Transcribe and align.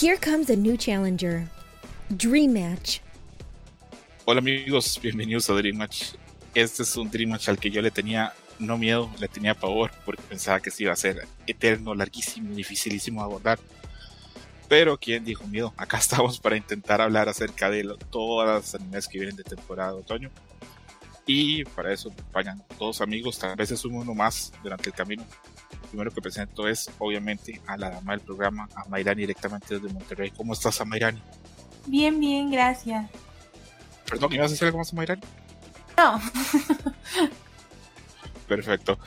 Here 0.00 0.16
comes 0.16 0.48
a 0.48 0.56
new 0.56 0.78
challenger. 0.78 1.46
Dream 2.16 2.54
Match. 2.54 3.00
Hola 4.24 4.38
amigos, 4.38 4.98
bienvenidos 5.02 5.50
a 5.50 5.52
Dream 5.52 5.76
Match. 5.76 6.14
Este 6.54 6.84
es 6.84 6.96
un 6.96 7.10
Dream 7.10 7.28
Match 7.28 7.50
al 7.50 7.58
que 7.58 7.70
yo 7.70 7.82
le 7.82 7.90
tenía 7.90 8.32
no 8.58 8.78
miedo, 8.78 9.10
le 9.18 9.28
tenía 9.28 9.52
pavor 9.52 9.90
porque 10.06 10.22
pensaba 10.22 10.58
que 10.58 10.70
se 10.70 10.84
iba 10.84 10.94
a 10.94 10.96
ser 10.96 11.28
eterno, 11.46 11.94
larguísimo, 11.94 12.54
dificilísimo 12.54 13.20
de 13.20 13.26
abordar. 13.26 13.58
Pero 14.70 14.96
¿quién 14.96 15.22
dijo 15.22 15.46
miedo? 15.46 15.74
Acá 15.76 15.98
estamos 15.98 16.40
para 16.40 16.56
intentar 16.56 17.02
hablar 17.02 17.28
acerca 17.28 17.68
de 17.68 17.86
todas 18.08 18.48
las 18.48 18.74
animes 18.80 19.06
que 19.06 19.18
vienen 19.18 19.36
de 19.36 19.44
temporada 19.44 19.92
de 19.92 19.98
otoño. 19.98 20.30
Y 21.26 21.64
para 21.64 21.92
eso 21.92 22.08
acompañan 22.08 22.64
todos 22.78 23.02
amigos, 23.02 23.38
tal 23.38 23.54
vez 23.54 23.70
es 23.70 23.84
uno 23.84 24.14
más 24.14 24.50
durante 24.62 24.88
el 24.88 24.94
camino. 24.94 25.26
Primero 25.90 26.12
que 26.12 26.22
presento 26.22 26.68
es, 26.68 26.88
obviamente, 26.98 27.60
a 27.66 27.76
la 27.76 27.90
dama 27.90 28.12
del 28.12 28.20
programa, 28.20 28.68
a 28.76 28.88
Mayrani 28.88 29.22
directamente 29.22 29.78
desde 29.78 29.92
Monterrey. 29.92 30.30
¿Cómo 30.30 30.52
estás, 30.52 30.86
Mayrani? 30.86 31.20
Bien, 31.86 32.18
bien, 32.20 32.50
gracias. 32.50 33.10
Perdón, 34.08 34.32
¿ibas 34.32 34.48
a 34.48 34.50
decir 34.52 34.66
algo 34.66 34.78
más, 34.78 34.94
Mayrani? 34.94 35.22
No. 35.98 36.20
Perfecto. 38.46 38.98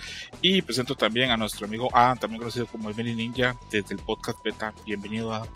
Y 0.41 0.62
presento 0.62 0.96
también 0.96 1.32
a 1.32 1.38
nuestro 1.38 1.68
amigo 1.68 1.90
Adam, 1.94 2.18
también 2.18 2.40
conocido 2.40 2.68
como 2.68 2.90
Emily 2.90 3.16
Ninja, 3.16 3.55
desde 3.72 3.96
el 3.96 4.02
podcast 4.02 4.38
Beta. 4.44 4.74
Bienvenido, 4.86 5.34
Adam. 5.34 5.48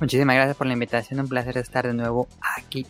Muchísimas 0.00 0.36
gracias 0.36 0.56
por 0.56 0.66
la 0.66 0.72
invitación, 0.72 1.20
un 1.20 1.28
placer 1.28 1.58
estar 1.58 1.86
de 1.86 1.94
nuevo 1.94 2.28
aquí. 2.58 2.86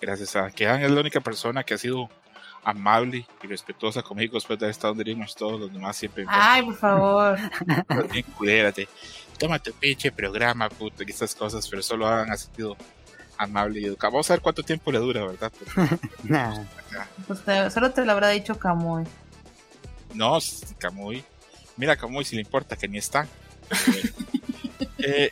Gracias 0.00 0.36
a 0.36 0.50
que 0.50 0.66
Adam 0.66 0.82
es 0.82 0.90
la 0.90 1.00
única 1.00 1.20
persona 1.20 1.64
que 1.64 1.74
ha 1.74 1.78
sido 1.78 2.08
amable 2.64 3.26
y 3.42 3.46
respetuosa 3.46 4.02
conmigo 4.02 4.34
después 4.34 4.58
de 4.58 4.66
haber 4.66 4.72
estado 4.72 4.94
en 4.98 5.26
todos 5.36 5.60
los 5.60 5.72
demás 5.72 5.96
siempre. 5.96 6.24
Ay, 6.28 6.62
por 6.62 6.76
favor. 6.76 7.38
Cuídate. 8.38 8.88
Toma 9.38 9.58
tu 9.58 9.72
pinche 9.72 10.10
programa, 10.10 10.68
puto, 10.68 11.02
y 11.02 11.10
estas 11.10 11.34
cosas, 11.34 11.68
pero 11.68 11.82
solo 11.82 12.06
Adam 12.06 12.30
ha 12.30 12.36
sido 12.36 12.76
amable 13.36 13.80
y 13.80 13.84
educado. 13.84 14.12
Vamos 14.12 14.30
a 14.30 14.34
ver 14.34 14.40
cuánto 14.40 14.62
tiempo 14.62 14.90
le 14.90 14.98
dura, 14.98 15.26
¿verdad? 15.26 15.52
Pues 17.26 17.40
solo 17.72 17.90
te 17.90 18.04
lo 18.04 18.12
habrá 18.12 18.28
dicho 18.28 18.58
Camuy. 18.58 19.04
No, 20.14 20.38
Camuy. 20.78 21.24
Mira, 21.76 21.96
Camuy, 21.96 22.24
si 22.24 22.36
le 22.36 22.42
importa 22.42 22.76
que 22.76 22.88
ni 22.88 22.98
está. 22.98 23.26
Eh, 25.06 25.28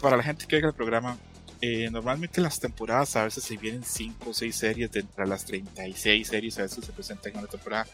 para 0.00 0.16
la 0.16 0.22
gente 0.22 0.46
que 0.46 0.56
ve 0.58 0.66
el 0.66 0.72
programa, 0.72 1.18
eh, 1.64 1.88
normalmente 1.92 2.40
las 2.40 2.58
temporadas 2.58 3.14
a 3.14 3.22
veces 3.22 3.44
se 3.44 3.56
vienen 3.56 3.84
5 3.84 4.30
o 4.30 4.34
6 4.34 4.54
series 4.54 4.90
de 4.90 4.98
entre 4.98 5.28
las 5.28 5.44
36 5.44 6.26
series 6.26 6.58
a 6.58 6.62
veces 6.62 6.84
se 6.84 6.92
presentan 6.92 7.32
en 7.32 7.38
una 7.38 7.46
temporada. 7.46 7.86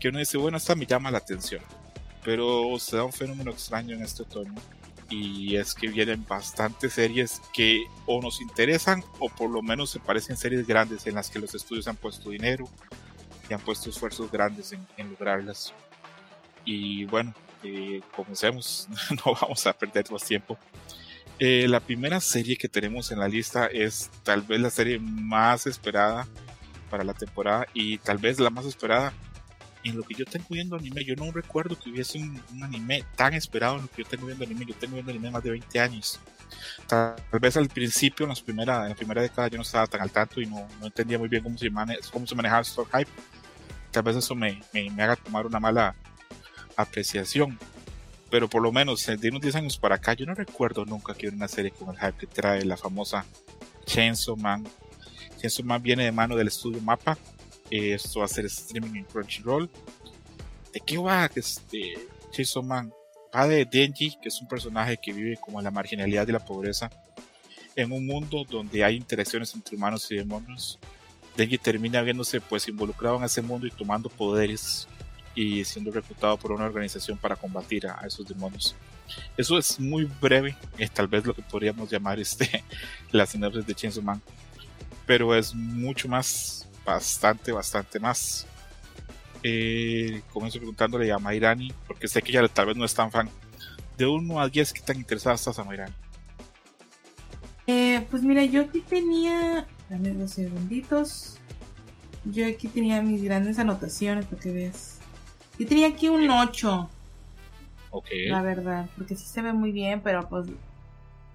Que 0.00 0.08
uno 0.08 0.18
dice, 0.18 0.38
bueno, 0.38 0.56
esta 0.56 0.74
me 0.74 0.84
llama 0.84 1.12
la 1.12 1.18
atención. 1.18 1.62
Pero 2.24 2.76
se 2.80 2.96
da 2.96 3.04
un 3.04 3.12
fenómeno 3.12 3.52
extraño 3.52 3.94
en 3.94 4.02
este 4.02 4.24
otoño 4.24 4.56
y 5.08 5.54
es 5.54 5.72
que 5.72 5.86
vienen 5.86 6.26
bastantes 6.28 6.94
series 6.94 7.40
que 7.54 7.84
o 8.06 8.20
nos 8.20 8.40
interesan 8.40 9.04
o 9.20 9.28
por 9.28 9.50
lo 9.50 9.62
menos 9.62 9.90
se 9.90 10.00
parecen 10.00 10.36
series 10.36 10.66
grandes 10.66 11.06
en 11.06 11.14
las 11.14 11.30
que 11.30 11.38
los 11.38 11.54
estudios 11.54 11.86
han 11.86 11.96
puesto 11.96 12.30
dinero 12.30 12.68
y 13.48 13.54
han 13.54 13.60
puesto 13.60 13.88
esfuerzos 13.88 14.32
grandes 14.32 14.72
en, 14.72 15.10
lograrlas. 15.10 15.72
Y 16.64 17.04
bueno, 17.04 17.32
eh, 17.62 18.00
comencemos, 18.16 18.88
no 19.24 19.36
vamos 19.40 19.64
a 19.64 19.72
perder 19.72 20.10
más 20.10 20.24
tiempo. 20.24 20.58
Eh, 21.38 21.68
la 21.68 21.80
primera 21.80 22.20
serie 22.20 22.56
que 22.56 22.68
tenemos 22.68 23.12
en 23.12 23.20
la 23.20 23.28
lista 23.28 23.66
es 23.66 24.10
tal 24.24 24.42
vez 24.42 24.60
la 24.60 24.70
serie 24.70 24.98
más 24.98 25.66
esperada 25.66 26.26
para 26.90 27.04
la 27.04 27.14
temporada 27.14 27.66
y 27.74 27.98
tal 27.98 28.18
vez 28.18 28.40
la 28.40 28.50
más 28.50 28.66
esperada 28.66 29.12
en 29.84 29.96
lo 29.96 30.02
que 30.02 30.14
yo 30.14 30.24
tengo 30.24 30.46
viendo 30.50 30.76
anime, 30.76 31.04
yo 31.04 31.14
no 31.16 31.30
recuerdo 31.30 31.78
que 31.78 31.90
hubiese 31.90 32.18
un, 32.18 32.42
anime 32.62 33.04
tan 33.16 33.34
esperado 33.34 33.76
en 33.76 33.82
lo 33.82 33.88
que 33.88 34.02
yo 34.02 34.08
tengo 34.08 34.26
viendo 34.26 34.44
anime. 34.44 34.64
Yo 34.66 34.74
tengo 34.74 34.94
viendo 34.94 35.10
anime 35.10 35.30
más 35.30 35.42
de 35.42 35.50
20 35.50 35.80
años. 35.80 36.20
Tal 36.86 37.16
vez 37.40 37.56
al 37.56 37.68
principio, 37.68 38.24
en, 38.24 38.30
las 38.30 38.42
primera, 38.42 38.82
en 38.84 38.90
la 38.90 38.94
primera 38.94 39.22
década, 39.22 39.48
yo 39.48 39.56
no 39.56 39.62
estaba 39.62 39.86
tan 39.86 40.00
al 40.00 40.10
tanto 40.10 40.40
y 40.40 40.46
no, 40.46 40.66
no 40.80 40.86
entendía 40.86 41.18
muy 41.18 41.28
bien 41.28 41.42
cómo 41.42 41.58
se, 41.58 41.70
cómo 42.12 42.26
se 42.26 42.34
manejaba 42.34 42.62
stock 42.62 42.88
hype. 42.96 43.10
Tal 43.90 44.02
vez 44.02 44.16
eso 44.16 44.34
me, 44.34 44.60
me, 44.72 45.02
haga 45.02 45.16
tomar 45.16 45.46
una 45.46 45.60
mala 45.60 45.94
apreciación. 46.76 47.58
Pero 48.30 48.48
por 48.48 48.62
lo 48.62 48.72
menos 48.72 49.06
de 49.06 49.28
unos 49.28 49.40
10 49.40 49.54
años 49.56 49.78
para 49.78 49.96
acá, 49.96 50.12
yo 50.12 50.26
no 50.26 50.34
recuerdo 50.34 50.84
nunca 50.84 51.14
que 51.14 51.20
hubiera 51.20 51.36
una 51.36 51.48
serie 51.48 51.70
con 51.70 51.90
el 51.90 51.98
hype 51.98 52.18
que 52.18 52.26
trae 52.26 52.64
la 52.64 52.76
famosa 52.76 53.24
Chainsaw 53.86 54.36
Man. 54.36 54.66
Chainsaw 55.38 55.64
Man 55.64 55.82
viene 55.82 56.04
de 56.04 56.12
mano 56.12 56.36
del 56.36 56.48
estudio 56.48 56.80
Mapa 56.82 57.16
esto 57.70 58.20
va 58.20 58.24
a 58.24 58.28
ser 58.28 58.46
streaming 58.46 58.96
en 58.96 59.04
Crunchyroll. 59.04 59.70
¿De 60.72 60.80
qué 60.80 60.98
va 60.98 61.30
este 61.34 61.94
Chainsaw 62.30 62.62
Man? 62.62 62.92
Va 63.34 63.46
de 63.46 63.64
Denji, 63.64 64.16
que 64.22 64.28
es 64.28 64.40
un 64.40 64.48
personaje 64.48 64.96
que 64.96 65.12
vive 65.12 65.36
como 65.36 65.60
la 65.60 65.70
marginalidad 65.70 66.26
y 66.28 66.32
la 66.32 66.44
pobreza, 66.44 66.90
en 67.76 67.92
un 67.92 68.06
mundo 68.06 68.44
donde 68.48 68.84
hay 68.84 68.96
interacciones 68.96 69.54
entre 69.54 69.76
humanos 69.76 70.10
y 70.10 70.16
demonios. 70.16 70.78
Denji 71.36 71.58
termina 71.58 72.02
viéndose 72.02 72.40
pues 72.40 72.66
involucrado 72.68 73.18
en 73.18 73.24
ese 73.24 73.42
mundo 73.42 73.66
y 73.66 73.70
tomando 73.70 74.08
poderes 74.08 74.88
y 75.38 75.64
siendo 75.64 75.92
reclutado 75.92 76.36
por 76.36 76.50
una 76.50 76.64
organización 76.64 77.16
para 77.16 77.36
combatir 77.36 77.86
a, 77.86 78.04
esos 78.04 78.26
demonios. 78.26 78.74
Eso 79.36 79.56
es 79.56 79.78
muy 79.78 80.04
breve, 80.20 80.56
es 80.76 80.90
tal 80.90 81.06
vez 81.06 81.24
lo 81.24 81.32
que 81.32 81.42
podríamos 81.42 81.88
llamar 81.88 82.18
este, 82.18 82.64
la 83.12 83.24
sinopsis 83.24 83.64
de 83.64 83.72
Chainsaw 83.72 84.02
Man, 84.02 84.20
pero 85.06 85.36
es 85.36 85.54
mucho 85.54 86.08
más 86.08 86.66
bastante, 86.84 87.52
bastante 87.52 88.00
más. 88.00 88.48
Eh, 89.44 90.22
comienzo 90.32 90.58
preguntándole 90.58 91.12
a 91.12 91.20
Mayrani, 91.20 91.72
porque 91.86 92.08
sé 92.08 92.20
que 92.20 92.32
ella 92.32 92.48
tal 92.48 92.66
vez 92.66 92.76
no 92.76 92.84
es 92.84 92.92
tan 92.92 93.12
fan. 93.12 93.30
De 93.96 94.06
1 94.06 94.40
a 94.40 94.48
10, 94.48 94.72
¿qué 94.72 94.80
tan 94.80 94.96
interesada 94.96 95.36
estás 95.36 95.56
a 95.60 95.62
Mayrani? 95.64 95.94
Eh, 97.68 98.04
pues 98.10 98.24
mira, 98.24 98.44
yo 98.44 98.62
aquí 98.62 98.80
tenía. 98.80 99.68
Dame 99.88 100.10
dos 100.14 100.32
segunditos. 100.32 101.36
Yo 102.24 102.44
aquí 102.44 102.66
tenía 102.66 103.00
mis 103.02 103.22
grandes 103.22 103.60
anotaciones 103.60 104.26
para 104.26 104.42
que 104.42 104.50
veas. 104.50 104.97
Yo 105.58 105.66
tenía 105.66 105.88
aquí 105.88 106.08
un 106.08 106.30
8. 106.30 106.88
Ok. 107.90 108.06
La 108.28 108.42
verdad, 108.42 108.86
porque 108.96 109.16
sí 109.16 109.26
se 109.26 109.42
ve 109.42 109.52
muy 109.52 109.72
bien, 109.72 110.00
pero 110.02 110.28
pues 110.28 110.46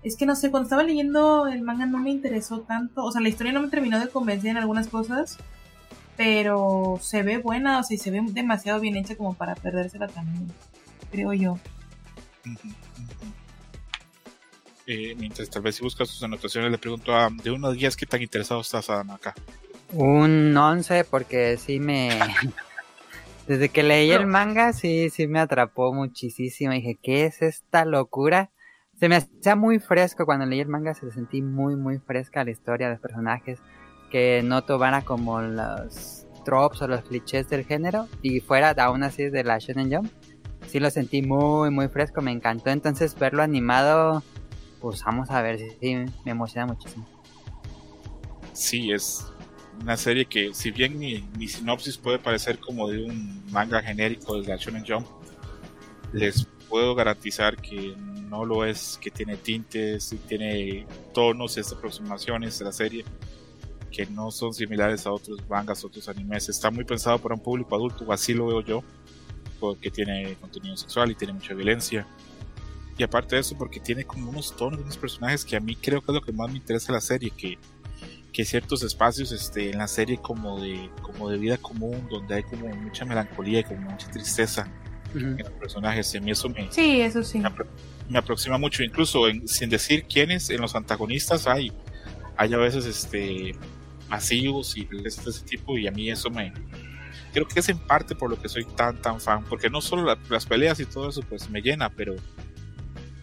es 0.03 0.17
que 0.17 0.25
no 0.25 0.35
sé, 0.35 0.51
cuando 0.51 0.67
estaba 0.67 0.83
leyendo 0.83 1.47
el 1.47 1.61
manga 1.61 1.85
no 1.85 1.97
me 1.97 2.11
interesó 2.11 2.59
tanto. 2.61 3.03
O 3.03 3.11
sea, 3.11 3.21
la 3.21 3.29
historia 3.29 3.53
no 3.53 3.61
me 3.61 3.69
terminó 3.69 3.99
de 3.99 4.09
convencer 4.09 4.51
en 4.51 4.57
algunas 4.57 4.87
cosas. 4.87 5.37
Pero 6.15 6.99
se 7.01 7.23
ve 7.23 7.39
buena, 7.39 7.79
o 7.79 7.83
sea, 7.83 7.97
se 7.97 8.11
ve 8.11 8.21
demasiado 8.27 8.79
bien 8.79 8.95
hecha 8.95 9.15
como 9.15 9.33
para 9.33 9.55
perdérsela 9.55 10.07
también. 10.07 10.47
Creo 11.11 11.33
yo. 11.33 11.57
Eh, 14.85 15.15
mientras 15.17 15.49
tal 15.49 15.63
vez 15.63 15.75
si 15.75 15.83
buscas 15.83 16.09
sus 16.09 16.21
anotaciones, 16.21 16.69
le 16.69 16.77
pregunto 16.77 17.15
a 17.15 17.29
de 17.31 17.49
uno 17.49 17.69
a 17.69 17.73
10 17.73 17.95
qué 17.95 18.05
tan 18.05 18.21
interesado 18.21 18.61
estás 18.61 18.89
Adam 18.89 19.11
acá. 19.11 19.33
Un 19.91 20.55
11 20.55 21.05
porque 21.05 21.57
sí 21.57 21.79
me... 21.79 22.09
Desde 23.47 23.69
que 23.69 23.83
leí 23.83 24.11
el 24.11 24.25
manga 24.25 24.71
sí, 24.73 25.09
sí 25.09 25.27
me 25.27 25.39
atrapó 25.39 25.93
muchísimo. 25.93 26.71
Dije, 26.71 26.97
¿qué 27.01 27.25
es 27.25 27.41
esta 27.41 27.85
locura? 27.85 28.51
se 28.99 29.09
me 29.09 29.15
hacía 29.15 29.55
muy 29.55 29.79
fresco 29.79 30.25
cuando 30.25 30.45
leí 30.45 30.59
el 30.59 30.67
manga, 30.67 30.93
se 30.93 31.11
sentí 31.11 31.41
muy, 31.41 31.75
muy 31.75 31.99
fresca 31.99 32.43
la 32.43 32.51
historia 32.51 32.87
de 32.87 32.93
los 32.93 33.01
personajes, 33.01 33.59
que 34.11 34.41
no 34.43 34.63
tomara 34.63 35.01
como 35.01 35.41
los 35.41 36.25
tropes 36.45 36.81
o 36.81 36.87
los 36.87 37.01
clichés 37.01 37.49
del 37.49 37.65
género 37.65 38.07
y 38.21 38.39
fuera 38.39 38.71
aún 38.71 39.03
así 39.03 39.29
de 39.29 39.43
la 39.43 39.57
Shonen 39.57 39.91
Jump. 39.91 40.11
Sí 40.67 40.79
lo 40.79 40.89
sentí 40.89 41.21
muy, 41.21 41.69
muy 41.69 41.87
fresco, 41.87 42.21
me 42.21 42.31
encantó. 42.31 42.69
Entonces 42.69 43.17
verlo 43.17 43.43
animado, 43.43 44.23
pues 44.79 45.03
vamos 45.03 45.29
a 45.31 45.41
ver, 45.41 45.59
sí, 45.59 45.95
me 46.23 46.31
emociona 46.31 46.67
muchísimo. 46.67 47.05
Sí, 48.53 48.91
es 48.91 49.25
una 49.81 49.97
serie 49.97 50.25
que 50.25 50.53
si 50.53 50.71
bien 50.71 50.97
mi, 50.97 51.47
sinopsis 51.47 51.97
puede 51.97 52.19
parecer 52.19 52.59
como 52.59 52.87
de 52.89 53.03
un 53.03 53.43
manga 53.51 53.81
genérico 53.81 54.41
de 54.41 54.57
Shonen 54.57 54.85
Jump, 54.85 55.07
les 56.13 56.47
puedo 56.69 56.95
garantizar 56.95 57.57
que 57.57 57.95
no 57.97 58.45
lo 58.45 58.65
es, 58.65 58.97
que 59.01 59.11
tiene 59.11 59.37
tintes 59.37 60.13
y 60.13 60.17
tiene 60.17 60.87
tonos 61.13 61.57
y 61.57 61.59
aproximaciones 61.59 62.57
de 62.59 62.65
la 62.65 62.71
serie 62.71 63.05
que 63.91 64.07
no 64.07 64.31
son 64.31 64.53
similares 64.53 65.05
a 65.05 65.11
otros 65.11 65.39
mangas, 65.47 65.85
otros 65.85 66.09
animes. 66.09 66.49
Está 66.49 66.71
muy 66.71 66.83
pensado 66.83 67.19
para 67.19 67.35
un 67.35 67.41
público 67.41 67.75
adulto, 67.75 68.11
así 68.11 68.33
lo 68.33 68.47
veo 68.47 68.61
yo, 68.61 68.83
porque 69.59 69.91
tiene 69.91 70.35
contenido 70.41 70.75
sexual 70.75 71.11
y 71.11 71.15
tiene 71.15 71.33
mucha 71.33 71.53
violencia. 71.53 72.07
Y 72.97 73.03
aparte 73.03 73.35
de 73.35 73.41
eso, 73.41 73.55
porque 73.57 73.79
tiene 73.79 74.03
como 74.03 74.29
unos 74.29 74.55
tonos, 74.55 74.81
unos 74.81 74.97
personajes 74.97 75.45
que 75.45 75.55
a 75.55 75.59
mí 75.59 75.75
creo 75.75 76.01
que 76.01 76.11
es 76.11 76.15
lo 76.15 76.21
que 76.21 76.31
más 76.31 76.51
me 76.51 76.57
interesa 76.57 76.87
de 76.87 76.93
la 76.93 77.01
serie, 77.01 77.29
que, 77.29 77.57
que 78.33 78.43
ciertos 78.43 78.83
espacios 78.83 79.31
este, 79.31 79.69
en 79.69 79.77
la 79.77 79.87
serie 79.87 80.17
como 80.17 80.59
de, 80.59 80.89
como 81.01 81.29
de 81.29 81.37
vida 81.37 81.57
común, 81.57 82.07
donde 82.09 82.35
hay 82.35 82.43
como 82.43 82.67
mucha 82.67 83.05
melancolía 83.05 83.59
y 83.59 83.63
como 83.63 83.81
mucha 83.91 84.09
tristeza 84.09 84.67
en 85.13 85.37
los 85.37 85.51
personajes. 85.51 86.13
Y 86.13 86.17
a 86.17 86.21
mí 86.21 86.31
eso 86.31 86.49
me, 86.49 86.71
sí, 86.71 87.01
eso 87.01 87.23
sí 87.23 87.41
me 88.09 88.17
aproxima 88.17 88.57
mucho, 88.57 88.83
incluso 88.83 89.25
sin 89.45 89.69
decir 89.69 90.05
quiénes 90.05 90.49
en 90.49 90.59
los 90.59 90.75
antagonistas 90.75 91.47
hay, 91.47 91.71
hay 92.35 92.53
a 92.53 92.57
veces 92.57 92.85
este 92.85 93.55
masivos 94.09 94.75
y 94.75 94.85
de 94.85 95.07
ese 95.07 95.31
tipo 95.45 95.77
y 95.77 95.87
a 95.87 95.91
mí 95.91 96.11
eso 96.11 96.29
me 96.29 96.53
creo 97.31 97.47
que 97.47 97.59
es 97.59 97.69
en 97.69 97.79
parte 97.79 98.13
por 98.13 98.29
lo 98.29 98.39
que 98.39 98.49
soy 98.49 98.65
tan 98.65 99.01
tan 99.01 99.19
fan, 99.21 99.43
porque 99.45 99.69
no 99.69 99.81
solo 99.81 100.15
las 100.29 100.45
peleas 100.45 100.79
y 100.79 100.85
todo 100.85 101.09
eso 101.09 101.21
pues 101.21 101.49
me 101.49 101.61
llena, 101.61 101.89
pero 101.89 102.15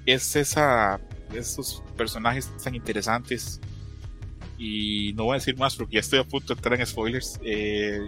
es 0.06 0.34
esa, 0.36 1.00
esos 1.32 1.82
personajes 1.96 2.50
tan 2.62 2.74
interesantes. 2.74 3.60
Y 4.62 5.14
no 5.14 5.24
voy 5.24 5.32
a 5.32 5.38
decir 5.38 5.56
más 5.56 5.74
porque 5.74 5.94
ya 5.94 6.00
estoy 6.00 6.18
a 6.18 6.24
punto 6.24 6.48
de 6.48 6.58
entrar 6.58 6.78
en 6.78 6.86
spoilers. 6.86 7.40
Eh, 7.42 7.98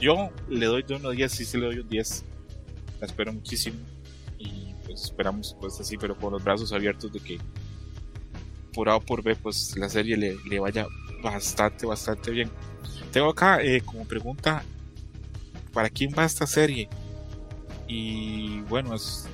yo 0.00 0.30
le 0.48 0.66
doy 0.66 0.84
de 0.84 0.94
1 0.94 1.08
a 1.08 1.10
10, 1.10 1.32
sí, 1.32 1.44
sí 1.44 1.58
le 1.58 1.66
doy 1.66 1.80
un 1.80 1.88
10. 1.88 2.24
La 3.00 3.08
espero 3.08 3.32
muchísimo. 3.32 3.76
Y 4.38 4.72
pues 4.84 5.02
esperamos 5.02 5.56
pues 5.60 5.80
así, 5.80 5.96
pero 5.98 6.16
con 6.16 6.32
los 6.32 6.44
brazos 6.44 6.72
abiertos 6.72 7.12
de 7.12 7.18
que 7.18 7.40
por 8.72 8.88
A 8.88 8.94
o 8.94 9.00
por 9.00 9.24
B, 9.24 9.34
pues 9.34 9.76
la 9.76 9.88
serie 9.88 10.16
le, 10.16 10.36
le 10.48 10.60
vaya 10.60 10.86
bastante, 11.24 11.86
bastante 11.86 12.30
bien. 12.30 12.50
Tengo 13.10 13.30
acá 13.30 13.60
eh, 13.60 13.80
como 13.84 14.04
pregunta, 14.04 14.62
¿para 15.72 15.90
quién 15.90 16.14
va 16.16 16.24
esta 16.24 16.46
serie? 16.46 16.88
Y 17.88 18.60
bueno, 18.68 18.94
es 18.94 19.26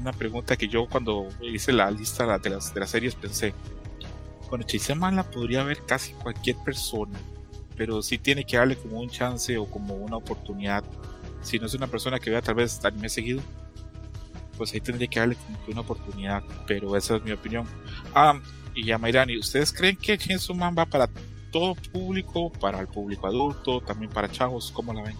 una 0.00 0.14
pregunta 0.14 0.56
que 0.56 0.66
yo 0.66 0.86
cuando 0.88 1.28
hice 1.42 1.72
la 1.72 1.90
lista 1.90 2.38
de 2.38 2.48
las, 2.48 2.72
de 2.72 2.80
las 2.80 2.88
series 2.88 3.14
pensé, 3.14 3.52
bueno, 4.48 4.64
Man 4.96 5.16
la 5.16 5.24
podría 5.24 5.62
ver 5.64 5.84
casi 5.86 6.12
cualquier 6.12 6.56
persona, 6.64 7.18
pero 7.76 8.02
sí 8.02 8.18
tiene 8.18 8.44
que 8.44 8.56
darle 8.56 8.76
como 8.76 9.00
un 9.00 9.08
chance 9.08 9.56
o 9.58 9.66
como 9.66 9.94
una 9.94 10.16
oportunidad. 10.16 10.84
Si 11.42 11.58
no 11.58 11.66
es 11.66 11.74
una 11.74 11.86
persona 11.86 12.18
que 12.18 12.30
vea 12.30 12.42
tal 12.42 12.56
vez 12.56 12.84
anime 12.84 13.08
seguido, 13.08 13.40
pues 14.56 14.72
ahí 14.72 14.80
tendría 14.80 15.08
que 15.08 15.20
darle 15.20 15.36
como 15.36 15.64
que 15.64 15.72
una 15.72 15.80
oportunidad, 15.80 16.42
pero 16.66 16.96
esa 16.96 17.16
es 17.16 17.24
mi 17.24 17.32
opinión. 17.32 17.66
Ah, 18.14 18.40
y 18.74 18.90
a 18.90 18.98
Mayrani, 18.98 19.38
¿ustedes 19.38 19.72
creen 19.72 19.96
que 19.96 20.16
Chainsaw 20.16 20.54
Man 20.54 20.74
va 20.78 20.86
para 20.86 21.08
todo 21.50 21.74
público, 21.92 22.52
para 22.52 22.80
el 22.80 22.86
público 22.86 23.26
adulto, 23.26 23.80
también 23.80 24.10
para 24.10 24.30
chavos? 24.30 24.70
¿Cómo 24.70 24.92
la 24.92 25.02
ven? 25.02 25.16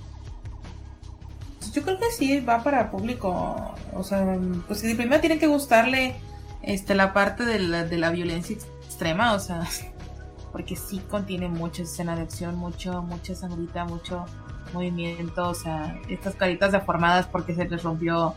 Yo 1.73 1.83
creo 1.83 1.99
que 1.99 2.11
sí, 2.11 2.41
va 2.41 2.63
para 2.63 2.91
público. 2.91 3.75
O 3.93 4.05
sea, 4.05 4.39
pues 4.67 4.81
primero 4.81 5.21
tiene 5.21 5.39
que 5.39 5.47
gustarle 5.47 6.17
este, 6.63 6.95
la 6.95 7.13
parte 7.13 7.45
de 7.45 7.59
la, 7.59 7.85
de 7.85 7.99
la 7.99 8.11
violencia 8.11 8.57
extrema, 8.97 9.35
o 9.35 9.39
sea, 9.39 9.67
porque 10.53 10.75
sí 10.75 11.01
contiene 11.11 11.49
mucha 11.49 11.83
escena 11.83 12.17
de 12.17 12.23
acción, 12.23 12.57
mucho, 12.57 13.03
mucha 13.03 13.35
sangrita, 13.35 13.85
mucho 13.85 14.25
movimiento, 14.73 15.51
o 15.51 15.55
sea, 15.55 16.01
estas 16.09 16.35
caritas 16.35 16.73
deformadas 16.73 17.27
porque 17.27 17.55
se 17.55 17.69
les 17.69 17.83
rompió 17.83 18.35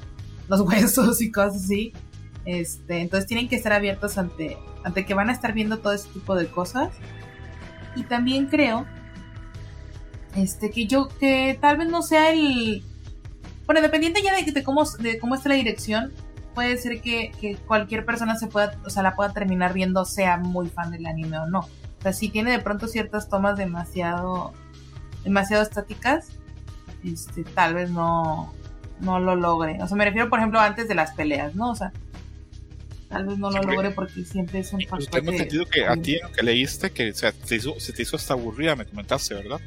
los 0.50 0.62
huesos 0.68 1.22
y 1.22 1.32
cosas 1.32 1.64
así. 1.64 1.94
Este, 2.46 3.02
entonces 3.02 3.28
tienen 3.28 3.48
que 3.48 3.56
estar 3.56 3.72
abiertos 3.72 4.18
ante, 4.18 4.58
ante 4.84 5.06
que 5.06 5.14
van 5.14 5.30
a 5.30 5.34
estar 5.34 5.54
viendo 5.54 5.80
todo 5.80 5.94
ese 5.94 6.10
tipo 6.10 6.36
de 6.36 6.48
cosas. 6.48 6.90
Y 7.96 8.04
también 8.04 8.48
creo 8.48 8.86
este, 10.36 10.72
que 10.72 10.88
yo, 10.88 11.08
que 11.08 11.58
tal 11.60 11.78
vez 11.78 11.88
no 11.90 12.02
sea 12.02 12.32
el. 12.32 12.84
Bueno, 13.66 13.82
dependiente 13.82 14.22
ya 14.22 14.36
de, 14.36 14.52
de 14.52 14.64
cómo, 14.64 14.84
de 15.00 15.20
cómo 15.20 15.36
esté 15.36 15.50
la 15.50 15.56
dirección, 15.56 16.12
puede 16.60 16.76
ser 16.76 17.00
que, 17.00 17.32
que, 17.40 17.56
cualquier 17.56 18.04
persona 18.04 18.36
se 18.36 18.48
pueda, 18.48 18.78
o 18.84 18.90
sea, 18.90 19.02
la 19.02 19.16
pueda 19.16 19.32
terminar 19.32 19.74
viendo, 19.74 20.04
sea 20.04 20.36
muy 20.36 20.68
fan 20.68 20.92
del 20.92 21.06
anime 21.06 21.40
o 21.40 21.46
no. 21.46 21.60
O 21.60 22.02
sea, 22.02 22.12
si 22.12 22.28
tiene 22.28 22.52
de 22.52 22.60
pronto 22.60 22.90
ciertas 22.90 23.30
tomas 23.30 23.56
demasiado, 23.58 24.52
demasiado 25.24 25.64
estáticas, 25.64 26.32
este, 27.06 27.46
tal 27.46 27.76
vez 27.76 27.92
no, 27.92 28.54
no 29.00 29.22
lo 29.22 29.38
logre. 29.38 29.82
O 29.82 29.88
sea, 29.88 29.96
me 29.96 30.04
refiero, 30.04 30.30
por 30.30 30.40
ejemplo, 30.40 30.60
antes 30.60 30.90
de 30.90 30.96
las 30.96 31.14
peleas, 31.14 31.56
¿no? 31.56 31.72
O 31.72 31.76
sea, 31.76 31.94
tal 33.08 33.26
vez 33.26 33.38
no 33.38 33.52
lo 33.52 33.64
logre 33.64 33.92
porque 33.92 34.26
siempre 34.26 34.60
es 34.60 34.74
un 34.74 34.82
factor. 34.82 35.12
Tengo 35.12 35.32
entendido 35.32 35.66
que 35.66 35.86
a 35.86 35.96
ti 35.96 36.20
lo 36.22 36.30
que 36.30 36.44
leíste 36.44 36.92
que 36.92 37.12
o 37.12 37.16
sea, 37.16 37.32
se, 37.46 37.56
hizo, 37.56 37.80
se 37.80 37.94
te 37.94 38.02
hizo 38.02 38.18
hasta 38.18 38.34
aburrida, 38.34 38.76
me 38.76 38.86
comentaste, 38.86 39.34
¿verdad? 39.34 39.62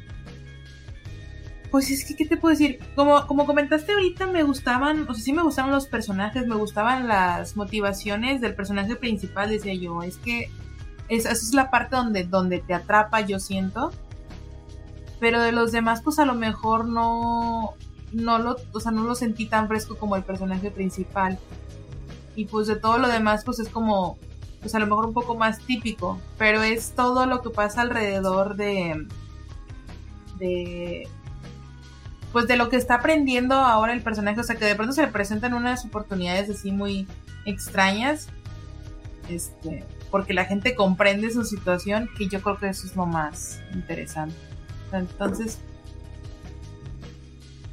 Pues 1.73 1.89
es 1.89 2.05
que, 2.05 2.15
¿qué 2.15 2.27
te 2.27 2.37
puedo 2.37 2.51
decir? 2.51 2.77
Como, 2.95 3.25
como 3.25 3.47
comentaste 3.47 3.93
ahorita, 3.93 4.27
me 4.27 4.43
gustaban, 4.43 5.09
o 5.09 5.13
sea, 5.15 5.23
sí 5.23 5.33
me 5.33 5.41
gustaban 5.41 5.71
los 5.71 5.87
personajes, 5.87 6.45
me 6.45 6.53
gustaban 6.53 7.07
las 7.07 7.55
motivaciones 7.55 8.41
del 8.41 8.53
personaje 8.53 8.95
principal, 8.95 9.49
decía 9.49 9.73
yo. 9.73 10.03
Es 10.03 10.17
que 10.17 10.51
esa 11.09 11.31
es 11.31 11.51
la 11.51 11.71
parte 11.71 11.95
donde, 11.95 12.25
donde 12.25 12.59
te 12.59 12.75
atrapa, 12.75 13.21
yo 13.21 13.39
siento. 13.39 13.91
Pero 15.19 15.41
de 15.41 15.51
los 15.51 15.71
demás, 15.71 16.03
pues 16.03 16.19
a 16.19 16.25
lo 16.25 16.35
mejor 16.35 16.85
no, 16.85 17.73
no 18.11 18.37
lo, 18.37 18.57
o 18.71 18.79
sea, 18.79 18.91
no 18.91 19.01
lo 19.01 19.15
sentí 19.15 19.47
tan 19.47 19.67
fresco 19.67 19.97
como 19.97 20.15
el 20.15 20.21
personaje 20.21 20.69
principal 20.69 21.39
y 22.35 22.45
pues 22.45 22.67
de 22.67 22.75
todo 22.75 22.99
lo 22.99 23.07
demás 23.07 23.43
pues 23.45 23.57
es 23.57 23.69
como 23.69 24.19
pues 24.61 24.75
a 24.75 24.79
lo 24.79 24.85
mejor 24.85 25.07
un 25.07 25.13
poco 25.13 25.35
más 25.35 25.57
típico, 25.57 26.19
pero 26.37 26.61
es 26.61 26.91
todo 26.91 27.25
lo 27.25 27.41
que 27.41 27.49
pasa 27.49 27.81
alrededor 27.81 28.57
de 28.57 29.07
de 30.37 31.07
pues 32.33 32.47
de 32.47 32.57
lo 32.57 32.67
que 32.67 32.75
está 32.75 32.95
aprendiendo 32.95 33.55
ahora 33.55 33.93
el 33.93 34.01
personaje, 34.01 34.41
o 34.41 34.43
sea 34.43 34.57
que 34.57 34.65
de 34.65 34.75
pronto 34.75 34.91
se 34.91 35.03
le 35.03 35.07
presentan 35.07 35.53
unas 35.53 35.85
oportunidades 35.85 36.49
así 36.49 36.71
muy 36.71 37.07
extrañas, 37.45 38.27
este, 39.29 39.85
porque 40.11 40.33
la 40.33 40.43
gente 40.45 40.75
comprende 40.75 41.31
su 41.31 41.45
situación, 41.45 42.09
que 42.17 42.27
yo 42.27 42.41
creo 42.41 42.57
que 42.57 42.67
eso 42.67 42.85
es 42.87 42.95
lo 42.95 43.05
más 43.05 43.61
interesante. 43.73 44.35
Entonces, 44.91 45.59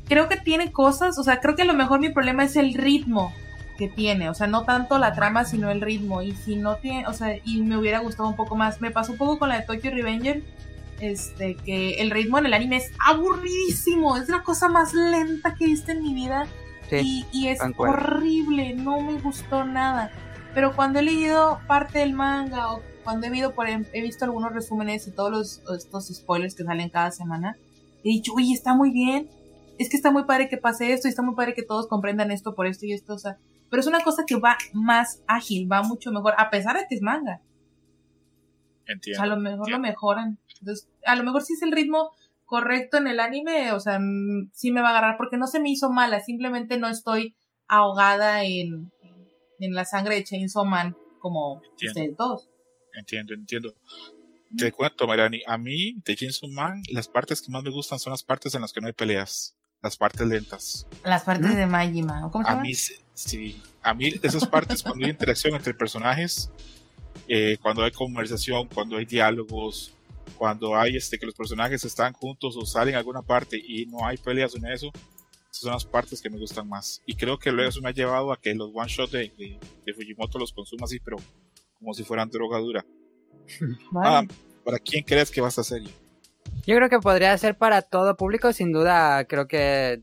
creo 0.08 0.28
que 0.28 0.36
tiene 0.36 0.70
cosas, 0.70 1.18
o 1.18 1.24
sea, 1.24 1.40
creo 1.40 1.56
que 1.56 1.62
a 1.62 1.66
lo 1.66 1.74
mejor 1.74 1.98
mi 1.98 2.10
problema 2.10 2.44
es 2.44 2.54
el 2.56 2.74
ritmo, 2.74 3.32
que 3.80 3.88
tiene, 3.88 4.28
o 4.28 4.34
sea, 4.34 4.46
no 4.46 4.64
tanto 4.64 4.98
la 4.98 5.14
trama, 5.14 5.46
sino 5.46 5.70
el 5.70 5.80
ritmo. 5.80 6.20
Y 6.20 6.32
si 6.32 6.56
no 6.56 6.76
tiene, 6.76 7.06
o 7.06 7.14
sea, 7.14 7.38
y 7.44 7.62
me 7.62 7.78
hubiera 7.78 8.00
gustado 8.00 8.28
un 8.28 8.36
poco 8.36 8.54
más. 8.54 8.82
Me 8.82 8.90
pasó 8.90 9.12
un 9.12 9.18
poco 9.18 9.38
con 9.38 9.48
la 9.48 9.58
de 9.58 9.62
Tokyo 9.62 9.90
Revenger, 9.90 10.42
este, 11.00 11.56
que 11.56 11.94
el 11.94 12.10
ritmo 12.10 12.38
en 12.38 12.46
el 12.46 12.54
anime 12.54 12.76
es 12.76 12.92
aburridísimo, 13.06 14.16
es 14.16 14.28
la 14.28 14.42
cosa 14.42 14.68
más 14.68 14.94
lenta 14.94 15.54
que 15.54 15.64
he 15.64 15.68
visto 15.68 15.92
en 15.92 16.02
mi 16.02 16.14
vida. 16.14 16.46
y, 16.90 17.46
es 17.46 17.60
horrible, 17.76 18.74
no 18.74 19.00
me 19.00 19.20
gustó 19.20 19.64
nada. 19.64 20.10
Pero 20.54 20.74
cuando 20.74 20.98
he 20.98 21.02
leído 21.02 21.60
parte 21.68 22.00
del 22.00 22.12
manga 22.12 22.72
o 22.72 22.82
cuando 23.04 23.26
he, 23.26 23.30
visto, 23.30 23.54
por, 23.54 23.68
he 23.68 24.02
visto 24.02 24.24
algunos 24.24 24.52
resúmenes 24.52 25.06
y 25.06 25.12
todos 25.12 25.30
los, 25.30 25.62
estos 25.76 26.08
spoilers 26.08 26.54
que 26.54 26.64
salen 26.64 26.90
cada 26.90 27.10
semana, 27.12 27.56
he 28.04 28.08
dicho, 28.08 28.32
uy, 28.34 28.52
está 28.52 28.74
muy 28.74 28.90
bien, 28.90 29.28
es 29.78 29.88
que 29.88 29.96
está 29.96 30.10
muy 30.10 30.24
padre 30.24 30.48
que 30.48 30.56
pase 30.56 30.92
esto 30.92 31.08
y 31.08 31.10
está 31.10 31.22
muy 31.22 31.34
padre 31.34 31.54
que 31.54 31.62
todos 31.62 31.86
comprendan 31.86 32.30
esto 32.30 32.54
por 32.54 32.66
esto 32.66 32.86
y 32.86 32.92
esto, 32.92 33.14
o 33.14 33.18
sea, 33.18 33.38
pero 33.70 33.80
es 33.80 33.86
una 33.86 34.02
cosa 34.02 34.24
que 34.26 34.36
va 34.36 34.58
más 34.72 35.22
ágil, 35.26 35.70
va 35.70 35.82
mucho 35.82 36.10
mejor, 36.10 36.34
a 36.36 36.50
pesar 36.50 36.76
de 36.76 36.86
que 36.88 36.96
es 36.96 37.02
manga. 37.02 37.40
Entiendo. 38.86 39.22
a 39.22 39.26
lo 39.26 39.36
mejor 39.36 39.70
lo 39.70 39.78
mejoran. 39.78 40.38
Entonces, 40.60 40.88
a 41.04 41.16
lo 41.16 41.24
mejor 41.24 41.42
si 41.42 41.54
es 41.54 41.62
el 41.62 41.72
ritmo 41.72 42.10
correcto 42.44 42.98
en 42.98 43.06
el 43.06 43.20
anime, 43.20 43.72
o 43.72 43.80
sea, 43.80 43.98
mm, 43.98 44.50
sí 44.52 44.72
me 44.72 44.82
va 44.82 44.88
a 44.88 44.90
agarrar 44.90 45.16
porque 45.16 45.36
no 45.36 45.46
se 45.46 45.60
me 45.60 45.70
hizo 45.70 45.90
mala, 45.90 46.20
simplemente 46.20 46.78
no 46.78 46.88
estoy 46.88 47.34
ahogada 47.68 48.44
en, 48.44 48.92
en 49.60 49.74
la 49.74 49.84
sangre 49.84 50.16
de 50.16 50.24
Chainsaw 50.24 50.64
Man 50.64 50.96
como 51.20 51.62
ustedes 51.74 52.16
todos. 52.16 52.48
Entiendo, 52.94 53.34
entiendo. 53.34 53.74
Te 54.56 54.72
cuento, 54.72 55.06
Marani, 55.06 55.42
a 55.46 55.56
mí 55.56 55.94
de 56.04 56.16
Chainsaw 56.16 56.50
Man 56.50 56.82
las 56.90 57.08
partes 57.08 57.40
que 57.40 57.52
más 57.52 57.62
me 57.62 57.70
gustan 57.70 57.98
son 57.98 58.10
las 58.10 58.24
partes 58.24 58.54
en 58.54 58.62
las 58.62 58.72
que 58.72 58.80
no 58.80 58.88
hay 58.88 58.92
peleas 58.92 59.54
las 59.82 59.96
partes 59.96 60.26
lentas. 60.26 60.86
Las 61.04 61.24
partes 61.24 61.56
de 61.56 61.66
Majima, 61.66 62.28
¿cómo 62.30 62.44
se 62.44 62.50
llama? 62.50 62.60
A 62.60 62.64
mí, 62.64 62.74
sí, 62.74 63.62
a 63.82 63.94
mí 63.94 64.12
esas 64.22 64.46
partes 64.46 64.82
cuando 64.82 65.04
hay 65.04 65.10
interacción 65.10 65.54
entre 65.54 65.74
personajes, 65.74 66.50
eh, 67.28 67.56
cuando 67.62 67.82
hay 67.82 67.90
conversación, 67.90 68.68
cuando 68.68 68.96
hay 68.96 69.06
diálogos, 69.06 69.94
cuando 70.36 70.76
hay 70.76 70.96
este 70.96 71.18
que 71.18 71.26
los 71.26 71.34
personajes 71.34 71.84
están 71.84 72.12
juntos 72.12 72.56
o 72.56 72.64
salen 72.64 72.94
a 72.94 72.98
alguna 72.98 73.22
parte 73.22 73.60
y 73.62 73.86
no 73.86 74.06
hay 74.06 74.16
peleas 74.16 74.54
en 74.54 74.66
eso, 74.66 74.90
esas 75.50 75.62
son 75.62 75.72
las 75.72 75.84
partes 75.84 76.20
que 76.20 76.30
me 76.30 76.38
gustan 76.38 76.68
más. 76.68 77.02
Y 77.06 77.14
creo 77.16 77.38
que 77.38 77.50
luego 77.50 77.68
eso 77.68 77.80
me 77.80 77.88
ha 77.88 77.92
llevado 77.92 78.32
a 78.32 78.40
que 78.40 78.54
los 78.54 78.70
one 78.74 78.88
shot 78.88 79.10
de, 79.10 79.32
de, 79.84 79.94
Fujimoto 79.94 80.38
los 80.38 80.52
consuma 80.52 80.84
así, 80.84 81.00
pero 81.00 81.16
como 81.78 81.92
si 81.94 82.04
fueran 82.04 82.30
droga 82.30 82.58
dura. 82.58 82.84
Ah, 83.96 84.22
¿Para 84.64 84.78
quién 84.78 85.02
crees 85.02 85.30
que 85.30 85.40
va 85.40 85.48
esta 85.48 85.64
serie? 85.64 85.90
Yo 86.66 86.76
creo 86.76 86.88
que 86.88 87.00
podría 87.00 87.36
ser 87.38 87.56
para 87.56 87.82
todo 87.82 88.16
público, 88.16 88.52
sin 88.52 88.72
duda. 88.72 89.24
Creo 89.24 89.48
que 89.48 90.02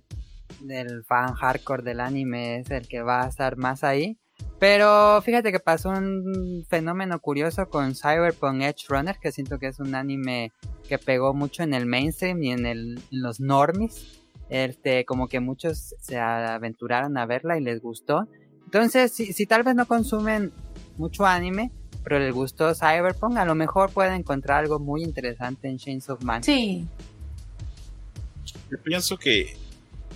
el 0.67 1.03
fan 1.05 1.33
hardcore 1.33 1.83
del 1.83 1.99
anime 1.99 2.59
es 2.59 2.71
el 2.71 2.87
que 2.87 3.01
va 3.01 3.23
a 3.23 3.29
estar 3.29 3.57
más 3.57 3.83
ahí. 3.83 4.17
Pero 4.59 5.21
fíjate 5.21 5.51
que 5.51 5.59
pasó 5.59 5.89
un 5.89 6.65
fenómeno 6.67 7.19
curioso 7.19 7.69
con 7.69 7.93
Cyberpunk 7.93 8.63
Edge 8.63 8.85
Runner, 8.89 9.17
que 9.21 9.31
siento 9.31 9.59
que 9.59 9.67
es 9.67 9.79
un 9.79 9.93
anime 9.93 10.51
que 10.87 10.97
pegó 10.97 11.33
mucho 11.33 11.61
en 11.63 11.73
el 11.73 11.85
mainstream 11.85 12.41
y 12.41 12.51
en, 12.51 12.65
el, 12.65 12.99
en 13.11 13.21
los 13.21 13.39
normies. 13.39 14.19
Este, 14.49 15.05
como 15.05 15.27
que 15.27 15.41
muchos 15.41 15.93
se 15.99 16.17
aventuraron 16.17 17.17
a 17.17 17.25
verla 17.25 17.57
y 17.57 17.61
les 17.61 17.81
gustó. 17.81 18.27
Entonces, 18.65 19.11
si, 19.11 19.33
si 19.33 19.45
tal 19.45 19.63
vez 19.63 19.75
no 19.75 19.85
consumen 19.85 20.51
mucho 20.97 21.25
anime, 21.25 21.71
pero 22.03 22.19
le 22.19 22.31
gustó 22.31 22.73
Cyberpunk, 22.73 23.37
a 23.37 23.45
lo 23.45 23.53
mejor 23.53 23.91
puede 23.91 24.15
encontrar 24.15 24.59
algo 24.59 24.79
muy 24.79 25.03
interesante 25.03 25.67
en 25.67 25.77
Chains 25.77 26.09
of 26.09 26.23
Man. 26.23 26.41
Sí. 26.43 26.87
Yo 28.71 28.81
pienso 28.81 29.17
que 29.17 29.55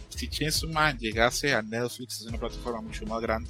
si 0.10 0.28
Chains 0.28 0.64
of 0.64 0.72
Man 0.72 0.98
llegase 0.98 1.54
a 1.54 1.62
Netflix, 1.62 2.22
es 2.22 2.28
una 2.28 2.38
plataforma 2.38 2.82
mucho 2.82 3.06
más 3.06 3.22
grande, 3.22 3.50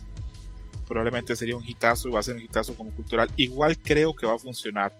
probablemente 0.92 1.38
sería 1.38 1.56
un 1.56 1.66
hitazo 1.66 2.10
y 2.10 2.12
va 2.12 2.20
a 2.20 2.24
ser 2.24 2.36
un 2.36 2.42
hitazo 2.42 2.76
como 2.76 2.92
cultural. 2.92 3.30
Igual 3.38 3.78
creo 3.78 4.14
que 4.14 4.26
va 4.26 4.36
a 4.36 4.38
funcionar. 4.38 4.94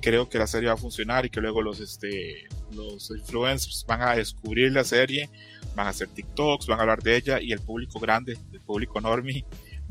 Creo 0.00 0.26
que 0.26 0.38
la 0.38 0.46
serie 0.46 0.68
va 0.68 0.74
a 0.74 0.78
funcionar 0.78 1.26
y 1.26 1.28
que 1.28 1.38
luego 1.42 1.60
los, 1.60 1.80
este, 1.80 2.48
los 2.72 3.10
influencers 3.10 3.84
van 3.86 4.00
a 4.00 4.14
descubrir 4.14 4.72
la 4.72 4.84
serie, 4.84 5.28
van 5.76 5.86
a 5.86 5.90
hacer 5.90 6.08
TikToks, 6.08 6.66
van 6.66 6.78
a 6.78 6.82
hablar 6.82 7.02
de 7.02 7.16
ella 7.16 7.42
y 7.42 7.52
el 7.52 7.60
público 7.60 8.00
grande, 8.00 8.38
el 8.50 8.60
público 8.62 9.02
normie, 9.02 9.44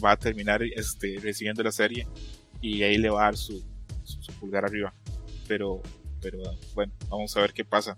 va 0.04 0.14
a 0.14 0.18
terminar 0.18 0.64
este, 0.64 1.20
recibiendo 1.22 1.62
la 1.62 1.72
serie 1.72 2.08
y 2.60 2.82
ahí 2.82 2.98
le 2.98 3.12
va 3.12 3.22
a 3.22 3.26
dar 3.26 3.38
su, 3.38 3.64
su, 4.06 4.34
pulgar 4.40 4.66
arriba. 4.66 4.92
Pero, 5.48 5.84
pero 6.20 6.40
bueno, 6.74 6.92
vamos 7.10 7.38
a 7.38 7.42
ver 7.42 7.54
qué 7.54 7.64
pasa. 7.64 7.96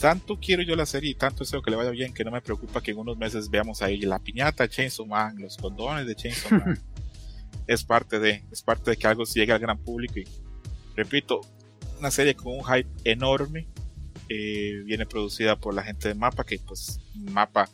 Tanto 0.00 0.38
quiero 0.38 0.62
yo 0.62 0.76
la 0.76 0.86
serie 0.86 1.10
y 1.10 1.14
tanto 1.14 1.44
deseo 1.44 1.62
que 1.62 1.70
le 1.70 1.76
vaya 1.76 1.90
bien 1.90 2.12
que 2.12 2.24
no 2.24 2.30
me 2.30 2.40
preocupa 2.40 2.82
que 2.82 2.90
en 2.90 2.98
unos 2.98 3.16
meses 3.16 3.48
veamos 3.48 3.82
ahí 3.82 3.98
la 4.00 4.18
piñata 4.18 4.68
Chainsaw 4.68 5.06
Man, 5.06 5.36
los 5.38 5.56
condones 5.56 6.06
de 6.06 6.14
Chainsaw 6.14 6.58
Man. 6.58 6.78
es 7.66 7.84
parte 7.84 8.18
de, 8.18 8.44
es 8.50 8.62
parte 8.62 8.90
de 8.90 8.96
que 8.96 9.06
algo 9.06 9.24
llegue 9.24 9.52
al 9.52 9.58
gran 9.58 9.78
público 9.78 10.18
y 10.18 10.24
repito, 10.94 11.40
una 11.98 12.10
serie 12.10 12.34
con 12.34 12.58
un 12.58 12.64
hype 12.64 12.88
enorme. 13.04 13.66
Eh, 14.28 14.82
viene 14.84 15.04
producida 15.04 15.56
por 15.56 15.74
la 15.74 15.82
gente 15.82 16.08
de 16.08 16.14
Mapa, 16.14 16.44
que 16.44 16.58
pues 16.58 16.98
Mapa 17.14 17.68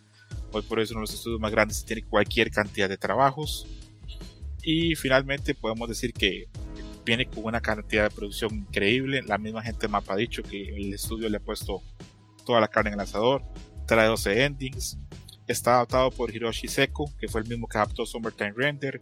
hoy 0.53 0.63
por 0.63 0.81
eso 0.81 0.95
uno 0.95 1.01
de 1.01 1.03
los 1.03 1.15
estudios 1.15 1.41
más 1.41 1.53
grandes 1.53 1.85
tiene 1.85 2.03
cualquier 2.03 2.51
cantidad 2.51 2.89
de 2.89 2.97
trabajos. 2.97 3.67
Y 4.63 4.95
finalmente 4.95 5.55
podemos 5.55 5.89
decir 5.89 6.13
que 6.13 6.49
viene 7.05 7.27
con 7.27 7.45
una 7.45 7.61
cantidad 7.61 8.05
de 8.05 8.11
producción 8.11 8.55
increíble. 8.55 9.23
La 9.23 9.39
misma 9.39 9.63
gente 9.63 9.83
de 9.83 9.89
Mapa 9.89 10.15
ha 10.15 10.17
dicho 10.17 10.43
que 10.43 10.75
el 10.75 10.95
estudio 10.95 11.29
le 11.29 11.39
ha 11.39 11.41
puesto 11.41 11.83
toda 12.45 12.61
la 12.61 12.69
carne 12.69 12.91
en 12.91 12.95
el 12.95 13.01
asador. 13.01 13.43
Trae 13.87 14.07
12 14.07 14.45
endings. 14.45 14.99
Está 15.47 15.77
adaptado 15.77 16.11
por 16.11 16.35
Hiroshi 16.35 16.69
Seko, 16.69 17.11
que 17.19 17.29
fue 17.29 17.41
el 17.41 17.49
mismo 17.49 17.67
que 17.67 17.79
adaptó 17.79 18.07
Summertime 18.07 18.53
Render. 18.57 19.01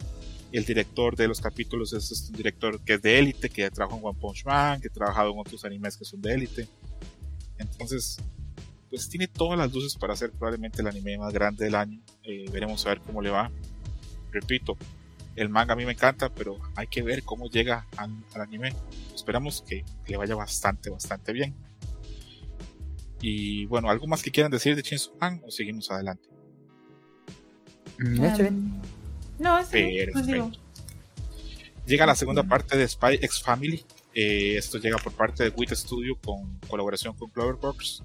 El 0.51 0.65
director 0.65 1.15
de 1.15 1.27
los 1.27 1.39
capítulos 1.39 1.93
es 1.93 2.29
un 2.29 2.35
director 2.35 2.79
que 2.81 2.93
es 2.93 3.01
de 3.01 3.19
élite, 3.19 3.49
que 3.49 3.69
trabajó 3.69 3.97
en 3.97 4.05
One 4.05 4.19
Punch 4.19 4.45
Man, 4.45 4.81
que 4.81 4.87
ha 4.87 4.91
trabajado 4.91 5.31
en 5.31 5.39
otros 5.39 5.63
animes 5.63 5.95
que 5.95 6.05
son 6.05 6.21
de 6.21 6.33
élite. 6.33 6.67
Entonces, 7.59 8.17
pues 8.89 9.07
tiene 9.07 9.27
todas 9.27 9.59
las 9.59 9.71
luces 9.71 9.95
para 9.95 10.15
ser 10.15 10.31
probablemente 10.31 10.81
el 10.81 10.87
anime 10.87 11.17
más 11.19 11.31
grande 11.33 11.65
del 11.65 11.75
año. 11.75 12.01
Eh, 12.23 12.45
veremos 12.51 12.83
a 12.85 12.89
ver 12.89 13.01
cómo 13.01 13.21
le 13.21 13.29
va. 13.29 13.51
Repito, 14.31 14.75
el 15.39 15.47
manga 15.47 15.73
a 15.73 15.75
mí 15.77 15.85
me 15.85 15.93
encanta, 15.93 16.29
pero 16.29 16.59
hay 16.75 16.87
que 16.87 17.01
ver 17.01 17.23
cómo 17.23 17.49
llega 17.49 17.87
al, 17.95 18.11
anime. 18.35 18.75
Esperamos 19.15 19.63
que, 19.65 19.85
le 20.05 20.17
vaya 20.17 20.35
bastante, 20.35 20.89
bastante 20.89 21.31
bien. 21.31 21.55
Y 23.21 23.65
bueno, 23.65 23.89
¿algo 23.89 24.05
más 24.05 24.21
que 24.21 24.31
quieran 24.31 24.51
decir 24.51 24.75
de 24.75 24.83
Chainsaw 24.83 25.13
Man 25.19 25.41
o 25.45 25.51
seguimos 25.51 25.89
adelante? 25.91 26.27
Mm, 27.99 28.19
um, 28.19 28.81
no, 29.39 29.59
es 29.59 29.67
pues 29.67 30.27
Llega 31.85 32.05
la 32.05 32.15
segunda 32.15 32.43
parte 32.43 32.77
de 32.77 32.87
Spy 32.87 33.15
X 33.15 33.41
Family. 33.41 33.85
Eh, 34.13 34.57
esto 34.57 34.77
llega 34.77 34.97
por 34.97 35.13
parte 35.13 35.43
de 35.43 35.49
WIT 35.49 35.71
Studio 35.71 36.17
con 36.23 36.59
colaboración 36.67 37.15
con 37.15 37.29
Cloverbox. 37.29 38.03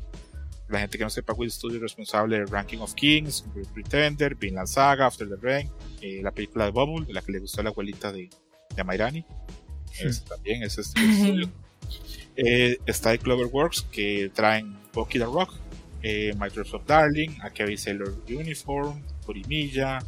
La 0.68 0.80
gente 0.80 0.98
que 0.98 1.04
no 1.04 1.10
sepa, 1.10 1.32
WIT 1.32 1.50
Studio 1.50 1.76
es 1.76 1.82
responsable 1.82 2.38
de 2.38 2.46
Ranking 2.46 2.78
of 2.78 2.94
Kings, 2.94 3.44
Pretender, 3.74 4.36
Vinland 4.36 4.68
Saga, 4.68 5.06
After 5.06 5.28
the 5.28 5.36
Rain, 5.36 5.70
eh, 6.04 6.20
la 6.23 6.32
película 6.32 6.66
de 6.66 6.70
Bubble, 6.70 7.11
la 7.11 7.23
que 7.23 7.32
le 7.32 7.38
gustó 7.38 7.62
a 7.62 7.64
la 7.64 7.70
abuelita 7.70 8.12
de, 8.12 8.28
de 8.75 8.80
Amairani. 8.80 9.25
también 10.28 10.62
es 10.62 10.76
este 10.76 11.00
estudio. 11.00 11.50
Eh, 12.37 12.78
está 12.84 13.11
de 13.11 13.18
Cloverworks 13.18 13.82
que 13.92 14.30
traen 14.34 14.76
Bucky 14.92 15.18
the 15.18 15.25
Rock, 15.25 15.54
eh, 16.02 16.34
Microsoft 16.37 16.87
Darling, 16.87 17.30
Akebi 17.40 17.78
Sailor 17.78 18.14
Uniform, 18.28 19.00
Purimilla, 19.25 20.00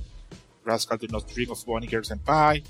Rascal 0.64 0.98
Do 0.98 1.06
Not 1.06 1.32
Dream 1.32 1.50
of 1.50 1.64
Bonnie 1.64 1.88
Girls 1.88 2.10
and 2.10 2.22
Pie. 2.22 2.62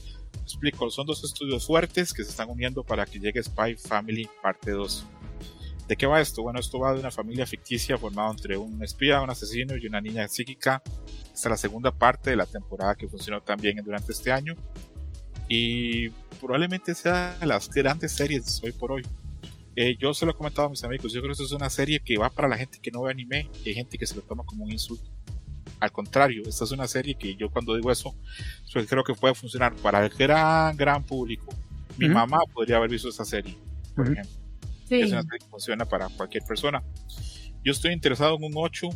Explico, 0.42 0.88
son 0.90 1.06
dos 1.06 1.24
estudios 1.24 1.66
fuertes 1.66 2.12
que 2.12 2.22
se 2.22 2.30
están 2.30 2.48
uniendo 2.48 2.84
para 2.84 3.06
que 3.06 3.18
llegue 3.18 3.42
Spy 3.42 3.76
Family 3.76 4.28
parte 4.40 4.70
2. 4.70 5.04
¿De 5.88 5.96
qué 5.96 6.06
va 6.06 6.20
esto? 6.20 6.42
Bueno, 6.42 6.60
esto 6.60 6.78
va 6.78 6.92
de 6.92 7.00
una 7.00 7.10
familia 7.10 7.46
ficticia 7.46 7.96
formada 7.96 8.30
entre 8.30 8.56
un 8.56 8.84
espía, 8.84 9.20
un 9.20 9.30
asesino 9.30 9.76
y 9.76 9.86
una 9.86 10.00
niña 10.00 10.28
psíquica. 10.28 10.82
Es 11.36 11.44
la 11.44 11.56
segunda 11.58 11.92
parte 11.92 12.30
de 12.30 12.36
la 12.36 12.46
temporada 12.46 12.94
que 12.94 13.06
funcionó 13.08 13.42
también 13.42 13.76
durante 13.84 14.12
este 14.12 14.32
año. 14.32 14.54
Y 15.48 16.08
probablemente 16.40 16.94
sea 16.94 17.36
de 17.38 17.46
las 17.46 17.68
grandes 17.68 18.12
series 18.12 18.62
hoy 18.64 18.72
por 18.72 18.92
hoy. 18.92 19.02
Eh, 19.76 19.94
yo 20.00 20.14
se 20.14 20.24
lo 20.24 20.32
he 20.32 20.34
comentado 20.34 20.68
a 20.68 20.70
mis 20.70 20.82
amigos, 20.82 21.12
yo 21.12 21.20
creo 21.20 21.28
que 21.28 21.32
esto 21.32 21.44
es 21.44 21.52
una 21.52 21.68
serie 21.68 22.00
que 22.00 22.16
va 22.16 22.30
para 22.30 22.48
la 22.48 22.56
gente 22.56 22.78
que 22.80 22.90
no 22.90 23.02
ve 23.02 23.10
anime 23.10 23.50
y 23.62 23.68
hay 23.68 23.74
gente 23.74 23.98
que 23.98 24.06
se 24.06 24.14
lo 24.14 24.22
toma 24.22 24.42
como 24.44 24.64
un 24.64 24.72
insulto. 24.72 25.10
Al 25.78 25.92
contrario, 25.92 26.42
esta 26.46 26.64
es 26.64 26.70
una 26.70 26.88
serie 26.88 27.14
que 27.14 27.36
yo 27.36 27.50
cuando 27.50 27.76
digo 27.76 27.92
eso, 27.92 28.14
creo 28.72 29.04
que 29.04 29.12
puede 29.12 29.34
funcionar 29.34 29.76
para 29.76 30.02
el 30.02 30.08
gran, 30.08 30.74
gran 30.74 31.04
público. 31.04 31.54
Mi 31.98 32.08
mamá 32.08 32.38
podría 32.54 32.78
haber 32.78 32.88
visto 32.88 33.10
esta 33.10 33.26
serie, 33.26 33.54
por 33.94 34.10
ejemplo. 34.10 34.32
Es 34.88 35.12
una 35.12 35.22
serie 35.22 35.38
que 35.40 35.46
funciona 35.50 35.84
para 35.84 36.08
cualquier 36.08 36.44
persona. 36.44 36.82
Yo 37.62 37.72
estoy 37.72 37.92
interesado 37.92 38.36
en 38.36 38.44
un 38.44 38.52
8 38.54 38.88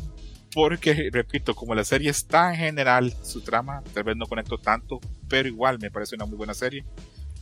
porque, 0.53 1.09
repito, 1.11 1.55
como 1.55 1.75
la 1.75 1.83
serie 1.83 2.09
es 2.09 2.25
tan 2.25 2.55
general, 2.55 3.13
su 3.23 3.41
trama, 3.41 3.81
tal 3.93 4.03
vez 4.03 4.17
no 4.17 4.25
conecto 4.25 4.57
tanto, 4.57 4.99
pero 5.27 5.47
igual 5.47 5.79
me 5.79 5.91
parece 5.91 6.15
una 6.15 6.25
muy 6.25 6.37
buena 6.37 6.53
serie. 6.53 6.83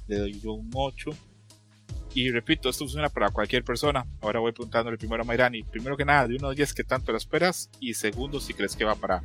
Le 0.07 0.17
doy 0.17 0.39
yo 0.39 0.53
un 0.53 0.69
8. 0.73 1.11
Y 2.15 2.31
repito, 2.31 2.69
esto 2.69 2.85
funciona 2.85 3.09
para 3.09 3.29
cualquier 3.29 3.63
persona. 3.63 4.05
Ahora 4.21 4.39
voy 4.39 4.51
preguntándole 4.51 4.97
primero 4.97 5.23
a 5.23 5.25
Mayrani. 5.25 5.63
Primero 5.63 5.95
que 5.95 6.05
nada, 6.05 6.27
de 6.27 6.35
1 6.35 6.47
a 6.47 6.53
10, 6.53 6.73
¿qué 6.73 6.83
tanto 6.83 7.11
la 7.11 7.17
esperas? 7.17 7.69
Y 7.79 7.93
segundo, 7.93 8.39
si 8.39 8.53
crees 8.53 8.75
que 8.75 8.85
va 8.85 8.95
para 8.95 9.21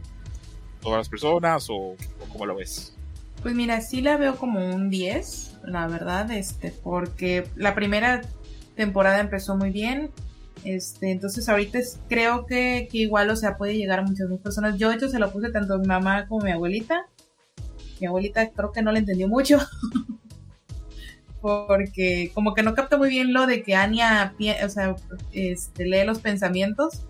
todas 0.80 0.98
las 0.98 1.08
personas 1.08 1.68
o, 1.70 1.76
o 1.76 1.96
cómo 2.30 2.46
lo 2.46 2.56
ves. 2.56 2.94
Pues 3.42 3.54
mira, 3.54 3.80
sí 3.80 4.00
la 4.00 4.16
veo 4.16 4.36
como 4.36 4.74
un 4.74 4.88
10, 4.88 5.58
la 5.64 5.86
verdad, 5.86 6.30
este, 6.30 6.70
porque 6.70 7.46
la 7.56 7.74
primera 7.74 8.22
temporada 8.74 9.20
empezó 9.20 9.56
muy 9.56 9.70
bien. 9.70 10.10
Este, 10.62 11.10
entonces 11.10 11.48
ahorita 11.48 11.78
creo 12.08 12.46
que, 12.46 12.88
igual, 12.92 13.28
o 13.30 13.36
sea, 13.36 13.56
puede 13.56 13.76
llegar 13.76 13.98
a 13.98 14.02
muchas 14.02 14.30
más 14.30 14.38
personas. 14.38 14.78
Yo, 14.78 14.88
de 14.88 14.96
hecho, 14.96 15.08
se 15.08 15.18
lo 15.18 15.30
puse 15.30 15.50
tanto 15.50 15.74
a 15.74 15.78
mi 15.78 15.86
mamá 15.86 16.26
como 16.26 16.42
a 16.42 16.44
mi 16.44 16.52
abuelita. 16.52 17.06
Mi 18.00 18.06
abuelita 18.06 18.50
creo 18.50 18.72
que 18.72 18.82
no 18.82 18.92
le 18.92 19.00
entendió 19.00 19.28
mucho. 19.28 19.58
porque 21.44 22.30
como 22.32 22.54
que 22.54 22.62
no 22.62 22.74
capta 22.74 22.96
muy 22.96 23.10
bien 23.10 23.34
lo 23.34 23.46
de 23.46 23.62
que 23.62 23.74
Anya, 23.74 24.34
o 24.64 24.68
sea, 24.70 24.96
este, 25.32 25.84
lee 25.84 26.06
los 26.06 26.20
pensamientos. 26.20 27.06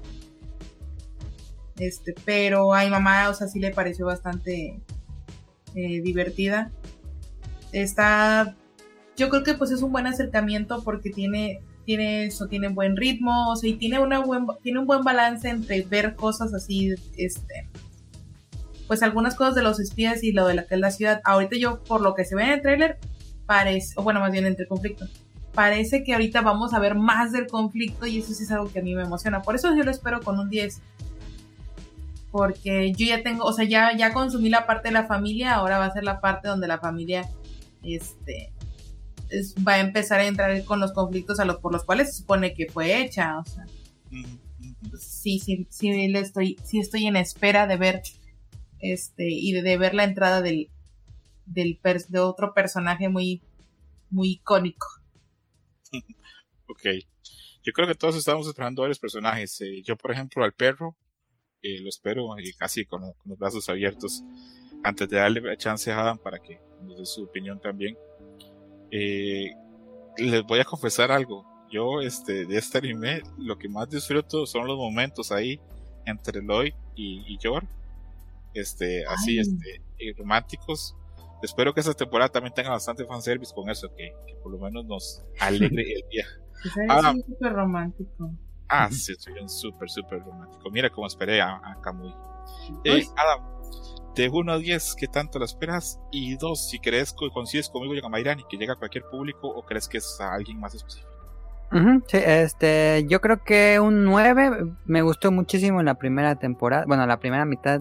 Este, 1.78 2.16
pero 2.24 2.74
a 2.74 2.82
mi 2.82 2.90
mamá, 2.90 3.28
o 3.28 3.34
sea, 3.34 3.46
sí 3.46 3.60
le 3.60 3.70
pareció 3.70 4.06
bastante 4.06 4.80
eh, 5.76 6.00
divertida. 6.02 6.72
Está, 7.70 8.56
yo 9.16 9.28
creo 9.28 9.44
que 9.44 9.54
pues 9.54 9.70
es 9.70 9.82
un 9.82 9.92
buen 9.92 10.08
acercamiento 10.08 10.82
porque 10.82 11.10
tiene, 11.10 11.60
tiene 11.84 12.26
eso, 12.26 12.46
tiene 12.46 12.68
buen 12.68 12.96
ritmo, 12.96 13.50
o 13.50 13.56
sea, 13.56 13.70
y 13.70 13.74
tiene 13.74 13.98
una 13.98 14.20
buen, 14.20 14.46
tiene 14.62 14.80
un 14.80 14.86
buen 14.86 15.02
balance 15.02 15.48
entre 15.48 15.82
ver 15.82 16.14
cosas 16.16 16.52
así, 16.54 16.94
este, 17.16 17.68
pues 18.86 19.02
algunas 19.02 19.34
cosas 19.34 19.54
de 19.54 19.62
los 19.62 19.80
espías 19.80 20.22
y 20.22 20.32
lo 20.32 20.46
de 20.46 20.64
la 20.70 20.90
ciudad. 20.90 21.20
Ahorita 21.24 21.56
yo, 21.56 21.82
por 21.84 22.00
lo 22.00 22.14
que 22.14 22.24
se 22.24 22.34
ve 22.34 22.44
en 22.44 22.50
el 22.50 22.62
tráiler, 22.62 22.98
parece, 23.46 23.94
o 23.96 24.02
bueno, 24.02 24.20
más 24.20 24.32
bien 24.32 24.46
entre 24.46 24.66
conflicto, 24.66 25.06
parece 25.54 26.02
que 26.04 26.12
ahorita 26.12 26.42
vamos 26.42 26.74
a 26.74 26.80
ver 26.80 26.94
más 26.94 27.32
del 27.32 27.46
conflicto 27.46 28.06
y 28.06 28.18
eso 28.18 28.34
sí 28.34 28.42
es 28.42 28.50
algo 28.50 28.70
que 28.70 28.80
a 28.80 28.82
mí 28.82 28.94
me 28.94 29.02
emociona. 29.02 29.42
Por 29.42 29.54
eso 29.54 29.74
yo 29.74 29.84
lo 29.84 29.90
espero 29.90 30.20
con 30.20 30.38
un 30.38 30.50
10. 30.50 30.80
Porque 32.30 32.92
yo 32.92 33.06
ya 33.06 33.22
tengo, 33.22 33.44
o 33.44 33.52
sea, 33.52 33.64
ya, 33.64 33.96
ya 33.96 34.12
consumí 34.12 34.48
la 34.48 34.66
parte 34.66 34.88
de 34.88 34.94
la 34.94 35.06
familia, 35.06 35.54
ahora 35.54 35.78
va 35.78 35.86
a 35.86 35.92
ser 35.92 36.02
la 36.02 36.20
parte 36.20 36.48
donde 36.48 36.66
la 36.66 36.78
familia 36.78 37.28
este, 37.84 38.52
va 39.66 39.74
a 39.74 39.80
empezar 39.80 40.20
a 40.20 40.26
entrar 40.26 40.64
con 40.64 40.80
los 40.80 40.92
conflictos 40.92 41.40
a 41.40 41.44
los, 41.44 41.58
por 41.58 41.72
los 41.72 41.84
cuales 41.84 42.10
se 42.10 42.22
supone 42.22 42.54
que 42.54 42.66
fue 42.66 43.02
hecha. 43.02 43.38
O 43.38 43.44
sea, 43.44 43.64
sí, 44.98 45.38
sí, 45.38 45.66
sí, 45.70 46.08
le 46.08 46.20
estoy, 46.20 46.58
sí 46.64 46.78
estoy 46.78 47.06
en 47.06 47.16
espera 47.16 47.66
de 47.66 47.76
ver 47.76 48.02
este 48.80 49.30
y 49.30 49.52
de 49.52 49.76
ver 49.78 49.94
la 49.94 50.04
entrada 50.04 50.42
del, 50.42 50.70
del 51.46 51.78
de 52.08 52.18
otro 52.18 52.54
personaje 52.54 53.08
muy, 53.08 53.42
muy 54.10 54.32
icónico. 54.32 54.86
ok. 56.68 56.86
Yo 57.62 57.72
creo 57.72 57.88
que 57.88 57.94
todos 57.94 58.16
estamos 58.16 58.46
esperando 58.46 58.82
varios 58.82 58.98
personajes. 58.98 59.58
Eh, 59.62 59.82
yo, 59.82 59.96
por 59.96 60.12
ejemplo, 60.12 60.44
al 60.44 60.52
perro, 60.52 60.96
eh, 61.62 61.80
lo 61.80 61.88
espero 61.88 62.36
eh, 62.36 62.52
casi 62.58 62.84
con, 62.84 63.02
los 63.24 63.38
brazos 63.38 63.68
abiertos 63.70 64.22
antes 64.82 65.08
de 65.08 65.16
darle 65.16 65.56
chance 65.56 65.90
a 65.90 65.98
Adam 65.98 66.18
para 66.18 66.38
que 66.40 66.60
nos 66.82 66.98
dé 66.98 67.06
su 67.06 67.24
opinión 67.24 67.58
también. 67.58 67.96
Les 70.16 70.42
voy 70.44 70.60
a 70.60 70.64
confesar 70.64 71.10
algo. 71.10 71.44
Yo, 71.70 72.00
este, 72.00 72.46
de 72.46 72.58
este 72.58 72.78
anime, 72.78 73.22
lo 73.38 73.58
que 73.58 73.68
más 73.68 73.88
disfruto 73.88 74.46
son 74.46 74.66
los 74.66 74.76
momentos 74.76 75.32
ahí 75.32 75.60
entre 76.06 76.42
Lloyd 76.42 76.74
y, 76.94 77.24
y 77.26 77.38
Yor. 77.38 77.64
Este, 78.54 79.04
así, 79.06 79.38
este, 79.38 79.82
románticos 80.16 80.94
espero 81.44 81.72
que 81.74 81.80
esta 81.80 81.94
temporada 81.94 82.30
también 82.30 82.54
tenga 82.54 82.70
bastante 82.70 83.04
fanservice 83.04 83.54
con 83.54 83.68
eso, 83.70 83.88
que, 83.94 84.12
por 84.42 84.52
lo 84.52 84.58
menos 84.58 84.84
nos 84.84 85.22
alegre 85.40 85.82
el 85.82 86.08
día. 86.10 86.26
Ah, 86.88 87.12
súper 87.26 87.52
romántico. 87.52 88.30
Ah, 88.70 88.88
sí, 88.90 89.14
soy 89.18 89.34
un 89.38 89.50
súper, 89.50 89.90
súper 89.90 90.20
romántico. 90.20 90.70
Mira 90.70 90.88
cómo 90.88 91.06
esperé 91.06 91.42
a, 91.42 91.56
a 91.56 91.78
Kamui. 91.82 92.10
Eh, 92.84 93.04
Adam, 93.14 93.63
de 94.14 94.28
1 94.28 94.52
a 94.52 94.58
10, 94.58 94.94
¿qué 94.96 95.08
tanto 95.08 95.38
la 95.38 95.44
esperas? 95.44 96.00
Y 96.10 96.36
dos, 96.36 96.68
si 96.68 96.78
crees 96.78 97.12
que 97.12 97.28
coincides 97.30 97.68
conmigo 97.68 98.00
con 98.00 98.10
Mayrani, 98.10 98.44
que 98.48 98.56
llega 98.56 98.74
a 98.74 98.76
cualquier 98.76 99.04
público 99.04 99.48
o 99.48 99.62
crees 99.64 99.88
que 99.88 99.98
es 99.98 100.20
a 100.20 100.32
alguien 100.32 100.60
más 100.60 100.74
específico. 100.74 101.10
sí, 102.06 102.18
este, 102.18 103.04
yo 103.08 103.20
creo 103.20 103.42
que 103.42 103.80
un 103.80 104.04
9 104.04 104.74
me 104.84 105.02
gustó 105.02 105.32
muchísimo 105.32 105.80
en 105.80 105.86
la 105.86 105.94
primera 105.94 106.36
temporada, 106.36 106.84
bueno, 106.86 107.06
la 107.06 107.18
primera 107.18 107.44
mitad 107.44 107.80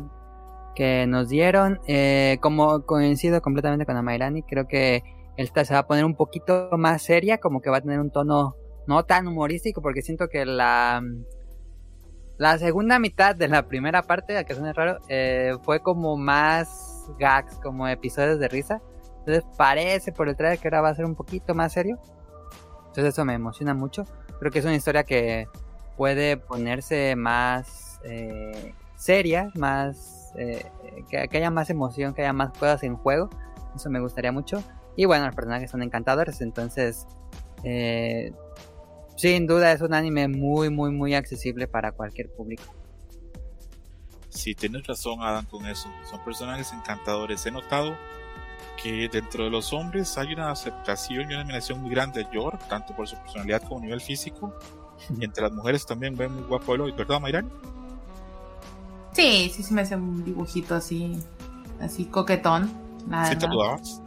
que 0.76 1.06
nos 1.08 1.30
dieron. 1.30 1.80
Eh, 1.88 2.38
como 2.42 2.86
coincido 2.86 3.42
completamente 3.42 3.86
con 3.86 3.96
Amairani, 3.96 4.44
creo 4.44 4.68
que 4.68 5.04
esta 5.38 5.66
se 5.66 5.74
va 5.74 5.82
a 5.82 5.88
poner 5.88 6.06
un 6.06 6.16
poquito 6.16 6.70
más 6.78 7.04
seria, 7.04 7.40
como 7.40 7.62
que 7.62 7.70
va 7.70 7.78
a 7.78 7.82
tener 7.82 8.00
un 8.00 8.12
tono 8.12 8.56
no 8.88 9.06
tan 9.06 9.28
humorístico, 9.28 9.82
porque 9.82 10.02
siento 10.02 10.28
que 10.28 10.46
la 10.46 11.02
la 12.44 12.58
segunda 12.58 13.00
mitad 13.00 13.38
de 13.38 13.48
la 13.48 13.70
primera 13.70 14.04
parte, 14.04 14.44
que 14.44 14.54
suena 14.54 14.74
raro, 14.74 15.00
eh, 15.08 15.56
fue 15.64 15.80
como 15.80 16.18
más 16.18 17.10
gags, 17.18 17.58
como 17.60 17.88
episodios 17.88 18.38
de 18.38 18.50
risa. 18.50 18.82
Entonces 19.20 19.46
parece 19.58 20.12
por 20.12 20.28
el 20.28 20.36
trailer 20.36 20.60
que 20.60 20.68
ahora 20.68 20.82
va 20.82 20.90
a 20.90 20.96
ser 20.96 21.06
un 21.06 21.16
poquito 21.16 21.56
más 21.56 21.72
serio. 21.72 21.98
Entonces 22.80 23.14
eso 23.14 23.24
me 23.24 23.34
emociona 23.34 23.74
mucho. 23.74 24.04
Creo 24.40 24.52
que 24.52 24.60
es 24.60 24.66
una 24.66 24.76
historia 24.76 25.06
que 25.06 25.48
puede 25.96 26.36
ponerse 26.36 27.16
más 27.16 28.02
eh, 28.04 28.74
seria, 28.98 29.50
más 29.56 30.34
eh, 30.36 30.70
que, 31.10 31.38
haya 31.38 31.50
más 31.50 31.70
emoción, 31.70 32.14
que 32.14 32.24
haya 32.24 32.34
más 32.34 32.52
cosas 32.52 32.84
en 32.84 32.98
juego. 32.98 33.30
Eso 33.74 33.90
me 33.90 34.02
gustaría 34.02 34.34
mucho. 34.34 34.62
Y 34.98 35.06
bueno, 35.06 35.28
los 35.28 35.34
personajes 35.34 35.72
son 35.72 35.82
encantadores, 35.82 36.42
entonces 36.42 37.08
eh, 37.64 38.34
sin 39.16 39.48
duda 39.48 39.72
es 39.72 39.82
un 39.82 39.94
anime 39.94 40.28
muy, 40.28 40.70
muy, 40.70 40.92
muy 40.92 41.14
accesible 41.14 41.68
para 41.68 41.92
cualquier 41.92 42.30
público. 42.32 42.64
Sí, 44.30 44.56
tienes 44.56 44.88
razón, 44.88 45.22
Adam, 45.22 45.46
con 45.46 45.66
eso. 45.68 45.88
Son 46.10 46.20
personajes 46.24 46.74
encantadores. 46.74 47.46
He 47.46 47.52
notado 47.52 47.96
que 48.82 49.08
dentro 49.08 49.44
de 49.44 49.52
los 49.52 49.72
hombres 49.74 50.18
hay 50.18 50.34
una 50.34 50.52
aceptación 50.52 51.30
y 51.30 51.34
una 51.34 51.42
admiración 51.42 51.82
muy 51.82 51.92
grande 51.92 52.24
de 52.24 52.30
Yor, 52.34 52.58
tanto 52.68 52.96
por 52.96 53.08
su 53.08 53.16
personalidad 53.18 53.62
como 53.62 53.80
a 53.80 53.84
nivel 53.84 54.02
físico. 54.02 54.54
Y 55.20 55.24
entre 55.24 55.44
las 55.44 55.52
mujeres 55.52 55.86
también 55.86 56.16
ven 56.16 56.34
muy 56.34 56.44
guapo 56.44 56.74
Eloy, 56.74 56.92
¿verdad, 56.92 57.20
Mayran? 57.20 57.50
Sí, 59.12 59.52
sí, 59.54 59.62
sí 59.62 59.74
me 59.74 59.82
hace 59.82 59.96
un 59.96 60.24
dibujito 60.24 60.74
así, 60.74 61.20
así 61.80 62.06
coquetón. 62.06 62.72
¿Sí 63.30 63.36
te 63.36 63.48
dudabas? 63.48 64.02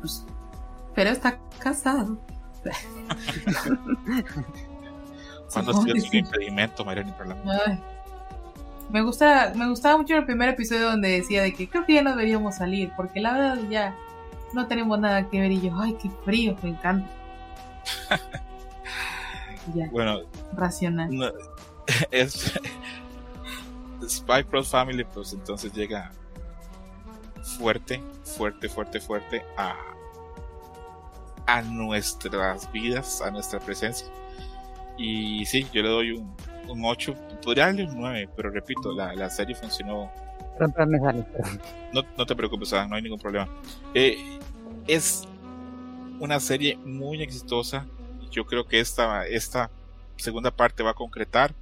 pues, 0.00 0.24
pero 0.94 1.10
está 1.10 1.38
casado. 1.58 2.18
¿Cuándo 5.52 5.72
ha 5.72 5.82
sido 5.82 5.94
un 5.94 6.16
impedimento, 6.16 6.84
Mariani, 6.84 7.12
Me 8.90 9.02
gusta, 9.02 9.52
me 9.56 9.68
gustaba 9.68 9.96
mucho 9.96 10.16
el 10.16 10.24
primer 10.24 10.50
episodio 10.50 10.90
donde 10.90 11.08
decía 11.08 11.42
de 11.42 11.52
que 11.52 11.68
creo 11.68 11.84
que 11.84 11.94
ya 11.94 12.02
no 12.02 12.10
deberíamos 12.10 12.56
salir, 12.56 12.92
porque 12.96 13.20
la 13.20 13.32
verdad 13.32 13.58
ya 13.68 13.96
no 14.52 14.66
tenemos 14.66 14.98
nada 14.98 15.28
que 15.28 15.40
ver 15.40 15.52
y 15.52 15.60
yo, 15.60 15.78
ay, 15.80 15.96
qué 16.00 16.10
frío, 16.24 16.56
me 16.62 16.70
encanta. 16.70 17.08
ya. 19.74 19.88
Bueno, 19.90 20.20
racional. 20.52 21.34
es 22.10 22.58
Spy 24.08 24.44
Cross 24.44 24.70
Family, 24.70 25.04
pues 25.04 25.32
entonces 25.32 25.72
llega 25.72 26.12
fuerte, 27.58 28.02
fuerte, 28.24 28.68
fuerte, 28.68 29.00
fuerte 29.00 29.44
a 29.56 29.74
a 31.46 31.62
nuestras 31.62 32.70
vidas, 32.72 33.20
a 33.22 33.30
nuestra 33.30 33.60
presencia. 33.60 34.06
Y 34.96 35.44
sí, 35.46 35.66
yo 35.72 35.82
le 35.82 35.88
doy 35.88 36.10
un, 36.12 36.34
un 36.68 36.84
8, 36.84 37.14
podría 37.42 37.66
darle 37.66 37.84
un 37.84 37.98
9, 37.98 38.28
pero 38.36 38.50
repito, 38.50 38.92
la, 38.92 39.14
la 39.14 39.30
serie 39.30 39.54
funcionó. 39.54 40.10
No, 41.92 42.02
no 42.16 42.26
te 42.26 42.36
preocupes, 42.36 42.72
no 42.72 42.94
hay 42.94 43.02
ningún 43.02 43.18
problema. 43.18 43.48
Eh, 43.94 44.38
es 44.86 45.26
una 46.20 46.38
serie 46.38 46.76
muy 46.76 47.22
exitosa. 47.22 47.86
Yo 48.30 48.44
creo 48.44 48.66
que 48.66 48.78
esta, 48.78 49.26
esta 49.26 49.70
segunda 50.16 50.50
parte 50.50 50.82
va 50.82 50.90
a 50.90 50.94
concretar, 50.94 51.54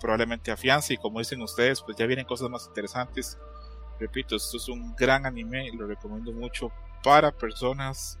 probablemente 0.00 0.50
afianza 0.50 0.92
y 0.92 0.98
como 0.98 1.18
dicen 1.18 1.40
ustedes, 1.42 1.80
pues 1.80 1.96
ya 1.96 2.06
vienen 2.06 2.26
cosas 2.26 2.50
más 2.50 2.66
interesantes. 2.66 3.38
Repito, 3.98 4.36
esto 4.36 4.56
es 4.56 4.68
un 4.68 4.94
gran 4.96 5.26
anime, 5.26 5.70
lo 5.72 5.86
recomiendo 5.86 6.32
mucho 6.32 6.70
para 7.02 7.32
personas 7.32 8.18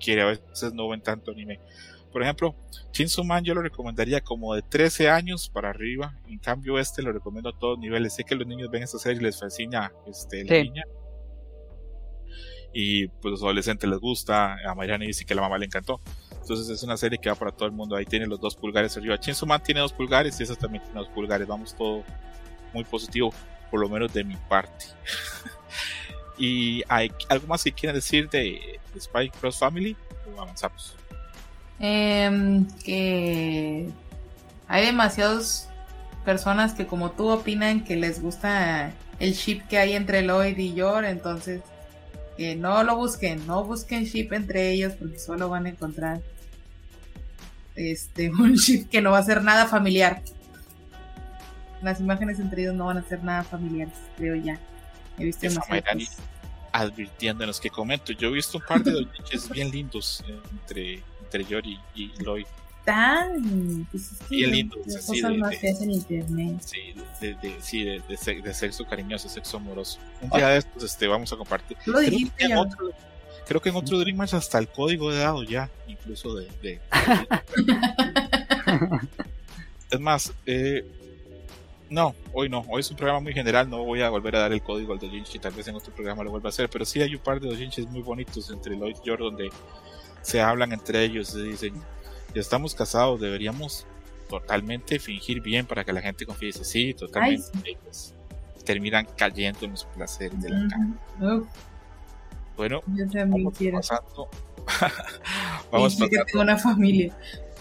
quiere, 0.00 0.22
a 0.22 0.26
veces 0.26 0.72
no 0.72 0.88
ven 0.88 1.00
tanto 1.00 1.30
anime. 1.30 1.60
Por 2.12 2.22
ejemplo, 2.22 2.56
Chainsaw 2.92 3.24
Man 3.24 3.44
yo 3.44 3.54
lo 3.54 3.62
recomendaría 3.62 4.20
como 4.20 4.54
de 4.54 4.62
13 4.62 5.10
años 5.10 5.48
para 5.48 5.70
arriba. 5.70 6.16
En 6.28 6.38
cambio, 6.38 6.78
este 6.78 7.02
lo 7.02 7.12
recomiendo 7.12 7.50
a 7.50 7.58
todos 7.58 7.78
niveles. 7.78 8.14
Sé 8.14 8.24
que 8.24 8.34
los 8.34 8.46
niños 8.46 8.70
ven 8.70 8.82
esta 8.82 8.98
serie 8.98 9.20
y 9.20 9.24
les 9.24 9.38
fascina 9.38 9.92
este, 10.06 10.44
la 10.44 10.62
niña. 10.62 10.84
Y 12.72 13.08
pues 13.08 13.32
los 13.32 13.42
adolescentes 13.42 13.88
les 13.88 14.00
gusta. 14.00 14.56
A 14.68 14.74
Mariana 14.74 15.04
dice 15.04 15.24
que 15.24 15.34
la 15.34 15.42
mamá 15.42 15.56
le 15.58 15.66
encantó. 15.66 16.00
Entonces 16.40 16.68
es 16.68 16.82
una 16.82 16.96
serie 16.96 17.18
que 17.18 17.28
va 17.28 17.36
para 17.36 17.52
todo 17.52 17.66
el 17.66 17.72
mundo. 17.72 17.94
Ahí 17.94 18.06
tiene 18.06 18.26
los 18.26 18.40
dos 18.40 18.56
pulgares 18.56 18.96
arriba. 18.96 19.18
Chainsaw 19.18 19.48
Man 19.48 19.62
tiene 19.62 19.80
dos 19.80 19.92
pulgares 19.92 20.38
y 20.40 20.42
esa 20.42 20.56
también 20.56 20.82
tiene 20.82 20.98
dos 20.98 21.08
pulgares. 21.08 21.46
Vamos 21.46 21.76
todo 21.76 22.02
muy 22.72 22.82
positivo, 22.84 23.32
por 23.70 23.80
lo 23.80 23.88
menos 23.88 24.12
de 24.12 24.24
mi 24.24 24.36
parte. 24.48 24.86
¿Y 26.40 26.82
hay 26.88 27.12
algo 27.28 27.46
más 27.48 27.62
que 27.62 27.70
quieran 27.70 27.94
decir 27.94 28.30
de, 28.30 28.80
Spy 28.98 29.28
Cross 29.28 29.58
Family? 29.58 29.94
¿O 30.34 30.40
avanzamos? 30.40 30.96
Em, 31.78 32.66
que 32.82 33.90
hay 34.66 34.86
demasiadas 34.86 35.68
personas 36.24 36.72
que 36.72 36.86
como 36.86 37.10
tú 37.10 37.28
opinan 37.28 37.84
que 37.84 37.96
les 37.96 38.22
gusta 38.22 38.94
el 39.18 39.34
ship 39.34 39.60
que 39.68 39.76
hay 39.76 39.92
entre 39.92 40.22
Lloyd 40.22 40.56
y 40.56 40.72
Yor, 40.72 41.04
entonces 41.04 41.60
que 42.38 42.56
no 42.56 42.82
lo 42.84 42.96
busquen, 42.96 43.46
no 43.46 43.64
busquen 43.64 44.04
ship 44.04 44.32
entre 44.32 44.70
ellos 44.70 44.94
porque 44.94 45.18
solo 45.18 45.50
van 45.50 45.66
a 45.66 45.70
encontrar 45.70 46.22
este 47.76 48.30
un 48.38 48.54
ship 48.54 48.88
que 48.88 49.02
no 49.02 49.10
va 49.10 49.18
a 49.18 49.24
ser 49.24 49.42
nada 49.42 49.66
familiar. 49.66 50.22
Las 51.82 52.00
imágenes 52.00 52.40
entre 52.40 52.62
ellos 52.62 52.74
no 52.74 52.86
van 52.86 52.96
a 52.96 53.02
ser 53.02 53.22
nada 53.22 53.42
familiares, 53.42 53.94
creo 54.16 54.36
ya. 54.36 54.58
He 55.18 55.24
visto 55.24 55.48
advirtiéndonos 56.72 57.60
que 57.60 57.70
comento. 57.70 58.12
Yo 58.12 58.28
he 58.28 58.32
visto 58.32 58.58
un 58.58 58.64
par 58.64 58.82
de 58.82 58.92
dojinches 58.92 59.48
bien 59.50 59.70
lindos 59.70 60.24
entre, 60.50 61.02
entre 61.22 61.44
Yori 61.44 61.78
y 61.94 62.12
Lloyd. 62.22 62.46
Tan 62.84 63.86
pues 63.90 64.10
bien 64.28 64.52
lindos. 64.52 64.78
Sí, 65.00 65.20
de, 65.20 65.36
más 65.36 65.62
en 65.62 65.90
internet. 65.90 66.56
Sí, 66.60 66.94
de, 67.20 67.34
de, 67.34 67.56
sí 67.60 67.84
de, 67.84 68.54
sexo 68.54 68.86
cariñoso, 68.86 69.28
sexo 69.28 69.58
amoroso. 69.58 69.98
Un 70.22 70.30
día 70.30 70.48
de 70.48 70.58
estos 70.58 70.84
este, 70.84 71.06
vamos 71.06 71.32
a 71.32 71.36
compartir. 71.36 71.76
Lo 71.86 72.00
dijiste 72.00 72.32
creo, 72.36 72.48
que 72.48 72.52
en 72.52 72.58
otro, 72.58 72.90
creo 73.46 73.60
que 73.60 73.68
en 73.68 73.76
otro 73.76 73.98
Dream 73.98 74.20
hasta 74.20 74.58
el 74.58 74.68
código 74.68 75.12
de 75.12 75.18
dado 75.18 75.42
ya, 75.42 75.68
incluso 75.88 76.34
de. 76.34 76.48
es 79.90 80.00
más, 80.00 80.32
eh, 80.46 80.86
no, 81.90 82.14
hoy 82.32 82.48
no. 82.48 82.64
Hoy 82.68 82.80
es 82.80 82.90
un 82.90 82.96
programa 82.96 83.20
muy 83.20 83.32
general. 83.34 83.68
No 83.68 83.84
voy 83.84 84.00
a 84.00 84.08
volver 84.08 84.36
a 84.36 84.40
dar 84.40 84.52
el 84.52 84.62
código 84.62 84.92
al 84.92 85.00
dojinshi. 85.00 85.40
Tal 85.40 85.52
vez 85.52 85.66
en 85.66 85.74
otro 85.74 85.92
programa 85.92 86.22
lo 86.22 86.30
vuelva 86.30 86.48
a 86.48 86.50
hacer. 86.50 86.70
Pero 86.70 86.84
sí 86.84 87.02
hay 87.02 87.14
un 87.16 87.20
par 87.20 87.40
de 87.40 87.48
dojinshis 87.48 87.86
muy 87.88 88.00
bonitos 88.00 88.48
entre 88.50 88.76
Lloyd 88.76 88.96
y 88.96 89.04
George 89.04 89.24
donde 89.24 89.50
se 90.22 90.40
hablan 90.40 90.72
entre 90.72 91.04
ellos. 91.04 91.28
Se 91.28 91.42
dicen, 91.42 91.74
ya 92.32 92.40
estamos 92.40 92.76
casados, 92.76 93.20
deberíamos 93.20 93.86
totalmente 94.28 95.00
fingir 95.00 95.40
bien 95.42 95.66
para 95.66 95.84
que 95.84 95.92
la 95.92 96.00
gente 96.00 96.24
confíe. 96.24 96.46
Dice, 96.46 96.64
sí, 96.64 96.94
totalmente. 96.94 97.76
Pues, 97.82 98.14
terminan 98.64 99.08
cayendo 99.16 99.64
en 99.64 99.72
los 99.72 99.84
placeres 99.84 100.40
de 100.40 100.48
la 100.48 100.68
cama. 100.68 101.44
Bueno, 102.56 102.82
vamos 102.86 103.54
pasando. 103.72 104.28
vamos 105.72 105.94
pasando. 105.94 106.08
que 106.08 106.24
tengo 106.24 106.42
una 106.42 106.56
familia. 106.56 107.16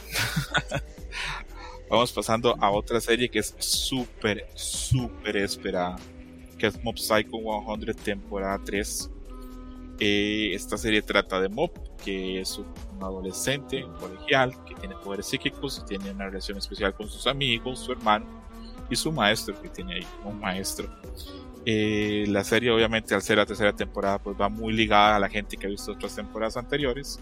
Vamos 1.89 2.12
pasando 2.13 2.56
a 2.60 2.69
otra 2.69 3.02
serie 3.02 3.30
que 3.30 3.39
es 3.39 3.56
súper, 3.58 4.47
súper 4.54 5.38
esperada, 5.38 5.95
que 6.60 6.67
es 6.67 6.84
Mob 6.84 6.99
Psycho 6.99 7.39
100 7.65 7.95
temporada 7.95 8.62
3. 8.63 9.10
Eh, 9.99 10.52
esta 10.54 10.78
serie 10.78 11.02
trata 11.02 11.41
de 11.41 11.49
Mob, 11.49 11.71
que 12.06 12.41
es 12.41 12.60
un 12.60 12.67
adolescente, 13.02 13.84
un 13.84 13.95
colegial, 13.95 14.54
que 14.65 14.75
tiene 14.75 14.95
poderes 15.04 15.25
psíquicos 15.25 15.82
y 15.82 15.88
tiene 15.88 16.12
una 16.12 16.25
relación 16.28 16.60
especial 16.60 16.93
con 16.93 17.10
sus 17.10 17.25
amigos, 17.25 17.80
su 17.80 17.91
hermano 17.91 18.28
y 18.88 18.95
su 18.95 19.12
maestro, 19.12 19.60
que 19.60 19.69
tiene 19.69 19.95
ahí 19.95 20.08
un 20.23 20.39
maestro. 20.39 20.88
Eh, 21.65 22.25
la 22.28 22.43
serie 22.43 22.69
obviamente 22.69 23.15
al 23.15 23.23
ser 23.23 23.38
la 23.38 23.47
tercera 23.47 23.73
temporada 23.73 24.19
pues 24.19 24.39
va 24.39 24.47
muy 24.47 24.73
ligada 24.73 25.15
a 25.15 25.19
la 25.19 25.28
gente 25.28 25.58
que 25.58 25.65
ha 25.65 25.69
visto 25.69 25.91
otras 25.91 26.15
temporadas 26.15 26.56
anteriores 26.56 27.19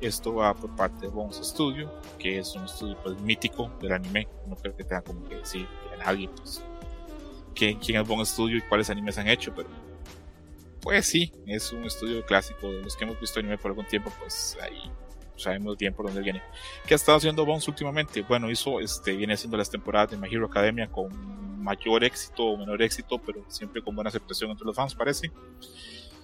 esto 0.00 0.34
va 0.34 0.54
por 0.54 0.74
parte 0.76 1.06
de 1.06 1.08
Bones 1.08 1.36
Studio, 1.36 1.92
que 2.18 2.38
es 2.38 2.54
un 2.54 2.64
estudio 2.64 2.96
pues, 3.02 3.20
mítico 3.20 3.70
del 3.80 3.92
anime. 3.92 4.28
No 4.46 4.56
creo 4.56 4.76
que 4.76 4.84
tenga 4.84 5.02
como 5.02 5.24
que 5.28 5.36
decir 5.36 5.66
a 5.92 6.04
nadie 6.04 6.28
pues, 6.28 6.62
quién, 7.54 7.78
quién 7.78 8.00
es 8.00 8.08
Bones 8.08 8.28
Studio 8.28 8.58
y 8.58 8.62
cuáles 8.62 8.90
animes 8.90 9.18
han 9.18 9.28
hecho, 9.28 9.52
pero 9.54 9.68
pues 10.80 11.06
sí, 11.06 11.32
es 11.46 11.72
un 11.72 11.84
estudio 11.84 12.24
clásico 12.24 12.70
de 12.70 12.82
los 12.82 12.96
que 12.96 13.04
hemos 13.04 13.20
visto 13.20 13.40
anime 13.40 13.58
por 13.58 13.72
algún 13.72 13.86
tiempo, 13.86 14.12
pues 14.20 14.56
ahí 14.62 14.90
sabemos 15.36 15.76
bien 15.76 15.94
por 15.94 16.06
dónde 16.06 16.20
viene. 16.20 16.42
¿Qué 16.86 16.94
ha 16.94 16.96
estado 16.96 17.18
haciendo 17.18 17.44
Bones 17.44 17.66
últimamente? 17.68 18.22
Bueno, 18.22 18.50
hizo, 18.50 18.80
este, 18.80 19.16
viene 19.16 19.34
haciendo 19.34 19.56
las 19.56 19.70
temporadas 19.70 20.10
de 20.10 20.16
My 20.16 20.28
Hero 20.30 20.46
Academia 20.46 20.88
con 20.88 21.62
mayor 21.62 22.04
éxito 22.04 22.44
o 22.44 22.56
menor 22.56 22.80
éxito, 22.82 23.18
pero 23.18 23.44
siempre 23.48 23.82
con 23.82 23.94
buena 23.94 24.08
aceptación 24.08 24.50
entre 24.50 24.64
los 24.64 24.74
fans, 24.74 24.94
parece. 24.94 25.30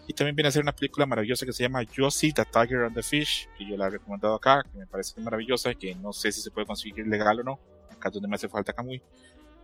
Y 0.07 0.13
también 0.13 0.37
viene 0.37 0.49
a 0.49 0.53
ser 0.53 0.63
una 0.63 0.75
película 0.75 1.07
maravillosa 1.07 1.47
que 1.47 1.53
se 1.53 1.63
llama 1.63 1.83
Josie, 1.97 2.33
The 2.33 2.45
Tiger 2.45 2.83
and 2.83 2.95
the 2.95 3.03
Fish, 3.03 3.49
que 3.57 3.67
yo 3.67 3.77
la 3.77 3.87
he 3.87 3.91
recomendado 3.91 4.35
acá, 4.35 4.63
que 4.71 4.79
me 4.79 4.87
parece 4.87 5.19
maravillosa 5.21 5.75
que 5.75 5.95
no 5.95 6.13
sé 6.13 6.31
si 6.31 6.43
se 6.43 6.51
puede 6.51 6.67
conseguir 6.67 7.07
legal 7.07 7.41
o 7.41 7.43
no, 7.43 7.59
acá 7.91 8.11
donde 8.11 8.29
me 8.29 8.35
hace 8.35 8.49
falta 8.49 8.73
Kamui, 8.73 9.01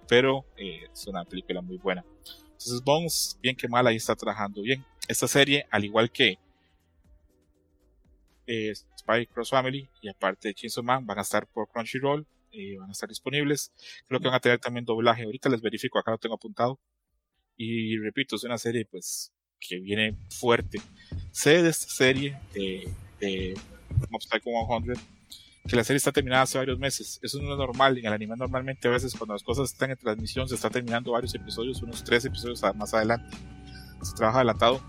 pero 0.09 0.46
eh, 0.57 0.88
es 0.90 1.07
una 1.07 1.24
película 1.24 1.61
muy 1.61 1.76
buena. 1.76 2.05
Entonces 2.42 2.83
Bones, 2.83 3.38
bien 3.42 3.55
que 3.55 3.68
mal, 3.68 3.87
ahí 3.87 3.96
está 3.96 4.16
trabajando 4.16 4.62
bien. 4.62 4.85
Esta 5.09 5.29
serie, 5.29 5.66
al 5.70 5.85
igual 5.85 6.11
que 6.11 6.38
eh, 8.46 8.74
Spy 8.74 9.26
Cross 9.26 9.50
Family 9.50 9.88
y 10.00 10.09
aparte 10.09 10.48
de 10.48 10.55
Chainsaw 10.55 10.83
Man, 10.83 11.07
van 11.07 11.18
a 11.18 11.22
estar 11.22 11.46
por 11.46 11.68
Crunchyroll, 11.68 12.26
eh, 12.53 12.76
van 12.79 12.88
a 12.88 12.92
estar 12.92 13.09
disponibles. 13.09 13.72
Creo 14.09 14.20
que 14.20 14.26
van 14.26 14.37
a 14.37 14.40
tener 14.40 14.59
también 14.59 14.85
doblaje. 14.85 15.24
Ahorita 15.24 15.48
les 15.48 15.61
verifico, 15.61 15.98
acá 15.98 16.11
lo 16.12 16.18
tengo 16.18 16.35
apuntado. 16.35 16.79
Y 17.57 17.98
repito, 17.98 18.37
es 18.37 18.44
una 18.44 18.59
serie 18.59 18.87
pues 18.87 19.33
que 19.61 19.79
viene 19.79 20.16
fuerte. 20.31 20.81
Sé 21.31 21.62
de 21.62 21.70
esta 21.70 21.88
serie 21.88 22.38
de, 22.55 22.88
de 23.20 23.55
Mob 24.11 24.23
Psycho 24.23 24.51
100 24.85 25.20
que 25.68 25.77
la 25.77 25.85
serie 25.85 25.99
está 25.99 26.11
terminada 26.11 26.42
hace 26.42 26.59
varios 26.59 26.79
meses. 26.79 27.20
Eso 27.23 27.40
no 27.40 27.53
es 27.53 27.59
normal. 27.59 27.99
En 27.99 28.07
el 28.07 28.12
anime 28.12 28.35
normalmente 28.37 28.88
a 28.88 28.90
veces 28.90 29.14
cuando 29.14 29.35
las 29.35 29.42
cosas 29.42 29.73
están 29.73 29.90
en 29.90 29.96
transmisión 29.96 30.49
se 30.49 30.55
está 30.55 30.70
terminando 30.70 31.12
varios 31.12 31.35
episodios, 31.35 31.83
unos 31.83 32.03
tres 32.03 32.25
episodios 32.25 32.62
más 32.75 32.94
adelante. 32.94 33.37
Se 34.03 34.14
trabaja 34.14 34.38
adelantado. 34.38 34.81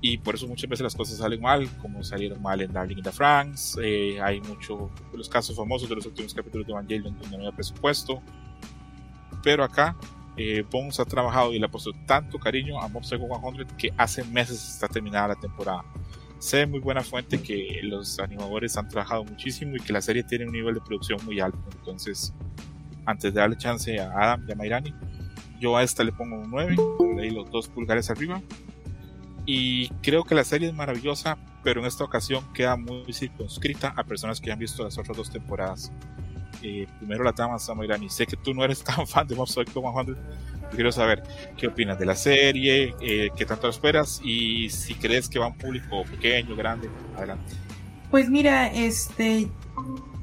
Y 0.00 0.18
por 0.18 0.34
eso 0.34 0.46
muchas 0.46 0.68
veces 0.68 0.84
las 0.84 0.94
cosas 0.94 1.16
salen 1.16 1.40
mal, 1.40 1.66
como 1.78 2.04
salieron 2.04 2.40
mal 2.42 2.60
en 2.60 2.72
Darling 2.72 2.98
in 2.98 3.02
the 3.02 3.12
France. 3.12 3.80
Eh, 3.82 4.20
hay 4.20 4.40
muchos 4.42 4.90
los 5.12 5.28
casos 5.28 5.56
famosos 5.56 5.88
de 5.88 5.96
los 5.96 6.06
últimos 6.06 6.34
capítulos 6.34 6.66
de 6.66 6.72
Evangelion 6.72 7.18
donde 7.18 7.36
no 7.36 7.44
había 7.44 7.52
presupuesto. 7.52 8.22
Pero 9.42 9.64
acá 9.64 9.96
eh, 10.36 10.64
Bones 10.70 11.00
ha 11.00 11.04
trabajado 11.04 11.52
y 11.52 11.58
le 11.58 11.66
ha 11.66 11.70
puesto 11.70 11.92
tanto 12.06 12.38
cariño 12.38 12.80
a 12.80 12.88
Mob 12.88 13.04
Psycho 13.04 13.26
100 13.26 13.66
que 13.76 13.92
hace 13.96 14.24
meses 14.24 14.68
está 14.68 14.88
terminada 14.88 15.28
la 15.28 15.36
temporada 15.36 15.84
sé 16.44 16.58
de 16.58 16.66
muy 16.66 16.80
buena 16.80 17.02
fuente 17.02 17.40
que 17.40 17.80
los 17.84 18.18
animadores 18.18 18.76
han 18.76 18.86
trabajado 18.86 19.24
muchísimo 19.24 19.76
y 19.76 19.80
que 19.80 19.94
la 19.94 20.02
serie 20.02 20.22
tiene 20.22 20.44
un 20.44 20.52
nivel 20.52 20.74
de 20.74 20.80
producción 20.82 21.18
muy 21.24 21.40
alto. 21.40 21.58
Entonces, 21.78 22.34
antes 23.06 23.32
de 23.32 23.40
darle 23.40 23.56
chance 23.56 23.98
a 23.98 24.10
Adam 24.10 24.44
y 24.46 24.52
a 24.52 24.54
Mairani, 24.54 24.94
yo 25.58 25.74
a 25.74 25.82
esta 25.82 26.04
le 26.04 26.12
pongo 26.12 26.36
un 26.36 26.50
9, 26.50 26.76
le 27.16 27.30
los 27.30 27.50
dos 27.50 27.68
pulgares 27.68 28.10
arriba. 28.10 28.42
Y 29.46 29.88
creo 30.02 30.24
que 30.24 30.34
la 30.34 30.44
serie 30.44 30.68
es 30.68 30.74
maravillosa, 30.74 31.38
pero 31.62 31.80
en 31.80 31.86
esta 31.86 32.04
ocasión 32.04 32.44
queda 32.52 32.76
muy 32.76 33.10
circunscrita 33.12 33.94
a 33.96 34.04
personas 34.04 34.38
que 34.38 34.52
han 34.52 34.58
visto 34.58 34.84
las 34.84 34.98
otras 34.98 35.16
dos 35.16 35.30
temporadas. 35.30 35.92
Eh, 36.66 36.86
primero 36.98 37.22
la 37.22 37.34
trama 37.34 37.58
de 37.58 37.84
Irani. 37.84 38.08
Sé 38.08 38.26
que 38.26 38.36
tú 38.36 38.54
no 38.54 38.64
eres 38.64 38.82
tan 38.82 39.06
fan 39.06 39.28
de 39.28 39.36
Mob 39.36 39.46
Psycho 39.46 39.82
100, 39.82 40.16
quiero 40.74 40.90
saber 40.90 41.22
qué 41.58 41.66
opinas 41.66 41.98
de 41.98 42.06
la 42.06 42.16
serie, 42.16 42.94
eh, 43.02 43.28
qué 43.36 43.44
tanto 43.44 43.68
esperas 43.68 44.18
y 44.24 44.70
si 44.70 44.94
crees 44.94 45.28
que 45.28 45.38
va 45.38 45.44
a 45.44 45.48
un 45.48 45.58
público 45.58 46.04
pequeño, 46.04 46.56
grande. 46.56 46.88
Adelante. 47.16 47.52
Pues 48.10 48.30
mira, 48.30 48.68
este. 48.68 49.48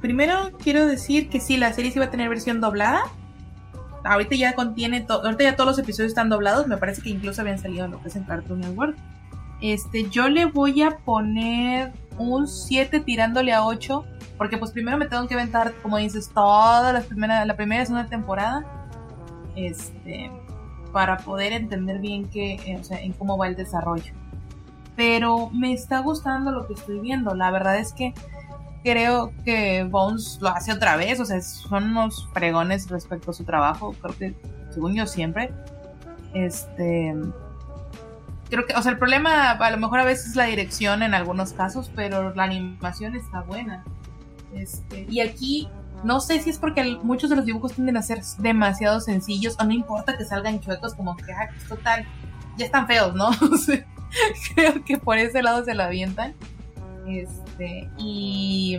Primero 0.02 0.58
quiero 0.58 0.88
decir 0.88 1.30
que 1.30 1.40
sí, 1.40 1.58
la 1.58 1.74
serie 1.74 1.92
sí 1.92 2.00
va 2.00 2.06
a 2.06 2.12
tener 2.12 2.28
versión 2.28 2.60
doblada. 2.60 3.04
Ahorita 4.04 4.36
ya 4.36 4.56
contiene, 4.56 5.06
ahorita 5.08 5.44
ya 5.44 5.56
todos 5.56 5.78
los 5.78 5.80
episodios 5.80 6.10
están 6.10 6.30
doblados. 6.30 6.66
Me 6.66 6.78
parece 6.78 7.04
que 7.04 7.12
incluso 7.12 7.42
habían 7.42 7.60
salido 7.60 7.86
en 7.86 7.92
lo 7.92 8.02
que 8.02 8.08
es 8.08 8.16
en 8.16 8.24
Cartoon 8.24 8.62
Network. 8.62 8.98
Este, 9.62 10.10
yo 10.10 10.28
le 10.28 10.46
voy 10.46 10.82
a 10.82 10.98
poner 10.98 11.92
un 12.18 12.48
7 12.48 13.02
tirándole 13.02 13.54
a 13.54 13.64
8. 13.64 14.04
Porque 14.42 14.58
pues 14.58 14.72
primero 14.72 14.98
me 14.98 15.06
tengo 15.06 15.28
que 15.28 15.36
aventar, 15.36 15.72
como 15.84 15.98
dices, 15.98 16.32
toda 16.34 16.92
la 16.94 17.02
primera, 17.02 17.46
la 17.46 17.56
primera 17.56 17.84
y 17.84 17.86
segunda 17.86 18.10
temporada 18.10 18.66
este, 19.56 20.32
para 20.92 21.18
poder 21.18 21.54
entender 21.54 22.00
bien 22.00 22.28
qué, 22.28 22.56
eh, 22.56 22.76
o 22.80 22.84
sea, 22.84 23.00
en 23.00 23.14
cómo 23.14 23.38
va 23.38 23.46
el 23.46 23.56
desarrollo. 23.56 24.12
Pero 24.96 25.52
me 25.52 25.74
está 25.74 26.00
gustando 26.00 26.52
lo 26.52 26.66
que 26.66 26.74
estoy 26.74 27.00
viendo. 27.00 27.36
La 27.36 27.52
verdad 27.52 27.78
es 27.78 27.94
que 27.94 28.16
creo 28.84 29.32
que 29.46 29.84
Bones 29.84 30.40
lo 30.42 30.50
hace 30.50 30.74
otra 30.74 30.96
vez. 30.96 31.20
O 31.20 31.26
sea, 31.26 31.40
son 31.40 31.92
unos 31.92 32.28
fregones 32.34 32.90
respecto 32.90 33.30
a 33.30 33.34
su 33.36 33.44
trabajo. 33.44 33.94
Creo 34.02 34.18
que, 34.18 34.36
según 34.72 34.96
yo, 34.96 35.06
siempre. 35.06 35.54
Este. 36.34 37.16
Creo 38.50 38.66
que, 38.66 38.74
o 38.74 38.82
sea, 38.82 38.92
el 38.92 38.98
problema 38.98 39.52
a 39.52 39.70
lo 39.70 39.78
mejor 39.78 40.00
a 40.00 40.04
veces 40.04 40.30
es 40.30 40.36
la 40.36 40.46
dirección 40.46 41.04
en 41.04 41.14
algunos 41.14 41.54
casos, 41.54 41.92
pero 41.96 42.34
la 42.34 42.46
animación 42.46 43.16
está 43.16 43.42
buena. 43.42 43.84
Este, 44.56 45.06
y 45.10 45.20
aquí 45.22 45.70
no 46.04 46.20
sé 46.20 46.42
si 46.42 46.50
es 46.50 46.58
porque 46.58 46.98
muchos 47.04 47.30
de 47.30 47.36
los 47.36 47.46
dibujos 47.46 47.74
tienden 47.74 47.98
a 47.98 48.02
ser 48.02 48.22
demasiado 48.40 49.00
sencillos 49.00 49.56
o 49.60 49.64
no 49.64 49.72
importa 49.72 50.18
que 50.18 50.26
salgan 50.26 50.60
chuecos 50.60 50.96
como 50.96 51.16
que, 51.16 51.32
ah, 51.32 51.50
pues, 51.54 51.68
total, 51.68 52.06
ya 52.58 52.66
están 52.66 52.88
feos, 52.88 53.14
¿no? 53.14 53.30
creo 54.56 54.84
que 54.84 54.98
por 54.98 55.18
ese 55.18 55.42
lado 55.44 55.64
se 55.64 55.74
lo 55.74 55.84
avientan. 55.84 56.34
Este, 57.08 57.90
y 57.98 58.78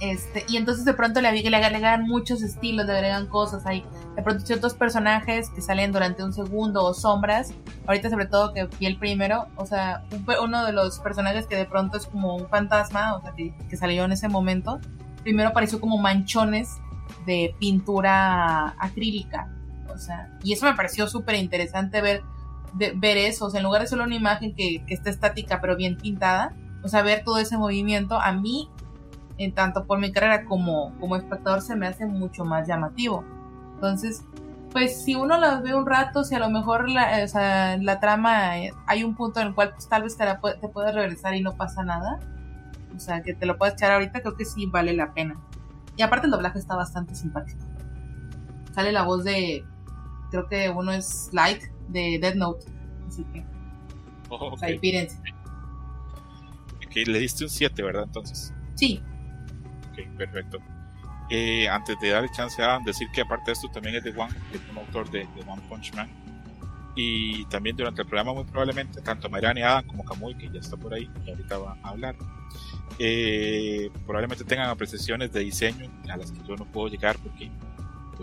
este, 0.00 0.44
y 0.48 0.56
entonces 0.56 0.84
de 0.84 0.94
pronto 0.94 1.20
le, 1.20 1.32
le 1.32 1.56
agregan 1.56 2.02
muchos 2.02 2.42
estilos, 2.42 2.86
le 2.86 2.92
agregan 2.92 3.26
cosas, 3.26 3.66
hay 3.66 3.84
de 4.16 4.22
pronto 4.22 4.44
ciertos 4.44 4.74
personajes 4.74 5.50
que 5.50 5.60
salen 5.60 5.92
durante 5.92 6.24
un 6.24 6.32
segundo 6.32 6.84
o 6.84 6.94
sombras, 6.94 7.52
ahorita 7.86 8.10
sobre 8.10 8.26
todo 8.26 8.52
que 8.52 8.68
vi 8.78 8.86
el 8.86 8.98
primero, 8.98 9.46
o 9.56 9.66
sea, 9.66 10.04
uno 10.42 10.64
de 10.64 10.72
los 10.72 10.98
personajes 11.00 11.46
que 11.46 11.56
de 11.56 11.66
pronto 11.66 11.98
es 11.98 12.06
como 12.06 12.36
un 12.36 12.48
fantasma, 12.48 13.16
o 13.16 13.22
sea, 13.22 13.32
que 13.34 13.76
salió 13.76 14.04
en 14.04 14.12
ese 14.12 14.28
momento, 14.28 14.80
primero 15.22 15.50
apareció 15.50 15.80
como 15.80 15.98
manchones 15.98 16.78
de 17.26 17.54
pintura 17.58 18.74
acrílica. 18.78 19.48
O 19.92 19.98
sea, 19.98 20.30
y 20.42 20.52
eso 20.52 20.66
me 20.66 20.74
pareció 20.74 21.06
súper 21.08 21.36
interesante 21.36 22.00
ver, 22.00 22.22
ver 22.74 23.16
eso. 23.16 23.46
O 23.46 23.50
sea, 23.50 23.58
en 23.58 23.64
lugar 23.64 23.82
de 23.82 23.88
solo 23.88 24.04
una 24.04 24.14
imagen 24.14 24.54
que, 24.54 24.84
que 24.86 24.94
está 24.94 25.10
estática 25.10 25.60
pero 25.60 25.76
bien 25.76 25.96
pintada, 25.96 26.54
o 26.82 26.88
sea, 26.88 27.02
ver 27.02 27.24
todo 27.24 27.38
ese 27.38 27.58
movimiento, 27.58 28.20
a 28.20 28.32
mí, 28.32 28.68
en 29.40 29.54
tanto 29.54 29.86
por 29.86 29.98
mi 29.98 30.12
carrera 30.12 30.44
como, 30.44 30.94
como 31.00 31.16
espectador, 31.16 31.62
se 31.62 31.74
me 31.74 31.86
hace 31.86 32.04
mucho 32.04 32.44
más 32.44 32.68
llamativo. 32.68 33.24
Entonces, 33.74 34.22
pues 34.70 35.02
si 35.02 35.14
uno 35.14 35.38
las 35.38 35.62
ve 35.62 35.74
un 35.74 35.86
rato, 35.86 36.24
si 36.24 36.34
a 36.34 36.38
lo 36.38 36.50
mejor 36.50 36.90
la, 36.90 37.24
o 37.24 37.28
sea, 37.28 37.78
la 37.78 38.00
trama, 38.00 38.58
eh, 38.58 38.72
hay 38.86 39.02
un 39.02 39.16
punto 39.16 39.40
en 39.40 39.48
el 39.48 39.54
cual 39.54 39.72
pues, 39.72 39.88
tal 39.88 40.02
vez 40.02 40.18
te, 40.18 40.26
la, 40.26 40.38
te 40.40 40.68
puedes 40.68 40.94
regresar 40.94 41.34
y 41.34 41.40
no 41.40 41.56
pasa 41.56 41.82
nada, 41.82 42.20
o 42.94 43.00
sea, 43.00 43.22
que 43.22 43.32
te 43.32 43.46
lo 43.46 43.56
puedes 43.56 43.74
echar 43.74 43.92
ahorita, 43.92 44.20
creo 44.20 44.36
que 44.36 44.44
sí 44.44 44.66
vale 44.66 44.92
la 44.92 45.14
pena. 45.14 45.40
Y 45.96 46.02
aparte 46.02 46.26
el 46.26 46.32
doblaje 46.32 46.58
está 46.58 46.76
bastante 46.76 47.14
simpático. 47.14 47.64
Sale 48.74 48.92
la 48.92 49.04
voz 49.04 49.24
de, 49.24 49.64
creo 50.30 50.48
que 50.48 50.68
uno 50.68 50.92
es 50.92 51.30
Light 51.32 51.62
de 51.88 52.18
Dead 52.20 52.34
Note. 52.34 52.66
Así 53.08 53.24
que, 53.32 53.42
oh, 54.28 54.52
okay. 54.52 54.78
pírense. 54.78 55.18
Ok, 56.86 57.06
le 57.06 57.18
diste 57.18 57.44
un 57.44 57.50
7, 57.50 57.82
¿verdad? 57.82 58.04
Entonces. 58.04 58.52
Sí. 58.74 59.02
Perfecto. 60.16 60.58
Eh, 61.30 61.68
antes 61.68 61.98
de 62.00 62.10
darle 62.10 62.28
chance 62.32 62.60
a 62.60 62.80
decir 62.84 63.08
que 63.12 63.20
aparte 63.20 63.46
de 63.46 63.52
esto 63.52 63.68
también 63.68 63.94
es 63.94 64.04
de 64.04 64.10
One, 64.10 64.34
es 64.52 64.60
un 64.70 64.78
autor 64.78 65.08
de, 65.10 65.20
de 65.20 65.42
One 65.46 65.62
Punch 65.68 65.94
Man. 65.94 66.08
Y 66.96 67.44
también 67.46 67.76
durante 67.76 68.02
el 68.02 68.08
programa 68.08 68.34
muy 68.34 68.44
probablemente 68.44 69.00
tanto 69.00 69.30
Mariana 69.30 69.60
y 69.60 69.62
Adam 69.62 69.86
como 69.86 70.04
Kamui 70.04 70.34
que 70.34 70.50
ya 70.50 70.58
está 70.58 70.76
por 70.76 70.92
ahí 70.92 71.08
y 71.24 71.30
ahorita 71.30 71.56
va 71.58 71.76
a 71.82 71.88
hablar 71.88 72.16
eh, 72.98 73.90
probablemente 74.04 74.44
tengan 74.44 74.68
apreciaciones 74.68 75.32
de 75.32 75.40
diseño 75.40 75.90
a 76.10 76.16
las 76.16 76.32
que 76.32 76.40
yo 76.46 76.56
no 76.56 76.64
puedo 76.66 76.88
llegar 76.88 77.16
porque 77.18 77.50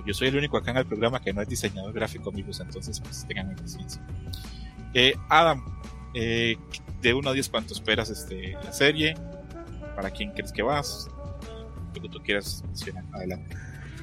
yo 0.06 0.14
soy 0.14 0.28
el 0.28 0.38
único 0.38 0.58
acá 0.58 0.72
en 0.72 0.78
el 0.78 0.86
programa 0.86 1.20
que 1.20 1.34
no 1.34 1.42
es 1.42 1.48
diseñador 1.48 1.94
gráfico 1.94 2.30
amigos 2.30 2.60
entonces 2.60 3.00
pues 3.00 3.26
tengan 3.26 3.56
paciencia. 3.56 4.06
Eh, 4.94 5.16
Adam 5.30 5.64
eh, 6.14 6.58
de 7.02 7.14
1 7.14 7.30
a 7.30 7.34
10 7.34 7.50
cuánto 7.50 7.74
esperas 7.74 8.10
este, 8.10 8.52
la 8.64 8.72
serie 8.72 9.16
para 9.96 10.12
quién 10.12 10.32
crees 10.32 10.52
que 10.52 10.62
vas 10.62 11.10
lo 11.98 12.04
que 12.04 12.10
tú 12.10 12.20
quieras 12.24 12.64
adelante 13.12 13.56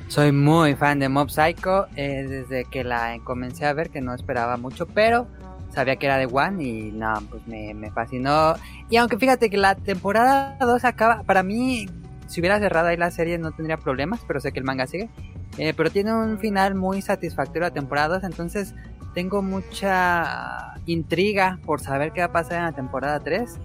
soy 0.08 0.32
muy 0.32 0.74
fan 0.74 0.98
de 0.98 1.08
Mob 1.08 1.30
Psycho 1.30 1.86
eh, 1.96 2.24
desde 2.28 2.64
que 2.66 2.84
la 2.84 3.18
comencé 3.24 3.66
a 3.66 3.72
ver, 3.72 3.90
que 3.90 4.00
no 4.00 4.14
esperaba 4.14 4.56
mucho, 4.56 4.86
pero 4.86 5.26
sabía 5.70 5.96
que 5.96 6.06
era 6.06 6.18
de 6.18 6.26
One 6.26 6.62
y 6.62 6.92
no, 6.92 7.14
pues 7.30 7.46
me, 7.46 7.74
me 7.74 7.90
fascinó. 7.90 8.54
Y 8.90 8.96
aunque 8.96 9.18
fíjate 9.18 9.50
que 9.50 9.56
la 9.56 9.74
temporada 9.74 10.56
2 10.60 10.84
acaba, 10.84 11.22
para 11.22 11.42
mí, 11.42 11.86
si 12.26 12.40
hubiera 12.40 12.58
cerrado 12.58 12.88
ahí 12.88 12.96
la 12.96 13.10
serie 13.10 13.38
no 13.38 13.52
tendría 13.52 13.76
problemas, 13.76 14.20
pero 14.26 14.40
sé 14.40 14.52
que 14.52 14.58
el 14.58 14.64
manga 14.64 14.86
sigue. 14.86 15.08
Eh, 15.56 15.72
pero 15.74 15.90
tiene 15.90 16.12
un 16.12 16.38
final 16.38 16.74
muy 16.74 17.00
satisfactorio 17.00 17.62
la 17.62 17.70
temporada 17.70 18.16
2, 18.16 18.24
entonces 18.24 18.74
tengo 19.14 19.42
mucha 19.42 20.74
intriga 20.86 21.60
por 21.64 21.80
saber 21.80 22.12
qué 22.12 22.20
va 22.20 22.26
a 22.26 22.32
pasar 22.32 22.58
en 22.58 22.64
la 22.64 22.72
temporada 22.72 23.20
3 23.20 23.58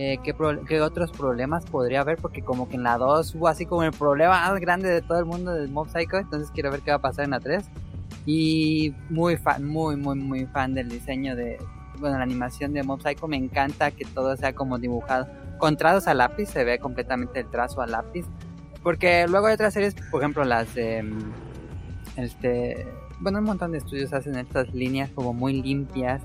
eh, 0.00 0.20
qué, 0.22 0.80
otros 0.80 1.10
problemas 1.10 1.64
podría 1.66 2.02
haber, 2.02 2.18
porque 2.18 2.40
como 2.40 2.68
que 2.68 2.76
en 2.76 2.84
la 2.84 2.98
2 2.98 3.34
hubo 3.34 3.48
así 3.48 3.66
como 3.66 3.82
el 3.82 3.90
problema 3.90 4.48
más 4.48 4.60
grande 4.60 4.88
de 4.88 5.02
todo 5.02 5.18
el 5.18 5.24
mundo 5.24 5.52
de 5.52 5.66
Mob 5.66 5.88
Psycho, 5.88 6.18
entonces 6.18 6.52
quiero 6.52 6.70
ver 6.70 6.82
qué 6.82 6.92
va 6.92 6.98
a 6.98 7.00
pasar 7.00 7.24
en 7.24 7.32
la 7.32 7.40
3. 7.40 7.68
Y 8.24 8.94
muy 9.10 9.36
fan, 9.36 9.64
muy, 9.64 9.96
muy, 9.96 10.16
muy 10.16 10.46
fan 10.46 10.72
del 10.72 10.88
diseño 10.88 11.34
de, 11.34 11.58
bueno, 11.98 12.16
la 12.16 12.22
animación 12.22 12.72
de 12.74 12.84
Mob 12.84 13.02
Psycho, 13.02 13.26
me 13.26 13.38
encanta 13.38 13.90
que 13.90 14.04
todo 14.04 14.36
sea 14.36 14.54
como 14.54 14.78
dibujado. 14.78 15.26
Con 15.58 15.76
trazos 15.76 16.06
a 16.06 16.14
lápiz, 16.14 16.46
se 16.46 16.62
ve 16.62 16.78
completamente 16.78 17.40
el 17.40 17.50
trazo 17.50 17.80
a 17.80 17.88
lápiz. 17.88 18.24
Porque 18.84 19.26
luego 19.26 19.48
hay 19.48 19.54
otras 19.54 19.74
series, 19.74 19.96
por 20.12 20.22
ejemplo, 20.22 20.44
las 20.44 20.72
de. 20.76 21.02
Mm, 21.02 21.32
este. 22.14 22.86
Bueno, 23.18 23.40
un 23.40 23.46
montón 23.46 23.72
de 23.72 23.78
estudios 23.78 24.12
hacen 24.12 24.36
estas 24.36 24.72
líneas 24.72 25.10
como 25.10 25.32
muy 25.32 25.60
limpias, 25.60 26.22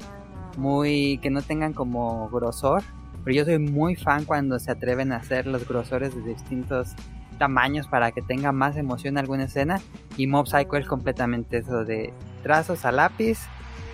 muy. 0.57 1.17
que 1.23 1.31
no 1.31 1.41
tengan 1.41 1.73
como 1.73 2.29
grosor 2.29 2.83
pero 3.23 3.36
yo 3.36 3.45
soy 3.45 3.59
muy 3.59 3.95
fan 3.95 4.25
cuando 4.25 4.59
se 4.59 4.71
atreven 4.71 5.12
a 5.12 5.17
hacer 5.17 5.47
los 5.47 5.67
grosores 5.67 6.15
de 6.15 6.21
distintos 6.21 6.93
tamaños 7.38 7.88
para 7.88 8.12
que 8.12 8.21
tenga 8.21 8.51
más 8.51 8.77
emoción 8.77 9.17
alguna 9.17 9.45
escena. 9.45 9.81
Y 10.17 10.27
Mob 10.27 10.47
Psycho 10.47 10.77
es 10.77 10.88
completamente 10.88 11.57
eso 11.57 11.83
de 11.83 12.13
trazos 12.43 12.86
a 12.86 12.91
lápiz 12.91 13.39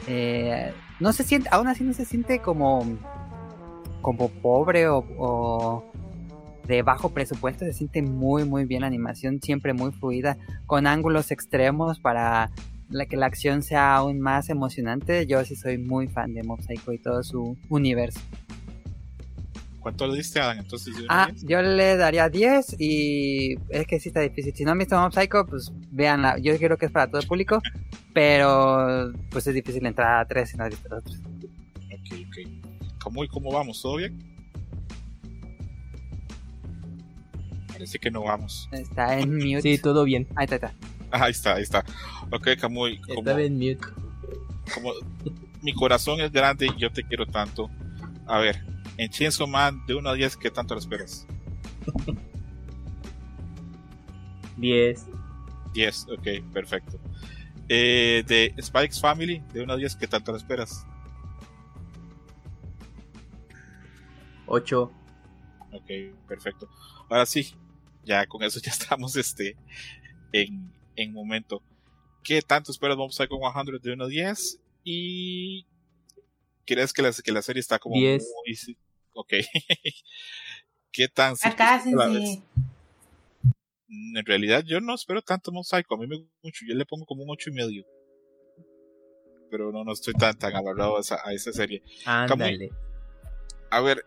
eh, 0.08 0.74
no 1.00 1.14
se 1.14 1.24
siente, 1.24 1.50
aún 1.52 1.68
así 1.68 1.84
no 1.84 1.94
se 1.94 2.04
siente 2.04 2.40
como, 2.40 2.84
como 4.02 4.30
pobre 4.30 4.88
o, 4.90 5.86
de 6.68 6.82
bajo 6.82 7.10
presupuesto, 7.10 7.66
se 7.66 7.74
siente 7.74 8.02
muy 8.02 8.44
muy 8.44 8.66
bien 8.66 8.82
la 8.82 8.88
animación, 8.88 9.40
siempre 9.42 9.74
muy 9.74 9.92
fluida, 9.92 10.38
con 10.66 10.88
ángulos 10.88 11.32
extremos 11.32 12.00
para 12.00 12.52
que 13.08 13.18
la 13.18 13.28
acción 13.28 13.62
sea 13.62 13.96
aún 13.96 14.20
más 14.20 14.50
emocionante. 14.50 15.28
Yo 15.28 15.44
sí 15.46 15.56
soy 15.56 15.78
muy 15.78 16.08
fan 16.08 16.34
de 16.34 16.42
Mob 16.44 16.62
Psycho 16.62 16.92
y 16.92 16.98
todo 16.98 17.24
su 17.24 17.56
universo. 17.70 18.20
¿Cuánto 19.80 20.08
le 20.08 20.18
diste, 20.18 20.40
Adam? 20.42 20.60
Entonces, 20.60 20.96
¿de 20.98 21.06
Ah, 21.08 21.28
10? 21.32 21.46
yo 21.46 21.62
le 21.62 21.96
daría 21.96 22.28
10 22.30 22.76
y 22.80 23.56
es 23.70 23.88
que 23.88 24.00
sí 24.00 24.10
está 24.10 24.20
difícil. 24.20 24.54
Si 24.56 24.66
no 24.66 24.72
han 24.72 24.78
visto 24.78 25.00
Mob 25.00 25.14
Psycho, 25.14 25.46
pues 25.46 25.72
véanla. 25.92 26.38
Yo 26.38 26.58
creo 26.58 26.78
que 26.78 26.88
es 26.88 26.92
para 26.92 27.08
todo 27.08 27.22
el 27.22 27.28
público, 27.28 27.62
pero 28.14 29.12
pues 29.30 29.48
es 29.48 29.54
difícil 29.54 29.86
entrar 29.86 30.20
a 30.20 30.26
3 30.28 30.50
si 30.50 30.58
no 30.58 30.66
has 30.66 30.70
visto 30.72 30.90
los 30.90 31.00
otros. 31.00 31.18
Ok, 31.20 32.14
ok. 32.28 32.94
¿Cómo 33.02 33.24
y 33.24 33.28
cómo 33.30 33.52
vamos? 33.52 33.82
¿Todo 33.82 33.96
bien? 33.96 34.20
Parece 37.68 37.98
que 38.00 38.12
no 38.12 38.24
vamos. 38.24 38.68
Está 38.72 39.18
en 39.20 39.36
mute. 39.38 39.62
Sí, 39.62 39.78
todo 39.78 40.04
bien. 40.04 40.28
Ahí 40.36 40.46
está, 40.46 40.56
ahí 40.56 40.74
está. 40.74 40.74
Ah, 41.12 41.24
ahí 41.24 41.32
está, 41.32 41.54
ahí 41.56 41.64
está. 41.64 41.86
Ok, 42.32 42.50
Camuy, 42.60 43.00
Estaba 43.08 43.42
en 43.42 43.54
mute. 43.54 43.80
como 44.74 44.92
mi 45.62 45.74
corazón 45.74 46.20
es 46.22 46.32
grande 46.32 46.68
y 46.68 46.80
yo 46.80 46.92
te 46.92 47.04
quiero 47.04 47.26
tanto. 47.26 47.70
A 48.28 48.40
ver, 48.40 48.62
en 49.00 49.10
Chainsaw 49.10 49.48
Man, 49.48 49.82
de 49.88 49.96
1 49.96 50.10
a 50.10 50.14
10, 50.14 50.36
¿qué 50.36 50.52
tanto 50.52 50.74
lo 50.74 50.80
esperas? 50.82 51.26
10. 54.58 55.06
10, 55.74 56.08
ok, 56.10 56.28
perfecto. 56.52 57.00
Eh, 57.70 58.26
de 58.28 58.54
Spike's 58.62 59.00
Family, 59.00 59.42
de 59.54 59.64
1 59.64 59.72
a 59.72 59.78
10, 59.78 59.96
¿qué 59.96 60.06
tanto 60.06 60.34
lo 60.34 60.38
esperas? 60.38 60.86
8. 64.48 64.92
Ok, 65.72 65.90
perfecto. 66.28 66.70
Ahora 67.10 67.26
sí, 67.26 67.56
ya 68.04 68.28
con 68.28 68.44
eso 68.44 68.60
ya 68.64 68.72
estamos 68.72 69.16
este, 69.16 69.56
en, 70.34 70.74
en 70.98 71.14
momento. 71.14 71.64
¿Qué 72.22 72.42
tanto 72.42 72.74
esperas? 72.74 72.98
Vamos 72.98 73.18
a 73.18 73.24
ir 73.24 73.30
con 73.30 73.40
100 73.40 73.80
de 73.82 73.94
1 73.94 74.04
a 74.04 74.08
10. 74.10 74.60
¿Y 74.84 75.66
crees 76.66 76.92
que 76.92 77.02
la, 77.02 77.14
que 77.14 77.32
la 77.32 77.42
serie 77.42 77.62
está 77.62 77.80
como 77.80 77.96
10. 77.96 78.28
muy... 78.46 78.78
Ok. 79.20 79.34
¿Qué 80.94 81.10
tan... 81.10 81.36
Acá? 81.44 81.82
Sensei. 81.82 82.42
Mm, 83.88 84.18
En 84.18 84.26
realidad 84.26 84.64
yo 84.66 84.80
no 84.80 84.96
espero 84.96 85.22
tanto 85.22 85.52
Mob 85.52 85.66
Psycho, 85.66 85.94
a 85.94 85.98
mí 85.98 86.08
me 86.08 86.18
gusta 86.18 86.34
mucho, 86.42 86.66
yo 86.66 86.74
le 86.74 86.86
pongo 86.86 87.06
como 87.06 87.24
un 87.24 87.30
ocho 87.30 87.50
y 87.50 87.54
medio. 87.54 87.86
Pero 89.52 89.74
no, 89.74 89.84
no 89.84 89.92
estoy 89.92 90.14
tan, 90.14 90.38
tan 90.38 90.56
agarrado 90.56 90.98
a 90.98 91.02
esa, 91.02 91.20
a 91.26 91.34
esa 91.34 91.52
serie. 91.52 91.84
Ándale. 92.06 92.70
A 93.72 93.82
ver, 93.82 94.06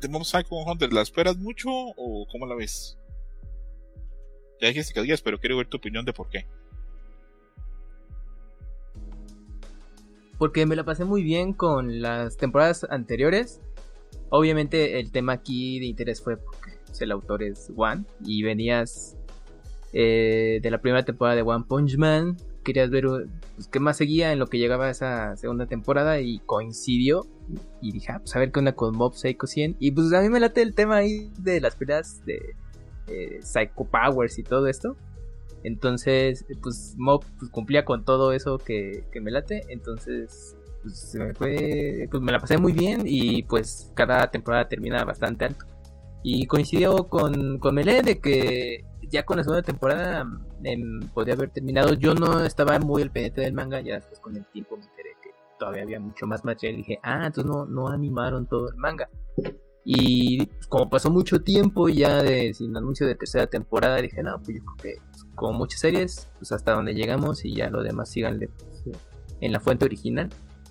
de 0.00 0.08
Mob 0.08 0.24
Psycho 0.24 0.64
100, 0.78 0.94
¿la 0.94 1.02
esperas 1.02 1.36
mucho 1.36 1.68
o 1.70 2.26
cómo 2.32 2.46
la 2.46 2.54
ves? 2.54 2.96
Ya 4.62 4.68
dijiste 4.68 4.94
que 4.94 5.02
10, 5.02 5.20
pero 5.20 5.38
quiero 5.38 5.58
ver 5.58 5.68
tu 5.68 5.76
opinión 5.76 6.06
de 6.06 6.14
por 6.14 6.30
qué. 6.30 6.46
Porque 10.38 10.64
me 10.64 10.76
la 10.76 10.84
pasé 10.84 11.04
muy 11.04 11.22
bien 11.22 11.52
con 11.52 12.00
las 12.00 12.38
temporadas 12.38 12.86
anteriores. 12.88 13.60
Obviamente 14.30 15.00
el 15.00 15.10
tema 15.10 15.32
aquí 15.32 15.80
de 15.80 15.86
interés 15.86 16.22
fue 16.22 16.36
porque 16.36 16.78
pues, 16.86 17.00
el 17.02 17.10
autor 17.10 17.42
es 17.42 17.70
One 17.76 18.04
y 18.24 18.42
venías 18.42 19.16
eh, 19.92 20.60
de 20.62 20.70
la 20.70 20.80
primera 20.80 21.04
temporada 21.04 21.36
de 21.36 21.42
One 21.42 21.64
Punch 21.68 21.96
Man. 21.96 22.36
Querías 22.62 22.90
ver 22.90 23.06
pues, 23.56 23.66
qué 23.68 23.80
más 23.80 23.96
seguía 23.96 24.32
en 24.32 24.38
lo 24.38 24.46
que 24.46 24.58
llegaba 24.58 24.86
a 24.86 24.90
esa 24.90 25.36
segunda 25.36 25.66
temporada 25.66 26.20
y 26.20 26.38
coincidió. 26.40 27.26
Y 27.80 27.90
dije, 27.90 28.12
ah, 28.12 28.20
pues 28.20 28.36
a 28.36 28.38
ver 28.38 28.52
qué 28.52 28.60
onda 28.60 28.72
con 28.72 28.96
Mob 28.96 29.14
Psycho 29.14 29.46
100. 29.46 29.76
Y 29.80 29.90
pues 29.90 30.12
a 30.12 30.20
mí 30.20 30.28
me 30.28 30.38
late 30.38 30.62
el 30.62 30.74
tema 30.74 30.96
ahí 30.96 31.30
de 31.38 31.60
las 31.60 31.74
peleas 31.74 32.24
de 32.24 32.54
eh, 33.08 33.40
Psycho 33.42 33.84
Powers 33.84 34.38
y 34.38 34.44
todo 34.44 34.68
esto. 34.68 34.96
Entonces, 35.64 36.46
pues 36.62 36.94
Mob 36.96 37.24
pues, 37.38 37.50
cumplía 37.50 37.84
con 37.84 38.04
todo 38.04 38.32
eso 38.32 38.58
que 38.58 39.04
me 39.20 39.32
late. 39.32 39.62
Entonces, 39.70 40.56
pues, 40.82 40.98
se 40.98 41.18
me 41.18 41.34
fue, 41.34 42.08
pues 42.10 42.22
me 42.22 42.32
la 42.32 42.38
pasé 42.38 42.58
muy 42.58 42.72
bien 42.72 43.02
y 43.04 43.42
pues 43.44 43.92
cada 43.94 44.30
temporada 44.30 44.68
termina 44.68 45.04
bastante 45.04 45.46
alto. 45.46 45.66
Y 46.22 46.46
coincidió 46.46 47.08
con, 47.08 47.58
con 47.58 47.74
Melee 47.74 48.02
de 48.02 48.20
que 48.20 48.84
ya 49.10 49.24
con 49.24 49.38
la 49.38 49.42
segunda 49.42 49.62
temporada 49.62 50.26
em, 50.62 51.00
podía 51.14 51.34
haber 51.34 51.50
terminado. 51.50 51.94
Yo 51.94 52.14
no 52.14 52.44
estaba 52.44 52.78
muy 52.78 53.02
al 53.02 53.10
pendiente 53.10 53.40
del 53.42 53.52
manga, 53.52 53.80
ya 53.80 53.94
después 53.94 54.20
con 54.20 54.36
el 54.36 54.44
tiempo 54.46 54.76
me 54.76 54.84
enteré 54.84 55.10
que 55.22 55.30
todavía 55.58 55.82
había 55.82 56.00
mucho 56.00 56.26
más 56.26 56.44
material. 56.44 56.74
Y 56.74 56.82
dije, 56.82 57.00
ah, 57.02 57.26
entonces 57.26 57.50
no, 57.50 57.66
no 57.66 57.88
animaron 57.88 58.46
todo 58.46 58.68
el 58.68 58.76
manga. 58.76 59.08
Y 59.84 60.46
como 60.68 60.90
pasó 60.90 61.10
mucho 61.10 61.40
tiempo 61.40 61.88
ya 61.88 62.22
de, 62.22 62.52
sin 62.54 62.76
anuncio 62.76 63.06
de 63.06 63.14
tercera 63.14 63.46
temporada, 63.46 63.96
dije, 63.96 64.22
no, 64.22 64.36
pues 64.42 64.58
yo 64.58 64.64
creo 64.64 64.76
que 64.76 65.02
pues, 65.10 65.26
como 65.34 65.58
muchas 65.58 65.80
series, 65.80 66.30
pues 66.38 66.52
hasta 66.52 66.72
donde 66.72 66.94
llegamos 66.94 67.44
y 67.44 67.54
ya 67.54 67.70
lo 67.70 67.82
demás 67.82 68.10
síganle 68.10 68.48
pues, 68.48 68.84
en 69.40 69.52
la 69.52 69.60
fuente 69.60 69.86
original. 69.86 70.30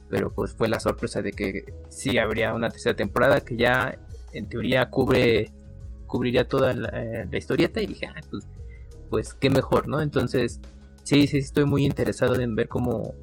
Pero 0.10 0.32
pues 0.34 0.54
fue 0.54 0.68
la 0.68 0.80
sorpresa 0.80 1.22
de 1.22 1.32
que 1.32 1.74
sí 1.90 2.18
habría 2.18 2.54
una 2.54 2.70
tercera 2.70 2.96
temporada 2.96 3.42
que 3.42 3.56
ya 3.56 3.98
en 4.34 4.48
teoría 4.48 4.90
cubre 4.90 5.52
cubriría 6.10 6.46
toda 6.48 6.74
la, 6.74 6.90
eh, 6.90 7.28
la 7.32 7.38
historieta 7.38 7.82
y 7.82 7.88
dije, 7.88 8.08
ah, 8.08 8.20
pues, 8.30 8.46
pues 9.10 9.34
qué 9.34 9.50
mejor, 9.50 9.88
¿no? 9.88 10.02
Entonces, 10.02 10.60
sí, 11.04 11.28
sí, 11.28 11.38
estoy 11.38 11.64
muy 11.64 11.86
interesado 11.86 12.36
en 12.36 12.56
ver 12.56 12.68
cómo, 12.68 13.14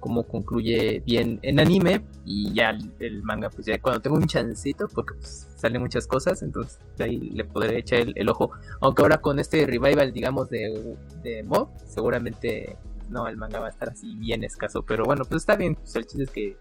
cómo 0.00 0.24
concluye 0.24 1.02
bien 1.06 1.38
en 1.42 1.60
anime 1.60 2.04
y 2.26 2.52
ya 2.52 2.76
el, 2.98 3.22
manga, 3.22 3.48
pues 3.48 3.66
ya 3.66 3.80
cuando 3.80 4.02
tengo 4.02 4.16
un 4.16 4.26
chancito, 4.26 4.88
porque 4.92 5.14
pues, 5.14 5.48
salen 5.56 5.80
muchas 5.80 6.06
cosas, 6.06 6.42
entonces 6.42 6.78
ahí 6.98 7.18
le 7.18 7.44
podré 7.44 7.78
echar 7.78 8.00
el, 8.00 8.12
el 8.16 8.28
ojo. 8.28 8.50
Aunque 8.80 9.02
ahora 9.02 9.18
con 9.18 9.38
este 9.38 9.64
revival, 9.64 10.12
digamos, 10.12 10.50
de, 10.50 10.96
de 11.22 11.42
Mob, 11.44 11.68
seguramente 11.86 12.76
no, 13.08 13.26
el 13.28 13.36
manga 13.36 13.60
va 13.60 13.66
a 13.66 13.70
estar 13.70 13.90
así 13.90 14.14
bien 14.16 14.44
escaso, 14.44 14.82
pero 14.82 15.04
bueno, 15.04 15.24
pues 15.24 15.42
está 15.42 15.56
bien, 15.56 15.74
pues 15.74 15.96
el 15.96 16.06
chiste 16.06 16.22
es 16.24 16.30
que 16.30 16.56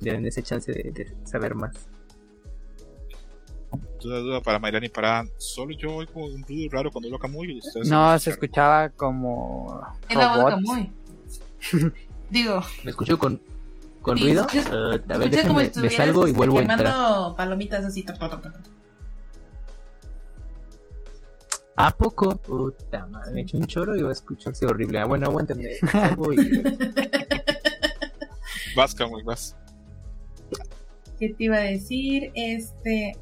le 0.00 0.12
den 0.12 0.26
ese 0.26 0.42
chance 0.42 0.72
de, 0.72 0.90
de 0.92 1.16
saber 1.24 1.54
más. 1.54 1.88
Duda, 4.00 4.18
duda 4.20 4.40
para 4.40 4.58
Mayrani 4.58 4.86
y 4.86 4.90
para 4.90 5.24
Solo 5.38 5.74
yo 5.76 5.96
oigo 5.96 6.26
un 6.26 6.42
ruido 6.44 6.68
raro 6.70 6.90
cuando 6.90 7.08
hablo 7.08 7.18
Camuy. 7.18 7.60
No, 7.86 8.18
se 8.18 8.30
escuchaba 8.30 8.90
como 8.90 9.64
voz 9.66 10.36
robot. 10.36 10.50
Camuy. 10.50 10.92
Digo, 12.30 12.62
¿Me 12.84 12.90
escucho 12.90 13.18
con, 13.18 13.40
con 14.02 14.18
Sí, 14.18 14.24
ruido? 14.24 14.46
Uh, 14.52 15.12
a 15.12 15.18
ver, 15.18 15.30
como 15.46 15.60
déjame, 15.60 15.72
si 15.72 15.80
me 15.80 15.90
salgo 15.90 16.28
y 16.28 16.32
vuelvo 16.32 16.58
a 16.58 16.62
entrar. 16.62 17.36
palomitas 17.36 17.84
así. 17.84 18.02
toc, 18.02 18.18
toc, 18.18 18.42
toc. 18.42 18.52
¿A 21.76 21.90
poco? 21.96 22.36
Puta 22.36 23.06
madre, 23.06 23.32
me 23.32 23.40
eché 23.42 23.56
un 23.56 23.66
choro 23.66 23.96
y 23.96 24.02
va 24.02 24.10
a 24.10 24.12
escucharse 24.12 24.64
horrible. 24.66 24.98
Ah, 25.00 25.06
bueno, 25.06 25.26
aguántame. 25.26 25.64
y- 25.72 25.78
Vas, 28.76 28.94
Camuy, 28.94 29.22
vas. 29.22 29.56
¿Qué 31.18 31.28
te 31.30 31.44
iba 31.44 31.56
a 31.56 31.60
decir? 31.60 32.30
Este. 32.34 33.12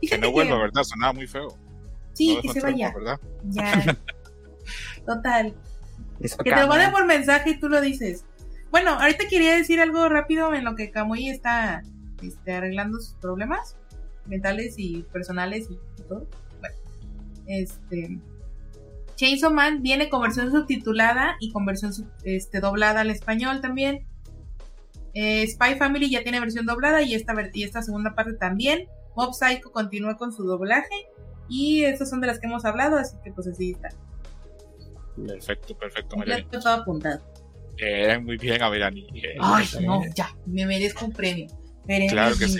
Que 0.00 0.18
no 0.18 0.32
vuelva, 0.32 0.58
¿verdad? 0.58 0.82
Sonaba 0.82 1.12
muy 1.12 1.26
feo. 1.26 1.56
Sí, 2.14 2.36
No 2.36 2.42
que 2.42 2.60
se 2.60 2.60
vaya. 2.60 2.92
¿verdad? 2.94 3.20
Ya. 3.44 3.96
Total. 5.06 5.54
Eso 6.20 6.36
Que 6.38 6.50
te 6.50 6.60
lo 6.60 6.68
mande 6.68 6.84
cambia. 6.84 6.92
por 6.92 7.06
mensaje 7.06 7.50
y 7.50 7.60
tú 7.60 7.68
lo 7.68 7.80
dices. 7.80 8.24
Bueno, 8.70 8.90
ahorita 8.92 9.24
quería 9.28 9.54
decir 9.54 9.80
algo 9.80 10.08
rápido 10.08 10.52
en 10.54 10.64
lo 10.64 10.74
que 10.74 10.90
Kamui 10.90 11.28
está 11.28 11.82
este, 12.22 12.52
arreglando 12.52 12.98
sus 12.98 13.14
problemas 13.14 13.76
mentales 14.26 14.74
y 14.78 15.02
personales 15.12 15.68
y 15.70 15.78
todo. 16.08 16.26
Este. 17.46 18.18
Chainsaw 19.16 19.52
Man 19.52 19.82
viene 19.82 20.08
con 20.08 20.22
versión 20.22 20.50
subtitulada 20.50 21.36
y 21.40 21.52
con 21.52 21.64
versión 21.64 21.92
este, 22.24 22.60
doblada 22.60 23.02
al 23.02 23.10
español 23.10 23.60
también. 23.60 24.06
Eh, 25.14 25.46
Spy 25.46 25.76
Family 25.76 26.10
ya 26.10 26.24
tiene 26.24 26.40
versión 26.40 26.66
doblada 26.66 27.02
y 27.02 27.14
esta, 27.14 27.32
y 27.52 27.62
esta 27.62 27.82
segunda 27.82 28.14
parte 28.14 28.32
también. 28.34 28.88
Mob 29.16 29.32
Psycho 29.32 29.70
continúa 29.70 30.16
con 30.16 30.32
su 30.32 30.42
doblaje. 30.44 31.06
Y 31.48 31.84
estas 31.84 32.10
son 32.10 32.20
de 32.20 32.26
las 32.26 32.40
que 32.40 32.46
hemos 32.46 32.64
hablado, 32.64 32.96
así 32.96 33.16
que 33.22 33.30
pues 33.30 33.46
así 33.46 33.72
está. 33.72 33.90
Perfecto, 35.14 35.76
perfecto, 35.76 36.16
Ya 36.16 36.18
Mayrani. 36.18 36.42
está 36.42 36.58
todo 36.58 36.72
apuntado. 36.72 37.22
Eh, 37.78 38.18
muy 38.18 38.36
bien, 38.38 38.60
Mayrani. 38.60 39.06
Eh, 39.14 39.36
Ay, 39.40 39.66
no, 39.82 40.02
ya, 40.14 40.34
me 40.46 40.66
merezco 40.66 41.04
un 41.04 41.12
premio. 41.12 41.46
Claro 42.08 42.36
que 42.36 42.48
sí. 42.48 42.58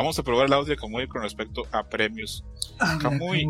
Vamos 0.00 0.18
a 0.18 0.22
probar 0.22 0.46
el 0.46 0.52
audio 0.54 0.70
de 0.70 0.76
Camuy 0.78 1.06
con 1.06 1.20
respecto 1.20 1.66
a 1.70 1.86
premios. 1.86 2.42
Camuy, 3.02 3.46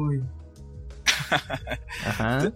Ajá. 2.04 2.52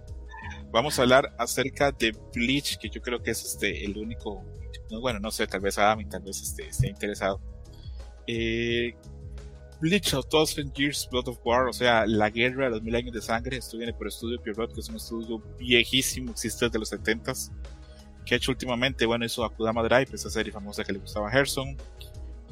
vamos 0.72 0.98
a 0.98 1.02
hablar 1.02 1.32
acerca 1.38 1.92
de 1.92 2.10
Bleach, 2.34 2.76
que 2.78 2.90
yo 2.90 3.00
creo 3.00 3.22
que 3.22 3.30
es 3.30 3.44
este 3.44 3.84
el 3.84 3.96
único. 3.96 4.42
no, 4.90 5.00
bueno, 5.00 5.20
no 5.20 5.30
sé, 5.30 5.46
tal 5.46 5.60
vez 5.60 5.78
Adam 5.78 6.08
tal 6.08 6.22
vez 6.22 6.42
este, 6.42 6.66
esté 6.66 6.88
interesado. 6.88 7.40
Eh, 8.26 8.96
Bleach, 9.80 10.12
A 10.14 10.22
Thousand 10.22 10.72
Years 10.72 11.08
Blood 11.08 11.28
of 11.28 11.38
War, 11.44 11.68
o 11.68 11.72
sea, 11.72 12.04
la 12.04 12.30
guerra 12.30 12.64
de 12.64 12.70
los 12.70 12.82
mil 12.82 12.96
años 12.96 13.14
de 13.14 13.22
sangre. 13.22 13.58
Esto 13.58 13.76
viene 13.76 13.92
por 13.92 14.08
Estudio 14.08 14.42
Pierrot, 14.42 14.74
que 14.74 14.80
es 14.80 14.88
un 14.88 14.96
estudio 14.96 15.40
viejísimo, 15.56 16.32
existe 16.32 16.64
desde 16.64 16.80
los 16.80 16.92
70s. 16.92 17.52
que 18.26 18.34
ha 18.34 18.38
hecho 18.38 18.50
últimamente, 18.50 19.06
bueno, 19.06 19.24
hizo 19.24 19.44
Akudama 19.44 19.84
Drive, 19.84 20.08
esa 20.14 20.30
serie 20.30 20.52
famosa 20.52 20.82
que 20.82 20.92
le 20.92 20.98
gustaba 20.98 21.28
a 21.28 21.30
Gerson. 21.30 21.76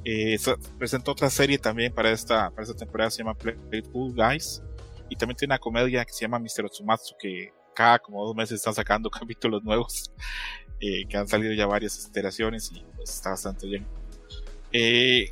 Eh, 0.05 0.39
presentó 0.79 1.13
otra 1.13 1.31
serie 1.31 1.59
también 1.59 1.93
para 1.93 2.11
esta, 2.11 2.51
para 2.51 2.63
esta 2.63 2.77
temporada, 2.77 3.11
se 3.11 3.19
llama 3.19 3.35
Playful 3.35 4.15
Guys. 4.15 4.63
Y 5.09 5.17
también 5.17 5.37
tiene 5.37 5.53
una 5.53 5.59
comedia 5.59 6.05
que 6.05 6.13
se 6.13 6.23
llama 6.23 6.39
Mr. 6.39 6.65
Otsumatsu, 6.65 7.15
que 7.19 7.53
cada 7.75 7.99
como 7.99 8.25
dos 8.25 8.35
meses 8.35 8.57
están 8.57 8.75
sacando 8.75 9.11
capítulos 9.11 9.63
nuevos, 9.63 10.11
eh, 10.81 11.07
que 11.09 11.17
han 11.17 11.29
salido 11.29 11.53
ya 11.53 11.67
varias 11.67 12.07
iteraciones 12.07 12.71
y 12.73 12.85
pues 12.97 13.11
está 13.11 13.31
bastante 13.31 13.67
bien. 13.67 13.87
Eh, 14.73 15.31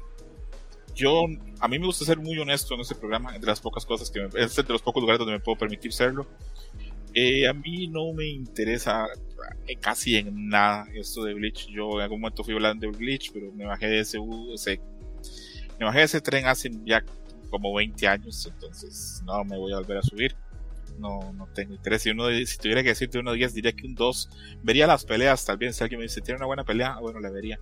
yo, 0.94 1.24
a 1.60 1.68
mí 1.68 1.78
me 1.78 1.86
gusta 1.86 2.04
ser 2.04 2.18
muy 2.18 2.38
honesto 2.38 2.74
en 2.74 2.80
este 2.80 2.94
programa, 2.94 3.34
entre 3.34 3.48
las 3.48 3.60
pocas 3.60 3.86
cosas 3.86 4.10
que 4.10 4.20
me, 4.20 4.28
es 4.40 4.54
de 4.54 4.62
los 4.64 4.82
pocos 4.82 5.00
lugares 5.00 5.18
donde 5.18 5.34
me 5.34 5.40
puedo 5.40 5.56
permitir 5.56 5.92
serlo. 5.92 6.26
Eh, 7.14 7.48
a 7.48 7.52
mí 7.52 7.86
no 7.88 8.12
me 8.12 8.26
interesa 8.26 9.06
casi 9.80 10.16
en 10.16 10.48
nada 10.48 10.86
esto 10.94 11.24
de 11.24 11.34
Bleach. 11.34 11.68
Yo 11.68 11.96
en 11.96 12.02
algún 12.02 12.20
momento 12.20 12.44
fui 12.44 12.54
hablando 12.54 12.86
de 12.86 12.96
Bleach, 12.96 13.30
pero 13.32 13.52
me 13.52 13.64
bajé 13.64 13.86
de 13.86 14.00
ese, 14.00 14.18
ese, 14.54 14.80
me 15.78 15.86
bajé 15.86 15.98
de 15.98 16.04
ese 16.04 16.20
tren 16.20 16.46
hace 16.46 16.70
ya 16.84 17.04
como 17.50 17.74
20 17.74 18.06
años, 18.06 18.46
entonces 18.46 19.22
no 19.24 19.44
me 19.44 19.58
voy 19.58 19.72
a 19.72 19.76
volver 19.76 19.98
a 19.98 20.02
subir. 20.02 20.36
No, 20.98 21.32
no 21.32 21.46
tengo 21.54 21.74
interés. 21.74 22.02
Si, 22.02 22.10
uno, 22.10 22.28
si 22.30 22.58
tuviera 22.58 22.82
que 22.82 22.90
decirte 22.90 23.18
uno 23.18 23.32
10, 23.32 23.54
diría 23.54 23.72
que 23.72 23.86
un 23.86 23.94
2. 23.94 24.30
Vería 24.62 24.86
las 24.86 25.04
peleas, 25.04 25.44
tal 25.44 25.56
vez 25.56 25.76
si 25.76 25.82
alguien 25.82 25.98
me 25.98 26.04
dice, 26.04 26.20
tiene 26.20 26.36
una 26.36 26.46
buena 26.46 26.64
pelea, 26.64 26.98
bueno, 27.00 27.20
la 27.20 27.30
vería. 27.30 27.58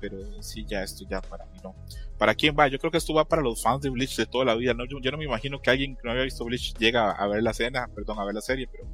Pero 0.00 0.18
sí, 0.42 0.64
ya 0.66 0.82
esto 0.82 1.04
ya 1.08 1.22
para 1.22 1.46
mí 1.46 1.58
no. 1.62 1.74
¿Para 2.18 2.34
quién 2.34 2.54
va? 2.58 2.68
Yo 2.68 2.78
creo 2.78 2.90
que 2.90 2.98
esto 2.98 3.14
va 3.14 3.24
para 3.26 3.42
los 3.42 3.62
fans 3.62 3.82
de 3.82 3.90
Bleach 3.90 4.16
de 4.16 4.26
toda 4.26 4.44
la 4.44 4.54
vida. 4.54 4.74
¿no? 4.74 4.84
Yo, 4.86 5.10
no 5.10 5.18
me 5.18 5.24
imagino 5.24 5.60
que 5.60 5.70
alguien 5.70 5.96
que 5.96 6.02
no 6.04 6.10
había 6.10 6.24
visto 6.24 6.44
Bleach 6.44 6.74
llega 6.78 7.10
a 7.12 7.26
ver 7.28 7.42
la 7.42 7.52
escena, 7.52 7.88
perdón, 7.94 8.18
a 8.18 8.24
ver 8.24 8.34
la 8.34 8.40
serie, 8.40 8.68
pero 8.70 8.84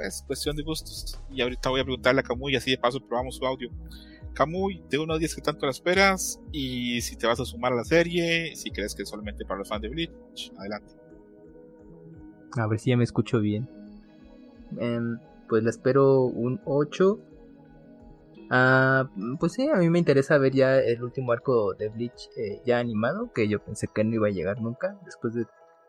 es 0.00 0.22
cuestión 0.26 0.56
de 0.56 0.62
gustos. 0.62 1.20
Y 1.30 1.42
ahorita 1.42 1.70
voy 1.70 1.80
a 1.80 1.84
preguntarle 1.84 2.20
a 2.20 2.24
Camuy, 2.24 2.56
así 2.56 2.70
de 2.70 2.78
paso 2.78 3.00
probamos 3.00 3.36
su 3.36 3.46
audio. 3.46 3.70
Camuy, 4.34 4.82
de 4.88 4.98
1 4.98 5.12
a 5.12 5.18
10, 5.18 5.34
¿qué 5.34 5.42
tanto 5.42 5.66
la 5.66 5.72
esperas? 5.72 6.40
Y 6.52 7.00
si 7.00 7.16
te 7.16 7.26
vas 7.26 7.40
a 7.40 7.44
sumar 7.44 7.72
a 7.72 7.76
la 7.76 7.84
serie, 7.84 8.54
si 8.54 8.70
crees 8.70 8.94
que 8.94 9.02
es 9.02 9.08
solamente 9.08 9.44
para 9.44 9.58
los 9.58 9.68
fans 9.68 9.82
de 9.82 9.88
Bleach, 9.88 10.52
adelante. 10.58 10.94
A 12.56 12.66
ver 12.66 12.78
si 12.78 12.90
ya 12.90 12.96
me 12.96 13.04
escucho 13.04 13.40
bien. 13.40 13.68
Em, 14.78 15.18
pues 15.48 15.64
la 15.64 15.70
espero 15.70 16.22
un 16.22 16.60
8 16.64 17.20
Ah, 18.50 19.10
pues 19.38 19.52
sí, 19.52 19.68
a 19.68 19.76
mí 19.76 19.90
me 19.90 19.98
interesa 19.98 20.38
ver 20.38 20.54
ya 20.54 20.78
el 20.78 21.02
último 21.02 21.32
arco 21.32 21.74
de 21.74 21.88
Bleach 21.90 22.30
eh, 22.36 22.62
ya 22.64 22.78
animado, 22.78 23.30
que 23.34 23.46
yo 23.46 23.62
pensé 23.62 23.88
que 23.88 24.04
no 24.04 24.14
iba 24.14 24.28
a 24.28 24.30
llegar 24.30 24.60
nunca, 24.62 24.98
después 25.04 25.34
de 25.34 25.46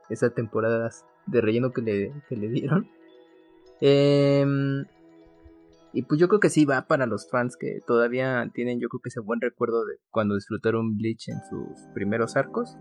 esas 0.09 0.33
temporadas 0.33 1.05
de 1.25 1.39
relleno 1.41 1.71
que 1.71 1.81
le, 1.81 2.13
que 2.27 2.35
le 2.35 2.49
dieron. 2.49 2.89
Em, 3.81 4.85
y 5.93 6.03
pues 6.03 6.19
yo 6.19 6.27
creo 6.27 6.39
que 6.39 6.49
sí 6.49 6.65
va 6.65 6.87
para 6.87 7.05
los 7.05 7.29
fans 7.29 7.55
que 7.57 7.81
todavía 7.85 8.49
tienen 8.53 8.79
yo 8.79 8.89
creo 8.89 9.01
que 9.01 9.09
ese 9.09 9.21
buen 9.21 9.41
recuerdo 9.41 9.85
de 9.85 9.95
cuando 10.11 10.35
disfrutaron 10.35 10.97
Bleach 10.97 11.29
en 11.29 11.39
sus 11.49 11.87
primeros 11.93 12.35
arcos. 12.35 12.77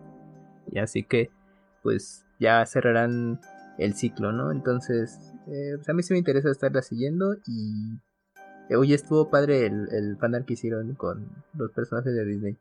Y 0.70 0.78
así 0.78 1.02
que 1.04 1.30
pues 1.82 2.26
ya 2.38 2.64
cerrarán 2.66 3.40
el 3.78 3.94
ciclo, 3.94 4.32
¿no? 4.32 4.50
Entonces, 4.50 5.32
eh, 5.46 5.74
pues 5.76 5.88
a 5.88 5.92
mí 5.92 6.02
sí 6.02 6.12
me 6.12 6.18
interesa 6.18 6.50
estarla 6.50 6.82
siguiendo 6.82 7.36
y 7.46 7.98
Oye, 8.76 8.94
estuvo 8.94 9.30
padre 9.30 9.66
el, 9.66 9.88
el 9.92 10.16
panel 10.18 10.44
que 10.44 10.52
hicieron 10.52 10.94
con 10.94 11.26
los 11.54 11.70
personajes 11.72 12.14
de 12.14 12.24
Disney. 12.24 12.56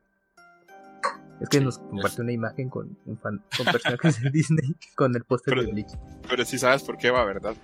Es 1.42 1.50
que 1.50 1.60
nos 1.60 1.80
compartió 1.80 2.24
una 2.24 2.32
imagen 2.32 2.70
con, 2.70 2.98
un 3.06 3.18
fan, 3.18 3.44
con 3.56 3.66
personajes 3.66 4.22
de 4.22 4.30
Disney 4.34 4.76
con 4.96 5.16
el 5.16 5.24
póster 5.24 5.60
de 5.60 5.72
Bleach. 5.72 5.92
Pero 6.30 6.46
sí 6.46 6.58
sabes 6.58 6.84
por 6.84 6.98
qué 6.98 7.12
va, 7.12 7.26
¿verdad? 7.26 7.56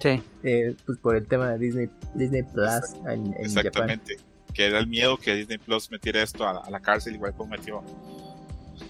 Sí. 0.00 0.22
Eh, 0.42 0.74
pues 0.84 0.98
por 0.98 1.16
el 1.16 1.26
tema 1.26 1.50
de 1.50 1.58
Disney, 1.58 1.88
Disney 2.14 2.42
Plus 2.42 2.94
en, 3.06 3.34
en 3.34 3.44
Exactamente. 3.44 4.16
Que 4.52 4.66
era 4.66 4.78
el 4.78 4.86
miedo 4.86 5.16
que 5.16 5.34
Disney 5.34 5.58
Plus 5.58 5.90
metiera 5.90 6.22
esto 6.22 6.46
a, 6.46 6.68
la 6.70 6.80
cárcel, 6.80 7.14
igual 7.14 7.34
como 7.34 7.50
metió 7.50 7.82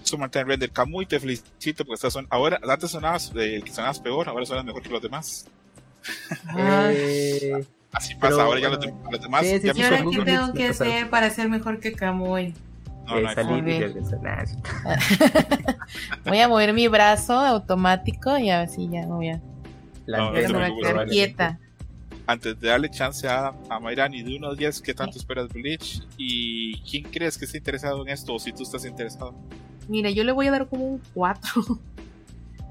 su 0.03 0.17
Martin 0.17 0.47
Render. 0.47 0.71
Camuy, 0.71 1.05
te 1.05 1.19
felicito 1.19 1.85
porque 1.85 1.95
estás 1.95 2.13
son... 2.13 2.27
ahora, 2.29 2.59
antes 2.67 2.91
sonabas, 2.91 3.31
eh, 3.35 3.55
el 3.55 3.63
que 3.63 3.71
sonabas 3.71 3.99
peor, 3.99 4.29
ahora 4.29 4.45
suenas 4.45 4.65
mejor 4.65 4.83
que 4.83 4.89
los 4.89 5.01
demás. 5.01 5.47
Eh, 6.57 7.65
Así 7.91 8.15
pasa, 8.15 8.43
ahora 8.43 8.59
ya 8.59 8.69
los, 8.69 8.79
demás. 9.21 9.45
Sí, 9.45 9.59
sí, 9.59 9.71
¿Y 9.73 9.81
ahora 9.81 10.03
qué 10.11 10.21
tengo 10.23 10.53
que 10.53 10.67
hacer 10.67 11.09
para 11.09 11.29
ser 11.29 11.47
mejor 11.47 11.79
que 11.79 11.93
Kamui? 11.93 12.53
No, 13.07 13.21
no 13.21 13.33
salir 13.33 13.63
voy 16.25 16.39
a 16.39 16.47
mover 16.47 16.73
mi 16.73 16.87
brazo 16.87 17.33
automático 17.33 18.37
y 18.37 18.49
a 18.49 18.59
ver 18.59 18.69
si 18.69 18.89
ya 18.89 19.05
no 19.05 19.17
voy 19.17 19.29
a. 19.29 19.41
La 20.05 20.17
no, 20.17 20.25
no 20.31 20.31
voy 20.31 20.85
a 20.85 20.91
quedar 20.91 21.07
quieta. 21.07 21.59
Antes 22.27 22.59
de 22.59 22.69
darle 22.69 22.89
chance 22.89 23.27
a, 23.27 23.53
a 23.69 23.79
Mayrani 23.79 24.23
de 24.23 24.37
1 24.37 24.47
a 24.47 24.55
10, 24.55 24.81
¿qué 24.81 24.93
tanto 24.93 25.17
esperas 25.17 25.47
de 25.49 25.61
Bleach? 25.61 26.01
¿Y 26.17 26.79
quién 26.81 27.03
crees 27.03 27.37
que 27.37 27.45
está 27.45 27.57
interesado 27.57 28.01
en 28.01 28.09
esto? 28.09 28.33
O 28.33 28.39
si 28.39 28.51
tú 28.51 28.63
estás 28.63 28.83
interesado. 28.85 29.35
Mira, 29.87 30.09
yo 30.09 30.23
le 30.23 30.31
voy 30.31 30.47
a 30.47 30.51
dar 30.51 30.67
como 30.67 30.85
un 30.85 31.01
4. 31.13 31.63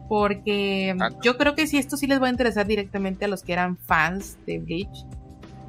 porque 0.09 0.97
yo 1.23 1.37
creo 1.37 1.55
que 1.55 1.67
si 1.67 1.79
esto 1.79 1.97
sí 1.97 2.07
les 2.07 2.21
va 2.21 2.27
a 2.27 2.31
interesar 2.31 2.67
directamente 2.67 3.25
a 3.25 3.29
los 3.29 3.43
que 3.43 3.53
eran 3.53 3.77
fans 3.77 4.39
de 4.47 4.59
Bleach. 4.59 5.05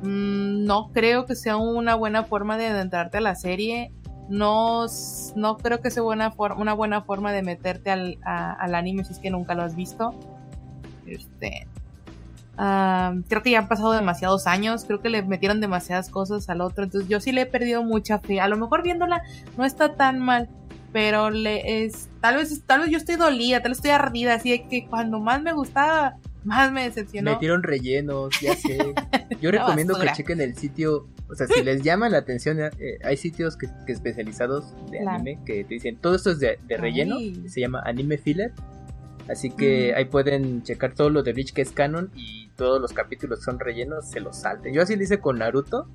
Mm, 0.01 0.65
no 0.65 0.89
creo 0.91 1.25
que 1.25 1.36
sea 1.36 1.58
una 1.58 1.95
buena 1.95 2.23
forma 2.23 2.58
de 2.58 2.67
adentrarte 2.67 3.17
a 3.17 3.21
la 3.21 3.36
serie. 3.36 3.91
No, 4.28 4.88
no 5.36 5.58
creo 5.58 5.82
que 5.82 5.91
sea 5.91 6.01
buena 6.04 6.34
una 6.58 6.73
buena 6.73 7.01
forma 7.01 7.32
de 7.32 7.43
meterte 7.43 7.91
al, 7.91 8.17
anime 8.25 9.06
si 9.06 9.13
es 9.13 9.19
que 9.19 9.30
nunca 9.30 9.56
lo 9.56 9.63
has 9.63 9.75
visto. 9.75 10.13
Este, 11.06 11.68
creo 12.56 13.44
que 13.44 13.52
ya 13.52 13.60
han 13.60 13.68
pasado 13.68 13.91
demasiados 13.91 14.48
años, 14.48 14.86
creo 14.86 15.02
que 15.02 15.10
le 15.10 15.22
metieron 15.24 15.60
demasiadas 15.62 16.10
cosas 16.10 16.50
al 16.50 16.62
otro, 16.62 16.84
entonces 16.84 17.10
yo 17.10 17.20
sí 17.20 17.32
le 17.32 17.41
he 17.41 17.46
perdido 17.46 17.84
mucha 17.84 18.20
fe. 18.20 18.39
A 18.39 18.48
lo 18.48 18.58
mejor 18.58 18.84
viéndola 18.84 19.24
no 19.58 19.65
está 19.65 19.96
tan 19.96 20.20
mal, 20.20 20.50
pero 20.94 21.30
le 21.30 21.84
es 21.84 22.10
tal 22.22 22.38
vez 22.38 22.62
tal 22.65 22.82
vez 22.82 22.89
yo 22.89 22.98
estoy 22.98 23.15
dolida, 23.15 23.62
tal 23.62 23.72
vez 23.72 23.80
estoy 23.80 23.91
ardida, 23.91 24.36
así 24.36 24.52
de 24.52 24.68
que 24.68 24.88
cuando 24.88 25.20
más 25.20 25.41
me 25.41 25.52
gustaba, 25.54 26.18
más 26.46 26.72
me 26.72 26.84
decepcionó. 26.84 27.32
Metieron 27.32 27.63
rellenos, 27.63 28.39
ya 28.39 28.56
sé. 28.56 28.78
Yo 29.41 29.52
recomiendo 29.52 30.00
que 30.00 30.12
chequen 30.13 30.39
el 30.39 30.56
sitio, 30.56 31.08
o 31.28 31.36
sea, 31.36 31.48
si 31.48 31.63
les 31.63 31.82
llama 31.82 32.08
la 32.08 32.20
atención, 32.20 32.60
eh, 32.62 32.72
hay 33.04 33.18
sitios 33.18 33.58
que, 33.58 33.68
especializados 33.88 34.74
de 34.91 35.00
anime 35.00 35.39
que 35.46 35.63
te 35.63 35.74
dicen, 35.74 35.98
todo 35.98 36.15
esto 36.15 36.32
es 36.32 36.39
de, 36.39 36.58
relleno, 36.70 37.18
se 37.48 37.60
llama 37.60 37.82
Anime 37.84 38.18
Filler. 38.18 38.54
Así 39.29 39.49
que 39.49 39.95
ahí 39.95 40.05
pueden 40.05 40.63
checar 40.63 40.93
todo 40.93 41.09
lo 41.09 41.23
de 41.23 41.33
Bleach 41.33 41.53
que 41.53 41.61
es 41.61 41.71
canon 41.71 42.11
y 42.15 42.49
todos 42.55 42.79
los 42.79 42.93
capítulos 42.93 43.41
son 43.41 43.59
rellenos, 43.59 44.09
se 44.09 44.19
los 44.19 44.38
salten. 44.38 44.73
Yo 44.73 44.81
así 44.81 44.95
lo 44.95 45.03
hice 45.03 45.19
con 45.19 45.39
Naruto 45.39 45.88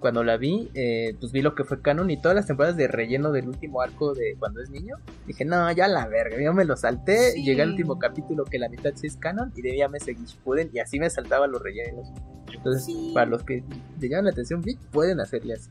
cuando 0.00 0.24
la 0.24 0.38
vi, 0.38 0.70
eh, 0.74 1.14
pues 1.20 1.30
vi 1.30 1.42
lo 1.42 1.54
que 1.54 1.64
fue 1.64 1.82
canon 1.82 2.10
y 2.10 2.16
todas 2.16 2.34
las 2.34 2.46
temporadas 2.46 2.76
de 2.76 2.88
relleno 2.88 3.32
del 3.32 3.48
último 3.48 3.82
arco 3.82 4.14
de 4.14 4.34
cuando 4.38 4.62
es 4.62 4.70
niño. 4.70 4.96
Dije, 5.26 5.44
no, 5.44 5.70
ya 5.72 5.86
la 5.88 6.06
verga, 6.08 6.40
yo 6.40 6.54
me 6.54 6.64
lo 6.64 6.76
salté. 6.76 7.34
Llegué 7.34 7.62
al 7.62 7.70
último 7.70 7.98
capítulo 7.98 8.44
que 8.44 8.58
la 8.58 8.68
mitad 8.70 8.92
sí 8.94 9.06
es 9.06 9.16
canon 9.16 9.52
y 9.54 9.62
de 9.62 9.82
ahí 9.82 9.88
me 9.90 10.00
seguí 10.00 10.24
Shippuden 10.24 10.70
y 10.72 10.78
así 10.78 10.98
me 10.98 11.10
saltaba 11.10 11.46
los 11.46 11.62
rellenos. 11.62 12.08
Entonces, 12.52 12.92
para 13.12 13.26
los 13.26 13.42
que 13.44 13.62
le 14.00 14.08
llaman 14.08 14.24
la 14.24 14.30
atención, 14.30 14.64
pueden 14.90 15.20
hacerle 15.20 15.54
así. 15.54 15.70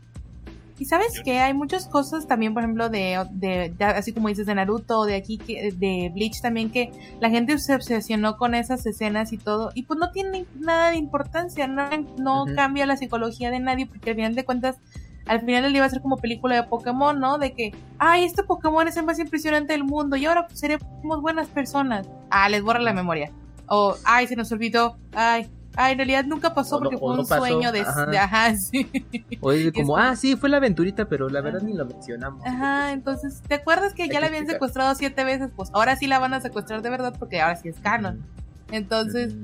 Y 0.79 0.85
sabes 0.85 1.21
que 1.25 1.39
hay 1.39 1.53
muchas 1.53 1.87
cosas 1.87 2.25
también, 2.25 2.53
por 2.53 2.63
ejemplo, 2.63 2.89
de, 2.89 3.21
de, 3.31 3.75
así 3.83 4.13
como 4.13 4.29
dices 4.29 4.45
de 4.45 4.55
Naruto, 4.55 5.03
de 5.03 5.15
aquí, 5.15 5.37
de 5.37 6.09
Bleach 6.13 6.41
también, 6.41 6.71
que 6.71 6.89
la 7.19 7.29
gente 7.29 7.57
se 7.59 7.75
obsesionó 7.75 8.37
con 8.37 8.55
esas 8.55 8.85
escenas 8.85 9.33
y 9.33 9.37
todo, 9.37 9.71
y 9.73 9.83
pues 9.83 9.99
no 9.99 10.11
tiene 10.11 10.45
nada 10.55 10.91
de 10.91 10.95
importancia, 10.95 11.67
no, 11.67 11.89
no 12.17 12.45
cambia 12.55 12.85
la 12.85 12.95
psicología 12.95 13.51
de 13.51 13.59
nadie, 13.59 13.87
porque 13.87 14.11
al 14.11 14.15
final 14.15 14.35
de 14.35 14.45
cuentas, 14.45 14.77
al 15.25 15.41
final 15.41 15.65
él 15.65 15.75
iba 15.75 15.85
a 15.85 15.89
ser 15.89 16.01
como 16.01 16.15
película 16.15 16.55
de 16.55 16.63
Pokémon, 16.63 17.19
¿no? 17.19 17.37
De 17.37 17.51
que, 17.51 17.73
ay, 17.97 18.23
este 18.23 18.43
Pokémon 18.43 18.87
es 18.87 18.95
el 18.95 19.05
más 19.05 19.19
impresionante 19.19 19.73
del 19.73 19.83
mundo, 19.83 20.15
y 20.15 20.25
ahora 20.25 20.47
pues, 20.47 20.61
seremos 20.61 21.21
buenas 21.21 21.47
personas. 21.47 22.07
Ah, 22.31 22.47
les 22.47 22.63
borra 22.63 22.79
la 22.79 22.93
memoria. 22.93 23.33
O, 23.67 23.95
ay, 24.05 24.27
se 24.27 24.37
nos 24.37 24.49
olvidó, 24.53 24.97
ay, 25.13 25.49
Ah, 25.75 25.91
en 25.91 25.97
realidad 25.97 26.25
nunca 26.25 26.53
pasó 26.53 26.79
porque 26.79 26.97
fue 26.97 27.17
un 27.17 27.25
sueño 27.25 27.71
de 27.71 27.81
ajá. 27.81 28.55
sí. 28.55 28.89
Oye, 29.39 29.71
como, 29.73 29.97
ah, 29.97 30.15
sí, 30.15 30.35
fue 30.35 30.49
la 30.49 30.57
aventurita, 30.57 31.07
pero 31.07 31.29
la 31.29 31.41
verdad 31.41 31.61
ni 31.61 31.73
lo 31.73 31.85
mencionamos. 31.85 32.45
Ajá, 32.45 32.91
entonces, 32.91 33.41
¿te 33.47 33.55
acuerdas 33.55 33.93
que 33.93 34.07
ya 34.09 34.19
la 34.19 34.27
habían 34.27 34.47
secuestrado 34.47 34.93
siete 34.95 35.23
veces? 35.23 35.51
Pues 35.55 35.69
ahora 35.73 35.95
sí 35.95 36.07
la 36.07 36.19
van 36.19 36.33
a 36.33 36.41
secuestrar 36.41 36.81
de 36.81 36.89
verdad 36.89 37.15
porque 37.17 37.39
ahora 37.41 37.55
sí 37.55 37.69
es 37.69 37.79
canon. 37.79 38.25
Entonces, 38.71 39.35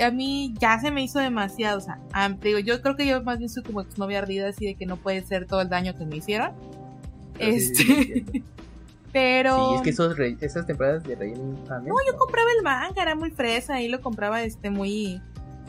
a 0.00 0.10
mí 0.10 0.54
ya 0.58 0.78
se 0.78 0.90
me 0.90 1.02
hizo 1.02 1.18
demasiado, 1.18 1.78
o 1.78 1.80
sea, 1.80 1.98
digo, 2.40 2.58
yo 2.58 2.80
creo 2.80 2.96
que 2.96 3.06
yo 3.06 3.22
más 3.22 3.38
bien 3.38 3.50
soy 3.50 3.62
como 3.62 3.80
exnovia 3.80 4.18
ardida 4.18 4.48
así 4.48 4.66
de 4.66 4.74
que 4.74 4.86
no 4.86 4.96
puede 4.96 5.22
ser 5.22 5.46
todo 5.46 5.60
el 5.60 5.68
daño 5.68 5.96
que 5.96 6.04
me 6.04 6.16
hicieron. 6.16 6.52
este... 7.38 8.24
Pero. 9.12 9.68
Sí, 9.68 9.74
es 9.74 9.82
que 9.82 9.90
esos 9.90 10.18
esas 10.40 10.66
temporadas 10.66 11.04
de 11.04 11.14
relleno 11.14 11.54
No, 11.68 11.96
yo 12.06 12.16
compraba 12.16 12.48
el 12.56 12.64
manga, 12.64 13.02
era 13.02 13.14
muy 13.14 13.30
fresa, 13.30 13.74
ahí 13.74 13.88
lo 13.88 14.00
compraba 14.00 14.42
este 14.42 14.70
muy 14.70 15.20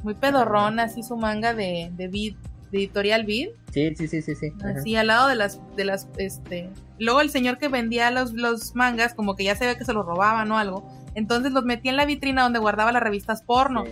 muy 0.04 0.14
pedorrón, 0.14 0.80
así 0.80 1.04
su 1.04 1.18
manga 1.18 1.54
de, 1.54 1.90
de 1.96 2.08
de 2.08 2.36
editorial 2.80 3.26
Vid. 3.26 3.50
Sí, 3.72 3.96
sí, 3.96 4.08
sí, 4.08 4.22
sí, 4.22 4.36
sí. 4.36 4.52
Así 4.64 4.96
al 4.96 5.08
lado 5.08 5.28
de 5.28 5.36
las, 5.36 5.60
de 5.76 5.86
las, 5.86 6.08
este, 6.18 6.70
luego 7.00 7.22
el 7.22 7.30
señor 7.30 7.58
que 7.58 7.68
vendía 7.68 8.10
los, 8.12 8.34
los 8.34 8.76
mangas, 8.76 9.14
como 9.14 9.36
que 9.36 9.44
ya 9.44 9.56
se 9.56 9.66
ve 9.68 9.78
que 9.78 9.86
se 9.86 9.94
los 9.94 10.06
robaban 10.06 10.52
o 10.52 10.58
algo, 10.58 10.88
entonces 11.16 11.52
los 11.52 11.66
metía 11.66 11.92
en 11.92 11.98
la 11.98 12.06
vitrina 12.06 12.42
donde 12.44 12.60
guardaba 12.60 12.92
las 12.92 13.04
revistas 13.04 13.44
porno. 13.44 13.84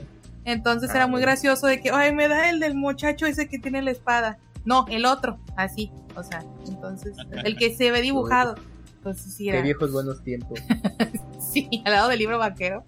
Entonces 0.46 0.90
Ah, 0.90 0.96
era 0.96 1.06
muy 1.06 1.14
bueno. 1.20 1.28
gracioso 1.28 1.68
de 1.68 1.80
que, 1.82 1.92
ay, 1.92 2.14
me 2.16 2.28
da 2.28 2.50
el 2.50 2.60
del 2.60 2.74
muchacho 2.74 3.28
ese 3.28 3.48
que 3.48 3.60
tiene 3.60 3.84
la 3.84 3.92
espada. 3.92 4.40
No, 4.66 4.86
el 4.90 5.06
otro, 5.06 5.40
así, 5.56 5.92
o 6.16 6.24
sea, 6.24 6.44
entonces, 6.68 7.16
el 7.44 7.56
que 7.58 7.76
se 7.76 7.92
ve 7.92 8.02
dibujado. 8.02 8.56
Entonces 9.02 9.34
sí 9.34 9.46
Qué 9.46 9.50
era, 9.50 9.62
viejos 9.64 9.92
buenos 9.92 10.24
tiempos. 10.24 10.60
sí, 11.40 11.68
al 11.86 11.92
lado 11.94 12.10
del 12.10 12.20
libro 12.20 12.38
vaquero. 12.38 12.84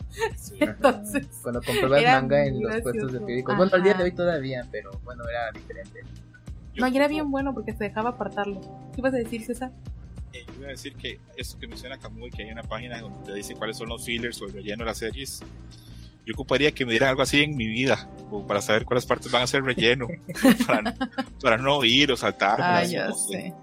Entonces, 0.59 1.27
Cuando 1.41 1.59
comprabas 1.63 2.03
manga 2.03 2.45
en 2.45 2.61
los 2.61 2.81
puestos 2.81 3.11
de 3.13 3.19
periódicos. 3.19 3.57
Bueno, 3.57 3.71
al 3.73 3.81
día 3.81 3.93
de 3.93 3.95
Ajá. 3.95 4.03
hoy 4.03 4.11
todavía, 4.11 4.67
pero 4.71 4.91
bueno, 5.03 5.23
era 5.27 5.51
diferente. 5.51 6.01
no, 6.75 6.87
y 6.87 6.95
era 6.95 7.07
bien 7.07 7.31
bueno 7.31 7.51
porque 7.55 7.71
se 7.73 7.85
dejaba 7.85 8.11
apartarlo. 8.11 8.61
¿Qué 8.93 9.01
ibas 9.01 9.13
a 9.15 9.17
decir, 9.17 9.43
César? 9.43 9.71
Eh, 10.33 10.45
yo 10.49 10.53
iba 10.59 10.67
a 10.67 10.71
decir 10.71 10.93
que 10.93 11.19
esto 11.35 11.57
que 11.57 11.67
menciona 11.67 11.97
Kamui, 11.97 12.29
que 12.29 12.43
hay 12.43 12.51
una 12.51 12.61
página 12.63 13.01
donde 13.01 13.17
te 13.25 13.33
dice 13.33 13.55
cuáles 13.55 13.75
son 13.77 13.89
los 13.89 14.05
fillers 14.05 14.39
o 14.43 14.45
el 14.45 14.53
relleno 14.53 14.83
de 14.83 14.85
las 14.85 14.99
series. 14.99 15.39
Yo 16.27 16.33
ocuparía 16.35 16.71
que 16.71 16.85
me 16.85 16.91
dieran 16.91 17.09
algo 17.09 17.23
así 17.23 17.41
en 17.41 17.57
mi 17.57 17.65
vida, 17.67 18.07
como 18.29 18.45
para 18.45 18.61
saber 18.61 18.85
cuáles 18.85 19.05
partes 19.07 19.31
van 19.31 19.41
a 19.41 19.47
ser 19.47 19.63
relleno, 19.63 20.07
para, 20.67 20.81
no- 20.83 20.93
para 21.41 21.57
no 21.57 21.77
oír 21.77 22.11
o 22.11 22.15
saltar. 22.17 22.59
Ah, 22.61 22.81
no 22.83 22.87
ya 22.87 23.11
sé. 23.13 23.31
sé. 23.31 23.53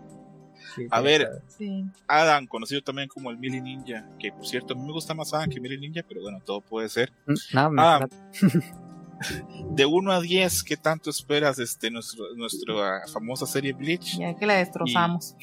Sí, 0.74 0.86
A 0.90 1.00
ver. 1.00 1.42
Sí. 1.48 1.84
Adam, 2.06 2.46
conocido 2.46 2.82
también 2.82 3.08
como 3.08 3.30
el 3.30 3.38
Mili 3.38 3.60
Ninja, 3.60 4.06
que 4.18 4.30
por 4.32 4.46
cierto 4.46 4.74
a 4.74 4.76
mí 4.76 4.84
me 4.86 4.92
gusta 4.92 5.14
más 5.14 5.32
Adam 5.34 5.50
que 5.50 5.60
Mili 5.60 5.78
Ninja, 5.78 6.02
pero 6.08 6.20
bueno, 6.22 6.40
todo 6.44 6.60
puede 6.60 6.88
ser. 6.88 7.12
No, 7.52 7.70
me 7.70 7.82
Ah, 7.82 8.06
de 9.70 9.84
1 9.86 10.12
a 10.12 10.20
10, 10.20 10.62
¿qué 10.62 10.76
tanto 10.76 11.10
esperas 11.10 11.58
este 11.58 11.90
nuestro, 11.90 12.24
nuestra 12.36 13.02
famosa 13.12 13.46
serie 13.46 13.72
Bleach? 13.72 14.18
Ya 14.18 14.34
que 14.34 14.46
la 14.46 14.54
destrozamos. 14.54 15.34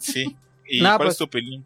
Sí. 0.00 0.36
¿Y 0.68 0.80
No, 0.82 0.88
cuál 0.90 0.98
pues- 0.98 1.10
es 1.12 1.18
tu 1.18 1.24
opinión? 1.24 1.64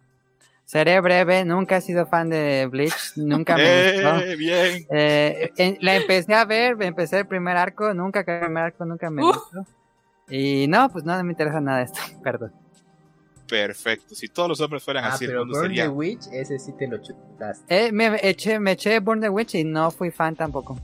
seré 0.67 0.99
breve, 1.01 1.45
nunca 1.45 1.77
he 1.77 1.81
sido 1.83 2.07
fan 2.07 2.31
de 2.31 2.67
Bleach, 2.71 3.17
nunca 3.17 3.55
me 3.57 3.93
gustó. 3.93 4.17
¡Eh! 4.21 4.37
Bien. 4.37 4.87
Eh, 4.91 5.51
en- 5.59 5.77
la 5.81 5.97
empecé 5.97 6.33
a 6.35 6.45
ver, 6.47 6.77
empecé 6.83 7.19
el 7.19 7.27
primer 7.27 7.57
arco, 7.59 7.93
nunca 7.93 8.21
el 8.21 8.41
primer 8.41 8.65
arco, 8.65 8.85
nunca 8.87 9.11
me 9.11 9.23
Uh. 9.23 9.27
gustó. 9.27 9.67
Y 10.31 10.67
no, 10.69 10.89
pues 10.91 11.05
no, 11.05 11.15
no 11.19 11.23
me 11.23 11.33
interesa 11.33 11.61
nada 11.61 11.83
esto, 11.83 12.01
perdón. 12.23 12.51
Perfecto. 13.49 14.15
Si 14.15 14.29
todos 14.29 14.49
los 14.49 14.61
hombres 14.61 14.83
fueran 14.83 15.05
Ah, 15.05 15.09
así, 15.15 15.25
el 15.25 15.31
pero 15.33 15.41
mundo 15.45 15.59
Burn 15.59 15.69
sería. 15.69 15.85
the 15.85 15.89
Witch, 15.91 16.27
ese 16.33 16.59
sí 16.59 16.73
te 16.79 16.87
lo 16.89 16.99
chutaste. 16.99 17.65
Eh, 17.87 17.93
me 17.93 18.19
eché, 18.23 18.59
me 18.59 18.73
eché 18.73 18.99
Burn 19.01 19.21
the 19.21 19.29
Witch 19.29 19.55
y 19.55 19.65
no 19.65 19.91
fui 19.91 20.11
fan 20.11 20.35
tampoco. 20.35 20.79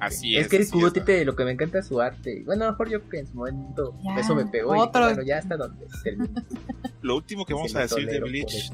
Así 0.00 0.36
es 0.36 0.44
es, 0.46 0.50
que 0.50 0.56
así 0.58 0.70
Kubo 0.72 0.88
es. 0.88 0.92
Tite, 0.94 1.24
lo 1.24 1.36
que 1.36 1.44
me 1.44 1.52
encanta 1.52 1.78
es 1.78 1.86
su 1.86 2.00
arte. 2.00 2.42
Bueno, 2.44 2.64
a 2.64 2.66
lo 2.68 2.72
mejor 2.72 2.88
yo 2.90 3.08
que 3.08 3.20
en 3.20 3.26
su 3.28 3.34
momento 3.34 3.94
Ya, 4.02 4.20
eso 4.20 4.34
me 4.34 4.46
pegó. 4.46 4.74
Y 4.74 4.78
otro. 4.80 5.04
bueno, 5.04 5.22
ya 5.22 5.38
hasta 5.38 5.56
donde 5.56 5.86
termine. 6.02 6.42
Lo 7.02 7.16
último 7.16 7.44
que 7.44 7.54
vamos 7.54 7.74
a 7.76 7.80
decir 7.82 8.06
de 8.08 8.18
Bleach. 8.20 8.72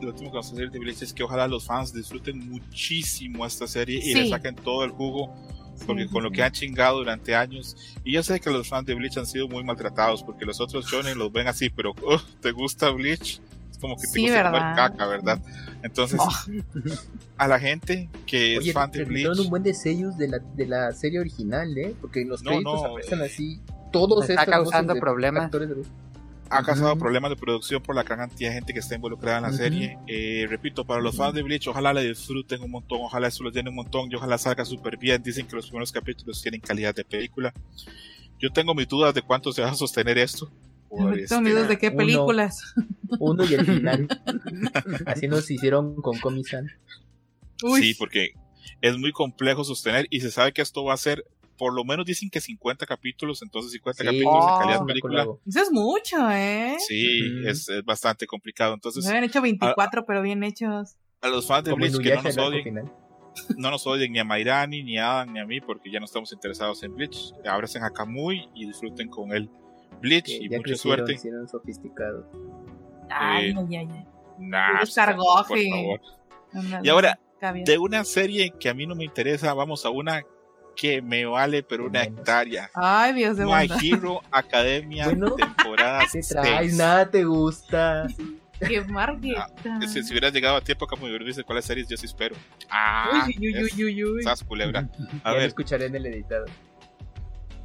Lo 0.00 0.08
último 0.08 0.30
que 0.30 0.34
vamos 0.36 0.48
a 0.50 0.54
decir 0.54 0.70
de 0.70 0.78
Bleach 0.78 1.02
es 1.02 1.12
que 1.12 1.22
ojalá 1.22 1.46
los 1.48 1.66
fans 1.66 1.92
disfruten 1.92 2.48
muchísimo 2.50 3.44
esta 3.44 3.66
serie 3.66 3.98
y 3.98 4.02
Sí. 4.02 4.14
le 4.14 4.28
saquen 4.30 4.54
todo 4.54 4.84
el 4.84 4.90
jugo 4.90 5.34
porque 5.86 6.06
con 6.08 6.22
lo 6.22 6.30
que 6.30 6.42
han 6.42 6.52
chingado 6.52 6.98
durante 6.98 7.34
años 7.34 7.76
y 8.04 8.12
yo 8.12 8.22
sé 8.22 8.40
que 8.40 8.50
los 8.50 8.68
fans 8.68 8.86
de 8.86 8.94
Bleach 8.94 9.16
han 9.18 9.26
sido 9.26 9.48
muy 9.48 9.64
maltratados 9.64 10.22
porque 10.22 10.44
los 10.44 10.60
otros 10.60 10.86
shonen 10.86 11.18
los 11.18 11.32
ven 11.32 11.46
así 11.48 11.70
pero 11.70 11.90
"Ugh, 12.02 12.20
te 12.40 12.52
gusta 12.52 12.90
Bleach 12.90 13.40
es 13.70 13.78
como 13.78 13.96
que 13.96 14.02
te 14.02 14.06
Sí, 14.08 14.22
gusta 14.22 14.44
comer 14.44 14.52
¿verdad? 14.62 14.76
caca 14.76 15.06
verdad 15.06 15.40
entonces 15.82 16.20
Oh. 16.22 16.30
a 17.36 17.48
la 17.48 17.58
gente 17.58 18.08
que 18.26 18.58
Oye, 18.58 18.68
es 18.70 18.74
fan 18.74 18.90
de 18.90 19.04
Bleach 19.04 19.38
un 19.40 19.50
buen 19.50 19.62
de 19.62 19.74
sellos 19.74 20.16
de 20.16 20.28
la, 20.28 20.38
de 20.38 20.66
la 20.66 20.92
serie 20.92 21.18
original, 21.20 21.76
¿eh? 21.76 21.94
Porque 22.00 22.22
en 22.22 22.28
los 22.28 22.42
No, 22.42 22.50
créditos 22.50 22.82
no, 22.82 22.86
aparecen 22.90 23.20
eh, 23.20 23.24
así 23.24 23.60
todos 23.92 24.28
está 24.28 24.42
estos 24.42 24.54
causando 24.54 24.94
de 24.94 25.00
problemas. 25.00 25.44
actores 25.46 25.68
de. 25.68 25.76
Ha 26.54 26.62
causado 26.62 26.96
problemas 26.96 27.30
de 27.30 27.36
producción 27.36 27.82
por 27.82 27.94
la 27.94 28.02
gran 28.02 28.18
cantidad 28.20 28.50
de 28.50 28.54
gente 28.54 28.72
que 28.72 28.78
está 28.78 28.94
involucrada 28.94 29.38
en 29.38 29.42
la 29.42 29.52
serie. 29.52 29.98
Eh, 30.06 30.46
repito, 30.48 30.84
para 30.84 31.00
los 31.00 31.16
fans 31.16 31.34
de 31.34 31.42
Bleach, 31.42 31.66
ojalá 31.66 31.92
la 31.92 32.00
disfruten 32.00 32.62
un 32.62 32.70
montón, 32.70 33.00
ojalá 33.02 33.28
eso 33.28 33.42
los 33.42 33.52
llene 33.52 33.70
un 33.70 33.76
montón 33.76 34.10
y 34.10 34.14
ojalá 34.14 34.38
salga 34.38 34.64
súper 34.64 34.96
bien. 34.96 35.22
Dicen 35.22 35.46
que 35.46 35.56
los 35.56 35.66
primeros 35.66 35.90
capítulos 35.90 36.40
tienen 36.40 36.60
calidad 36.60 36.94
de 36.94 37.04
película. 37.04 37.52
Yo 38.38 38.50
tengo 38.50 38.74
mis 38.74 38.88
dudas 38.88 39.14
de 39.14 39.22
cuánto 39.22 39.52
se 39.52 39.62
va 39.62 39.70
a 39.70 39.74
sostener 39.74 40.18
esto. 40.18 40.52
por, 40.88 41.12
Tengo 41.12 41.16
este, 41.16 41.40
miedo 41.40 41.66
de 41.66 41.78
qué 41.78 41.90
películas. 41.90 42.74
Uno 43.18 43.44
y 43.44 43.54
el 43.54 43.66
final. 43.66 44.08
así 45.06 45.28
nos 45.28 45.50
hicieron 45.50 45.96
con 45.96 46.18
Komi-san. 46.18 46.70
Uy. 47.62 47.82
Sí, 47.82 47.94
porque 47.94 48.34
es 48.80 48.96
muy 48.98 49.12
complejo 49.12 49.64
sostener 49.64 50.06
y 50.10 50.20
se 50.20 50.30
sabe 50.30 50.52
que 50.52 50.62
esto 50.62 50.84
va 50.84 50.94
a 50.94 50.98
ser, 50.98 51.24
por 51.56 51.72
lo 51.74 51.84
menos 51.84 52.04
dicen 52.06 52.30
que 52.30 52.40
50 52.40 52.86
capítulos, 52.86 53.42
entonces 53.42 53.72
50 53.72 54.02
Sí, 54.02 54.06
capítulos 54.06 54.46
de 54.46 54.52
Oh, 54.52 54.58
calidad 54.58 54.80
me 54.80 54.86
película. 54.86 55.26
Eso 55.46 55.62
es 55.62 55.70
mucho, 55.72 56.30
¿eh? 56.30 56.76
Sí, 56.86 57.20
es, 57.46 57.68
es 57.68 57.84
bastante 57.84 58.26
complicado. 58.26 58.74
Entonces, 58.74 59.04
Me 59.04 59.10
habían 59.10 59.24
hecho 59.24 59.40
24, 59.42 60.04
pero 60.06 60.22
bien 60.22 60.42
hechos. 60.44 60.96
a 61.20 61.28
los 61.28 61.46
fans 61.46 61.64
de 61.64 61.70
Como 61.70 61.84
Bleach 61.86 61.98
que 62.02 62.14
no 62.14 62.22
nos 62.22 62.36
odien, 62.38 62.90
no 63.56 63.70
nos 63.70 63.86
odien 63.86 64.12
ni 64.12 64.18
a 64.18 64.24
Mairani, 64.24 64.82
ni 64.82 64.98
a 64.98 65.20
Adam, 65.20 65.32
ni 65.32 65.40
a 65.40 65.46
mí, 65.46 65.60
porque 65.60 65.90
ya 65.90 65.98
no 66.00 66.04
estamos 66.06 66.32
interesados 66.32 66.82
en 66.82 66.94
Bleach. 66.94 67.32
Abracen 67.46 67.82
a 67.82 67.90
Kamui 67.90 68.48
y 68.54 68.66
disfruten 68.66 69.08
con 69.08 69.32
él. 69.32 69.48
Bleach 70.00 70.26
Que 70.26 70.36
y 70.36 70.48
mucha 70.48 70.62
crecieron, 70.62 70.78
suerte. 70.98 71.12
hicieron 71.14 71.48
sofisticados. 71.48 72.26
Ay, 73.10 73.50
Eh, 73.50 73.54
ay, 73.56 73.76
ay. 73.76 73.88
Nah, 74.38 74.80
por 74.80 75.58
favor. 75.58 76.00
Y 76.82 76.88
ahora, 76.88 77.18
de 77.64 77.78
una 77.78 78.04
serie 78.04 78.50
que 78.58 78.68
a 78.68 78.74
mí 78.74 78.86
no 78.86 78.94
me 78.94 79.04
interesa, 79.04 79.52
vamos 79.54 79.84
a 79.84 79.90
una 79.90 80.22
que 80.76 81.00
me 81.02 81.24
vale, 81.26 81.62
pero 81.62 81.86
una 81.86 82.02
hectárea. 82.02 82.70
Ay, 82.74 83.12
Dios 83.14 83.36
de 83.36 83.44
My. 83.46 83.68
Hero 83.82 84.20
Academia, 84.30 85.04
Bueno, 85.08 85.34
temporada 85.34 86.00
¿Qué 86.12 86.22
6. 86.22 86.28
traes? 86.28 86.74
Nada 86.74 87.10
te 87.10 87.24
gusta. 87.24 88.06
Qué 88.66 88.80
margueta. 88.82 89.48
Si, 89.88 90.02
si 90.02 90.12
hubieras 90.12 90.32
llegado 90.32 90.56
a 90.56 90.60
tiempo, 90.60 90.86
como 90.86 91.06
me 91.06 91.18
dice 91.18 91.42
cuáles 91.44 91.64
series 91.64 91.88
yo 91.88 91.96
sí 91.96 92.06
espero. 92.06 92.36
Ah, 92.70 93.26
Uy, 93.26 93.48
uy, 93.48 93.84
uy, 93.84 94.04
uy, 94.04 94.22
sas, 94.22 94.42
culebra. 94.44 94.88
A 95.24 95.30
ya 95.30 95.30
lo 95.30 95.36
ver, 95.36 95.46
escucharé 95.46 95.86
en 95.86 95.96
el 95.96 96.06
editado. 96.06 96.46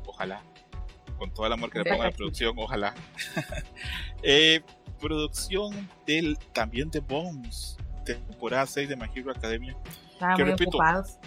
ojalá. 0.05 0.41
Con 1.17 1.33
todo 1.33 1.45
el 1.47 1.53
amor 1.53 1.69
que 1.69 1.79
le 1.79 1.85
ponga 1.89 2.05
a 2.05 2.07
la 2.07 2.15
producción, 2.15 2.53
ojalá. 2.57 2.93
Eh, 4.23 4.61
producción 4.99 5.87
del 6.05 6.37
también 6.53 6.89
de 6.91 6.99
Bones, 6.99 7.77
temporada 8.05 8.65
6 8.65 8.89
de 8.89 8.95
My 8.97 9.07
Hero 9.15 9.31
Academia. 9.31 9.77
Que 10.19 10.43
muy 10.43 10.51
repito, 10.51 10.69
ocupados. 10.71 11.17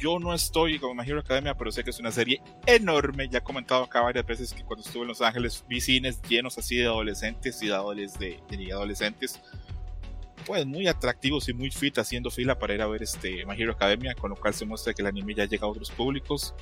Yo 0.00 0.18
no 0.18 0.32
estoy 0.32 0.78
con 0.78 0.96
My 0.96 1.04
Hero 1.06 1.20
Academia, 1.20 1.54
pero 1.54 1.70
sé 1.70 1.84
que 1.84 1.90
es 1.90 2.00
una 2.00 2.10
serie 2.10 2.40
enorme. 2.64 3.28
Ya 3.28 3.38
he 3.38 3.42
comentado 3.42 3.84
acá 3.84 4.00
varias 4.00 4.24
veces 4.24 4.54
que 4.54 4.64
cuando 4.64 4.82
estuve 4.82 5.02
en 5.02 5.08
Los 5.08 5.20
Ángeles 5.20 5.62
vi 5.68 5.78
cines 5.80 6.22
llenos 6.22 6.56
así 6.56 6.76
de 6.76 6.86
adolescentes 6.86 7.62
y 7.62 7.66
de, 7.66 7.74
adoles- 7.74 8.16
de, 8.18 8.72
adolescentes. 8.72 9.38
Pues 10.46 10.64
muy 10.64 10.88
atractivos 10.88 11.50
y 11.50 11.52
muy 11.52 11.70
fit 11.70 11.98
haciendo 11.98 12.30
fila 12.30 12.58
para 12.58 12.74
ir 12.74 12.80
a 12.80 12.86
ver 12.86 13.02
este 13.02 13.44
My 13.44 13.60
Hero 13.60 13.72
Academia, 13.72 14.14
con 14.14 14.30
lo 14.30 14.36
cual 14.36 14.54
se 14.54 14.64
muestra 14.64 14.94
que 14.94 15.02
el 15.02 15.08
anime 15.08 15.34
ya 15.34 15.44
llega 15.44 15.66
a 15.66 15.68
otros 15.68 15.90
públicos. 15.90 16.54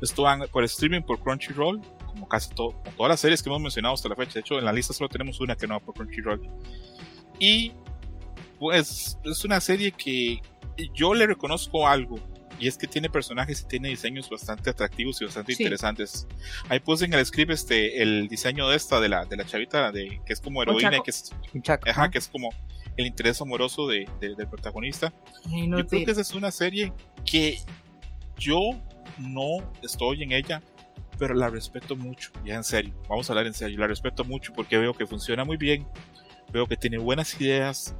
Esto 0.00 0.24
por 0.50 0.64
streaming 0.64 1.02
por 1.02 1.20
Crunchyroll, 1.20 1.80
como 2.04 2.28
casi 2.28 2.52
todo, 2.52 2.72
como 2.72 2.96
todas 2.96 3.10
las 3.10 3.20
series 3.20 3.44
que 3.44 3.48
hemos 3.48 3.62
mencionado 3.62 3.94
hasta 3.94 4.08
la 4.08 4.16
fecha. 4.16 4.34
De 4.34 4.40
hecho, 4.40 4.58
en 4.58 4.64
la 4.64 4.72
lista 4.72 4.92
solo 4.92 5.08
tenemos 5.08 5.40
una 5.40 5.54
que 5.54 5.68
no 5.68 5.74
va 5.74 5.80
por 5.80 5.94
Crunchyroll. 5.94 6.40
Y 7.38 7.72
pues 8.58 9.18
es 9.24 9.44
una 9.44 9.60
serie 9.60 9.92
que 9.92 10.40
yo 10.94 11.14
le 11.14 11.28
reconozco 11.28 11.86
algo 11.86 12.18
y 12.62 12.68
es 12.68 12.78
que 12.78 12.86
tiene 12.86 13.10
personajes 13.10 13.62
y 13.62 13.64
tiene 13.66 13.88
diseños 13.88 14.30
bastante 14.30 14.70
atractivos 14.70 15.20
y 15.20 15.24
bastante 15.24 15.54
Sí. 15.54 15.62
interesantes. 15.64 16.28
Ahí 16.68 16.78
puse 16.80 17.04
en 17.06 17.12
el 17.14 17.26
script 17.26 17.50
este 17.50 18.00
el 18.02 18.28
diseño 18.28 18.68
de 18.68 18.76
esta 18.76 19.00
de 19.00 19.08
la 19.08 19.24
de 19.24 19.36
la 19.36 19.44
chavita 19.44 19.90
de 19.90 20.20
que 20.24 20.32
es 20.32 20.40
como 20.40 20.62
heroína 20.62 20.96
y 20.98 21.02
que 21.02 21.10
es 21.10 21.32
chaco, 21.62 21.90
ajá, 21.90 22.04
¿no? 22.06 22.10
que 22.12 22.18
es 22.18 22.28
como 22.28 22.50
el 22.96 23.06
interés 23.06 23.40
amoroso 23.40 23.88
de, 23.88 24.08
de- 24.20 24.34
del 24.36 24.46
protagonista. 24.48 25.12
Ay, 25.46 25.62
Yo 25.62 25.66
no 25.78 25.86
creo 25.86 26.04
que 26.04 26.10
esa 26.12 26.20
es 26.20 26.34
una 26.34 26.50
serie 26.52 26.92
que 27.24 27.58
yo 28.38 28.60
no 29.18 29.72
estoy 29.82 30.22
en 30.22 30.32
ella, 30.32 30.62
pero 31.18 31.34
la 31.34 31.48
respeto 31.48 31.96
mucho, 31.96 32.30
ya 32.44 32.54
en 32.54 32.64
serio, 32.64 32.94
vamos 33.08 33.28
a 33.28 33.32
hablar 33.32 33.46
en 33.46 33.54
serio, 33.54 33.78
la 33.78 33.86
respeto 33.86 34.24
mucho 34.24 34.52
porque 34.52 34.78
veo 34.78 34.94
que 34.94 35.06
funciona 35.06 35.44
muy 35.44 35.56
bien, 35.56 35.86
veo 36.52 36.66
que 36.66 36.76
tiene 36.76 36.98
buenas 36.98 37.40
ideas, 37.40 37.94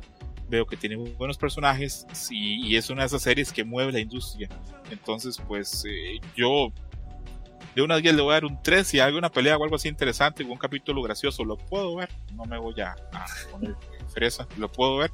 veo 0.53 0.67
que 0.67 0.77
tiene 0.77 0.97
buenos 0.97 1.39
personajes 1.39 2.07
y, 2.31 2.69
y 2.69 2.77
es 2.77 2.91
una 2.91 3.03
de 3.03 3.07
esas 3.07 3.23
series 3.23 3.53
que 3.53 3.65
mueve 3.65 3.91
la 3.91 4.01
industria. 4.01 4.49
Entonces, 4.91 5.41
pues 5.49 5.85
eh, 5.89 6.21
yo 6.37 6.71
de 7.75 7.81
una 7.81 7.95
a 7.95 7.99
10 7.99 8.15
le 8.15 8.23
voy 8.23 8.33
a 8.33 8.35
dar 8.35 8.45
un 8.45 8.63
3 8.63 8.87
si 8.87 9.01
hay 9.01 9.15
una 9.15 9.31
pelea 9.31 9.57
o 9.57 9.65
algo 9.65 9.77
así 9.77 9.89
interesante, 9.89 10.45
un 10.45 10.59
capítulo 10.59 11.01
gracioso, 11.03 11.43
lo 11.45 11.57
puedo 11.57 11.97
ver, 11.97 12.11
no 12.35 12.45
me 12.45 12.59
voy 12.59 12.79
a, 12.83 12.93
a 13.13 13.27
poner 13.51 13.75
fresa, 14.13 14.47
lo 14.59 14.71
puedo 14.71 14.99
ver. 14.99 15.11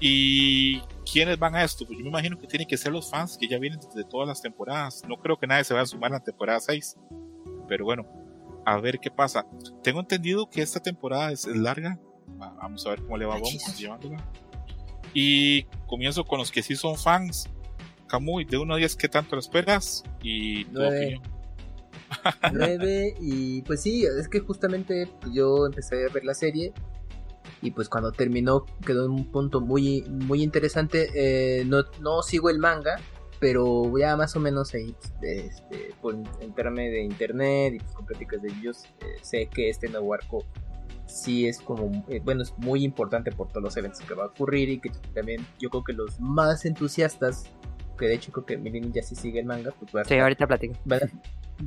¿Y 0.00 0.80
quiénes 1.10 1.38
van 1.38 1.54
a 1.54 1.62
esto? 1.62 1.86
Pues 1.86 1.98
yo 1.98 2.02
me 2.02 2.10
imagino 2.10 2.36
que 2.38 2.48
tienen 2.48 2.66
que 2.66 2.76
ser 2.76 2.90
los 2.90 3.08
fans 3.08 3.38
que 3.38 3.46
ya 3.46 3.58
vienen 3.58 3.78
desde 3.78 4.02
todas 4.02 4.26
las 4.26 4.42
temporadas. 4.42 5.04
No 5.06 5.16
creo 5.18 5.38
que 5.38 5.46
nadie 5.46 5.62
se 5.62 5.74
vaya 5.74 5.84
a 5.84 5.86
sumar 5.86 6.10
a 6.10 6.14
la 6.14 6.24
temporada 6.24 6.58
6. 6.58 6.96
Pero 7.68 7.84
bueno, 7.84 8.06
a 8.64 8.78
ver 8.78 8.98
qué 8.98 9.10
pasa. 9.10 9.46
Tengo 9.82 10.00
entendido 10.00 10.48
que 10.48 10.62
esta 10.62 10.80
temporada 10.80 11.30
es 11.30 11.46
larga. 11.46 11.98
Va- 12.40 12.52
Vamos 12.60 12.86
a 12.86 12.90
ver 12.90 13.02
cómo 13.02 13.16
le 13.16 13.24
va 13.26 13.34
vamos 13.34 13.48
chicas. 13.50 13.78
llevándola. 13.78 14.24
Y 15.14 15.64
comienzo 15.86 16.24
con 16.24 16.38
los 16.38 16.50
que 16.52 16.62
sí 16.62 16.76
son 16.76 16.96
fans. 16.96 17.48
Camuy, 18.06 18.44
de 18.44 18.58
1 18.58 18.74
a 18.74 18.76
10, 18.76 18.96
¿qué 18.96 19.08
tanto 19.08 19.36
lo 19.36 19.40
esperas? 19.40 20.04
Y 20.22 20.64
tu 20.66 20.72
Nueve. 20.74 20.96
opinión. 21.16 21.22
9 22.52 23.14
y 23.20 23.62
pues 23.62 23.82
sí, 23.82 24.04
es 24.04 24.28
que 24.28 24.40
justamente 24.40 25.08
yo 25.32 25.66
empecé 25.66 26.06
a 26.06 26.12
ver 26.12 26.24
la 26.24 26.34
serie 26.34 26.72
y 27.62 27.70
pues 27.70 27.88
cuando 27.88 28.10
terminó 28.10 28.64
quedó 28.84 29.04
en 29.04 29.12
un 29.12 29.24
punto 29.30 29.60
muy 29.60 30.02
muy 30.08 30.42
interesante. 30.42 31.08
Eh, 31.14 31.64
no, 31.66 31.84
no 32.00 32.22
sigo 32.22 32.50
el 32.50 32.58
manga, 32.58 32.96
pero 33.38 33.96
ya 33.98 34.16
más 34.16 34.34
o 34.34 34.40
menos 34.40 34.74
ahí, 34.74 34.94
este, 35.22 35.94
por 36.02 36.16
enterarme 36.40 36.90
de 36.90 37.02
internet 37.02 37.74
y 37.74 37.78
pues, 37.78 37.92
con 37.92 38.06
pláticas 38.06 38.42
de 38.42 38.48
ellos, 38.48 38.84
eh, 39.02 39.18
sé 39.22 39.46
que 39.46 39.68
este 39.70 39.88
nuevo 39.88 40.12
arco 40.14 40.44
sí 41.10 41.46
es 41.46 41.60
como, 41.60 42.04
eh, 42.08 42.20
bueno, 42.24 42.42
es 42.42 42.54
muy 42.58 42.84
importante 42.84 43.32
por 43.32 43.48
todos 43.48 43.62
los 43.62 43.76
eventos 43.76 44.00
que 44.00 44.14
va 44.14 44.24
a 44.24 44.26
ocurrir 44.28 44.68
y 44.68 44.80
que 44.80 44.90
también 45.14 45.44
yo 45.58 45.68
creo 45.70 45.84
que 45.84 45.92
los 45.92 46.20
más 46.20 46.64
entusiastas, 46.64 47.44
que 47.98 48.06
de 48.06 48.14
hecho 48.14 48.32
creo 48.32 48.46
que 48.46 48.56
Milini 48.56 48.92
ya 48.92 49.02
sí 49.02 49.14
sigue 49.14 49.40
el 49.40 49.46
manga, 49.46 49.72
pues 49.78 49.94
va 49.94 50.02
a 50.02 50.04
Sí, 50.04 50.16
ahorita 50.18 50.46
platico. 50.46 50.74
va, 50.90 50.98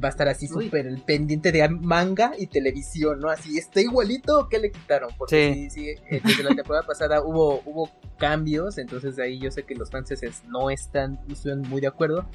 va 0.03 0.07
a 0.07 0.09
estar 0.09 0.27
así 0.27 0.47
súper 0.47 0.87
pendiente 1.05 1.51
de 1.51 1.69
manga 1.69 2.31
y 2.37 2.47
televisión, 2.47 3.19
¿no? 3.19 3.29
Así, 3.29 3.57
¿está 3.57 3.81
igualito 3.81 4.47
que 4.49 4.57
le 4.59 4.71
quitaron? 4.71 5.11
Porque 5.17 5.53
sí, 5.53 5.69
sí, 5.69 5.89
eh, 5.89 6.21
desde 6.23 6.43
la 6.43 6.55
temporada 6.55 6.85
pasada 6.85 7.21
hubo, 7.21 7.61
hubo 7.65 7.89
cambios, 8.17 8.77
entonces 8.77 9.19
ahí 9.19 9.39
yo 9.39 9.51
sé 9.51 9.63
que 9.63 9.75
los 9.75 9.91
franceses 9.91 10.43
no 10.47 10.69
están, 10.69 11.19
no 11.27 11.33
están 11.33 11.61
muy 11.61 11.81
de 11.81 11.87
acuerdo, 11.87 12.25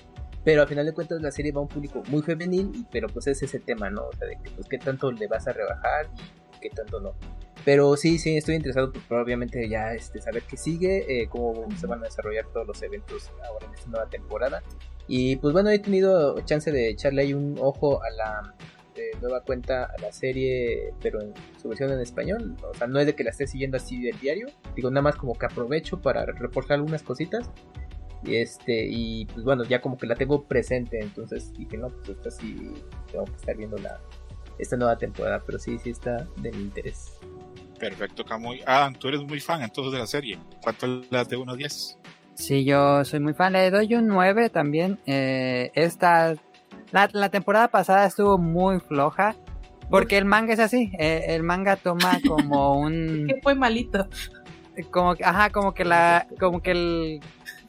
pero 0.45 0.63
al 0.63 0.69
final 0.69 0.87
de 0.87 0.93
cuentas 0.93 1.21
la 1.21 1.33
serie 1.33 1.51
va 1.51 1.59
a 1.59 1.63
un 1.63 1.69
público 1.69 2.03
muy 2.09 2.23
femenil, 2.23 2.71
y, 2.75 2.87
pero 2.93 3.09
pues 3.09 3.27
es 3.27 3.43
ese 3.43 3.59
tema, 3.59 3.91
¿no? 3.91 4.03
O 4.07 4.13
sea, 4.17 4.29
de 4.29 4.37
que 4.43 4.51
pues 4.51 4.69
qué 4.69 4.79
tanto 4.79 5.11
le 5.11 5.27
vas 5.27 5.49
a 5.49 5.53
rebajar 5.53 6.07
y 6.17 6.21
qué 6.61 6.71
tanto 6.71 7.01
no. 7.01 7.15
Pero 7.65 7.97
sí, 7.97 8.19
sí, 8.19 8.37
estoy 8.37 8.55
interesado 8.55 8.93
por 8.93 9.19
obviamente 9.19 9.69
ya 9.69 9.93
este, 9.93 10.21
saber 10.21 10.43
qué 10.49 10.57
sigue, 10.57 11.23
eh, 11.23 11.29
cómo 11.29 11.67
se 11.77 11.87
van 11.87 12.01
a 12.01 12.05
desarrollar 12.05 12.47
todos 12.53 12.67
los 12.67 12.83
eventos 12.83 13.31
ahora 13.47 13.67
en 13.67 13.75
esta 13.75 13.91
nueva 13.91 14.09
temporada. 14.09 14.63
Y 15.07 15.37
pues 15.37 15.53
bueno, 15.53 15.71
he 15.71 15.79
tenido 15.79 16.39
chance 16.43 16.71
de 16.71 16.91
echarle 16.91 17.23
ahí 17.23 17.35
un 17.35 17.57
ojo 17.61 18.03
a 18.03 18.11
la 18.11 18.55
de 18.95 19.11
nueva 19.21 19.43
cuenta 19.43 19.85
a 19.85 20.01
la 20.01 20.13
serie, 20.13 20.93
pero 21.01 21.21
en 21.21 21.33
su 21.61 21.69
versión 21.69 21.93
en 21.93 22.01
español. 22.01 22.57
O 22.63 22.75
sea, 22.75 22.87
no 22.87 22.99
es 22.99 23.07
de 23.07 23.15
que 23.15 23.25
la 23.25 23.31
esté 23.31 23.47
siguiendo 23.47 23.77
así 23.77 24.03
del 24.03 24.19
diario. 24.19 24.49
Digo, 24.75 24.91
nada 24.91 25.03
más 25.03 25.17
como 25.17 25.35
que 25.35 25.47
aprovecho 25.47 26.01
para 26.01 26.25
reforzar 26.27 26.75
algunas 26.75 27.03
cositas. 27.03 27.51
Y 28.25 28.37
este, 28.37 28.87
y 28.89 29.27
pues 29.27 29.45
bueno, 29.45 29.63
ya 29.65 29.81
como 29.81 29.97
que 29.97 30.07
la 30.07 30.17
tengo 30.17 30.45
presente. 30.45 31.01
Entonces 31.01 31.53
dije, 31.53 31.77
no, 31.77 31.89
pues 31.89 32.09
esta 32.09 32.31
sí 32.31 32.75
tengo 33.11 33.25
que 33.25 33.37
estar 33.37 33.57
viendo 33.57 33.79
la, 33.79 34.01
esta 34.59 34.77
nueva 34.77 34.97
temporada. 34.97 35.43
Pero 35.45 35.59
sí, 35.59 35.79
sí 35.79 35.91
está 35.91 36.27
de 36.37 36.53
mi 36.53 36.63
interés. 36.63 37.19
Perfecto, 37.79 38.25
Camuy. 38.25 38.63
Adam, 38.67 38.95
tú 38.95 39.09
eres 39.09 39.23
muy 39.23 39.41
fan 39.41 39.63
entonces 39.63 39.93
de 39.93 39.99
la 39.99 40.07
serie. 40.07 40.39
¿Cuánto 40.63 40.87
le 40.87 41.07
das 41.11 41.29
de 41.29 41.37
1 41.37 41.53
a 41.53 41.57
10? 41.57 41.99
Sí, 42.35 42.65
yo 42.65 43.05
soy 43.05 43.21
muy 43.21 43.35
fan. 43.35 43.53
Le 43.53 43.71
doy 43.71 43.95
un 43.95 44.07
9 44.07 44.51
también. 44.51 44.99
Eh, 45.07 45.71
esta. 45.75 46.35
La, 46.91 47.09
la, 47.13 47.29
temporada 47.29 47.69
pasada 47.69 48.07
estuvo 48.07 48.39
muy 48.39 48.81
floja. 48.81 49.37
Porque 49.91 50.19
el 50.19 50.25
manga 50.25 50.53
es 50.53 50.61
así. 50.61 50.93
Eh, 50.99 51.27
el 51.29 51.43
manga 51.43 51.77
toma 51.77 52.19
como 52.27 52.79
un. 52.79 53.27
que 53.29 53.41
fue 53.43 53.55
malito. 53.55 54.09
Como 54.91 55.15
ajá, 55.23 55.51
como 55.51 55.75
que 55.75 55.85
la. 55.85 56.27
Como 56.39 56.61
que 56.63 56.71
el. 56.73 57.21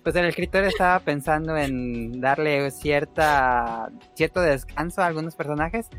Pues 0.03 0.15
el 0.15 0.25
escritor 0.25 0.63
estaba 0.63 0.99
pensando 0.99 1.57
en 1.57 2.21
darle 2.21 2.71
cierta. 2.71 3.89
cierto 4.15 4.41
descanso 4.41 5.01
a 5.01 5.07
algunos 5.07 5.35
personajes. 5.35 5.89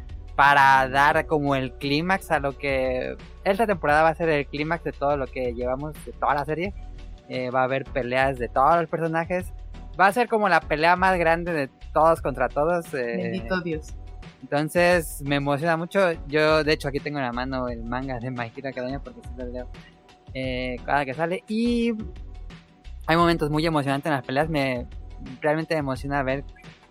Para 0.41 0.89
dar 0.89 1.27
como 1.27 1.55
el 1.55 1.75
clímax 1.75 2.31
a 2.31 2.41
lo 2.41 2.57
que. 2.57 3.15
Esta 3.45 3.67
temporada 3.67 4.03
va 4.03 4.09
a 4.09 4.15
ser 4.15 4.31
el 4.31 4.47
clímax 4.47 4.83
de 4.85 4.93
todo 4.93 5.19
lo 5.19 5.27
que 5.27 5.53
llevamos 5.53 5.93
de 6.07 6.13
toda 6.13 6.33
la 6.33 6.47
serie. 6.47 6.73
Eh, 7.29 7.51
va 7.51 7.61
a 7.61 7.65
haber 7.65 7.85
peleas 7.85 8.39
de 8.39 8.49
todos 8.49 8.81
los 8.81 8.89
personajes. 8.89 9.53
Va 10.01 10.07
a 10.07 10.13
ser 10.13 10.29
como 10.29 10.49
la 10.49 10.61
pelea 10.61 10.97
más 10.97 11.19
grande 11.19 11.53
de 11.53 11.69
todos 11.93 12.23
contra 12.23 12.49
todos. 12.49 12.87
Eh, 12.95 13.19
Bendito 13.19 13.61
Dios. 13.61 13.89
Entonces 14.41 15.21
me 15.27 15.37
emociona 15.37 15.77
mucho. 15.77 16.11
Yo, 16.27 16.65
de 16.65 16.73
hecho, 16.73 16.89
aquí 16.89 17.01
tengo 17.01 17.19
en 17.19 17.27
la 17.27 17.33
mano 17.33 17.69
el 17.69 17.85
manga 17.85 18.19
de 18.19 18.31
My 18.31 18.51
Hero 18.57 18.71
Academia 18.71 18.99
porque 18.99 19.21
sí 19.23 19.35
lo 19.37 19.45
leo 19.45 19.69
eh, 20.33 20.77
cada 20.87 21.05
que 21.05 21.13
sale. 21.13 21.45
Y 21.49 21.93
hay 23.07 23.17
momentos 23.19 23.51
muy 23.51 23.67
emocionantes 23.67 24.07
en 24.07 24.17
las 24.17 24.25
peleas. 24.25 24.49
Me 24.49 24.87
realmente 25.43 25.75
me 25.75 25.81
emociona 25.81 26.23
ver 26.23 26.45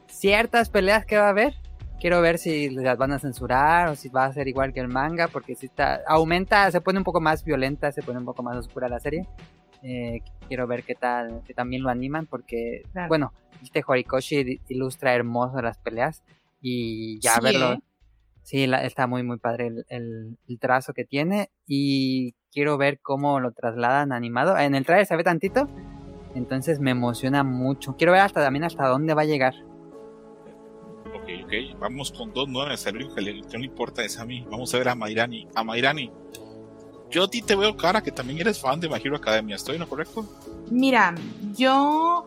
ciertas 0.05 0.69
peleas 0.69 1.03
que 1.03 1.17
va 1.17 1.25
a 1.25 1.29
haber. 1.29 1.55
Quiero 1.99 2.21
ver 2.21 2.37
si 2.37 2.69
las 2.69 2.97
van 2.97 3.11
a 3.11 3.19
censurar 3.19 3.89
o 3.89 3.95
si 3.95 4.07
va 4.09 4.25
a 4.25 4.33
ser 4.33 4.47
igual 4.47 4.71
que 4.73 4.79
el 4.79 4.87
manga, 4.87 5.27
porque 5.27 5.55
si 5.55 5.65
está 5.65 5.99
aumenta, 6.07 6.71
se 6.71 6.79
pone 6.81 6.97
un 6.99 7.03
poco 7.03 7.19
más 7.19 7.43
violenta, 7.43 7.91
se 7.91 8.01
pone 8.01 8.19
un 8.19 8.25
poco 8.25 8.41
más 8.41 8.55
oscura 8.55 8.87
la 8.87 8.99
serie. 8.99 9.27
Eh, 9.83 10.21
quiero 10.47 10.65
ver 10.67 10.83
qué 10.83 10.95
tal, 10.95 11.41
que 11.45 11.53
también 11.53 11.83
lo 11.83 11.89
animan, 11.89 12.25
porque, 12.25 12.83
claro. 12.93 13.07
bueno, 13.09 13.33
este 13.61 13.83
Horikoshi 13.85 14.61
ilustra 14.69 15.13
hermoso 15.13 15.61
las 15.61 15.77
peleas 15.77 16.23
y 16.61 17.19
ya 17.19 17.35
Sí, 17.35 17.41
verlo, 17.43 17.73
¿eh? 17.73 17.79
sí, 18.43 18.67
la- 18.67 18.83
está 18.85 19.05
muy, 19.07 19.23
muy 19.23 19.37
padre 19.37 19.67
el, 19.67 19.85
el- 19.89 20.37
el 20.47 20.59
trazo 20.59 20.93
que 20.93 21.03
tiene 21.05 21.49
y 21.67 22.33
quiero 22.51 22.77
ver 22.77 22.99
cómo 23.01 23.39
lo 23.41 23.51
trasladan 23.51 24.11
animado. 24.13 24.57
En 24.57 24.73
el 24.75 24.85
trailer 24.85 25.05
se 25.05 25.15
ve 25.17 25.23
tantito, 25.23 25.67
entonces 26.35 26.79
me 26.79 26.91
emociona 26.91 27.43
mucho. 27.43 27.95
Quiero 27.97 28.13
ver 28.13 28.21
hasta 28.21 28.41
también 28.41 28.63
hasta 28.63 28.87
dónde 28.87 29.13
va 29.13 29.23
a 29.23 29.25
llegar. 29.25 29.53
Ok, 31.41 31.45
ok. 31.45 31.79
Vamos 31.79 32.11
con 32.11 32.33
dos 32.33 32.47
nuevas. 32.47 32.85
El 32.85 32.95
único 32.97 33.15
que 33.15 33.21
le- 33.21 33.41
que 33.41 33.53
no 33.53 33.59
le 33.59 33.65
importa 33.65 34.03
es 34.03 34.17
a 34.19 34.25
mí. 34.25 34.45
Vamos 34.49 34.73
a 34.73 34.77
ver 34.77 34.89
a 34.89 34.95
Mairani. 34.95 35.47
A 35.55 35.63
Mairani. 35.63 36.11
Yo 37.09 37.23
a 37.23 37.29
ti 37.29 37.41
te 37.41 37.55
veo 37.55 37.75
cara 37.75 38.01
que 38.01 38.11
también 38.11 38.39
eres 38.39 38.59
fan 38.59 38.79
de 38.79 38.87
My 38.87 38.95
Hero 39.03 39.15
Academia. 39.17 39.55
¿Estoy 39.55 39.75
en 39.75 39.81
lo 39.81 39.89
correcto? 39.89 40.25
Mira, 40.69 41.15
yo 41.57 42.25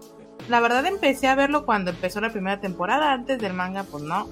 la 0.48 0.61
verdad 0.61 0.84
empecé 0.86 1.28
a 1.28 1.34
verlo 1.36 1.64
cuando 1.64 1.90
empezó 1.92 2.20
la 2.20 2.30
primera 2.32 2.61
temporada, 2.61 3.12
antes 3.12 3.38
del 3.38 3.53
manga, 3.53 3.84
pues 3.84 4.03
no. 4.03 4.26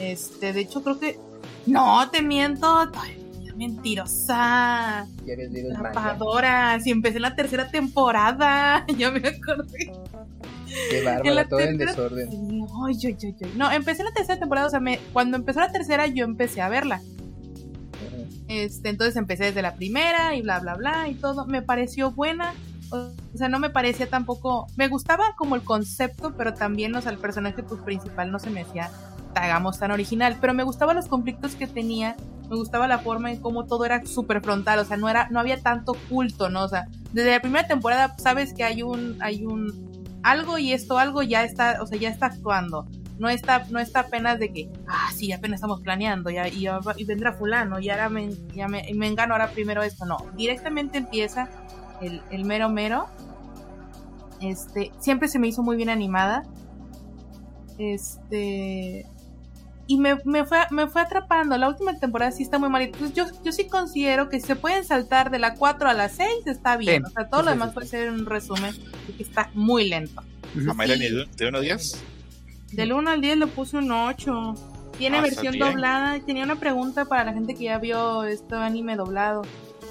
Este, 0.00 0.52
de 0.52 0.60
hecho 0.60 0.82
creo 0.82 0.98
que 0.98 1.18
no 1.66 2.10
te 2.10 2.20
miento, 2.20 2.66
ay, 2.96 3.22
mentirosa, 3.56 5.06
tapadora, 5.94 6.80
si 6.80 6.90
empecé 6.90 7.20
la 7.20 7.34
tercera 7.36 7.68
temporada, 7.70 8.84
ya 8.98 9.10
me 9.12 9.26
acordé. 9.28 9.92
Qué 10.90 11.02
la 11.02 11.48
todo 11.48 11.60
en 11.60 11.78
desorden. 11.78 12.28
Ay, 12.86 12.96
ay, 13.04 13.16
ay, 13.22 13.36
ay. 13.40 13.52
No, 13.56 13.70
empecé 13.70 14.04
la 14.04 14.12
tercera 14.12 14.38
temporada, 14.38 14.66
o 14.66 14.70
sea, 14.70 14.80
me, 14.80 14.98
cuando 15.12 15.36
empezó 15.36 15.60
la 15.60 15.72
tercera 15.72 16.06
yo 16.06 16.24
empecé 16.24 16.60
a 16.60 16.68
verla. 16.68 17.00
Este, 18.48 18.90
entonces 18.90 19.16
empecé 19.16 19.44
desde 19.44 19.62
la 19.62 19.74
primera 19.74 20.34
y 20.36 20.42
bla, 20.42 20.60
bla, 20.60 20.74
bla 20.74 21.08
y 21.08 21.14
todo. 21.14 21.46
Me 21.46 21.62
pareció 21.62 22.12
buena. 22.12 22.54
O 22.90 23.10
sea, 23.34 23.48
no 23.48 23.58
me 23.58 23.70
parecía 23.70 24.08
tampoco. 24.08 24.66
Me 24.76 24.88
gustaba 24.88 25.34
como 25.36 25.56
el 25.56 25.62
concepto, 25.62 26.34
pero 26.36 26.54
también, 26.54 26.94
o 26.94 27.02
sea, 27.02 27.12
el 27.12 27.18
personaje 27.18 27.62
pues, 27.62 27.80
principal 27.80 28.30
no 28.30 28.38
se 28.38 28.50
me 28.50 28.62
hacía, 28.62 28.90
hagamos, 29.34 29.78
tan 29.78 29.90
original. 29.90 30.36
Pero 30.40 30.54
me 30.54 30.62
gustaban 30.62 30.96
los 30.96 31.06
conflictos 31.06 31.56
que 31.56 31.66
tenía. 31.66 32.16
Me 32.48 32.56
gustaba 32.56 32.86
la 32.86 33.00
forma 33.00 33.32
en 33.32 33.40
cómo 33.40 33.64
todo 33.66 33.84
era 33.84 34.06
súper 34.06 34.40
frontal. 34.40 34.78
O 34.78 34.84
sea, 34.84 34.96
no, 34.96 35.08
era, 35.08 35.28
no 35.30 35.40
había 35.40 35.60
tanto 35.60 35.96
culto, 36.08 36.48
¿no? 36.48 36.62
O 36.62 36.68
sea, 36.68 36.86
desde 37.12 37.32
la 37.32 37.40
primera 37.40 37.66
temporada 37.66 38.14
sabes 38.18 38.52
que 38.52 38.62
hay 38.62 38.82
un. 38.82 39.16
Hay 39.20 39.44
un 39.44 39.96
algo 40.22 40.58
y 40.58 40.72
esto 40.72 40.98
algo 40.98 41.22
ya 41.22 41.44
está, 41.44 41.78
o 41.82 41.86
sea, 41.86 41.98
ya 41.98 42.08
está 42.08 42.26
actuando. 42.26 42.86
No 43.18 43.30
está, 43.30 43.64
no 43.70 43.78
está 43.78 44.00
apenas 44.00 44.38
de 44.38 44.52
que, 44.52 44.68
ah, 44.86 45.10
sí, 45.14 45.32
apenas 45.32 45.58
estamos 45.58 45.80
planeando, 45.80 46.28
ya, 46.28 46.48
y, 46.48 46.66
vendrá 47.06 47.32
fulano, 47.32 47.80
y 47.80 47.88
ahora 47.88 48.10
me 48.10 48.28
engano 49.06 49.32
ahora 49.32 49.48
primero 49.48 49.82
esto. 49.82 50.04
No, 50.04 50.18
directamente 50.36 50.98
empieza 50.98 51.48
el, 52.00 52.20
el 52.30 52.44
mero 52.44 52.68
mero. 52.68 53.06
Este, 54.40 54.92
siempre 54.98 55.28
se 55.28 55.38
me 55.38 55.48
hizo 55.48 55.62
muy 55.62 55.76
bien 55.76 55.88
animada. 55.88 56.42
Este. 57.78 59.06
Y 59.88 59.98
me, 59.98 60.16
me, 60.24 60.44
fue, 60.44 60.58
me 60.70 60.86
fue 60.88 61.02
atrapando. 61.02 61.56
La 61.56 61.68
última 61.68 61.94
temporada 61.98 62.32
sí 62.32 62.42
está 62.42 62.58
muy 62.58 62.68
mal. 62.68 62.82
Entonces 62.82 63.14
yo, 63.14 63.24
yo 63.44 63.52
sí 63.52 63.68
considero 63.68 64.28
que 64.28 64.40
si 64.40 64.46
se 64.48 64.56
pueden 64.56 64.84
saltar 64.84 65.30
de 65.30 65.38
la 65.38 65.54
4 65.54 65.88
a 65.88 65.94
la 65.94 66.08
6, 66.08 66.28
está 66.46 66.76
bien. 66.76 67.04
Sí, 67.04 67.10
o 67.10 67.14
sea, 67.14 67.28
todo 67.28 67.40
sí, 67.40 67.44
lo 67.46 67.50
demás 67.52 67.68
sí. 67.68 67.74
puede 67.74 67.86
ser 67.86 68.10
un 68.10 68.26
resumen. 68.26 68.74
Porque 69.06 69.22
está 69.22 69.50
muy 69.54 69.88
lento. 69.88 70.22
De, 70.54 71.26
de 71.36 71.48
1 71.48 71.58
a 71.58 71.60
10. 71.60 72.02
Del 72.72 72.92
1 72.92 73.10
al 73.10 73.20
10 73.20 73.36
le 73.38 73.46
puse 73.46 73.76
un 73.76 73.90
8. 73.92 74.54
Tiene 74.98 75.18
Ah, 75.18 75.22
versión 75.22 75.58
doblada. 75.58 76.18
Tenía 76.20 76.44
una 76.44 76.56
pregunta 76.56 77.04
para 77.04 77.24
la 77.24 77.32
gente 77.32 77.54
que 77.54 77.64
ya 77.64 77.78
vio 77.78 78.24
este 78.24 78.56
anime 78.56 78.96
doblado. 78.96 79.42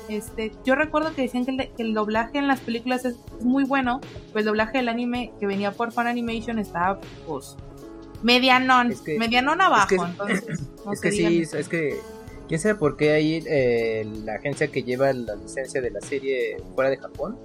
Este, 0.10 0.52
yo 0.66 0.76
recuerdo 0.76 1.14
que 1.16 1.24
decían 1.24 1.46
que 1.46 1.52
el, 1.52 1.58
que 1.74 1.84
el 1.84 1.94
doblaje 1.94 2.38
en 2.38 2.48
las 2.48 2.60
películas 2.60 3.06
es 3.06 3.16
muy 3.42 3.64
bueno, 3.64 4.02
pues 4.34 4.44
el 4.44 4.46
doblaje 4.48 4.78
del 4.80 4.90
anime 4.90 5.32
que 5.40 5.48
venía 5.48 5.72
por 5.72 5.92
Fan 5.92 6.06
Animation 6.08 6.60
estaba 6.60 7.00
pues 7.26 7.56
medianón, 8.26 8.92
Es 8.92 9.02
que- 9.02 9.18
medianón 9.20 9.62
abajo, 9.62 9.84
es 9.96 10.00
que- 10.02 10.06
entonces 10.06 10.62
no 10.86 10.92
es 10.94 11.02
que 11.02 11.12
sí, 11.12 11.42
es 11.42 11.70
que 11.70 11.96
quién 12.48 12.60
sabe 12.60 12.76
por 12.76 12.98
qué 12.98 13.12
ahí 13.12 13.44
eh, 13.48 14.06
la 14.24 14.36
agencia 14.36 14.68
que 14.68 14.84
lleva 14.84 15.14
la 15.14 15.36
licencia 15.36 15.80
de 15.82 15.92
la 15.92 16.02
serie 16.02 16.58
fuera 16.74 16.90
de 16.90 16.98
Japón 16.98 17.38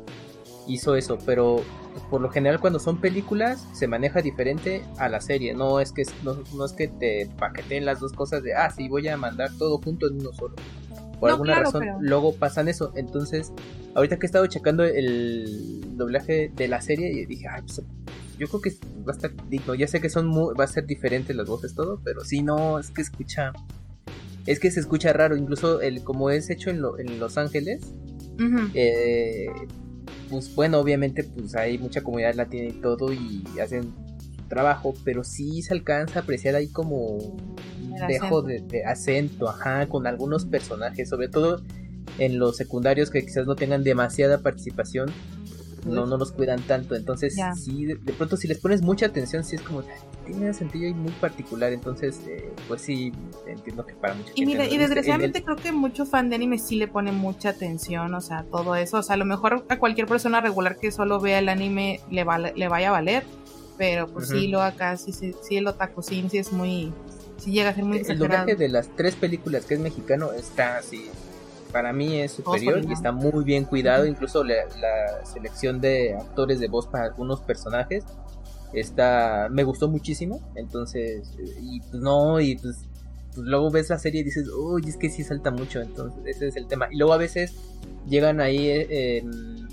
hizo 0.67 0.95
eso, 0.97 1.19
pero 1.27 1.63
por 2.11 2.21
lo 2.21 2.31
general 2.31 2.61
cuando 2.61 2.79
son 2.79 3.01
películas 3.01 3.67
se 3.75 3.87
maneja 3.89 4.23
diferente 4.23 4.83
a 4.99 5.09
la 5.09 5.21
serie, 5.21 5.53
no 5.55 5.81
es 5.81 5.93
que 5.93 6.05
no, 6.23 6.39
no 6.55 6.65
es 6.65 6.73
que 6.73 6.89
te 6.89 7.29
paqueteen 7.39 7.85
las 7.85 8.01
dos 8.01 8.13
cosas 8.13 8.43
de 8.43 8.55
ah 8.55 8.71
sí 8.71 8.89
voy 8.89 9.07
a 9.09 9.17
mandar 9.17 9.51
todo 9.59 9.79
junto 9.79 10.07
en 10.09 10.21
uno 10.21 10.33
solo. 10.33 10.55
Por 11.21 11.29
No, 11.29 11.35
alguna 11.35 11.53
claro, 11.53 11.65
razón 11.67 11.81
pero- 11.83 11.99
luego 12.01 12.35
pasan 12.35 12.69
eso, 12.69 12.93
entonces 12.97 13.53
ahorita 13.95 14.19
que 14.19 14.25
he 14.25 14.29
estado 14.29 14.47
checando 14.47 14.85
el 14.85 15.83
doblaje 15.97 16.51
de 16.57 16.67
la 16.69 16.81
serie 16.81 17.13
y 17.13 17.27
dije, 17.27 17.47
ay, 17.49 17.61
pues 17.63 17.83
yo 18.39 18.49
creo 18.49 18.61
que 18.63 18.71
va 19.07 19.13
a 19.13 19.17
estar 19.17 19.31
digno. 19.51 19.75
Ya 19.75 19.87
sé 19.87 20.01
que 20.01 20.09
son 20.09 20.27
muy, 20.27 20.55
va 20.55 20.65
a 20.65 20.67
ser 20.67 20.87
diferentes 20.87 21.37
las 21.37 21.47
voces 21.47 21.75
todo, 21.75 22.01
pero 22.03 22.25
sí 22.25 22.43
no, 22.43 22.79
es 22.79 22.91
que 22.91 23.03
escucha 23.03 23.53
es 24.47 24.59
que 24.59 24.71
se 24.71 24.81
escucha 24.81 25.13
raro, 25.13 25.37
incluso 25.37 25.83
el 25.83 26.03
como 26.03 26.31
es 26.31 26.49
hecho 26.49 26.71
en, 26.71 26.81
lo- 26.81 26.99
en 26.99 27.21
Los 27.21 27.37
Ángeles, 27.37 27.83
eh, 28.75 29.47
pues 30.31 30.55
bueno, 30.55 30.79
obviamente 30.79 31.25
pues 31.25 31.55
hay 31.55 31.77
mucha 31.79 32.03
comunidad 32.03 32.35
latina 32.35 32.69
y 32.69 32.73
todo 32.81 33.13
y 33.13 33.45
hacen 33.63 33.93
trabajo, 34.51 34.93
pero 35.05 35.25
sí 35.25 35.63
se 35.63 35.73
alcanza 35.73 36.19
a 36.19 36.23
apreciar 36.23 36.55
ahí 36.57 36.69
como 36.69 37.17
un 37.17 37.95
dejo 38.07 38.43
de, 38.43 38.61
de 38.61 38.85
acento, 38.85 39.49
ajá, 39.49 39.87
con 39.87 40.07
algunos 40.07 40.45
personajes, 40.45 41.09
sobre 41.09 41.29
todo 41.29 41.63
en 42.19 42.39
los 42.39 42.57
secundarios 42.59 43.11
que 43.11 43.23
quizás 43.23 43.47
no 43.47 43.55
tengan 43.55 43.83
demasiada 43.85 44.39
participación, 44.43 45.11
no, 45.87 46.05
no 46.05 46.19
los 46.19 46.33
cuidan 46.33 46.61
tanto. 46.61 46.95
Entonces, 46.95 47.39
sí, 47.55 47.87
de, 47.87 47.95
de 47.95 48.13
pronto 48.13 48.37
si 48.37 48.47
les 48.49 48.59
pones 48.59 48.83
mucha 48.83 49.07
atención, 49.07 49.45
sí 49.45 49.57
es 49.57 49.63
como, 49.63 49.83
tiene 50.27 50.49
un 50.49 50.53
sentido 50.55 50.87
ahí 50.87 50.93
muy 50.93 51.13
particular. 51.13 51.73
Entonces, 51.73 52.21
eh, 52.29 52.53
pues 52.69 52.83
sí, 52.83 53.13
entiendo 53.47 53.87
que 53.87 53.95
para 53.95 54.13
mucha 54.15 54.31
Y 54.35 54.41
gente 54.41 54.47
mira, 54.47 54.65
no 54.67 54.75
y 54.75 54.77
desgraciadamente 54.77 55.39
En 55.39 55.45
creo 55.45 55.57
que 55.57 55.73
mucho 55.73 56.05
fan 56.05 56.29
de 56.29 56.37
anime 56.37 56.59
sí 56.59 56.77
le 56.77 56.87
pone 56.89 57.13
mucha 57.13 57.49
atención, 57.51 58.15
o 58.15 58.21
sea, 58.21 58.45
todo 58.51 58.75
eso. 58.75 58.99
O 58.99 59.03
sea, 59.03 59.15
a 59.15 59.17
lo 59.17 59.25
mejor 59.25 59.65
a 59.71 59.79
cualquier 59.79 60.07
persona 60.07 60.43
regular 60.43 60.77
que 60.77 60.93
solo 60.93 61.19
vea 61.19 61.39
el 61.39 61.49
anime 61.49 62.01
le, 62.11 62.25
vale- 62.25 62.53
le 62.55 62.69
vaya 62.69 62.89
a 62.91 62.93
valer, 62.93 63.25
pero 63.81 64.07
pues 64.09 64.29
Ujú. 64.29 64.39
sí, 64.39 64.49
lo 64.49 64.61
acá, 64.61 64.95
sí, 64.99 65.11
sí, 65.11 65.35
sí 65.41 65.57
el 65.57 65.67
otaku 65.67 66.03
sí, 66.03 66.23
sí 66.31 66.37
es 66.37 66.53
muy, 66.53 66.93
sí 67.39 67.51
llega 67.51 67.71
a 67.71 67.75
ser 67.75 67.85
muy 67.85 67.97
el, 67.97 68.05
el 68.05 68.11
exagerado. 68.11 68.41
doblaje 68.45 68.55
de 68.63 68.69
las 68.69 68.95
tres 68.95 69.15
películas 69.17 69.65
que 69.65 69.73
es 69.73 69.81
mexicano 69.81 70.33
está 70.33 70.77
así. 70.77 71.07
Para 71.73 71.91
mí 71.95 72.21
es 72.21 72.33
superior 72.33 72.85
y 72.87 72.93
está 72.93 73.11
muy 73.11 73.43
bien 73.43 73.65
cuidado. 73.65 74.05
Incluso 74.05 74.45
la, 74.45 74.67
la 74.79 75.25
selección 75.25 75.81
de 75.81 76.15
actores 76.15 76.61
de 76.61 76.69
voz 76.69 76.89
para 76.89 77.07
algunos 77.07 77.41
personajes 77.41 78.05
está 78.75 79.49
me 79.51 79.65
gustó 79.65 79.89
muchísimo. 79.89 80.43
Entonces, 80.57 81.33
y 81.63 81.81
pues 81.81 82.03
no, 82.03 82.39
y 82.39 82.57
pues, 82.57 82.81
pues 83.35 83.47
luego 83.47 83.71
ves 83.71 83.89
la 83.89 83.99
serie 83.99 84.21
y 84.21 84.25
dices, 84.25 84.47
uy, 84.51 84.83
es 84.87 84.99
que 84.99 85.09
sí 85.09 85.25
salta 85.25 85.51
mucho. 85.51 85.81
Entonces, 85.81 86.21
ese 86.27 86.49
es 86.49 86.57
el 86.57 86.67
tema. 86.67 86.89
Y 86.93 86.99
luego 86.99 87.15
a 87.15 87.17
veces 87.17 87.55
llegan 88.07 88.43
ahí 88.43 88.69
eh, 88.69 89.19
en, 89.21 89.69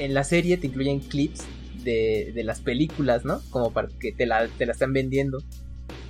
en 0.00 0.14
la 0.14 0.24
serie, 0.24 0.56
te 0.56 0.66
incluyen 0.66 0.98
clips 0.98 1.44
de, 1.82 2.32
de 2.34 2.44
las 2.44 2.60
películas, 2.60 3.24
¿no? 3.24 3.40
Como 3.50 3.72
para 3.72 3.88
que 4.00 4.12
te 4.12 4.26
la, 4.26 4.48
te 4.48 4.66
la 4.66 4.72
están 4.72 4.92
vendiendo. 4.92 5.38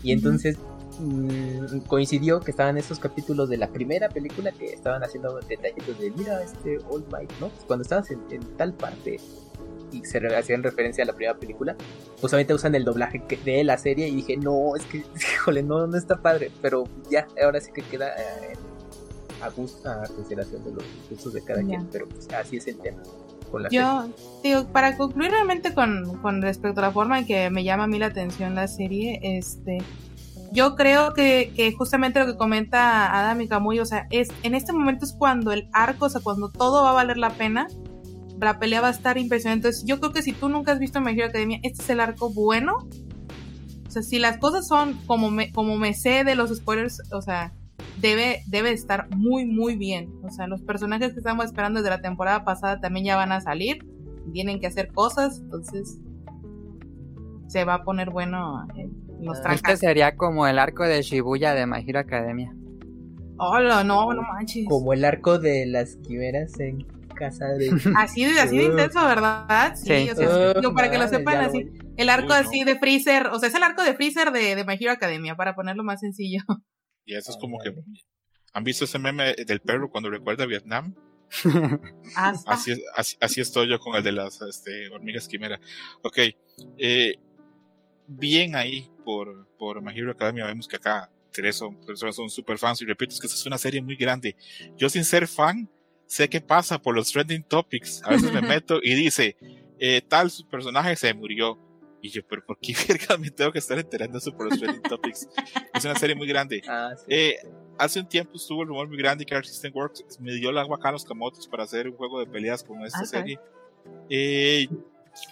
Y 0.03 0.13
entonces 0.13 0.57
mm, 0.99 1.79
coincidió 1.87 2.41
que 2.41 2.51
estaban 2.51 2.77
esos 2.79 2.99
capítulos 2.99 3.49
de 3.49 3.57
la 3.57 3.69
primera 3.69 4.09
película 4.09 4.53
que 4.53 4.67
estaban 4.67 5.03
haciendo 5.05 5.39
detallitos 5.49 5.99
de 5.99 6.11
mira 6.11 6.43
este 6.43 6.79
All 6.91 7.05
Might, 7.13 7.31
¿no? 7.41 7.49
Pues 7.49 7.65
cuando 7.67 7.83
estabas 7.83 8.11
en, 8.11 8.21
en 8.31 8.41
tal 8.57 8.75
parte 8.75 9.19
y 9.93 10.05
se 10.07 10.19
hacían 10.35 10.63
referencia 10.63 11.05
a 11.05 11.07
la 11.07 11.13
primera 11.13 11.39
película, 11.39 11.77
pues 12.21 12.33
obviamente 12.33 12.55
usan 12.55 12.75
el 12.75 12.85
doblaje 12.85 13.23
que- 13.29 13.37
de 13.37 13.63
la 13.63 13.77
serie 13.77 14.09
y 14.09 14.17
dije, 14.17 14.37
no, 14.39 14.75
es 14.75 14.85
que, 14.87 14.99
híjole, 15.35 15.63
no, 15.63 15.87
no 15.87 15.97
está 15.99 16.21
padre, 16.23 16.51
pero 16.63 16.85
ya, 17.11 17.27
ahora 17.43 17.61
sí 17.61 17.71
que 17.73 17.83
queda 17.83 18.09
eh, 18.17 18.55
a 19.43 19.51
gusto, 19.51 19.89
a 19.89 20.05
consideración 20.09 20.65
de 20.65 20.73
los 20.73 20.85
gustos 21.11 21.33
de 21.35 21.43
cada 21.43 21.63
quien, 21.63 21.87
pero 21.93 22.09
pues 22.09 22.27
así 22.33 22.57
es 22.57 22.67
el 22.69 22.79
tema 22.79 23.03
con 23.53 23.63
la 23.63 23.71
serie. 23.71 23.85
Yo, 23.85 24.09
digo, 24.43 24.67
para 24.73 24.97
concluir 24.97 25.31
realmente 25.31 25.75
con, 25.75 26.19
con 26.21 26.43
respecto 26.43 26.81
a 26.81 26.85
la 26.85 26.91
forma 26.91 27.21
en 27.21 27.27
que 27.27 27.51
me 27.51 27.63
llama 27.63 27.85
a 27.85 27.87
mí 27.87 27.99
la 28.01 28.07
atención 28.07 28.57
la 28.57 28.67
serie, 28.67 29.21
este, 29.23 29.79
yo 30.51 30.75
creo 30.75 31.15
que, 31.15 31.53
que 31.55 31.73
justamente 31.73 32.19
lo 32.19 32.27
que 32.27 32.37
comenta 32.37 33.19
Adam 33.19 33.43
y 33.43 33.49
Kamui, 33.49 33.79
o 33.79 33.87
sea, 33.87 34.07
es, 34.11 34.31
en 34.43 34.55
este 34.55 34.73
momento 34.73 35.05
es 35.05 35.13
cuando 35.13 35.53
el 35.53 35.69
arco, 35.73 36.07
o 36.07 36.09
sea, 36.09 36.21
cuando 36.21 36.51
todo 36.51 36.83
va 36.83 36.91
a 36.91 36.95
valer 36.95 37.19
la 37.19 37.31
pena, 37.31 37.69
la 38.39 38.59
pelea 38.59 38.81
va 38.81 38.89
a 38.89 38.93
estar 38.93 39.19
impresionante. 39.19 39.69
Entonces, 39.69 39.87
yo 39.87 40.01
creo 40.01 40.13
que 40.13 40.23
si 40.23 40.33
tú 40.33 40.49
nunca 40.49 40.73
has 40.73 40.79
visto 40.79 41.01
My 41.01 41.13
Hero 41.13 41.27
Academia, 41.27 41.61
este 41.63 41.83
es 41.83 41.91
el 41.91 42.01
arco 42.01 42.31
bueno. 42.31 42.89
O 43.87 43.91
sea, 43.91 44.03
si 44.03 44.19
las 44.19 44.39
cosas 44.39 44.67
son 44.67 44.95
como 45.07 45.31
me, 45.31 45.53
como 45.53 45.77
me 45.77 45.95
sé 45.95 46.25
de 46.25 46.35
los 46.35 46.55
spoilers, 46.55 47.03
o 47.13 47.23
sea, 47.23 47.53
debe, 47.99 48.43
debe 48.49 48.73
estar 48.73 49.09
muy, 49.15 49.45
muy 49.47 49.77
bien. 49.77 50.11
O 50.23 50.31
sea, 50.31 50.47
los 50.47 50.63
personajes 50.63 51.13
que 51.13 51.19
estamos 51.19 51.45
esperando 51.47 51.81
desde 51.81 51.91
la 51.91 52.01
temporada 52.03 52.45
pasada 52.45 52.81
también 52.81 53.07
ya 53.07 53.17
van 53.17 53.33
a 53.33 53.41
salir. 53.41 53.85
Tienen 54.33 54.61
que 54.61 54.67
hacer 54.67 54.93
cosas, 54.93 55.41
entonces 55.41 55.99
se 57.49 57.65
va 57.65 57.75
a 57.75 57.85
poner 57.85 58.11
bueno 58.11 58.67
en 58.77 58.93
los 59.25 59.41
trajes. 59.43 59.61
Este 59.63 59.77
sería 59.77 60.17
como 60.17 60.47
el 60.47 60.59
arco 60.59 60.85
de 60.85 61.03
Shibuya 61.03 61.55
de 61.55 61.67
My 61.67 61.85
Hero 61.87 61.99
Academia. 62.01 62.55
Hola, 63.39 63.83
no, 63.85 64.13
no 64.13 64.23
manches. 64.23 64.65
Como 64.69 64.93
el 64.93 65.05
arco 65.05 65.39
de 65.39 65.67
las 65.67 65.97
quimeras 65.97 66.59
en 66.61 66.87
casa 67.15 67.47
de... 67.49 67.71
Así 67.97 68.25
de, 68.25 68.41
así 68.41 68.57
de 68.57 68.65
intenso, 68.65 69.05
¿verdad? 69.07 69.75
Sí, 69.77 69.85
Sí. 69.85 70.11
o 70.11 70.15
sea, 70.15 70.55
digo, 70.55 70.75
para 70.75 70.91
que 70.91 70.99
lo 70.99 71.09
sepan 71.09 71.39
lo 71.39 71.45
así. 71.49 71.69
El 71.97 72.09
arco 72.09 72.25
Uy, 72.25 72.29
no. 72.31 72.35
así 72.37 72.65
de 72.65 72.79
Freezer, 72.79 73.27
o 73.29 73.39
sea, 73.39 73.49
es 73.49 73.55
el 73.55 73.63
arco 73.63 73.83
de 73.83 73.95
Freezer 73.95 74.33
de, 74.33 74.55
de 74.57 74.65
My 74.65 74.75
Hero 74.81 74.93
Academia, 74.93 75.35
para 75.37 75.55
ponerlo 75.55 75.85
más 75.85 76.01
sencillo. 76.01 76.41
Y 77.05 77.15
eso 77.15 77.31
es 77.33 77.37
como 77.39 77.59
que. 77.59 77.75
¿Han 78.55 78.65
visto 78.65 78.85
ese 78.85 78.99
meme 78.99 79.35
del 79.35 79.61
perro 79.61 79.91
cuando 79.91 80.11
recuerda 80.11 80.45
a 80.45 80.47
Vietnam? 80.47 80.95
Hasta. 82.17 82.51
Así, 82.53 82.73
es- 82.73 82.83
así, 82.95 83.17
así 83.21 83.41
estoy 83.41 83.69
yo 83.69 83.79
con 83.79 83.97
el 83.97 84.03
de 84.03 84.13
las 84.13 84.41
este, 84.43 84.89
hormigas 84.91 85.27
quimera. 85.29 85.59
Ok. 86.03 86.19
eh, 86.79 87.15
bien 88.07 88.57
ahí 88.57 88.91
por, 89.05 89.49
por 89.59 89.81
My 89.83 89.97
Hero 89.97 90.13
Academia. 90.13 90.47
Vemos 90.47 90.69
que 90.69 90.77
acá 90.77 91.11
tres 91.31 91.57
son, 91.57 91.81
personas 91.87 92.15
son 92.17 92.29
super 92.29 92.59
fans. 92.59 92.83
Y 92.83 92.85
repito, 92.85 93.15
es 93.15 93.21
que 93.21 93.27
esta 93.27 93.39
es 93.39 93.47
una 93.47 93.59
serie 93.59 93.81
muy 93.81 93.97
grande. 93.97 94.37
Yo, 94.77 94.89
sin 94.91 95.05
ser 95.05 95.27
fan, 95.27 95.71
sé 96.07 96.29
qué 96.29 96.41
pasa 96.41 96.81
por 96.81 96.95
los 96.95 97.11
trending 97.11 97.43
topics. 97.45 98.03
A 98.05 98.11
veces 98.11 98.33
me 98.33 98.43
meto 98.43 98.81
y 98.83 98.95
dice: 98.95 99.37
eh, 99.79 100.03
Tal 100.07 100.31
su 100.31 100.47
personaje 100.49 100.95
se 100.97 101.15
murió. 101.15 101.59
Y 102.03 102.11
yo, 102.11 102.23
pero 102.29 102.45
¿por 102.45 102.59
qué 102.59 102.75
verga 102.89 103.17
me 103.17 103.31
tengo 103.31 103.53
que 103.53 103.61
estar 103.61 103.79
enterando 103.79 104.19
eso 104.19 104.37
por 104.37 104.51
los 104.51 104.59
trending 104.59 104.83
topics? 104.83 105.29
Es 105.73 105.85
una 105.85 105.95
serie 105.95 106.15
muy 106.17 106.27
grande. 106.27 106.61
Ah, 106.69 106.91
sí. 106.97 107.05
Eh, 107.09 107.37
hace 107.79 108.01
un 108.01 108.09
tiempo 108.09 108.37
estuvo 108.37 108.63
el 108.63 108.69
rumor 108.69 108.89
muy 108.89 108.97
grande 108.99 109.25
que 109.25 109.35
Arc 109.35 109.45
System 109.45 109.73
Works 109.75 110.19
me 110.21 110.33
dio 110.35 110.51
el 110.51 110.59
agua 110.59 110.77
acá 110.77 110.89
a 110.91 110.93
los 110.93 111.05
camotes 111.05 111.47
para 111.47 111.63
hacer 111.65 111.89
un 111.89 111.97
juego 111.97 112.19
de 112.21 112.27
peleas 112.27 112.63
con 112.65 112.85
esta 112.85 113.01
Ah, 113.01 113.07
serie. 113.07 113.39
Eh, 114.11 114.69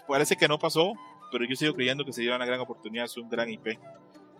parece 0.08 0.36
que 0.36 0.46
no 0.48 0.58
pasó, 0.58 0.92
pero 1.32 1.44
yo 1.44 1.54
sigo 1.56 1.74
creyendo 1.74 2.04
que 2.04 2.12
sería 2.12 2.36
una 2.36 2.46
gran 2.46 2.60
oportunidad, 2.60 3.04
es 3.06 3.16
un 3.16 3.28
gran 3.28 3.48
IP. 3.50 3.78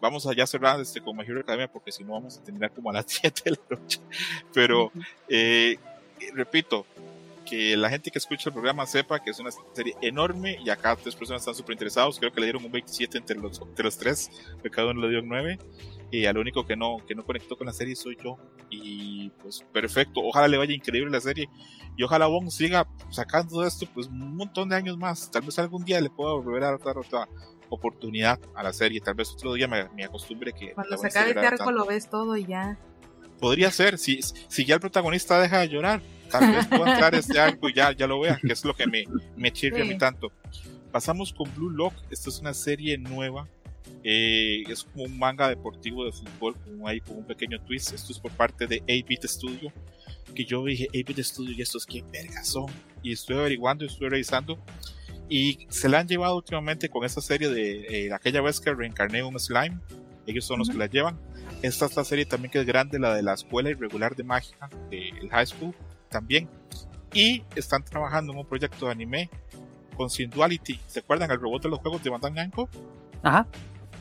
Vamos 0.01 0.27
allá 0.27 0.47
cerrar 0.47 0.81
este 0.81 1.01
con 1.01 1.17
My 1.17 1.25
Hero 1.25 1.41
Academia 1.41 1.71
porque 1.71 1.93
si 1.93 2.03
no 2.05 2.13
vamos 2.13 2.39
a 2.39 2.43
terminar 2.43 2.71
como 2.73 2.91
a 2.91 2.93
las 2.95 3.05
7 3.09 3.43
de 3.45 3.51
la 3.51 3.77
noche. 3.77 4.01
Pero 4.55 4.91
eh, 5.29 5.77
repito, 6.35 6.87
que 7.51 7.77
la 7.77 7.91
gente 7.91 8.13
que 8.13 8.19
escucha 8.19 8.49
el 8.49 8.53
programa 8.53 8.87
sepa 8.87 9.19
que 9.19 9.31
es 9.31 9.41
una 9.41 9.51
serie 9.73 9.97
enorme 10.01 10.57
y 10.65 10.71
acá 10.71 10.95
tres 10.95 11.17
personas 11.17 11.43
están 11.43 11.57
súper 11.57 11.73
interesados. 11.73 12.21
Creo 12.21 12.33
que 12.33 12.41
le 12.41 12.47
dieron 12.47 12.65
un 12.65 12.71
27 12.71 13.19
entre 13.19 13.37
los, 13.37 13.61
entre 13.61 13.85
los 13.85 13.99
tres, 13.99 14.31
que 14.63 14.71
cada 14.71 14.93
uno 14.93 15.01
le 15.01 15.09
dio 15.09 15.19
un 15.21 15.29
9. 15.29 15.59
Y 16.13 16.27
al 16.27 16.39
único 16.39 16.65
que 16.65 16.77
no, 16.77 16.99
que 17.07 17.17
no 17.17 17.25
conectó 17.25 17.59
con 17.59 17.67
la 17.67 17.73
serie 17.73 17.97
soy 17.97 18.17
yo. 18.23 18.39
Y 18.71 19.31
pues 19.43 19.65
perfecto, 19.73 20.21
ojalá 20.23 20.47
le 20.47 20.59
vaya 20.59 20.73
increíble 20.73 21.11
la 21.11 21.21
serie. 21.21 21.49
Y 21.97 22.05
ojalá 22.05 22.29
Bong 22.29 22.51
siga 22.51 22.87
sacando 23.11 23.67
esto 23.67 23.87
pues 23.93 24.07
un 24.07 24.37
montón 24.37 24.69
de 24.69 24.77
años 24.77 24.97
más. 24.97 25.29
Tal 25.33 25.43
vez 25.43 25.59
algún 25.59 25.85
día 25.85 26.01
le 26.01 26.09
pueda 26.09 26.33
volver 26.35 26.63
a 26.63 26.79
dar 26.79 26.99
otra 26.99 27.29
oportunidad 27.69 28.39
a 28.55 28.63
la 28.63 28.73
serie. 28.73 29.01
Tal 29.01 29.15
vez 29.15 29.33
otro 29.33 29.55
día 29.55 29.67
me, 29.67 29.89
me 29.91 30.05
acostumbre 30.05 30.53
que... 30.53 30.73
Cuando 30.73 30.97
se 30.99 31.09
acabe 31.09 31.31
este 31.31 31.47
arco 31.47 31.73
lo 31.73 31.85
ves 31.85 32.09
todo 32.09 32.37
y 32.37 32.47
ya. 32.47 32.79
Podría 33.41 33.71
ser, 33.71 33.99
si, 33.99 34.21
si 34.49 34.65
ya 34.65 34.75
el 34.75 34.81
protagonista 34.81 35.41
deja 35.41 35.61
de 35.61 35.69
llorar, 35.69 36.03
tal 36.31 36.53
vez 36.53 36.67
pueda 36.67 36.93
entrar 36.93 37.15
este 37.15 37.39
arco 37.41 37.69
y 37.69 37.75
ya, 37.75 37.93
ya 37.93 38.07
lo 38.07 38.21
vea, 38.21 38.39
que 38.41 38.53
es 38.53 38.65
lo 38.65 38.75
que 38.75 38.87
me, 38.87 39.05
me 39.37 39.51
chirria 39.53 39.83
a 39.83 39.87
mí 39.87 39.95
Sí. 39.95 39.99
tanto. 39.99 40.31
Pasamos 40.93 41.33
con 41.33 41.53
Blue 41.55 41.71
Lock, 41.71 41.95
esta 42.11 42.29
es 42.31 42.39
una 42.41 42.53
serie 42.53 42.99
nueva, 42.99 43.49
eh, 44.05 44.63
es 44.69 44.85
como 44.85 45.05
un 45.05 45.19
manga 45.19 45.49
deportivo 45.49 46.05
de 46.05 46.13
fútbol, 46.13 46.55
con, 46.57 46.87
ahí, 46.89 47.01
con 47.01 47.17
un 47.19 47.25
pequeño 47.25 47.61
twist, 47.63 47.93
esto 47.93 48.13
es 48.13 48.19
por 48.19 48.33
parte 48.33 48.67
de 48.67 48.83
8-Bit 48.83 49.25
Studio, 49.25 49.73
que 50.35 50.45
yo 50.45 50.65
dije, 50.65 50.89
8-Bit 50.93 51.19
Studio 51.21 51.55
y 51.57 51.63
estos 51.63 51.87
qué 51.87 52.03
vergas 52.13 52.49
son, 52.49 52.67
y 53.03 53.13
estoy 53.13 53.37
averiguando 53.39 53.85
y 53.85 53.89
estoy 53.89 54.09
revisando, 54.09 54.59
y 55.29 55.67
se 55.71 55.89
la 55.89 56.01
han 56.01 56.09
llevado 56.09 56.37
últimamente 56.37 56.89
con 56.89 57.05
esta 57.05 57.21
serie 57.21 57.49
de 57.49 58.07
eh, 58.07 58.13
aquella 58.13 58.41
vez 58.41 58.61
que 58.61 58.75
reencarné 58.75 59.23
un 59.23 59.39
slime, 59.39 59.79
ellos 60.27 60.45
son 60.45 60.59
los 60.59 60.69
que 60.69 60.77
la 60.77 60.87
llevan. 60.87 61.19
Esta 61.63 61.87
es 61.87 61.97
la 61.97 62.05
serie 62.05 62.25
también 62.25 62.51
que 62.51 62.59
es 62.61 62.67
grande, 62.67 62.99
la 62.99 63.15
de 63.15 63.23
la 63.23 63.35
escuela 63.35 63.71
irregular 63.71 64.17
de 64.17 64.25
magia, 64.25 64.57
del 64.91 65.29
high 65.31 65.47
school 65.47 65.75
también. 66.09 66.49
Y 67.13 67.43
están 67.55 67.85
trabajando 67.85 68.33
en 68.33 68.39
un 68.39 68.47
proyecto 68.47 68.87
de 68.87 68.93
anime 68.93 69.31
con 69.97 70.09
Synduality. 70.09 70.81
¿Se 70.87 71.01
acuerdan 71.01 71.31
el 71.31 71.41
robot 71.41 71.65
de 71.65 71.69
los 71.69 71.81
juegos 71.81 72.03
de 72.03 72.11
Bandai 72.11 72.33
Namco? 72.33 72.69
Ajá. 73.23 73.47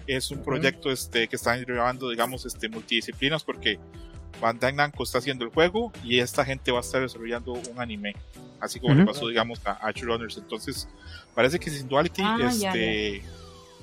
Es 0.08 0.32
un 0.32 0.44
proyecto 0.44 0.90
este, 0.92 1.28
que 1.28 1.36
están 1.36 1.64
llevando, 1.66 2.10
digamos, 2.10 2.46
este, 2.46 2.70
multidisciplinas 2.70 3.44
porque 3.44 3.80
Bandai 4.40 4.74
Namco 4.74 5.04
está 5.04 5.18
haciendo 5.18 5.44
el 5.44 5.52
juego 5.52 5.92
y 6.04 6.20
esta 6.20 6.46
gente 6.46 6.72
va 6.72 6.78
a 6.78 6.82
estar 6.82 7.02
desarrollando 7.02 7.54
un 7.54 7.80
anime. 7.82 8.14
Así 8.62 8.80
como 8.80 8.94
le 8.94 9.04
Ujú. 9.04 9.12
pasó, 9.12 9.28
digamos, 9.28 9.60
a 9.66 9.72
Archer 9.74 10.06
Runners. 10.06 10.38
Entonces, 10.38 10.88
parece 11.36 11.60
que 11.60 11.70
Synduality 11.70 12.22
Ah, 12.24 12.38
ya, 12.40 12.48
este, 12.70 13.24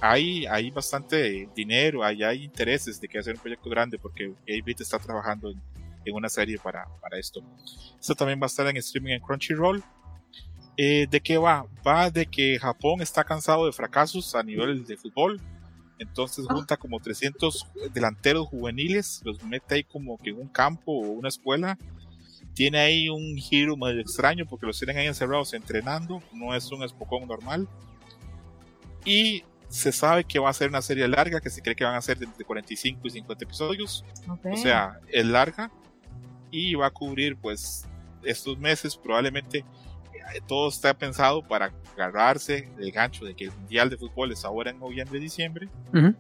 hay, 0.00 0.46
hay 0.46 0.70
bastante 0.70 1.48
dinero, 1.54 2.04
hay, 2.04 2.22
hay 2.22 2.44
intereses 2.44 3.00
de 3.00 3.08
que 3.08 3.18
hacer 3.18 3.34
un 3.34 3.40
proyecto 3.40 3.70
grande 3.70 3.98
porque 3.98 4.30
8-Bit 4.46 4.80
está 4.82 4.98
trabajando 4.98 5.50
en, 5.50 5.60
en 6.04 6.14
una 6.14 6.28
serie 6.28 6.58
para, 6.58 6.86
para 7.00 7.18
esto. 7.18 7.42
Esto 7.98 8.14
también 8.14 8.40
va 8.40 8.44
a 8.44 8.46
estar 8.46 8.66
en 8.66 8.76
streaming 8.76 9.12
en 9.12 9.20
Crunchyroll. 9.20 9.82
Eh, 10.76 11.06
¿De 11.10 11.20
qué 11.20 11.38
va? 11.38 11.66
Va 11.86 12.10
de 12.10 12.26
que 12.26 12.58
Japón 12.58 13.00
está 13.00 13.24
cansado 13.24 13.64
de 13.66 13.72
fracasos 13.72 14.34
a 14.34 14.42
nivel 14.42 14.84
de 14.84 14.96
fútbol. 14.96 15.40
Entonces 15.98 16.44
Ah. 16.48 16.54
junta 16.54 16.76
como 16.76 17.00
300 17.00 17.66
delanteros 17.94 18.48
juveniles, 18.48 19.22
los 19.24 19.42
mete 19.42 19.76
ahí 19.76 19.84
como 19.84 20.18
que 20.18 20.30
en 20.30 20.38
un 20.38 20.48
campo 20.48 20.92
o 20.92 21.12
una 21.12 21.28
escuela. 21.28 21.78
Tiene 22.52 22.78
ahí 22.78 23.08
un 23.08 23.36
giro 23.36 23.76
medio 23.76 24.00
extraño 24.00 24.46
porque 24.46 24.66
los 24.66 24.78
tienen 24.78 24.98
ahí 24.98 25.06
encerrados 25.06 25.54
entrenando. 25.54 26.22
No 26.32 26.54
es 26.54 26.70
un 26.70 26.82
espocón 26.82 27.26
normal. 27.26 27.66
Y 29.04 29.44
Se 29.68 29.92
sabe 29.92 30.24
que 30.24 30.38
va 30.38 30.50
a 30.50 30.52
ser 30.52 30.68
una 30.68 30.82
serie 30.82 31.08
larga, 31.08 31.40
que 31.40 31.50
se 31.50 31.60
cree 31.60 31.74
que 31.74 31.84
van 31.84 31.96
a 31.96 32.00
ser 32.00 32.18
de 32.18 32.26
entre 32.26 32.44
45 32.44 33.00
y 33.04 33.10
50 33.10 33.44
episodios. 33.44 34.04
Ok. 34.28 34.46
O 34.52 34.56
sea, 34.56 35.00
es 35.08 35.26
larga 35.26 35.70
y 36.50 36.74
va 36.74 36.86
a 36.86 36.90
cubrir 36.90 37.36
pues 37.36 37.86
estos 38.22 38.58
meses 38.58 38.96
probablemente 38.96 39.64
eh, 40.14 40.40
todo 40.46 40.68
está 40.68 40.94
pensado 40.94 41.46
para 41.46 41.72
agarrarse 41.94 42.68
el 42.78 42.90
gancho 42.90 43.24
de 43.24 43.34
que 43.34 43.44
el 43.44 43.52
Mundial 43.52 43.90
de 43.90 43.96
Fútbol 43.96 44.32
es 44.32 44.44
ahora 44.44 44.70
en 44.70 44.78
noviembre, 44.78 45.20
diciembre. 45.20 45.68
Ujú. 45.94 46.14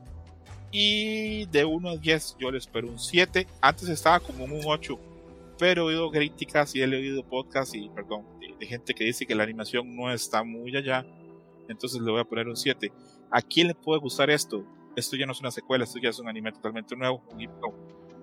Y 0.70 1.46
de 1.46 1.64
1 1.64 1.88
a 1.88 1.96
10 1.96 2.36
yo 2.38 2.50
le 2.50 2.58
espero 2.58 2.88
un 2.88 2.98
7. 2.98 3.46
Antes 3.60 3.88
estaba 3.88 4.20
como 4.20 4.44
un 4.44 4.60
8. 4.64 4.98
Pero 5.58 5.82
he 5.84 5.94
oído 5.94 6.10
críticas 6.10 6.74
y 6.74 6.82
he 6.82 6.86
leído 6.86 7.24
podcasts 7.24 7.74
y, 7.74 7.88
perdón, 7.88 8.26
de, 8.40 8.54
de 8.58 8.66
gente 8.66 8.92
que 8.92 9.04
dice 9.04 9.24
que 9.24 9.34
la 9.34 9.42
animación 9.42 9.96
no 9.96 10.12
está 10.12 10.42
muy 10.42 10.76
allá. 10.76 11.06
Entonces 11.68 12.00
le 12.00 12.10
voy 12.10 12.20
a 12.20 12.24
poner 12.24 12.46
un 12.46 12.56
7. 12.56 12.92
¿A 13.30 13.42
quién 13.42 13.68
le 13.68 13.74
puede 13.74 14.00
gustar 14.00 14.30
esto? 14.30 14.64
Esto 14.96 15.16
ya 15.16 15.26
no 15.26 15.32
es 15.32 15.40
una 15.40 15.50
secuela, 15.50 15.84
esto 15.84 15.98
ya 15.98 16.10
es 16.10 16.18
un 16.18 16.28
anime 16.28 16.52
totalmente 16.52 16.96
nuevo. 16.96 17.22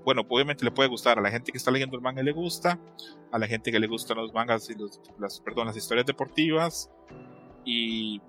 Bueno, 0.04 0.24
obviamente 0.28 0.66
le 0.66 0.72
puede 0.72 0.90
gustar 0.90 1.18
a 1.20 1.22
la 1.22 1.32
gente 1.32 1.52
que 1.52 1.58
está 1.58 1.72
leyendo 1.72 1.96
el 1.96 2.02
manga 2.02 2.22
le 2.22 2.32
gusta, 2.32 2.80
a 3.32 3.38
la 3.38 3.48
gente 3.48 3.72
que 3.72 3.80
le 3.80 3.88
gustan 3.88 4.18
los 4.18 4.34
mangas 4.34 4.70
y 4.70 4.76
las, 5.20 5.40
perdón, 5.40 5.68
las 5.68 5.78
historias 5.78 6.06
deportivas 6.06 6.90
y 7.66 8.22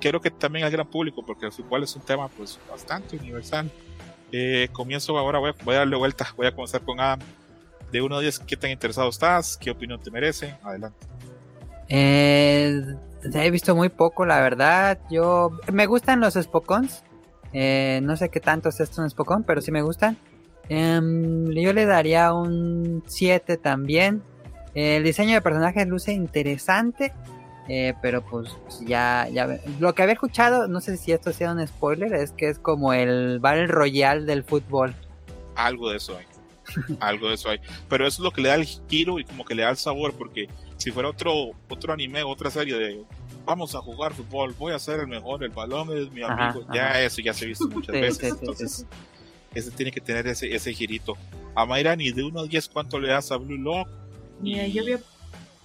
creo 0.00 0.20
que 0.20 0.30
también 0.30 0.64
al 0.64 0.70
gran 0.70 0.88
público 0.88 1.24
porque 1.24 1.46
el 1.46 1.52
fútbol 1.52 1.82
es 1.82 1.96
un 1.96 2.02
tema 2.02 2.28
pues 2.28 2.58
bastante 2.68 3.16
universal. 3.16 3.70
Eh, 4.30 4.68
comienzo 4.72 5.16
ahora, 5.16 5.38
voy 5.38 5.50
a, 5.50 5.64
voy 5.64 5.74
a 5.74 5.78
darle 5.78 5.96
vuelta, 5.96 6.32
voy 6.36 6.46
a 6.46 6.54
comenzar 6.54 6.82
con 6.82 7.00
Adam. 7.00 7.20
De 7.90 8.00
1 8.00 8.16
a 8.16 8.20
10, 8.20 8.38
¿qué 8.40 8.56
tan 8.56 8.70
interesado 8.70 9.10
estás? 9.10 9.58
¿Qué 9.58 9.70
opinión 9.70 10.00
te 10.00 10.10
merece? 10.10 10.56
Adelante. 10.62 11.06
Eh, 11.88 12.82
he 13.34 13.50
visto 13.50 13.74
muy 13.74 13.88
poco, 13.88 14.26
la 14.26 14.40
verdad. 14.40 14.98
Yo 15.10 15.50
me 15.72 15.86
gustan 15.86 16.20
los 16.20 16.34
Spokons. 16.34 17.02
Eh, 17.52 18.00
no 18.02 18.16
sé 18.16 18.30
qué 18.30 18.40
tanto 18.40 18.70
es 18.70 18.80
esto 18.80 19.02
en 19.02 19.10
Spokon, 19.10 19.44
pero 19.44 19.60
sí 19.60 19.70
me 19.70 19.82
gustan. 19.82 20.16
Em, 20.68 21.50
yo 21.50 21.72
le 21.72 21.84
daría 21.86 22.32
un 22.32 23.02
7 23.06 23.56
también. 23.58 24.22
el 24.74 25.04
diseño 25.04 25.34
de 25.34 25.42
personajes 25.42 25.86
luce 25.86 26.12
interesante. 26.12 27.12
eh, 27.68 27.94
pero 28.02 28.22
pues 28.24 28.50
ya, 28.86 29.28
ya 29.30 29.58
lo 29.78 29.94
que 29.94 30.02
había 30.02 30.14
escuchado, 30.14 30.66
no 30.66 30.80
sé 30.80 30.96
si 30.96 31.12
esto 31.12 31.32
sea 31.32 31.52
un 31.52 31.64
spoiler, 31.66 32.12
es 32.14 32.32
que 32.32 32.48
es 32.48 32.58
como 32.58 32.92
el 32.92 33.38
Battle 33.38 33.68
Royale 33.68 34.22
del 34.24 34.42
fútbol. 34.44 34.94
Algo 35.54 35.90
de 35.90 35.98
eso 35.98 36.16
hay. 36.16 36.26
Algo 37.00 37.28
de 37.28 37.34
eso 37.34 37.50
hay. 37.50 37.60
Pero 37.88 38.06
eso 38.06 38.22
es 38.22 38.24
lo 38.24 38.30
que 38.32 38.40
le 38.40 38.48
da 38.48 38.54
el 38.56 38.64
giro 38.64 39.18
y 39.18 39.24
como 39.24 39.44
que 39.44 39.54
le 39.54 39.62
da 39.62 39.70
el 39.70 39.76
sabor 39.76 40.14
porque 40.14 40.48
si 40.82 40.90
fuera 40.90 41.08
otro, 41.10 41.50
otro 41.68 41.92
anime, 41.92 42.22
otra 42.24 42.50
serie 42.50 42.74
de 42.76 43.04
vamos 43.44 43.74
a 43.74 43.78
jugar 43.80 44.12
fútbol, 44.14 44.54
voy 44.58 44.72
a 44.72 44.78
ser 44.78 45.00
el 45.00 45.06
mejor, 45.06 45.42
el 45.44 45.50
balón 45.50 45.96
es 45.96 46.10
mi 46.10 46.22
Ajá, 46.22 46.50
amigo, 46.50 46.66
ya 46.74 46.90
ajá. 46.90 47.02
eso 47.02 47.20
ya 47.22 47.32
se 47.32 47.44
ha 47.44 47.48
visto 47.48 47.68
muchas 47.70 47.94
Sí, 47.94 48.00
veces. 48.00 48.18
sí, 48.18 48.36
entonces, 48.40 48.72
sí. 48.72 48.84
ese 49.54 49.70
tiene 49.70 49.92
que 49.92 50.00
tener 50.00 50.26
ese, 50.26 50.54
ese 50.54 50.72
girito. 50.72 51.16
A 51.54 51.66
Mayrani, 51.66 52.10
de 52.12 52.24
1 52.24 52.40
a 52.40 52.44
10, 52.46 52.68
¿cuánto 52.68 52.98
le 52.98 53.08
das 53.08 53.30
a 53.30 53.36
Blue 53.36 53.58
Lock? 53.58 53.88
Mira, 54.40 54.66
yo 54.66 54.82
había, 54.82 54.98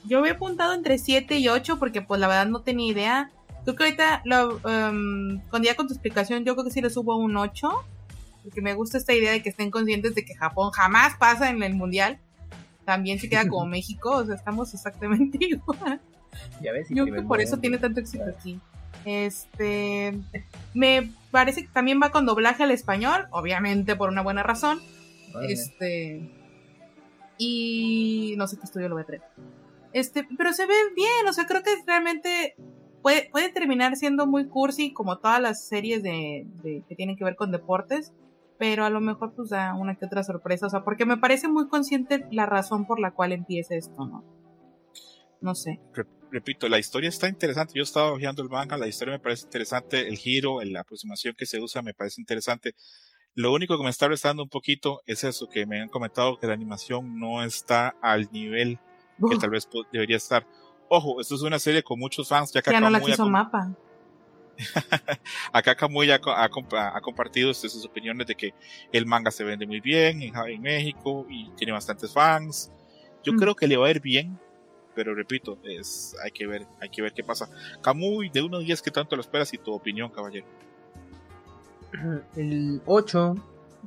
yo 0.05 0.19
había 0.19 0.33
apuntado 0.33 0.73
entre 0.73 0.97
7 0.97 1.37
y 1.39 1.47
8 1.47 1.79
porque 1.79 2.01
pues 2.01 2.19
la 2.19 2.27
verdad 2.27 2.47
no 2.47 2.61
tenía 2.61 2.91
idea. 2.91 3.31
Creo 3.63 3.75
que 3.75 3.83
ahorita, 3.85 4.21
lo, 4.25 4.59
em, 4.69 5.39
con 5.49 5.63
ya 5.63 5.75
con 5.75 5.87
tu 5.87 5.93
explicación, 5.93 6.45
yo 6.45 6.53
creo 6.55 6.65
que 6.65 6.71
sí 6.71 6.81
le 6.81 6.89
subo 6.89 7.15
un 7.17 7.35
8. 7.37 7.69
Porque 8.43 8.61
me 8.61 8.73
gusta 8.75 8.97
esta 8.97 9.13
idea 9.13 9.31
de 9.31 9.41
que 9.43 9.49
estén 9.49 9.71
conscientes 9.71 10.15
de 10.15 10.23
que 10.23 10.33
Japón 10.35 10.71
jamás 10.71 11.15
pasa 11.17 11.49
en 11.49 11.61
el 11.63 11.73
mundial. 11.75 12.19
También 12.87 13.19
se 13.19 13.27
queda 13.27 13.45
como 13.49 13.65
México, 13.65 14.11
o 14.11 14.25
sea, 14.25 14.35
estamos 14.35 14.73
exactamente 14.73 15.37
igual. 15.41 15.99
Ya 16.61 16.71
ves, 16.71 16.89
y 16.89 16.95
Yo 16.95 17.03
creo 17.03 17.15
que 17.21 17.27
por 17.27 17.41
eso 17.41 17.57
tiene 17.57 17.77
tanto 17.79 17.99
éxito 17.99 18.23
aquí. 18.33 18.61
Este. 19.03 20.17
Me 20.73 21.11
parece 21.29 21.63
que 21.63 21.67
también 21.67 21.99
va 22.01 22.11
con 22.11 22.25
doblaje 22.25 22.63
al 22.63 22.71
español, 22.71 23.27
obviamente 23.31 23.97
por 23.97 24.07
una 24.07 24.21
buena 24.21 24.41
razón. 24.41 24.79
Este. 25.49 26.31
Y 27.37 28.35
no 28.37 28.47
sé 28.47 28.57
qué 28.57 28.63
estudio 28.63 28.87
lo 28.87 28.95
voy 28.95 29.03
a 29.03 29.05
traer. 29.05 29.21
Este, 29.91 30.25
pero 30.37 30.53
se 30.53 30.65
ve 30.65 30.73
bien, 30.95 31.27
o 31.27 31.33
sea, 31.33 31.45
creo 31.45 31.63
que 31.63 31.71
realmente 31.85 32.55
puede, 33.01 33.29
puede 33.31 33.49
terminar 33.49 33.97
siendo 33.97 34.27
muy 34.27 34.47
cursi 34.47 34.93
como 34.93 35.17
todas 35.17 35.41
las 35.41 35.65
series 35.67 36.03
de, 36.03 36.45
de- 36.63 36.83
que 36.87 36.95
tienen 36.95 37.17
que 37.17 37.25
ver 37.25 37.35
con 37.35 37.51
deportes, 37.51 38.13
pero 38.59 38.85
a 38.85 38.89
lo 38.89 39.01
mejor 39.01 39.33
pues 39.35 39.49
da 39.49 39.73
una 39.73 39.95
que 39.95 40.05
otra 40.05 40.23
sorpresa, 40.23 40.67
o 40.67 40.69
sea, 40.69 40.83
porque 40.83 41.05
me 41.05 41.17
parece 41.17 41.47
muy 41.47 41.67
consciente 41.67 42.25
la 42.31 42.45
razón 42.45 42.85
por 42.85 42.99
la 42.99 43.11
cual 43.11 43.31
empieza 43.31 43.75
esto, 43.75 44.05
¿no? 44.05 44.23
No 45.41 45.53
sé. 45.55 45.79
Re- 45.93 46.07
repito, 46.31 46.67
la 46.67 46.79
historia 46.79 47.09
está 47.09 47.27
interesante. 47.27 47.73
Yo 47.75 47.83
estaba 47.83 48.11
hojeando 48.11 48.41
el 48.41 48.49
manga, 48.49 48.77
la 48.77 48.87
historia 48.87 49.13
me 49.13 49.19
parece 49.19 49.45
interesante, 49.45 50.07
el 50.07 50.17
giro, 50.17 50.61
la 50.63 50.81
aproximación 50.81 51.35
que 51.37 51.45
se 51.45 51.59
usa 51.59 51.81
me 51.81 51.93
parece 51.93 52.19
interesante. 52.21 52.73
Lo 53.35 53.53
único 53.53 53.77
que 53.77 53.83
me 53.83 53.91
está 53.91 54.07
restando 54.07 54.41
un 54.41 54.49
poquito 54.49 55.01
es 55.05 55.23
eso, 55.23 55.47
que 55.47 55.67
me 55.67 55.79
han 55.81 55.89
comentado 55.89 56.39
que 56.39 56.47
la 56.47 56.53
animación 56.53 57.19
no 57.19 57.43
está 57.43 57.95
al 58.01 58.29
nivel 58.31 58.79
que 59.29 59.37
tal 59.37 59.51
vez 59.51 59.67
debería 59.91 60.17
estar. 60.17 60.47
Ojo, 60.89 61.21
esto 61.21 61.35
es 61.35 61.41
una 61.41 61.59
serie 61.59 61.83
con 61.83 61.99
muchos 61.99 62.27
fans, 62.29 62.51
ya 62.51 62.61
que 62.61 62.71
ya 62.71 62.79
no 62.79 62.89
la 62.89 62.99
quiso 63.01 63.29
mapa. 63.29 63.75
Acá 65.51 65.75
Kamui 65.75 66.09
ha, 66.11 66.19
ha 66.25 66.45
ha 66.45 67.01
compartido 67.01 67.53
sus 67.53 67.85
opiniones 67.85 68.27
de 68.27 68.35
que 68.35 68.53
el 68.91 69.05
manga 69.05 69.31
se 69.31 69.43
vende 69.43 69.65
muy 69.67 69.79
bien 69.81 70.21
en, 70.21 70.33
en 70.35 70.61
México 70.61 71.25
y 71.29 71.49
tiene 71.51 71.73
bastantes 71.73 72.11
fans. 72.13 72.71
Yo 73.23 73.33
Mm. 73.33 73.37
creo 73.37 73.55
que 73.55 73.67
le 73.67 73.77
va 73.77 73.87
a 73.87 73.91
ir 73.91 74.01
bien, 74.01 74.39
pero 74.95 75.13
repito, 75.13 75.57
es, 75.63 76.15
hay 76.23 76.31
que 76.31 76.47
ver, 76.47 76.65
hay 76.79 76.89
que 76.89 77.01
ver 77.01 77.13
qué 77.13 77.23
pasa. 77.23 77.49
Kamui, 77.81 78.29
de 78.29 78.41
1 78.41 78.57
a 78.57 78.59
10, 78.61 78.81
¿qué 78.81 78.91
tanto 78.91 79.15
lo 79.15 79.21
esperas 79.21 79.53
y 79.53 79.57
tu 79.57 79.73
opinión, 79.73 80.09
caballero? 80.11 80.45
El 82.35 82.81
8, 82.85 83.35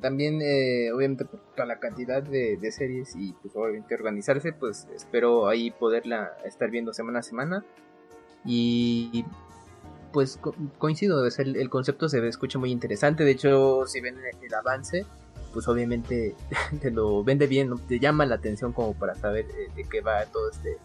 también 0.01 0.41
eh, 0.43 0.93
obviamente 0.93 1.25
por 1.25 1.41
la 1.67 1.79
cantidad 1.79 2.23
de, 2.23 2.57
de 2.57 2.73
series 2.73 3.15
y 3.17 3.33
pues 3.33 3.55
obviamente 3.57 3.95
organizarse, 3.95 4.53
pues 4.53 4.87
espero 4.95 5.49
ahí 5.49 5.71
poderla 5.71 6.33
estar 6.45 6.71
viendo 6.71 6.93
semana 6.93 7.19
a 7.21 7.23
semana. 7.23 7.65
Y 8.45 9.25
pues 10.13 10.37
co- 10.41 10.55
coincido, 10.79 11.27
es 11.27 11.39
el, 11.39 11.71
concepto 11.71 12.09
se 12.09 12.27
escucha 12.27 12.59
muy 12.59 12.71
interesante, 12.71 13.25
de 13.25 13.31
hecho 13.33 13.87
si 13.87 14.01
ven 14.01 14.17
el, 14.19 14.45
el 14.45 14.55
avance, 14.55 15.07
pues 15.53 15.67
obviamente 15.69 16.35
te 16.81 16.91
lo 16.91 17.23
vende 17.25 17.47
bien, 17.47 17.71
te 17.89 17.99
llama 17.99 18.27
la 18.27 18.37
atención 18.37 18.73
como 18.73 18.95
para 18.95 19.15
saber 19.15 19.47
eh, 19.47 19.71
de 19.75 19.85
qué 19.85 20.01
va 20.01 20.25
todo 20.27 20.51
este 20.51 20.79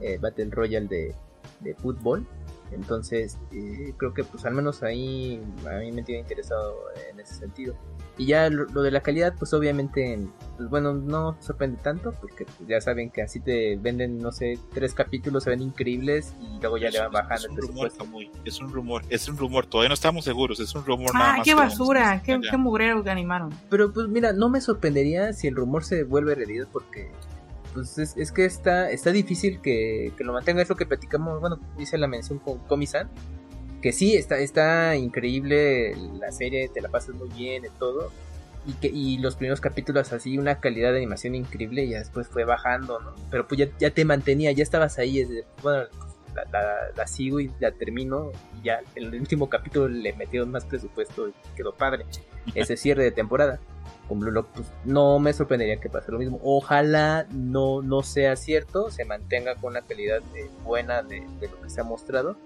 eh, 0.00 0.18
Battle 0.18 0.48
Royale 0.50 0.86
de, 0.88 1.14
de 1.60 1.74
fútbol. 1.74 2.26
Entonces, 2.72 3.38
eh, 3.52 3.92
creo 3.96 4.14
que 4.14 4.24
pues 4.24 4.44
al 4.44 4.54
menos 4.54 4.82
ahí 4.82 5.42
a 5.68 5.78
mí 5.78 5.92
me 5.92 6.02
tiene 6.02 6.20
interesado 6.20 6.76
en 7.10 7.20
ese 7.20 7.34
sentido. 7.34 7.74
Y 8.18 8.26
ya 8.26 8.50
lo, 8.50 8.64
lo 8.66 8.82
de 8.82 8.90
la 8.90 9.00
calidad, 9.00 9.34
pues 9.38 9.54
obviamente, 9.54 10.18
pues 10.58 10.68
bueno, 10.68 10.92
no 10.92 11.36
sorprende 11.40 11.78
tanto, 11.82 12.12
porque 12.20 12.44
pues, 12.44 12.68
ya 12.68 12.78
saben 12.80 13.10
que 13.10 13.22
así 13.22 13.40
te 13.40 13.76
venden, 13.76 14.18
no 14.18 14.30
sé, 14.30 14.58
tres 14.74 14.92
capítulos, 14.92 15.44
se 15.44 15.50
ven 15.50 15.62
increíbles 15.62 16.34
y 16.38 16.60
luego 16.60 16.76
ya 16.76 16.88
Es 16.88 16.94
le 16.94 17.00
van 17.00 17.12
bajando 17.12 17.34
es 17.36 17.44
el 17.44 17.50
un 17.52 17.56
rumor, 17.56 17.88
presupuesto. 17.88 18.04
Kamui, 18.04 18.30
es 18.44 18.60
un 18.60 18.70
rumor, 18.72 19.02
es 19.08 19.28
un 19.28 19.38
rumor, 19.38 19.66
todavía 19.66 19.88
no 19.88 19.94
estamos 19.94 20.24
seguros, 20.24 20.60
es 20.60 20.74
un 20.74 20.84
rumor 20.84 21.14
nada 21.14 21.32
Ah, 21.32 21.36
más 21.38 21.44
qué 21.46 21.54
basura, 21.54 22.20
qué, 22.22 22.38
qué 22.50 22.56
mugrero 22.58 23.02
que 23.02 23.08
animaron. 23.10 23.50
Pero 23.70 23.90
pues 23.92 24.06
mira, 24.08 24.32
no 24.34 24.50
me 24.50 24.60
sorprendería 24.60 25.32
si 25.32 25.46
el 25.48 25.56
rumor 25.56 25.84
se 25.84 26.04
vuelve 26.04 26.34
realidad 26.34 26.66
porque 26.70 27.10
pues 27.74 27.98
es, 27.98 28.16
es 28.16 28.32
que 28.32 28.44
está, 28.44 28.90
está 28.90 29.12
difícil 29.12 29.60
que, 29.60 30.12
que 30.16 30.24
lo 30.24 30.32
mantenga. 30.32 30.62
Es 30.62 30.68
lo 30.68 30.76
que 30.76 30.86
platicamos, 30.86 31.40
bueno, 31.40 31.58
hice 31.78 31.98
la 31.98 32.06
mención 32.06 32.38
con 32.38 32.58
Komi-san. 32.58 33.08
Que 33.82 33.92
sí, 33.92 34.14
está, 34.14 34.38
está 34.38 34.96
increíble 34.96 35.94
la 36.18 36.32
serie, 36.32 36.68
te 36.68 36.80
la 36.80 36.88
pasas 36.88 37.14
muy 37.14 37.28
bien 37.30 37.64
y 37.64 37.78
todo. 37.78 38.12
Y, 38.66 38.74
que, 38.74 38.88
y 38.88 39.18
los 39.18 39.36
primeros 39.36 39.60
capítulos 39.60 40.12
así, 40.12 40.36
una 40.36 40.60
calidad 40.60 40.92
de 40.92 40.98
animación 40.98 41.34
increíble 41.34 41.84
y 41.84 41.90
ya 41.90 41.98
después 41.98 42.28
fue 42.28 42.44
bajando, 42.44 43.00
¿no? 43.00 43.14
Pero 43.30 43.48
pues 43.48 43.58
ya, 43.58 43.68
ya 43.78 43.90
te 43.90 44.04
mantenía, 44.04 44.52
ya 44.52 44.62
estabas 44.62 44.98
ahí. 44.98 45.20
es 45.20 45.30
de, 45.30 45.46
bueno, 45.62 45.84
la, 46.34 46.44
la, 46.52 46.76
la 46.94 47.06
sigo 47.06 47.40
y 47.40 47.50
la 47.58 47.72
termino 47.72 48.32
y 48.60 48.66
ya 48.66 48.80
en 48.94 49.04
el 49.04 49.20
último 49.20 49.48
capítulo 49.48 49.88
le 49.88 50.12
metieron 50.12 50.50
más 50.50 50.64
presupuesto 50.66 51.28
y 51.28 51.32
quedó 51.56 51.74
padre 51.74 52.04
ese 52.54 52.76
cierre 52.76 53.02
de 53.02 53.12
temporada. 53.12 53.60
Con 54.10 54.18
Blue 54.18 54.32
Lock, 54.32 54.48
pues 54.52 54.66
no 54.84 55.20
me 55.20 55.32
sorprendería 55.32 55.76
que 55.76 55.88
pase 55.88 56.10
lo 56.10 56.18
mismo. 56.18 56.40
Ojalá 56.42 57.28
no, 57.32 57.80
no 57.80 58.02
sea 58.02 58.34
cierto, 58.34 58.90
se 58.90 59.04
mantenga 59.04 59.54
con 59.54 59.72
la 59.72 59.82
calidad 59.82 60.20
eh, 60.34 60.50
buena 60.64 61.04
de, 61.04 61.22
de 61.38 61.48
lo 61.48 61.60
que 61.60 61.70
se 61.70 61.80
ha 61.80 61.84
mostrado. 61.84 62.36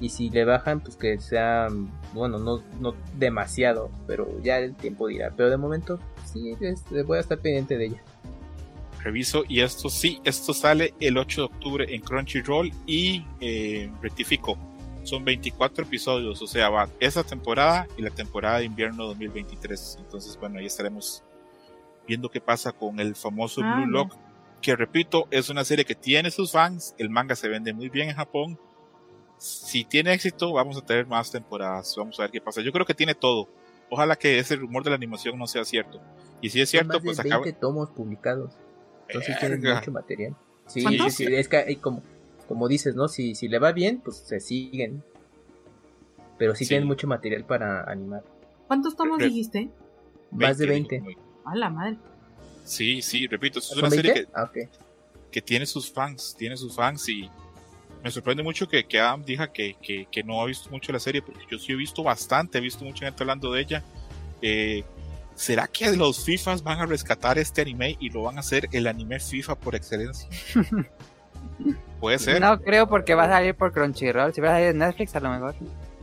Y 0.00 0.10
si 0.10 0.28
le 0.28 0.44
bajan, 0.44 0.80
pues 0.80 0.96
que 0.96 1.18
sea, 1.20 1.68
bueno, 2.12 2.38
no, 2.38 2.62
no 2.78 2.94
demasiado, 3.16 3.90
pero 4.06 4.28
ya 4.42 4.58
el 4.58 4.74
tiempo 4.74 5.06
dirá. 5.06 5.32
Pero 5.34 5.48
de 5.48 5.56
momento, 5.56 5.98
sí, 6.30 6.54
voy 7.06 7.16
a 7.16 7.20
estar 7.22 7.38
pendiente 7.38 7.78
de 7.78 7.86
ella. 7.86 8.02
Reviso 9.02 9.44
y 9.48 9.60
esto 9.60 9.88
sí, 9.88 10.20
esto 10.24 10.52
sale 10.52 10.92
el 11.00 11.16
8 11.16 11.40
de 11.40 11.44
octubre 11.46 11.94
en 11.94 12.02
Crunchyroll 12.02 12.70
y 12.86 13.24
eh, 13.40 13.90
rectifico, 14.02 14.58
son 15.04 15.24
24 15.24 15.84
episodios, 15.84 16.42
o 16.42 16.46
sea, 16.46 16.70
va 16.70 16.88
esa 16.98 17.22
temporada 17.22 17.86
y 17.96 18.02
la 18.02 18.10
temporada 18.10 18.58
de 18.58 18.64
invierno 18.64 19.06
2023. 19.06 19.98
Entonces, 20.00 20.36
bueno, 20.38 20.58
ahí 20.58 20.66
estaremos 20.66 21.22
viendo 22.06 22.30
qué 22.30 22.40
pasa 22.40 22.72
con 22.72 22.98
el 22.98 23.14
famoso 23.14 23.60
Ah, 23.62 23.76
Blue. 23.76 23.86
Lock, 23.92 24.14
que 24.60 24.74
repito, 24.74 25.28
es 25.30 25.48
una 25.50 25.64
serie 25.64 25.84
que 25.84 25.94
tiene 25.94 26.30
sus 26.30 26.52
fans, 26.52 26.94
el 26.98 27.10
manga 27.10 27.36
se 27.36 27.48
vende 27.48 27.72
muy 27.72 27.88
bien 27.88 28.08
en 28.08 28.16
Japón, 28.16 28.58
si 29.38 29.84
tiene 29.84 30.12
éxito, 30.14 30.52
vamos 30.52 30.78
a 30.78 30.80
tener 30.80 31.06
más 31.06 31.30
temporadas. 31.30 31.94
Vamos 31.98 32.18
a 32.18 32.22
ver 32.22 32.30
qué 32.30 32.40
pasa. 32.40 32.62
Yo 32.62 32.72
creo 32.72 32.86
que 32.86 32.94
tiene 32.94 33.14
todo. 33.14 33.48
Ojalá 33.90 34.16
que 34.16 34.38
ese 34.38 34.56
rumor 34.56 34.82
de 34.82 34.90
la 34.90 34.96
animación 34.96 35.38
no 35.38 35.46
sea 35.46 35.64
cierto. 35.64 36.00
Y 36.40 36.50
si 36.50 36.60
es 36.60 36.70
cierto, 36.70 37.00
pues 37.00 37.20
acaba. 37.20 37.42
20 37.42 37.60
tomos 37.60 37.90
publicados. 37.90 38.54
Entonces 39.08 39.38
tienen 39.38 39.60
mucho 39.60 39.92
material. 39.92 40.36
Sí, 40.66 40.80
sí, 40.80 41.10
sí, 41.10 41.24
es 41.26 41.48
que 41.48 41.58
hay 41.58 41.76
como, 41.76 42.02
como 42.48 42.68
dices, 42.68 42.94
¿no? 42.94 43.08
Si, 43.08 43.34
si 43.34 43.48
le 43.48 43.58
va 43.58 43.72
bien, 43.72 44.00
pues 44.04 44.16
se 44.18 44.40
siguen. 44.40 45.02
Pero 46.38 46.54
sí, 46.54 46.64
Sí. 46.64 46.70
tienen 46.70 46.86
mucho 46.88 47.06
material 47.06 47.44
para 47.44 47.84
animar. 47.84 48.22
¿Cuántos 48.66 48.96
tomos 48.96 49.18
Re- 49.20 49.26
dijiste? 49.26 49.68
Más 50.30 50.58
de 50.58 50.64
digo, 50.64 50.74
20. 50.74 51.00
muy- 51.00 51.16
A 51.44 51.54
la 51.54 51.70
madre. 51.70 51.96
Sí, 52.64 53.02
sí, 53.02 53.26
repito, 53.26 53.58
es 53.58 53.66
¿Son 53.66 53.78
una 53.78 53.90
serie 53.90 54.12
20? 54.14 54.30
que, 54.30 54.36
Ah, 54.36 54.50
que 55.30 55.42
tiene 55.42 55.66
sus 55.66 55.92
fans, 55.92 56.34
tiene 56.38 56.56
sus 56.56 56.74
fans 56.74 57.08
y 57.08 57.28
me 58.02 58.10
sorprende 58.10 58.42
mucho 58.42 58.66
que, 58.68 58.84
que 58.86 58.98
Adam 59.00 59.22
diga 59.24 59.52
que, 59.52 59.76
que, 59.82 60.06
que 60.10 60.22
no 60.24 60.40
ha 60.40 60.46
visto 60.46 60.70
mucho 60.70 60.90
la 60.92 60.98
serie, 60.98 61.22
porque 61.22 61.44
yo 61.50 61.58
sí 61.58 61.72
he 61.72 61.76
visto 61.76 62.02
bastante, 62.02 62.58
he 62.58 62.60
visto 62.60 62.84
mucha 62.84 63.04
gente 63.06 63.22
hablando 63.22 63.52
de 63.52 63.60
ella. 63.60 63.82
Eh, 64.42 64.82
¿Será 65.34 65.66
que 65.66 65.90
los 65.96 66.24
FIFAs 66.24 66.62
van 66.62 66.78
a 66.80 66.86
rescatar 66.86 67.38
este 67.38 67.62
anime 67.62 67.96
y 68.00 68.08
lo 68.10 68.22
van 68.22 68.36
a 68.36 68.40
hacer 68.40 68.68
el 68.72 68.86
anime 68.86 69.18
FIFA 69.20 69.54
por 69.56 69.74
excelencia? 69.74 70.28
Puede 72.04 72.18
ser, 72.18 72.38
No 72.38 72.60
creo 72.60 72.86
porque 72.86 73.14
va 73.14 73.24
a 73.24 73.28
salir 73.30 73.54
por 73.54 73.72
Crunchyroll. 73.72 74.34
Si 74.34 74.42
va 74.42 74.50
a 74.50 74.52
salir 74.52 74.68
en 74.68 74.78
Netflix, 74.78 75.16
a 75.16 75.20
lo 75.20 75.30
mejor. 75.30 75.54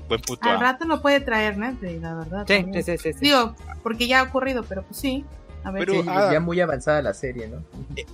buen 0.09 0.19
puto. 0.19 0.49
Al 0.49 0.55
ah. 0.55 0.59
rato 0.59 0.85
lo 0.85 0.99
puede 0.99 1.19
traer 1.19 1.59
Netflix, 1.59 2.01
la 2.01 2.15
verdad. 2.15 2.45
Sí, 2.47 2.65
sí, 2.73 2.81
sí, 2.81 2.97
sí. 2.97 3.13
sí. 3.13 3.19
Digo, 3.19 3.55
porque 3.83 4.07
ya 4.07 4.21
ha 4.21 4.23
ocurrido, 4.23 4.63
pero 4.63 4.81
pues 4.81 4.97
sí. 4.97 5.23
A 5.63 5.69
ver. 5.69 5.85
Pero- 5.85 6.01
Sí, 6.01 6.09
ah, 6.09 6.31
ya 6.33 6.39
muy 6.39 6.59
avanzada 6.59 7.03
la 7.03 7.13
serie, 7.13 7.49
¿no? 7.49 7.63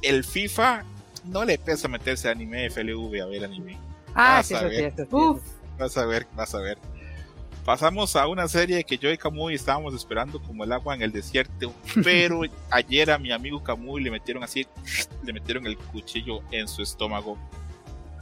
El 0.01 0.25
FIFA 0.25 0.83
no 1.27 1.45
le 1.45 1.57
pesa 1.57 1.87
meterse 1.87 2.27
a 2.27 2.31
anime 2.31 2.69
FLV 2.69 3.21
a 3.21 3.25
ver 3.27 3.45
anime. 3.45 3.77
Ah, 4.13 4.33
vas 4.33 4.47
sí, 4.47 4.55
a 4.55 4.57
eso 4.57 4.69
sí, 4.69 4.75
ver. 4.75 4.85
eso 4.93 5.03
sí, 5.03 5.09
Uf. 5.15 5.37
eso. 5.37 5.55
Vas 5.79 5.97
a 5.97 6.05
ver, 6.05 6.27
vas 6.35 6.55
a 6.55 6.59
ver. 6.59 6.77
Pasamos 7.63 8.17
a 8.17 8.27
una 8.27 8.49
serie 8.49 8.83
que 8.83 8.97
yo 8.97 9.09
y 9.09 9.17
Kamui 9.17 9.53
estábamos 9.53 9.93
esperando 9.93 10.41
como 10.41 10.65
el 10.65 10.73
agua 10.73 10.93
en 10.93 11.03
el 11.03 11.13
desierto, 11.13 11.73
pero 12.03 12.41
ayer 12.69 13.11
a 13.11 13.17
mi 13.17 13.31
amigo 13.31 13.63
Kamui 13.63 14.03
le 14.03 14.11
metieron 14.11 14.43
así, 14.43 14.67
le 15.23 15.31
metieron 15.31 15.65
el 15.65 15.77
cuchillo 15.77 16.41
en 16.51 16.67
su 16.67 16.81
estómago. 16.81 17.37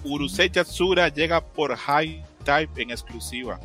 Urusei 0.06 0.50
Yatsura 0.50 1.10
llega 1.10 1.44
por 1.44 1.76
High 1.76 2.24
Type 2.44 2.82
en 2.82 2.92
exclusiva. 2.92 3.60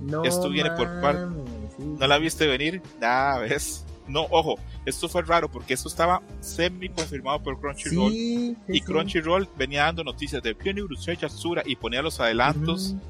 No 0.00 0.24
Esto 0.24 0.48
viene 0.48 0.70
por 0.72 0.86
par- 1.00 1.26
mames, 1.26 1.72
sí. 1.76 1.82
¿No 1.98 2.06
la 2.06 2.18
viste 2.18 2.46
venir? 2.46 2.80
Nada, 3.00 3.38
¿ves? 3.40 3.84
No, 4.06 4.22
ojo, 4.30 4.54
esto 4.84 5.08
fue 5.08 5.22
raro 5.22 5.50
porque 5.50 5.74
esto 5.74 5.88
estaba 5.88 6.22
semi 6.40 6.88
confirmado 6.90 7.42
por 7.42 7.58
Crunchyroll. 7.60 8.12
Sí, 8.12 8.56
sí, 8.66 8.72
y. 8.76 8.80
Crunchyroll 8.80 9.48
venía 9.56 9.82
dando 9.84 10.04
noticias 10.04 10.42
de 10.42 10.52
viene 10.54 10.82
Urusei 10.82 11.16
Yatsura 11.16 11.62
y 11.66 11.74
ponía 11.76 12.02
los 12.02 12.20
adelantos. 12.20 12.90
Ujú. 12.92 13.00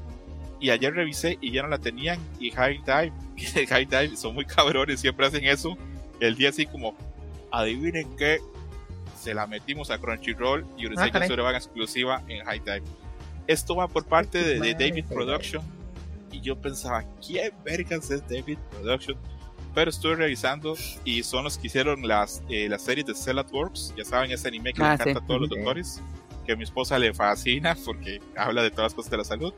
y 0.59 0.71
ayer 0.71 0.91
revisé 0.91 1.37
y 1.39 1.51
ya 1.51 1.61
no 1.61 1.67
la 1.67 1.77
tenían 1.77 2.17
y 2.39 2.49
High 2.49 2.79
Dive, 2.83 3.13
y 3.35 3.43
High 3.67 3.85
Dive 3.85 4.17
son 4.17 4.33
muy 4.33 4.43
cabrones, 4.45 4.99
siempre 4.99 5.27
hacen 5.27 5.43
eso. 5.45 5.77
El 6.19 6.35
día 6.35 6.49
así 6.49 6.65
como, 6.65 6.95
adivinen 7.51 8.15
qué, 8.17 8.39
se 9.17 9.33
la 9.33 9.47
metimos 9.47 9.89
a 9.91 9.97
Crunchyroll 9.97 10.65
y 10.77 10.85
Urusei 10.87 11.11
Ah, 11.13 11.25
en 11.25 11.55
exclusiva 11.55 12.23
en 12.27 12.45
High 12.45 12.59
Dive. 12.59 12.83
Esto 13.47 13.75
va 13.75 13.87
por 13.87 14.05
parte 14.05 14.43
de, 14.43 14.59
de 14.59 14.73
David 14.73 15.05
Production 15.05 15.63
y 16.31 16.41
yo 16.41 16.55
pensaba, 16.59 17.03
¿quién 17.25 17.51
vergas 17.63 18.11
es 18.11 18.21
David 18.27 18.57
Production? 18.71 19.17
Pero 19.73 19.89
estuve 19.89 20.15
revisando 20.15 20.75
y 21.05 21.23
son 21.23 21.43
los 21.43 21.57
que 21.57 21.67
hicieron 21.67 22.07
las, 22.07 22.43
eh, 22.49 22.67
las 22.67 22.81
series 22.81 23.05
de 23.05 23.13
Cell 23.15 23.37
at 23.39 23.51
Works, 23.51 23.93
ya 23.97 24.03
saben, 24.03 24.31
ese 24.31 24.47
anime 24.47 24.73
que 24.73 24.81
Ah, 24.81 24.89
le 24.89 24.93
encanta 24.95 25.19
sí. 25.19 25.23
a 25.23 25.27
todos 25.27 25.41
los 25.41 25.49
doctores, 25.49 26.01
que 26.45 26.53
a 26.53 26.55
mi 26.55 26.63
esposa 26.63 26.97
le 26.97 27.13
fascina 27.13 27.75
porque 27.85 28.19
habla 28.35 28.63
de 28.63 28.71
todas 28.71 28.85
las 28.85 28.93
cosas 28.93 29.11
de 29.11 29.17
la 29.17 29.23
salud. 29.23 29.53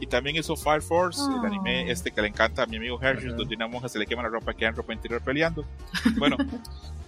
Y 0.00 0.06
también 0.06 0.34
hizo 0.36 0.56
Fire 0.56 0.80
Force, 0.80 1.20
el 1.20 1.40
Oh. 1.40 1.46
anime 1.46 1.90
este 1.90 2.10
que 2.10 2.22
le 2.22 2.28
encanta 2.28 2.62
a 2.62 2.66
mi 2.66 2.78
amigo 2.78 2.98
Hershey, 3.00 3.28
Ajá. 3.28 3.36
donde 3.36 3.54
una 3.54 3.66
monja 3.68 3.86
se 3.88 3.98
le 3.98 4.06
quema 4.06 4.22
la 4.22 4.30
ropa, 4.30 4.54
queda 4.54 4.70
en 4.70 4.76
ropa 4.76 4.94
interior 4.94 5.20
peleando. 5.22 5.64
Bueno, 6.16 6.36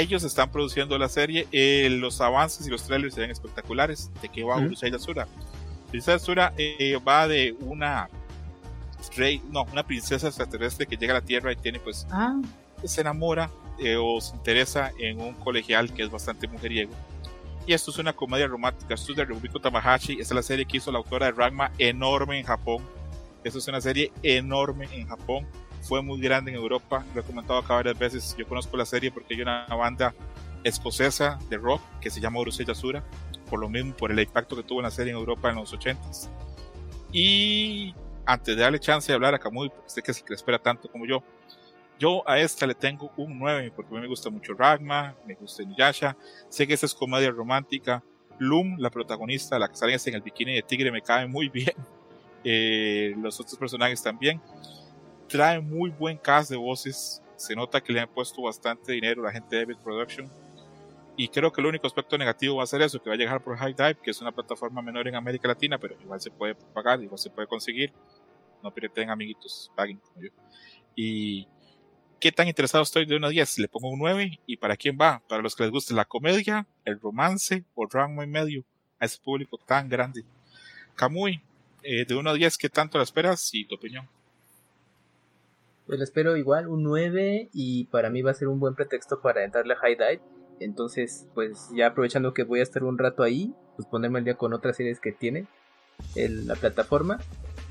ellos 0.00 0.22
están 0.24 0.50
produciendo 0.50 0.98
la 0.98 1.08
serie, 1.08 1.48
eh, 1.52 1.88
los 1.90 2.20
avances 2.20 2.66
y 2.66 2.70
los 2.70 2.82
trailers 2.82 3.14
se 3.14 3.22
ven 3.22 3.30
espectaculares. 3.30 4.10
¿De 4.20 4.28
qué 4.28 4.44
va. 4.44 4.58
Urusei 4.58 4.90
Yatsura? 4.90 5.26
Urusei 5.88 6.14
Yatsura 6.14 6.52
eh, 6.58 6.98
va 7.06 7.26
de 7.26 7.56
una 7.60 8.08
rey, 9.16 9.40
no, 9.50 9.64
una 9.72 9.86
princesa 9.86 10.26
extraterrestre 10.26 10.86
que 10.86 10.96
llega 10.96 11.12
a 11.12 11.20
la 11.20 11.24
Tierra 11.24 11.52
y 11.52 11.56
tiene 11.56 11.78
pues 11.78 12.06
Ah, 12.10 12.40
se 12.84 13.00
enamora 13.00 13.50
eh, 13.78 13.96
o 13.96 14.20
se 14.20 14.34
interesa 14.34 14.92
en 14.98 15.20
un 15.20 15.34
colegial 15.34 15.92
que 15.92 16.02
es 16.02 16.10
bastante 16.10 16.46
mujeriego. 16.46 16.92
Y 17.66 17.72
esto 17.72 17.90
es 17.90 17.98
una 17.98 18.12
comedia 18.12 18.46
romántica. 18.46 18.94
Esto 18.94 19.12
es 19.12 19.16
de 19.16 19.24
Rubiko 19.24 19.60
Tamahashi. 19.60 20.12
Esta 20.12 20.34
es 20.34 20.36
la 20.36 20.42
serie 20.42 20.66
que 20.66 20.76
hizo 20.76 20.92
la 20.92 20.98
autora 20.98 21.26
de 21.26 21.32
Ragma, 21.32 21.72
enorme 21.78 22.38
en 22.38 22.46
Japón. 22.46 22.82
Esta 23.42 23.58
es 23.58 23.68
una 23.68 23.80
serie 23.80 24.12
enorme 24.22 24.88
en 24.92 25.08
Japón. 25.08 25.46
Fue 25.86 26.02
muy 26.02 26.20
grande 26.20 26.50
en 26.50 26.56
Europa. 26.56 27.04
Lo 27.14 27.20
he 27.20 27.24
comentado 27.24 27.58
acá 27.58 27.74
varias 27.74 27.98
veces. 27.98 28.34
Yo 28.36 28.46
conozco 28.46 28.76
la 28.76 28.84
serie 28.84 29.12
porque 29.12 29.34
hay 29.34 29.42
una 29.42 29.66
banda 29.66 30.14
escocesa 30.64 31.38
de 31.48 31.58
rock 31.58 31.80
que 32.00 32.10
se 32.10 32.20
llama 32.20 32.40
Urusei 32.40 32.66
Yatsura. 32.66 33.04
Por 33.48 33.60
lo 33.60 33.68
mismo, 33.68 33.94
por 33.94 34.10
el 34.10 34.18
impacto 34.18 34.56
que 34.56 34.64
tuvo 34.64 34.80
en 34.80 34.84
la 34.84 34.90
serie 34.90 35.12
en 35.12 35.18
Europa 35.18 35.48
en 35.50 35.56
los 35.56 35.72
80s. 35.72 36.28
Y 37.12 37.94
antes 38.24 38.56
de 38.56 38.62
darle 38.62 38.80
chance 38.80 39.10
de 39.10 39.14
hablar 39.14 39.34
a 39.34 39.38
Kamui, 39.38 39.68
porque 39.68 39.88
sé 39.88 40.02
que 40.02 40.10
es 40.10 40.18
el 40.18 40.24
que 40.24 40.30
le 40.30 40.36
espera 40.36 40.58
tanto 40.58 40.90
como 40.90 41.06
yo, 41.06 41.22
yo 41.98 42.28
a 42.28 42.38
esta 42.38 42.66
le 42.66 42.74
tengo 42.74 43.10
un 43.16 43.38
9 43.38 43.72
porque 43.74 43.90
a 43.92 43.94
mí 43.94 44.00
me 44.02 44.08
gusta 44.08 44.28
mucho 44.28 44.52
Ragma, 44.52 45.14
me 45.24 45.34
gusta 45.34 45.62
Inuyasha, 45.62 46.16
sé 46.48 46.66
que 46.66 46.74
esta 46.74 46.86
es 46.86 46.94
comedia 46.94 47.30
romántica. 47.30 48.02
Loom, 48.38 48.76
la 48.78 48.90
protagonista, 48.90 49.58
la 49.58 49.68
que 49.68 49.76
sale 49.76 49.96
en 50.04 50.14
el 50.14 50.20
bikini 50.20 50.56
de 50.56 50.62
tigre, 50.62 50.90
me 50.90 51.00
cae 51.02 51.26
muy 51.26 51.48
bien. 51.48 51.74
Eh, 52.48 53.12
los 53.18 53.40
otros 53.40 53.58
personajes 53.58 54.00
también. 54.00 54.40
Trae 55.28 55.60
muy 55.60 55.90
buen 55.90 56.18
cast 56.18 56.50
de 56.50 56.56
voces. 56.56 57.22
Se 57.36 57.54
nota 57.54 57.80
que 57.80 57.92
le 57.92 58.00
han 58.00 58.08
puesto 58.08 58.42
bastante 58.42 58.92
dinero 58.92 59.22
la 59.22 59.32
gente 59.32 59.56
de 59.56 59.62
David 59.62 59.78
Production. 59.82 60.30
Y 61.16 61.28
creo 61.28 61.50
que 61.50 61.60
el 61.62 61.66
único 61.66 61.86
aspecto 61.86 62.18
negativo 62.18 62.56
va 62.56 62.64
a 62.64 62.66
ser 62.66 62.82
eso, 62.82 63.02
que 63.02 63.08
va 63.08 63.14
a 63.14 63.18
llegar 63.18 63.42
por 63.42 63.56
High 63.56 63.74
Dive, 63.74 63.98
que 64.02 64.10
es 64.10 64.20
una 64.20 64.32
plataforma 64.32 64.82
menor 64.82 65.08
en 65.08 65.14
América 65.14 65.48
Latina, 65.48 65.78
pero 65.78 65.96
igual 66.00 66.20
se 66.20 66.30
puede 66.30 66.54
pagar, 66.54 67.02
igual 67.02 67.18
se 67.18 67.30
puede 67.30 67.48
conseguir. 67.48 67.92
No 68.62 68.72
pireten 68.72 69.08
amiguitos, 69.08 69.72
paguen 69.74 69.98
como 69.98 70.20
yo. 70.20 70.30
Y 70.94 71.48
qué 72.20 72.32
tan 72.32 72.48
interesado 72.48 72.82
estoy 72.82 73.06
de 73.06 73.16
1 73.16 73.26
a 73.26 73.30
10, 73.30 73.58
le 73.60 73.68
pongo 73.68 73.88
un 73.88 73.98
9. 73.98 74.40
¿Y 74.46 74.56
para 74.58 74.76
quién 74.76 74.98
va? 75.00 75.22
Para 75.26 75.42
los 75.42 75.56
que 75.56 75.62
les 75.62 75.72
guste 75.72 75.94
la 75.94 76.04
comedia, 76.04 76.66
el 76.84 77.00
romance 77.00 77.64
o 77.74 77.86
rango 77.86 78.22
en 78.22 78.30
medio, 78.30 78.64
a 78.98 79.06
ese 79.06 79.18
público 79.18 79.58
tan 79.58 79.88
grande. 79.88 80.22
Kamui, 80.96 81.40
eh, 81.82 82.04
de 82.04 82.14
1 82.14 82.30
a 82.30 82.34
10, 82.34 82.58
¿qué 82.58 82.68
tanto 82.68 82.98
la 82.98 83.04
esperas 83.04 83.50
y 83.54 83.64
tu 83.64 83.76
opinión? 83.76 84.06
Pues 85.86 86.00
espero 86.00 86.36
igual, 86.36 86.66
un 86.68 86.82
9 86.82 87.48
y 87.52 87.84
para 87.86 88.10
mí 88.10 88.22
va 88.22 88.32
a 88.32 88.34
ser 88.34 88.48
un 88.48 88.58
buen 88.58 88.74
pretexto 88.74 89.20
para 89.20 89.44
entrarle 89.44 89.74
a 89.74 89.76
High 89.76 89.96
Dive. 89.96 90.20
Entonces, 90.58 91.26
pues 91.34 91.68
ya 91.74 91.88
aprovechando 91.88 92.34
que 92.34 92.42
voy 92.42 92.60
a 92.60 92.64
estar 92.64 92.82
un 92.82 92.98
rato 92.98 93.22
ahí, 93.22 93.54
pues 93.76 93.86
ponerme 93.88 94.18
al 94.18 94.24
día 94.24 94.34
con 94.36 94.52
otras 94.52 94.76
series 94.76 94.98
que 95.00 95.12
tiene 95.12 95.46
el- 96.16 96.46
la 96.46 96.56
plataforma. 96.56 97.18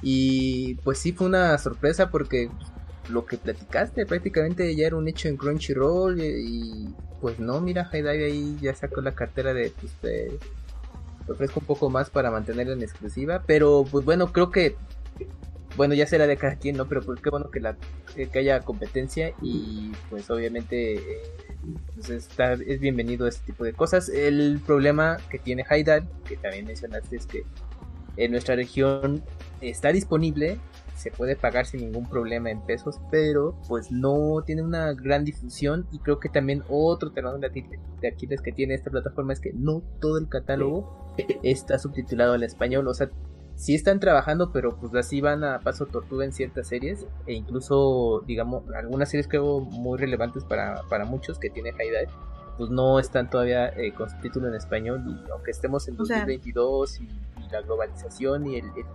Y 0.01 0.76
pues 0.84 0.99
sí 0.99 1.11
fue 1.11 1.28
una 1.28 1.57
sorpresa 1.57 2.09
porque 2.09 2.49
lo 3.09 3.26
que 3.26 3.38
platicaste 3.38 4.05
prácticamente 4.05 4.74
ya 4.76 4.88
era 4.88 4.95
un 4.95 5.07
hecho 5.07 5.28
en 5.28 5.38
Crunchyroll 5.38 6.20
y, 6.22 6.24
y, 6.86 6.95
pues 7.22 7.39
no, 7.39 7.59
mira, 7.59 7.86
High 7.86 8.01
Dive 8.01 8.26
ahí 8.26 8.57
ya 8.61 8.74
sacó 8.76 9.01
la 9.01 9.13
cartera 9.13 9.53
de 9.53 9.74
pues 9.80 9.93
ofrezco 11.28 11.59
un 11.59 11.66
poco 11.66 11.89
más 11.89 12.09
para 12.09 12.32
mantenerla 12.32 12.74
en 12.74 12.84
exclusiva, 12.84 13.43
pero 13.45 13.84
pues 13.89 14.05
bueno, 14.05 14.32
creo 14.32 14.51
que 14.51 14.76
bueno, 15.76 15.93
ya 15.93 16.07
será 16.07 16.28
de 16.28 16.38
cada 16.38 16.55
quien, 16.55 16.78
¿no? 16.78 16.88
Pero 16.88 17.01
pues 17.01 17.19
qué 17.21 17.30
bueno 17.30 17.51
que 17.51 17.59
la 17.59 17.76
que 18.15 18.28
que 18.28 18.39
haya 18.39 18.59
competencia 18.61 19.34
y 19.41 19.91
pues 20.09 20.30
obviamente 20.30 20.95
eh, 20.95 21.01
pues 21.95 22.09
está, 22.09 22.53
es 22.53 22.80
bienvenido 22.80 23.28
este 23.28 23.45
tipo 23.45 23.63
de 23.63 23.73
cosas. 23.73 24.09
El 24.09 24.61
problema 24.65 25.17
que 25.30 25.39
tiene 25.39 25.65
Haidar, 25.69 26.03
que 26.28 26.38
también 26.38 26.65
mencionaste, 26.65 27.15
es 27.15 27.26
que 27.26 27.43
en 28.17 28.32
nuestra 28.32 28.55
región 28.55 29.23
está 29.61 29.91
disponible, 29.91 30.57
se 30.95 31.11
puede 31.11 31.36
pagar 31.36 31.65
sin 31.65 31.82
ningún 31.82 32.07
problema 32.09 32.49
en 32.49 32.61
pesos, 32.61 32.99
pero 33.11 33.59
pues 33.67 33.91
no 33.91 34.41
tiene 34.45 34.61
una 34.61 34.93
gran 34.93 35.26
difusión 35.26 35.86
y 35.91 35.99
creo 35.99 36.19
que 36.19 36.30
también 36.30 36.63
otro 36.69 37.09
de 37.09 37.21
Aquiles- 37.21 37.80
de 37.99 38.07
Aquiles 38.07 38.41
que 38.41 38.53
tiene 38.53 38.73
esta 38.76 38.89
plataforma 38.89 39.34
es 39.34 39.41
que 39.41 39.51
no 39.53 39.84
todo 39.99 40.17
el 40.17 40.30
catálogo 40.30 41.13
está 41.43 41.78
subtitulado 41.80 42.34
al 42.34 42.43
español, 42.43 42.88
o 42.88 42.93
sea, 42.93 43.09
sí 43.56 43.74
están 43.76 43.99
trabajando, 43.99 44.51
pero 44.51 44.76
pues 44.78 44.93
así 44.95 45.22
van 45.22 45.43
a 45.43 45.60
paso 45.60 45.86
tortuga 45.86 46.26
en 46.26 46.34
ciertas 46.34 46.68
series 46.68 47.06
e 47.26 47.34
incluso, 47.34 48.24
digamos, 48.28 48.64
algunas 48.76 49.10
series 49.10 49.28
creo 49.28 49.62
muy 49.62 49.97
relevantes 49.97 50.43
para, 50.43 50.82
para 50.89 51.06
muchos 51.06 51.39
que 51.39 51.49
tiene 51.49 51.72
High 51.72 51.88
Dive, 51.89 52.08
pues 52.58 52.70
no 52.70 52.99
están 52.99 53.30
todavía 53.30 53.68
eh, 53.70 53.93
con 53.93 54.10
subtítulo 54.10 54.47
en 54.47 54.56
español 54.56 55.03
y 55.08 55.32
aunque 55.32 55.51
estemos 55.51 55.88
en 55.88 55.99
O 55.99 56.06
sea- 56.06 56.20
2022 56.20 57.01
y, 57.01 57.03
y 57.03 57.49
la 57.51 57.62
globalización 57.62 58.47
y 58.47 58.58
el, 58.58 58.66
el, 58.66 58.86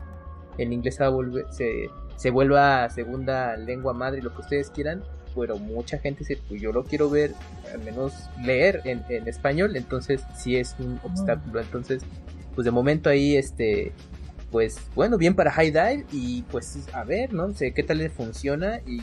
el 0.58 0.72
inglés 0.72 1.00
a 1.00 1.10
volver- 1.10 1.50
se, 1.50 1.88
se 2.16 2.30
vuelva 2.30 2.88
segunda 2.90 3.56
lengua 3.56 3.92
madre 3.94 4.20
lo 4.22 4.34
que 4.34 4.40
ustedes 4.42 4.70
quieran, 4.70 5.02
pero 5.34 5.56
mucha 5.58 5.98
gente 5.98 6.20
dice, 6.20 6.38
pues 6.48 6.60
yo 6.60 6.72
lo 6.72 6.84
quiero 6.84 7.08
ver, 7.08 7.32
al 7.72 7.80
menos 7.84 8.12
leer 8.44 8.82
en, 8.84 9.04
en 9.08 9.26
español, 9.28 9.76
entonces 9.76 10.22
sí 10.36 10.56
es 10.56 10.74
un 10.80 10.98
obstáculo, 11.02 11.60
entonces 11.60 12.02
pues 12.54 12.64
de 12.64 12.70
momento 12.72 13.08
ahí 13.08 13.36
este 13.36 13.92
pues 14.50 14.80
bueno, 14.94 15.16
bien 15.16 15.34
para 15.34 15.50
High 15.52 15.70
Dive 15.70 16.06
y 16.12 16.42
pues 16.42 16.88
a 16.92 17.04
ver, 17.04 17.32
¿no? 17.32 17.52
sé 17.54 17.72
qué 17.72 17.82
tal 17.82 17.98
le 17.98 18.10
funciona 18.10 18.80
y 18.86 19.00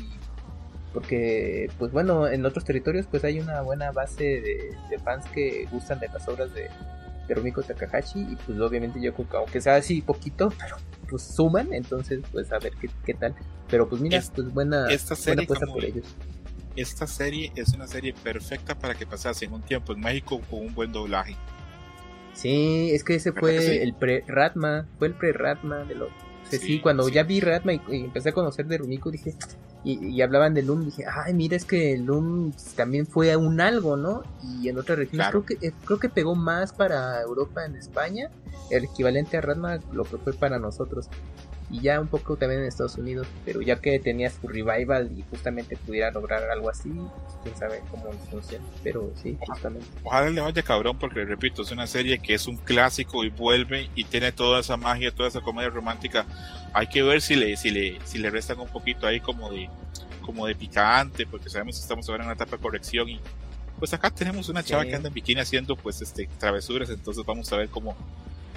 porque 0.93 1.69
pues 1.77 1.91
bueno, 1.91 2.27
en 2.27 2.45
otros 2.45 2.65
territorios 2.65 3.05
pues 3.09 3.23
hay 3.23 3.39
una 3.39 3.61
buena 3.61 3.91
base 3.91 4.23
de, 4.89 4.99
fans 4.99 5.25
que 5.27 5.67
gustan 5.71 5.99
de 5.99 6.07
las 6.07 6.27
obras 6.27 6.53
de, 6.53 6.69
de 7.27 7.35
Rumiko 7.35 7.61
Takahashi 7.61 8.19
y 8.19 8.35
pues 8.35 8.59
obviamente 8.59 8.99
yo 8.99 9.13
creo 9.13 9.29
que 9.29 9.37
aunque 9.37 9.61
sea 9.61 9.75
así 9.75 10.01
poquito, 10.01 10.51
pero 10.59 10.77
pues 11.09 11.23
suman, 11.23 11.73
entonces 11.73 12.21
pues 12.31 12.51
a 12.51 12.59
ver 12.59 12.73
qué, 12.81 12.89
qué 13.05 13.13
tal. 13.13 13.35
Pero 13.69 13.87
pues 13.87 14.01
mira, 14.01 14.21
pues 14.33 14.53
buena, 14.53 14.87
esta 14.89 15.15
serie 15.15 15.45
buena 15.45 15.67
por 15.67 15.83
ellos. 15.83 16.05
Esta 16.75 17.07
serie 17.07 17.51
es 17.55 17.73
una 17.73 17.87
serie 17.87 18.13
perfecta 18.13 18.75
para 18.75 18.93
que 18.93 19.05
pasase 19.05 19.45
en 19.45 19.53
un 19.53 19.61
tiempo 19.61 19.93
en 19.93 19.99
México 19.99 20.39
con 20.49 20.59
un 20.59 20.73
buen 20.75 20.91
doblaje. 20.91 21.35
Sí, 22.37 22.91
es 22.93 23.03
que 23.03 23.15
ese 23.15 23.31
fue 23.31 23.81
el 23.81 23.95
pre-Ratma, 23.95 24.85
fue 24.99 25.07
el 25.07 25.15
pre-Ratma 25.15 25.77
de 25.85 25.95
lo... 25.95 26.09
sí, 26.49 26.79
cuando 26.79 27.09
ya 27.09 27.23
vi 27.23 27.39
Ratma 27.39 27.73
y, 27.73 27.81
empecé 27.89 28.29
a 28.29 28.31
conocer 28.31 28.67
de 28.67 28.77
Rumiko 28.77 29.09
dije, 29.09 29.33
y, 29.83 30.21
hablaban 30.21 30.53
de 30.53 30.61
Loom, 30.61 30.85
dije, 30.85 31.05
ay, 31.11 31.33
mira, 31.33 31.55
es 31.55 31.65
que 31.65 31.97
Loom 31.97 32.53
también 32.75 33.07
fue 33.07 33.35
un 33.35 33.59
algo, 33.59 33.97
¿no? 33.97 34.21
Y 34.43 34.69
en 34.69 34.77
otras 34.77 34.99
regiones 34.99 35.29
creo 35.29 35.45
que 35.45 35.73
creo 35.85 35.99
que 35.99 36.09
pegó 36.09 36.35
más 36.35 36.73
para 36.73 37.21
Europa 37.21 37.65
en 37.65 37.75
España, 37.75 38.29
el 38.69 38.83
equivalente 38.85 39.37
a 39.37 39.41
Ratma 39.41 39.79
lo 39.91 40.03
que 40.03 40.17
fue 40.17 40.33
para 40.33 40.59
nosotros 40.59 41.09
y 41.69 41.81
ya 41.81 41.99
un 41.99 42.07
poco 42.07 42.37
también 42.37 42.61
en 42.61 42.67
Estados 42.67 42.95
Unidos, 42.97 43.27
pero 43.45 43.61
ya 43.61 43.79
que 43.79 43.99
tenía 43.99 44.29
su 44.29 44.47
revival 44.47 45.11
y 45.17 45.23
justamente 45.29 45.75
pudiera 45.75 46.11
lograr 46.11 46.49
algo 46.49 46.69
así, 46.69 46.89
quién 47.43 47.57
sabe 47.57 47.81
cómo 47.91 48.11
funciona, 48.31 48.63
pero 48.83 49.11
sí, 49.21 49.37
justamente. 49.45 49.85
Ojalá 50.03 50.29
le 50.29 50.41
vaya 50.41 50.63
cabrón 50.63 50.97
porque 50.97 51.25
repito, 51.25 51.63
es 51.63 51.71
una 51.71 51.87
serie 51.87 52.19
que 52.19 52.33
es 52.33 52.47
un 52.47 52.55
clásico 52.57 53.23
y 53.25 53.29
vuelve 53.29 53.89
y 53.95 54.05
tiene 54.05 54.31
toda 54.31 54.61
esa 54.61 54.77
magia, 54.77 55.13
toda 55.13 55.27
esa 55.27 55.41
comedia 55.41 55.69
romántica. 55.69 56.25
Hay 56.73 56.87
que 56.87 57.03
ver 57.03 57.21
si 57.21 57.35
le 57.35 57.57
si 57.57 57.69
le 57.71 57.99
si 58.05 58.17
le 58.17 58.29
restan 58.29 58.59
un 58.59 58.69
poquito 58.69 59.05
ahí 59.05 59.19
como 59.19 59.49
de 59.51 59.69
como 60.21 60.45
de 60.45 60.55
picante, 60.55 61.25
porque 61.25 61.49
sabemos 61.49 61.75
que 61.75 61.81
estamos 61.81 62.07
ahora 62.07 62.23
en 62.23 62.27
una 62.27 62.35
etapa 62.35 62.57
de 62.57 62.61
corrección 62.61 63.09
y 63.09 63.19
pues 63.79 63.93
acá 63.93 64.09
tenemos 64.09 64.49
una 64.49 64.63
chava 64.63 64.85
que 64.85 64.95
anda 64.95 65.07
en 65.09 65.13
bikini 65.13 65.41
haciendo 65.41 65.75
pues 65.75 66.01
este 66.01 66.29
travesuras, 66.39 66.89
entonces 66.89 67.25
vamos 67.25 67.51
a 67.51 67.57
ver 67.57 67.69
cómo 67.69 67.95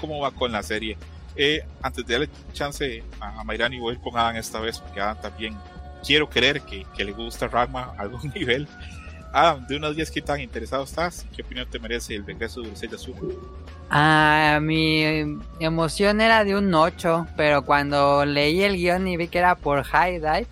cómo 0.01 0.21
va 0.21 0.31
con 0.31 0.53
la 0.53 0.63
serie. 0.63 0.97
Eh, 1.37 1.65
antes 1.83 2.07
de 2.07 2.13
darle 2.13 2.29
chance 2.53 3.03
a, 3.21 3.45
Mayrani, 3.45 3.79
voy 3.79 3.95
a 3.95 3.97
ir 3.97 4.03
con 4.03 4.17
Adam 4.17 4.37
esta 4.37 4.61
vez, 4.61 4.79
porque 4.79 5.01
Adam 5.01 5.21
también 5.21 5.57
quiero 6.05 6.29
creer 6.29 6.61
que, 6.63 6.87
que 6.97 7.05
le 7.05 7.13
gusta 7.13 7.49
Ragma 7.49 7.95
a 7.97 8.03
algún 8.03 8.31
nivel. 8.35 8.67
Adam, 9.33 9.65
de 9.67 9.77
unos 9.77 9.95
días, 9.95 10.11
¿qué 10.11 10.21
tan 10.21 10.41
interesado 10.41 10.83
estás? 10.83 11.25
¿Qué 11.35 11.43
opinión 11.43 11.69
te 11.71 11.79
merece 11.79 12.17
el 12.17 12.27
regreso 12.27 12.63
de 12.63 12.69
Dulce 12.69 12.89
Azul? 12.93 13.39
Ah, 13.89 14.59
mi 14.61 15.05
emoción 15.61 16.21
era 16.21 16.45
de 16.45 16.57
un 16.57 16.73
8, 16.73 17.29
pero 17.37 17.65
cuando 17.65 18.25
leí 18.25 18.63
el 18.63 18.77
guion 18.77 19.07
y 19.07 19.17
vi 19.17 19.29
que 19.29 19.39
era 19.39 19.55
por 19.55 19.83
High 19.85 20.19
Dive, 20.19 20.47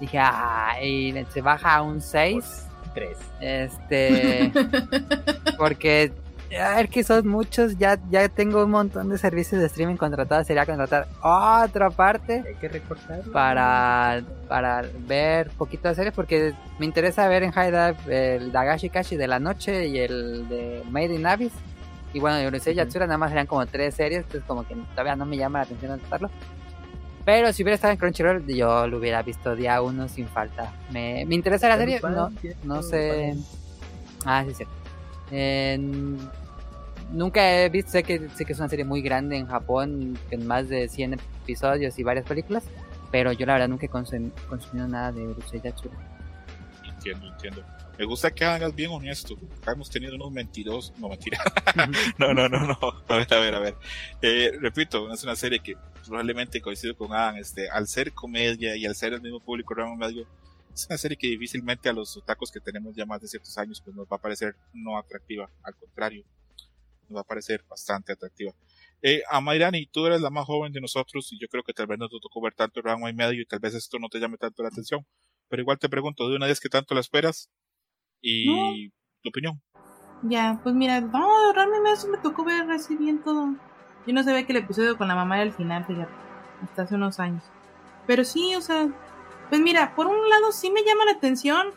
dije, 0.00 0.18
ah, 0.18 0.76
y 0.82 1.14
se 1.32 1.40
baja 1.40 1.76
a 1.76 1.82
un 1.82 2.02
6. 2.02 2.66
3. 2.94 3.18
Este, 3.40 4.52
porque 5.58 6.12
a 6.56 6.76
ver 6.76 6.88
que 6.88 7.04
son 7.04 7.28
muchos, 7.28 7.76
ya, 7.76 7.98
ya 8.10 8.28
tengo 8.28 8.64
un 8.64 8.70
montón 8.70 9.10
de 9.10 9.18
servicios 9.18 9.60
de 9.60 9.66
streaming 9.66 9.96
contratados, 9.96 10.46
sería 10.46 10.64
contratar 10.64 11.06
otra 11.22 11.90
parte. 11.90 12.42
Hay 12.46 12.54
que 12.54 12.68
recortar. 12.68 13.20
Para, 13.32 14.22
para 14.48 14.82
ver 15.06 15.50
poquito 15.50 15.88
de 15.88 15.94
series, 15.94 16.14
porque 16.14 16.54
me 16.78 16.86
interesa 16.86 17.28
ver 17.28 17.42
en 17.42 17.50
High 17.52 17.70
Dive 17.70 18.36
el 18.36 18.52
Dagashi 18.52 18.88
Kashi 18.88 19.16
de 19.16 19.28
la 19.28 19.38
noche 19.38 19.88
y 19.88 19.98
el 19.98 20.48
de 20.48 20.82
Made 20.90 21.14
in 21.14 21.26
Abyss. 21.26 21.52
Y 22.14 22.20
bueno, 22.20 22.40
yo 22.40 22.58
sé, 22.58 22.74
Yatsura 22.74 23.06
nada 23.06 23.18
más 23.18 23.28
serían 23.30 23.46
como 23.46 23.66
tres 23.66 23.94
series, 23.94 24.22
entonces 24.22 24.44
como 24.46 24.66
que 24.66 24.74
todavía 24.92 25.16
no 25.16 25.26
me 25.26 25.36
llama 25.36 25.58
la 25.58 25.64
atención 25.64 26.00
tratarlo. 26.00 26.30
Pero 27.26 27.52
si 27.52 27.62
hubiera 27.62 27.74
estado 27.74 27.92
en 27.92 27.98
Crunchyroll, 27.98 28.46
yo 28.46 28.86
lo 28.86 28.96
hubiera 28.96 29.22
visto 29.22 29.54
día 29.54 29.82
uno 29.82 30.08
sin 30.08 30.26
falta. 30.26 30.72
Me, 30.90 31.26
me 31.26 31.34
interesa 31.34 31.68
la 31.68 31.76
serie, 31.76 32.00
no, 32.00 32.30
no 32.64 32.82
sé. 32.82 33.36
Ah, 34.24 34.44
sí, 34.46 34.54
sí 34.54 34.64
nunca 37.10 37.62
he 37.62 37.68
visto, 37.68 37.92
sé 37.92 38.02
que, 38.02 38.28
sé 38.34 38.44
que 38.44 38.52
es 38.52 38.58
una 38.58 38.68
serie 38.68 38.84
muy 38.84 39.02
grande 39.02 39.36
en 39.36 39.46
Japón, 39.46 40.18
con 40.30 40.46
más 40.46 40.68
de 40.68 40.88
100 40.88 41.14
episodios 41.42 41.98
y 41.98 42.02
varias 42.02 42.26
películas, 42.26 42.64
pero 43.10 43.32
yo 43.32 43.46
la 43.46 43.54
verdad 43.54 43.68
nunca 43.68 43.86
he 43.86 43.88
consumido 43.88 44.88
nada 44.88 45.12
de 45.12 45.26
Urusei 45.26 45.60
Yatsura. 45.60 45.96
Entiendo, 46.84 47.28
entiendo. 47.28 47.64
Me 47.98 48.04
gusta 48.04 48.30
que 48.30 48.44
hagas 48.44 48.74
bien 48.74 48.90
honesto. 48.92 49.36
hemos 49.66 49.90
tenido 49.90 50.14
unos 50.14 50.30
mentirosos. 50.30 50.96
No, 50.98 51.08
mentira. 51.08 51.38
no, 52.18 52.32
no, 52.32 52.48
no, 52.48 52.60
no. 52.60 52.78
A 53.08 53.16
ver, 53.16 53.34
a 53.34 53.38
ver, 53.40 53.54
a 53.54 53.58
ver. 53.58 53.76
Eh, 54.22 54.52
repito, 54.60 55.12
es 55.12 55.24
una 55.24 55.34
serie 55.34 55.58
que 55.58 55.74
probablemente 56.06 56.60
coincido 56.60 56.96
con 56.96 57.12
Adam. 57.12 57.36
Este, 57.38 57.68
al 57.68 57.88
ser 57.88 58.12
comedia 58.12 58.76
y 58.76 58.86
al 58.86 58.94
ser 58.94 59.14
el 59.14 59.20
mismo 59.20 59.40
público 59.40 59.74
medio, 59.96 60.26
es 60.72 60.86
una 60.88 60.96
serie 60.96 61.16
que 61.16 61.26
difícilmente 61.26 61.88
a 61.88 61.92
los 61.92 62.22
tacos 62.24 62.52
que 62.52 62.60
tenemos 62.60 62.94
ya 62.94 63.04
más 63.04 63.20
de 63.20 63.26
ciertos 63.26 63.56
años 63.58 63.80
pues 63.80 63.96
nos 63.96 64.06
va 64.06 64.16
a 64.16 64.20
parecer 64.20 64.54
no 64.72 64.96
atractiva, 64.96 65.50
al 65.64 65.74
contrario, 65.74 66.24
nos 67.08 67.18
va 67.18 67.20
a 67.22 67.24
parecer 67.24 67.64
bastante 67.68 68.12
atractiva. 68.12 68.52
Eh, 69.02 69.22
a 69.30 69.40
Mayrani, 69.40 69.86
tú 69.86 70.06
eres 70.06 70.20
la 70.20 70.30
más 70.30 70.44
joven 70.44 70.72
de 70.72 70.80
nosotros 70.80 71.32
y 71.32 71.38
yo 71.40 71.48
creo 71.48 71.62
que 71.62 71.72
tal 71.72 71.86
vez 71.86 71.98
no 71.98 72.08
te 72.08 72.16
tocó 72.20 72.40
ver 72.40 72.54
tanto 72.54 72.82
rango 72.82 73.08
y 73.08 73.14
medio 73.14 73.40
y 73.40 73.46
tal 73.46 73.60
vez 73.60 73.74
esto 73.74 73.98
no 73.98 74.08
te 74.08 74.18
llame 74.18 74.38
tanto 74.38 74.62
la 74.62 74.68
atención, 74.68 75.06
pero 75.48 75.62
igual 75.62 75.78
te 75.78 75.88
pregunto, 75.88 76.28
¿de 76.28 76.36
una 76.36 76.46
vez 76.46 76.60
que 76.60 76.68
tanto 76.68 76.94
la 76.94 77.00
esperas? 77.00 77.50
Y 78.20 78.90
tu 79.22 79.28
opinión. 79.28 79.62
Ya, 80.22 80.58
pues 80.62 80.74
mira, 80.74 81.00
no, 81.00 81.52
realmente 81.52 81.92
eso 81.92 82.08
me 82.08 82.18
tocó 82.18 82.44
ver 82.44 82.68
así 82.70 82.96
bien 82.96 83.22
todo. 83.22 83.54
Yo 84.06 84.12
no 84.12 84.22
sabía 84.24 84.44
que 84.46 84.52
el 84.52 84.58
episodio 84.58 84.96
con 84.96 85.06
la 85.06 85.14
mamá 85.14 85.36
era 85.36 85.44
el 85.44 85.52
final, 85.52 85.84
fíjate, 85.84 86.12
hasta 86.62 86.82
hace 86.82 86.94
unos 86.96 87.20
años. 87.20 87.44
Pero 88.06 88.24
sí, 88.24 88.54
o 88.56 88.60
sea, 88.60 88.88
pues 89.48 89.60
mira, 89.60 89.94
por 89.94 90.06
un 90.06 90.28
lado 90.28 90.50
sí 90.50 90.70
me 90.70 90.82
llama 90.82 91.04
la 91.04 91.12
atención 91.12 91.68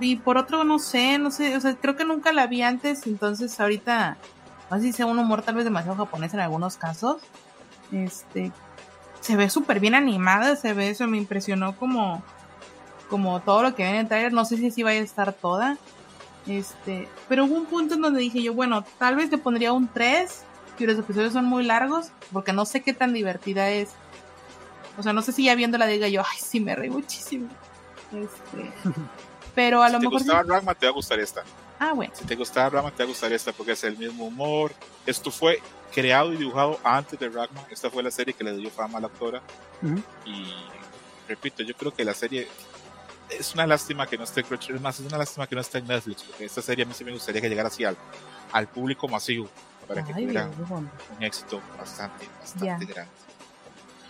y 0.00 0.16
por 0.16 0.36
otro 0.36 0.64
no 0.64 0.78
sé, 0.78 1.18
no 1.18 1.30
sé, 1.30 1.56
o 1.56 1.60
sea, 1.60 1.74
creo 1.74 1.96
que 1.96 2.04
nunca 2.04 2.32
la 2.32 2.46
vi 2.46 2.62
antes, 2.62 3.06
entonces 3.06 3.58
ahorita, 3.58 4.18
si 4.80 4.92
sea 4.92 5.06
un 5.06 5.18
humor 5.18 5.42
tal 5.42 5.54
vez 5.54 5.64
demasiado 5.64 5.96
japonés 5.96 6.34
en 6.34 6.40
algunos 6.40 6.76
casos. 6.76 7.18
Este, 7.92 8.52
se 9.20 9.36
ve 9.36 9.48
súper 9.50 9.80
bien 9.80 9.94
animada, 9.94 10.56
se 10.56 10.72
ve, 10.72 10.90
eso 10.90 11.06
me 11.06 11.18
impresionó 11.18 11.76
como, 11.76 12.22
como 13.08 13.40
todo 13.40 13.62
lo 13.62 13.74
que 13.74 13.84
ven 13.84 13.94
en 13.94 14.00
el 14.00 14.08
trailer, 14.08 14.32
no 14.32 14.44
sé 14.44 14.56
si 14.56 14.68
así 14.68 14.82
vaya 14.82 15.00
a 15.00 15.04
estar 15.04 15.32
toda. 15.32 15.78
Este, 16.46 17.08
pero 17.28 17.44
hubo 17.44 17.56
un 17.56 17.66
punto 17.66 17.94
en 17.94 18.02
donde 18.02 18.20
dije 18.20 18.42
yo, 18.42 18.54
bueno, 18.54 18.84
tal 18.98 19.16
vez 19.16 19.30
le 19.30 19.38
pondría 19.38 19.72
un 19.72 19.88
3, 19.88 20.44
que 20.76 20.86
los 20.86 20.98
episodios 20.98 21.32
son 21.32 21.44
muy 21.44 21.64
largos, 21.64 22.10
porque 22.32 22.52
no 22.52 22.64
sé 22.66 22.82
qué 22.82 22.92
tan 22.92 23.12
divertida 23.12 23.70
es. 23.70 23.90
O 24.98 25.02
sea, 25.02 25.12
no 25.12 25.22
sé 25.22 25.32
si 25.32 25.44
ya 25.44 25.54
viéndola 25.54 25.86
diga 25.86 26.08
yo, 26.08 26.22
ay, 26.22 26.38
sí, 26.40 26.60
me 26.60 26.74
reí 26.74 26.90
muchísimo. 26.90 27.48
Este, 28.12 28.72
pero 29.54 29.82
a 29.82 29.88
lo 29.88 29.98
mejor. 29.98 30.20
Si 30.20 30.26
te 30.26 30.32
gustaba 30.32 30.54
Ragma, 30.54 30.74
te 30.74 30.86
va 30.86 30.90
a 30.90 30.94
gustar 30.94 31.18
esta. 31.18 31.42
Ah, 31.78 31.92
bueno. 31.92 32.12
Si 32.16 32.24
te 32.24 32.36
gustaba 32.36 32.70
Ragma, 32.70 32.90
te 32.90 32.98
va 33.02 33.04
a 33.04 33.08
gustar 33.08 33.32
esta 33.32 33.52
porque 33.52 33.72
es 33.72 33.84
el 33.84 33.96
mismo 33.96 34.24
humor. 34.24 34.72
Esto 35.04 35.30
fue 35.30 35.60
creado 35.92 36.32
y 36.32 36.36
dibujado 36.36 36.78
antes 36.82 37.18
de 37.18 37.28
Ragma. 37.28 37.66
Esta 37.70 37.90
fue 37.90 38.02
la 38.02 38.10
serie 38.10 38.34
que 38.34 38.44
le 38.44 38.56
dio 38.56 38.70
fama 38.70 38.98
a 38.98 39.00
la 39.02 39.06
actora. 39.08 39.42
Y 40.24 40.54
repito, 41.28 41.62
yo 41.62 41.74
creo 41.74 41.92
que 41.92 42.04
la 42.04 42.14
serie 42.14 42.48
es 43.28 43.54
una 43.54 43.66
lástima 43.66 44.06
que 44.06 44.16
no 44.16 44.24
esté 44.24 44.40
es 44.40 44.80
más, 44.80 45.00
es 45.00 45.06
una 45.06 45.18
lástima 45.18 45.46
que 45.46 45.54
no 45.54 45.60
esté 45.60 45.78
en 45.78 45.88
Netflix, 45.88 46.22
porque 46.22 46.44
esta 46.44 46.62
serie 46.62 46.84
a 46.84 46.88
mí 46.88 46.94
sí 46.94 47.04
me 47.04 47.12
gustaría 47.12 47.40
que 47.40 47.48
llegara 47.48 47.68
así 47.68 47.84
al, 47.84 47.96
al 48.52 48.68
público 48.68 49.08
masivo, 49.08 49.48
para 49.88 50.04
que 50.04 50.12
tuviera 50.12 50.48
un 50.48 50.88
éxito 51.22 51.60
bastante, 51.76 52.28
bastante 52.40 52.86
grande 52.86 53.10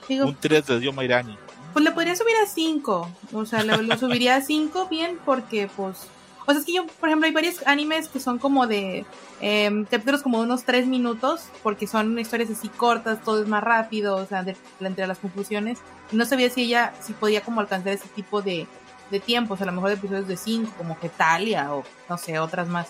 un 0.09 0.35
3 0.35 0.67
de 0.67 0.81
Dio 0.81 0.93
Mairani. 0.93 1.37
Pues 1.73 1.85
le 1.85 1.91
podría 1.91 2.17
subir 2.17 2.35
a 2.43 2.47
5. 2.47 3.11
O 3.33 3.47
sea, 3.47 3.65
lo, 3.65 3.99
subiría 3.99 4.37
a 4.37 4.41
5 4.41 4.89
bien 4.89 5.19
porque, 5.25 5.69
pues. 5.75 6.09
Sea, 6.47 6.61
es 6.61 6.65
que 6.65 6.75
yo, 6.75 6.87
por 6.87 7.09
ejemplo, 7.09 7.27
hay 7.27 7.33
varios 7.33 7.67
animes 7.67 8.09
que 8.09 8.21
son 8.21 8.39
como 8.39 8.67
de 8.67 9.05
eh, 9.41 9.85
capítulos 9.91 10.23
como 10.23 10.39
de 10.39 10.45
unos 10.45 10.65
3 10.65 10.87
minutos, 10.87 11.49
porque 11.63 11.87
son 11.87 12.19
historias 12.19 12.51
así 12.51 12.69
cortas, 12.69 13.23
todo 13.23 13.43
es 13.43 13.49
más 13.49 13.63
rápido, 13.63 14.17
o 14.17 14.27
sea, 14.27 14.43
de, 14.43 14.57
entre 14.81 15.07
las 15.07 15.19
conclusiones. 15.19 15.79
Y 16.13 16.17
no 16.17 16.25
sabía 16.25 16.49
si 16.51 16.63
ella, 16.63 16.95
si 17.03 17.13
podía 17.13 17.41
como 17.41 17.61
alcanzar 17.61 17.93
ese 17.93 18.09
tipo 18.09 18.43
de, 18.43 18.67
de 19.11 19.21
tiempos, 19.21 19.61
a 19.61 19.67
lo 19.67 19.73
mejor 19.73 19.89
de 19.91 19.97
episodios 19.97 20.29
de 20.29 20.37
5, 20.37 20.73
como 20.79 20.97
Getalia 20.97 21.75
o 21.75 21.85
no 22.09 22.19
sé, 22.19 22.39
otras 22.39 22.69
más. 22.69 22.89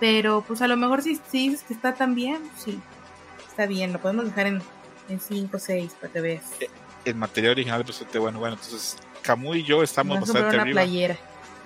Pero 0.00 0.42
pues 0.46 0.62
a 0.62 0.68
lo 0.68 0.76
mejor 0.76 1.02
si, 1.02 1.16
si 1.30 1.48
dices 1.48 1.62
que 1.62 1.74
está 1.74 1.94
tan 1.94 2.14
bien, 2.14 2.38
sí, 2.56 2.80
está 3.48 3.66
bien, 3.66 3.92
lo 3.92 4.00
podemos 4.00 4.24
dejar 4.24 4.46
en, 4.46 4.62
en 5.08 5.20
5 5.20 5.56
o 5.56 5.60
6 5.60 5.92
para 6.00 6.12
que 6.12 6.20
veas. 6.20 6.42
Eh, 6.60 6.68
el 7.04 7.14
material 7.14 7.52
original 7.52 7.82
bastante 7.82 8.18
bueno. 8.18 8.38
Bueno, 8.38 8.54
entonces 8.54 8.96
Camu 9.22 9.54
y 9.54 9.62
yo 9.62 9.82
estamos 9.82 10.20
bastante 10.20 10.56
una 10.56 10.64
playera. 10.64 11.18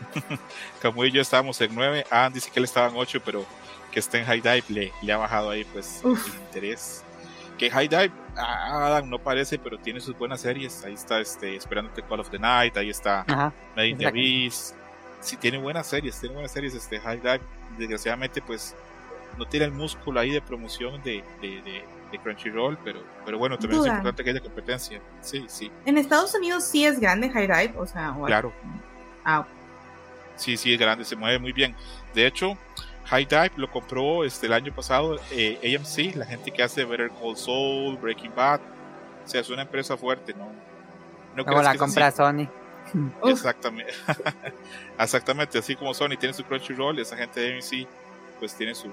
Camu 0.82 1.05
y 1.05 1.12
yo 1.12 1.20
estábamos 1.20 1.61
en 1.61 1.74
9. 1.74 2.07
Ah, 2.11 2.30
dice 2.32 2.51
que 2.51 2.61
él 2.61 2.64
estaba 2.64 2.88
en 2.88 2.96
8, 2.96 3.20
pero 3.24 3.44
que 3.90 4.01
está 4.01 4.18
en 4.18 4.24
High 4.24 4.40
Dive 4.40 4.64
le, 4.68 4.92
le 5.03 5.12
ha 5.12 5.16
bajado 5.16 5.51
ahí 5.51 5.64
pues 5.64 6.03
el 6.05 6.16
interés. 6.44 7.05
Que 7.57 7.70
High 7.70 7.88
Dive, 7.88 8.12
ah, 8.36 9.03
no 9.05 9.18
parece, 9.18 9.59
pero 9.59 9.78
tiene 9.78 10.01
sus 10.01 10.16
buenas 10.16 10.40
series. 10.40 10.84
Ahí 10.84 10.94
está 10.94 11.20
este, 11.20 11.57
Esperándote 11.57 12.03
Call 12.03 12.20
of 12.20 12.30
the 12.30 12.38
Night, 12.38 12.76
ahí 12.76 12.90
está 12.90 13.24
Made 13.74 13.88
in 13.88 13.99
the 13.99 14.11
Beast. 14.11 14.74
Sí, 15.20 15.36
tiene 15.36 15.59
buenas 15.59 15.88
series, 15.88 16.18
tiene 16.20 16.34
buenas 16.34 16.53
series 16.53 16.74
este 16.74 17.01
High 17.01 17.20
Dive. 17.20 17.40
Desgraciadamente, 17.76 18.40
pues 18.40 18.76
no 19.36 19.46
tiene 19.46 19.66
el 19.66 19.72
músculo 19.72 20.20
ahí 20.20 20.30
de 20.30 20.40
promoción 20.40 21.03
de, 21.03 21.24
de, 21.40 21.62
de, 21.62 22.18
Crunchyroll, 22.22 22.78
pero, 22.82 23.03
pero 23.24 23.38
bueno, 23.38 23.59
también 23.59 23.82
es 23.82 23.88
importante 23.88 24.24
que 24.24 24.30
haya 24.30 24.40
competencia. 24.40 25.01
Sí, 25.20 25.44
sí. 25.49 25.70
En 25.84 25.99
Estados 25.99 26.34
Unidos 26.34 26.64
sí 26.64 26.84
es 26.84 26.99
grande 26.99 27.30
High 27.30 27.46
Dive, 27.46 27.74
o 27.78 27.86
sea, 27.86 28.16
claro. 28.26 28.53
Ah. 29.24 29.46
Sí, 30.39 30.57
sí, 30.57 30.72
es 30.72 30.80
grande, 30.80 31.05
se 31.05 31.16
mueve 31.16 31.39
muy 31.39 31.53
bien. 31.53 31.74
De 32.14 32.26
hecho, 32.26 32.57
High 33.07 33.26
Dive 33.26 33.53
lo 33.57 33.70
compró 33.70 34.24
este, 34.24 34.47
el 34.47 34.53
año 34.53 34.74
pasado 34.74 35.18
eh, 35.30 35.76
AMC, 35.76 36.16
la 36.16 36.24
gente 36.24 36.51
que 36.51 36.62
hace 36.62 36.84
Better 36.84 37.11
Call 37.11 37.36
Saul, 37.36 37.97
Breaking 37.97 38.34
Bad. 38.34 38.61
O 39.24 39.28
sea, 39.28 39.41
es 39.41 39.51
una 39.51 39.62
empresa 39.62 39.97
fuerte, 39.97 40.32
¿no? 40.34 40.51
no 41.36 41.45
Como 41.45 41.61
la 41.61 41.76
compra 41.76 42.11
Sony. 42.11 42.49
Exactamente. 43.24 43.93
Exactamente, 44.99 45.59
así 45.59 45.76
como 45.76 45.93
Sony 45.93 46.16
tiene 46.18 46.32
su 46.32 46.45
Crunchyroll, 46.45 46.99
esa 46.99 47.16
gente 47.16 47.41
de 47.41 47.55
AMC 47.55 47.86
pues 48.39 48.55
tiene 48.55 48.74
su, 48.74 48.89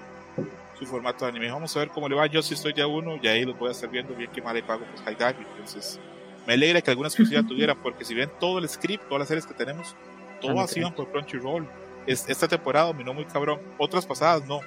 su 0.77 0.85
formato 0.85 1.25
de 1.25 1.31
anime. 1.31 1.51
Vamos 1.51 1.75
a 1.75 1.79
ver 1.79 1.89
cómo 1.89 2.09
le 2.09 2.15
va. 2.15 2.25
Yo 2.25 2.41
si 2.41 2.53
estoy 2.53 2.73
ya 2.73 2.87
uno 2.87 3.17
y 3.21 3.27
ahí 3.27 3.45
lo 3.45 3.53
voy 3.53 3.69
a 3.69 3.71
estar 3.71 3.89
viendo 3.89 4.15
bien 4.15 4.31
que 4.31 4.41
mal 4.41 4.55
le 4.55 4.63
pago 4.63 4.85
pues 4.85 5.01
High 5.03 5.15
Dive. 5.15 5.47
Entonces, 5.51 5.99
me 6.47 6.53
alegra 6.53 6.81
que 6.81 6.89
algunas 6.89 7.15
cosas 7.15 7.31
ya 7.31 7.43
tuviera, 7.47 7.75
porque 7.75 8.05
si 8.05 8.13
ven 8.13 8.29
todo 8.39 8.59
el 8.59 8.67
script, 8.67 9.03
todas 9.07 9.19
las 9.19 9.27
series 9.27 9.45
que 9.45 9.53
tenemos, 9.53 9.95
todas 10.45 10.77
iban 10.77 10.93
por 10.93 11.11
Crunchyroll 11.11 11.67
esta 12.07 12.47
temporada 12.47 12.87
dominó 12.87 13.13
muy 13.13 13.25
cabrón. 13.25 13.59
Otras 13.77 14.05
pasadas 14.05 14.45
no. 14.47 14.59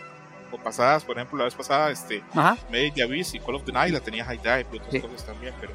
O 0.50 0.56
pasadas, 0.56 1.04
por 1.04 1.16
ejemplo, 1.16 1.36
la 1.36 1.44
vez 1.44 1.54
pasada, 1.54 1.90
este, 1.90 2.22
Made 2.34 2.92
the 2.94 3.02
Abyss 3.02 3.34
y 3.34 3.40
Call 3.40 3.56
of 3.56 3.64
the 3.64 3.72
Night 3.72 3.92
la 3.92 4.00
tenía 4.00 4.24
High 4.24 4.38
Dive 4.38 4.66
y 4.72 4.76
otras 4.78 5.02
cosas 5.02 5.26
también, 5.26 5.52
pero, 5.60 5.74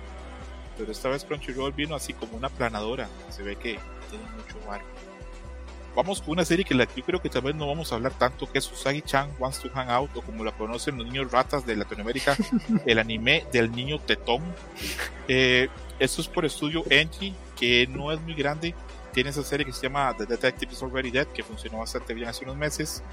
pero 0.75 0.91
esta 0.91 1.09
vez 1.09 1.23
Crunchyroll 1.23 1.71
vino 1.73 1.93
así 1.93 2.13
como 2.13 2.35
una 2.35 2.49
planadora. 2.49 3.07
Se 3.29 3.43
ve 3.43 3.55
que 3.55 3.77
tiene 4.09 4.25
mucho 4.35 4.67
barco. 4.67 4.87
Vamos 5.95 6.23
con 6.23 6.31
una 6.31 6.43
serie 6.43 6.65
que 6.65 6.73
la, 6.73 6.85
yo 6.85 7.03
creo 7.03 7.21
que 7.21 7.29
tal 7.29 7.43
vez 7.43 7.53
no 7.53 7.67
vamos 7.67 7.91
a 7.91 7.95
hablar 7.95 8.13
tanto, 8.13 8.51
que 8.51 8.57
es 8.57 8.71
Usagi-chan 8.71 9.29
Wants 9.37 9.59
to 9.59 9.69
Hang 9.75 9.91
Out, 9.91 10.09
o 10.15 10.21
como 10.23 10.43
la 10.43 10.51
conocen 10.51 10.97
los 10.97 11.05
niños 11.05 11.31
ratas 11.31 11.67
de 11.67 11.75
Latinoamérica, 11.75 12.35
el 12.87 12.97
anime 12.97 13.45
del 13.51 13.71
niño 13.71 13.99
tetón. 13.99 14.41
Eh, 15.27 15.69
esto 15.99 16.21
es 16.21 16.27
por 16.27 16.45
estudio 16.45 16.83
Engie, 16.89 17.35
que 17.55 17.85
no 17.85 18.11
es 18.11 18.19
muy 18.21 18.33
grande, 18.33 18.73
tiene 19.13 19.29
esa 19.29 19.43
serie 19.43 19.65
que 19.65 19.71
se 19.71 19.83
llama 19.83 20.13
The 20.17 20.25
Detective 20.25 20.73
is 20.73 20.81
Already 20.81 21.11
Dead, 21.11 21.27
que 21.27 21.43
funcionó 21.43 21.79
bastante 21.79 22.13
bien 22.13 22.27
hace 22.27 22.43
unos 22.43 22.57
meses. 22.57 23.03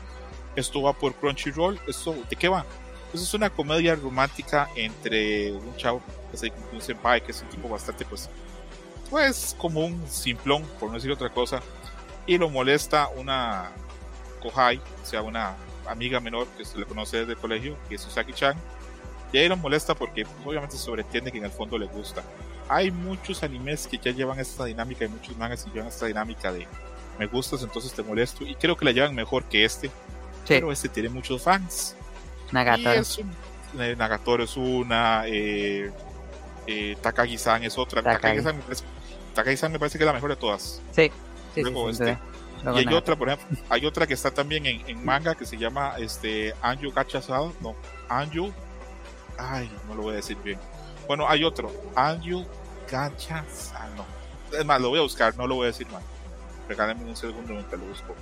Esto 0.56 0.82
va 0.82 0.92
por 0.92 1.14
Crunchyroll. 1.14 1.78
¿Esto 1.86 2.16
de 2.28 2.36
qué 2.36 2.48
va? 2.48 2.64
Pues 3.10 3.22
es 3.22 3.34
una 3.34 3.50
comedia 3.50 3.94
romántica 3.94 4.68
entre 4.74 5.52
un 5.52 5.76
chavo 5.76 6.00
que 6.30 6.52
un 6.72 6.80
senpai, 6.80 7.22
que 7.22 7.32
es 7.32 7.42
un 7.42 7.48
tipo 7.48 7.68
bastante, 7.68 8.04
pues, 8.04 8.28
pues 9.08 9.54
como 9.58 9.84
un 9.84 10.08
simplón, 10.08 10.64
por 10.78 10.88
no 10.88 10.94
decir 10.94 11.10
otra 11.10 11.28
cosa, 11.28 11.60
y 12.26 12.38
lo 12.38 12.48
molesta 12.48 13.08
una 13.08 13.72
kohai, 14.40 14.80
o 15.02 15.06
sea, 15.06 15.22
una 15.22 15.56
amiga 15.88 16.20
menor 16.20 16.46
que 16.56 16.64
se 16.64 16.78
le 16.78 16.86
conoce 16.86 17.18
desde 17.18 17.32
el 17.32 17.38
colegio, 17.38 17.76
que 17.88 17.96
es 17.96 18.06
Usaki-chan, 18.06 18.54
y 19.32 19.38
ahí 19.38 19.48
lo 19.48 19.56
molesta 19.56 19.96
porque 19.96 20.24
pues, 20.24 20.46
obviamente 20.46 20.76
sobreentiende 20.76 21.32
que 21.32 21.38
en 21.38 21.44
el 21.44 21.50
fondo 21.50 21.76
le 21.78 21.86
gusta 21.86 22.22
hay 22.70 22.92
muchos 22.92 23.42
animes 23.42 23.88
que 23.88 23.98
ya 23.98 24.12
llevan 24.12 24.38
esta 24.38 24.64
dinámica 24.64 25.04
y 25.04 25.08
muchos 25.08 25.36
mangas 25.36 25.64
que 25.64 25.70
llevan 25.70 25.88
esta 25.88 26.06
dinámica 26.06 26.52
de 26.52 26.68
me 27.18 27.26
gustas, 27.26 27.62
entonces 27.62 27.92
te 27.92 28.02
molesto. 28.02 28.46
Y 28.46 28.54
creo 28.54 28.76
que 28.76 28.84
la 28.84 28.92
llevan 28.92 29.14
mejor 29.14 29.44
que 29.44 29.64
este. 29.64 29.90
Pero 30.48 30.72
este 30.72 30.88
tiene 30.88 31.08
muchos 31.08 31.42
fans. 31.42 31.94
Nagatoro. 32.50 32.92
Es 32.92 33.20
eh, 33.78 33.94
Nagatoro 33.98 34.44
es 34.44 34.56
una. 34.56 35.24
Eh, 35.26 35.90
eh, 36.66 36.96
Takagi-san 37.02 37.64
es 37.64 37.76
otra. 37.76 38.02
Takagi-san 38.02 38.56
me, 38.56 39.78
parece, 39.78 39.98
que 39.98 40.04
es 40.04 40.06
la 40.06 40.12
mejor 40.12 40.30
de 40.30 40.36
todas. 40.36 40.80
Sí. 40.92 41.10
Este, 41.54 42.18
y 42.74 42.78
hay 42.78 42.94
otra, 42.94 43.16
por 43.16 43.28
ejemplo, 43.28 43.58
hay 43.68 43.84
otra 43.84 44.06
que 44.06 44.14
está 44.14 44.30
también 44.30 44.64
en, 44.66 45.04
manga 45.04 45.34
que 45.34 45.44
se 45.44 45.56
llama 45.56 45.96
este 45.98 46.54
Anju 46.62 46.92
Gachasado. 46.92 47.52
No, 47.60 47.74
Anju. 48.08 48.52
Ay, 49.36 49.70
no 49.88 49.94
lo 49.94 50.02
voy 50.02 50.12
a 50.12 50.16
decir 50.16 50.38
bien. 50.42 50.58
Bueno, 51.06 51.28
hay 51.28 51.44
otro. 51.44 51.72
Anju 51.96 52.46
Ganchas. 52.90 53.72
Ah, 53.74 53.88
no. 53.96 54.04
Es 54.56 54.64
más, 54.64 54.80
lo 54.80 54.88
voy 54.88 54.98
a 54.98 55.02
buscar, 55.02 55.36
no 55.36 55.46
lo 55.46 55.56
voy 55.56 55.64
a 55.64 55.66
decir 55.68 55.88
mal. 55.90 56.02
Regálenme 56.68 57.04
un 57.04 57.16
segundo 57.16 57.52
mientras 57.52 57.80
lo 57.80 57.86
busco. 57.86 58.14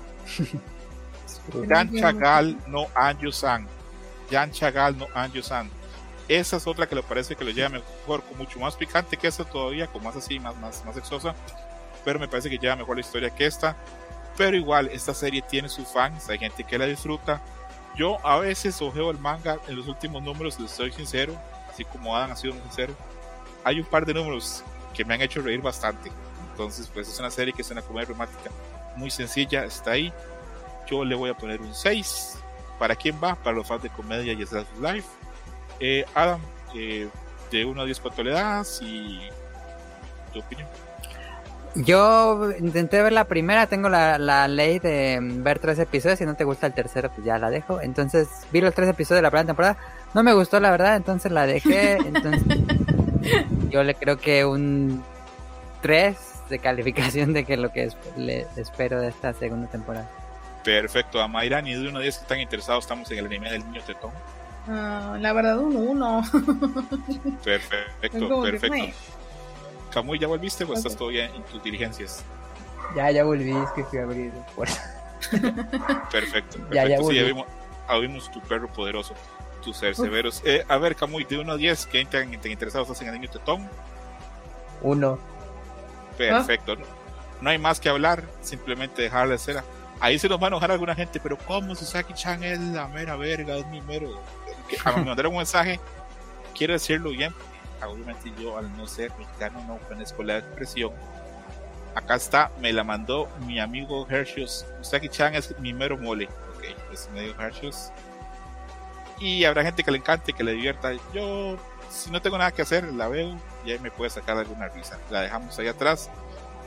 Ganchagal 1.67 2.57
no 2.67 2.87
Anju-san. 2.95 3.67
Ganchagal 4.31 4.97
no 4.99 5.07
Anju-san. 5.15 5.71
Esa 6.29 6.59
es 6.59 6.67
otra 6.67 6.87
que 6.87 6.95
le 6.95 7.03
parece 7.03 7.35
que 7.35 7.45
lo 7.45 7.51
lleva 7.51 7.71
mejor, 7.71 8.23
con 8.23 8.37
mucho 8.37 8.59
más 8.59 8.77
picante 8.77 9.17
que 9.17 9.29
esta 9.29 9.45
todavía, 9.45 9.87
con 9.87 10.03
más 10.03 10.15
así, 10.15 10.39
más, 10.39 10.55
más, 10.59 10.85
más 10.85 10.97
exosa. 10.97 11.35
Pero 12.05 12.19
me 12.19 12.29
parece 12.29 12.51
que 12.51 12.59
lleva 12.59 12.77
mejor 12.77 12.97
la 12.97 13.01
historia 13.01 13.31
que 13.31 13.47
esta. 13.47 13.77
Pero 14.37 14.57
igual, 14.57 14.89
esta 14.93 15.15
serie 15.15 15.43
tiene 15.43 15.69
sus 15.69 15.89
fans, 15.89 16.29
hay 16.29 16.39
gente 16.39 16.65
que 16.65 16.79
la 16.79 16.85
disfruta. 16.85 17.41
Yo 17.97 18.25
a 18.25 18.39
veces 18.39 18.81
ojeo 18.83 19.11
el 19.11 19.19
manga 19.19 19.59
en 19.67 19.77
los 19.77 19.89
últimos 19.89 20.23
números, 20.23 20.61
les 20.61 20.71
soy 20.71 20.93
sincero, 20.93 21.35
así 21.71 21.85
como 21.85 22.15
Adam 22.15 22.33
ha 22.33 22.37
sido 22.37 22.55
muy 22.55 22.63
sincero 22.65 22.95
hay 23.69 23.81
un 23.81 23.87
par 23.87 24.07
de 24.07 24.15
números 24.15 24.65
que 24.95 25.05
me 25.05 25.15
han 25.15 25.21
hecho 25.21 25.43
reír 25.43 25.61
bastante. 25.61 26.11
Entonces, 26.53 26.91
pues 26.93 27.07
es 27.09 27.21
una 27.21 27.31
serie 27.31 27.53
que 27.53 27.63
es 27.63 27.71
una 27.71 27.83
comedia 27.83 28.09
romántica 28.09 28.51
muy 28.97 29.11
sencilla, 29.11 29.65
está 29.65 29.93
ahí. 29.93 30.13
Yo 30.91 31.05
le 31.05 31.15
voy 31.15 31.31
a 31.31 31.35
poner 31.35 31.61
un 31.61 31.75
6. 31.75 32.39
¿Para 32.79 32.97
quién 32.97 33.17
va? 33.23 33.35
Para 33.35 33.57
los 33.57 33.67
fans 33.67 33.83
de 33.83 33.91
comedia 33.91 34.33
y 34.33 34.47
Slice 34.47 34.67
Life. 34.81 35.09
Eh, 35.81 36.05
Adam, 36.15 36.41
eh, 36.75 37.09
de 37.51 37.65
1 37.65 37.81
a 37.81 37.85
10, 37.85 38.01
¿cuánto 38.01 38.23
le 38.23 38.33
das? 38.33 38.81
Y 38.83 39.21
tu 40.33 40.41
opinión. 40.41 40.67
Yo 41.75 42.51
intenté 42.59 43.03
ver 43.03 43.13
la 43.13 43.25
primera, 43.25 43.67
tengo 43.67 43.91
la, 43.91 44.19
la, 44.19 44.49
ley 44.49 44.79
de 44.79 45.19
ver 45.21 45.59
tres 45.59 45.79
episodios, 45.79 46.19
si 46.19 46.25
no 46.25 46.35
te 46.35 46.45
gusta 46.45 46.67
el 46.67 46.73
tercero, 46.73 47.11
pues 47.11 47.25
ya 47.27 47.39
la 47.39 47.51
dejo. 47.51 47.83
Entonces 47.83 48.29
vi 48.51 48.63
los 48.63 48.75
tres 48.75 48.89
episodios 48.89 49.19
de 49.19 49.23
la 49.23 49.31
primera 49.31 49.47
temporada, 49.47 49.77
no 50.15 50.23
me 50.23 50.33
gustó 50.33 50.59
la 50.59 50.71
verdad, 50.71 50.97
entonces 50.97 51.31
la 51.31 51.47
dejé. 51.47 51.93
Entonces 51.99 52.43
yo 53.71 53.83
le 53.83 53.95
creo 53.95 54.19
que 54.19 54.45
un 54.45 55.03
3 55.83 56.17
de 56.49 56.59
calificación 56.59 57.33
de 57.33 57.45
que 57.45 57.57
lo 57.57 57.73
que 57.73 57.91
le 58.17 58.47
espero 58.57 59.01
de 59.01 59.09
esta 59.09 59.33
segunda 59.35 59.69
temporada. 59.69 60.09
Perfecto, 60.65 61.21
a 61.21 61.29
Mayra 61.29 61.63
ni 61.63 61.75
de 61.75 61.89
uno 61.89 61.99
de 61.99 62.07
ellos 62.07 62.17
que 62.17 62.23
están 62.23 62.41
interesados 62.41 62.85
estamos 62.85 63.11
en 63.11 63.19
el 63.19 63.27
anime 63.27 63.51
del 63.51 63.65
niño 63.65 63.83
tetón. 63.83 64.11
Uh, 64.67 65.17
la 65.17 65.33
verdad, 65.33 65.59
un 65.59 65.77
1. 65.77 66.23
perfecto, 67.45 68.43
perfecto. 68.43 68.99
Camuy, 69.93 70.19
¿ya 70.19 70.27
volviste 70.27 70.65
o 70.65 70.75
estás 70.75 70.95
todavía 70.97 71.27
en 71.27 71.43
tus 71.45 71.63
diligencias? 71.63 72.23
Ya, 72.95 73.11
ya 73.11 73.25
volví, 73.25 73.51
es 73.51 73.71
que 73.71 73.85
fui 73.85 73.99
a 73.99 74.03
abrir 74.03 74.33
la 74.35 74.47
puerta. 74.47 74.83
perfecto, 75.31 76.09
perfecto. 76.11 76.59
Ya, 76.71 76.87
ya 76.87 76.99
sí, 76.99 77.15
ya 77.15 77.23
vimos, 77.23 77.47
vimos 78.01 78.31
tu 78.31 78.41
perro 78.43 78.69
poderoso 78.69 79.15
tus 79.69 79.77
ser 79.77 79.95
severos. 79.95 80.43
Eh, 80.45 80.65
a 80.67 80.79
ver, 80.79 80.97
Camuy, 80.97 81.25
de 81.25 81.39
1 81.39 81.53
a 81.53 81.57
10, 81.57 81.87
¿qué 81.87 82.05
tan, 82.07 82.33
interesados 82.33 82.89
estás 82.89 83.03
en 83.03 83.09
el 83.09 83.21
niño 83.21 83.31
tetón? 83.31 83.69
1. 84.81 85.19
Perfecto. 86.17 86.77
No, 87.41 87.51
hay 87.51 87.59
más 87.59 87.79
que 87.79 87.89
hablar, 87.89 88.23
simplemente 88.41 89.03
dejar 89.03 89.29
la 89.29 89.37
cera. 89.37 89.65
Ahí 90.01 90.19
se 90.19 90.29
nos 90.29 90.41
va 90.41 90.45
a 90.45 90.49
enojar 90.49 90.71
alguna 90.71 90.95
gente, 90.95 91.21
pero 91.21 91.37
¿cómo 91.37 91.75
Susaki-chan 91.75 92.43
es 92.45 92.59
la 92.59 92.89
mera 92.89 93.17
verga? 93.17 93.57
Es 93.57 93.67
mi 93.67 93.81
mero. 93.83 94.21
A 94.85 94.93
me 94.93 95.05
mandaron 95.05 95.33
un 95.33 95.39
mensaje, 95.39 95.81
quiero 96.57 96.73
decirlo 96.73 97.11
bien, 97.11 97.35
obviamente 97.87 98.33
yo 98.41 98.57
al 98.59 98.75
no 98.77 98.87
ser 98.87 99.11
mexicano 99.19 99.63
no 99.67 99.79
conozco 99.89 100.23
la 100.23 100.39
expresión. 100.39 100.93
Acá 101.95 102.15
está, 102.15 102.51
me 102.61 102.73
la 102.73 102.85
mandó 102.85 103.29
mi 103.47 103.59
amigo 103.61 104.07
Hershey's. 104.09 104.67
Usaki-chan 104.81 105.35
es 105.35 105.59
mi 105.59 105.73
mero 105.73 105.97
mole. 105.97 106.29
Ok, 106.57 106.65
es 106.93 107.09
medio 107.13 107.35
Hershey's 107.41 107.93
y 109.21 109.45
habrá 109.45 109.63
gente 109.63 109.83
que 109.83 109.91
le 109.91 109.99
encante, 109.99 110.33
que 110.33 110.45
le 110.45 110.53
divierta. 110.53 110.93
Yo, 111.13 111.57
si 111.91 112.11
no 112.11 112.21
tengo 112.21 112.39
nada 112.39 112.53
que 112.53 112.63
hacer, 112.63 112.85
la 112.93 113.09
veo 113.09 113.39
y 113.65 113.73
ahí 113.73 113.79
me 113.79 113.91
puede 113.91 114.11
sacar 114.11 114.37
alguna 114.37 114.69
risa. 114.69 114.99
La 115.11 115.23
dejamos 115.23 115.59
ahí 115.59 115.69
atrás. 115.69 116.11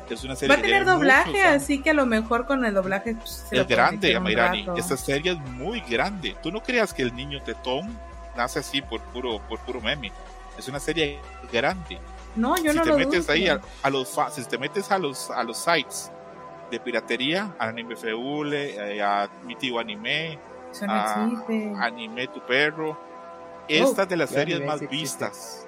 Es 0.09 0.25
una 0.25 0.35
serie 0.35 0.53
Va 0.53 0.59
a 0.59 0.61
tener 0.61 0.85
doblaje, 0.85 1.41
así 1.43 1.81
que 1.81 1.91
a 1.91 1.93
lo 1.93 2.05
mejor 2.05 2.45
con 2.45 2.65
el 2.65 2.73
doblaje 2.73 3.15
pues, 3.15 3.45
es 3.49 3.67
grande, 3.67 4.13
Amairani. 4.13 4.67
Esta 4.75 4.97
serie 4.97 5.31
es 5.31 5.39
muy 5.39 5.79
grande. 5.81 6.35
Tú 6.43 6.51
no 6.51 6.61
creas 6.61 6.93
que 6.93 7.01
el 7.01 7.15
niño 7.15 7.41
tetón 7.41 7.97
nace 8.35 8.59
así 8.59 8.81
por 8.81 8.99
puro, 8.99 9.39
por 9.47 9.59
puro 9.59 9.79
meme. 9.79 10.11
Es 10.57 10.67
una 10.67 10.81
serie 10.81 11.19
grande. 11.51 11.97
No, 12.35 12.57
yo 12.57 12.71
si 12.71 12.77
no 12.77 12.83
te 12.83 12.93
metes 12.93 13.29
ahí 13.29 13.47
a, 13.47 13.89
los 13.89 14.17
si 14.33 14.43
te 14.45 14.57
metes 14.57 14.91
a 14.91 14.97
los 14.97 15.29
a 15.31 15.43
los 15.43 15.57
sites 15.57 16.11
de 16.69 16.79
piratería, 16.79 17.53
a 17.59 17.67
Anime 17.67 17.95
Feule, 17.95 18.95
eh, 18.95 19.01
a 19.01 19.29
mi 19.45 19.55
tío 19.55 19.79
Anime, 19.79 20.39
Anime 21.79 22.27
tu 22.27 22.39
perro. 22.41 22.97
Esta 23.67 24.03
es 24.03 24.09
de 24.09 24.17
las 24.17 24.29
series 24.29 24.65
más 24.65 24.87
vistas. 24.89 25.65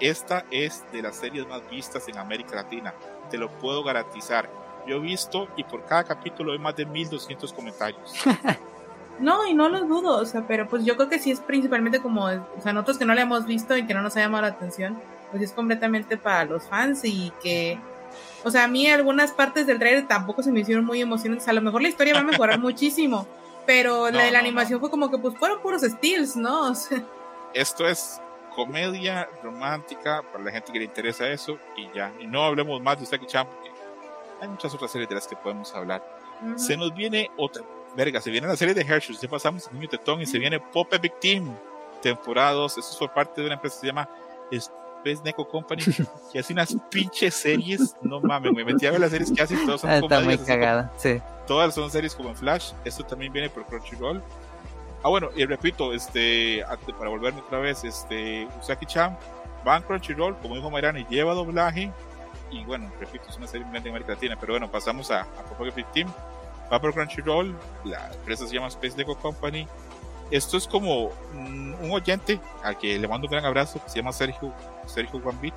Esta 0.00 0.44
es 0.50 0.84
de 0.92 1.02
las 1.02 1.16
series 1.16 1.46
más 1.48 1.62
vistas 1.70 2.08
en 2.08 2.18
América 2.18 2.56
Latina. 2.56 2.94
Te 3.30 3.38
lo 3.38 3.48
puedo 3.48 3.82
garantizar. 3.82 4.48
Yo 4.86 4.96
he 4.96 5.00
visto 5.00 5.48
y 5.56 5.64
por 5.64 5.84
cada 5.84 6.04
capítulo 6.04 6.52
hay 6.52 6.58
más 6.58 6.76
de 6.76 6.84
1200 6.84 7.52
comentarios. 7.52 8.14
No, 9.20 9.46
y 9.46 9.54
no 9.54 9.68
lo 9.68 9.84
dudo, 9.84 10.16
o 10.16 10.26
sea, 10.26 10.46
pero 10.46 10.68
pues 10.68 10.84
yo 10.84 10.96
creo 10.96 11.08
que 11.08 11.18
sí 11.18 11.30
es 11.30 11.40
principalmente 11.40 12.00
como, 12.00 12.24
o 12.24 12.60
sea, 12.62 12.72
nosotros 12.72 12.98
que 12.98 13.04
no 13.04 13.14
le 13.14 13.20
hemos 13.20 13.46
visto 13.46 13.76
y 13.76 13.86
que 13.86 13.94
no 13.94 14.02
nos 14.02 14.16
ha 14.16 14.20
llamado 14.20 14.42
la 14.42 14.48
atención, 14.48 14.98
pues 15.30 15.42
es 15.42 15.52
completamente 15.52 16.16
para 16.16 16.44
los 16.44 16.64
fans 16.64 17.04
y 17.04 17.32
que, 17.42 17.78
o 18.42 18.50
sea, 18.50 18.64
a 18.64 18.68
mí 18.68 18.88
algunas 18.88 19.30
partes 19.30 19.66
del 19.66 19.78
trailer 19.78 20.08
tampoco 20.08 20.42
se 20.42 20.50
me 20.50 20.60
hicieron 20.60 20.84
muy 20.84 21.00
emocionantes, 21.00 21.46
a 21.46 21.52
lo 21.52 21.60
mejor 21.60 21.82
la 21.82 21.88
historia 21.88 22.14
va 22.14 22.20
a 22.20 22.24
mejorar 22.24 22.58
muchísimo, 22.60 23.26
Pero 23.66 24.10
No, 24.10 24.18
la 24.18 24.24
de 24.24 24.30
la 24.30 24.38
no, 24.40 24.46
animación 24.46 24.80
fue 24.80 24.90
como 24.90 25.10
que 25.10 25.18
pues 25.18 25.36
fueron 25.38 25.60
puros 25.60 25.82
steals, 25.82 26.36
¿no? 26.36 26.68
O 26.70 26.74
sea, 26.74 27.02
Esto 27.54 27.86
es 27.88 28.20
comedia 28.54 29.28
romántica 29.42 30.22
para 30.32 30.44
la 30.44 30.50
gente 30.52 30.72
que 30.72 30.78
le 30.78 30.84
interesa 30.84 31.26
eso 31.28 31.58
y 31.76 31.88
ya. 31.94 32.12
Y 32.20 32.26
no 32.26 32.42
hablemos 32.44 32.80
más 32.80 33.00
de 33.00 33.06
Saki 33.06 33.26
Chan 33.26 33.46
porque 33.46 33.70
hay 34.40 34.48
muchas 34.48 34.72
otras 34.74 34.90
series 34.90 35.08
de 35.08 35.14
las 35.16 35.26
que 35.26 35.36
podemos 35.36 35.74
hablar. 35.74 36.02
ujú. 36.42 36.58
Se 36.58 36.76
nos 36.76 36.94
viene 36.94 37.30
otra. 37.36 37.62
Verga, 37.96 38.20
se 38.20 38.30
viene 38.30 38.46
la 38.48 38.56
serie 38.56 38.74
de 38.74 38.82
Hershey's. 38.82 39.20
Ya 39.20 39.28
pasamos 39.28 39.66
el 39.68 39.74
niño 39.74 39.88
tetón 39.88 40.20
y 40.20 40.26
se 40.26 40.38
viene 40.38 40.58
Pop 40.60 40.92
Epic 40.92 41.18
Team. 41.20 41.56
Temporadas. 42.02 42.76
Eso 42.76 42.90
es 42.90 42.96
por 42.96 43.12
parte 43.12 43.40
de 43.40 43.46
una 43.46 43.54
empresa 43.54 43.76
que 43.76 43.80
se 43.80 43.86
llama 43.86 44.08
Space 45.04 45.22
Neko 45.22 45.46
Company. 45.46 45.82
Que 46.32 46.38
hace 46.38 46.52
unas 46.52 46.76
pinches 46.90 47.34
series. 47.34 47.94
No 48.02 48.20
mames, 48.20 48.52
me 48.52 48.64
metí 48.64 48.86
a 48.86 48.90
ver 48.90 49.00
las 49.00 49.10
series 49.10 49.30
que 49.30 49.42
hace 49.42 49.54
y 49.54 49.64
todas 49.66 49.82
son 49.82 49.90
Ah, 49.90 49.98
Está 49.98 50.20
muy 50.20 50.38
cagada, 50.38 50.90
sí. 50.96 51.20
Todas 51.46 51.74
son 51.74 51.90
series 51.90 52.14
como 52.14 52.30
en 52.30 52.36
Flash. 52.36 52.72
Esto 52.84 53.04
también 53.04 53.32
viene 53.32 53.50
por 53.50 53.64
Crunchyroll. 53.66 54.22
Ah, 55.02 55.10
bueno, 55.10 55.28
y 55.36 55.44
repito, 55.44 55.92
este, 55.92 56.64
para 56.98 57.10
volverme 57.10 57.40
otra 57.40 57.58
vez, 57.58 57.84
este, 57.84 58.48
Usaki-chan 58.60 59.16
va 59.66 59.76
en 59.76 59.82
Crunchyroll, 59.82 60.36
como 60.38 60.54
dijo 60.54 60.70
Mayrani, 60.70 61.06
lleva 61.10 61.34
doblaje. 61.34 61.92
Y 62.50 62.64
bueno, 62.64 62.90
repito, 62.98 63.24
es 63.28 63.36
una 63.36 63.46
serie 63.46 63.66
grande 63.68 63.88
en 63.90 63.94
América 63.94 64.12
Latina. 64.12 64.36
Pero 64.40 64.54
bueno, 64.54 64.70
pasamos 64.70 65.10
a, 65.10 65.20
a 65.22 65.92
Team. 65.92 66.08
Va 66.72 66.80
por 66.80 66.94
Crunchyroll, 66.94 67.54
la 67.84 68.10
empresa 68.14 68.46
se 68.46 68.54
llama 68.54 68.68
Space 68.68 68.96
Lego 68.96 69.16
Company. 69.16 69.68
Esto 70.30 70.56
es 70.56 70.66
como 70.66 71.10
un 71.34 71.90
oyente 71.90 72.40
al 72.62 72.78
que 72.78 72.98
le 72.98 73.06
mando 73.06 73.26
un 73.26 73.32
gran 73.32 73.44
abrazo, 73.44 73.82
que 73.82 73.90
se 73.90 73.96
llama 73.96 74.12
Sergio, 74.12 74.52
Sergio 74.86 75.20
Gambit, 75.20 75.54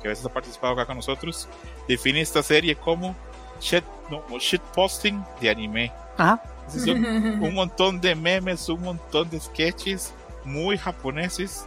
que 0.00 0.08
a 0.08 0.10
veces 0.10 0.24
ha 0.24 0.32
participado 0.32 0.72
acá 0.72 0.86
con 0.86 0.96
nosotros. 0.96 1.48
Define 1.86 2.20
esta 2.20 2.42
serie 2.42 2.74
como 2.76 3.14
shit, 3.60 3.84
no, 4.10 4.22
como 4.22 4.38
shitposting 4.38 5.22
de 5.40 5.50
anime. 5.50 5.92
Ajá. 6.16 6.42
Es 6.66 6.74
decir, 6.74 6.96
un 6.96 7.54
montón 7.54 8.00
de 8.00 8.14
memes, 8.14 8.68
un 8.68 8.82
montón 8.82 9.30
de 9.30 9.38
sketches 9.38 10.12
muy 10.44 10.76
japoneses. 10.76 11.66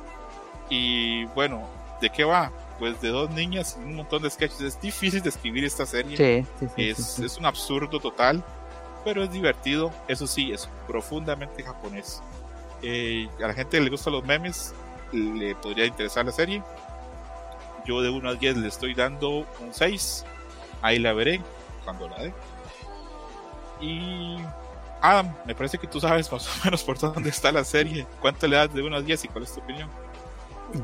Y 0.70 1.26
bueno, 1.28 1.64
¿de 2.02 2.10
qué 2.10 2.24
va? 2.24 2.52
Pues 2.80 3.00
de 3.02 3.10
dos 3.10 3.30
niñas 3.32 3.78
un 3.78 3.96
montón 3.96 4.22
de 4.24 4.30
sketches. 4.30 4.62
Es 4.62 4.82
difícil 4.82 5.22
de 5.22 5.30
escribir 5.30 5.64
esta 5.64 5.86
serie. 5.86 6.18
Sí, 6.18 6.48
sí, 6.60 6.68
sí. 6.76 6.90
es, 6.90 6.98
sí. 6.98 7.26
es 7.26 7.38
un 7.38 7.46
absurdo 7.46 8.00
total, 8.00 8.44
pero 9.06 9.24
es 9.24 9.32
divertido. 9.32 9.92
Eso 10.08 10.28
sí, 10.28 10.52
es 10.52 10.68
profundamente 10.88 11.64
japonés. 11.64 12.22
Eh, 12.82 13.28
a 13.44 13.48
la 13.48 13.54
gente 13.54 13.78
que 13.78 13.84
le 13.84 13.90
gustan 13.90 14.14
los 14.14 14.24
memes, 14.24 14.74
le 15.12 15.56
podría 15.56 15.86
interesar 15.86 16.26
la 16.26 16.32
serie. 16.32 16.64
Yo 17.86 18.02
de 18.02 18.10
1 18.10 18.30
a 18.30 18.36
10 18.36 18.58
le 18.58 18.68
estoy 18.68 18.94
dando 18.94 19.30
un 19.60 19.74
6. 19.74 20.26
Ahí 20.82 21.00
la 21.00 21.14
veré 21.14 21.42
cuando 21.84 22.08
la 22.08 22.18
dé. 22.24 22.34
Y 23.82 24.38
Adam, 25.02 25.34
me 25.46 25.56
parece 25.56 25.78
que 25.78 25.88
tú 25.88 26.00
sabes 26.00 26.32
más 26.32 26.48
o 26.48 26.66
menos 26.66 26.84
por 26.84 26.98
dónde 27.00 27.30
está 27.30 27.52
la 27.52 27.64
serie. 27.64 28.06
¿Cuánto 28.20 28.48
le 28.48 28.58
das 28.58 28.74
de 28.74 28.82
1 28.82 28.96
a 28.96 29.02
10 29.02 29.26
y 29.26 29.28
cuál 29.30 29.44
es 29.44 29.54
tu 29.54 29.62
opinión? 29.62 29.90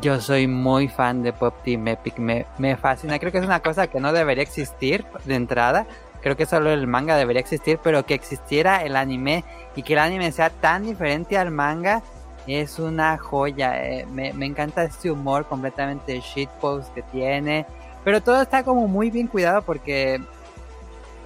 Yo 0.01 0.19
soy 0.19 0.47
muy 0.47 0.87
fan 0.87 1.21
de 1.21 1.31
Pop 1.31 1.53
Team 1.63 1.87
Epic, 1.87 2.17
me, 2.17 2.47
me 2.57 2.75
fascina. 2.75 3.19
Creo 3.19 3.31
que 3.31 3.37
es 3.37 3.45
una 3.45 3.59
cosa 3.59 3.87
que 3.87 3.99
no 3.99 4.11
debería 4.13 4.41
existir 4.41 5.05
de 5.25 5.35
entrada. 5.35 5.85
Creo 6.25 6.35
que 6.35 6.47
solo 6.47 6.71
el 6.71 6.87
manga 6.87 7.15
debería 7.17 7.39
existir, 7.39 7.77
pero 7.83 8.03
que 8.03 8.15
existiera 8.15 8.81
el 8.81 8.95
anime 8.95 9.43
y 9.75 9.83
que 9.83 9.93
el 9.93 9.99
anime 9.99 10.31
sea 10.31 10.49
tan 10.49 10.81
diferente 10.83 11.37
al 11.37 11.51
manga 11.51 12.01
es 12.47 12.79
una 12.79 13.15
joya. 13.19 13.85
eh. 13.85 14.07
Me, 14.11 14.33
me 14.33 14.47
encanta 14.47 14.83
este 14.85 15.11
humor 15.11 15.45
completamente 15.45 16.19
shitpost 16.21 16.91
que 16.95 17.03
tiene, 17.03 17.67
pero 18.03 18.21
todo 18.23 18.41
está 18.41 18.63
como 18.63 18.87
muy 18.87 19.11
bien 19.11 19.27
cuidado 19.27 19.61
porque 19.61 20.19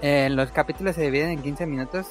eh, 0.01 0.27
los 0.31 0.51
capítulos 0.51 0.95
se 0.95 1.03
dividen 1.03 1.29
en 1.29 1.41
15 1.43 1.65
minutos. 1.65 2.07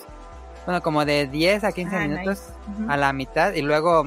Bueno, 0.64 0.80
como 0.80 1.04
de 1.04 1.26
10 1.26 1.64
a 1.64 1.72
15 1.72 1.94
Ah, 1.94 2.00
minutos 2.00 2.42
nice. 2.78 2.90
A 2.90 2.96
la 2.96 3.12
mitad 3.12 3.52
y 3.52 3.60
luego 3.60 4.06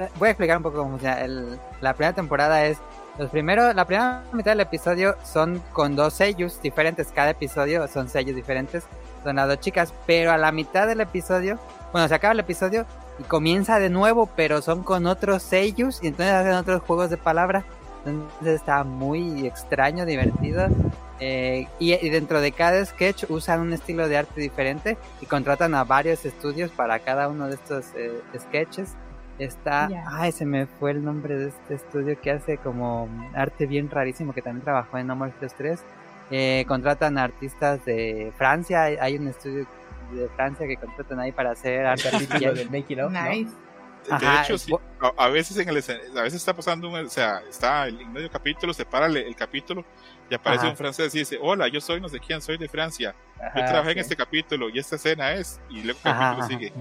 eh, 0.00 0.08
voy 0.18 0.26
a 0.26 0.30
explicar 0.32 0.56
un 0.56 0.64
poco 0.64 0.78
cómo 0.78 0.90
funciona. 0.90 1.20
El- 1.20 1.60
la 1.80 1.94
primera 1.94 2.12
temporada 2.12 2.64
es 2.66 2.78
los 3.18 3.30
primeros, 3.30 3.74
la 3.74 3.84
primera 3.84 4.22
mitad 4.32 4.52
del 4.52 4.60
episodio 4.60 5.16
son 5.24 5.62
con 5.72 5.96
dos 5.96 6.14
sellos 6.14 6.60
diferentes, 6.60 7.08
cada 7.14 7.30
episodio 7.30 7.86
son 7.88 8.08
sellos 8.08 8.36
diferentes, 8.36 8.84
son 9.24 9.36
las 9.36 9.48
dos 9.48 9.60
chicas, 9.60 9.92
pero 10.06 10.32
a 10.32 10.36
la 10.36 10.52
mitad 10.52 10.86
del 10.86 11.00
episodio, 11.00 11.58
bueno, 11.92 12.08
se 12.08 12.14
acaba 12.14 12.32
el 12.32 12.40
episodio 12.40 12.84
y 13.18 13.22
comienza 13.24 13.78
de 13.78 13.88
nuevo, 13.90 14.28
pero 14.36 14.60
son 14.60 14.82
con 14.82 15.06
otros 15.06 15.42
sellos 15.42 16.00
y 16.02 16.08
entonces 16.08 16.34
hacen 16.34 16.52
otros 16.52 16.82
juegos 16.82 17.10
de 17.10 17.16
palabras. 17.16 17.64
Entonces 18.04 18.54
está 18.56 18.84
muy 18.84 19.46
extraño, 19.46 20.04
divertido. 20.06 20.68
eh, 21.18 21.66
y, 21.78 21.94
y 21.94 22.10
dentro 22.10 22.40
de 22.40 22.52
cada 22.52 22.84
sketch 22.84 23.24
usan 23.30 23.60
un 23.60 23.72
estilo 23.72 24.06
de 24.08 24.18
arte 24.18 24.40
diferente 24.40 24.98
y 25.20 25.26
contratan 25.26 25.74
a 25.74 25.84
varios 25.84 26.24
estudios 26.24 26.70
para 26.70 26.98
cada 26.98 27.28
uno 27.28 27.48
de 27.48 27.54
estos 27.54 27.86
eh, 27.96 28.20
sketches. 28.38 28.94
Está, 29.38 29.88
Ya. 29.90 30.04
ay, 30.10 30.32
se 30.32 30.46
me 30.46 30.66
fue 30.66 30.92
el 30.92 31.04
nombre 31.04 31.36
de 31.36 31.48
este 31.48 31.74
estudio 31.74 32.18
que 32.20 32.30
hace 32.30 32.56
como 32.58 33.08
arte 33.34 33.66
bien 33.66 33.90
rarísimo 33.90 34.32
que 34.32 34.40
también 34.42 34.64
trabajó 34.64 34.96
en 34.98 35.06
No 35.06 35.16
More 35.16 35.32
Heroes 35.36 35.54
3. 35.56 35.80
Eh, 36.30 36.64
contratan 36.66 37.18
artistas 37.18 37.84
de 37.84 38.32
Francia, 38.36 38.84
hay, 38.84 39.16
un 39.16 39.28
estudio 39.28 39.66
de 40.12 40.28
Francia 40.34 40.66
que 40.66 40.76
contratan 40.76 41.20
ahí 41.20 41.32
para 41.32 41.50
hacer 41.52 41.86
arte 41.86 42.10
del 42.10 42.70
making 42.70 43.00
of, 43.00 43.12
¿no? 43.12 43.28
Nice. 43.28 43.50
De 44.08 44.14
Ajá, 44.14 44.42
hecho, 44.44 44.56
sí, 44.56 44.72
a, 45.16 45.28
veces 45.28 45.56
en 45.56 45.68
el 45.68 45.76
a 45.76 46.22
veces 46.22 46.34
está 46.34 46.54
pasando, 46.54 46.88
un- 46.88 46.94
o 46.94 47.08
sea, 47.08 47.42
está 47.50 47.88
en 47.88 48.12
medio 48.12 48.30
capítulo, 48.30 48.72
se 48.72 48.84
para 48.84 49.06
el, 49.06 49.16
el 49.16 49.34
capítulo 49.34 49.84
y 50.30 50.34
aparece 50.34 50.62
Ajá. 50.62 50.70
un 50.70 50.76
francés 50.76 51.12
y 51.16 51.18
dice, 51.20 51.38
hola, 51.42 51.66
yo 51.66 51.80
soy 51.80 52.00
no 52.00 52.08
sé 52.08 52.20
quién, 52.20 52.40
soy 52.40 52.56
de 52.56 52.68
Francia, 52.68 53.16
yo 53.56 53.64
trabajé 53.64 53.90
en 53.90 53.96
sí. 53.96 54.00
este 54.00 54.16
capítulo 54.16 54.68
y 54.68 54.78
esta 54.78 54.94
escena 54.94 55.32
es, 55.32 55.60
y 55.68 55.82
luego 55.82 55.98
el 56.04 56.12
capítulo 56.12 56.38
ajá. 56.38 56.46
sigue. 56.46 56.72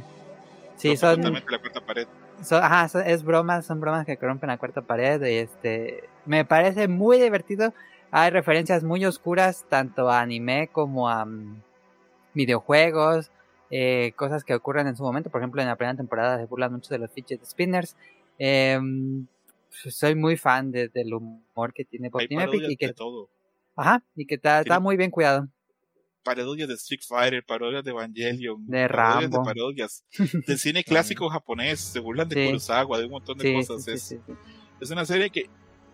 Sí, 0.77 0.95
son, 0.97 1.15
totalmente 1.15 1.51
la 1.51 1.57
cuarta 1.59 1.81
pared. 1.81 2.07
Ajá, 2.51 2.87
son- 2.89 3.07
es 3.07 3.23
bromas, 3.23 3.65
son 3.65 3.79
bromas 3.79 4.05
que 4.05 4.15
rompen 4.15 4.47
la 4.49 4.57
cuarta 4.57 4.81
pared 4.81 5.21
y 5.23 5.35
este, 5.37 6.03
me 6.25 6.45
parece 6.45 6.87
muy 6.87 7.19
divertido. 7.19 7.73
Hay 8.11 8.29
referencias 8.29 8.83
muy 8.83 9.05
oscuras 9.05 9.65
tanto 9.69 10.09
a 10.09 10.21
anime 10.21 10.69
como 10.71 11.09
a 11.09 11.25
mm, 11.25 11.61
videojuegos, 12.33 13.31
eh, 13.69 14.13
cosas 14.15 14.43
que 14.43 14.53
ocurren 14.53 14.87
en 14.87 14.95
su 14.95 15.03
momento. 15.03 15.29
Por 15.29 15.41
ejemplo, 15.41 15.61
en 15.61 15.67
la 15.67 15.75
primera 15.75 15.97
temporada 15.97 16.37
se 16.37 16.45
burlan 16.45 16.71
mucho 16.73 16.93
de 16.93 16.99
los 16.99 17.11
fidget 17.11 17.43
spinners. 17.45 17.95
Em, 18.37 19.25
soy 19.69 20.15
muy 20.15 20.37
fan 20.37 20.71
de- 20.71 20.89
del 20.89 21.13
humor 21.13 21.73
que 21.73 21.85
tiene 21.85 22.09
parodias 22.11 22.71
y 22.71 22.77
que, 22.77 22.93
todo. 22.93 23.29
ajá, 23.75 24.03
y 24.15 24.25
que 24.25 24.35
está, 24.35 24.59
está 24.61 24.79
muy 24.79 24.97
bien 24.97 25.11
cuidado. 25.11 25.47
Parodias 26.25 26.67
de 26.67 26.73
Street 26.73 27.01
Fighter, 27.07 27.45
parodias 27.45 27.83
de 27.85 27.91
Evangelion, 27.91 28.65
De 28.67 28.89
parodias 28.89 29.21
Rambo. 29.31 29.37
de 29.39 29.45
parodias, 29.45 30.03
del 30.47 30.57
cine 30.59 30.83
clásico 30.83 31.29
japonés, 31.29 31.79
se 31.79 31.99
burlan 31.99 32.27
de 32.27 32.35
Sí. 32.35 32.45
Kurosawa, 32.47 32.97
de 32.97 33.05
un 33.05 33.11
montón 33.11 33.37
de 33.37 33.43
Sí, 33.47 33.53
cosas. 33.67 33.83
sí, 33.85 33.91
es, 33.91 34.15
es 34.81 34.89
una 34.89 35.05
serie 35.05 35.29
que 35.29 35.47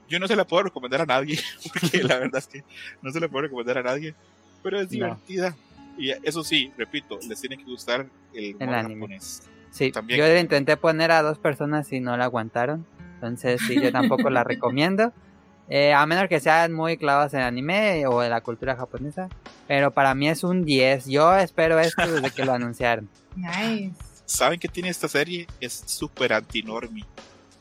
yo 0.09 0.19
no 0.19 0.27
se 0.27 0.35
la 0.35 0.45
puedo 0.47 0.63
recomendar 0.63 1.01
a 1.01 1.05
nadie, 1.05 1.37
porque 1.73 2.01
la 2.03 2.17
verdad 2.17 2.39
es 2.39 2.47
que 2.47 2.63
no 3.01 3.11
se 3.11 3.19
la 3.19 3.27
puedo 3.27 3.43
recomendar 3.43 3.77
a 3.77 3.83
nadie, 3.83 4.15
pero 4.63 4.77
es 4.79 4.85
No. 4.85 4.89
divertida. 4.91 5.55
Y 5.97 6.09
eso 6.23 6.43
sí, 6.43 6.71
repito, 6.77 7.19
les 7.27 7.39
tiene 7.41 7.57
que 7.57 7.65
gustar 7.65 8.07
el 8.33 8.55
humor 8.55 8.73
anime. 8.75 8.95
japonés. 8.95 9.43
Sí, 9.71 9.91
También- 9.91 10.19
yo 10.19 10.25
le 10.25 10.39
intenté 10.39 10.77
poner 10.77 11.11
a 11.11 11.21
dos 11.21 11.37
personas 11.37 11.91
y 11.93 11.99
no 11.99 12.15
la 12.17 12.23
aguantaron. 12.25 12.85
Entonces, 13.15 13.61
sí, 13.67 13.75
yo 13.81 13.91
tampoco 13.91 14.29
la 14.29 14.43
recomiendo. 14.45 15.13
Eh, 15.73 15.93
a 15.93 16.06
menos 16.06 16.27
que 16.27 16.41
sean 16.41 16.73
muy 16.73 16.98
clavados 16.98 17.34
en 17.34 17.39
anime 17.39 18.06
o 18.06 18.22
en 18.22 18.30
la 18.30 18.41
cultura 18.41 18.76
japonesa. 18.76 19.30
Pero 19.69 19.91
para 19.91 20.14
mí 20.14 20.27
es 20.27 20.43
un 20.43 20.65
10. 20.65 21.06
Yo 21.06 21.34
espero 21.38 21.80
esto 21.80 22.06
desde 22.11 22.30
que 22.31 22.43
lo 22.43 22.52
anunciaron. 22.53 23.07
Nice. 23.38 23.93
¿Saben 24.26 24.60
qué 24.60 24.68
tiene 24.68 24.89
esta 24.89 25.07
serie? 25.07 25.48
Es 25.61 25.81
súper 25.85 26.34
antinormi. 26.34 27.06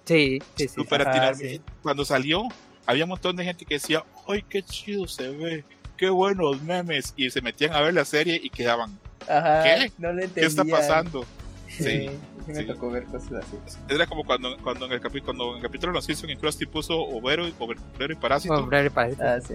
Sí, 0.04 0.40
sí, 0.56 0.66
sí. 0.66 0.68
Súper 0.68 1.06
antinormi. 1.06 1.40
sí. 1.50 1.60
Cuando 1.82 2.04
salió, 2.04 2.48
había 2.84 3.04
un 3.04 3.10
montón 3.10 3.36
de 3.36 3.44
gente 3.44 3.64
que 3.64 3.74
decía, 3.74 4.02
¡ay, 4.26 4.44
qué 4.48 4.64
chido 4.64 5.06
se 5.06 5.28
ve! 5.28 5.64
¡Qué 5.96 6.10
buenos 6.10 6.60
memes! 6.62 7.14
Y 7.16 7.30
se 7.30 7.40
metían 7.40 7.74
a 7.74 7.80
ver 7.80 7.94
la 7.94 8.04
serie 8.04 8.40
y 8.42 8.50
quedaban, 8.50 8.98
Ajá, 9.28 9.62
¿Qué? 9.62 9.92
No 9.98 10.12
le 10.12 10.28
¿qué 10.28 10.46
está 10.46 10.64
pasando? 10.64 11.24
Sí, 11.68 11.84
Sí, 11.84 12.10
sí 12.44 12.52
me 12.52 12.60
sí. 12.60 12.64
tocó 12.66 12.90
ver 12.90 13.04
cosas 13.04 13.32
así. 13.44 13.56
Era 13.88 14.06
como 14.06 14.24
cuando, 14.24 14.56
cuando, 14.58 14.86
en, 14.86 14.92
el 14.92 15.00
capi- 15.00 15.22
cuando 15.22 15.50
en 15.52 15.56
el 15.56 15.62
capítulo 15.62 15.92
de 15.92 15.96
los 15.98 16.04
Simpsons 16.04 16.32
en 16.32 16.38
Krusty 16.38 16.66
puso 16.66 16.98
Overo, 17.00 17.46
y- 17.48 17.54
Over- 17.58 17.78
Obrero 17.94 18.12
y 18.12 18.16
Parásito. 18.16 18.54
Obrero 18.54 18.86
y 18.86 18.90
parásito. 18.90 19.22
Ah, 19.24 19.40
sí. 19.40 19.54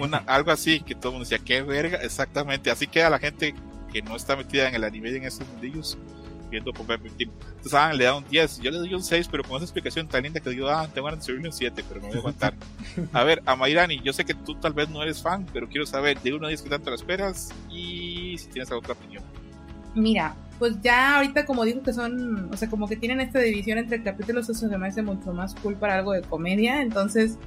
una, 0.00 0.18
algo 0.26 0.50
así 0.50 0.80
que 0.80 0.94
todo 0.94 1.08
el 1.08 1.18
mundo 1.18 1.28
decía, 1.28 1.44
qué 1.44 1.62
verga, 1.62 1.98
exactamente, 2.02 2.70
así 2.70 2.86
queda 2.86 3.10
la 3.10 3.18
gente 3.18 3.54
que 3.92 4.02
no 4.02 4.14
está 4.16 4.36
metida 4.36 4.68
en 4.68 4.74
el 4.74 4.84
anime 4.84 5.10
y 5.10 5.16
en 5.16 5.24
esos 5.24 5.46
mundillos 5.48 5.98
viendo 6.48 6.72
Pop 6.72 6.90
Epic 6.90 7.16
Team. 7.16 7.30
Entonces, 7.48 7.74
ah, 7.74 7.92
le 7.92 8.02
da 8.04 8.16
un 8.16 8.24
10, 8.28 8.58
yo 8.60 8.72
le 8.72 8.78
doy 8.78 8.92
un 8.92 9.04
6, 9.04 9.28
pero 9.30 9.44
con 9.44 9.56
esa 9.56 9.64
explicación 9.66 10.08
tan 10.08 10.24
linda 10.24 10.40
que 10.40 10.50
digo, 10.50 10.68
ah, 10.68 10.88
tengo 10.92 11.06
ganas 11.06 11.20
de 11.20 11.26
subirle 11.26 11.46
un 11.48 11.52
7, 11.52 11.84
pero 11.88 12.00
me 12.00 12.08
voy 12.08 12.16
a 12.16 12.18
aguantar. 12.18 12.54
a 13.12 13.22
ver, 13.22 13.40
a 13.46 13.54
Mayrani, 13.54 14.00
yo 14.02 14.12
sé 14.12 14.24
que 14.24 14.34
tú 14.34 14.56
tal 14.56 14.72
vez 14.72 14.88
no 14.88 15.00
eres 15.00 15.22
fan, 15.22 15.46
pero 15.52 15.68
quiero 15.68 15.86
saber 15.86 16.20
de 16.20 16.34
1 16.34 16.44
a 16.44 16.48
10 16.48 16.62
qué 16.62 16.68
tanto 16.70 16.90
la 16.90 16.96
esperas 16.96 17.50
y 17.70 18.36
si 18.38 18.48
tienes 18.48 18.68
alguna 18.72 18.94
opinión. 18.94 19.22
Mira, 19.94 20.34
pues 20.58 20.80
ya 20.82 21.16
ahorita 21.16 21.46
como 21.46 21.64
digo 21.64 21.82
que 21.82 21.92
son, 21.92 22.52
o 22.52 22.56
sea, 22.56 22.68
como 22.68 22.86
que 22.86 22.96
tienen 22.96 23.20
esta 23.20 23.38
división 23.38 23.78
entre 23.78 24.02
capítulos, 24.02 24.48
eso 24.48 24.68
se 24.68 24.78
me 24.78 24.88
hace 24.88 25.02
mucho 25.02 25.32
más 25.32 25.54
cool 25.56 25.74
para 25.74 25.96
algo 25.96 26.12
de 26.12 26.22
comedia, 26.22 26.82
entonces 26.82 27.38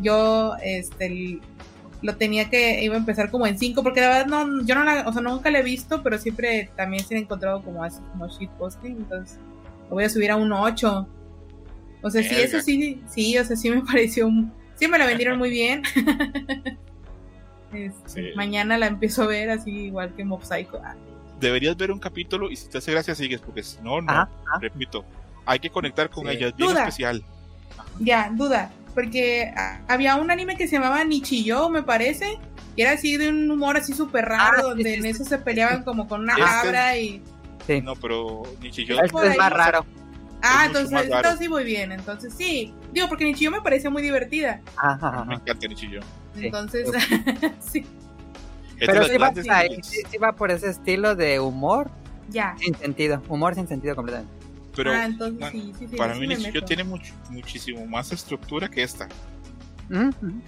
yo, 0.00 0.54
este, 0.62 1.40
lo 2.02 2.16
tenía 2.16 2.50
que, 2.50 2.82
iba 2.84 2.94
a 2.94 2.98
empezar 2.98 3.30
como 3.30 3.46
en 3.46 3.58
5, 3.58 3.82
porque 3.82 4.00
la 4.00 4.08
verdad 4.08 4.26
no, 4.26 4.64
yo 4.64 4.74
no 4.74 4.84
la, 4.84 5.08
o 5.08 5.12
sea, 5.12 5.22
nunca 5.22 5.50
la 5.50 5.60
he 5.60 5.62
visto, 5.62 6.02
pero 6.02 6.18
siempre 6.18 6.70
también 6.76 7.04
se 7.04 7.16
ha 7.16 7.18
encontrado 7.18 7.62
como 7.62 7.82
así, 7.82 8.00
como 8.12 8.28
shitposting, 8.28 8.96
entonces 8.98 9.38
lo 9.88 9.94
voy 9.94 10.04
a 10.04 10.10
subir 10.10 10.30
a 10.30 10.36
un 10.36 10.52
8. 10.52 11.08
O 12.02 12.10
sea, 12.10 12.22
sí, 12.22 12.34
eso 12.34 12.60
sí, 12.60 13.02
sí, 13.08 13.38
o 13.38 13.44
sea, 13.44 13.56
sí 13.56 13.70
me 13.70 13.82
pareció, 13.86 14.30
sí 14.74 14.88
me 14.88 14.98
la 14.98 15.06
vendieron 15.06 15.38
muy 15.38 15.50
bien. 15.50 15.82
Este, 17.72 18.00
Sí. 18.06 18.22
Mañana 18.34 18.76
la 18.78 18.88
empiezo 18.88 19.22
a 19.22 19.26
ver 19.28 19.48
así 19.48 19.70
igual 19.70 20.12
que 20.16 20.24
Mob 20.24 20.42
Psycho. 20.42 20.80
Ah, 20.82 20.96
Deberías 21.40 21.76
ver 21.76 21.90
un 21.90 21.98
capítulo 21.98 22.50
y 22.50 22.56
si 22.56 22.68
te 22.68 22.78
hace 22.78 22.92
gracia 22.92 23.14
sigues, 23.14 23.40
porque 23.40 23.62
si 23.62 23.78
no, 23.82 24.00
no. 24.00 24.10
Ajá, 24.12 24.28
Repito, 24.60 25.04
hay 25.46 25.58
que 25.58 25.70
conectar 25.70 26.10
con 26.10 26.26
Sí. 26.26 26.32
ella, 26.32 26.48
es 26.48 26.56
bien 26.56 26.70
Duda. 26.70 26.80
especial. 26.80 27.24
Ya, 27.98 28.30
duda, 28.32 28.70
porque 28.94 29.52
ah, 29.56 29.80
había 29.88 30.16
un 30.16 30.30
anime 30.30 30.56
que 30.56 30.66
se 30.68 30.76
llamaba 30.76 31.02
Nichiyo, 31.04 31.68
me 31.70 31.82
parece, 31.82 32.38
y 32.76 32.82
era 32.82 32.92
así 32.92 33.16
de 33.16 33.28
un 33.30 33.50
humor 33.50 33.76
así 33.76 33.92
súper 33.94 34.26
raro, 34.26 34.58
Ah, 34.58 34.62
donde 34.62 34.84
sí, 34.84 34.94
en 34.96 35.02
sí. 35.02 35.08
eso 35.08 35.24
se 35.24 35.38
peleaban 35.38 35.82
como 35.82 36.06
con 36.08 36.20
una 36.22 36.32
Este- 36.34 36.44
cabra 36.44 36.96
y... 36.98 37.22
Sí. 37.66 37.80
No, 37.82 37.94
pero 37.96 38.42
Nichijou 38.60 38.96
Es 38.98 39.04
Este 39.12 39.28
es 39.28 39.36
más 39.38 39.52
ahí. 39.52 39.56
raro. 39.58 39.86
Ah, 40.42 40.64
entonces, 40.66 40.90
más 40.92 41.02
raro. 41.02 41.16
entonces 41.16 41.38
sí 41.40 41.48
voy 41.48 41.64
bien, 41.64 41.92
entonces 41.92 42.32
sí. 42.36 42.72
Digo, 42.92 43.08
porque 43.08 43.24
Nichiyo 43.24 43.50
me 43.50 43.60
pareció 43.60 43.90
muy 43.90 44.02
divertida. 44.02 44.60
Ajá, 44.76 45.24
me 45.26 45.34
encanta 45.34 45.68
Nichijou. 45.68 46.00
Sí. 46.34 46.46
Entonces, 46.46 46.88
sí, 47.60 47.86
Pero 48.86 49.00
las 49.00 49.08
sí 49.08 49.12
va, 49.18 49.18
grandes 49.30 49.48
ahí, 49.50 49.68
series. 49.68 49.86
sí- 49.86 50.02
sí 50.10 50.18
va 50.18 50.32
por 50.32 50.50
ese 50.50 50.70
estilo 50.70 51.14
de 51.14 51.38
humor 51.40 51.90
ya. 52.28 52.56
sin 52.58 52.74
sentido. 52.74 53.22
Humor 53.28 53.54
sin 53.54 53.68
sentido 53.68 53.94
completamente. 53.96 54.32
Pero 54.74 54.92
ah, 54.92 55.04
entonces 55.04 55.38
bueno, 55.40 55.52
sí, 55.52 55.72
sí, 55.78 55.88
sí. 55.88 55.96
para 55.96 56.14
sí 56.14 56.20
mí 56.20 56.26
meto. 56.28 56.64
tiene 56.64 56.84
mucho, 56.84 57.12
muchísimo 57.30 57.84
más 57.86 58.12
estructura 58.12 58.68
que 58.68 58.82
esta. 58.82 59.08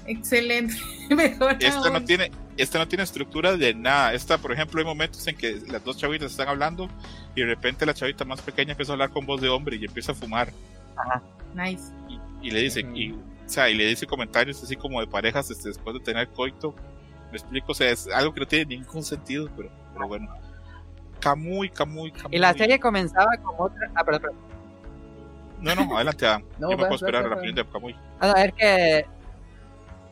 Excelente. 0.07 0.75
Mejor 1.11 1.57
Esta 1.59 1.91
no 1.91 2.05
tiene, 2.05 2.31
esta 2.57 2.79
no 2.79 2.87
tiene 2.87 3.03
estructura 3.05 3.57
de 3.57 3.75
nada. 3.75 4.15
Esta, 4.15 4.39
por 4.39 4.53
ejemplo, 4.53 4.79
hay 4.81 4.87
momentos 4.87 5.27
en 5.27 5.37
que 5.37 5.61
las 5.69 5.83
dos 5.85 5.97
chavitas 5.99 6.31
están 6.31 6.49
hablando 6.49 6.89
y 7.35 7.41
de 7.41 7.47
repente 7.47 7.85
la 7.87 7.95
chavita 7.95 8.25
más 8.25 8.41
pequeña 8.41 8.73
empieza 8.73 8.93
a 8.93 8.95
hablar 8.95 9.11
con 9.11 9.27
voz 9.27 9.41
de 9.41 9.49
hombre 9.49 9.77
y 9.77 9.85
empieza 9.85 10.13
a 10.13 10.15
fumar 10.15 10.53
Nice. 11.55 11.83
y, 12.09 12.47
y 12.49 12.51
le 12.53 12.61
dice 12.61 12.81
y, 12.95 13.11
o 13.13 13.17
sea, 13.47 13.69
y 13.69 13.75
le 13.75 13.87
dice 13.87 14.07
comentarios 14.07 14.63
así 14.63 14.77
como 14.77 15.01
de 15.01 15.07
parejas 15.09 15.51
este, 15.51 15.69
después 15.69 15.95
de 15.95 16.01
tener 16.01 16.29
coito. 16.29 16.75
Me 17.33 17.39
explico, 17.39 17.73
o 17.73 17.75
sea, 17.75 17.91
es 17.91 18.07
algo 18.09 18.33
que 18.33 18.41
no 18.41 18.47
tiene 18.47 18.77
ningún 18.77 19.03
sentido, 19.03 19.49
pero, 19.57 19.69
pero 19.95 20.07
bueno. 20.07 20.29
Kamui, 21.19 21.71
Kamui, 21.71 22.13
Kamui. 22.13 22.37
Y 22.37 22.39
la 22.39 22.53
serie 22.53 22.79
comenzaba 22.79 23.31
como 23.43 23.65
otra. 23.65 23.91
Ah, 23.95 24.05
perdón, 24.05 24.23
perdón. 24.23 24.39
No, 25.61 25.75
no, 25.75 25.97
adelante, 25.97 26.27
Adam. 26.27 26.43
No, 26.59 26.71
Yo 26.71 26.77
me 26.77 26.83
vas, 26.83 26.89
puedo 26.89 26.95
esperar 26.97 27.23
vas, 27.23 27.27
a 27.27 27.29
la 27.31 27.35
vas. 27.37 27.39
opinión 27.39 27.55
de 27.67 27.73
Kamui. 27.73 27.97
Ah, 28.21 28.27
no, 28.29 28.37
es 28.37 28.53
que. 28.53 29.07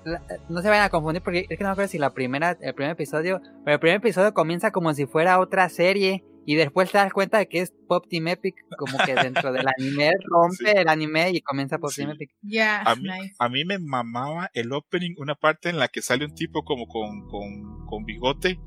la- 0.05 0.23
No 0.49 0.63
se 0.63 0.69
vayan 0.69 0.85
a 0.85 0.89
confundir 0.89 1.23
porque 1.23 1.41
es 1.49 1.59
que 1.59 1.65
no 1.65 1.69
me 1.69 1.73
acuerdo 1.73 1.91
si 1.91 1.99
la 1.99 2.11
primera, 2.11 2.57
el 2.61 2.75
primer 2.75 2.93
episodio, 2.93 3.41
pero 3.65 3.75
el 3.75 3.81
primer 3.81 3.97
episodio 3.99 4.33
comienza 4.33 4.71
como 4.71 4.95
si 4.95 5.07
fuera 5.07 5.39
otra 5.41 5.69
serie 5.69 6.25
y 6.53 6.57
después 6.57 6.91
te 6.91 6.99
das 6.99 7.13
cuenta 7.13 7.39
de 7.39 7.49
que 7.49 7.61
es 7.61 7.73
Pop 7.87 8.07
Team 8.11 8.27
Epic, 8.29 8.55
como 8.77 8.99
que 9.05 9.15
dentro 9.15 9.53
del 9.53 9.67
anime 9.79 10.11
rompe 10.29 10.57
Sí. 10.57 10.65
el 10.75 10.89
anime 10.89 11.31
y 11.31 11.41
comienza 11.43 11.79
Pop 11.79 11.93
Team. 11.95 12.11
Epic. 12.11 12.31
Ya, 12.43 12.81
A 12.83 12.97
mí, 12.97 13.03
nice. 13.05 13.35
a 13.39 13.49
mí 13.49 13.65
me 13.65 13.79
mamaba 13.79 14.51
el 14.55 14.73
opening, 14.73 15.15
una 15.19 15.35
parte 15.35 15.69
en 15.69 15.79
la 15.79 15.89
que 15.89 16.03
sale 16.03 16.25
un 16.25 16.35
tipo 16.35 16.65
como 16.65 16.87
con, 16.89 17.29
con, 17.29 17.87
con 17.87 18.05
bigote, 18.05 18.59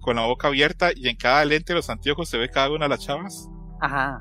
con 0.00 0.16
la 0.16 0.26
boca 0.26 0.48
abierta 0.48 0.90
y 0.94 1.08
en 1.08 1.16
cada 1.16 1.44
lente 1.44 1.72
de 1.72 1.78
los 1.78 1.90
anteojos 1.90 2.28
se 2.28 2.38
ve 2.38 2.48
cada 2.48 2.70
una 2.70 2.84
de 2.84 2.90
las 2.90 3.00
chavas. 3.00 3.48
Ajá. 3.80 4.20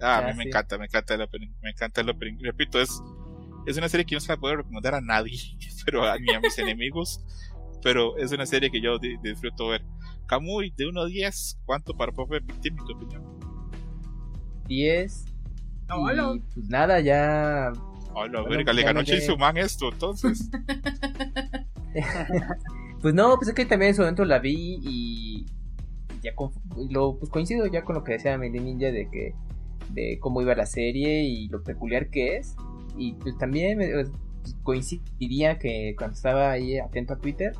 Ah, 0.00 0.18
a 0.18 0.22
mí 0.30 0.34
me 0.38 0.44
encanta, 0.44 0.78
me 0.78 0.84
encanta 0.86 1.14
el 1.14 1.22
opening, 1.22 1.50
me 1.60 1.70
encanta 1.70 2.00
el 2.00 2.08
opening. 2.10 2.38
Repito, 2.40 2.80
es, 2.80 2.88
es 3.66 3.76
una 3.76 3.88
serie 3.88 4.06
que 4.06 4.14
no 4.14 4.20
se 4.20 4.32
la 4.32 4.38
puedo 4.38 4.56
recomendar 4.56 4.94
a 4.94 5.00
nadie, 5.00 5.36
pero 5.84 6.04
a, 6.04 6.16
ni 6.18 6.32
a 6.32 6.40
mis 6.40 6.56
enemigos, 6.58 7.20
pero 7.82 8.16
es 8.16 8.32
una 8.32 8.46
serie 8.46 8.70
que 8.70 8.80
yo 8.80 8.98
di- 8.98 9.16
disfruto 9.22 9.68
ver. 9.68 9.82
Kamui, 10.28 10.72
de 10.76 10.86
1 10.86 11.00
a 11.00 11.06
10, 11.06 11.58
¿cuánto 11.64 11.96
para 11.96 12.12
Pop 12.12 12.32
Epic 12.32 12.60
Team, 12.60 12.76
en 12.78 12.84
tu 12.84 12.92
opinión? 12.92 13.22
10. 14.68 15.24
Hola. 15.90 16.32
Y 16.36 16.40
pues 16.54 16.68
nada, 16.68 17.00
ya. 17.00 17.68
Ay, 17.68 17.74
la 18.30 18.40
Bueno, 18.42 18.48
verga, 18.48 18.72
le 18.74 18.82
ya 18.82 18.86
ganó 18.88 19.00
me 19.00 19.06
quedé. 19.06 19.16
Chainsaw 19.18 19.38
Man 19.38 19.56
esto, 19.56 19.90
entonces. 19.92 20.50
Pues 23.00 23.14
no, 23.14 23.36
pues 23.36 23.48
es 23.48 23.54
que 23.54 23.64
también 23.64 23.90
en 23.90 23.94
su 23.94 24.02
momento 24.02 24.24
la 24.24 24.40
vi 24.40 24.80
y. 24.82 25.46
Ya 26.20 26.34
con- 26.34 26.50
lo, 26.90 27.16
pues 27.16 27.30
coincido 27.30 27.64
ya 27.66 27.84
con 27.84 27.94
lo 27.94 28.02
que 28.02 28.14
decía 28.14 28.36
Meli 28.36 28.58
Ninja 28.58 28.90
de 28.90 29.08
que. 29.08 29.34
de 29.90 30.18
cómo 30.20 30.42
iba 30.42 30.54
la 30.56 30.66
serie 30.66 31.22
y 31.22 31.48
lo 31.48 31.62
peculiar 31.62 32.10
que 32.10 32.38
es. 32.38 32.56
Y 32.96 33.12
pues 33.14 33.38
también 33.38 33.78
me- 33.78 33.88
pues, 33.92 34.10
coincidía 34.64 35.60
que 35.60 35.94
cuando 35.96 36.14
estaba 36.16 36.50
ahí 36.50 36.78
atento 36.80 37.14
a 37.14 37.18
Twitter 37.18 37.52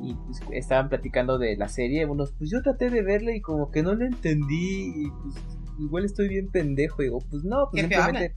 y 0.00 0.14
pues, 0.14 0.40
estaban 0.52 0.88
platicando 0.88 1.38
de 1.38 1.56
la 1.56 1.68
serie, 1.68 2.06
unos, 2.06 2.32
pues 2.32 2.50
yo 2.50 2.62
traté 2.62 2.90
de 2.90 3.02
verla 3.02 3.34
y 3.34 3.40
como 3.40 3.70
que 3.70 3.82
no 3.82 3.94
la 3.94 4.06
entendí 4.06 5.06
y 5.06 5.10
pues 5.10 5.34
igual 5.78 6.04
estoy 6.04 6.28
bien 6.28 6.48
pendejo. 6.48 7.02
Y 7.02 7.06
digo, 7.06 7.18
pues 7.30 7.44
no, 7.44 7.68
pues 7.70 7.82
¿Qué 7.82 7.88
feo 7.88 8.04
simplemente. 8.04 8.36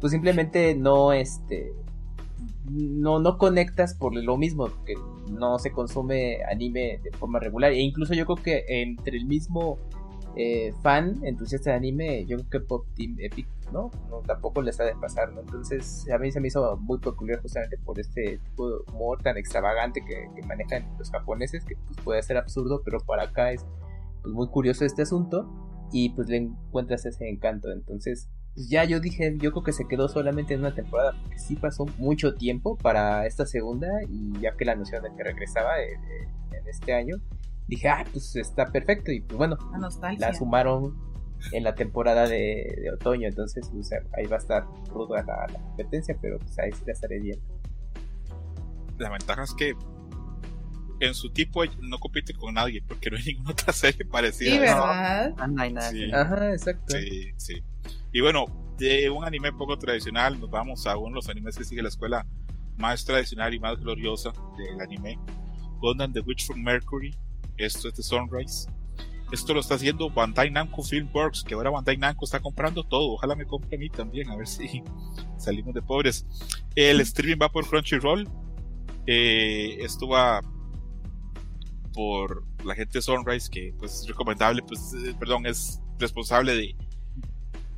Pues 0.00 0.12
simplemente 0.12 0.74
no, 0.74 1.12
este. 1.12 1.72
No, 2.70 3.20
no 3.20 3.38
conectas 3.38 3.94
por 3.94 4.14
lo 4.14 4.36
mismo, 4.36 4.68
que 4.84 4.94
no 5.30 5.58
se 5.58 5.70
consume 5.70 6.38
anime 6.50 7.00
de 7.02 7.10
forma 7.12 7.38
regular. 7.38 7.72
E 7.72 7.80
incluso 7.80 8.12
yo 8.12 8.26
creo 8.26 8.36
que 8.36 8.64
entre 8.82 9.16
el 9.16 9.26
mismo 9.26 9.78
eh, 10.36 10.72
fan 10.82 11.24
entusiasta 11.24 11.70
de 11.70 11.76
anime, 11.76 12.26
yo 12.26 12.36
creo 12.36 12.50
que 12.50 12.60
Pop 12.60 12.86
Team 12.94 13.16
Epic, 13.18 13.46
¿no? 13.72 13.90
no 14.10 14.20
tampoco 14.26 14.62
les 14.62 14.78
ha 14.80 14.84
de 14.84 14.94
pasar, 14.94 15.32
¿no? 15.32 15.40
Entonces 15.40 16.06
a 16.12 16.18
mí 16.18 16.30
se 16.30 16.40
me 16.40 16.48
hizo 16.48 16.76
muy 16.76 16.98
peculiar 16.98 17.40
justamente 17.40 17.78
por 17.78 17.98
este 17.98 18.38
tipo 18.38 18.68
de 18.68 18.76
humor 18.92 19.22
tan 19.22 19.36
extravagante 19.36 20.02
que, 20.02 20.28
que 20.34 20.46
manejan 20.46 20.86
los 20.98 21.10
japoneses, 21.10 21.64
que 21.64 21.76
pues 21.76 21.98
puede 22.04 22.22
ser 22.22 22.36
absurdo, 22.36 22.82
pero 22.84 23.00
para 23.00 23.24
acá 23.24 23.52
es 23.52 23.64
pues, 24.22 24.34
muy 24.34 24.48
curioso 24.48 24.84
este 24.84 25.02
asunto 25.02 25.50
y 25.90 26.10
pues 26.10 26.28
le 26.28 26.36
encuentras 26.36 27.06
ese 27.06 27.28
encanto. 27.28 27.72
Entonces 27.72 28.28
pues, 28.56 28.70
ya 28.70 28.84
yo 28.84 29.00
dije, 29.00 29.36
yo 29.38 29.52
creo 29.52 29.62
que 29.62 29.72
se 29.72 29.86
quedó 29.86 30.08
solamente 30.08 30.54
en 30.54 30.60
una 30.60 30.74
temporada, 30.74 31.12
porque 31.22 31.38
sí 31.38 31.56
pasó 31.56 31.84
mucho 31.98 32.34
tiempo 32.34 32.76
para 32.76 33.26
esta 33.26 33.44
segunda 33.44 33.88
y 34.08 34.32
ya 34.40 34.56
que 34.56 34.64
la 34.64 34.72
anunciaron 34.72 35.10
de 35.10 35.16
que 35.16 35.24
regresaba 35.24 35.78
eh, 35.80 35.92
eh, 35.92 36.28
en 36.58 36.66
este 36.66 36.94
año, 36.94 37.16
dije, 37.68 37.88
ah, 37.88 38.04
pues 38.12 38.36
está 38.36 38.66
perfecto 38.66 39.10
y 39.12 39.20
pues 39.20 39.36
bueno, 39.36 39.56
La 39.72 40.16
la 40.18 40.34
sumaron 40.34 40.96
en 41.52 41.64
la 41.64 41.74
temporada 41.74 42.26
de, 42.26 42.78
de 42.80 42.90
otoño, 42.94 43.28
entonces 43.28 43.70
o 43.78 43.82
sea, 43.82 43.98
ahí 44.16 44.26
va 44.26 44.36
a 44.36 44.38
estar 44.38 44.64
ruda 44.88 45.22
la, 45.22 45.46
la 45.52 45.58
competencia, 45.60 46.16
pero 46.20 46.38
pues 46.38 46.58
ahí 46.58 46.72
sí 46.72 46.82
la 46.86 46.92
estaré 46.92 47.20
viendo. 47.20 47.44
la 48.98 49.10
ventaja 49.10 49.42
es 49.44 49.54
que 49.54 49.74
en 51.00 51.14
su 51.14 51.30
tipo 51.30 51.62
no 51.82 51.98
compite 51.98 52.32
con 52.32 52.54
nadie 52.54 52.82
porque 52.86 53.10
no 53.10 53.18
hay 53.18 53.24
ninguna 53.24 53.50
otra 53.50 53.72
serie 53.72 54.04
parecida. 54.06 54.50
Sí. 54.52 54.58
¿verdad? 54.58 55.34
Ah, 55.38 55.46
no 55.46 55.62
hay 55.62 55.72
nada. 55.72 55.90
Sí. 55.90 56.10
Ajá, 56.12 56.52
exacto. 56.52 56.96
Sí, 56.96 57.32
sí. 57.36 57.62
Y 58.12 58.20
bueno, 58.22 58.46
de 58.78 59.10
un 59.10 59.22
anime 59.24 59.52
poco 59.52 59.78
tradicional 59.78 60.40
nos 60.40 60.50
vamos 60.50 60.86
a 60.86 60.96
uno 60.96 61.08
de 61.10 61.14
los 61.16 61.28
animes 61.28 61.56
que 61.56 61.64
sigue 61.64 61.82
la 61.82 61.88
escuela 61.88 62.26
más 62.78 63.04
tradicional 63.04 63.52
y 63.52 63.60
más 63.60 63.78
gloriosa 63.78 64.32
del 64.56 64.80
anime. 64.80 65.18
Gundam 65.80 66.12
The 66.14 66.20
Witch 66.20 66.46
from 66.46 66.62
Mercury. 66.62 67.14
Esto 67.56 67.88
es 67.88 67.96
de 67.96 68.02
Sunrise. 68.02 68.68
Esto 69.32 69.54
lo 69.54 69.60
está 69.60 69.74
haciendo 69.74 70.08
Bandai 70.08 70.50
Namco 70.50 70.82
Filmworks, 70.82 71.42
que 71.42 71.54
ahora 71.54 71.70
Bandai 71.70 71.96
Namco 71.96 72.24
está 72.24 72.38
comprando 72.38 72.84
todo. 72.84 73.12
Ojalá 73.12 73.34
me 73.34 73.44
compre 73.44 73.76
a 73.76 73.78
mí 73.78 73.90
también, 73.90 74.30
a 74.30 74.36
ver 74.36 74.46
si 74.46 74.82
salimos 75.36 75.74
de 75.74 75.82
pobres. 75.82 76.24
El 76.74 77.00
streaming 77.00 77.38
va 77.42 77.50
por 77.50 77.68
Crunchyroll. 77.68 78.28
Eh, 79.06 79.78
esto 79.80 80.08
va 80.08 80.40
por 81.92 82.44
la 82.64 82.74
gente 82.74 82.98
de 82.98 83.02
Sunrise, 83.02 83.48
que 83.50 83.74
pues 83.78 84.00
es 84.00 84.08
recomendable, 84.08 84.62
pues, 84.62 84.92
eh, 84.94 85.14
perdón, 85.18 85.46
es 85.46 85.80
responsable 85.98 86.54
de 86.54 86.76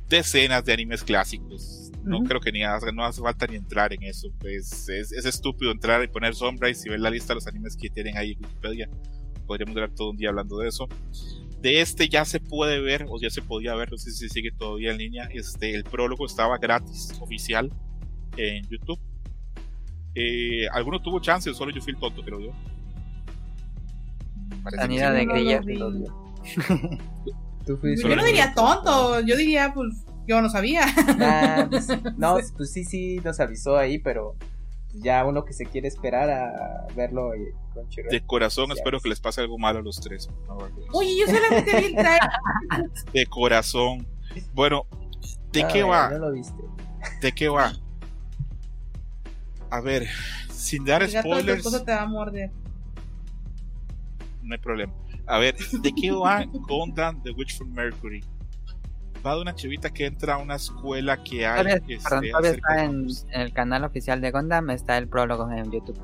decenas 0.09 0.65
de 0.65 0.73
animes 0.73 1.03
clásicos. 1.03 1.91
No 2.03 2.23
creo 2.23 2.39
que 2.39 2.51
ni 2.51 2.63
hace, 2.63 2.91
no 2.91 3.05
hace 3.05 3.21
falta 3.21 3.45
ni 3.47 3.55
entrar 3.55 3.93
en 3.93 4.03
eso. 4.03 4.29
Pues 4.39 4.89
es, 4.89 5.11
es 5.11 5.25
estúpido 5.25 5.71
entrar 5.71 6.03
y 6.03 6.07
poner 6.07 6.35
Sunrise 6.35 6.87
y 6.87 6.89
ver 6.89 6.99
la 6.99 7.09
lista 7.09 7.29
de 7.29 7.35
los 7.35 7.47
animes 7.47 7.75
que 7.75 7.89
tienen 7.89 8.17
ahí 8.17 8.31
en 8.31 8.45
Wikipedia. 8.45 8.89
Podríamos 9.49 9.73
durar 9.73 9.89
todo 9.89 10.11
un 10.11 10.17
día 10.17 10.29
hablando 10.29 10.59
de 10.59 10.67
eso. 10.67 10.87
De 11.59 11.81
este 11.81 12.07
ya 12.07 12.23
se 12.23 12.39
puede 12.39 12.79
ver, 12.81 13.07
o 13.09 13.19
ya 13.19 13.31
se 13.31 13.41
podía 13.41 13.73
ver, 13.73 13.91
no 13.91 13.97
sé 13.97 14.11
si 14.11 14.29
sigue 14.29 14.51
todavía 14.51 14.91
en 14.91 14.99
línea. 14.99 15.27
Este, 15.33 15.73
el 15.73 15.83
prólogo 15.83 16.27
estaba 16.27 16.59
gratis, 16.59 17.17
oficial, 17.19 17.71
en 18.37 18.63
YouTube. 18.69 18.99
Eh, 20.13 20.67
¿Alguno 20.71 21.01
tuvo 21.01 21.19
chance? 21.19 21.51
Solo 21.55 21.71
yo 21.71 21.81
fui 21.81 21.93
el 21.93 21.99
tonto 21.99 22.23
que 22.23 22.29
lo 22.29 22.37
dio. 22.37 22.53
Sanidad 24.69 25.19
sí. 25.19 25.25
de 25.25 25.75
Yo 28.03 28.15
no 28.15 28.23
diría 28.25 28.53
tonto, 28.53 29.19
yo 29.21 29.35
diría, 29.35 29.73
pues, 29.73 30.05
yo 30.27 30.43
no 30.43 30.49
sabía. 30.49 30.85
Nah, 31.17 31.67
pues, 31.67 31.87
no, 32.17 32.37
pues 32.55 32.71
sí, 32.71 32.83
sí, 32.83 33.19
nos 33.25 33.39
avisó 33.39 33.77
ahí, 33.77 33.97
pero 33.97 34.35
ya 34.93 35.23
uno 35.25 35.45
que 35.45 35.53
se 35.53 35.65
quiere 35.65 35.87
esperar 35.87 36.29
a 36.29 36.87
verlo 36.95 37.35
y 37.35 37.51
Crunchyroll. 37.73 38.11
De 38.11 38.25
corazón 38.25 38.71
espero 38.71 38.99
que 38.99 39.09
les 39.09 39.19
pase 39.19 39.41
algo 39.41 39.57
malo 39.57 39.79
a 39.79 39.81
los 39.81 39.99
tres. 40.01 40.27
por 40.27 40.45
favor. 40.45 40.71
Oye, 40.93 41.15
yo 41.19 41.25
solamente 41.27 41.79
vi 41.79 41.85
el 41.87 41.95
trailer. 41.95 42.19
De 43.13 43.25
corazón. 43.27 44.07
Bueno, 44.53 44.85
¿de 45.51 45.63
Ah, 45.63 45.67
qué 45.67 45.83
va? 45.83 46.09
No 46.09 46.19
lo 46.19 46.31
viste. 46.31 46.61
¿De 47.21 47.31
qué 47.31 47.49
va? 47.49 47.73
A 49.71 49.81
ver, 49.81 50.07
sin 50.51 50.83
dar 50.83 51.07
spoilers, 51.07 51.59
esposo 51.59 51.83
te 51.83 51.91
va 51.91 52.01
a 52.01 52.05
morder. 52.07 52.51
no 54.41 54.53
hay 54.55 54.59
problema. 54.59 54.93
A 55.27 55.37
ver, 55.37 55.55
¿de 55.57 55.91
qué 55.93 56.11
va 56.11 56.43
Gundam 56.45 57.21
The 57.21 57.31
Witch 57.31 57.55
from 57.57 57.71
Mercury? 57.73 58.23
Va 59.25 59.35
de 59.35 59.41
una 59.41 59.53
chivita 59.55 59.89
que 59.89 60.05
entra 60.05 60.35
a 60.35 60.37
una 60.37 60.55
escuela 60.55 61.23
que 61.23 61.45
hay. 61.45 61.63
Todavía, 61.63 61.95
este, 61.97 62.09
perdón, 62.09 62.45
está 62.45 62.83
en, 62.83 63.07
en 63.31 63.41
el 63.41 63.53
canal 63.53 63.83
oficial 63.83 64.21
de 64.21 64.31
Gundam, 64.31 64.69
está 64.69 64.97
el 64.97 65.07
prólogo 65.07 65.51
en 65.51 65.71
YouTube. 65.71 65.99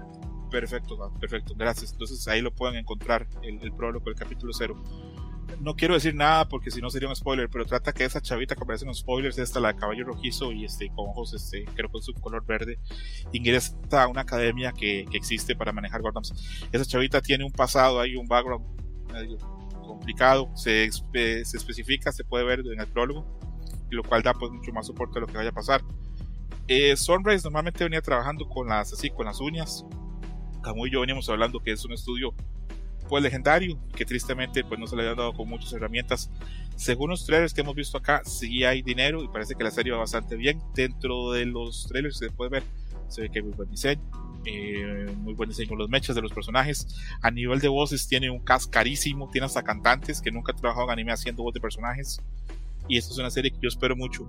Perfecto, 0.51 1.11
perfecto, 1.19 1.53
gracias. 1.55 1.93
Entonces 1.93 2.27
ahí 2.27 2.41
lo 2.41 2.53
pueden 2.53 2.75
encontrar, 2.75 3.27
el, 3.41 3.61
el 3.61 3.71
prólogo, 3.73 4.09
el 4.09 4.15
capítulo 4.15 4.53
cero. 4.53 4.81
No 5.61 5.75
quiero 5.75 5.93
decir 5.93 6.13
nada 6.15 6.49
porque 6.49 6.71
si 6.71 6.81
no 6.81 6.89
sería 6.89 7.07
un 7.07 7.15
spoiler, 7.15 7.49
pero 7.49 7.65
trata 7.65 7.93
que 7.93 8.03
esa 8.03 8.19
chavita 8.19 8.55
que 8.55 8.63
aparece 8.63 8.83
en 8.83 8.89
los 8.89 8.99
spoilers, 8.99 9.37
esta 9.37 9.59
la 9.59 9.73
de 9.73 9.79
caballo 9.79 10.03
rojizo 10.03 10.51
y 10.51 10.65
este 10.65 10.89
con 10.89 11.09
ojos, 11.09 11.33
este, 11.33 11.65
creo 11.75 11.89
con 11.89 12.01
su 12.01 12.13
color 12.13 12.45
verde, 12.45 12.79
ingresa 13.31 13.75
a 13.91 14.07
una 14.07 14.21
academia 14.21 14.73
que, 14.73 15.05
que 15.09 15.17
existe 15.17 15.55
para 15.55 15.71
manejar 15.71 16.01
Gundams. 16.01 16.33
Esa 16.71 16.85
chavita 16.85 17.21
tiene 17.21 17.45
un 17.45 17.51
pasado, 17.51 18.01
hay 18.01 18.15
un 18.15 18.27
background 18.27 18.65
medio 19.13 19.37
complicado, 19.85 20.51
se, 20.55 20.89
se 20.91 21.57
especifica, 21.57 22.11
se 22.11 22.23
puede 22.23 22.43
ver 22.43 22.59
en 22.59 22.79
el 22.79 22.87
prólogo, 22.87 23.25
lo 23.89 24.03
cual 24.03 24.23
da 24.23 24.33
pues 24.33 24.51
mucho 24.51 24.71
más 24.71 24.87
soporte 24.87 25.19
a 25.19 25.21
lo 25.21 25.27
que 25.27 25.37
vaya 25.37 25.49
a 25.49 25.53
pasar. 25.53 25.81
Eh, 26.67 26.95
Sunrise 26.95 27.43
normalmente 27.43 27.83
venía 27.83 28.01
trabajando 28.01 28.47
con 28.47 28.67
las 28.67 28.91
así, 28.91 29.09
con 29.09 29.25
las 29.25 29.39
uñas, 29.39 29.85
Camu 30.63 30.87
y 30.87 30.91
yo 30.91 31.01
veníamos 31.01 31.29
hablando 31.29 31.59
que 31.59 31.71
es 31.71 31.85
un 31.85 31.93
estudio 31.93 32.33
pues 33.07 33.21
legendario 33.21 33.79
que 33.95 34.03
tristemente 34.03 34.63
pues 34.63 34.79
no 34.79 34.87
se 34.87 34.95
le 34.95 35.03
habían 35.03 35.17
dado 35.17 35.33
con 35.33 35.47
muchas 35.47 35.71
herramientas. 35.73 36.31
Según 36.75 37.11
los 37.11 37.25
trailers 37.25 37.53
que 37.53 37.61
hemos 37.61 37.75
visto 37.75 37.97
acá 37.97 38.21
sí 38.25 38.63
hay 38.63 38.81
dinero 38.81 39.23
y 39.23 39.27
parece 39.27 39.53
que 39.53 39.63
la 39.63 39.71
serie 39.71 39.91
va 39.91 39.99
bastante 39.99 40.35
bien. 40.35 40.59
Dentro 40.73 41.31
de 41.31 41.45
los 41.45 41.87
trailers 41.87 42.17
se 42.17 42.31
puede 42.31 42.49
ver 42.49 42.63
se 43.07 43.21
ve 43.21 43.29
que 43.29 43.39
hay 43.39 43.45
muy 43.45 43.53
buen 43.53 43.69
diseño 43.69 44.01
eh, 44.45 45.07
muy 45.17 45.33
buen 45.33 45.49
diseño 45.49 45.75
los 45.75 45.89
mechas 45.89 46.15
de 46.15 46.21
los 46.21 46.31
personajes. 46.31 46.87
A 47.21 47.31
nivel 47.31 47.59
de 47.59 47.67
voces 47.67 48.07
tiene 48.07 48.29
un 48.29 48.39
cast 48.39 48.69
carísimo 48.71 49.29
tiene 49.31 49.45
hasta 49.45 49.63
cantantes 49.63 50.21
que 50.21 50.31
nunca 50.31 50.51
han 50.51 50.57
trabajado 50.57 50.87
en 50.87 50.93
anime 50.93 51.11
haciendo 51.11 51.43
voz 51.43 51.53
de 51.53 51.59
personajes. 51.59 52.21
Y 52.87 52.97
esto 52.97 53.13
es 53.13 53.19
una 53.19 53.29
serie 53.29 53.51
que 53.51 53.57
yo 53.61 53.69
espero 53.69 53.95
mucho. 53.95 54.27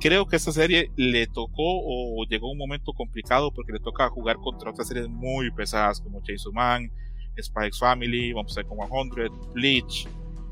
Creo 0.00 0.26
que 0.26 0.36
esta 0.36 0.52
serie 0.52 0.90
le 0.96 1.26
tocó 1.26 1.54
o 1.56 2.24
llegó 2.28 2.50
un 2.50 2.58
momento 2.58 2.92
complicado 2.92 3.50
porque 3.52 3.72
le 3.72 3.80
toca 3.80 4.08
jugar 4.08 4.36
contra 4.36 4.70
otras 4.70 4.88
series 4.88 5.08
muy 5.08 5.50
pesadas 5.50 6.00
como 6.00 6.22
Chainsaw 6.22 6.52
Man, 6.52 6.90
X 7.36 7.78
Family, 7.78 8.32
vamos 8.32 8.56
a 8.56 8.62
ver 8.62 8.66
con 8.66 8.78
100, 9.12 9.52
Bleach, 9.54 10.06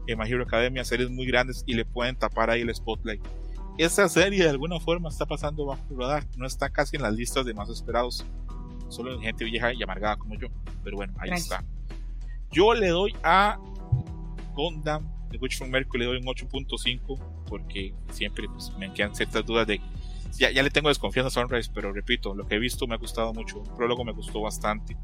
eh, 0.07 0.17
My 0.17 0.29
Hero 0.29 0.45
Academia, 0.45 0.85
series 0.85 1.11
muy 1.11 1.27
grandes 1.27 1.63
y 1.67 1.75
le 1.75 1.85
pueden 1.85 2.17
tapar 2.17 2.51
ahí 2.51 2.63
el 2.63 2.75
spotlight. 2.75 3.23
Esta 3.79 4.09
serie 4.09 4.45
de 4.45 4.51
alguna 4.51 4.79
forma 4.81 5.09
está 5.09 5.27
pasando 5.27 5.65
bajo 5.65 5.83
el 5.91 5.99
radar, 5.99 6.27
no 6.37 6.47
está 6.47 6.71
casi 6.71 6.97
en 6.97 7.03
las 7.03 7.15
listas 7.15 7.47
de 7.47 7.55
más 7.55 7.69
esperados, 7.71 8.25
solo 8.93 9.15
en 9.15 9.21
gente 9.21 9.45
vieja 9.45 9.73
y 9.73 9.83
amargada 9.83 10.17
como 10.17 10.35
yo, 10.37 10.49
pero 10.85 10.97
bueno, 10.97 11.13
ahí 11.19 11.31
Gracias. 11.31 11.61
está. 11.61 11.65
Yo 12.51 12.75
le 12.75 12.89
doy 12.89 13.15
a 13.23 13.59
Gundam 14.55 15.11
The 15.33 15.39
Witch 15.39 15.57
from 15.57 15.71
Mercury 15.71 16.01
le 16.01 16.07
doy 16.07 16.17
un 16.19 16.25
8.5 16.25 17.19
porque 17.47 17.95
siempre 18.11 18.47
pues, 18.49 18.73
me 18.79 18.93
quedan 18.93 19.15
ciertas 19.15 19.45
dudas 19.45 19.67
de 19.67 19.81
ya, 20.39 20.51
ya 20.51 20.63
le 20.63 20.71
tengo 20.71 20.89
desconfianza 20.89 21.29
a 21.29 21.43
Sunrise 21.43 21.71
pero 21.75 21.93
repito 21.93 22.35
lo 22.35 22.47
que 22.47 22.55
he 22.55 22.59
visto 22.59 22.87
me 22.87 22.95
ha 22.95 22.99
gustado 22.99 23.33
mucho 23.33 23.63
el 23.63 23.71
prólogo 23.75 24.05
me 24.05 24.13
gustó 24.13 24.41
bastante 24.43 24.97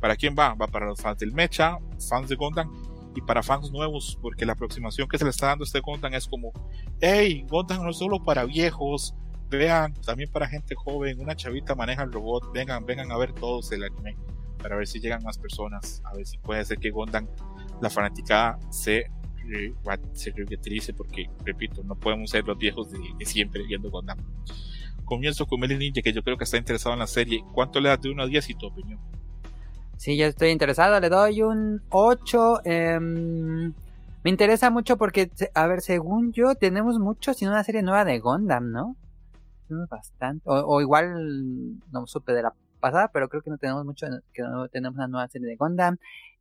¿para 0.00 0.14
quién 0.14 0.36
va? 0.38 0.54
va 0.54 0.66
para 0.66 0.86
los 0.86 1.00
fans 1.00 1.18
del 1.18 1.32
Mecha 1.32 1.78
fans 2.08 2.28
de 2.28 2.36
Gundam 2.36 2.70
y 3.14 3.22
para 3.22 3.42
fans 3.42 3.70
nuevos 3.70 4.18
porque 4.20 4.44
la 4.44 4.52
aproximación 4.52 5.08
que 5.08 5.18
se 5.18 5.24
le 5.24 5.30
está 5.30 5.46
dando 5.48 5.64
a 5.64 5.66
este 5.66 5.80
Gundam 5.80 6.14
es 6.14 6.28
como 6.28 6.52
hey 7.00 7.44
Gundam 7.48 7.82
no 7.82 7.90
es 7.90 7.96
solo 7.96 8.22
para 8.22 8.44
viejos 8.44 9.14
vean 9.48 9.94
también 9.94 10.30
para 10.30 10.48
gente 10.48 10.74
joven 10.74 11.20
una 11.20 11.36
chavita 11.36 11.74
maneja 11.74 12.02
el 12.02 12.12
robot 12.12 12.52
vengan 12.52 12.84
vengan 12.84 13.12
a 13.12 13.16
ver 13.16 13.32
todos 13.32 13.70
el 13.72 13.84
anime 13.84 14.16
para 14.60 14.76
ver 14.76 14.86
si 14.86 15.00
llegan 15.00 15.22
más 15.22 15.38
personas 15.38 16.02
a 16.04 16.14
ver 16.14 16.26
si 16.26 16.38
puede 16.38 16.64
ser 16.64 16.78
que 16.78 16.90
Gundam 16.90 17.28
la 17.80 17.90
fanaticada 17.90 18.58
se 18.70 19.10
se 20.12 20.30
revitalice 20.30 20.92
porque, 20.92 21.30
repito, 21.44 21.82
no 21.84 21.94
podemos 21.94 22.30
ser 22.30 22.44
los 22.44 22.58
viejos 22.58 22.90
de, 22.90 23.24
siempre 23.24 23.62
viendo 23.64 23.90
Gundam. 23.90 24.18
Comienzo 25.04 25.46
con 25.46 25.60
Melly 25.60 25.76
Ninja, 25.76 26.02
que 26.02 26.12
yo 26.12 26.22
creo 26.22 26.36
que 26.36 26.44
está 26.44 26.56
interesado 26.56 26.94
en 26.94 26.98
la 26.98 27.06
serie. 27.06 27.44
¿Cuánto 27.52 27.80
le 27.80 27.88
das 27.88 28.00
de 28.00 28.10
1 28.10 28.22
a 28.22 28.26
10 28.26 28.50
y 28.50 28.54
tu 28.54 28.66
opinión? 28.66 28.98
Sí, 29.96 30.16
yo 30.16 30.26
estoy 30.26 30.50
interesado, 30.50 30.98
le 30.98 31.08
doy 31.08 31.42
un 31.42 31.82
8. 31.90 32.62
em, 32.64 33.72
me 34.24 34.30
interesa 34.30 34.70
mucho 34.70 34.96
porque, 34.96 35.30
a 35.54 35.66
ver, 35.68 35.80
según 35.80 36.32
yo, 36.32 36.56
tenemos 36.56 36.98
mucho 36.98 37.34
sin 37.34 37.48
una 37.48 37.62
serie 37.62 37.82
nueva 37.82 38.04
de 38.04 38.18
Gundam, 38.18 38.72
¿no? 38.72 38.96
Bastante. 39.68 40.42
O, 40.48 40.54
o 40.54 40.80
igual 40.80 41.78
no 41.92 42.06
supe 42.06 42.32
de 42.32 42.42
la 42.42 42.54
pasada, 42.80 43.10
pero 43.12 43.28
creo 43.28 43.42
que 43.42 43.50
no 43.50 43.58
tenemos 43.58 43.84
mucho, 43.84 44.06
que 44.32 44.42
no 44.42 44.68
tenemos 44.68 44.96
una 44.96 45.08
nueva 45.08 45.28
serie 45.28 45.48
de 45.48 45.56
Gundam. 45.56 45.96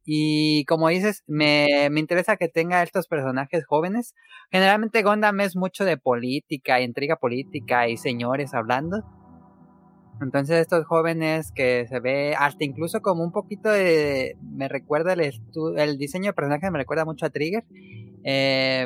Y 0.07 0.65
como 0.65 0.89
dices, 0.89 1.23
me, 1.25 1.87
me 1.89 1.99
interesa 1.99 2.37
que 2.37 2.47
tenga 2.47 2.83
estos 2.83 3.07
personajes 3.07 3.65
jóvenes. 3.65 4.13
Generalmente 4.51 5.01
Gundam 5.01 5.39
es 5.41 5.55
mucho 5.55 5.83
de 5.85 5.97
política, 5.97 6.79
intriga 6.81 7.15
política 7.15 7.87
y 7.87 7.97
señores 7.97 8.53
hablando. 8.53 9.03
Entonces 10.21 10.57
estos 10.59 10.85
jóvenes 10.85 11.51
que 11.51 11.87
se 11.89 11.99
ve 11.99 12.35
hasta 12.37 12.63
incluso 12.63 13.01
como 13.01 13.23
un 13.23 13.31
poquito 13.31 13.69
de... 13.69 14.37
Me 14.41 14.67
recuerda 14.69 15.13
el, 15.13 15.33
el 15.77 15.97
diseño 15.97 16.27
de 16.27 16.33
personajes, 16.33 16.71
me 16.71 16.77
recuerda 16.77 17.03
mucho 17.03 17.25
a 17.25 17.29
Trigger. 17.31 17.65
Eh, 18.23 18.85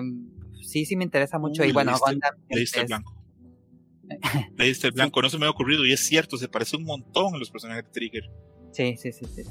sí, 0.62 0.86
sí 0.86 0.96
me 0.96 1.04
interesa 1.04 1.38
mucho. 1.38 1.64
Uy, 1.64 1.70
y 1.70 1.72
bueno, 1.74 1.92
leíste- 1.92 2.12
Gundam 2.12 2.36
Leíste 2.50 2.82
es- 2.82 2.88
blanco. 2.88 3.14
Leíste 4.58 4.88
el 4.88 4.94
blanco, 4.94 5.22
no 5.22 5.30
se 5.30 5.38
me 5.38 5.46
ha 5.46 5.50
ocurrido 5.50 5.86
y 5.86 5.94
es 5.94 6.06
cierto, 6.06 6.38
se 6.38 6.48
parece 6.48 6.78
un 6.78 6.84
montón 6.84 7.36
a 7.36 7.38
los 7.38 7.50
personajes 7.50 7.86
de 7.86 7.92
Trigger. 7.92 8.30
Sí, 8.72 8.96
sí, 8.98 9.12
sí, 9.12 9.26
sí. 9.26 9.44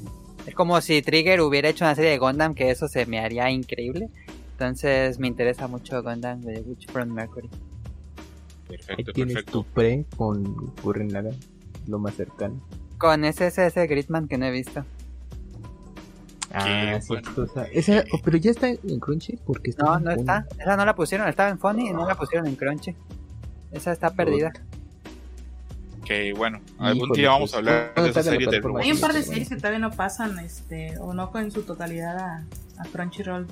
Es 0.45 0.55
como 0.55 0.79
si 0.81 1.01
Trigger 1.01 1.41
hubiera 1.41 1.69
hecho 1.69 1.85
una 1.85 1.95
serie 1.95 2.11
de 2.11 2.17
Gundam, 2.17 2.55
que 2.55 2.71
eso 2.71 2.87
se 2.87 3.05
me 3.05 3.19
haría 3.19 3.49
increíble. 3.49 4.09
Entonces 4.51 5.19
me 5.19 5.27
interesa 5.27 5.67
mucho 5.67 6.01
Gundam 6.03 6.41
de 6.41 6.61
Witch 6.61 6.89
from 6.91 7.09
Mercury. 7.09 7.49
Ahí 8.69 8.77
Perfecto, 8.77 9.13
tienes 9.13 9.33
perfecto. 9.35 9.63
tu 9.63 9.65
pre 9.65 10.05
con 10.15 10.73
Gurren 10.83 11.11
Lagann, 11.11 11.35
lo 11.87 11.99
más 11.99 12.15
cercano. 12.15 12.61
Con 12.97 13.25
ese 13.25 13.47
ese 13.47 13.87
Gridman 13.87 14.27
que 14.27 14.37
no 14.37 14.45
he 14.45 14.51
visto. 14.51 14.85
Ah, 16.51 16.99
sí, 16.99 17.07
bueno. 17.09 17.29
o 17.37 17.47
sea, 17.47 17.63
esa, 17.65 18.03
oh, 18.11 18.19
pero 18.23 18.37
ya 18.37 18.51
está 18.51 18.69
en 18.69 18.99
Crunchy 18.99 19.37
porque 19.45 19.69
está 19.69 19.85
No, 19.85 19.99
no 19.99 20.11
está. 20.11 20.47
Esa 20.59 20.75
no 20.75 20.85
la 20.85 20.95
pusieron, 20.95 21.27
estaba 21.27 21.49
en 21.49 21.59
Funny 21.59 21.89
y 21.89 21.93
no 21.93 22.07
la 22.07 22.15
pusieron 22.15 22.47
en 22.47 22.55
Crunchy. 22.55 22.95
Esa 23.71 23.91
está 23.91 24.11
perdida. 24.11 24.51
Que 26.05 26.33
bueno, 26.33 26.59
algún 26.79 27.11
día 27.11 27.29
vamos 27.29 27.51
pues, 27.51 27.53
a 27.53 27.57
hablar 27.57 27.91
¿cuándo 27.93 28.03
de 28.13 28.19
esa 28.19 28.23
serie 28.23 28.47
de? 28.47 28.61
Hay 28.81 28.91
un 28.91 28.99
par 28.99 29.13
de 29.13 29.21
series 29.21 29.49
que 29.49 29.57
todavía 29.57 29.79
no 29.79 29.91
pasan, 29.91 30.39
este, 30.39 30.97
o 30.97 31.13
no 31.13 31.31
en 31.35 31.51
su 31.51 31.61
totalidad 31.61 32.17
a, 32.17 32.45
a 32.79 32.83
Crunchyroll. 32.91 33.47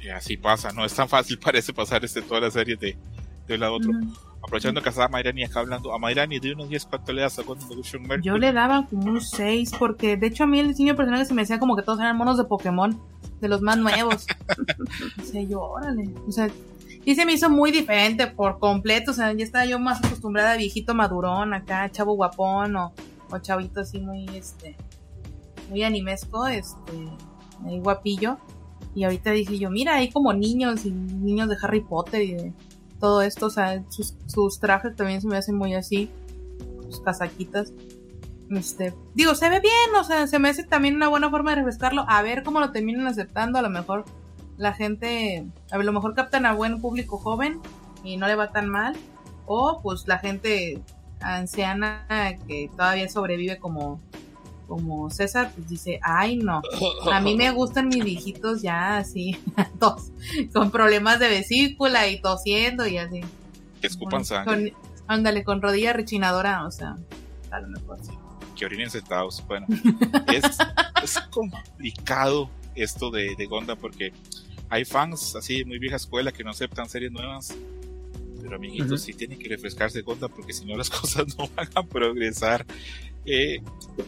Y 0.00 0.08
así 0.08 0.36
pasa, 0.36 0.72
no 0.72 0.84
es 0.84 0.94
tan 0.94 1.08
fácil 1.08 1.38
parece 1.44 1.72
pasar 1.72 2.04
este, 2.04 2.22
todas 2.22 2.42
las 2.42 2.52
series 2.54 2.78
de, 2.80 2.96
de 3.46 3.54
un 3.54 3.60
lado 3.60 3.74
a 3.74 3.76
otro. 3.76 3.90
Ujú. 3.90 4.26
Aprovechando 4.42 4.80
que 4.80 4.90
estaba 4.90 5.08
Mayrani 5.08 5.44
acá 5.44 5.60
hablando, 5.60 5.92
a 5.92 5.98
Mayrani 5.98 6.38
de 6.38 6.52
unos 6.52 6.68
10 6.68 6.86
cuánto 6.86 7.12
le 7.12 7.22
das 7.22 7.38
a 7.38 7.42
from 7.42 8.02
Mercury. 8.02 8.22
Yo 8.22 8.38
le 8.38 8.52
daba 8.52 8.86
como 8.86 9.10
un 9.10 9.20
6, 9.20 9.72
porque 9.78 10.16
de 10.16 10.28
hecho 10.28 10.44
a 10.44 10.46
mí 10.46 10.60
el 10.60 10.68
diseño 10.68 10.92
de 10.92 10.96
personajes 10.96 11.28
se 11.28 11.34
me 11.34 11.42
decía 11.42 11.58
como 11.58 11.74
que 11.74 11.82
todos 11.82 11.98
eran 11.98 12.16
monos 12.16 12.36
de 12.38 12.44
Pokémon, 12.44 13.00
de 13.40 13.48
los 13.48 13.60
más 13.60 13.76
nuevos. 13.76 14.26
o 15.20 15.24
sea, 15.24 15.42
yo, 15.42 15.62
órale. 15.62 16.10
O 16.28 16.30
sea, 16.30 16.48
y 17.06 17.14
se 17.14 17.24
me 17.24 17.34
hizo 17.34 17.48
muy 17.48 17.70
diferente 17.70 18.26
por 18.26 18.58
completo. 18.58 19.12
O 19.12 19.14
sea, 19.14 19.32
ya 19.32 19.44
estaba 19.44 19.64
yo 19.64 19.78
más 19.78 20.04
acostumbrada 20.04 20.52
a 20.52 20.56
viejito 20.56 20.92
madurón 20.92 21.54
acá, 21.54 21.88
chavo 21.88 22.16
guapón 22.16 22.74
o, 22.74 22.92
o 23.30 23.38
chavito 23.38 23.80
así 23.80 24.00
muy, 24.00 24.26
este, 24.34 24.76
muy 25.70 25.84
animesco, 25.84 26.48
este, 26.48 27.08
ahí 27.64 27.78
guapillo. 27.78 28.38
Y 28.96 29.04
ahorita 29.04 29.30
dije 29.30 29.56
yo, 29.56 29.70
mira, 29.70 29.94
hay 29.94 30.10
como 30.10 30.32
niños 30.32 30.84
y 30.84 30.90
niños 30.90 31.48
de 31.48 31.56
Harry 31.62 31.80
Potter 31.80 32.22
y 32.22 32.34
de 32.34 32.52
todo 32.98 33.22
esto. 33.22 33.46
O 33.46 33.50
sea, 33.50 33.84
sus, 33.88 34.16
sus 34.26 34.58
trajes 34.58 34.96
también 34.96 35.20
se 35.20 35.28
me 35.28 35.36
hacen 35.36 35.54
muy 35.54 35.74
así, 35.74 36.10
sus 36.90 37.00
casaquitas. 37.02 37.72
Este, 38.50 38.94
digo, 39.14 39.36
se 39.36 39.48
ve 39.48 39.60
bien, 39.60 39.94
o 39.96 40.02
sea, 40.02 40.26
se 40.26 40.40
me 40.40 40.48
hace 40.48 40.64
también 40.64 40.96
una 40.96 41.06
buena 41.06 41.30
forma 41.30 41.50
de 41.50 41.58
refrescarlo. 41.58 42.04
A 42.08 42.20
ver 42.22 42.42
cómo 42.42 42.58
lo 42.58 42.72
terminan 42.72 43.06
aceptando. 43.06 43.60
A 43.60 43.62
lo 43.62 43.70
mejor 43.70 44.06
la 44.58 44.72
gente, 44.72 45.46
a 45.70 45.78
lo 45.78 45.92
mejor 45.92 46.14
captan 46.14 46.46
a 46.46 46.52
buen 46.54 46.80
público 46.80 47.18
joven 47.18 47.60
y 48.02 48.16
no 48.16 48.26
le 48.26 48.34
va 48.34 48.52
tan 48.52 48.68
mal. 48.68 48.96
O 49.46 49.80
pues 49.82 50.06
la 50.08 50.18
gente 50.18 50.80
anciana 51.20 52.04
que 52.46 52.68
todavía 52.76 53.08
sobrevive 53.08 53.58
como, 53.58 54.00
como 54.66 55.10
César, 55.10 55.52
pues 55.54 55.68
dice, 55.68 56.00
ay 56.02 56.36
no, 56.36 56.62
a 57.12 57.20
mí 57.20 57.36
me 57.36 57.50
gustan 57.52 57.88
mis 57.88 58.04
viejitos 58.04 58.62
ya 58.62 58.98
así, 58.98 59.38
tos, 59.78 60.10
con 60.52 60.70
problemas 60.70 61.18
de 61.20 61.28
vesícula 61.28 62.08
y 62.08 62.20
tosiendo 62.20 62.86
y 62.86 62.98
así. 62.98 63.20
que 63.80 63.86
escupan 63.86 64.24
sangre, 64.24 64.72
con- 64.72 64.90
ándale, 65.06 65.44
con 65.44 65.62
rodilla 65.62 65.92
rechinadora, 65.92 66.66
o 66.66 66.70
sea, 66.70 66.96
a 67.50 67.60
lo 67.60 67.68
mejor 67.68 67.98
sí. 68.02 68.12
que 68.56 68.64
orinen 68.66 68.90
sentados. 68.90 69.44
Bueno, 69.46 69.66
es, 70.32 70.58
es 71.02 71.18
complicado 71.30 72.50
esto 72.76 73.10
de, 73.10 73.34
de 73.36 73.46
Gundam 73.46 73.78
porque 73.78 74.12
hay 74.68 74.84
fans 74.84 75.36
así 75.36 75.64
muy 75.64 75.78
vieja 75.78 75.96
escuela 75.96 76.32
que 76.32 76.44
no 76.44 76.50
aceptan 76.50 76.88
series 76.88 77.12
nuevas. 77.12 77.56
Pero 78.40 78.56
amiguitos, 78.56 79.02
sí 79.02 79.12
tienen 79.12 79.38
que 79.38 79.48
refrescarse 79.48 80.02
Gondam 80.02 80.30
porque 80.30 80.52
si 80.52 80.64
no 80.64 80.76
las 80.76 80.90
cosas 81.00 81.36
no 81.36 81.48
van 81.56 81.68
a 81.74 81.82
progresar. 81.82 82.64
Eh, 83.24 83.60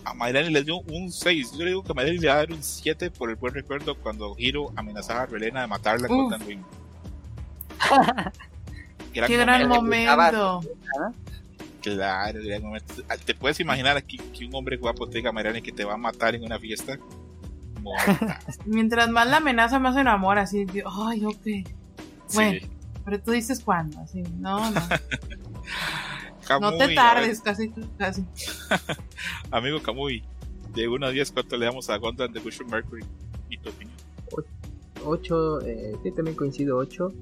a 0.05 0.15
Mayrani 0.15 0.51
le 0.51 0.63
dio 0.63 0.79
un 0.79 1.11
6. 1.11 1.53
Yo 1.53 1.59
le 1.59 1.71
digo 1.71 1.83
que 1.83 1.91
a 1.91 1.95
Mayrani 1.95 2.19
le 2.19 2.29
va 2.29 2.35
a 2.35 2.37
dar 2.37 2.53
un 2.53 2.63
7 2.63 3.11
por 3.11 3.31
el 3.31 3.37
buen 3.37 3.53
recuerdo 3.53 3.97
cuando 3.97 4.37
Hiro 4.39 4.73
amenazaba 4.77 5.23
a 5.23 5.27
Relena 5.27 5.63
de 5.63 5.67
matarla 5.67 6.07
con. 6.07 6.29
Golden 6.29 6.47
Wing. 6.47 6.63
Qué 9.13 9.37
gran 9.37 9.69
momento. 9.69 10.17
momento. 10.17 10.61
Claro, 11.81 12.41
gran 12.45 12.63
momento. 12.63 12.95
Ah, 13.09 13.17
¿Te 13.17 13.35
puedes 13.35 13.59
imaginar 13.59 13.97
aquí 13.97 14.19
que 14.19 14.45
un 14.45 14.55
hombre 14.55 14.77
guapo 14.77 15.09
te 15.09 15.19
diga 15.19 15.31
a 15.31 15.33
Mayrani 15.33 15.63
que 15.63 15.73
te 15.73 15.85
va 15.85 15.95
a 15.95 15.97
matar 15.97 16.37
en 16.37 16.45
una 16.45 16.59
fiesta? 16.59 16.99
Mientras 18.67 19.11
más 19.11 19.27
la 19.29 19.39
amenaza, 19.39 19.79
más 19.79 19.95
se 19.95 20.01
enamora. 20.03 20.43
Así, 20.43 20.67
ay, 21.07 21.25
ok. 21.25 21.47
Bueno, 22.35 22.61
Sí. 22.61 22.67
pero 23.05 23.21
tú 23.21 23.31
dices 23.33 23.61
cuándo. 23.65 23.99
Así, 24.01 24.23
no, 24.39 24.71
no. 24.71 24.81
No 26.51 26.61
Kamui, 26.61 26.79
te 26.79 26.95
tardes, 26.95 27.43
casi, 27.43 27.71
casi. 27.99 28.25
Amigo 29.51 29.83
Kamui, 29.83 30.23
de 30.75 30.89
1 30.89 31.07
a 31.07 31.11
10, 31.11 31.33
¿cuánto 31.33 31.59
le 31.59 31.67
damos 31.67 31.91
a 31.91 31.99
Gondam 31.99 32.33
de 32.33 32.41
Bush 32.41 32.63
Mercury? 32.71 33.05
¿Y 33.51 33.59
tu 33.59 33.69
opinión? 33.69 33.95
8, 35.05 35.61
eh, 35.67 35.93
sí, 36.03 36.11
también 36.13 36.35
coincido 36.37 36.79
8. 36.79 37.13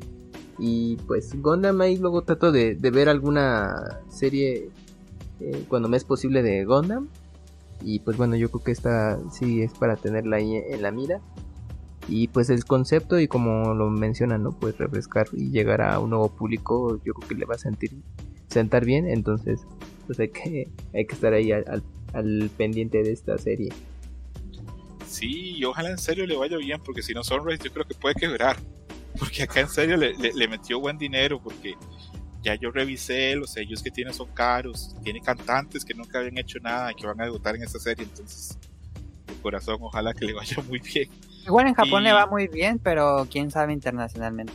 Y 0.60 0.96
pues 1.08 1.32
Gundam 1.42 1.80
ahí 1.80 1.98
luego 1.98 2.22
trato 2.22 2.52
de, 2.52 2.76
de 2.76 2.90
ver 2.90 3.08
alguna 3.08 3.98
serie 4.08 4.70
eh, 5.40 5.64
cuando 5.68 5.88
me 5.88 5.96
es 5.96 6.04
posible 6.04 6.42
de 6.44 6.64
Gundam. 6.64 7.08
Y 7.82 8.00
pues 8.00 8.16
bueno, 8.16 8.36
yo 8.36 8.50
creo 8.50 8.64
que 8.64 8.72
esta 8.72 9.18
sí 9.30 9.62
es 9.62 9.72
para 9.74 9.96
tenerla 9.96 10.36
ahí 10.36 10.56
en 10.56 10.82
la 10.82 10.90
mira. 10.90 11.20
Y 12.08 12.28
pues 12.28 12.50
el 12.50 12.64
concepto 12.64 13.18
y 13.18 13.26
como 13.28 13.74
lo 13.74 13.90
mencionan, 13.90 14.42
¿no? 14.44 14.50
Pues 14.52 14.78
refrescar 14.78 15.26
y 15.32 15.50
llegar 15.50 15.82
a 15.82 15.98
un 15.98 16.10
nuevo 16.10 16.28
público, 16.28 17.00
yo 17.04 17.14
creo 17.14 17.28
que 17.28 17.34
le 17.34 17.46
va 17.46 17.56
a 17.56 17.58
sentir 17.58 17.90
sentar 18.48 18.84
bien. 18.84 19.08
Entonces, 19.08 19.60
pues 20.06 20.20
hay 20.20 20.28
que, 20.28 20.68
hay 20.94 21.06
que 21.06 21.14
estar 21.14 21.32
ahí 21.32 21.50
al, 21.52 21.82
al- 22.12 22.50
pendiente 22.56 23.02
de 23.02 23.12
esta 23.12 23.36
serie. 23.38 23.70
Sí, 25.06 25.56
y 25.58 25.64
ojalá 25.64 25.90
en 25.90 25.98
serio 25.98 26.26
le 26.26 26.36
vaya 26.36 26.56
bien, 26.56 26.80
porque 26.84 27.02
si 27.02 27.12
no 27.14 27.22
Sunrise 27.24 27.62
yo 27.64 27.72
creo 27.72 27.84
que 27.86 27.94
puede 27.94 28.14
quebrar. 28.14 28.56
Porque 29.18 29.44
acá 29.44 29.60
en 29.60 29.68
serio 29.68 29.96
le- 29.96 30.14
le 30.14 30.48
metió 30.48 30.78
buen 30.78 30.98
dinero, 30.98 31.40
porque 31.42 31.74
ya 32.46 32.54
yo 32.54 32.70
revisé, 32.70 33.34
los 33.34 33.50
sellos 33.50 33.82
que 33.82 33.90
tiene 33.90 34.12
son 34.12 34.28
caros, 34.28 34.94
tiene 35.02 35.20
cantantes 35.20 35.84
que 35.84 35.94
nunca 35.94 36.20
habían 36.20 36.38
hecho 36.38 36.60
nada 36.60 36.92
y 36.92 36.94
que 36.94 37.04
van 37.04 37.20
a 37.20 37.24
debutar 37.24 37.56
en 37.56 37.64
esta 37.64 37.80
serie, 37.80 38.04
entonces 38.04 38.56
de 39.26 39.34
corazón 39.42 39.78
ojalá 39.80 40.14
que 40.14 40.24
le 40.26 40.32
vaya 40.32 40.56
muy 40.68 40.78
bien. 40.78 41.08
Igual 41.44 41.66
en 41.66 41.74
Japón 41.74 42.02
Y- 42.02 42.04
le 42.04 42.12
va 42.12 42.26
muy 42.28 42.46
bien, 42.46 42.78
pero 42.78 43.26
quién 43.28 43.50
sabe 43.50 43.72
internacionalmente. 43.72 44.52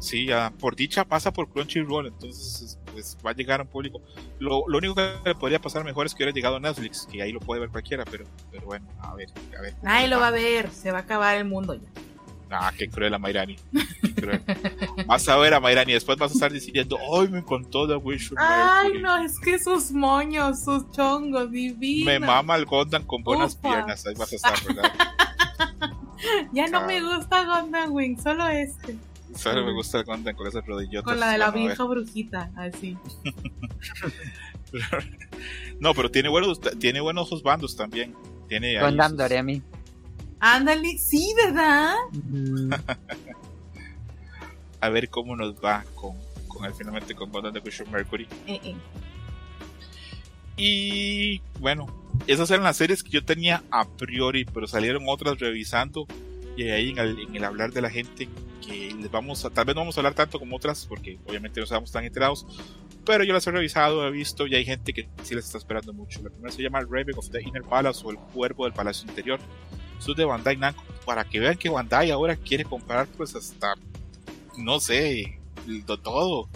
Sí, 0.00 0.24
ya, 0.26 0.50
por 0.58 0.74
dicha 0.74 1.04
pasa 1.04 1.30
por 1.32 1.50
Crunchyroll, 1.50 2.06
entonces 2.06 2.78
pues 2.92 3.16
va 3.24 3.30
a 3.30 3.34
llegar 3.34 3.60
a 3.60 3.64
un 3.64 3.68
público. 3.68 4.00
Lo, 4.38 4.64
lo 4.66 4.78
único 4.78 4.94
que 4.94 5.10
le 5.22 5.34
podría 5.34 5.58
pasar 5.58 5.84
mejor 5.84 6.06
es 6.06 6.14
que 6.14 6.22
hubiera 6.22 6.34
llegado 6.34 6.56
a 6.56 6.60
Netflix, 6.60 7.06
que 7.10 7.20
ahí 7.20 7.30
lo 7.30 7.40
puede 7.40 7.60
ver 7.60 7.68
cualquiera, 7.70 8.06
pero, 8.10 8.24
pero 8.50 8.64
bueno, 8.64 8.86
a 9.00 9.14
ver, 9.14 9.28
a 9.58 9.60
ver. 9.60 9.74
Nadie 9.82 10.08
lo 10.08 10.18
va 10.18 10.28
a 10.28 10.30
ver. 10.30 10.70
Se 10.70 10.92
va 10.92 10.98
a 10.98 11.00
acabar 11.02 11.36
el 11.36 11.44
mundo 11.44 11.74
ya. 11.74 11.88
Ah, 12.50 12.72
qué 12.76 12.88
cruel 12.88 13.12
a 13.12 13.18
Mayrani. 13.18 13.56
Qué 14.02 14.14
cruel. 14.14 14.40
Vas 15.06 15.28
a 15.28 15.36
ver 15.36 15.54
a 15.54 15.60
Mayrani, 15.60 15.92
después 15.94 16.16
vas 16.16 16.30
a 16.30 16.34
estar 16.34 16.52
diciendo, 16.52 16.96
¡ay, 17.18 17.28
me 17.28 17.38
encantó 17.38 17.88
The 17.88 17.96
Wish 17.96 18.32
Ay, 18.36 18.84
Mercury". 18.92 19.02
no, 19.02 19.16
es 19.24 19.38
que 19.40 19.58
sus 19.58 19.90
moños, 19.92 20.62
sus 20.64 20.90
chongos, 20.92 21.50
divinos. 21.50 22.06
Me 22.06 22.20
mama 22.20 22.54
el 22.56 22.64
Gondam 22.64 23.04
con 23.04 23.22
buenas 23.24 23.54
Ufa. 23.56 23.68
piernas, 23.72 24.06
ahí 24.06 24.14
vas 24.14 24.32
a 24.32 24.36
estar, 24.36 24.54
¿verdad? 24.64 24.92
Ya 26.52 26.66
no 26.68 26.78
Ah. 26.78 26.86
me 26.86 27.00
gusta 27.02 27.44
Gundam 27.44 27.92
Wing, 27.92 28.16
solo 28.20 28.48
este. 28.48 28.96
Solo 29.34 29.64
me 29.66 29.72
gusta 29.72 29.98
el 29.98 30.04
Gondam 30.04 30.34
con 30.34 30.46
esas 30.46 30.64
rodillotas. 30.66 31.04
Con 31.04 31.20
la 31.20 31.30
de 31.32 31.38
la 31.38 31.50
vieja 31.50 31.84
brujita, 31.84 32.50
así. 32.56 32.96
No, 35.78 35.94
pero 35.94 36.10
tiene 36.10 36.28
buenos, 36.28 36.60
tiene 36.78 37.00
buenos 37.00 37.42
bandos 37.42 37.76
también. 37.76 38.14
Tiene 38.48 38.78
ahí 38.78 38.84
Gundam 38.84 39.10
sus- 39.10 39.18
Doremi. 39.18 39.62
Ándale, 40.40 40.98
sí, 40.98 41.32
¿verdad? 41.36 41.94
A 44.80 44.88
ver 44.90 45.08
cómo 45.08 45.34
nos 45.36 45.54
va 45.56 45.84
con, 45.94 46.16
con 46.46 46.64
el 46.64 46.74
finalmente 46.74 47.14
con 47.14 47.30
The 47.30 47.60
Wish 47.60 47.82
of 47.82 47.88
Mercury. 47.88 48.28
Eh, 48.46 48.60
eh. 48.62 48.76
Y 50.56 51.40
bueno, 51.58 51.86
esas 52.26 52.50
eran 52.50 52.64
las 52.64 52.76
series 52.76 53.02
que 53.02 53.10
yo 53.10 53.24
tenía 53.24 53.62
a 53.70 53.86
priori, 53.86 54.44
pero 54.44 54.66
salieron 54.66 55.04
otras 55.06 55.38
revisando. 55.38 56.06
Y 56.56 56.70
ahí 56.70 56.90
en 56.90 56.98
el, 56.98 57.18
en 57.18 57.36
el 57.36 57.44
hablar 57.44 57.72
de 57.72 57.82
la 57.82 57.90
gente, 57.90 58.28
que 58.66 58.94
les 58.94 59.10
vamos 59.10 59.44
a, 59.44 59.50
tal 59.50 59.66
vez 59.66 59.74
no 59.74 59.82
vamos 59.82 59.96
a 59.96 60.00
hablar 60.00 60.14
tanto 60.14 60.38
como 60.38 60.56
otras, 60.56 60.86
porque 60.86 61.18
obviamente 61.26 61.60
no 61.60 61.64
estamos 61.64 61.92
tan 61.92 62.04
enterados. 62.04 62.46
Pero 63.04 63.22
yo 63.24 63.32
las 63.34 63.46
he 63.46 63.50
revisado, 63.50 64.06
he 64.06 64.10
visto, 64.10 64.46
y 64.46 64.54
hay 64.54 64.64
gente 64.64 64.92
que 64.92 65.08
sí 65.22 65.34
les 65.34 65.44
está 65.44 65.58
esperando 65.58 65.92
mucho. 65.92 66.22
La 66.22 66.30
primera 66.30 66.50
se 66.50 66.62
llama 66.62 66.80
Raven 66.80 67.14
of 67.16 67.28
the 67.30 67.42
Inner 67.42 67.62
Palace 67.62 68.02
o 68.04 68.10
El 68.10 68.16
Cuervo 68.16 68.64
del 68.64 68.72
Palacio 68.72 69.08
Interior. 69.08 69.38
Es 69.98 70.16
de 70.16 70.24
Bandai 70.24 70.56
Namco. 70.56 70.82
Para 71.04 71.24
que 71.24 71.38
vean 71.38 71.56
que 71.56 71.68
Bandai 71.68 72.10
ahora 72.10 72.36
quiere 72.36 72.64
comprar, 72.64 73.06
pues 73.06 73.34
hasta, 73.34 73.74
no 74.56 74.80
sé, 74.80 75.38
todo. 76.02 76.48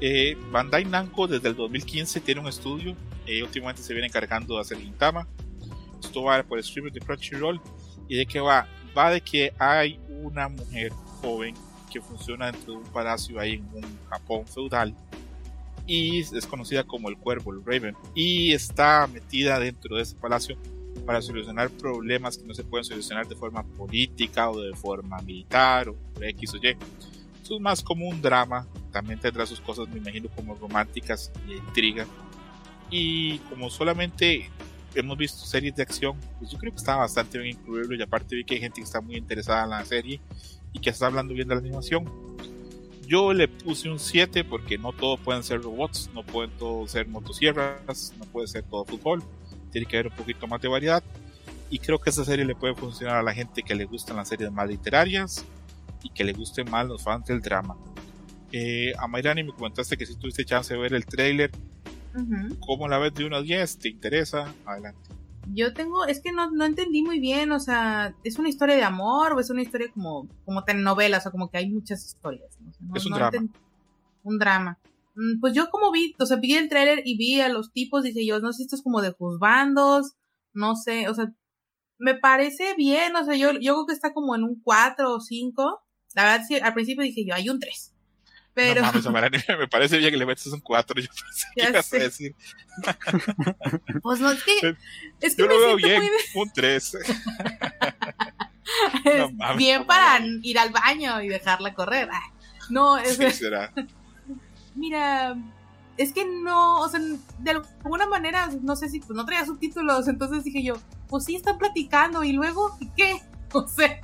Eh, 0.00 0.36
Bandai 0.50 0.84
Namco 0.84 1.26
desde 1.26 1.48
el 1.48 1.56
2015 1.56 2.20
tiene 2.20 2.40
un 2.40 2.48
estudio 2.48 2.94
eh, 3.26 3.42
últimamente 3.42 3.82
se 3.82 3.92
viene 3.92 4.08
encargando 4.08 4.54
de 4.54 4.60
hacer 4.60 4.78
Gintama. 4.78 5.26
Esto 6.02 6.22
va 6.24 6.42
por 6.42 6.58
el 6.58 6.64
streamer 6.64 6.92
de 6.92 7.00
Crunchyroll. 7.00 7.60
¿Y 8.08 8.16
de 8.16 8.26
qué 8.26 8.40
va? 8.40 8.66
Va 8.96 9.10
de 9.10 9.20
que 9.20 9.52
hay 9.58 9.98
una 10.22 10.48
mujer 10.48 10.92
joven 11.22 11.54
que 11.90 12.00
funciona 12.00 12.50
dentro 12.50 12.74
de 12.74 12.78
un 12.80 12.84
palacio 12.84 13.40
ahí 13.40 13.54
en 13.54 13.84
un 13.84 13.98
Japón 14.10 14.46
feudal. 14.46 14.94
Y 15.86 16.20
es 16.20 16.46
conocida 16.46 16.84
como 16.84 17.08
el 17.08 17.16
cuervo, 17.16 17.52
el 17.52 17.64
Raven. 17.64 17.96
Y 18.14 18.52
está 18.52 19.06
metida 19.06 19.58
dentro 19.58 19.96
de 19.96 20.02
ese 20.02 20.16
palacio 20.16 20.56
para 21.00 21.20
solucionar 21.22 21.70
problemas 21.70 22.38
que 22.38 22.44
no 22.44 22.54
se 22.54 22.64
pueden 22.64 22.84
solucionar 22.84 23.26
de 23.26 23.36
forma 23.36 23.62
política 23.62 24.50
o 24.50 24.60
de 24.60 24.74
forma 24.74 25.20
militar 25.22 25.88
o 25.88 25.94
por 25.94 26.24
X 26.24 26.54
o 26.54 26.56
Y. 26.56 26.76
Es 27.42 27.60
más 27.60 27.82
como 27.82 28.08
un 28.08 28.22
drama. 28.22 28.66
También 28.90 29.18
tendrá 29.18 29.44
sus 29.44 29.60
cosas, 29.60 29.88
me 29.88 29.98
imagino, 29.98 30.28
como 30.34 30.54
románticas 30.54 31.30
y 31.48 31.54
intriga 31.54 32.06
y 32.90 33.38
como 33.50 33.70
solamente 33.70 34.50
hemos 34.94 35.18
visto 35.18 35.44
series 35.44 35.74
de 35.74 35.82
acción, 35.82 36.16
pues 36.38 36.50
yo 36.50 36.58
creo 36.58 36.72
que 36.72 36.78
está 36.78 36.96
bastante 36.96 37.38
bien 37.38 37.56
incluirlo 37.56 37.96
y 37.96 38.02
aparte 38.02 38.36
vi 38.36 38.44
que 38.44 38.54
hay 38.54 38.60
gente 38.60 38.80
que 38.80 38.84
está 38.84 39.00
muy 39.00 39.16
interesada 39.16 39.64
en 39.64 39.70
la 39.70 39.84
serie 39.84 40.20
y 40.72 40.78
que 40.78 40.90
está 40.90 41.06
hablando 41.06 41.34
bien 41.34 41.48
de 41.48 41.54
la 41.54 41.60
animación. 41.60 42.04
Yo 43.06 43.32
le 43.32 43.48
puse 43.48 43.90
un 43.90 43.98
7 43.98 44.44
porque 44.44 44.78
no 44.78 44.92
todo 44.92 45.18
pueden 45.18 45.42
ser 45.42 45.60
robots, 45.62 46.08
no 46.14 46.24
pueden 46.24 46.52
todo 46.52 46.86
ser 46.86 47.08
motosierras, 47.08 48.14
no 48.18 48.24
puede 48.26 48.46
ser 48.46 48.62
todo 48.62 48.84
fútbol, 48.84 49.22
tiene 49.74 49.86
que 49.88 49.96
haber 49.98 50.12
un 50.12 50.16
poquito 50.16 50.46
más 50.46 50.62
de 50.62 50.68
variedad 50.68 51.02
y 51.68 51.80
creo 51.80 51.98
que 51.98 52.08
esta 52.10 52.24
serie 52.24 52.44
le 52.44 52.54
puede 52.54 52.74
funcionar 52.76 53.16
a 53.16 53.22
la 53.24 53.34
gente 53.34 53.62
que 53.64 53.74
le 53.74 53.84
gustan 53.86 54.16
las 54.16 54.28
series 54.28 54.52
más 54.52 54.68
literarias 54.68 55.44
y 56.02 56.10
que 56.10 56.22
le 56.22 56.32
gusten 56.32 56.70
más 56.70 56.86
los 56.86 57.02
fans 57.02 57.26
del 57.26 57.40
drama. 57.40 57.76
Eh, 58.52 58.92
a 58.98 59.08
Mayrani 59.08 59.42
me 59.42 59.52
comentaste 59.52 59.96
que 59.96 60.06
si 60.06 60.14
tuviste 60.16 60.44
chance 60.44 60.72
de 60.72 60.78
ver 60.80 60.94
el 60.94 61.04
trailer, 61.04 61.50
Ujú. 62.14 62.56
¿Cómo 62.60 62.86
la 62.86 62.98
ves 62.98 63.12
de 63.14 63.24
1 63.24 63.34
a 63.36 63.42
10? 63.42 63.78
¿Te 63.78 63.88
interesa? 63.88 64.54
Adelante. 64.64 65.00
Yo 65.52 65.74
tengo, 65.74 66.04
es 66.06 66.20
que 66.20 66.30
no, 66.30 66.48
no 66.52 66.64
entendí 66.64 67.02
muy 67.02 67.18
bien, 67.18 67.50
o 67.50 67.58
sea, 67.58 68.14
¿es 68.22 68.38
una 68.38 68.48
historia 68.48 68.76
de 68.76 68.84
amor 68.84 69.32
o 69.32 69.40
es 69.40 69.50
una 69.50 69.62
historia 69.62 69.88
como, 69.92 70.28
como 70.44 70.62
telenovela? 70.62 71.18
O 71.18 71.20
sea, 71.20 71.32
como 71.32 71.50
que 71.50 71.58
hay 71.58 71.68
muchas 71.68 72.04
historias. 72.06 72.56
¿no? 72.60 72.70
O 72.70 72.72
sea, 72.72 72.86
no- 72.86 72.94
Es 72.96 73.06
un 73.06 73.12
drama. 73.14 73.46
Un 74.22 74.38
drama. 74.38 74.78
Mm, 75.14 75.40
Pues 75.40 75.54
yo 75.54 75.70
como 75.70 75.90
vi, 75.92 76.14
o 76.18 76.26
sea, 76.26 76.36
vi 76.38 76.54
el 76.54 76.68
tráiler 76.68 77.02
y 77.04 77.16
vi 77.16 77.40
a 77.40 77.48
los 77.48 77.72
tipos, 77.72 78.02
dije 78.02 78.24
yo, 78.26 78.40
no 78.40 78.52
sé, 78.52 78.62
esto 78.62 78.76
es 78.76 78.82
como 78.82 79.00
de 79.02 79.12
juzbandos, 79.12 80.14
no 80.52 80.76
sé, 80.76 81.08
o 81.08 81.14
sea, 81.14 81.32
me 81.98 82.14
parece 82.14 82.74
bien, 82.76 83.14
o 83.16 83.24
sea, 83.24 83.34
yo, 83.36 83.52
yo 83.52 83.74
creo 83.74 83.86
que 83.86 83.92
está 83.94 84.12
como 84.12 84.34
en 84.34 84.42
un 84.44 84.60
4 84.62 85.12
o 85.14 85.20
5. 85.20 85.82
La 86.14 86.24
verdad, 86.24 86.44
sí, 86.46 86.56
al 86.56 86.74
principio 86.74 87.02
dije 87.04 87.24
yo, 87.26 87.34
hay 87.34 87.48
un 87.48 87.58
3. 87.60 87.92
Pero, 88.52 88.82
No 88.82 88.86
mames, 88.86 89.06
Amarani, 89.06 89.38
me 89.58 89.68
parece 89.68 89.98
bien 89.98 90.10
que 90.10 90.16
le 90.16 90.26
metes 90.26 90.46
un 90.46 90.60
4. 90.60 91.00
Yo 91.00 91.08
pensé 91.08 91.46
que 91.54 91.68
ibas 91.68 91.92
a 91.92 91.98
decir. 91.98 92.34
pues 94.02 94.20
no, 94.20 94.30
es 94.30 94.42
que, 94.44 94.76
es 95.20 95.34
que 95.34 95.42
Yo 95.42 95.48
me 95.48 95.54
lo 95.54 95.60
veo 95.60 95.76
bien, 95.76 96.02
muy 96.02 96.42
un 96.42 96.52
3. 96.52 96.98
Es 99.04 99.18
No 99.18 99.30
mames, 99.32 99.58
bien 99.58 99.86
para 99.86 100.24
ir 100.42 100.58
al 100.58 100.70
baño 100.70 101.20
y 101.20 101.28
dejarla 101.28 101.74
correr. 101.74 102.08
No, 102.70 102.96
es, 102.96 103.16
Sí, 103.16 103.30
será. 103.30 103.72
Mira, 104.74 105.36
es 105.96 106.12
que 106.12 106.24
no, 106.26 106.80
o 106.80 106.88
sea, 106.88 107.00
de 107.38 107.50
alguna 107.50 108.06
manera, 108.06 108.48
no 108.62 108.76
sé 108.76 108.88
si 108.88 109.00
pues, 109.00 109.16
no 109.16 109.24
traía 109.24 109.46
subtítulos, 109.46 110.08
entonces 110.08 110.44
dije 110.44 110.62
yo, 110.62 110.74
pues 111.08 111.24
sí 111.24 111.36
están 111.36 111.58
platicando 111.58 112.24
y 112.24 112.32
luego, 112.32 112.76
¿y 112.80 112.88
qué? 112.88 113.20
O 113.56 113.68
sea, 113.68 114.00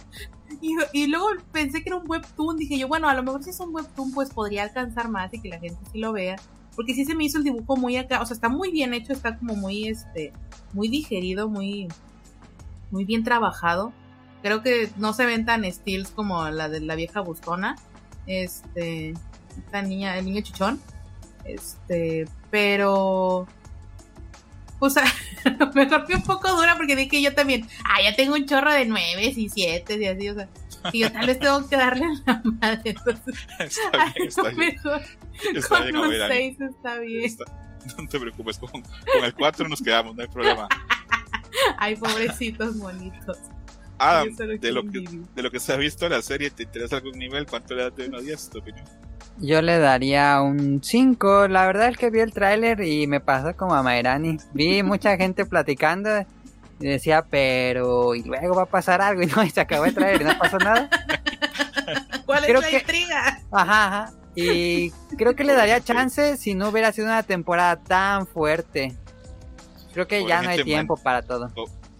y, 0.60 1.06
luego 1.09 1.26
pensé 1.51 1.82
que 1.82 1.88
era 1.88 1.97
un 1.97 2.09
webtoon, 2.09 2.56
dije 2.56 2.78
yo, 2.78 2.86
bueno, 2.86 3.09
a 3.09 3.14
lo 3.14 3.22
mejor 3.24 3.42
si 3.42 3.51
es 3.51 3.59
un 3.59 3.74
webtoon, 3.74 4.12
pues 4.12 4.30
podría 4.30 4.62
alcanzar 4.62 5.09
más 5.09 5.34
y 5.34 5.40
que 5.40 5.48
la 5.48 5.59
gente 5.59 5.78
sí 5.90 5.98
lo 5.98 6.12
vea. 6.12 6.36
Porque 6.76 6.94
sí 6.94 7.05
se 7.05 7.14
me 7.14 7.24
hizo 7.24 7.38
el 7.38 7.44
dibujo 7.44 7.76
muy 7.76 7.97
acá, 7.97 8.20
o 8.20 8.26
sea, 8.26 8.34
está 8.34 8.48
muy 8.48 8.70
bien 8.70 8.94
hecho, 8.94 9.12
está 9.12 9.36
como 9.38 9.56
muy, 9.56 9.88
este, 9.88 10.32
muy 10.72 10.88
digerido, 10.88 11.48
muy, 11.48 11.88
muy 12.90 13.05
bien 13.05 13.24
trabajado. 13.24 13.92
Creo 14.42 14.62
que 14.62 14.90
no 14.97 15.12
se 15.14 15.26
ven 15.26 15.44
tan 15.44 15.64
steals 15.70 16.10
como 16.10 16.48
la 16.48 16.68
de 16.68 16.80
la 16.80 16.94
vieja 16.94 17.20
buscona. 17.20 17.76
Este, 18.26 19.14
esta 19.64 19.82
niña, 19.82 20.16
el 20.18 20.24
niño 20.24 20.42
chichón. 20.42 20.80
Este, 21.44 22.26
pero 22.50 23.46
pues 24.78 24.96
a 24.96 25.04
mejor 25.74 26.06
fue 26.06 26.14
un 26.16 26.22
poco 26.22 26.54
dura 26.56 26.76
porque 26.76 26.96
dije 26.96 27.20
yo 27.22 27.34
también, 27.34 27.68
ah, 27.84 28.02
ya 28.02 28.14
tengo 28.16 28.34
un 28.34 28.46
chorro 28.46 28.72
de 28.72 28.86
nueve 28.86 29.32
y 29.36 29.48
siete 29.48 29.96
y 29.96 30.06
así, 30.06 30.28
o 30.30 30.34
sea, 30.34 30.48
y 30.92 31.00
yo 31.00 31.12
tal 31.12 31.26
vez 31.26 31.38
tengo 31.38 31.68
que 31.68 31.76
darle 31.76 32.06
la 32.26 32.40
madre, 32.44 32.80
entonces 32.84 33.34
Está 33.58 34.12
bien, 34.14 34.28
está 34.28 34.42
bien. 34.48 34.56
mejor 34.56 35.02
Está 35.54 35.68
con 35.78 35.82
bien, 35.84 35.96
un 35.96 36.10
seis 36.28 36.60
está 36.60 36.98
bien. 36.98 37.24
Está- 37.24 37.44
No 37.98 38.06
te 38.08 38.20
preocupes, 38.20 38.58
con, 38.58 38.70
con 38.70 39.24
el 39.24 39.34
4 39.34 39.68
nos 39.68 39.80
quedamos, 39.82 40.14
no 40.14 40.22
hay 40.22 40.28
problema. 40.28 40.68
Ay, 41.78 41.96
pobrecitos 41.96 42.76
monitos. 42.76 43.38
Solo 44.36 44.56
de 44.58 44.72
lo, 44.72 44.82
que, 44.84 45.00
de 45.34 45.42
lo 45.42 45.50
que 45.50 45.60
se 45.60 45.72
ha 45.74 45.76
visto 45.76 46.06
en 46.06 46.12
la 46.12 46.22
serie, 46.22 46.50
¿te 46.50 46.62
interesa 46.62 46.96
algún 46.96 47.18
nivel? 47.18 47.46
¿Cuánto 47.46 47.74
le 47.74 47.82
das 47.84 47.96
de 47.96 48.06
1 48.08 48.16
a 48.18 48.20
10? 48.20 48.50
¿Tu 48.50 48.58
opinión? 48.58 48.86
Yo 49.38 49.62
le 49.62 49.78
daría 49.78 50.40
un 50.42 50.80
5. 50.82 51.48
La 51.48 51.66
verdad 51.66 51.88
es 51.88 51.97
que 51.97 52.10
vi 52.10 52.20
el 52.20 52.32
tráiler 52.32 52.80
y 52.82 53.06
me 53.06 53.20
pasó 53.20 53.56
como 53.56 53.74
a 53.74 53.82
Mairani. 53.82 54.38
Vi 54.52 54.82
mucha 54.82 55.16
gente 55.16 55.47
platicando 55.47 56.10
y 56.78 56.86
decía, 56.86 57.24
pero 57.28 58.14
y 58.14 58.22
luego 58.22 58.55
va 58.55 58.62
a 58.62 58.66
pasar 58.66 59.01
algo 59.01 59.22
y 59.24 59.26
no, 59.26 59.42
y 59.42 59.51
se 59.51 59.60
acabó 59.60 59.84
el 59.86 59.94
tráiler 59.94 60.22
y 60.22 60.24
no 60.24 60.38
pasó 60.38 60.59
nada. 60.59 60.88
¿Cuál 62.26 62.44
creo 62.44 62.59
es 62.60 62.64
la 62.64 62.70
que- 62.70 62.78
intriga? 62.78 63.40
Ajá, 63.51 63.86
ajá. 63.86 64.12
Y 64.36 64.90
creo 65.18 65.34
que 65.34 65.42
le 65.42 65.55
daría 65.55 65.80
chance 65.80 66.36
si 66.36 66.55
no 66.55 66.68
hubiera 66.68 66.92
sido 66.92 67.09
una 67.09 67.22
temporada 67.24 67.76
tan 67.76 68.26
fuerte. 68.28 68.94
Creo 69.92 70.06
que 70.06 70.24
ya 70.24 70.40
no 70.40 70.51
hay 70.51 70.62
tiempo 70.62 70.97
para 70.97 71.20
todo. 71.22 71.51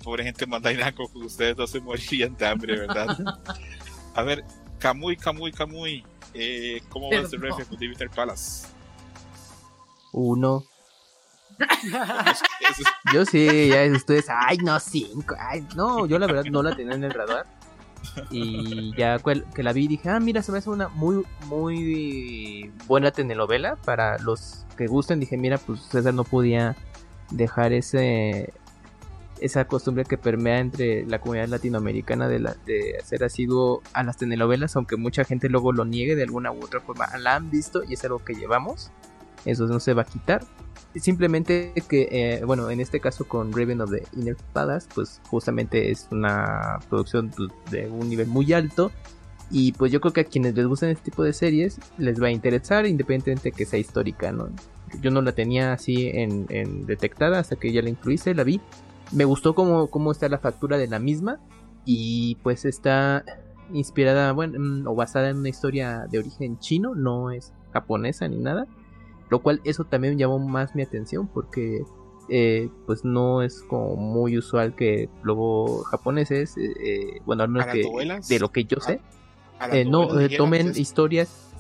Pobre 0.05 0.23
gente 0.23 0.47
mandainaco, 0.47 1.11
que 1.13 1.19
ustedes 1.19 1.57
no 1.57 1.67
se 1.67 1.81
morirían 1.81 2.37
de 2.37 2.47
hambre, 2.47 2.79
¿verdad? 2.79 3.17
A 4.15 4.23
ver, 4.23 4.45
Kamui, 4.79 5.17
Kamui, 5.17 5.51
Kamui. 5.51 6.05
Eh, 6.35 6.83
¿Cómo 6.89 7.11
va 7.11 7.17
este 7.19 7.39
Perdón. 7.39 7.59
refe 7.59 7.69
con 7.71 7.79
Divinity 7.79 8.09
Palace? 8.15 8.67
Uno. 10.13 10.65
Eso 11.59 12.45
es- 12.71 12.85
Yo 13.15 13.25
sí, 13.25 13.69
ya 13.69 13.83
es 13.83 13.93
ustedes, 13.97 14.27
ay, 14.29 14.59
no, 14.59 14.79
cinco. 14.81 15.35
Ay, 15.39 15.67
no, 15.77 16.07
yo 16.07 16.19
la 16.19 16.27
verdad 16.27 16.45
no 16.51 16.63
la 16.63 16.75
tenía 16.77 16.95
en 16.95 17.05
el 17.05 17.13
radar. 17.13 17.47
Y 18.31 18.95
ya 18.97 19.19
que 19.19 19.63
la 19.63 19.73
vi 19.73 19.87
dije, 19.89 20.09
ah, 20.09 20.21
mira, 20.21 20.43
se 20.43 20.53
me 20.53 20.59
hace 20.59 20.71
una 20.71 20.89
muy, 20.89 21.25
muy 21.47 22.73
buena 22.87 23.11
telenovela 23.11 23.77
para 23.77 24.19
los 24.19 24.65
que 24.77 24.87
gusten. 24.87 25.21
Dije, 25.21 25.37
mira, 25.37 25.59
pues 25.59 25.81
César 25.83 26.15
no 26.15 26.25
podía 26.25 26.77
dejar 27.31 27.73
ese 27.73 28.53
esa 29.41 29.67
costumbre 29.67 30.05
que 30.05 30.19
permea 30.19 30.59
entre 30.59 31.07
la 31.07 31.21
comunidad 31.21 31.49
latinoamericana 31.49 32.29
de, 32.29 32.39
la, 32.39 32.57
de 32.67 32.99
hacer 32.99 33.25
asiduo 33.25 33.83
a 33.93 34.03
las 34.03 34.17
telenovelas, 34.17 34.77
aunque 34.77 34.97
mucha 34.97 35.25
gente 35.25 35.49
luego 35.49 35.73
lo 35.73 35.85
niegue 35.85 36.17
de 36.17 36.23
alguna 36.23 36.53
u 36.53 36.63
otra 36.63 36.81
forma. 36.81 37.09
La 37.19 37.37
han 37.37 37.51
visto 37.51 37.83
y 37.89 37.95
es 37.95 38.05
algo 38.05 38.19
que 38.25 38.35
llevamos. 38.35 38.91
Eso 39.45 39.67
no 39.67 39.81
se 39.81 39.95
va 39.95 40.03
a 40.03 40.05
quitar. 40.05 40.45
Simplemente 40.97 41.73
que, 41.89 42.09
eh, 42.11 42.45
bueno, 42.45 42.69
en 42.69 42.81
este 42.81 43.01
caso 43.01 43.27
con 43.27 43.53
Raven 43.53 43.81
of 43.81 43.91
the 43.91 44.03
Inner 44.17 44.37
Palace, 44.53 44.89
pues 44.95 45.21
justamente 45.29 45.91
es 45.91 46.09
una 46.11 46.81
producción 46.89 47.31
de 47.71 47.87
un 47.89 48.09
nivel 48.09 48.27
muy 48.27 48.53
alto. 48.53 48.91
Y 49.53 49.73
pues 49.73 49.91
yo 49.91 50.01
creo 50.01 50.13
que 50.13 50.21
a 50.21 50.25
quienes 50.25 50.55
les 50.55 50.67
gustan 50.67 50.91
este 50.91 51.11
tipo 51.11 51.25
de 51.25 51.33
series 51.33 51.81
les 51.99 52.23
va 52.23 52.29
a 52.29 52.31
interesar, 52.31 52.87
independientemente 52.87 53.51
que 53.51 53.67
sea 53.67 53.81
histórica, 53.81 54.31
¿no? 54.31 54.49
Yo 55.01 55.11
no 55.11 55.23
la 55.23 55.33
tenía 55.33 55.73
así 55.73 56.09
en, 56.09 56.47
en 56.51 56.87
detectada 56.87 57.39
hasta 57.41 57.57
que 57.57 57.73
ya 57.73 57.83
la 57.83 57.91
incluiste, 57.91 58.35
la 58.35 58.45
vi. 58.45 58.61
Me 59.13 59.25
gustó 59.25 59.55
cómo, 59.55 59.89
cómo 59.89 60.13
está 60.13 60.29
la 60.29 60.39
factura 60.39 60.79
de 60.79 60.87
la 60.87 60.99
misma. 60.99 61.41
Y 61.85 62.37
pues 62.43 62.65
está 62.65 63.25
inspirada, 63.73 64.33
bueno, 64.33 64.91
o 64.91 64.95
basada 64.95 65.31
en 65.31 65.39
una 65.39 65.49
historia 65.49 66.07
de 66.11 66.19
origen 66.19 66.59
chino, 66.59 66.95
no 66.95 67.31
es 67.31 67.53
japonesa 67.73 68.29
ni 68.29 68.39
nada. 68.39 68.67
Lo 69.29 69.41
cual 69.43 69.61
eso 69.65 69.85
también 69.85 70.19
llamó 70.19 70.39
más 70.39 70.75
mi 70.75 70.83
atención 70.83 71.29
porque 71.29 71.83
eh, 72.29 72.69
pues 72.87 73.05
no 73.05 73.43
es 73.43 73.63
como 73.63 73.97
muy 73.97 74.39
usual 74.39 74.75
que 74.75 75.09
luego 75.23 75.83
japoneses, 75.85 76.57
eh, 76.57 76.73
eh, 76.81 77.21
bueno, 77.27 77.43
al 77.43 77.49
menos 77.49 77.69
¿A 77.69 77.75
las 77.75 78.29
que 78.29 78.35
de 78.35 78.41
lo 78.41 78.53
que 78.53 78.65
yo 78.65 78.79
sé, 78.81 79.01
a 79.59 79.69
las 79.69 79.77
eh, 79.77 79.85
no 79.85 80.09
tomen 80.37 80.73
historias, 80.77 81.53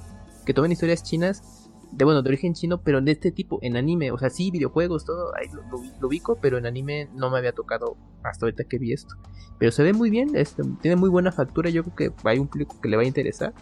que 0.46 0.54
tomen 0.54 0.72
historias 0.72 1.02
chinas 1.02 1.59
de 1.92 2.04
bueno 2.04 2.22
de 2.22 2.28
origen 2.28 2.54
chino, 2.54 2.80
pero 2.82 3.00
de 3.00 3.12
este 3.12 3.32
tipo 3.32 3.58
en 3.62 3.76
anime, 3.76 4.10
o 4.10 4.18
sea 4.18 4.30
sí 4.30 4.50
videojuegos 4.50 5.04
todo, 5.04 5.34
ahí 5.36 5.48
lo, 5.52 5.62
lo, 5.62 5.82
lo 6.00 6.08
ubico, 6.08 6.38
pero 6.40 6.58
en 6.58 6.66
anime 6.66 7.08
no 7.14 7.30
me 7.30 7.38
había 7.38 7.52
tocado 7.52 7.96
hasta 8.22 8.46
ahorita 8.46 8.64
que 8.64 8.78
vi 8.78 8.92
esto. 8.92 9.14
Pero 9.58 9.72
se 9.72 9.82
ve 9.82 9.92
muy 9.92 10.10
bien, 10.10 10.30
este, 10.34 10.62
tiene 10.80 10.96
muy 10.96 11.10
buena 11.10 11.32
factura, 11.32 11.68
yo 11.70 11.84
creo 11.84 11.96
que 11.96 12.28
hay 12.28 12.38
un 12.38 12.48
público 12.48 12.80
que 12.80 12.88
le 12.88 12.96
va 12.96 13.02
a 13.02 13.06
interesar. 13.06 13.52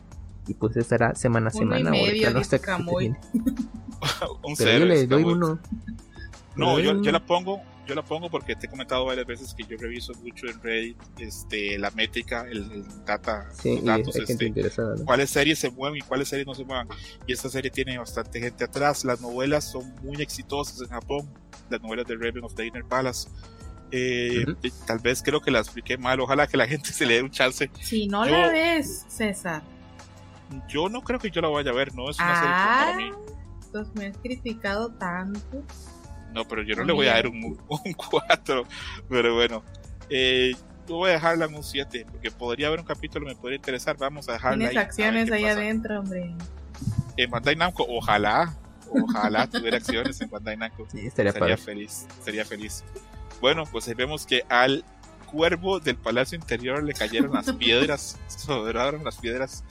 Y 0.46 0.54
pues 0.54 0.76
estará 0.78 1.14
semana 1.14 1.50
a 1.50 1.58
Uno 1.58 1.76
y 1.76 1.78
semana 1.78 1.90
o 1.90 1.92
de 1.92 2.10
medio, 2.10 2.22
plano 2.22 2.38
dice 2.38 2.56
hasta 2.56 2.58
que 2.58 2.72
se 2.72 2.84
Camuy. 2.84 3.04
termine. 3.10 3.20
un 4.44 4.54
Pero 4.56 4.56
cero, 4.56 4.78
yo 4.78 4.84
le 4.86 5.06
doy 5.06 5.24
uno. 5.24 5.58
No, 6.56 6.80
yo 6.80 7.12
la 7.12 7.24
pongo, 7.24 7.60
yo 7.88 7.94
la 7.94 8.02
pongo 8.04 8.30
porque 8.30 8.54
te 8.54 8.66
he 8.66 8.68
comentado 8.68 9.04
varias 9.06 9.26
veces 9.26 9.54
que 9.54 9.64
yo 9.64 9.76
reviso 9.78 10.12
mucho 10.22 10.46
en 10.46 10.62
Reddit 10.62 10.96
este, 11.18 11.78
la 11.78 11.90
métrica, 11.92 12.42
el, 12.42 12.70
el 12.70 13.04
data, 13.04 13.48
Sí, 13.52 13.76
los 13.76 13.84
datos, 13.84 14.14
hay 14.16 14.20
gente 14.26 14.32
este, 14.32 14.44
interesada, 14.46 14.94
¿no? 14.96 15.04
cuáles 15.04 15.30
series 15.30 15.58
se 15.58 15.70
mueven 15.70 15.98
y 15.98 16.02
cuáles 16.02 16.28
series 16.28 16.46
no 16.46 16.54
se 16.54 16.64
mueven. 16.64 16.86
Y 17.26 17.32
esta 17.32 17.48
serie 17.48 17.70
tiene 17.70 17.96
bastante 17.98 18.40
gente 18.40 18.64
atrás. 18.64 19.04
Las 19.04 19.20
novelas 19.20 19.64
son 19.64 19.94
muy 20.02 20.20
exitosas 20.22 20.80
en 20.82 20.88
Japón. 20.88 21.28
Las 21.70 21.80
novelas 21.82 22.06
de 22.06 22.14
Raven 22.16 22.44
of 22.44 22.54
the 22.54 22.66
Inner 22.66 22.84
Palace. 22.84 23.28
Eh, 23.90 24.44
Tal 24.86 24.98
vez 24.98 25.22
creo 25.22 25.40
que 25.40 25.50
la 25.50 25.60
expliqué 25.60 25.96
mal. 25.96 26.20
Ojalá 26.20 26.46
que 26.46 26.56
la 26.58 26.66
gente 26.68 26.92
se 26.92 27.06
le 27.06 27.14
dé 27.14 27.22
un 27.22 27.30
chance. 27.30 27.70
Si 27.80 28.06
no 28.06 28.26
Yo- 28.26 28.32
la 28.32 28.48
ves, 28.50 29.06
César. 29.08 29.62
Yo 30.68 30.88
no 30.88 31.02
creo 31.02 31.18
que 31.18 31.30
yo 31.30 31.40
la 31.40 31.48
vaya 31.48 31.70
a 31.70 31.74
ver. 31.74 31.94
No 31.94 32.10
es 32.10 32.18
una 32.18 32.34
serie 32.34 32.50
Ah, 32.54 32.84
para 32.86 32.96
mí. 32.98 33.10
entonces 33.66 33.94
me 33.94 34.06
has 34.08 34.16
criticado 34.18 34.90
tanto. 34.92 35.62
No, 36.34 36.46
pero 36.46 36.62
yo 36.62 36.76
no 36.76 36.84
le 36.84 36.92
voy 36.92 37.06
a 37.08 37.14
dar 37.14 37.26
un, 37.28 37.58
un 37.68 37.92
4. 38.10 38.64
Pero 39.08 39.34
bueno, 39.34 39.62
eh, 40.10 40.54
yo 40.88 40.96
voy 40.96 41.10
a 41.10 41.14
dejarla 41.14 41.46
en 41.46 41.54
un 41.54 41.64
7. 41.64 42.06
Porque 42.10 42.30
podría 42.30 42.68
haber 42.68 42.80
un 42.80 42.86
capítulo 42.86 43.26
que 43.26 43.34
me 43.34 43.40
podría 43.40 43.56
interesar. 43.56 43.96
Vamos 43.96 44.28
a 44.28 44.32
dejarla 44.32 44.58
Tienes 44.58 44.76
ahí. 44.76 44.82
acciones 44.82 45.30
ahí 45.32 45.42
pasa. 45.42 45.54
adentro, 45.54 46.00
hombre. 46.00 46.34
En 47.16 47.30
Bandai 47.30 47.56
Namco, 47.56 47.84
ojalá. 47.88 48.54
Ojalá 48.90 49.46
tuviera 49.46 49.76
acciones 49.78 50.20
en 50.20 50.30
Bandai 50.30 50.56
Namco. 50.56 50.86
Sí, 50.90 51.06
estaría 51.06 51.32
Sería 51.32 51.56
padre. 51.56 51.56
feliz, 51.58 52.06
sería 52.24 52.44
feliz. 52.44 52.84
Bueno, 53.40 53.64
pues 53.70 53.94
vemos 53.94 54.24
que 54.26 54.42
al 54.48 54.84
cuervo 55.30 55.78
del 55.78 55.96
palacio 55.96 56.36
interior 56.36 56.82
le 56.82 56.94
cayeron 56.94 57.32
las 57.32 57.52
piedras, 57.58 58.18
sobraron 58.28 59.04
las 59.04 59.16
piedras. 59.18 59.62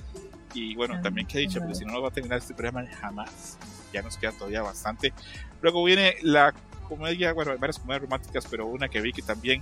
Y 0.54 0.76
bueno, 0.76 1.02
también 1.02 1.26
que 1.28 1.38
he 1.38 1.42
dicho, 1.42 1.60
porque 1.60 1.76
si 1.76 1.86
no, 1.86 1.94
no 1.94 2.02
va 2.02 2.10
a 2.10 2.12
terminar 2.12 2.38
este 2.40 2.54
programa 2.54 2.86
jamás. 3.02 3.58
Ya 3.94 4.02
nos 4.02 4.18
queda 4.18 4.32
todavía 4.34 4.62
bastante. 4.62 5.14
Luego 5.62 5.84
viene 5.84 6.16
la 6.22 6.54
comedia, 6.88 7.34
bueno, 7.34 7.52
hay 7.52 7.58
varias 7.58 7.80
comedias 7.80 8.02
románticas, 8.04 8.48
pero 8.50 8.66
una 8.68 8.88
que 8.88 9.02
vi 9.02 9.12
que 9.12 9.22
también 9.22 9.62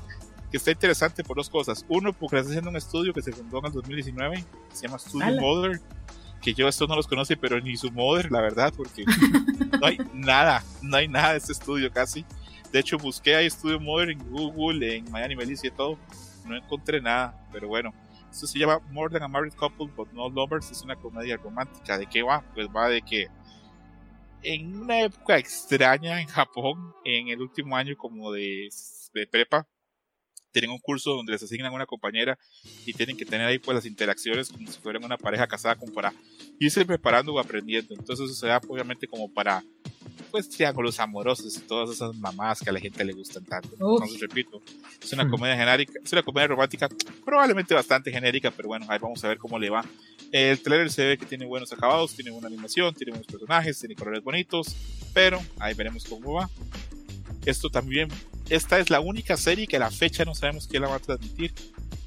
que 0.52 0.58
está 0.58 0.72
interesante 0.72 1.24
por 1.24 1.38
dos 1.38 1.50
cosas. 1.50 1.86
Uno, 1.90 2.14
porque 2.14 2.38
está 2.38 2.50
haciendo 2.50 2.70
un 2.70 2.76
estudio 2.76 3.14
que 3.14 3.22
se 3.22 3.32
fundó 3.32 3.60
en 3.60 3.66
el 3.66 3.72
2019, 3.74 4.46
que 4.70 4.76
se 4.76 4.88
llama 4.88 5.00
Studio. 5.00 5.42
Mother, 5.42 5.82
que 6.42 6.54
yo 6.54 6.68
estos 6.68 6.88
no 6.88 6.96
los 6.96 7.08
conoce, 7.08 7.36
pero 7.36 7.60
ni 7.60 7.76
su 7.78 7.92
Mother, 7.92 8.32
la 8.32 8.42
verdad, 8.42 8.74
porque 8.76 9.04
no 9.82 9.86
hay 9.86 9.98
nada, 10.14 10.64
no 10.82 10.98
hay 10.98 11.08
nada 11.08 11.32
de 11.32 11.38
este 11.40 11.54
estudio 11.54 11.92
casi. 11.92 12.26
De 12.72 12.80
hecho, 12.80 12.98
busqué 12.98 13.36
ahí 13.36 13.50
Studio 13.50 13.80
Mother 13.80 14.12
en 14.12 14.20
Google, 14.30 14.98
en 14.98 15.12
Miami 15.12 15.36
Melissa 15.36 15.68
y 15.68 15.72
todo. 15.72 15.98
No 16.46 16.56
encontré 16.56 17.02
nada, 17.02 17.36
pero 17.52 17.68
bueno. 17.68 17.94
Esto 18.30 18.48
se 18.48 18.60
llama 18.60 18.82
More 18.92 19.14
Than 19.14 19.24
a 19.24 19.30
Married 19.30 19.54
Couple 19.54 19.88
But 19.96 20.12
No 20.12 20.28
Lovers. 20.28 20.70
Es 20.70 20.82
una 20.82 20.98
comedia 20.98 21.38
romántica. 21.38 21.98
¿De 21.98 22.06
qué 22.06 22.22
va? 22.22 22.44
Pues 22.54 22.68
va 22.68 22.90
de 22.90 23.02
que 23.02 23.30
en 24.46 24.78
una 24.78 25.02
época 25.02 25.38
extraña 25.38 26.22
en 26.22 26.28
Japón, 26.28 26.94
en 27.04 27.30
el 27.30 27.42
último 27.42 27.76
año 27.76 27.96
como 27.98 28.32
de, 28.32 28.70
prepa, 29.32 29.68
tienen 30.52 30.72
un 30.72 30.80
curso 30.80 31.12
donde 31.12 31.34
les 31.34 31.44
asignan 31.44 31.74
una 31.74 31.88
compañera 31.88 32.38
y 32.86 32.94
tienen 32.94 33.18
que 33.18 33.26
tener 33.26 33.48
ahí 33.48 33.60
pues 33.60 33.76
las 33.76 33.86
interacciones 33.86 34.50
como 34.50 34.72
si 34.72 34.80
fueran 34.80 35.04
una 35.04 35.18
pareja 35.18 35.48
casada 35.48 35.76
como 35.76 35.92
para 35.92 36.14
irse 36.60 36.86
preparando 36.86 37.34
o 37.34 37.40
aprendiendo. 37.40 37.94
Entonces 37.94 38.26
eso 38.26 38.36
se 38.36 38.48
da 38.48 38.62
obviamente 38.68 39.08
como 39.08 39.34
para 39.34 39.64
pues 40.32 40.50
triángulos 40.50 41.00
amorosos 41.00 41.58
y 41.58 41.60
todas 41.62 41.90
esas 41.90 42.16
mamás 42.16 42.60
que 42.60 42.70
a 42.70 42.74
la 42.74 42.80
gente 42.80 43.04
le 43.04 43.14
gustan 43.14 43.44
tanto. 43.46 43.70
Uf. 43.80 44.02
Entonces 44.02 44.22
repito, 44.22 44.62
es 45.02 45.14
una 45.14 45.30
comedia 45.30 45.56
genérica, 45.56 45.94
es 46.04 46.12
una 46.12 46.24
comedia 46.24 46.48
romántica 46.48 46.90
probablemente 47.24 47.74
bastante 47.74 48.12
genérica, 48.12 48.52
pero 48.52 48.70
bueno, 48.70 48.86
ahí 48.90 49.00
vamos 49.00 49.24
a 49.24 49.28
ver 49.28 49.38
cómo 49.38 49.60
le 49.60 49.70
va. 49.70 49.86
El 50.32 50.60
trailer 50.62 50.92
se 50.92 51.06
ve 51.06 51.18
que 51.18 51.26
tiene 51.26 51.46
buenos 51.46 51.72
acabados, 51.72 52.14
tiene 52.16 52.32
buena 52.32 52.48
animación, 52.48 52.94
tiene 52.94 53.12
buenos 53.12 53.28
personajes, 53.28 53.80
tiene 53.80 53.96
colores 53.96 54.24
bonitos, 54.24 54.76
pero 55.14 55.40
ahí 55.60 55.74
veremos 55.74 56.06
cómo 56.06 56.34
va. 56.34 56.50
Esto 57.46 57.70
también, 57.70 58.10
esta 58.50 58.80
es 58.80 58.90
la 58.90 59.00
única 59.00 59.38
serie 59.38 59.68
que 59.68 59.78
a 59.78 59.80
la 59.80 59.92
fecha 59.92 60.26
no 60.26 60.34
sabemos 60.34 60.68
quién 60.68 60.82
la 60.82 60.90
va 60.90 60.96
a 60.96 61.00
transmitir, 61.00 61.54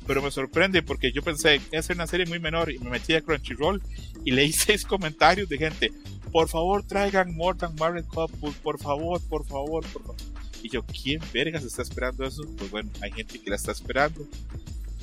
pero 0.08 0.22
me 0.22 0.30
sorprende 0.30 0.82
porque 0.82 1.12
yo 1.12 1.22
pensé 1.22 1.60
es 1.70 1.90
una 1.90 2.06
serie 2.06 2.24
muy 2.24 2.40
menor 2.40 2.72
y 2.72 2.78
me 2.78 2.88
metí 2.88 3.12
a 3.12 3.20
Crunchyroll 3.20 3.82
y 4.24 4.30
leí 4.32 4.52
seis 4.54 4.84
comentarios 4.84 5.50
de 5.50 5.58
gente, 5.58 5.92
por 6.32 6.48
favor 6.48 6.82
traigan 6.82 7.36
More 7.36 7.58
Than 7.58 7.74
Married 7.76 8.06
Couple, 8.06 8.52
por 8.62 8.80
favor, 8.80 9.20
por 9.28 9.46
favor, 9.46 9.86
por 9.92 10.02
favor. 10.02 10.16
Y 10.62 10.70
yo, 10.70 10.82
¿quién 10.84 11.20
vergas 11.32 11.62
está 11.62 11.82
esperando 11.82 12.24
eso? 12.24 12.42
Pues 12.56 12.70
bueno, 12.70 12.90
hay 13.02 13.12
gente 13.12 13.38
que 13.38 13.50
la 13.50 13.56
está 13.56 13.70
esperando. 13.70 14.26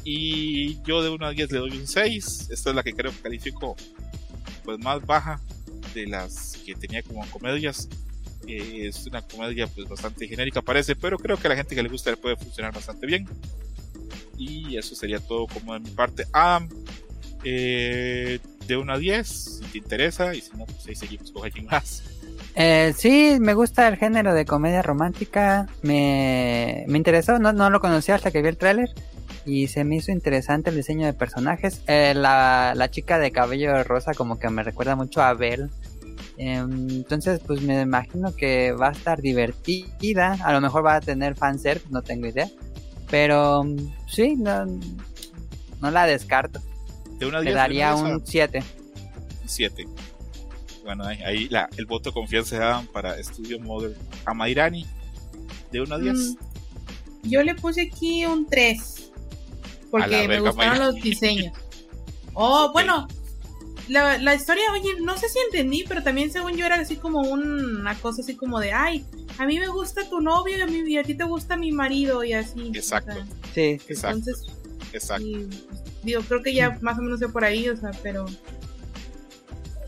Y 0.03 0.81
yo 0.83 1.01
de 1.01 1.09
1 1.09 1.25
a 1.25 1.31
10 1.31 1.51
le 1.51 1.59
doy 1.59 1.77
un 1.77 1.87
6. 1.87 2.49
Esta 2.51 2.69
es 2.71 2.75
la 2.75 2.83
que 2.83 2.93
creo 2.93 3.11
que 3.13 3.21
califico 3.21 3.77
pues 4.65 4.79
más 4.79 5.05
baja. 5.05 5.39
de 5.93 6.07
las 6.07 6.57
que 6.65 6.75
tenía 6.75 7.01
como 7.03 7.25
comedias. 7.29 7.87
Eh, 8.47 8.87
es 8.87 9.07
una 9.07 9.21
comedia 9.21 9.65
pues 9.67 9.87
bastante 9.87 10.27
genérica 10.27 10.61
parece, 10.61 10.93
pero 10.93 11.17
creo 11.17 11.37
que 11.37 11.47
a 11.47 11.51
la 11.51 11.55
gente 11.55 11.73
que 11.73 11.81
le 11.81 11.89
gusta 11.89 12.11
le 12.11 12.17
puede 12.17 12.35
funcionar 12.35 12.73
bastante 12.73 13.07
bien. 13.07 13.25
Y 14.37 14.77
eso 14.77 14.95
sería 14.95 15.19
todo 15.19 15.47
como 15.47 15.73
de 15.73 15.79
mi 15.79 15.89
parte. 15.91 16.25
Ah, 16.33 16.65
eh, 17.43 18.39
de 18.67 18.77
1 18.77 18.93
a 18.93 18.97
10, 18.97 19.27
si 19.27 19.61
te 19.71 19.77
interesa, 19.77 20.33
y 20.33 20.41
si 20.41 20.51
no, 20.57 20.65
pues 20.65 20.87
ahí 20.87 20.95
seguimos 20.95 21.31
con 21.31 21.45
alguien 21.45 21.65
más. 21.65 22.03
Eh, 22.55 22.93
sí, 22.97 23.37
me 23.39 23.53
gusta 23.53 23.87
el 23.87 23.97
género 23.97 24.33
de 24.33 24.45
comedia 24.45 24.81
romántica. 24.81 25.67
Me, 25.81 26.85
me 26.87 26.97
interesó, 26.97 27.37
no, 27.37 27.53
no 27.53 27.69
lo 27.69 27.79
conocía 27.79 28.15
hasta 28.15 28.31
que 28.31 28.41
vi 28.41 28.49
el 28.49 28.57
tráiler. 28.57 28.89
Y 29.45 29.67
se 29.67 29.83
me 29.83 29.97
hizo 29.97 30.11
interesante 30.11 30.71
el 30.71 30.75
diseño 30.75 31.05
de 31.05 31.13
personajes. 31.13 31.81
Eh, 31.87 32.13
la, 32.15 32.73
la 32.75 32.89
chica 32.89 33.19
de 33.19 33.31
cabello 33.31 33.83
rosa 33.83 34.13
como 34.13 34.39
que 34.39 34.49
me 34.49 34.63
recuerda 34.63 34.95
mucho 34.95 35.21
a 35.21 35.33
Belle. 35.33 35.69
Em, 36.37 36.89
entonces, 36.89 37.39
pues 37.45 37.61
me 37.61 37.81
imagino 37.81 38.35
que 38.35 38.71
va 38.71 38.89
a 38.89 38.91
estar 38.91 39.21
divertida. 39.21 40.37
A 40.43 40.51
lo 40.53 40.61
mejor 40.61 40.85
va 40.85 40.95
a 40.95 41.01
tener 41.01 41.35
fanservice, 41.35 41.87
no 41.91 42.01
tengo 42.01 42.27
idea. 42.27 42.49
Pero 43.09 43.63
sí, 44.07 44.35
no, 44.35 44.65
no 44.65 45.91
la 45.91 46.05
descarto. 46.05 46.59
De 47.19 47.25
1 47.25 47.37
a 47.37 47.39
Le 47.41 47.45
10, 47.45 47.55
daría 47.55 47.89
de 47.89 47.93
1 47.95 48.05
a 48.05 48.07
10, 48.09 48.19
un 48.21 48.27
7. 48.27 48.63
7. 49.45 49.87
Bueno, 50.83 51.03
ahí, 51.05 51.21
ahí 51.23 51.49
la, 51.49 51.69
el 51.77 51.85
voto 51.85 52.09
de 52.09 52.13
confianza 52.13 52.49
se 52.51 52.57
daban 52.57 52.87
para 52.87 53.21
Studio 53.23 53.59
Model 53.59 53.95
a 54.25 54.33
Mairani. 54.33 54.85
De 55.71 55.81
1 55.81 55.95
a 55.95 55.99
10. 55.99 56.13
Mm, 56.15 56.35
Yo 57.23 57.43
le 57.43 57.55
puse 57.55 57.81
aquí 57.91 58.25
un 58.25 58.47
3. 58.47 59.11
A 59.95 59.97
la 59.97 60.05
Porque 60.05 60.17
me 60.17 60.27
verga, 60.27 60.49
gustaron 60.49 60.71
Mayra. 60.79 60.85
los 60.87 60.95
diseños. 60.95 61.53
Oh, 62.37 62.65
Ok. 62.65 62.73
bueno. 62.73 63.07
La, 63.87 64.17
la 64.17 64.33
historia, 64.33 64.63
oye, 64.71 64.99
no 65.01 65.15
sé 65.17 65.29
si 65.29 65.37
entendí, 65.45 65.85
pero 65.87 66.01
también 66.01 66.31
según 66.31 66.53
yo 66.57 66.65
era 66.65 66.75
así 66.75 66.95
como 66.95 67.21
un- 67.21 67.81
una 67.81 67.93
cosa 67.95 68.21
así 68.23 68.35
como 68.35 68.59
de, 68.59 68.73
ay, 68.73 69.05
a 69.37 69.45
mí 69.45 69.59
me 69.59 69.67
gusta 69.67 70.09
tu 70.09 70.21
novio 70.21 70.57
y 70.57 70.61
a, 70.61 70.65
mí, 70.65 70.83
y 70.87 70.97
a 70.97 71.03
ti 71.03 71.13
te 71.13 71.23
gusta 71.23 71.55
mi 71.55 71.71
marido 71.71 72.23
y 72.23 72.33
así. 72.33 72.71
Exacto. 72.73 73.11
O 73.11 73.15
sea, 73.15 73.25
Sí. 73.53 73.79
Exacto, 73.87 74.17
entonces, 74.17 74.47
exacto. 74.91 75.23
y, 75.27 75.47
digo, 76.03 76.21
creo 76.27 76.41
que 76.41 76.53
ya 76.53 76.77
más 76.81 76.97
o 76.97 77.01
menos 77.03 77.19
sé 77.19 77.29
por 77.29 77.43
ahí, 77.45 77.69
o 77.69 77.77
sea, 77.77 77.91
pero... 78.01 78.25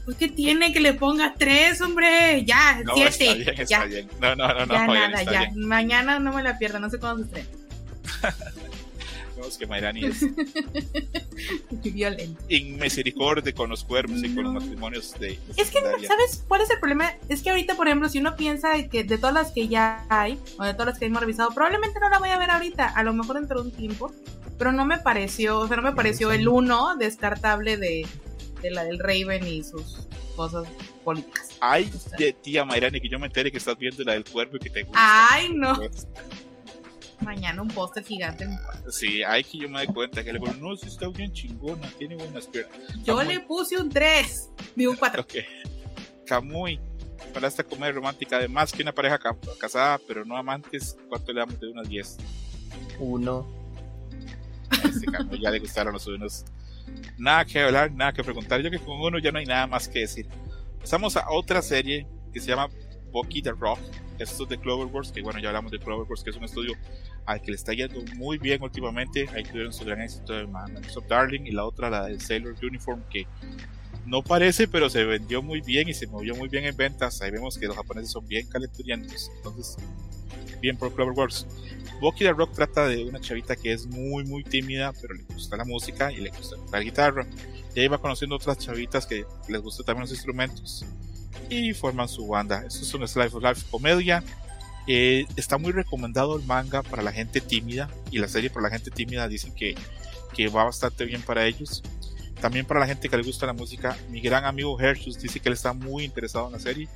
Pues 0.06 0.16
que 0.16 0.30
tiene 0.30 0.72
que 0.72 0.80
le 0.80 0.94
ponga 0.94 1.34
3, 1.38 1.82
hombre, 1.82 2.46
ya, 2.46 2.82
No, 2.86 2.94
7. 2.96 3.10
está 3.10 3.34
bien, 3.34 3.50
está 3.50 3.64
ya, 3.66 3.84
bien. 3.86 4.08
No, 4.22 4.36
no, 4.38 4.48
no, 4.54 4.66
no, 4.66 4.74
ya 4.74 4.86
Mayrani, 4.88 5.14
nada, 5.26 5.46
ya. 5.48 5.52
Mañana 5.56 6.20
no 6.20 6.32
me 6.32 6.44
la 6.44 6.58
pierda, 6.58 6.80
no 6.80 6.90
sé 6.90 6.98
cuándo 6.98 7.28
se 7.28 7.40
estrena. 7.42 7.50
No, 9.38 9.44
que 9.58 9.68
Mayrani 9.68 10.06
es 10.06 10.26
Qué 11.84 11.90
violento. 11.92 12.42
inmisericordia 12.50 13.54
con 13.54 13.70
los 13.70 13.84
cuervos 13.84 14.24
y 14.24 14.34
con 14.34 14.46
los 14.46 14.54
No. 14.54 14.60
matrimonios 14.60 15.14
de. 15.20 15.40
Es 15.56 15.70
que. 15.70 15.80
¿sabes 16.08 16.44
cuál 16.48 16.62
es 16.62 16.70
el 16.72 16.80
problema? 16.80 17.14
Es 17.30 17.42
que 17.44 17.50
ahorita, 17.52 17.76
por 17.76 17.88
ejemplo, 17.88 18.10
si 18.10 18.20
uno 18.20 18.36
piensa 18.36 18.82
que 18.90 19.04
de 19.04 19.18
todas 19.18 19.34
las 19.34 19.52
que 19.52 19.68
ya 19.68 20.06
hay, 20.10 20.40
o 20.58 20.64
de 20.64 20.74
todas 20.74 20.88
las 20.88 21.00
que 21.00 21.06
hemos 21.06 21.22
revisado, 21.22 21.52
probablemente 21.52 22.00
no 22.00 22.10
la 22.10 22.20
voy 22.20 22.30
a 22.30 22.38
ver 22.40 22.50
ahorita, 22.50 22.88
a 22.88 23.04
lo 23.04 23.14
mejor 23.14 23.36
dentro 23.40 23.62
de 23.62 23.70
un 23.70 23.76
tiempo, 23.76 24.12
pero 24.58 24.72
no 24.72 24.86
me 24.86 24.98
pareció, 24.98 25.60
o 25.60 25.68
sea, 25.68 25.78
no 25.78 25.84
me 25.84 25.94
pareció 25.94 26.32
el 26.32 26.48
uno 26.48 26.96
descartable 26.98 27.78
de, 27.78 28.08
de 28.62 28.72
la 28.72 28.84
del 28.86 28.98
Raven 29.00 29.46
y 29.48 29.64
sus 29.64 30.08
cosas 30.36 30.68
políticas. 31.04 31.50
Ay, 31.60 31.92
de 32.18 32.34
tía 32.34 32.66
Mayrani, 32.66 33.00
que 33.02 33.10
yo 33.10 33.20
me 33.20 33.28
entere 33.28 33.52
que 33.52 33.58
estás 33.58 33.78
viendo 33.78 34.04
la 34.04 34.14
del 34.14 34.24
cuervo 34.26 34.58
y 34.58 34.60
que 34.60 34.70
te 34.72 34.84
gusta. 34.84 35.28
Ay, 35.32 35.50
no. 35.54 35.78
Mañana 37.22 37.62
un 37.62 37.68
póster 37.68 38.04
gigante 38.04 38.44
en 38.44 38.52
mi 38.52 38.58
cuarto. 38.58 38.92
Sí, 38.92 39.24
hay 39.24 39.44
que 39.44 39.58
yo 39.58 39.70
me 39.70 39.80
doy 39.86 39.94
cuenta 39.94 40.24
que 40.24 40.32
le 40.32 40.40
digo, 40.40 40.54
no, 40.54 40.76
sí 40.78 40.88
está 40.88 41.08
bien 41.10 41.32
chingona, 41.34 41.90
tiene 41.98 42.16
buenas 42.16 42.46
piernas. 42.48 42.78
Yo 43.04 43.18
Camuy. 43.18 43.34
le 43.34 43.40
puse 43.42 43.78
un 43.78 43.90
3, 43.90 44.50
digo 44.76 44.92
un 44.92 44.98
4. 44.98 45.22
Ok. 45.24 45.34
Camuy, 46.26 46.80
para 47.34 47.48
esta 47.48 47.64
comedia 47.64 47.92
romántica, 47.94 48.38
además 48.38 48.72
que 48.72 48.84
una 48.84 48.92
pareja 48.94 49.18
ca- 49.18 49.36
casada, 49.60 50.00
pero 50.08 50.24
no 50.26 50.38
amantes, 50.38 50.96
¿cuánto 51.10 51.34
le 51.34 51.40
damos 51.40 51.60
de 51.60 51.68
unas 51.68 51.90
10? 51.90 52.18
Uno. 53.00 53.48
A 54.70 54.88
este 54.88 55.06
Camuy 55.08 55.40
ya 55.42 55.50
le 55.52 55.60
gustaron 55.60 55.94
los 55.94 56.06
unos. 56.08 56.46
Nada 57.18 57.44
que 57.46 57.60
hablar, 57.62 57.92
nada 57.92 58.14
que 58.14 58.24
preguntar. 58.24 58.62
Yo 58.62 58.70
que 58.72 58.80
con 58.80 59.00
uno 59.02 59.18
ya 59.20 59.32
no 59.32 59.40
hay 59.40 59.46
nada 59.46 59.68
más 59.68 59.88
que 59.88 60.00
decir. 60.00 60.28
Pasamos 60.80 61.18
a 61.18 61.30
otra 61.32 61.62
serie 61.62 62.06
que 62.32 62.40
se 62.40 62.48
llama 62.48 62.70
Bucky 63.12 63.42
the 63.42 63.52
Rock. 63.52 63.80
Esto 64.20 64.44
es 64.44 64.50
de 64.50 64.58
Cloverworks, 64.58 65.12
que 65.12 65.22
bueno, 65.22 65.40
ya 65.40 65.50
hablamos 65.50 65.72
de 65.72 65.80
Cloverworks, 65.80 66.24
que 66.24 66.32
es 66.32 66.36
un 66.36 66.44
estudio 66.44 66.74
al 67.26 67.42
que 67.42 67.52
le 67.52 67.58
está 67.58 67.74
yendo 67.74 68.02
muy 68.16 68.38
bien 68.38 68.62
últimamente. 68.64 69.28
Ahí 69.36 69.44
tuvieron 69.44 69.72
su 69.72 69.86
gran 69.86 70.02
éxito 70.02 70.34
de 70.34 70.48
Microsoft 70.48 71.08
Darling 71.08 71.42
y 71.46 71.52
la 71.52 71.66
otra, 71.66 71.90
la 71.90 72.06
de 72.08 72.20
Sailor 72.20 72.56
Uniform, 72.64 73.04
que 73.10 73.28
no 74.06 74.24
parece, 74.24 74.68
pero 74.68 74.90
se 74.90 75.04
vendió 75.04 75.42
muy 75.44 75.62
bien 75.62 75.90
y 75.90 75.94
se 75.94 76.08
movió 76.08 76.36
muy 76.36 76.48
bien 76.48 76.66
en 76.66 76.76
ventas. 76.76 77.22
Ahí 77.22 77.30
vemos 77.30 77.58
que 77.58 77.68
los 77.68 77.76
japoneses 77.76 78.12
son 78.12 78.28
bien 78.28 78.48
calenturientos. 78.48 79.30
Entonces, 79.38 79.78
bien 80.62 80.78
por 80.78 80.94
Cloverworks. 80.94 81.46
Bucky 82.00 82.26
the 82.26 82.34
Rock 82.34 82.54
trata 82.54 82.88
de 82.88 83.04
una 83.04 83.20
chavita 83.20 83.56
que 83.56 83.74
es 83.74 83.86
muy, 83.88 84.24
muy 84.24 84.44
tímida, 84.44 84.94
pero 85.02 85.14
le 85.14 85.24
gusta 85.24 85.58
la 85.58 85.66
música 85.66 86.12
y 86.12 86.18
le 86.18 86.30
gusta 86.30 86.56
tocar 86.56 86.84
guitarra. 86.84 87.28
Y 87.76 87.82
ahí 87.82 87.88
va 87.88 87.98
conociendo 87.98 88.36
otras 88.36 88.58
chavitas 88.58 89.06
que 89.06 89.26
les 89.48 89.62
gustan 89.62 89.86
también 89.86 90.02
los 90.04 90.12
instrumentos 90.12 90.86
y 91.50 91.74
forman 91.74 92.08
su 92.10 92.28
banda. 92.28 92.64
Esto 92.66 92.84
es 92.84 92.94
un 92.94 93.08
Slice 93.08 93.36
of 93.36 93.44
Life 93.44 93.66
comedia. 93.70 94.24
Eh, 94.88 95.26
está 95.36 95.58
muy 95.58 95.72
recomendado 95.74 96.38
el 96.38 96.46
manga 96.46 96.82
para 96.82 97.02
la 97.02 97.12
gente 97.12 97.42
tímida 97.42 97.90
y 98.10 98.20
la 98.20 98.28
serie 98.28 98.50
para 98.50 98.64
la 98.64 98.70
gente 98.70 98.90
tímida 98.90 99.28
dicen 99.28 99.54
que, 99.54 99.76
que 100.34 100.48
va 100.48 100.64
bastante 100.64 101.06
bien 101.06 101.22
para 101.22 101.46
ellos. 101.46 101.84
También 102.42 102.66
para 102.66 102.80
la 102.80 102.88
gente 102.88 103.10
que 103.10 103.18
le 103.18 103.24
gusta 103.24 103.46
la 103.46 103.54
música, 103.54 103.98
mi 104.10 104.22
gran 104.22 104.46
amigo 104.46 104.80
Hershus 104.80 105.20
dice 105.20 105.40
que 105.40 105.50
él 105.50 105.54
está 105.54 105.74
muy 105.74 106.04
interesado 106.04 106.48
en 106.48 106.54
la 106.54 106.60
serie 106.60 106.88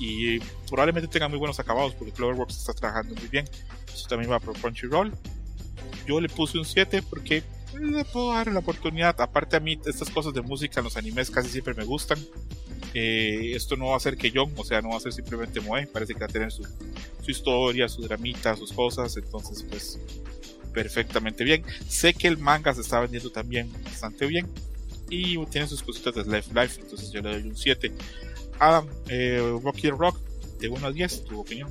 y 0.00 0.40
probablemente 0.68 1.08
tenga 1.08 1.28
muy 1.28 1.38
buenos 1.38 1.60
acabados 1.60 1.94
porque 1.94 2.12
Cloverworks 2.12 2.58
está 2.58 2.72
trabajando 2.72 3.14
muy 3.14 3.28
bien. 3.28 3.48
Eso 3.92 4.08
también 4.08 4.30
va 4.30 4.40
por 4.40 4.58
Crunchyroll. 4.58 5.12
Yo 6.06 6.20
le 6.20 6.28
puse 6.28 6.58
un 6.58 6.64
7 6.64 7.02
porque 7.02 7.42
le 7.80 8.04
puedo 8.04 8.32
dar 8.32 8.50
la 8.52 8.58
oportunidad. 8.60 9.20
Aparte 9.20 9.56
a 9.56 9.60
mí 9.60 9.78
estas 9.84 10.10
cosas 10.10 10.34
de 10.34 10.42
música 10.42 10.82
los 10.82 10.96
animes 10.96 11.30
casi 11.30 11.48
siempre 11.48 11.74
me 11.74 11.84
gustan. 11.84 12.18
Eh, 12.94 13.52
esto 13.54 13.76
no 13.76 13.86
va 13.86 13.96
a 13.96 14.00
ser 14.00 14.16
que 14.16 14.30
yo, 14.30 14.48
o 14.56 14.64
sea, 14.64 14.80
no 14.80 14.90
va 14.90 14.96
a 14.96 15.00
ser 15.00 15.12
simplemente 15.12 15.60
Moe, 15.60 15.86
parece 15.86 16.14
que 16.14 16.20
va 16.20 16.26
a 16.26 16.28
tener 16.28 16.52
su, 16.52 16.62
su 17.22 17.30
historia, 17.30 17.88
su 17.88 18.02
dramita, 18.02 18.56
sus 18.56 18.72
cosas, 18.72 19.16
entonces 19.16 19.64
pues 19.68 19.98
perfectamente 20.72 21.42
bien. 21.42 21.64
Sé 21.88 22.14
que 22.14 22.28
el 22.28 22.38
manga 22.38 22.72
se 22.72 22.82
está 22.82 23.00
vendiendo 23.00 23.30
también 23.30 23.72
bastante 23.84 24.26
bien 24.26 24.46
y 25.10 25.44
tiene 25.46 25.66
sus 25.66 25.82
cositas 25.82 26.14
de 26.14 26.24
Life 26.24 26.50
Life, 26.54 26.80
entonces 26.80 27.10
yo 27.10 27.20
le 27.20 27.32
doy 27.32 27.48
un 27.48 27.56
7. 27.56 27.92
Adam, 28.60 28.86
eh, 29.08 29.58
Rocky 29.62 29.90
Rock, 29.90 30.18
de 30.60 30.68
1 30.68 30.86
a 30.86 30.92
10, 30.92 31.24
tu 31.24 31.40
opinión. 31.40 31.70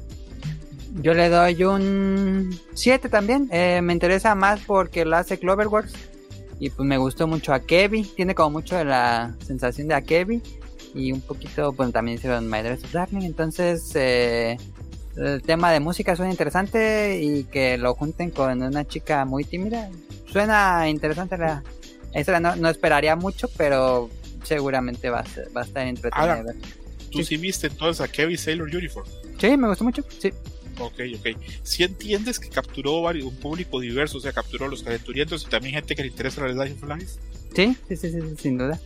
Yo 1.02 1.14
le 1.14 1.30
doy 1.30 1.64
un 1.64 2.58
7 2.74 3.10
también. 3.10 3.50
Eh, 3.52 3.82
me 3.82 3.94
interesa 3.94 4.36
más 4.36 4.62
porque 4.66 5.06
lo 5.06 5.18
hace 5.18 5.40
Cloverworks. 5.40 5.94
Y 6.60 6.70
pues 6.70 6.88
me 6.88 6.98
gustó 6.98 7.28
mucho 7.28 7.54
a 7.54 7.60
Kevin. 7.62 8.08
Tiene 8.16 8.36
como 8.36 8.52
mucho 8.52 8.78
de 8.78 8.86
la 8.86 9.34
sensación 9.46 9.88
de 9.88 9.96
a 9.96 10.02
Kevin. 10.02 10.42
Y 10.94 11.12
un 11.12 11.22
poquito, 11.22 11.74
pues 11.74 11.92
también 11.92 12.18
hicieron 12.18 12.50
My 12.50 12.62
Dress 12.62 12.84
of 12.84 12.92
Darling. 12.92 13.24
Entonces, 13.26 13.92
eh, 13.96 14.58
el 15.18 15.42
tema 15.42 15.72
de 15.72 15.80
música 15.80 16.16
suena 16.16 16.32
interesante. 16.32 17.20
Y 17.22 17.46
que 17.46 17.78
lo 17.78 17.96
junten 17.96 18.30
con 18.30 18.62
una 18.62 18.86
chica 18.86 19.26
muy 19.26 19.44
tímida. 19.44 19.90
Suena 20.32 20.88
interesante 20.90 21.38
la 21.38 21.64
historia. 22.16 22.40
No, 22.40 22.56
no 22.56 22.70
esperaría 22.70 23.16
mucho, 23.16 23.50
pero 23.58 24.10
seguramente 24.44 25.10
va 25.10 25.22
a, 25.22 25.26
ser- 25.26 25.48
va 25.56 25.62
a 25.62 25.66
estar 25.66 25.88
entretenida. 25.88 26.34
Alan. 26.34 26.56
Tú 27.12 27.24
sí, 27.24 27.38
viste 27.38 27.68
entonces 27.68 28.02
a 28.02 28.08
Kevin 28.08 28.38
Sailor 28.38 28.68
Uniform. 28.76 29.08
Sí, 29.40 29.58
me 29.58 29.68
gustó 29.68 29.84
mucho. 29.84 30.04
Sí. 30.20 30.32
Ok, 30.80 31.00
ok. 31.20 31.28
Si 31.64 31.84
entiendes 31.84 32.40
que 32.40 32.50
capturó 32.50 33.02
varios, 33.02 33.26
un 33.28 33.36
público 33.36 33.80
diverso, 33.80 34.18
o 34.18 34.22
sea, 34.22 34.32
capturó 34.34 34.66
a 34.66 34.68
los 34.70 34.84
calenturientos 34.84 35.44
y 35.46 35.50
también 35.50 35.76
gente 35.76 35.96
que 35.96 36.02
le 36.02 36.08
interesa 36.10 36.46
la 36.48 36.66
Life 36.66 36.84
of 36.86 36.90
Life. 36.98 37.20
Sí, 37.56 37.78
sí, 37.88 37.96
sí, 37.96 38.12
sí, 38.12 38.20
sin 38.38 38.58
duda. 38.58 38.80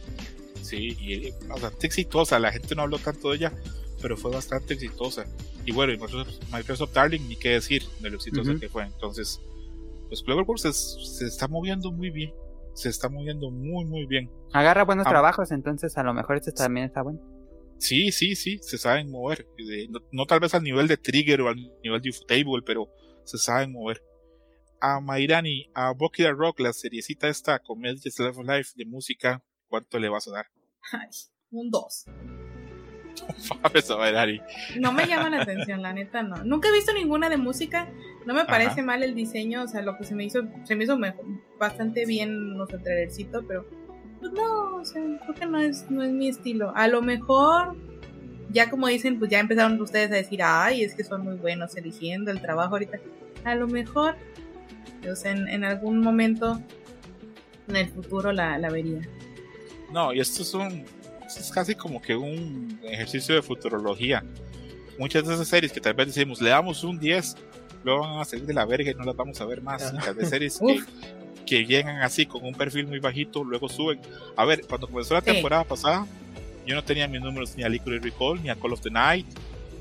Sí, 0.61 0.97
y 0.99 1.13
eh, 1.27 1.33
bastante 1.47 1.87
exitosa. 1.87 2.39
La 2.39 2.51
gente 2.51 2.75
no 2.75 2.81
habló 2.81 2.97
tanto 2.99 3.29
de 3.29 3.37
ella, 3.37 3.53
pero 4.01 4.17
fue 4.17 4.31
bastante 4.31 4.73
exitosa. 4.73 5.25
Y 5.65 5.71
bueno, 5.71 5.93
y 5.93 5.97
Microsoft, 5.97 6.39
Microsoft 6.51 6.93
Darling, 6.93 7.21
ni 7.27 7.35
qué 7.37 7.49
decir 7.51 7.83
de 8.01 8.09
lo 8.09 8.17
exitosa 8.17 8.53
que 8.59 8.67
fue. 8.69 8.83
Entonces, 8.83 9.39
pues 10.09 10.21
Cloverworks 10.23 10.65
es- 10.65 10.97
se 11.17 11.25
está 11.25 11.47
moviendo 11.47 11.91
muy 11.91 12.09
bien. 12.09 12.33
Se 12.73 12.89
está 12.89 13.09
moviendo 13.09 13.49
muy, 13.49 13.85
muy 13.85 14.05
bien. 14.05 14.29
Agarra 14.53 14.83
buenos 14.83 15.07
Ah. 15.07 15.09
trabajos, 15.09 15.51
entonces 15.51 15.97
a 15.97 16.03
lo 16.03 16.13
mejor 16.13 16.35
este 16.37 16.51
también 16.51 16.85
está 16.85 17.01
bueno. 17.01 17.19
Sí, 17.79 18.11
sí, 18.11 18.35
sí, 18.35 18.57
se 18.61 18.77
saben 18.77 19.09
mover. 19.11 19.47
Eh, 19.57 19.87
No, 19.89 19.99
no 20.11 20.25
tal 20.25 20.39
vez 20.39 20.53
al 20.53 20.63
nivel 20.63 20.87
de 20.87 20.97
Trigger 20.97 21.41
o 21.41 21.49
al 21.49 21.55
nivel 21.83 22.01
de 22.01 22.09
Ufotable, 22.09 22.61
pero 22.65 22.89
se 23.23 23.37
saben 23.37 23.71
mover. 23.71 24.01
A 24.81 24.99
Mairani, 24.99 25.69
a 25.73 25.91
Bucky 25.93 26.23
the 26.23 26.31
Rock, 26.31 26.59
la 26.59 26.73
seriecita 26.73 27.27
esta, 27.29 27.59
comedia 27.59 27.99
Life 28.03 28.23
of 28.39 28.47
Life 28.47 28.71
de 28.75 28.85
música, 28.85 29.43
¿cuánto 29.67 29.99
le 29.99 30.09
vas 30.09 30.27
a 30.27 30.31
dar? 30.31 30.45
Ay, 30.91 31.07
un 31.51 31.69
2. 31.71 32.05
Fabes 33.61 33.89
a 33.91 33.97
Mairani. 33.97 34.39
No 34.79 34.91
me 34.91 35.07
llama 35.07 35.29
la 35.29 35.41
atención, 35.41 35.81
la 35.81 35.93
neta 35.93 36.21
no. 36.23 36.43
Nunca 36.43 36.69
he 36.69 36.71
visto 36.71 36.93
ninguna 36.93 37.29
de 37.29 37.37
música. 37.37 37.91
No 38.25 38.33
me 38.33 38.45
parece 38.45 38.71
Ajá. 38.71 38.83
mal 38.83 39.03
el 39.03 39.15
diseño, 39.15 39.63
o 39.63 39.67
sea, 39.67 39.81
lo 39.81 39.97
que 39.97 40.03
se 40.03 40.13
me 40.13 40.25
hizo, 40.25 40.41
se 40.63 40.75
me 40.75 40.83
hizo 40.83 40.97
mejor- 40.97 41.25
bastante 41.59 42.05
bien 42.05 42.55
nuestro 42.55 42.79
trailercito, 42.81 43.45
pero 43.47 43.65
Pues 44.19 44.31
no, 44.33 44.77
o 44.77 44.85
sea, 44.85 45.01
creo 45.23 45.35
que 45.35 45.45
no 45.45 45.59
es, 45.59 45.89
no 45.89 46.03
es 46.03 46.11
mi 46.11 46.27
estilo. 46.29 46.71
A 46.75 46.87
lo 46.87 47.01
mejor, 47.01 47.75
ya 48.51 48.69
como 48.69 48.87
dicen, 48.87 49.19
pues 49.19 49.29
ya 49.31 49.39
empezaron 49.39 49.79
ustedes 49.81 50.11
a 50.11 50.15
decir, 50.15 50.41
ay, 50.43 50.83
es 50.83 50.95
que 50.95 51.03
son 51.03 51.23
muy 51.23 51.35
buenos 51.35 51.75
eligiendo 51.75 52.31
el 52.31 52.41
trabajo 52.41 52.75
ahorita. 52.75 52.99
A 53.43 53.55
lo 53.55 53.67
mejor, 53.67 54.15
o 55.09 55.15
sea, 55.15 55.31
en, 55.31 55.47
en 55.47 55.63
algún 55.63 56.01
momento 56.01 56.61
en 57.67 57.75
el 57.75 57.89
futuro 57.89 58.31
la, 58.31 58.57
la 58.57 58.69
vería. 58.69 59.01
No, 59.91 60.13
y 60.13 60.19
esto 60.19 60.41
es 60.41 60.53
un. 60.53 60.85
esto 61.25 61.39
es 61.39 61.51
casi 61.51 61.75
como 61.75 62.01
que 62.01 62.15
un 62.15 62.79
ejercicio 62.83 63.35
de 63.35 63.41
futurología. 63.41 64.23
Muchas 64.97 65.27
de 65.27 65.35
esas 65.35 65.47
series 65.47 65.71
que 65.71 65.79
tal 65.79 65.93
vez 65.93 66.07
decimos, 66.07 66.41
le 66.41 66.49
damos 66.49 66.83
un 66.83 66.97
10, 66.97 67.35
luego 67.83 68.01
van 68.01 68.19
a 68.19 68.25
salir 68.25 68.45
de 68.45 68.53
la 68.53 68.65
verga 68.65 68.91
y 68.91 68.95
no 68.95 69.03
las 69.03 69.15
vamos 69.15 69.39
a 69.39 69.45
ver 69.45 69.61
más. 69.61 69.93
Tal 70.03 70.15
vez 70.15 70.29
series 70.29 70.59
que. 70.65 70.81
Que 71.47 71.65
llegan 71.65 71.97
así 72.03 72.25
con 72.27 72.45
un 72.45 72.53
perfil 72.53 72.85
muy 72.85 72.99
bajito, 72.99 73.43
luego 73.43 73.67
suben. 73.69 73.99
A 74.35 74.45
ver, 74.45 74.61
cuando 74.67 74.87
comenzó 74.87 75.15
la 75.15 75.21
Sí. 75.21 75.27
temporada 75.31 75.63
pasada, 75.63 76.05
yo 76.67 76.75
no 76.75 76.83
tenía 76.83 77.07
mis 77.07 77.21
números 77.21 77.55
ni 77.57 77.63
a 77.63 77.69
Liquid 77.69 78.01
Recall 78.03 78.43
ni 78.43 78.49
a 78.49 78.55
Call 78.55 78.73
of 78.73 78.81
the 78.81 78.91
Night. 78.91 79.25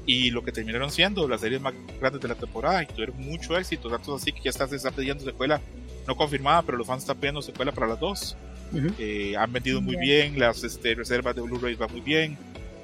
Y 0.09 0.30
lo 0.30 0.44
que 0.44 0.52
terminaron 0.52 0.90
siendo 0.93 1.26
las 1.28 1.40
series 1.40 1.60
más 1.60 1.74
grandes 2.01 2.22
de 2.22 2.28
la 2.28 2.36
temporada 2.36 2.80
y 2.82 2.86
tuvieron 2.86 3.20
mucho 3.20 3.59
éxito. 3.59 3.90
Tanto 3.90 4.14
así 4.14 4.30
que 4.32 4.40
ya 4.40 4.51
está, 4.51 4.68
se 4.68 4.76
está 4.76 4.93
pidiendo 4.93 5.24
secuela 5.24 5.60
no 6.06 6.16
confirmada, 6.16 6.62
pero 6.62 6.78
los 6.78 6.86
fans 6.86 7.02
están 7.02 7.16
pidiendo 7.16 7.43
secuela 7.43 7.72
para 7.72 7.88
las 7.88 7.98
dos. 7.98 8.36
Ujú. 8.72 8.86
Eh, 9.01 9.34
han 9.36 9.52
vendido 9.52 9.80
muy 9.80 9.94
Ya. 9.94 10.01
bien, 10.01 10.38
las 10.38 10.62
este, 10.62 10.94
reservas 10.94 11.34
de 11.34 11.43
Blu-ray 11.43 11.74
van 11.74 11.90
muy 11.90 12.01
bien. 12.02 12.38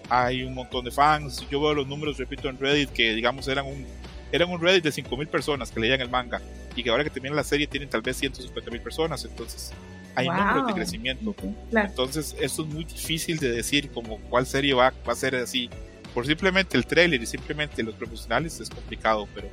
Hay 0.09 0.43
un 0.43 0.53
montón 0.55 0.85
de 0.85 0.91
fans. 0.91 1.47
Yo 1.49 1.61
veo 1.61 1.73
los 1.75 1.87
números, 1.87 2.19
repito, 2.19 2.49
en 2.49 2.59
Reddit 2.59 2.91
que 2.91 3.15
digamos 3.15 3.47
eran 3.47 3.67
un 3.67 3.87
eran 4.33 4.51
un 4.51 4.61
Reddit 4.61 4.83
de 4.83 4.91
5000 4.93 5.29
personas 5.29 5.71
que 5.71 5.79
leían 5.79 6.01
el 6.01 6.09
manga 6.11 6.41
y 6.77 6.83
que 6.83 6.91
ahora 6.91 7.05
que 7.05 7.11
termina 7.11 7.35
la 7.35 7.45
serie 7.45 7.67
tienen 7.67 7.89
tal 7.89 8.03
vez 8.03 8.21
150.000 8.23 8.81
personas, 8.81 9.25
entonces 9.25 9.73
hay 10.15 10.27
Wow. 10.27 10.37
números 10.37 10.67
de 10.67 10.73
crecimiento. 10.75 11.35
Claro. 11.71 11.89
Entonces, 11.89 12.37
esto 12.41 12.63
es 12.63 12.69
muy 12.69 12.85
difícil 12.85 13.39
de 13.39 13.51
decir 13.51 13.91
como 13.91 14.19
cuál 14.31 14.47
serie 14.47 14.75
va, 14.75 14.93
va 15.09 15.13
a 15.13 15.17
ser 15.17 15.35
así. 15.37 15.69
Por 16.15 16.27
simplemente 16.27 16.77
el 16.77 16.85
trailer 16.87 17.23
y 17.23 17.27
simplemente 17.27 17.83
los 17.83 17.95
profesionales 17.95 18.61
es 18.61 18.69
complicado, 18.69 19.27
pero 19.35 19.49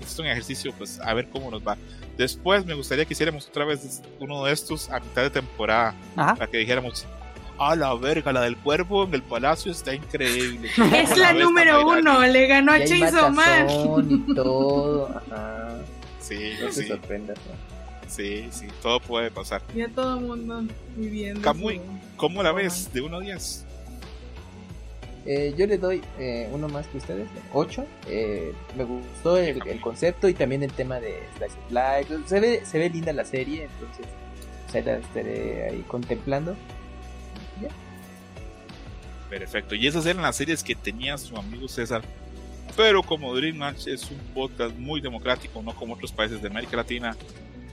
es 0.00 0.18
un 0.18 0.26
ejercicio, 0.26 0.72
pues 0.76 0.98
a 1.00 1.14
ver 1.14 1.28
cómo 1.28 1.50
nos 1.50 1.62
va. 1.66 1.76
Después 2.18 2.66
me 2.66 2.74
gustaría 2.74 3.04
que 3.04 3.12
hiciéramos 3.14 3.46
otra 3.46 3.64
vez 3.64 4.02
uno 4.18 4.44
de 4.44 4.52
estos 4.52 4.90
a 4.90 4.98
mitad 4.98 5.22
de 5.22 5.30
temporada, 5.30 5.94
Ajá. 6.16 6.34
para 6.34 6.50
que 6.50 6.58
dijéramos, 6.58 7.06
a 7.58 7.76
la 7.76 7.94
verga, 7.94 8.32
la 8.32 8.40
del 8.40 8.56
cuervo 8.56 9.04
en 9.04 9.14
el 9.14 9.22
palacio 9.22 9.70
está 9.70 9.94
increíble. 9.94 10.70
Es 10.96 11.16
la 11.16 11.32
vez 11.34 11.44
número 11.44 11.86
uno, 11.86 12.20
le 12.26 12.46
ganó 12.46 12.72
a 12.72 12.82
Chainsaw 12.84 13.30
Man. 13.30 13.66
todo. 14.34 15.08
Ajá. 15.30 15.69
Sí, 16.20 16.52
No 16.60 16.66
te 16.66 16.72
sí, 16.72 16.86
sorprendas. 16.86 17.38
¿no? 17.38 18.10
sí, 18.10 18.48
sí, 18.50 18.66
todo 18.82 19.00
puede 19.00 19.30
pasar. 19.30 19.62
Ya 19.74 19.88
todo 19.88 20.18
el 20.18 20.24
mundo 20.26 20.62
viviendo. 20.96 21.40
Camuy. 21.42 21.76
su- 21.76 21.82
¿Cómo 22.16 22.42
la 22.42 22.52
ves? 22.52 22.92
De 22.92 23.00
1 23.00 23.16
a 23.16 23.20
10. 23.20 23.64
Eh, 25.26 25.54
yo 25.56 25.66
le 25.66 25.76
doy 25.78 26.02
eh, 26.18 26.48
uno 26.52 26.66
más 26.68 26.86
que 26.86 26.96
ustedes, 26.98 27.28
8. 27.52 27.86
me 28.76 28.84
gustó 28.84 29.36
el, 29.36 29.60
el 29.68 29.80
concepto 29.80 30.28
y 30.28 30.34
también 30.34 30.62
el 30.62 30.72
tema 30.72 30.98
de 30.98 31.20
Slice 31.36 31.54
of 31.58 31.70
Life. 31.70 32.28
Se 32.28 32.40
ve, 32.40 32.64
se 32.64 32.78
ve 32.78 32.88
linda 32.90 33.12
la 33.12 33.24
serie, 33.24 33.64
entonces 33.64 34.06
pues, 34.64 34.74
ahí 34.76 34.82
la 34.82 34.96
estaré 34.98 35.68
ahí 35.70 35.84
contemplando. 35.86 36.56
Ya. 37.62 37.68
Perfecto. 39.28 39.74
Y 39.74 39.86
esas 39.86 40.06
eran 40.06 40.22
las 40.22 40.36
series 40.36 40.64
que 40.64 40.74
tenía 40.74 41.16
su 41.18 41.36
amigo 41.36 41.68
César. 41.68 42.02
Pero 42.76 43.02
como 43.02 43.34
Dream 43.34 43.56
Match 43.56 43.86
es 43.86 44.10
un 44.10 44.18
podcast 44.34 44.76
muy 44.76 45.00
democrático, 45.00 45.62
no 45.62 45.74
como 45.74 45.94
otros 45.94 46.12
países 46.12 46.40
de 46.40 46.48
América 46.48 46.76
Latina, 46.76 47.16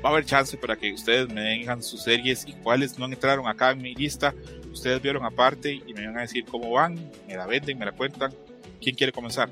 va 0.04 0.10
a 0.10 0.12
haber 0.14 0.26
chance 0.26 0.58
para 0.58 0.76
que 0.76 0.94
ustedes 0.94 1.30
me 1.30 1.54
digan 1.54 1.82
sus 1.82 2.04
series 2.04 2.46
y 2.48 2.54
cuáles 2.54 2.98
no 2.98 3.06
entraron 3.06 3.48
acá 3.48 3.72
en 3.72 3.82
mi 3.82 3.96
lista. 3.96 4.34
Ustedes 4.72 5.02
vieron 5.02 5.26
aparte 5.26 5.74
y 5.74 5.94
me 5.94 6.06
van 6.06 6.18
a 6.18 6.22
decir 6.22 6.46
cómo 6.46 6.72
van, 6.72 6.96
me 7.28 7.36
la 7.36 7.46
venden, 7.46 7.78
me 7.78 7.86
la 7.86 7.92
cuentan. 7.92 8.34
¿Quién 8.82 8.96
quiere 8.96 9.12
comenzar? 9.12 9.50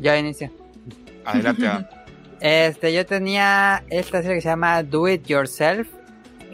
Ya 0.00 0.18
inicio. 0.18 0.50
Adelante, 1.24 1.66
Adam. 1.66 1.86
Este, 2.40 2.92
yo 2.92 3.04
tenía 3.04 3.82
esta 3.90 4.22
serie 4.22 4.36
que 4.36 4.42
se 4.42 4.48
llama 4.48 4.84
Do 4.84 5.08
It 5.08 5.26
Yourself. 5.26 5.88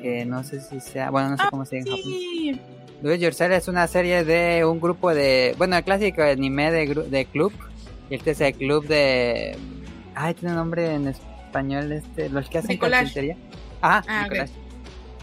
Que 0.01 0.25
no 0.25 0.43
sé 0.43 0.61
si 0.61 0.81
sea. 0.81 1.11
Bueno, 1.11 1.31
no 1.31 1.37
sé 1.37 1.45
cómo 1.51 1.67
se 1.67 1.77
dice 1.77 1.91
en 1.91 1.97
japonés. 1.97 2.74
Do 3.05 3.13
It 3.13 3.21
Yourself 3.21 3.53
es 3.53 3.69
una 3.69 3.87
serie 3.87 4.25
de 4.25 4.65
un 4.65 4.81
grupo 4.81 5.15
de. 5.15 5.55
Bueno, 5.59 5.77
el 5.77 5.85
clásico 5.85 6.23
anime 6.23 6.71
de, 6.71 6.87
de 6.87 7.25
club. 7.27 7.53
Y 8.09 8.15
este 8.15 8.31
es 8.31 8.41
el 8.41 8.55
club 8.55 8.87
de. 8.87 9.57
Ay, 10.15 10.33
tiene 10.33 10.53
un 10.55 10.57
nombre 10.61 10.95
en 10.95 11.09
español. 11.09 11.93
este 11.93 12.31
Los 12.31 12.49
que 12.49 12.59
hacen 12.59 12.79
collage. 12.79 13.05
carpintería. 13.05 13.37
Ajá, 13.83 14.05
Ah, 14.09 14.21
de 14.21 14.25
ok. 14.25 14.29
collage. 14.31 14.53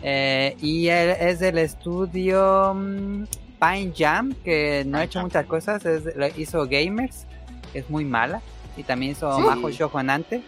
Eh, 0.04 0.56
y 0.62 0.88
él 0.90 1.10
es 1.20 1.40
del 1.40 1.58
estudio 1.58 2.74
mm, 2.76 3.24
Pine 3.60 3.94
Jam, 3.98 4.34
que 4.44 4.84
no 4.86 5.00
ha 5.00 5.04
hecho 5.04 5.18
Jam. 5.18 5.26
muchas 5.26 5.46
cosas. 5.48 5.84
Es, 5.84 6.16
lo 6.16 6.28
hizo 6.38 6.68
Gamers, 6.68 7.26
que 7.74 7.80
es 7.80 7.90
muy 7.90 8.06
mala. 8.06 8.42
Y 8.78 8.84
también 8.84 9.14
hizo 9.14 9.36
Sí. 9.36 9.42
Majo 9.42 9.72
Shojonante. 9.72 10.44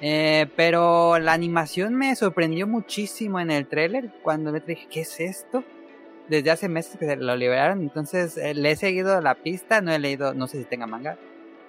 Eh, 0.00 0.46
pero 0.56 1.18
la 1.18 1.34
animación 1.34 1.94
me 1.96 2.16
sorprendió 2.16 2.66
muchísimo 2.66 3.38
en 3.40 3.50
el 3.50 3.66
tráiler. 3.66 4.10
Cuando 4.22 4.50
me 4.52 4.60
dije, 4.60 4.88
¿qué 4.90 5.02
es 5.02 5.20
esto? 5.20 5.62
Desde 6.32 6.50
hace 6.50 6.68
meses 6.68 6.96
que 6.98 7.06
se 7.06 7.16
lo 7.16 7.36
liberaron. 7.36 7.82
Entonces 7.82 8.36
eh, 8.38 8.54
le 8.54 8.70
he 8.70 8.76
seguido 8.76 9.20
la 9.20 9.34
pista. 9.34 9.80
No 9.82 9.92
he 9.92 9.98
leído, 9.98 10.32
no 10.34 10.46
sé 10.46 10.58
si 10.58 10.64
tenga 10.64 10.86
manga. 10.86 11.16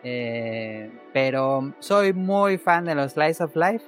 Eh, 0.04 0.90
pero 1.12 1.74
soy 1.80 2.14
muy 2.14 2.58
fan 2.58 2.86
de 2.86 2.96
los 2.96 3.12
Slice 3.14 3.44
of 3.44 3.56
Life. 3.56 3.86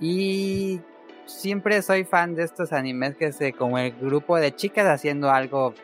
Y 0.00 0.80
siempre 1.26 1.80
soy 1.82 2.04
fan 2.04 2.34
de 2.34 2.42
estos 2.44 2.72
animes 2.72 3.16
que 3.16 3.32
se 3.32 3.52
como 3.52 3.78
el 3.78 3.92
grupo 3.92 4.36
de 4.36 4.54
chicas 4.54 4.86
haciendo 4.86 5.30
algo 5.30 5.74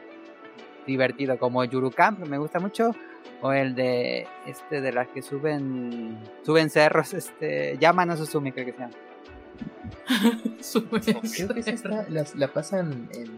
divertido 0.86 1.38
como 1.38 1.64
Yuru 1.64 1.90
Camp, 1.90 2.20
me 2.26 2.38
gusta 2.38 2.58
mucho 2.60 2.92
o 3.42 3.52
el 3.52 3.74
de 3.74 4.26
este 4.46 4.80
de 4.80 4.92
las 4.92 5.08
que 5.08 5.20
suben 5.22 6.18
suben 6.44 6.70
cerros, 6.70 7.12
este 7.12 7.76
Yama 7.78 8.06
no 8.06 8.16
Susumi 8.16 8.52
creo 8.52 8.66
que 8.66 8.72
se 8.72 8.78
llama. 8.78 8.94
Creo 11.36 11.48
que 11.54 11.78
las- 12.10 12.34
la 12.34 12.48
pasan 12.48 13.08
en 13.12 13.28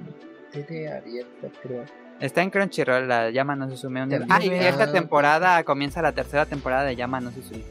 tele 0.52 0.92
abierta, 0.92 1.48
creo. 1.62 1.84
Está 2.20 2.42
en 2.42 2.50
Crunchyroll, 2.50 3.06
la 3.06 3.30
Yama 3.30 3.54
no 3.54 3.70
Susumi. 3.70 4.00
un- 4.00 4.26
Ah, 4.28 4.40
y 4.42 4.48
esta 4.48 4.84
ah, 4.84 4.92
temporada 4.92 5.62
comienza 5.64 6.02
la 6.02 6.12
tercera 6.12 6.46
temporada 6.46 6.84
de 6.84 6.96
Yama 6.96 7.20
no 7.20 7.30
Susumi. 7.30 7.62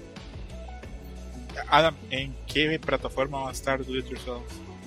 Adam, 1.70 1.96
¿en 2.12 2.34
qué 2.46 2.80
plataforma 2.80 3.42
va 3.42 3.50
a 3.50 3.52
estar 3.52 3.84
Do 3.84 3.96
It 3.98 4.06
Yourself? 4.08 4.44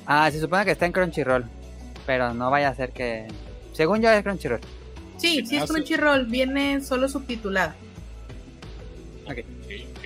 Ah, 0.06 0.30
se 0.30 0.40
supone 0.40 0.64
que 0.64 0.70
está 0.70 0.86
en 0.86 0.92
Crunchyroll, 0.92 1.44
pero 2.06 2.32
no 2.32 2.50
vaya 2.50 2.68
a 2.68 2.74
ser 2.74 2.90
que 2.92 3.26
según 3.72 4.00
yo 4.00 4.10
es 4.10 4.22
Crunchyroll. 4.22 4.60
Sí, 5.18 5.44
sí 5.46 5.56
es 5.56 5.64
Hace- 5.64 5.72
Crunchyroll, 5.74 6.26
viene 6.26 6.80
solo 6.80 7.08
subtitulada. 7.08 7.74
Ok, 9.26 9.38
ok. 9.38 10.04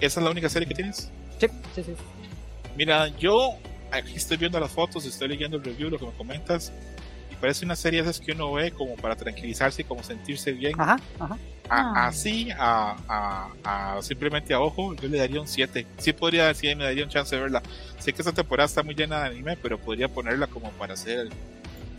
¿Esa 0.00 0.20
es 0.20 0.24
la 0.24 0.30
única 0.30 0.48
serie 0.48 0.68
que 0.68 0.74
tienes? 0.74 1.10
Sí, 1.38 1.48
sí, 1.74 1.82
sí. 1.82 1.94
Mira, 2.76 3.08
yo 3.18 3.56
aquí 3.92 4.14
estoy 4.16 4.36
viendo 4.36 4.58
las 4.58 4.70
fotos, 4.70 5.04
estoy 5.04 5.28
leyendo 5.28 5.56
el 5.56 5.64
review, 5.64 5.90
lo 5.90 5.98
que 5.98 6.06
me 6.06 6.12
comentas, 6.12 6.72
y 7.30 7.34
parece 7.36 7.64
una 7.64 7.76
serie 7.76 8.02
de 8.02 8.10
esas 8.10 8.24
que 8.24 8.32
uno 8.32 8.52
ve 8.52 8.70
como 8.72 8.96
para 8.96 9.14
tranquilizarse 9.16 9.82
y 9.82 9.84
como 9.84 10.02
sentirse 10.02 10.52
bien. 10.52 10.80
Ajá, 10.80 10.96
ajá. 11.18 11.34
A- 11.68 11.92
Ah. 12.04 12.06
así, 12.08 12.48
a, 12.58 12.96
a- 13.08 13.96
a- 13.96 14.02
simplemente 14.02 14.52
a 14.52 14.60
ojo, 14.60 14.94
yo 14.96 15.08
le 15.08 15.18
daría 15.18 15.40
un 15.40 15.48
7. 15.48 15.86
Sí 15.98 16.12
podría 16.12 16.46
decir, 16.48 16.76
me 16.76 16.84
daría 16.84 17.04
un 17.04 17.10
chance 17.10 17.34
de 17.34 17.40
verla. 17.42 17.62
Sé 17.98 18.12
que 18.12 18.20
esta 18.22 18.32
temporada 18.32 18.66
está 18.66 18.82
muy 18.82 18.94
llena 18.94 19.20
de 19.20 19.26
anime, 19.28 19.56
pero 19.56 19.78
podría 19.78 20.08
ponerla 20.08 20.46
como 20.48 20.70
para 20.72 20.94
hacer, 20.94 21.28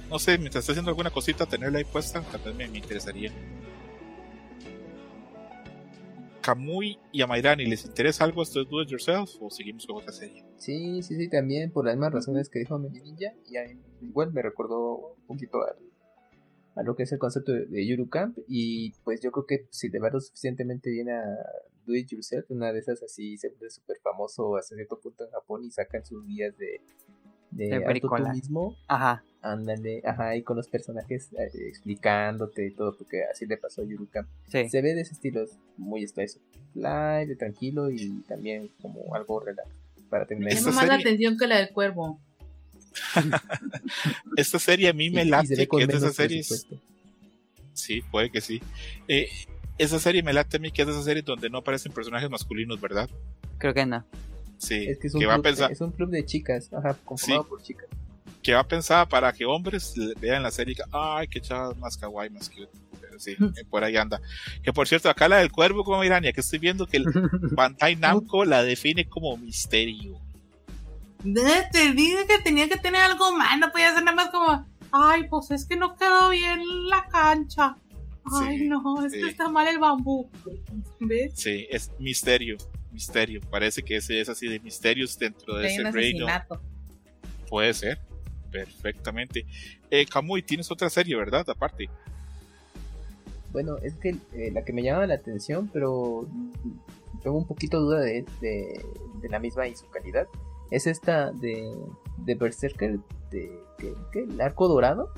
no 0.10 0.20
sé, 0.20 0.38
mientras 0.38 0.62
esté 0.64 0.74
haciendo 0.74 0.92
alguna 0.92 1.10
cosita, 1.10 1.46
tenerla 1.46 1.80
ahí 1.80 1.86
puesta, 1.86 2.22
tal 2.22 2.42
vez 2.42 2.56
me, 2.56 2.68
me 2.68 2.78
interesaría. 2.78 3.32
Kamui 6.44 7.00
y 7.14 7.22
a 7.22 7.28
Mairani, 7.28 7.66
¿les 7.66 7.86
interesa 7.86 8.26
algo 8.26 8.44
esto 8.44 8.60
de 8.60 8.70
Do 8.70 8.82
It 8.82 8.90
Yourself 8.90 9.32
o 9.42 9.50
seguimos 9.50 9.88
con 9.88 9.98
otra 9.98 10.12
serie? 10.12 10.44
Sí, 10.58 11.02
sí, 11.02 11.16
sí, 11.16 11.30
también 11.30 11.72
por 11.72 11.86
las 11.86 11.96
mismas 11.96 12.14
razones 12.14 12.50
que 12.50 12.60
dijo 12.60 12.78
Meli 12.78 13.00
Ninja. 13.00 13.34
Y 13.50 13.58
a 13.58 13.64
mí 13.64 13.80
igual 14.02 14.34
me 14.34 14.42
recordó 14.42 15.16
un 15.16 15.26
poquito 15.26 15.60
a, 16.76 16.84
lo 16.84 16.96
que 16.96 17.04
es 17.04 17.12
el 17.14 17.20
concepto 17.20 17.54
de, 17.54 17.66
de 17.66 17.88
Yuru 17.88 18.10
Camp. 18.10 18.38
Y 18.48 18.92
pues 19.06 19.22
yo 19.22 19.32
creo 19.32 19.46
que 19.46 19.68
si 19.70 19.90
le 19.90 20.00
va 20.00 20.10
lo 20.10 20.20
suficientemente 20.20 20.90
bien 20.90 21.10
a 21.10 21.24
Do 21.86 21.96
It 21.96 22.10
Yourself, 22.10 22.52
una 22.52 22.74
de 22.74 22.80
esas 22.80 23.02
así 23.02 23.38
se 23.38 23.48
vuelve 23.48 23.70
súper 23.70 24.00
famoso 24.04 24.58
hasta 24.58 24.76
cierto 24.76 25.00
punto 25.00 25.24
en 25.24 25.32
Japón 25.32 25.64
y 25.64 25.72
sacan 25.72 26.06
sus 26.06 26.26
guías 26.26 26.58
de, 26.58 26.82
de, 27.56 28.00
tú 28.02 28.10
mismo. 28.34 28.76
Ajá. 28.88 29.24
Ándale, 29.42 30.02
ajá, 30.06 30.38
y 30.38 30.42
con 30.42 30.56
los 30.56 30.68
personajes 30.70 31.28
eh, 31.34 31.52
explicándote 31.68 32.66
y 32.66 32.72
todo, 32.72 32.96
porque 32.98 33.24
así 33.26 33.46
le 33.46 33.58
pasó 33.58 33.82
a 33.82 33.86
Yuru 33.86 34.08
Camp. 34.10 34.28
Sí. 34.48 34.70
Se 34.70 34.82
ve 34.82 34.94
de 34.96 35.02
ese 35.02 35.14
estilo, 35.14 35.44
es 35.44 35.58
muy 35.78 36.02
life, 36.02 36.40
de 37.28 37.36
tranquilo 37.36 37.92
y 37.92 38.22
también 38.28 38.70
como 38.82 39.14
algo 39.14 39.42
relax 39.42 39.68
para 40.10 40.26
terminar. 40.26 40.54
Me 40.54 40.58
Esta 40.58 40.70
llama 40.70 40.82
más 40.82 40.88
la 40.88 40.96
serie- 40.96 41.08
atención 41.10 41.38
que 41.38 41.48
la 41.48 41.58
del 41.58 41.70
cuervo. 41.72 42.20
Esta 44.38 44.60
serie 44.60 44.90
a 44.90 44.94
mí 44.94 45.10
me 45.10 45.26
late, 45.26 45.68
que 45.68 45.82
es 45.82 45.88
de 45.88 45.98
esas 45.98 46.16
series. 46.16 46.68
Sí, 47.74 48.02
puede 48.12 48.30
que 48.30 48.40
sí. 48.40 48.62
Eh, 49.08 49.28
esa 49.78 50.00
serie 50.00 50.24
me 50.24 50.32
late 50.34 50.58
a 50.58 50.60
mí, 50.60 50.72
que 50.72 50.84
es 50.84 50.88
de 50.88 50.94
esas 50.94 51.06
series 51.06 51.26
donde 51.26 51.50
no 51.50 51.58
aparecen 51.60 51.92
personajes 51.92 52.30
masculinos, 52.30 52.80
¿verdad? 52.80 53.10
Creo 53.58 53.74
que 53.74 53.86
no. 53.86 54.06
Sí, 54.64 54.86
Es 54.88 54.98
que 55.00 55.08
es 55.08 55.14
un, 55.14 55.20
que 55.22 55.26
va 55.28 55.34
a 55.34 55.36
club, 55.38 55.44
pensar. 55.46 55.72
es 55.72 55.82
un 55.82 55.92
club 55.92 56.10
de 56.10 56.26
chicas, 56.26 56.72
ajá, 56.74 56.96
conformado 57.06 57.44
Sí. 57.44 57.50
por 57.50 57.62
chicas. 57.62 57.88
que 58.42 58.54
va 58.54 58.64
pensada 58.68 59.06
para 59.08 59.32
que 59.32 59.46
hombres 59.46 59.94
vean 60.20 60.44
la 60.44 60.52
serie 60.52 60.74
y 60.74 60.76
digan, 60.76 60.90
ay, 60.92 61.28
qué 61.30 61.40
chavas 61.40 61.78
más 61.78 61.96
kawaii, 61.98 62.30
más 62.30 62.50
cute. 62.50 62.68
Pero 63.00 63.18
sí, 63.18 63.32
eh, 63.32 63.64
por 63.70 63.84
ahí 63.86 63.96
anda. 63.96 64.20
Que 64.62 64.74
por 64.74 64.86
cierto, 64.88 65.10
acá 65.10 65.30
la 65.30 65.38
del 65.38 65.50
cuervo 65.52 65.84
como 65.86 66.04
Irania, 66.04 66.34
que 66.34 66.42
estoy 66.42 66.60
viendo 66.60 66.86
que 66.86 66.98
el 66.98 67.06
Bandai 67.56 67.96
Namco 67.96 68.44
la 68.44 68.62
define 68.64 69.08
como 69.08 69.38
misterio. 69.38 70.20
Te 71.72 71.94
dije 71.94 72.26
que 72.28 72.40
tenía 72.44 72.68
que 72.68 72.76
tener 72.78 73.02
algo 73.02 73.32
más, 73.38 73.58
no 73.60 73.72
podía 73.72 73.94
ser 73.94 74.04
nada 74.04 74.16
más 74.16 74.30
como, 74.30 74.66
ay, 74.92 75.24
pues 75.30 75.52
es 75.52 75.66
que 75.66 75.78
no 75.78 75.96
quedó 75.96 76.30
bien 76.30 76.60
la 76.90 77.06
cancha. 77.08 77.78
Ay, 78.26 78.60
Sí, 78.60 78.68
no, 78.68 79.06
es 79.06 79.14
que 79.14 79.30
está 79.30 79.48
mal 79.50 79.68
el 79.68 79.80
bambú. 79.80 80.30
¿Ves? 81.00 81.32
Sí, 81.36 81.66
es 81.70 81.92
misterio, 82.00 82.58
misterio. 82.94 83.42
Parece 83.50 83.84
que 83.84 83.98
ese 83.98 84.22
es 84.22 84.30
así 84.30 84.48
de 84.48 84.60
misterios 84.60 85.18
dentro 85.18 85.56
de 85.56 85.68
Hay 85.68 85.80
un 85.80 85.88
ese 85.88 85.92
reino. 85.92 86.28
Puede 87.50 87.74
ser, 87.74 88.00
perfectamente. 88.52 89.46
Eh, 89.90 90.06
Kamui, 90.06 90.42
tienes 90.44 90.72
otra 90.72 90.90
serie, 90.90 91.16
¿verdad? 91.16 91.48
Aparte. 91.50 91.90
Bueno, 93.52 93.78
es 93.78 93.96
que 93.96 94.16
eh, 94.34 94.52
la 94.52 94.64
que 94.64 94.74
me 94.74 94.82
llama 94.82 95.06
la 95.06 95.16
atención, 95.16 95.70
pero 95.72 96.28
tengo 97.22 97.38
un 97.38 97.46
poquito 97.46 97.80
duda 97.80 98.00
de, 98.00 98.26
de, 98.42 98.84
de 99.22 99.30
la 99.30 99.40
misma 99.40 99.68
y 99.68 99.76
su 99.76 99.88
calidad, 99.90 100.28
es 100.72 100.88
esta 100.88 101.32
de, 101.32 101.72
de 102.18 102.36
Berserker, 102.36 103.00
de, 103.30 103.60
¿qué, 103.78 103.94
qué? 104.12 104.24
el 104.24 104.42
arco 104.42 104.68
dorado. 104.68 105.14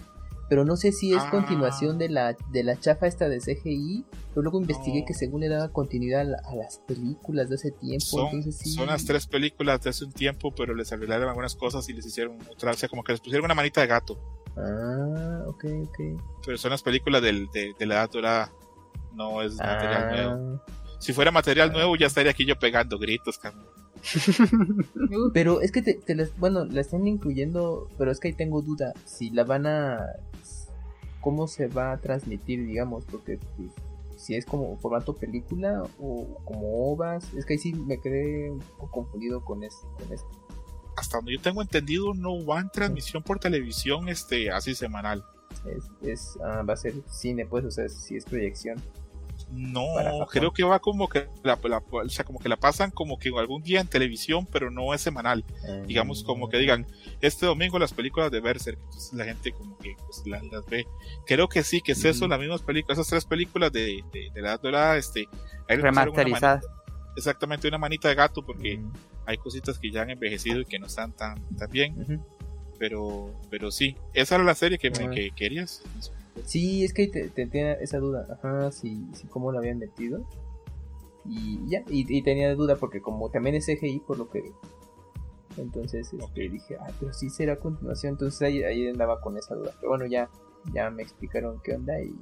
Pero 0.49 0.63
no 0.65 0.75
sé 0.75 0.91
si 0.91 1.13
es 1.13 1.23
Ah. 1.23 1.31
continuación 1.31 1.97
de 1.97 2.09
la, 2.09 2.35
de 2.51 2.63
la 2.63 2.79
chafa 2.79 3.07
esta 3.07 3.27
de 3.29 3.39
CGI. 3.39 4.05
Pero 4.29 4.43
luego 4.43 4.59
investigué 4.61 4.99
No. 5.01 5.05
que 5.07 5.13
según 5.13 5.41
le 5.41 5.47
daba 5.49 5.69
continuidad 5.69 6.21
a, 6.21 6.23
la- 6.25 6.41
a 6.45 6.55
las 6.55 6.79
películas 6.87 7.49
de 7.49 7.55
ese 7.55 7.71
tiempo. 7.71 8.05
Son, 8.05 8.25
entonces 8.27 8.57
sí. 8.57 8.69
son 8.73 8.87
las 8.87 9.05
tres 9.05 9.25
películas 9.27 9.81
de 9.81 9.89
hace 9.89 10.05
un 10.05 10.11
tiempo, 10.11 10.53
pero 10.55 10.75
les 10.75 10.91
arreglaron 10.93 11.27
algunas 11.29 11.55
cosas 11.55 11.87
y 11.89 11.93
les 11.93 12.05
hicieron 12.05 12.37
otra, 12.51 12.71
o 12.71 12.73
sea, 12.75 12.87
como 12.89 13.03
que 13.03 13.13
les 13.13 13.21
pusieron 13.21 13.45
una 13.45 13.55
manita 13.55 13.81
de 13.81 13.87
gato. 13.87 14.19
Ah, 14.57 15.43
ok, 15.47 15.65
ok. 15.83 15.99
Pero 16.45 16.57
son 16.57 16.71
las 16.71 16.81
películas 16.83 17.21
del- 17.21 17.47
de, 17.53 17.73
de 17.77 17.85
la 17.85 17.95
edad 17.95 18.09
dorada. 18.11 18.51
No 19.13 19.41
es 19.41 19.55
material 19.55 20.09
nuevo. 20.11 20.61
Ah, 20.67 20.71
Si 20.99 21.13
fuera 21.13 21.31
material 21.31 21.71
nuevo, 21.71 21.95
ya 21.95 22.07
estaría 22.07 22.31
aquí 22.31 22.45
yo 22.45 22.57
pegando 22.57 22.97
gritos, 22.99 23.37
Kamui. 23.37 23.65
Pero 25.33 25.61
es 25.61 25.71
que 25.71 25.81
te, 25.81 25.93
te 25.95 26.15
las- 26.15 26.37
bueno, 26.37 26.65
la 26.65 26.81
están 26.81 27.07
incluyendo, 27.07 27.89
pero 27.97 28.11
es 28.11 28.19
que 28.19 28.29
ahí 28.29 28.33
tengo 28.33 28.61
duda 28.61 28.93
si 29.05 29.29
la 29.29 29.43
van 29.43 29.65
a 29.65 29.99
cómo 31.21 31.47
se 31.47 31.67
va 31.67 31.91
a 31.93 31.97
transmitir, 31.97 32.65
digamos, 32.65 33.05
porque 33.05 33.39
pues, 33.57 33.71
si 34.15 34.35
es 34.35 34.45
como 34.45 34.77
formato 34.77 35.15
película 35.15 35.83
o 35.99 36.25
como 36.45 36.91
ovas, 36.91 37.33
es 37.33 37.45
que 37.45 37.53
ahí 37.53 37.59
sí 37.59 37.73
me 37.73 37.99
quedé 37.99 38.51
un 38.51 38.59
poco 38.59 38.91
confundido 38.91 39.43
con 39.43 39.63
eso, 39.63 39.87
con 39.99 40.11
esto. 40.13 40.27
Hasta 40.97 41.17
donde 41.17 41.33
yo 41.33 41.41
tengo 41.41 41.61
entendido, 41.61 42.13
no 42.13 42.45
va 42.45 42.61
en 42.61 42.69
transmisión 42.69 43.21
por 43.23 43.39
televisión 43.39 44.07
este 44.07 44.51
así 44.51 44.75
semanal. 44.75 45.23
Es, 45.65 46.07
es 46.07 46.37
ah, 46.43 46.61
va 46.61 46.73
a 46.73 46.77
ser 46.77 46.93
cine, 47.09 47.45
pues, 47.45 47.65
o 47.65 47.71
sea, 47.71 47.89
si 47.89 48.15
es 48.15 48.23
proyección. 48.25 48.77
No, 49.49 49.85
creo 50.31 50.51
que 50.51 50.63
va 50.63 50.79
como 50.79 51.07
que 51.07 51.27
la, 51.43 51.57
la- 51.63 51.83
o 51.89 52.09
sea, 52.09 52.25
como 52.25 52.39
que 52.39 52.49
la 52.49 52.57
pasan 52.57 52.91
como 52.91 53.17
que 53.19 53.29
algún 53.37 53.61
día 53.61 53.79
en 53.79 53.87
televisión, 53.87 54.47
pero 54.51 54.71
no 54.71 54.93
es 54.93 55.01
semanal. 55.01 55.43
digamos 55.87 56.23
como 56.23 56.49
que 56.49 56.57
digan 56.57 56.85
este 57.21 57.45
domingo 57.45 57.77
las 57.79 57.93
películas 57.93 58.31
de 58.31 58.39
Berserk 58.39 58.79
entonces 58.79 59.13
la 59.13 59.23
gente 59.25 59.51
como 59.51 59.77
que 59.77 59.95
pues, 60.05 60.23
la- 60.25 60.41
las 60.51 60.65
ve. 60.65 60.85
Creo 61.25 61.47
que 61.47 61.63
sí 61.63 61.81
que 61.81 61.91
es 61.93 62.03
eso 62.05 62.27
las 62.27 62.39
mismas 62.39 62.61
películas 62.63 62.97
esas 62.97 63.09
tres 63.09 63.25
películas 63.25 63.71
de, 63.71 64.03
de, 64.11 64.29
de 64.33 64.41
la 64.41 64.49
edad 64.49 64.61
dorada 64.61 64.97
este 64.97 65.27
ahí 65.69 65.77
Remasterizadas. 65.77 66.63
manita- 66.63 66.83
exactamente 67.15 67.67
una 67.67 67.77
manita 67.77 68.09
de 68.09 68.15
gato 68.15 68.41
porque 68.45 68.77
Mm, 68.77 68.91
hay 69.27 69.37
cositas 69.37 69.79
que 69.79 69.89
ya 69.91 70.01
han 70.01 70.09
envejecido 70.09 70.59
y 70.59 70.65
que 70.65 70.77
no 70.79 70.87
están 70.87 71.11
tan, 71.13 71.41
tan 71.57 71.69
bien. 71.71 72.21
Pero 72.77 73.31
pero 73.49 73.71
sí 73.71 73.95
esa 74.13 74.35
era 74.35 74.43
la 74.43 74.53
serie 74.55 74.77
que, 74.77 74.89
me, 74.91 75.09
que 75.11 75.31
querías 75.31 75.81
Sí, 76.43 76.83
es 76.83 76.93
que 76.93 77.07
te, 77.07 77.29
te 77.29 77.47
tenía 77.47 77.73
esa 77.73 77.97
duda, 77.99 78.27
ajá, 78.31 78.71
si, 78.71 79.05
si 79.13 79.25
cómo 79.27 79.51
lo 79.51 79.59
habían 79.59 79.79
metido. 79.79 80.25
Y 81.27 81.59
ya, 81.69 81.83
y, 81.89 82.05
y 82.15 82.21
tenía 82.21 82.53
duda 82.55 82.75
porque 82.75 83.01
como 83.01 83.29
también 83.31 83.55
es 83.55 83.65
CGI 83.65 83.99
por 84.05 84.17
lo 84.17 84.29
que 84.29 84.41
vi. 84.41 84.51
Entonces 85.57 86.11
este, 86.13 86.49
dije, 86.49 86.75
ah, 86.79 86.87
pero 86.99 87.13
sí 87.13 87.29
será 87.29 87.55
continuación. 87.57 88.13
Entonces 88.13 88.41
ahí, 88.41 88.61
ahí 88.63 88.87
andaba 88.87 89.21
con 89.21 89.37
esa 89.37 89.55
duda. 89.55 89.71
Pero 89.79 89.89
bueno, 89.89 90.05
ya, 90.05 90.29
ya 90.73 90.89
me 90.89 91.01
explicaron 91.01 91.59
qué 91.63 91.73
onda 91.75 91.99
y... 92.01 92.13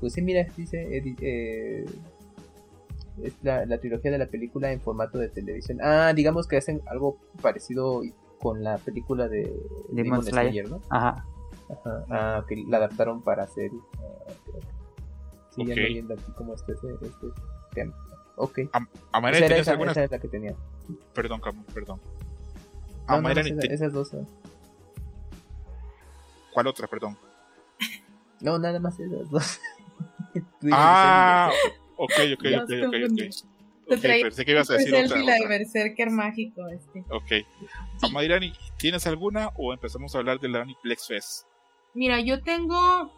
Pues 0.00 0.12
sí, 0.12 0.20
mira, 0.22 0.46
dice... 0.56 0.86
edi- 0.88 1.16
eh, 1.20 1.84
es 3.22 3.32
la, 3.42 3.64
la 3.64 3.78
trilogía 3.78 4.10
de 4.10 4.18
la 4.18 4.26
película 4.26 4.70
en 4.72 4.80
formato 4.80 5.18
de 5.18 5.28
televisión. 5.28 5.78
Ah, 5.80 6.12
digamos 6.14 6.46
que 6.46 6.56
hacen 6.58 6.82
algo 6.86 7.16
parecido 7.40 8.02
con 8.40 8.62
la 8.62 8.76
película 8.76 9.26
de 9.28 9.42
Demon 9.90 10.18
Slayer. 10.32 10.68
¿no? 10.68 10.82
Ajá. 10.90 11.24
Ajá, 11.68 12.04
ah, 12.10 12.44
que 12.48 12.64
la 12.68 12.76
adaptaron 12.78 13.22
para 13.22 13.44
hacer. 13.44 13.70
ah, 13.98 14.32
creo 14.44 14.60
sí, 15.54 15.62
Ok. 15.62 15.68
ando 15.70 15.86
viendo 15.88 16.14
aquí 16.14 16.32
cómo 16.36 16.54
está 16.54 16.72
este, 16.72 16.86
este 17.02 17.26
tema. 17.74 17.94
Ok. 18.36 18.58
Amaira 19.12 19.38
Esa 19.38 19.46
era, 19.46 19.54
¿tienes 19.54 19.60
esa, 19.62 19.70
alguna 19.72 19.92
esa 19.92 20.04
es 20.04 20.10
la 20.10 20.18
que 20.18 20.28
tenía. 20.28 20.54
perdón 21.14 21.40
Camu, 21.40 21.64
perdón 21.74 22.00
No, 23.08 23.12
no, 23.12 23.14
Amaira, 23.18 23.40
esa- 23.40 23.58
ti- 23.60 23.68
esas 23.70 23.92
dos. 23.92 24.08
son. 24.10 24.26
¿cuál 26.52 26.66
otra 26.68 26.86
perdón 26.86 27.16
No, 28.40 28.58
nada 28.58 28.78
más 28.80 28.98
esas 29.00 29.30
dos. 29.30 29.60
Ah 30.72 31.50
ok 31.96 32.12
ok 32.36 32.44
Ya 32.44 32.62
ok 32.64 32.70
ok 32.88 32.94
ok. 33.10 33.34
Ok, 33.88 34.00
traía 34.00 34.24
pensé 34.24 34.44
que 34.44 34.50
ibas 34.50 34.68
a 34.68 34.74
decir 34.74 34.90
Pues 34.92 35.10
otra, 35.12 35.22
otra. 35.22 35.48
Berserker 35.48 36.10
mágico, 36.10 36.66
este. 36.68 37.04
Ok. 37.08 37.46
Amairani, 38.02 38.52
¿tienes 38.78 39.06
alguna 39.06 39.50
o 39.56 39.72
empezamos 39.72 40.12
a 40.14 40.18
hablar 40.18 40.40
de 40.40 40.48
la 40.48 40.62
Aniplex 40.62 41.06
Fest? 41.06 41.46
Mira, 41.96 42.20
yo 42.20 42.42
tengo. 42.42 43.10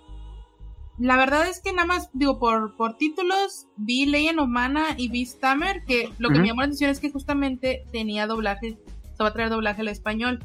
La 0.99 1.17
verdad 1.17 1.49
es 1.49 1.61
que 1.61 1.73
nada 1.73 1.87
más, 1.87 2.11
digo, 2.13 2.39
por, 2.39 2.77
por 2.77 2.97
títulos, 2.97 3.67
vi 3.77 4.07
Legend 4.07 4.41
of 4.41 4.49
Mana 4.49 4.95
y 4.97 5.09
vi 5.09 5.27
Stammer, 5.27 5.85
que 5.85 6.11
lo 6.19 6.31
que 6.31 6.39
me 6.41 6.47
llamó 6.47 6.61
la 6.61 6.67
atención 6.67 6.91
es 6.91 6.99
que 6.99 7.11
justamente 7.11 7.85
tenía 7.93 8.27
doblaje, 8.27 8.79
se 9.17 9.23
va 9.23 9.29
a 9.29 9.33
traer 9.33 9.51
doblaje 9.51 9.83
al 9.83 9.89
español. 9.89 10.45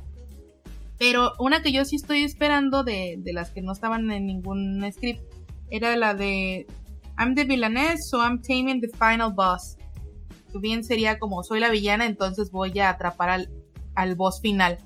Pero 1.00 1.34
una 1.40 1.62
que 1.64 1.72
yo 1.72 1.86
sí 1.86 1.96
estoy 1.96 2.24
esperando 2.24 2.84
de, 2.84 3.16
de 3.20 3.34
las 3.34 3.52
que 3.52 3.62
no 3.62 3.72
estaban 3.72 4.12
en 4.12 4.28
ningún 4.28 4.84
script 4.92 5.22
era 5.72 5.96
la 5.96 6.14
de 6.14 6.68
I'm 7.18 7.36
the 7.36 7.46
villainess, 7.46 8.10
so 8.10 8.20
I'm 8.20 8.42
taming 8.42 8.82
the 8.82 8.90
final 8.90 9.32
boss. 9.34 9.78
Que 10.52 10.60
bien 10.60 10.84
sería 10.84 11.20
como 11.20 11.44
soy 11.44 11.60
la 11.60 11.70
villana, 11.70 12.06
entonces 12.06 12.52
voy 12.52 12.80
a 12.80 12.90
atrapar 12.90 13.30
al, 13.30 13.50
al 13.96 14.16
boss 14.16 14.40
final. 14.42 14.78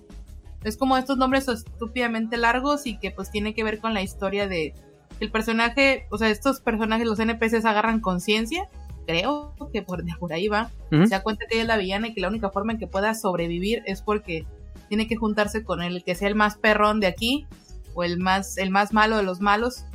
Es 0.67 0.77
como 0.77 0.97
estos 0.97 1.17
nombres 1.17 1.47
estúpidamente 1.47 2.37
largos 2.37 2.85
y 2.85 2.97
que 2.97 3.11
pues 3.11 3.31
tiene 3.31 3.53
que 3.53 3.63
ver 3.63 3.79
con 3.79 3.93
la 3.93 4.01
historia 4.01 4.47
de 4.47 4.73
el 5.19 5.31
personaje, 5.31 6.05
o 6.11 6.17
sea, 6.17 6.29
estos 6.29 6.59
personajes, 6.61 7.07
los 7.07 7.19
NPCs 7.19 7.65
agarran 7.65 7.99
conciencia, 8.01 8.69
creo 9.07 9.55
que 9.73 9.81
por, 9.81 10.03
de 10.03 10.13
por 10.19 10.33
ahí 10.33 10.47
va, 10.47 10.69
Ujú. 10.91 11.03
se 11.03 11.15
da 11.15 11.23
cuenta 11.23 11.45
que 11.47 11.55
ella 11.55 11.63
es 11.63 11.67
la 11.67 11.77
villana 11.77 12.07
y 12.09 12.13
que 12.13 12.21
la 12.21 12.27
única 12.27 12.49
forma 12.49 12.73
en 12.73 12.79
que 12.79 12.87
pueda 12.87 13.15
sobrevivir 13.15 13.81
es 13.85 14.01
porque 14.01 14.45
tiene 14.89 15.07
que 15.07 15.15
juntarse 15.15 15.63
con 15.63 15.81
el 15.81 16.03
que 16.03 16.15
sea 16.15 16.27
el 16.27 16.35
más 16.35 16.57
perrón 16.57 16.99
de 16.99 17.07
aquí 17.07 17.47
o 17.95 18.03
el 18.03 18.19
más 18.19 18.57
el 18.57 18.69
más 18.69 18.93
malo 18.93 19.17
de 19.17 19.23
los 19.23 19.41
malos 19.41 19.85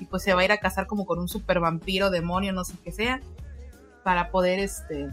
y 0.00 0.06
pues 0.06 0.22
se 0.22 0.34
va 0.34 0.40
a 0.40 0.44
ir 0.44 0.52
a 0.52 0.58
casar 0.58 0.86
como 0.86 1.06
con 1.06 1.20
un 1.20 1.28
super 1.28 1.60
vampiro, 1.60 2.10
demonio, 2.10 2.52
no 2.52 2.64
sé 2.64 2.74
qué 2.82 2.90
sea, 2.90 3.20
para 4.02 4.30
poder 4.30 4.58
este 4.58 5.08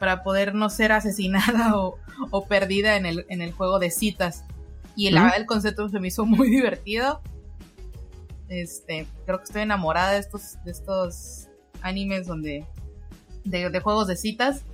para 0.00 0.24
poder 0.24 0.54
no 0.54 0.68
ser 0.70 0.90
asesinada 0.90 1.76
o, 1.78 1.96
o 2.30 2.46
perdida 2.46 2.96
en 2.96 3.06
el, 3.06 3.24
en 3.28 3.40
el 3.42 3.52
juego 3.52 3.78
de 3.78 3.90
citas. 3.92 4.44
Y 4.96 5.10
la 5.10 5.20
Ujú. 5.20 5.24
verdad 5.26 5.40
el 5.40 5.46
concepto 5.46 5.88
se 5.88 6.00
me 6.00 6.08
hizo 6.08 6.26
muy 6.26 6.50
divertido. 6.50 7.20
Este, 8.48 9.06
creo 9.26 9.38
que 9.38 9.44
estoy 9.44 9.62
enamorada 9.62 10.10
de 10.12 10.18
estos, 10.18 10.56
de 10.64 10.72
estos 10.72 11.46
animes 11.82 12.26
donde 12.26 12.66
de, 13.44 13.70
de 13.70 13.80
juegos 13.80 14.08
de 14.08 14.16
citas. 14.16 14.64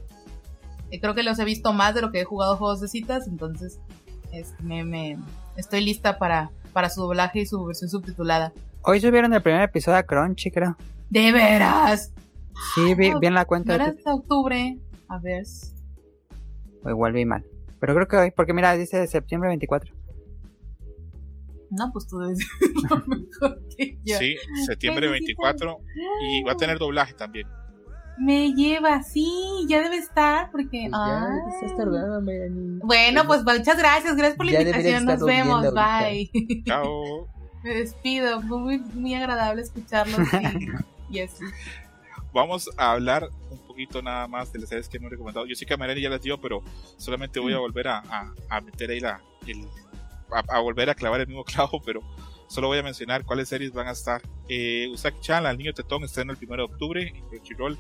Eh, 0.90 1.01
creo 1.01 1.15
que 1.15 1.23
los 1.23 1.39
he 1.39 1.44
visto 1.44 1.73
más 1.73 1.94
de 1.94 2.01
lo 2.01 2.11
que 2.11 2.20
he 2.20 2.24
jugado 2.24 2.57
juegos 2.57 2.81
de 2.81 2.89
citas, 2.89 3.27
entonces 3.27 3.78
este, 4.32 4.62
me, 4.62 4.85
me- 4.85 5.19
estoy 5.57 5.85
lista 5.85 6.16
para, 6.19 6.51
para 6.73 6.89
su 6.89 7.03
doblaje 7.03 7.40
y 7.40 7.47
su 7.47 7.62
versión 7.65 7.90
subtitulada. 7.90 8.53
Hoy 8.82 9.01
subieron 9.01 9.32
el 9.35 9.43
primer 9.43 9.62
episodio 9.62 9.98
a 9.98 10.03
Crunchy, 10.05 10.51
creo. 10.53 10.77
¡De 11.11 11.32
veras! 11.32 12.12
Sí, 12.74 12.94
vi, 12.94 13.09
Ah, 13.11 13.19
vi 13.20 13.27
en 13.27 13.35
la 13.35 13.40
No 13.43 13.47
cuenta 13.47 13.74
era 13.74 13.90
de 13.90 13.98
hasta 13.98 14.15
octubre. 14.15 14.78
A 15.09 15.19
ver. 15.19 15.45
O 16.83 16.91
igual 16.91 17.12
vi 17.12 17.24
mal. 17.24 17.45
Pero 17.81 17.95
creo 17.95 18.09
que 18.09 18.16
hoy, 18.16 18.31
porque 18.31 18.53
mira, 18.53 18.77
dice 18.77 19.07
septiembre 19.07 19.49
24. 19.49 19.95
No, 21.70 21.93
pues 21.93 22.07
tú 22.07 22.19
debes 22.19 22.39
lo 22.91 22.97
mejor 23.07 23.61
que 23.77 23.99
yo. 24.05 24.19
Sí, 24.19 24.37
septiembre 24.65 25.09
Necesito- 25.09 25.43
24 25.43 25.78
y 26.28 26.43
va 26.43 26.53
a 26.53 26.57
tener 26.57 26.78
doblaje 26.78 27.15
también. 27.15 27.47
Me 28.19 28.55
lleva, 28.55 29.03
sí, 29.03 29.31
ya 29.69 29.83
debe 29.83 29.99
estar, 29.99 30.51
porque. 30.51 30.89
Pues 30.89 30.93
ya, 30.93 31.23
ah. 31.23 31.28
estás. 31.62 31.87
Bueno, 32.83 33.27
pues 33.27 33.45
muchas 33.45 33.77
gracias, 33.77 34.16
gracias 34.16 34.37
por 34.37 34.47
la 34.47 34.53
Ya 34.53 34.61
invitación, 34.62 35.05
nos 35.05 35.23
vemos, 35.23 35.66
bye. 35.74 36.31
Chao. 36.65 37.28
Me 37.62 37.74
despido, 37.74 38.41
fue 38.43 38.59
muy, 38.59 38.78
muy 38.78 39.15
agradable 39.15 39.61
escucharlos 39.62 40.20
y, 41.11 41.16
y 41.16 41.20
así. 41.20 41.45
Vamos 42.37 42.69
a 42.77 42.93
hablar 42.93 43.31
un 43.51 43.59
poquito 43.67 44.03
nada 44.03 44.29
más 44.29 44.53
de 44.53 44.59
las 44.59 44.69
series 44.69 44.89
que 44.91 44.99
hemos 44.99 45.11
recomendado. 45.11 45.47
Yo 45.47 45.55
sé 45.55 45.65
que 45.65 45.73
a 45.73 45.77
Mariana 45.79 46.01
ya 46.03 46.11
las 46.11 46.21
dio, 46.21 46.39
pero 46.39 46.63
solamente 46.99 47.41
voy 47.41 47.55
a 47.55 47.59
volver 47.59 47.89
a, 47.89 47.99
a- 48.01 48.35
a 48.51 48.61
meter 48.61 48.91
ahí 48.91 49.01
la, 49.01 49.23
el, 49.47 49.67
a, 50.31 50.59
volver 50.61 50.91
a 50.91 50.95
clavar 50.95 51.21
el 51.23 51.27
mismo 51.29 51.45
clavo, 51.45 51.81
pero 51.85 52.03
solo 52.47 52.69
voy 52.69 52.77
a 52.79 52.83
mencionar 52.83 53.25
cuáles 53.25 53.49
series 53.49 53.73
van 53.73 53.89
a 53.89 53.93
estar. 53.93 54.21
Eh, 54.51 54.87
Usaki-chan, 54.93 55.47
al 55.47 55.57
niño 55.57 55.73
tetón, 55.73 56.05
estrena 56.05 56.35
el 56.35 56.39
1 56.47 56.57
de 56.59 56.63
octubre 56.63 57.03
en 57.09 57.25
Crunchyroll, 57.29 57.79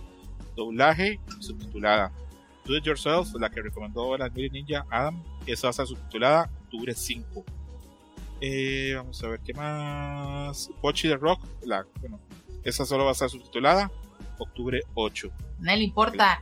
doblaje 0.56 1.20
subtitulada. 1.38 2.10
Do 2.64 2.76
It 2.76 2.84
Yourself, 2.84 3.34
la 3.38 3.50
que 3.50 3.60
recomendó 3.60 4.16
la 4.16 4.28
Ninja 4.30 4.86
Adam, 4.90 5.22
esa 5.46 5.66
va 5.66 5.68
a 5.68 5.72
estar 5.72 5.86
subtitulada 5.86 6.50
octubre 6.64 6.94
5. 6.94 7.44
Eh, 8.40 8.94
vamos 8.96 9.22
a 9.22 9.28
ver 9.28 9.40
qué 9.40 9.52
más. 9.54 10.70
Pochi 10.80 11.08
the 11.08 11.16
Rock, 11.16 11.40
la, 11.62 11.86
bueno, 12.00 12.18
esa 12.64 12.84
solo 12.86 13.04
va 13.04 13.10
a 13.10 13.12
estar 13.12 13.28
subtitulada 13.30 13.90
octubre 14.38 14.80
8. 14.94 15.30
No 15.60 15.76
le 15.76 15.82
importa. 15.82 16.40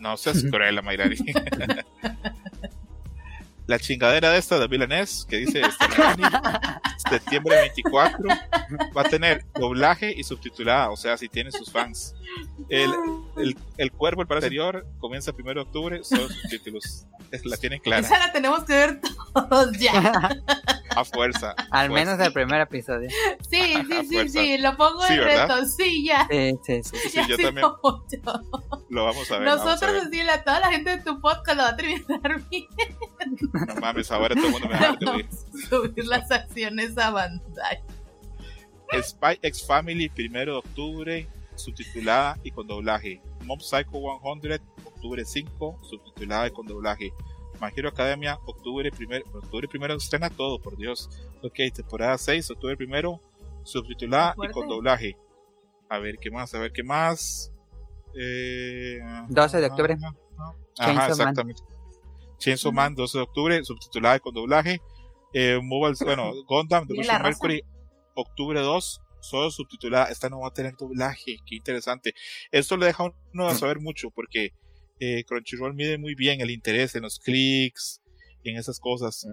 No 0.00 0.16
seas 0.16 0.44
cruel, 0.44 0.82
Mayrari. 0.82 1.18
la 3.68 3.78
chingadera 3.78 4.30
de 4.30 4.38
esta 4.38 4.58
de 4.58 4.66
Villanes 4.66 5.26
que 5.28 5.36
dice 5.36 5.60
septiembre 7.08 7.54
24 7.56 8.28
va 8.96 9.02
a 9.02 9.04
tener 9.04 9.44
doblaje 9.54 10.12
y 10.16 10.24
subtitulada, 10.24 10.90
o 10.90 10.96
sea, 10.96 11.18
si 11.18 11.28
tiene 11.28 11.52
sus 11.52 11.70
fans. 11.70 12.14
El, 12.70 12.90
el, 13.36 13.56
el 13.76 13.92
cuervo, 13.92 14.22
el 14.22 14.28
para 14.28 14.40
exterior, 14.40 14.86
comienza 14.98 15.30
el 15.30 15.36
1 15.38 15.54
de 15.54 15.60
octubre, 15.60 16.04
son 16.04 16.28
subtítulos. 16.28 17.06
La 17.44 17.56
tienen 17.58 17.80
clara. 17.80 18.00
Esa 18.00 18.18
la 18.18 18.32
tenemos 18.32 18.64
que 18.64 18.72
ver 18.72 19.00
todos 19.34 19.78
ya. 19.78 20.30
A 20.96 21.04
fuerza. 21.04 21.54
Al 21.70 21.90
menos 21.90 22.18
el 22.20 22.32
primer 22.32 22.62
episodio. 22.62 23.08
Sí, 23.48 23.74
sí, 23.88 24.06
sí, 24.08 24.28
sí, 24.30 24.58
lo 24.58 24.76
pongo 24.76 25.04
en 25.06 25.18
reto, 25.22 25.66
sí, 25.66 26.06
ya. 26.06 26.26
Sí, 26.30 26.58
sí, 26.64 26.82
sí. 26.82 27.08
sí 27.10 27.20
yo 27.28 27.36
también. 27.36 27.66
Lo 28.88 29.04
vamos 29.04 29.30
a 29.30 29.38
ver. 29.38 29.48
Nosotros, 29.48 30.04
así, 30.06 30.22
la, 30.22 30.42
toda 30.42 30.60
la 30.60 30.70
gente 30.70 30.96
de 30.96 31.02
tu 31.02 31.20
podcast 31.20 31.56
lo 31.56 31.62
va 31.64 31.68
a 31.70 31.76
terminar 31.76 32.42
bien. 32.50 32.66
No 33.66 33.74
mames, 33.80 34.10
ahora 34.10 34.34
todo 34.34 34.46
el 34.46 34.52
mundo 34.52 34.68
me 34.68 34.74
va 34.74 34.90
a 34.90 34.98
Subir 35.68 36.04
las 36.06 36.30
acciones 36.30 36.96
a 36.98 37.10
Bandai. 37.10 37.82
Spy 39.02 39.38
X 39.42 39.66
Family, 39.66 40.08
primero 40.08 40.52
de 40.52 40.58
octubre, 40.58 41.28
subtitulada 41.56 42.38
y 42.42 42.50
con 42.50 42.66
doblaje. 42.66 43.20
Mob 43.44 43.60
Psycho 43.60 44.00
100, 44.40 44.60
octubre 44.84 45.24
5, 45.24 45.78
subtitulada 45.82 46.48
y 46.48 46.50
con 46.50 46.66
doblaje. 46.66 47.12
My 47.60 47.68
Hero 47.74 47.88
Academia, 47.88 48.38
octubre 48.46 48.90
primero, 48.90 49.24
octubre 49.32 49.66
primero 49.68 49.94
estrena 49.94 50.30
todo, 50.30 50.60
por 50.60 50.76
Dios. 50.76 51.10
Ok, 51.42 51.56
temporada 51.74 52.16
6, 52.16 52.50
octubre 52.52 52.76
primero, 52.76 53.20
subtitulada 53.64 54.34
y 54.42 54.48
con 54.48 54.68
doblaje. 54.68 55.16
A 55.88 55.98
ver 55.98 56.18
qué 56.18 56.30
más, 56.30 56.54
a 56.54 56.60
ver 56.60 56.72
qué 56.72 56.82
más. 56.82 57.52
Eh, 58.14 59.00
12 59.28 59.60
de 59.60 59.66
octubre. 59.66 59.96
Ajá, 60.78 61.08
exactamente. 61.08 61.62
Chainsaw 62.38 62.72
Man, 62.72 62.94
12 62.94 63.18
de 63.18 63.22
octubre, 63.22 63.64
subtitulada 63.64 64.18
con 64.20 64.34
doblaje. 64.34 64.80
Eh, 65.32 65.60
Mobile, 65.62 65.96
bueno, 66.04 66.32
Gundam, 66.44 66.86
The 66.86 66.94
Mercury, 66.94 67.62
octubre 68.14 68.60
2, 68.60 69.00
solo 69.20 69.50
subtitulada. 69.50 70.10
Esta 70.10 70.28
no 70.28 70.40
va 70.40 70.48
a 70.48 70.52
tener 70.52 70.76
doblaje, 70.76 71.36
qué 71.46 71.56
interesante. 71.56 72.14
Esto 72.50 72.76
le 72.76 72.86
deja 72.86 73.04
uno 73.32 73.48
a 73.48 73.54
saber 73.54 73.80
mucho 73.80 74.10
porque 74.10 74.52
eh, 75.00 75.24
Crunchyroll 75.24 75.74
mide 75.74 75.98
muy 75.98 76.14
bien 76.14 76.40
el 76.40 76.50
interés 76.50 76.94
en 76.94 77.02
los 77.02 77.18
clics, 77.18 78.00
en 78.44 78.56
esas 78.56 78.80
cosas. 78.80 79.26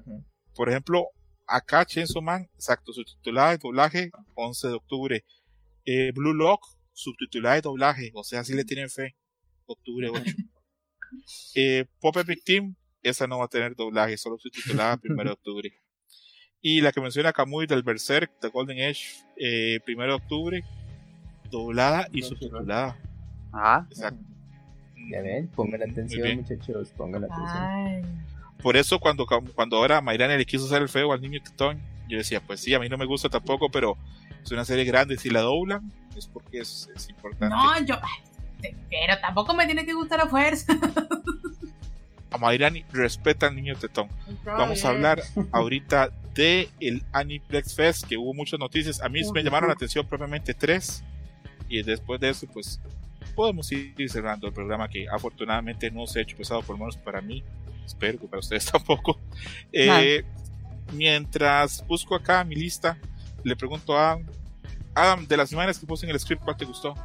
Por 0.53 0.69
ejemplo, 0.69 1.07
acá 1.48 1.86
Chainsaw 1.86 2.22
Man, 2.22 2.49
exacto, 2.56 2.94
subtitulada 2.94 3.53
y 3.53 3.57
doblaje, 3.57 4.11
11 4.36 4.68
de 4.68 4.73
octubre. 4.73 5.26
Eh, 5.86 6.11
Blue 6.14 6.34
Lock, 6.34 6.65
subtitulada 6.94 7.57
y 7.57 7.61
doblaje, 7.61 8.11
o 8.14 8.23
sea, 8.23 8.44
si 8.44 8.53
le 8.53 8.64
tienen 8.64 8.90
fe, 8.90 9.15
octubre 9.65 10.10
8. 10.10 10.23
eh, 11.56 11.86
Pop 11.99 12.18
Epic 12.18 12.44
Team, 12.44 12.76
esa 13.10 13.27
no 13.27 13.40
va 13.40 13.45
a 13.45 13.49
tener 13.49 13.76
doblaje, 13.76 14.18
solo 14.18 14.38
subtitulada 14.38 14.99
1 15.03 15.23
de 15.23 15.32
octubre. 15.32 15.82
Y 16.61 16.82
la 16.82 16.91
que 16.91 17.02
menciona 17.02 17.32
Kamui 17.32 17.68
del 17.68 17.84
Berserk, 17.84 18.32
The 18.41 18.49
Golden 18.49 18.80
Age, 18.80 19.23
eh, 19.38 19.80
1 19.88 20.03
de 20.03 20.14
octubre, 20.14 20.64
doblada 21.52 22.07
y 22.11 22.23
subtitulada. 22.23 22.98
Ah, 23.53 23.86
exacto. 23.90 24.23
Ya 25.11 25.22
ven, 25.22 25.48
pongan 25.49 25.84
atención, 25.84 26.38
muchachos, 26.38 26.90
pongan 26.98 27.26
atención. 27.26 28.26
Por 28.61 28.76
eso, 28.76 28.99
cuando, 28.99 29.27
cuando 29.53 29.77
ahora 29.77 30.02
Mayrani 30.02 30.38
le 30.38 30.45
quiso 30.45 30.65
hacer 30.65 30.82
el 30.82 30.90
feo 30.90 31.14
al 31.14 31.22
niño 31.22 31.40
Tetón, 31.44 31.80
yo 32.10 32.18
decía, 32.18 32.41
pues 32.41 32.60
sí, 32.60 32.73
a 32.73 32.80
mí 32.80 32.90
no 32.90 32.98
me 32.98 33.06
gusta 33.06 33.30
tampoco, 33.30 33.69
pero 33.69 33.98
es 34.44 34.52
una 34.52 34.65
serie 34.65 34.86
grande. 34.86 35.18
Si 35.18 35.30
la 35.30 35.41
doblan, 35.41 35.91
es 36.18 36.27
porque 36.27 36.60
es, 36.60 36.90
es 36.95 37.10
importante. 37.10 37.56
No, 37.56 37.86
yo. 37.86 37.95
Pero 38.61 39.19
tampoco 39.22 39.53
me 39.53 39.65
tiene 39.68 39.86
que 39.86 39.94
gustar 39.94 40.22
a 40.22 40.27
fuerza. 40.27 40.73
a 42.31 42.38
Mayrani 42.38 42.85
respeta 42.91 43.47
al 43.47 43.56
niño 43.56 43.76
Tetón. 43.76 44.10
Vamos 44.43 44.84
a 44.84 44.89
hablar 44.89 45.22
ahorita 45.52 46.11
de 46.34 46.69
el 46.80 47.03
Aniplex 47.14 47.76
Fest, 47.76 48.06
que 48.07 48.18
hubo 48.18 48.34
muchas 48.34 48.60
noticias. 48.60 49.02
A 49.02 49.10
mí 49.10 49.22
me 49.34 49.43
llamaron 49.43 49.69
la 49.69 49.73
atención 49.73 50.06
propiamente 50.07 50.53
tres. 50.53 51.03
Y 51.69 51.81
después 51.81 52.19
de 52.19 52.30
eso, 52.30 52.47
pues 52.47 52.80
podemos 53.35 53.72
ir 53.72 53.93
cerrando 54.10 54.47
el 54.47 54.53
programa 54.53 54.88
que 54.88 55.07
afortunadamente 55.10 55.89
no 55.91 56.06
se 56.07 56.19
ha 56.19 56.22
hecho 56.22 56.38
pesado, 56.38 56.61
por 56.61 56.76
lo 56.76 56.80
menos 56.80 56.97
para 56.97 57.22
mí. 57.22 57.43
Espero 57.85 58.19
que 58.19 58.27
para 58.27 58.39
ustedes 58.39 58.65
tampoco. 58.72 59.19
Eh, 59.72 60.23
mientras 60.93 61.85
busco 61.88 62.15
acá 62.15 62.43
mi 62.43 62.56
lista, 62.56 62.97
le 63.43 63.56
pregunto 63.56 63.97
a 63.97 64.19
Adam, 64.93 65.27
de 65.27 65.38
las 65.38 65.52
imágenes 65.52 65.77
que 65.77 65.85
puse 65.85 66.06
en 66.06 66.11
el 66.11 66.19
script, 66.19 66.43
¿cuál 66.43 66.57
te 66.57 66.65
gustó? 66.65 66.95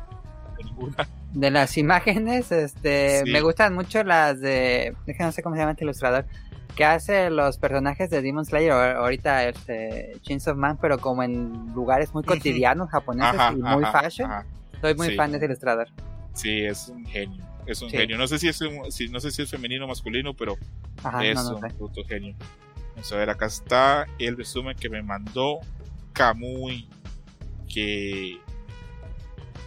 Ninguna. 0.63 1.09
De 1.33 1.51
las 1.51 1.79
imágenes, 1.79 2.51
este, 2.51 3.23
me 3.27 3.41
gustan 3.41 3.75
mucho 3.75 4.03
las 4.03 4.41
de, 4.41 4.97
no 5.19 5.33
sé 5.33 5.43
cómo 5.43 5.55
se 5.55 5.61
llama 5.61 5.77
el 5.79 5.83
ilustrador, 5.85 6.27
que 6.75 6.85
hace 6.85 7.31
los 7.31 7.59
personajes 7.59 8.11
de 8.11 8.21
Demon 8.21 8.45
Slayer 8.45 8.73
ahorita 8.73 9.49
este 9.49 10.13
Chains 10.23 10.49
of 10.49 10.57
Man, 10.57 10.79
pero 10.81 10.99
como 10.99 11.23
en 11.23 11.73
lugares 11.73 12.13
muy 12.15 12.25
cotidianos 12.25 12.91
japoneses 12.91 13.41
y 13.53 13.63
muy 13.63 13.85
fashion. 13.85 14.31
Soy 14.81 14.95
muy 14.95 15.15
fan 15.15 15.31
de 15.31 15.37
ese 15.37 15.47
ilustrador. 15.47 15.89
Sí, 16.35 16.65
es 16.65 16.89
un 16.89 17.05
genio. 17.07 17.45
Es 17.67 17.83
un 17.83 17.91
genio. 17.91 18.17
No 18.19 18.27
sé 18.27 18.39
si 18.39 18.49
es 18.49 18.59
si, 18.89 19.09
no 19.09 19.21
sé 19.21 19.31
si 19.31 19.43
es 19.43 19.51
femenino 19.51 19.85
o 19.85 19.89
masculino, 19.89 20.35
pero 20.35 20.57
es 21.23 21.39
un 21.39 21.61
puto 21.79 22.03
genio. 22.05 22.35
Vamos 22.95 23.13
a 23.13 23.17
ver, 23.17 23.31
acá 23.31 23.47
está 23.47 24.07
el 24.19 24.37
resumen 24.37 24.77
que 24.77 24.89
me 24.89 25.03
mandó 25.03 25.61
Kamui, 26.13 26.89
que 27.73 28.39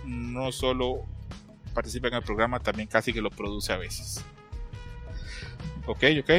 no 0.05 0.51
solo 0.51 1.05
participa 1.73 2.07
en 2.07 2.15
el 2.15 2.23
programa, 2.23 2.59
también 2.59 2.87
casi 2.87 3.11
que 3.13 3.21
lo 3.21 3.29
produce 3.29 3.73
a 3.73 3.77
veces. 3.77 4.23
Ok, 5.85 6.03
ok. 6.21 6.31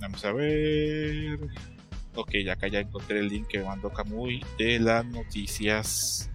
Vamos 0.00 0.24
a 0.24 0.32
ver. 0.32 1.38
Ok, 2.14 2.30
ya 2.44 2.52
acá 2.52 2.68
ya 2.68 2.80
encontré 2.80 3.18
el 3.18 3.28
link 3.28 3.48
que 3.48 3.58
me 3.58 3.64
mandó 3.64 3.90
Kamui 3.90 4.44
de 4.56 4.78
las 4.78 5.04
noticias 5.04 6.30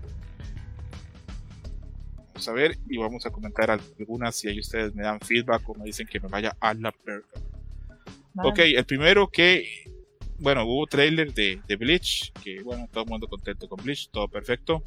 a 2.47 2.53
ver 2.53 2.77
y 2.87 2.97
vamos 2.97 3.25
a 3.25 3.31
comentar 3.31 3.69
algunas 3.71 4.35
si 4.35 4.47
ahí 4.47 4.59
ustedes 4.59 4.93
me 4.95 5.03
dan 5.03 5.19
feedback 5.19 5.67
o 5.67 5.75
me 5.75 5.85
dicen 5.85 6.07
que 6.07 6.19
me 6.19 6.29
vaya 6.29 6.55
a 6.59 6.73
la 6.73 6.93
verga. 7.03 7.27
Ok, 8.41 8.59
el 8.59 8.85
primero 8.85 9.27
que, 9.27 9.67
bueno, 10.37 10.63
hubo 10.63 10.87
trailer 10.87 11.33
de, 11.33 11.59
de, 11.67 11.75
Bleach, 11.75 12.31
que 12.41 12.61
bueno, 12.61 12.87
todo 12.91 13.03
el 13.03 13.09
mundo 13.09 13.27
contento 13.27 13.67
con 13.67 13.83
Bleach, 13.83 14.09
todo 14.11 14.27
perfecto. 14.29 14.81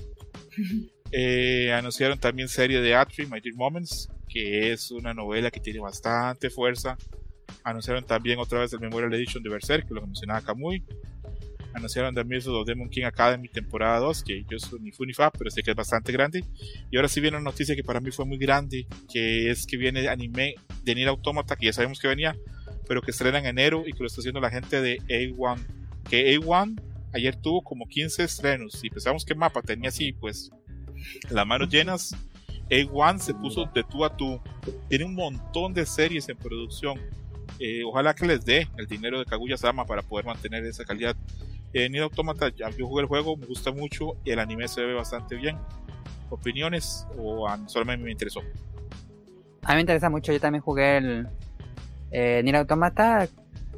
Eh, 1.13 1.73
anunciaron 1.73 2.19
también 2.19 2.49
serie 2.49 2.81
de 2.81 2.95
Atri, 2.95 3.27
My 3.27 3.41
Dear 3.41 3.55
Moments, 3.55 4.09
que 4.29 4.73
es 4.73 4.91
una 4.91 5.13
novela 5.13 5.51
que 5.51 5.61
tiene 5.61 5.79
bastante 5.79 6.51
fuerza. 6.51 6.97
Anunciaron 7.65 8.05
también 8.05 8.39
otra 8.39 8.61
vez 8.61 8.73
el 8.73 8.81
Memorial 8.81 9.13
Edition 9.15 9.43
de 9.43 9.51
Berserk, 9.51 9.87
que 9.87 9.95
lo 9.95 10.01
mencionaba 10.07 10.41
Kamui 10.41 10.83
anunciaron 11.75 12.15
The 12.15 12.25
Mirror 12.25 12.55
of 12.57 12.67
Demon 12.67 12.89
King 12.89 13.05
Academy 13.05 13.49
temporada 13.49 13.99
2, 14.01 14.25
que 14.25 14.45
yo 14.49 14.59
soy 14.59 14.81
ni 14.81 14.93
fu 14.93 15.05
ni 15.05 15.13
fa, 15.13 15.31
pero 15.31 15.51
sé 15.51 15.63
que 15.63 15.71
es 15.71 15.77
bastante 15.77 16.13
grande. 16.13 16.45
Y 16.91 16.97
ahora 16.97 17.09
sí 17.09 17.21
viene 17.21 17.37
una 17.37 17.45
noticia 17.45 17.75
que 17.75 17.85
para 17.85 18.01
mí 18.01 18.11
fue 18.11 18.25
muy 18.25 18.39
grande, 18.39 18.87
que 19.11 19.51
es 19.51 19.67
que 19.67 19.77
viene 19.77 20.09
anime 20.09 20.55
de 20.85 20.95
Nier 20.95 21.09
Automata, 21.09 21.57
que 21.57 21.67
ya 21.67 21.73
sabemos 21.73 21.99
que 21.99 22.09
venía, 22.09 22.37
pero 22.87 23.01
que 23.03 23.11
estrena 23.11 23.39
en 23.39 23.47
enero 23.47 23.85
y 23.87 23.93
que 23.93 24.01
lo 24.01 24.07
está 24.07 24.21
haciendo 24.21 24.41
la 24.41 24.51
gente 24.51 24.81
de 24.81 24.99
A1. 25.09 25.65
Que 26.09 26.37
A1 26.37 26.81
ayer 27.15 27.37
tuvo 27.37 27.63
como 27.63 27.87
15 27.87 28.25
estrenos 28.25 28.83
y 28.83 28.91
pensamos 28.91 29.25
que 29.25 29.35
mapa 29.35 29.63
tenía 29.63 29.89
así, 29.89 30.13
pues, 30.13 30.51
las 31.31 31.47
manos 31.47 31.69
llenas. 31.69 32.17
A1 32.71 33.19
se 33.19 33.35
puso 33.35 33.67
de 33.75 33.85
tú 33.85 34.05
a 34.05 34.17
tú. 34.17 34.41
Tiene 34.89 35.05
un 35.05 35.15
montón 35.15 35.75
de 35.75 35.85
series 35.85 36.29
en 36.29 36.37
producción. 36.37 36.99
Eh, 37.59 37.83
ojalá 37.85 38.15
que 38.15 38.27
les 38.27 38.45
dé 38.45 38.69
el 38.79 38.87
dinero 38.87 39.19
de 39.19 39.25
Kaguya 39.25 39.57
Sama 39.57 39.85
para 39.85 40.03
poder 40.03 40.25
mantener 40.25 40.65
esa 40.65 40.85
calidad. 40.85 41.17
Nier 41.73 42.03
Automata, 42.03 42.49
yo 42.51 42.87
jugué 42.87 43.03
el 43.03 43.09
juego, 43.09 43.37
me 43.37 43.47
gusta 43.47 43.73
mucho 43.73 44.17
y 44.25 44.31
el 44.31 44.39
anime 44.39 44.69
se 44.69 44.83
ve 44.83 44.95
bastante 44.95 45.37
bien. 45.37 45.59
¿Opiniones 46.29 47.07
o 47.19 47.47
solamente 47.67 48.05
me 48.05 48.11
interesó? 48.11 48.41
A 49.65 49.71
mí 49.71 49.77
me 49.77 49.81
interesa 49.81 50.11
mucho, 50.11 50.33
yo 50.33 50.41
también 50.41 50.63
jugué 50.63 50.99
el 50.99 51.29
eh, 52.11 52.43
Nier 52.43 52.57
Automata 52.57 53.29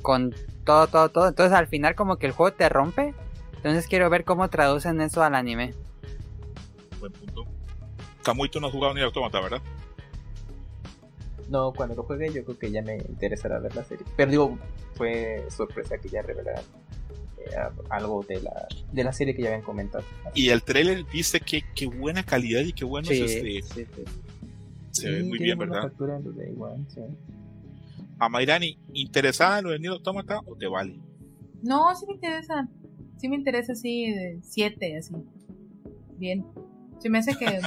con 0.02 0.34
todo, 0.64 0.86
todo, 0.86 1.08
todo. 1.08 1.28
Entonces 1.28 1.56
al 1.56 1.66
final 1.66 1.94
como 1.94 2.16
que 2.16 2.26
el 2.26 2.32
juego 2.32 2.56
te 2.56 2.68
rompe. 2.68 3.14
Entonces 3.56 3.86
quiero 3.86 4.10
ver 4.10 4.24
cómo 4.24 4.48
traducen 4.48 5.00
eso 5.00 5.22
al 5.22 5.34
anime. 5.34 5.72
Buen 7.04 7.12
punto. 7.12 7.44
Tú 8.50 8.60
no 8.60 8.66
has 8.68 8.72
jugado 8.72 8.94
Nier 8.94 9.04
Automata, 9.04 9.38
¿verdad? 9.38 9.60
No, 11.50 11.70
cuando 11.74 11.94
lo 11.94 12.02
juegue 12.04 12.32
yo 12.32 12.42
creo 12.44 12.58
que 12.58 12.70
ya 12.70 12.80
me 12.80 12.96
interesará 12.96 13.58
ver 13.58 13.76
la 13.76 13.84
serie. 13.84 14.06
Pero 14.16 14.30
digo, 14.30 14.58
fue 14.94 15.44
sorpresa 15.50 15.98
que 15.98 16.08
ya 16.08 16.22
revelaran 16.22 16.64
algo 17.90 18.24
de 18.26 18.40
la, 18.40 18.66
de 18.90 19.04
la 19.04 19.12
serie 19.12 19.34
que 19.34 19.42
ya 19.42 19.48
habían 19.48 19.60
comentado. 19.60 20.02
Y 20.34 20.48
el 20.48 20.62
trailer 20.62 21.04
viste 21.04 21.40
qué, 21.40 21.62
qué 21.74 21.86
buena 21.86 22.22
calidad 22.22 22.62
y 22.62 22.72
qué 22.72 22.86
bueno 22.86 23.06
Sí, 23.06 23.20
este, 23.20 23.62
sí, 23.62 23.84
sí. 23.94 24.04
se 24.92 25.10
ve 25.10 25.24
muy 25.24 25.36
tiene 25.36 25.44
bien, 25.54 25.58
¿verdad? 25.58 25.92
Igual. 26.50 26.86
A 28.18 28.30
Mayrani, 28.30 28.78
¿interesada 28.94 29.58
en 29.58 29.64
lo 29.66 29.70
de 29.72 29.78
Nier 29.78 29.92
Automata 29.92 30.40
o 30.46 30.56
te 30.56 30.66
vale? 30.66 30.98
No, 31.62 31.94
sí 31.94 32.06
me 32.06 32.14
interesa. 32.14 32.66
Sí 33.18 33.28
me 33.28 33.36
interesa 33.36 33.72
así 33.72 34.10
de 34.10 34.38
7, 34.42 34.96
así. 34.96 35.14
Bien. 36.16 36.46
Se 37.04 37.10
me 37.10 37.18
hace 37.18 37.36
que, 37.36 37.60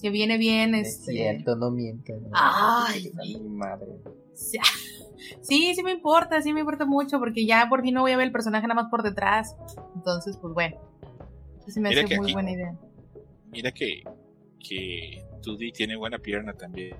que 0.00 0.10
viene 0.10 0.38
bien 0.38 0.74
Es 0.74 0.98
este. 0.98 1.12
cierto, 1.12 1.54
no 1.54 1.70
mientas. 1.70 2.20
no. 2.20 2.30
Ay, 2.34 3.12
mi 3.16 3.38
madre. 3.48 3.92
Sí, 4.34 4.58
Sí, 5.40 5.82
me 5.84 5.92
importa, 5.92 6.42
sí 6.42 6.52
me 6.52 6.58
importa 6.60 6.84
mucho, 6.84 7.20
porque 7.20 7.46
ya 7.46 7.68
por 7.68 7.82
fin 7.82 7.94
no 7.94 8.00
voy 8.00 8.10
a 8.10 8.16
ver 8.16 8.26
el 8.26 8.32
personaje 8.32 8.66
nada 8.66 8.82
más 8.82 8.90
por 8.90 9.04
detrás. 9.04 9.54
Entonces, 9.94 10.36
pues 10.36 10.52
bueno. 10.52 10.78
Sí 11.68 11.78
me 11.78 11.90
Mira 11.90 12.00
hace 12.00 12.08
que 12.08 12.16
muy 12.16 12.26
aquí- 12.26 12.32
buena 12.32 12.50
idea. 12.50 12.76
Mira 13.52 13.70
que, 13.70 14.02
que 14.58 15.24
2D 15.42 15.72
tiene 15.74 15.94
buena 15.94 16.18
pierna 16.18 16.54
también. 16.54 16.96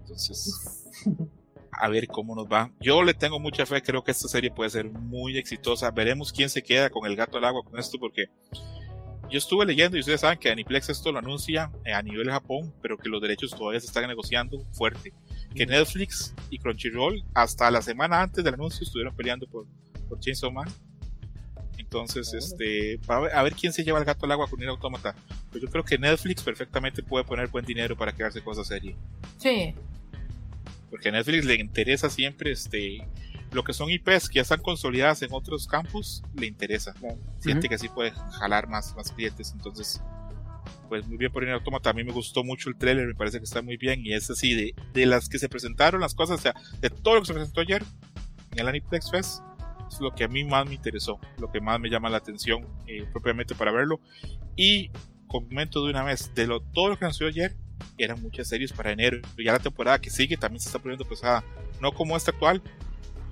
Entonces, 0.00 0.84
a 1.70 1.88
ver 1.88 2.08
cómo 2.08 2.34
nos 2.34 2.46
va. 2.46 2.72
Yo 2.80 3.04
le 3.04 3.14
tengo 3.14 3.38
mucha 3.38 3.64
fe, 3.66 3.80
creo 3.82 4.02
que 4.02 4.10
esta 4.10 4.26
serie 4.26 4.50
puede 4.50 4.70
ser 4.70 4.90
muy 4.90 5.38
exitosa. 5.38 5.92
Veremos 5.92 6.32
quién 6.32 6.48
se 6.50 6.60
queda 6.60 6.90
con 6.90 7.06
el 7.08 7.14
gato 7.14 7.38
al 7.38 7.44
agua 7.44 7.62
con 7.62 7.78
esto, 7.78 7.98
porque 8.00 8.24
yo 9.34 9.38
estuve 9.38 9.66
leyendo 9.66 9.96
y 9.96 10.00
ustedes 10.00 10.20
saben 10.20 10.38
que 10.38 10.48
Aniplex 10.48 10.90
esto 10.90 11.10
lo 11.10 11.18
anuncia 11.18 11.68
eh, 11.84 11.92
a 11.92 12.00
nivel 12.02 12.30
Japón, 12.30 12.72
pero 12.80 12.96
que 12.96 13.08
los 13.08 13.20
derechos 13.20 13.50
todavía 13.50 13.80
se 13.80 13.88
están 13.88 14.06
negociando 14.06 14.60
fuerte. 14.70 15.12
Que 15.52 15.66
Netflix 15.66 16.32
y 16.50 16.58
Crunchyroll 16.58 17.24
hasta 17.34 17.68
la 17.72 17.82
semana 17.82 18.22
antes 18.22 18.44
del 18.44 18.54
anuncio 18.54 18.84
estuvieron 18.84 19.12
peleando 19.16 19.48
por, 19.48 19.66
por 20.08 20.20
Chainsaw 20.20 20.52
Man. 20.52 20.68
Entonces, 21.76 22.32
este, 22.32 23.00
va 23.10 23.26
a 23.26 23.42
ver, 23.42 23.54
quién 23.54 23.72
se 23.72 23.82
lleva 23.82 23.98
el 23.98 24.04
gato 24.04 24.24
al 24.24 24.30
agua 24.30 24.46
con 24.46 24.62
el 24.62 24.68
autómata. 24.68 25.16
Pues 25.50 25.60
yo 25.60 25.68
creo 25.68 25.82
que 25.82 25.98
Netflix 25.98 26.40
perfectamente 26.40 27.02
puede 27.02 27.24
poner 27.24 27.48
buen 27.48 27.64
dinero 27.64 27.96
para 27.96 28.12
quedarse 28.12 28.40
con 28.40 28.52
esa 28.52 28.64
serie. 28.64 28.94
Sí. 29.38 29.74
Porque 30.90 31.08
a 31.08 31.12
Netflix 31.12 31.44
le 31.44 31.56
interesa 31.56 32.08
siempre 32.08 32.52
este 32.52 33.04
lo 33.54 33.62
que 33.62 33.72
son 33.72 33.88
IPs 33.90 34.28
que 34.28 34.36
ya 34.36 34.42
están 34.42 34.60
consolidadas 34.60 35.22
en 35.22 35.32
otros 35.32 35.66
campus, 35.66 36.22
le 36.34 36.46
interesa. 36.46 36.92
Claro. 36.94 37.18
Siente 37.38 37.68
que 37.68 37.76
así 37.76 37.88
puede 37.88 38.10
jalar 38.10 38.68
más, 38.68 38.94
más 38.96 39.12
clientes. 39.12 39.52
Entonces, 39.54 40.02
pues 40.88 41.06
muy 41.06 41.16
bien 41.16 41.32
por 41.32 41.42
Nier 41.42 41.54
Automata. 41.54 41.90
A 41.90 41.92
mí 41.92 42.04
me 42.04 42.12
gustó 42.12 42.42
mucho 42.42 42.68
el 42.68 42.76
trailer, 42.76 43.06
me 43.06 43.14
parece 43.14 43.38
que 43.38 43.44
está 43.44 43.62
muy 43.62 43.76
bien. 43.76 44.04
Y 44.04 44.12
es 44.12 44.28
así, 44.30 44.54
de, 44.54 44.74
de 44.92 45.06
las 45.06 45.28
que 45.28 45.38
se 45.38 45.48
presentaron, 45.48 46.00
las 46.00 46.14
cosas, 46.14 46.40
o 46.40 46.42
sea, 46.42 46.54
de 46.80 46.90
todo 46.90 47.14
lo 47.14 47.20
que 47.20 47.28
se 47.28 47.34
presentó 47.34 47.60
ayer 47.60 47.82
en 48.52 48.58
el 48.58 48.68
Aniplex 48.68 49.10
Fest, 49.10 49.42
es 49.88 50.00
lo 50.00 50.12
que 50.12 50.24
a 50.24 50.28
mí 50.28 50.44
más 50.44 50.66
me 50.66 50.74
interesó, 50.74 51.20
lo 51.38 51.50
que 51.50 51.60
más 51.60 51.78
me 51.78 51.90
llama 51.90 52.10
la 52.10 52.16
atención 52.16 52.66
eh, 52.86 53.06
propiamente 53.12 53.54
para 53.54 53.70
verlo. 53.70 54.00
Y 54.56 54.90
comento 55.26 55.84
de 55.84 55.90
una 55.90 56.02
vez, 56.02 56.32
de 56.34 56.46
lo, 56.46 56.60
todo 56.60 56.88
lo 56.88 56.98
que 56.98 57.04
anunció 57.04 57.28
ayer, 57.28 57.54
eran 57.98 58.20
muchas 58.20 58.48
series 58.48 58.72
para 58.72 58.92
enero. 58.92 59.18
Y 59.36 59.44
ya 59.44 59.52
la 59.52 59.58
temporada 59.58 60.00
que 60.00 60.10
sigue 60.10 60.36
también 60.36 60.60
se 60.60 60.68
está 60.68 60.78
poniendo 60.78 61.04
pesada. 61.04 61.44
No 61.80 61.92
como 61.92 62.16
esta 62.16 62.30
actual, 62.30 62.62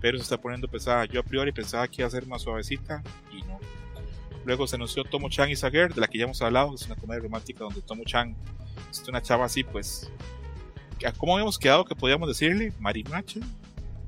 pero 0.03 0.19
se 0.19 0.25
está 0.25 0.37
poniendo 0.37 0.69
pesada. 0.69 1.05
Yo 1.07 1.21
a 1.21 1.23
priori 1.23 1.53
pensaba 1.53 1.87
que 1.87 2.03
iba 2.03 2.09
a 2.09 2.11
ser 2.11 2.27
más 2.27 2.43
suavecita 2.43 3.03
y 3.33 3.41
no. 3.43 3.59
Luego 4.45 4.67
se 4.67 4.75
anunció 4.75 5.05
Tomo 5.05 5.31
Chan 5.31 5.49
y 5.49 5.57
Sager, 5.57 5.95
de 5.95 6.01
la 6.01 6.09
que 6.09 6.19
ya 6.19 6.25
hemos 6.25 6.43
hablado, 6.43 6.75
es 6.75 6.85
una 6.87 6.97
comedia 6.97 7.23
romántica 7.23 7.63
donde 7.63 7.81
Tomo 7.81 8.03
Chan 8.05 8.35
es 8.91 9.09
una 9.09 9.23
chava 9.23 9.45
así, 9.45 9.63
pues. 9.63 10.11
¿a 11.07 11.13
¿Cómo 11.13 11.35
habíamos 11.35 11.59
quedado 11.59 11.85
que 11.85 11.95
podíamos 11.95 12.29
decirle? 12.29 12.73
Marimacha, 12.81 13.41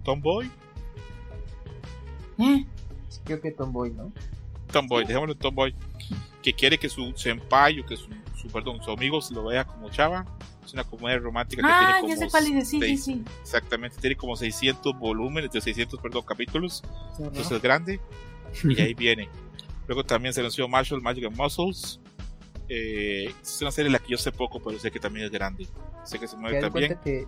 Tomboy, 0.02 0.50
Eh, 2.38 2.66
Creo 3.24 3.40
que 3.40 3.52
Tomboy, 3.52 3.90
¿no? 3.90 4.12
Tomboy, 4.72 5.04
dejémoslo 5.04 5.34
en 5.34 5.38
Tomboy, 5.38 5.74
que 6.42 6.52
quiere 6.52 6.76
que 6.76 6.88
su 6.88 7.12
senpai 7.16 7.78
o 7.78 7.86
que 7.86 7.96
su, 7.96 8.08
su, 8.36 8.48
perdón, 8.48 8.82
su 8.82 8.90
amigo 8.90 9.22
se 9.22 9.32
lo 9.32 9.44
vea 9.44 9.64
como 9.64 9.88
chava. 9.90 10.26
Es 10.64 10.72
una 10.72 10.84
comedia 10.84 11.18
romántica 11.18 11.62
que 11.62 11.68
Ah, 11.70 11.78
tiene 11.78 11.92
ya 11.92 12.00
como 12.00 12.16
sé 12.16 12.30
cuál 12.30 12.44
dice. 12.46 12.60
Sí, 12.64 12.70
sí, 12.70 12.80
seis- 12.80 13.04
sí. 13.04 13.24
Exactamente, 13.42 13.96
tiene 14.00 14.16
como 14.16 14.36
600 14.36 14.98
volúmenes, 14.98 15.50
de 15.50 15.60
600, 15.60 16.00
perdón, 16.00 16.22
capítulos. 16.26 16.82
Entonces 17.18 17.50
es 17.52 17.62
grande. 17.62 18.00
Y 18.64 18.80
ahí 18.80 18.94
viene. 18.94 19.28
Luego 19.86 20.04
también 20.04 20.32
se 20.32 20.40
anunció 20.40 20.66
Marshall 20.68 21.02
Magic 21.02 21.24
and 21.26 21.36
Muscles. 21.36 22.00
Eh, 22.68 23.30
es 23.42 23.60
una 23.60 23.70
serie 23.70 23.90
de 23.90 23.92
la 23.92 23.98
que 23.98 24.12
yo 24.12 24.16
sé 24.16 24.32
poco, 24.32 24.58
pero 24.62 24.78
sé 24.78 24.90
que 24.90 24.98
también 24.98 25.26
es 25.26 25.30
grande. 25.32 25.66
Sé 26.04 26.18
que 26.18 26.26
se 26.26 26.36
mueve 26.36 26.60
también. 26.60 26.94
cuenta 26.96 27.02
que, 27.04 27.26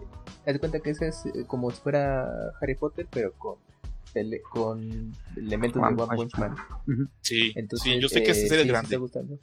haz 0.50 0.58
cuenta 0.58 0.80
que 0.80 0.90
ese 0.90 1.08
es 1.08 1.26
eh, 1.26 1.44
como 1.46 1.70
si 1.70 1.76
fuera 1.80 2.26
Harry 2.60 2.74
Potter, 2.74 3.06
pero 3.10 3.32
con, 3.34 3.56
ele- 4.14 4.40
con 4.40 5.12
elementos 5.36 5.82
One 5.82 5.94
de 5.96 6.02
One 6.02 6.16
Punch 6.16 6.34
Man. 6.38 6.56
Sí, 7.20 7.52
Entonces, 7.54 7.92
sí, 7.92 8.00
yo 8.00 8.08
sé 8.08 8.22
que 8.22 8.30
esta 8.30 8.46
eh, 8.46 8.48
serie 8.48 8.64
sí, 8.64 8.70
es 8.70 8.78
sí 8.78 8.78
está 8.78 8.80
grande. 8.80 8.96
gustando. 8.96 9.34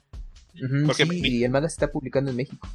Ujú. 0.56 0.86
Porque 0.86 1.04
Sí, 1.04 1.10
mi- 1.10 1.28
y 1.28 1.44
el 1.44 1.50
manga 1.52 1.68
se 1.68 1.74
está 1.74 1.86
publicando 1.92 2.30
en 2.32 2.36
México. 2.38 2.66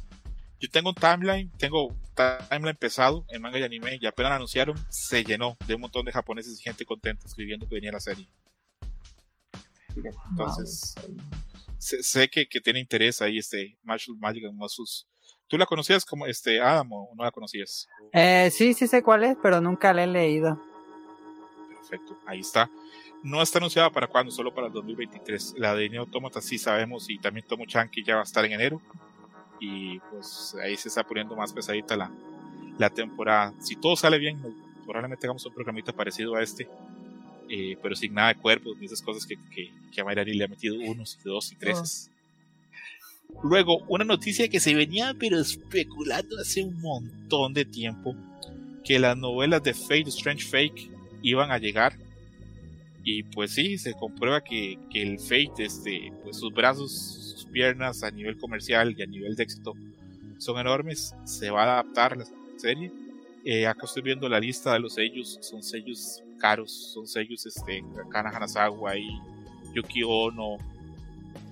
Yo 0.60 0.68
tengo 0.70 0.90
un 0.90 0.94
timeline, 0.94 1.50
tengo 1.56 1.96
timeline 2.14 2.76
pesado 2.76 3.24
en 3.30 3.40
manga 3.40 3.58
y 3.58 3.62
anime, 3.62 3.98
y 3.98 4.06
apenas 4.06 4.30
lo 4.30 4.36
anunciaron, 4.36 4.76
se 4.90 5.24
llenó 5.24 5.56
de 5.66 5.74
un 5.74 5.80
montón 5.80 6.04
de 6.04 6.12
japoneses 6.12 6.60
y 6.60 6.62
gente 6.62 6.84
contenta 6.84 7.26
escribiendo 7.26 7.66
que 7.66 7.76
venía 7.76 7.90
la 7.90 8.00
serie. 8.00 8.28
Entonces, 10.30 10.94
sé, 11.78 12.02
sé 12.02 12.28
que, 12.28 12.46
que 12.46 12.60
tiene 12.60 12.78
interés 12.78 13.22
ahí 13.22 13.38
este 13.38 13.78
Marshall 13.82 14.18
Magic 14.18 14.44
and 14.44 14.54
Muscles. 14.54 15.06
¿Tú 15.48 15.56
la 15.56 15.66
conocías 15.66 16.04
como 16.04 16.26
este 16.26 16.60
Adam 16.60 16.92
o 16.92 17.10
no 17.16 17.24
la 17.24 17.30
conocías? 17.32 17.88
Eh, 18.12 18.50
sí, 18.52 18.74
sí 18.74 18.86
sé 18.86 19.02
cuál 19.02 19.24
es, 19.24 19.36
pero 19.42 19.60
nunca 19.60 19.92
la 19.94 20.04
he 20.04 20.06
leído. 20.06 20.60
Perfecto, 21.80 22.18
ahí 22.26 22.40
está. 22.40 22.70
No 23.22 23.42
está 23.42 23.58
anunciada 23.58 23.90
para 23.90 24.06
cuándo, 24.06 24.30
solo 24.30 24.54
para 24.54 24.66
el 24.68 24.72
2023. 24.74 25.54
La 25.56 25.74
de 25.74 25.88
Neo 25.88 26.02
Automata 26.02 26.40
sí 26.40 26.58
sabemos 26.58 27.08
y 27.08 27.18
también 27.18 27.46
Tomo 27.46 27.64
Chan 27.66 27.90
que 27.90 28.02
ya 28.02 28.16
va 28.16 28.20
a 28.20 28.24
estar 28.24 28.44
en 28.44 28.52
enero. 28.52 28.80
Y 29.60 29.98
pues 30.10 30.56
ahí 30.62 30.76
se 30.76 30.88
está 30.88 31.04
poniendo 31.06 31.36
más 31.36 31.52
pesadita 31.52 31.96
la, 31.96 32.10
la 32.78 32.90
temporada. 32.90 33.54
Si 33.60 33.76
todo 33.76 33.96
sale 33.96 34.18
bien, 34.18 34.40
probablemente 34.84 35.26
hagamos 35.26 35.46
un 35.46 35.54
programita 35.54 35.92
parecido 35.92 36.34
a 36.36 36.42
este. 36.42 36.68
eh, 37.48 37.76
pero 37.82 37.94
sin 37.96 38.14
nada 38.14 38.28
de 38.28 38.36
cuerpos 38.40 38.76
ni 38.78 38.86
esas 38.86 39.02
cosas 39.02 39.26
que, 39.26 39.36
que, 39.54 39.72
que 39.92 40.00
a 40.00 40.04
Mayrani 40.04 40.34
le 40.34 40.44
ha 40.44 40.48
metido 40.48 40.76
unos 40.80 41.18
y 41.20 41.28
dos 41.28 41.52
y 41.52 41.56
tres. 41.56 42.10
Luego, 43.42 43.78
una 43.88 44.04
noticia 44.04 44.48
que 44.48 44.60
se 44.60 44.74
venía 44.74 45.14
pero 45.18 45.38
especulando 45.40 46.38
hace 46.38 46.62
un 46.64 46.80
montón 46.80 47.54
de 47.54 47.64
tiempo 47.64 48.16
que 48.84 48.98
las 48.98 49.16
novelas 49.16 49.62
de 49.62 49.74
Fate 49.74 50.08
Strange 50.08 50.44
Fake 50.46 50.90
iban 51.22 51.50
a 51.52 51.58
llegar 51.58 51.94
y 53.04 53.22
pues 53.24 53.52
sí, 53.54 53.78
se 53.78 53.94
comprueba 53.94 54.42
que, 54.42 54.78
que 54.90 55.02
el 55.02 55.18
Fate, 55.18 55.64
este, 55.64 56.12
pues 56.22 56.38
sus 56.38 56.52
brazos, 56.52 56.90
piernas 57.50 58.02
a 58.02 58.10
nivel 58.10 58.36
comercial 58.38 58.94
y 58.96 59.02
a 59.02 59.06
nivel 59.06 59.36
de 59.36 59.42
éxito 59.42 59.74
son 60.38 60.58
enormes. 60.58 61.14
Se 61.24 61.50
va 61.50 61.62
a 61.62 61.72
adaptar 61.80 62.16
la 62.16 62.24
serie. 62.56 62.90
Eh, 63.44 63.66
acá 63.66 63.86
estoy 63.86 64.02
viendo 64.02 64.28
la 64.28 64.40
lista 64.40 64.72
de 64.72 64.80
los 64.80 64.94
sellos, 64.94 65.38
son 65.40 65.62
sellos 65.62 66.22
caros, 66.38 66.70
son 66.70 67.06
sellos 67.06 67.46
este, 67.46 67.82
Kana 68.10 68.30
y 68.96 69.18
Yuki 69.74 70.02
Ono, 70.02 70.58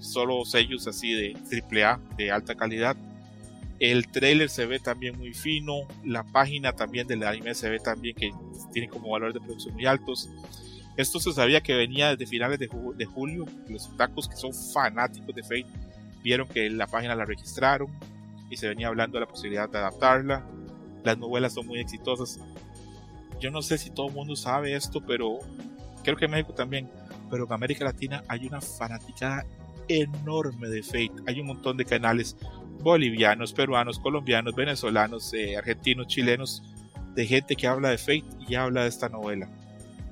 solo 0.01 0.45
sellos 0.45 0.87
así 0.87 1.13
de 1.13 1.35
AAA, 1.35 2.01
de 2.17 2.31
alta 2.31 2.55
calidad. 2.55 2.97
El 3.79 4.09
trailer 4.09 4.51
se 4.51 4.67
ve 4.67 4.81
también 4.81 5.17
muy 5.17 5.33
fino, 5.33 5.87
la 6.05 6.25
página 6.25 6.73
también 6.73 7.07
del 7.07 7.23
anime 7.23 7.55
se 7.55 7.71
ve 7.71 7.79
también 7.79 8.17
que 8.17 8.33
tiene 8.73 8.89
como 8.89 9.11
valores 9.11 9.35
de 9.35 9.41
producción 9.41 9.75
muy 9.75 9.87
altos. 9.87 10.29
Esto 10.99 11.21
se 11.21 11.33
sabía 11.33 11.61
que 11.61 11.77
venía 11.77 12.11
desde 12.11 12.27
finales 12.27 12.59
de, 12.59 12.69
de 12.97 13.05
julio. 13.05 13.47
Los 13.69 13.89
otakus 13.89 14.29
que 14.29 14.35
son 14.35 14.53
fanáticos 14.53 15.33
de 15.33 15.43
Fate 15.45 15.67
vieron 16.25 16.49
que 16.49 16.69
la 16.71 16.89
página 16.89 17.15
la 17.15 17.25
registraron 17.25 17.89
y 18.51 18.57
se 18.57 18.67
venía 18.67 18.89
hablando 18.89 19.17
de 19.17 19.21
la 19.21 19.31
posibilidad 19.31 19.69
de 19.71 19.79
adaptarla. 19.79 20.45
Las 21.05 21.17
novelas 21.17 21.55
son 21.55 21.69
muy 21.69 21.79
exitosas. 21.79 22.41
Yo 23.39 23.53
no 23.53 23.63
sé 23.63 23.79
si 23.79 23.91
todo 23.91 24.09
el 24.09 24.13
mundo 24.13 24.35
sabe 24.35 24.75
esto, 24.75 25.01
pero 25.01 25.39
creo 26.03 26.17
que 26.17 26.25
en 26.25 26.33
México 26.33 26.53
también. 26.53 26.91
Pero 27.31 27.47
en 27.47 27.53
América 27.53 27.85
Latina 27.85 28.25
hay 28.27 28.49
una 28.49 28.61
fanaticada 28.61 29.47
enorme 29.87 30.67
de 30.67 30.83
Fate. 30.83 31.13
Hay 31.29 31.41
un 31.41 31.47
montón 31.47 31.77
de 31.77 31.85
canales 31.85 32.37
bolivianos, 32.81 33.53
peruanos, 33.53 34.01
colombianos, 34.01 34.57
venezolanos, 34.57 35.33
eh, 35.33 35.57
argentinos, 35.57 36.09
chilenos, 36.09 36.65
de 37.15 37.25
gente 37.25 37.55
que 37.55 37.69
habla 37.69 37.91
de 37.91 37.99
Fate 37.99 38.27
y 38.49 38.57
habla 38.57 38.83
de 38.83 38.89
esta 38.89 39.09
novela. 39.09 39.49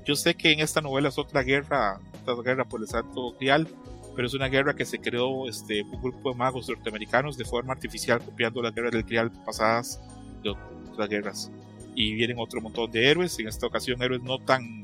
Yo 0.07 0.15
sé 0.15 0.37
que 0.37 0.53
en 0.53 0.61
esta 0.61 0.81
novela 0.81 1.09
es 1.09 1.19
otra 1.19 1.43
guerra, 1.43 1.99
otra 2.23 2.41
guerra 2.43 2.65
por 2.65 2.81
el 2.81 2.87
Santo 2.87 3.33
Grial, 3.41 3.67
pero 4.15 4.29
es 4.29 4.35
una 4.35 4.47
guerra 4.47 4.77
que 4.77 4.85
se 4.85 5.01
creó 5.01 5.49
este, 5.49 5.83
un 5.83 6.01
grupo 6.01 6.31
de 6.31 6.37
magos 6.37 6.69
norteamericanos 6.69 7.37
de 7.37 7.45
forma 7.45 7.73
artificial, 7.73 8.23
copiando 8.25 8.63
las 8.63 8.73
guerras 8.73 8.93
del 8.93 9.03
Grial 9.03 9.33
pasadas 9.45 10.01
de 10.45 10.51
otras 10.51 11.09
guerras. 11.09 11.51
Y 11.97 12.15
vienen 12.15 12.39
otro 12.39 12.61
montón 12.61 12.89
de 12.93 13.11
héroes, 13.11 13.37
en 13.41 13.49
esta 13.49 13.67
ocasión 13.67 14.01
héroes 14.01 14.23
no 14.23 14.39
tan, 14.39 14.83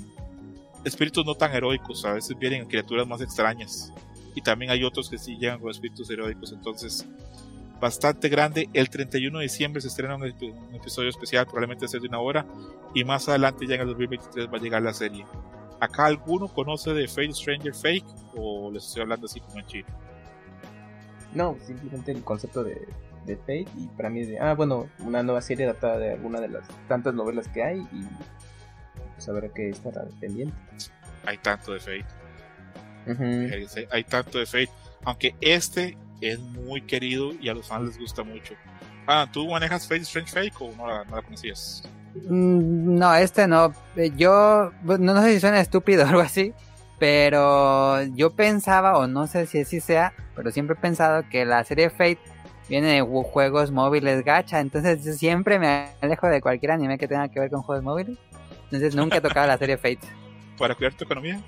espíritus 0.85 1.25
no 1.25 1.37
tan 1.37 1.55
heroicos, 1.55 2.05
a 2.05 2.15
veces 2.15 2.37
vienen 2.37 2.67
criaturas 2.67 3.07
más 3.07 3.21
extrañas. 3.21 3.93
Y 4.35 4.41
también 4.41 4.73
hay 4.73 4.83
otros 4.83 5.09
que 5.09 5.19
sí 5.19 5.37
llegan 5.37 5.61
con 5.61 5.71
espíritus 5.71 6.11
heroicos, 6.11 6.51
entonces 6.53 7.07
bastante 7.83 8.29
grande. 8.29 8.71
El 8.73 8.89
31 8.89 9.41
de 9.41 9.43
diciembre 9.43 9.83
se 9.83 9.89
estrena 9.89 10.15
un, 10.15 10.23
un 10.23 10.75
episodio 10.75 11.11
especial, 11.11 11.47
probablemente 11.47 11.89
sea 11.89 11.99
de 11.99 12.07
una 12.07 12.21
hora, 12.21 12.47
y 12.95 13.03
más 13.03 13.29
adelante 13.29 13.67
ya 13.67 13.75
en 13.75 13.81
el 13.83 13.89
2023 13.89 14.47
va 14.47 14.57
a 14.57 14.61
llegar 14.61 14.83
la 14.83 14.95
serie. 14.95 15.27
¿Acá 15.81 16.07
alguno 16.07 16.47
conoce 16.47 16.95
de 16.95 17.09
Fate 17.09 17.33
Stranger 17.33 17.75
Fake 17.75 18.07
o 18.37 18.71
les 18.71 18.87
estoy 18.87 19.03
hablando 19.03 19.27
así 19.27 19.41
como 19.41 19.59
en 19.59 19.67
chino? 19.67 19.89
No, 21.35 21.57
simplemente 21.67 22.13
el 22.13 22.23
concepto 22.23 22.63
de, 22.63 22.87
de 23.27 23.37
Fate 23.37 23.67
y 23.77 23.89
para 23.97 24.09
mí 24.09 24.21
es 24.21 24.29
de, 24.29 24.39
ah, 24.39 24.55
bueno, 24.55 24.89
una 25.01 25.25
nueva 25.25 25.41
serie 25.41 25.65
adaptada 25.65 25.99
de 25.99 26.13
alguna 26.13 26.41
de 26.41 26.51
las 26.51 26.69
tantas 26.87 27.13
novelas 27.15 27.49
que 27.49 27.65
hay 27.65 27.81
y 27.81 28.07
pues 29.15 29.29
a 29.29 29.33
ver 29.33 29.51
qué 29.53 29.71
estará 29.71 30.05
pendiente. 30.21 30.55
Hay 31.27 31.39
tanto 31.39 31.73
de 31.73 31.81
Fate. 31.81 32.07
Uh 33.09 33.87
Hay 33.91 34.05
tanto 34.05 34.39
de 34.39 34.47
Fate. 34.47 34.71
Aunque 35.05 35.35
este 35.41 35.99
es 36.23 36.39
muy 36.39 36.83
querido 36.83 37.33
y 37.41 37.49
a 37.49 37.55
los 37.55 37.69
fans 37.69 37.89
les 37.89 37.99
gusta 37.99 38.23
mucho. 38.23 38.55
Ah, 39.07 39.27
¿tú 39.31 39.49
manejas 39.49 39.87
Fate 39.89 40.03
Strange 40.03 40.33
Fake 40.33 40.61
o 40.61 40.73
no 40.77 40.87
la, 40.87 41.05
no 41.05 41.17
la 41.17 41.23
conocías? 41.23 41.83
Mm, 42.15 42.99
no, 42.99 43.15
este 43.15 43.49
no. 43.49 43.75
Eh, 43.97 44.13
yo 44.17 44.73
no, 44.85 45.23
sé 45.23 45.35
si 45.35 45.41
suena 45.41 45.61
estúpido 45.61 46.05
o 46.05 46.07
algo 46.07 46.21
así, 46.21 46.53
pero 46.99 48.03
yo 48.15 48.31
pensaba, 48.31 48.99
o 48.99 49.07
no 49.07 49.27
sé 49.27 49.47
si 49.47 49.61
así 49.61 49.81
sea, 49.81 50.13
pero 50.37 50.51
siempre 50.51 50.77
he 50.77 50.81
pensado 50.81 51.25
que 51.29 51.45
la 51.45 51.65
serie 51.65 51.91
Fate 51.91 52.19
viene 52.69 52.89
de 52.89 53.01
juegos 53.01 53.71
móviles 53.71 54.25
gacha, 54.25 54.61
entonces 54.61 55.05
yo 55.05 55.13
siempre 55.13 55.59
me 55.59 55.89
alejo 56.01 56.29
de 56.29 56.41
cualquier 56.41 56.73
anime 56.73 56.99
que 56.99 57.09
tenga 57.09 57.29
que 57.29 57.41
ver 57.41 57.51
con 57.51 57.63
juegos 57.63 57.85
móviles. 57.85 58.19
Entonces 58.65 58.95
nunca 58.95 59.19
he 59.19 59.21
tocado 59.21 59.47
la 59.47 59.59
serie 59.59 59.77
Fate. 59.77 60.01
¿Para 60.59 60.75
cuidar 60.75 60.95
tu 60.95 61.05
economía? 61.05 61.41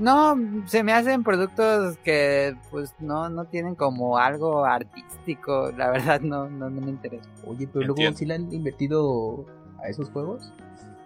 No, 0.00 0.34
se 0.64 0.82
me 0.82 0.94
hacen 0.94 1.22
productos 1.22 1.98
que 1.98 2.56
pues 2.70 2.94
no, 3.00 3.28
no 3.28 3.44
tienen 3.44 3.74
como 3.74 4.16
algo 4.16 4.64
artístico, 4.64 5.70
la 5.76 5.90
verdad 5.90 6.22
no, 6.22 6.48
no, 6.48 6.70
me 6.70 6.88
interesa. 6.88 7.28
Oye, 7.46 7.68
pero 7.70 7.86
luego 7.86 8.16
sí 8.16 8.24
le 8.24 8.36
han 8.36 8.50
invertido 8.50 9.44
a 9.78 9.90
esos 9.90 10.08
juegos 10.08 10.54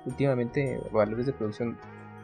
últimamente 0.07 0.81
valores 0.93 1.27
de 1.27 1.33
producción 1.33 1.77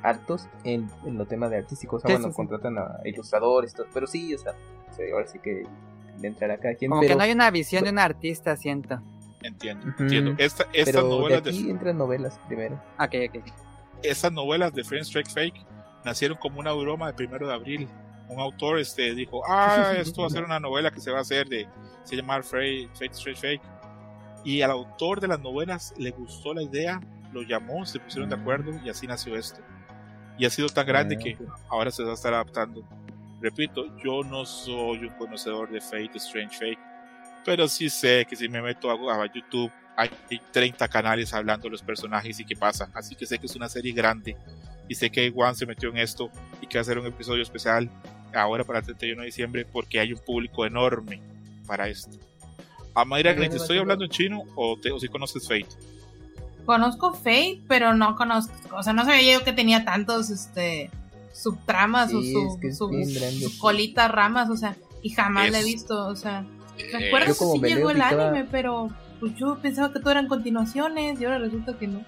altos 0.03 0.49
en, 0.63 0.89
en 1.05 1.19
lo 1.19 1.27
tema 1.27 1.49
de 1.49 1.57
artísticos, 1.57 2.05
o 2.05 2.07
sea, 2.07 2.17
cuando 2.17 2.33
contratan 2.33 2.79
a 2.79 3.01
ilustradores, 3.05 3.75
todo, 3.75 3.89
pero 3.93 4.07
sí, 4.07 4.33
o 4.33 4.39
sea, 4.39 4.55
ahora 5.13 5.27
sí 5.27 5.41
que 5.41 5.65
le 6.21 6.29
entrará 6.29 6.57
cada 6.57 6.77
quien. 6.77 6.93
Como 6.93 7.03
que 7.03 7.17
no 7.17 7.23
hay 7.23 7.33
una 7.33 7.51
visión 7.51 7.83
de 7.83 7.91
un 7.91 7.99
artista, 7.99 8.57
siento. 8.57 9.01
Entiendo, 9.43 9.93
entiendo. 9.99 10.35
Esta, 10.39 10.67
estas 10.73 11.03
novelas 11.03 11.43
de 11.43 11.51
aquí 11.51 11.69
entran 11.69 11.99
novelas 11.99 12.39
primero. 12.47 12.81
Ok, 13.01 13.15
ok. 13.29 13.45
Estas 14.05 14.31
novelas 14.31 14.73
de 14.73 14.85
Friends 14.85 15.09
Strike 15.09 15.31
Fake 15.31 15.67
nacieron 16.05 16.39
como 16.39 16.61
una 16.61 16.73
broma 16.73 17.09
de 17.09 17.13
primero 17.15 17.47
de 17.47 17.55
abril. 17.55 17.89
Un 18.29 18.41
autor 18.41 18.79
este, 18.79 19.15
dijo, 19.15 19.43
ah, 19.49 19.93
esto 19.99 20.23
va 20.23 20.29
a 20.29 20.31
ser 20.31 20.45
una 20.45 20.61
novela 20.61 20.91
que 20.91 21.01
se 21.01 21.11
va 21.11 21.19
a 21.19 21.23
hacer 21.23 21.49
de, 21.49 21.67
se 22.05 22.17
llama 22.17 22.43
Fake 22.43 22.91
Straight 22.95 23.39
Fake. 23.39 23.63
Y 24.45 24.63
al 24.63 24.71
autor 24.71 25.21
de 25.21 25.29
las 25.29 25.41
novelas 25.41 25.93
le 25.99 26.11
gustó 26.13 26.55
la 26.55 26.63
idea, 26.63 27.01
lo 27.33 27.43
llamó, 27.43 27.85
se 27.85 28.01
pusieron 28.01 28.31
de 28.31 28.37
acuerdo 28.37 28.73
y 28.85 28.89
así 28.89 29.07
nació 29.07 29.37
esto. 29.37 29.61
Y 30.39 30.47
ha 30.47 30.51
sido 30.51 30.69
tan 30.69 30.87
grande 30.87 31.19
que 31.19 31.37
ahora 31.69 31.91
se 31.91 32.03
va 32.03 32.13
a 32.13 32.15
estar 32.15 32.33
adaptando. 32.33 32.83
Repito, 33.43 33.85
yo 34.03 34.23
no 34.23 34.47
soy 34.47 35.05
un 35.05 35.15
conocedor 35.19 35.71
de 35.71 35.81
Fate 35.81 36.17
Strange 36.17 36.57
Fake, 36.57 36.81
pero 37.45 37.69
sí 37.69 37.91
sé 37.91 38.27
que 38.29 38.37
si 38.37 38.49
me 38.49 38.63
meto 38.63 38.91
a, 38.91 39.23
a 39.23 39.27
YouTube 39.33 39.71
hay 39.97 40.11
30 40.51 40.89
canales 40.89 41.35
hablando 41.35 41.65
de 41.65 41.71
los 41.71 41.83
personajes 41.83 42.41
y 42.41 42.45
qué 42.45 42.57
pasa. 42.57 42.89
Así 42.95 43.15
que 43.15 43.27
sé 43.27 43.39
que 43.39 43.47
es 43.47 43.57
una 43.57 43.69
serie 43.69 43.93
grande 43.93 44.37
y 44.91 44.97
sé 44.97 45.09
que 45.09 45.33
One 45.35 45.55
se 45.55 45.67
metió 45.67 45.89
en 45.89 45.99
esto 45.99 46.31
y 46.61 46.67
que 46.67 46.77
va 46.77 46.81
a 46.81 46.83
hacer 46.83 46.99
un 46.99 47.07
episodio 47.07 47.45
especial 47.45 47.89
ahora 48.35 48.65
para 48.65 48.81
el 48.81 48.85
31 48.85 49.21
de 49.21 49.27
diciembre 49.27 49.65
porque 49.65 50.01
hay 50.01 50.13
un 50.13 50.19
público 50.19 50.67
enorme 50.67 51.23
para 51.65 51.89
esto. 51.89 52.19
Amaira, 52.93 53.37
¿te 53.37 53.47
estoy 53.57 53.79
hablando 53.79 54.05
en 54.05 54.11
chino 54.11 54.43
o, 54.57 54.77
te, 54.77 54.91
o 54.91 54.99
si 54.99 55.07
conoces 55.07 55.45
Fate? 55.47 55.69
Conozco 56.67 57.15
Fate, 57.15 57.63
pero 57.69 57.95
no 57.95 58.17
conozco, 58.17 58.53
o 58.77 58.83
sea, 58.83 58.93
no 58.93 59.05
sabía 59.05 59.39
yo 59.39 59.45
que 59.45 59.53
tenía 59.53 59.85
tantos 59.85 60.29
este 60.29 60.91
subtramas 61.33 62.13
o 62.13 62.21
su, 62.21 63.59
colita 63.61 64.09
ramas, 64.09 64.51
o 64.51 64.57
sea, 64.57 64.77
y 65.03 65.11
jamás 65.11 65.53
la 65.53 65.61
he 65.61 65.65
visto, 65.65 66.09
o 66.09 66.17
sea, 66.17 66.45
recuerdo 66.93 67.27
que 67.27 67.35
sí 67.35 67.75
llegó 67.75 67.91
el 67.91 68.03
anime, 68.03 68.45
pero 68.51 68.91
pues 69.21 69.37
yo 69.37 69.57
pensaba 69.63 69.93
que 69.93 70.01
todo 70.01 70.11
eran 70.11 70.27
continuaciones 70.27 71.21
y 71.21 71.25
ahora 71.25 71.39
resulta 71.39 71.79
que 71.79 71.87
no. 71.87 72.05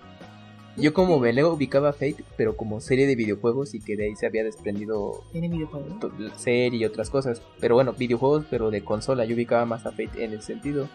Yo 0.77 0.95
como 0.95 1.21
Beleo 1.21 1.53
ubicaba 1.53 1.93
Fate, 1.93 2.25
pero 2.37 2.57
como 2.57 2.81
serie 2.81 3.07
de 3.07 3.15
videojuegos 3.15 3.75
y 3.75 3.81
que 3.81 3.97
de 3.97 4.07
ahí 4.07 4.17
se 4.17 4.27
había 4.27 4.43
desprendido 4.43 5.23
¿Tiene 5.31 5.49
videojuegos? 5.49 5.95
serie 6.37 6.81
y 6.81 6.85
otras 6.85 7.11
cosas. 7.11 7.43
Pero 7.61 7.75
bueno, 7.75 7.93
videojuegos, 7.93 8.47
pero 8.49 8.71
de 8.71 8.83
consola. 8.83 9.25
Yo 9.25 9.35
ubicaba 9.35 9.67
más 9.67 9.85
a 9.85 9.91
Fate 9.91 10.25
en 10.25 10.33
ese 10.33 10.47
sentido. 10.47 10.89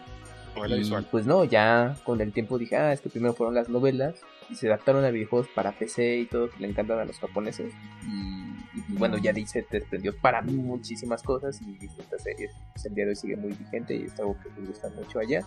Y, 0.66 0.90
pues 1.12 1.24
no, 1.24 1.44
ya 1.44 1.96
con 2.02 2.20
el 2.20 2.32
tiempo 2.32 2.58
dije, 2.58 2.76
ah, 2.76 2.92
es 2.92 3.00
que 3.00 3.08
primero 3.08 3.32
fueron 3.32 3.54
las 3.54 3.68
novelas 3.68 4.16
y 4.50 4.56
se 4.56 4.66
adaptaron 4.66 5.04
a 5.04 5.10
videojuegos 5.10 5.46
para 5.54 5.78
PC 5.78 6.18
y 6.18 6.26
todo, 6.26 6.50
que 6.50 6.58
le 6.58 6.68
encantan 6.68 6.98
a 6.98 7.04
los 7.04 7.16
japoneses. 7.20 7.72
Y, 8.04 8.94
bueno, 8.94 9.18
ya 9.18 9.32
dice, 9.32 9.62
te 9.62 9.78
desprendió 9.78 10.16
para 10.20 10.42
mí 10.42 10.54
muchísimas 10.54 11.22
cosas 11.22 11.60
y 11.62 11.86
esta 11.86 12.18
serie 12.18 12.50
pues, 12.72 12.86
el 12.86 12.94
día 12.94 13.04
de 13.04 13.10
hoy 13.10 13.16
sigue 13.16 13.36
muy 13.36 13.52
vigente 13.52 13.94
y 13.94 14.02
es 14.04 14.18
algo 14.18 14.36
que 14.42 14.60
me 14.60 14.66
gusta 14.66 14.88
mucho 14.88 15.20
allá 15.20 15.46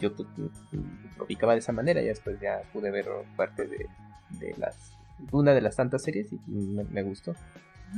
yo 0.00 0.10
lo 1.16 1.24
ubicaba 1.24 1.52
de 1.52 1.60
esa 1.60 1.72
manera 1.72 2.02
y 2.02 2.06
después 2.06 2.40
ya 2.40 2.62
pude 2.72 2.90
ver 2.90 3.06
parte 3.36 3.66
de, 3.66 3.86
las 4.56 4.92
una 5.30 5.52
de 5.52 5.60
las 5.60 5.76
tantas 5.76 6.02
series 6.02 6.32
y 6.32 6.36
me, 6.48 7.02
gustó. 7.02 7.34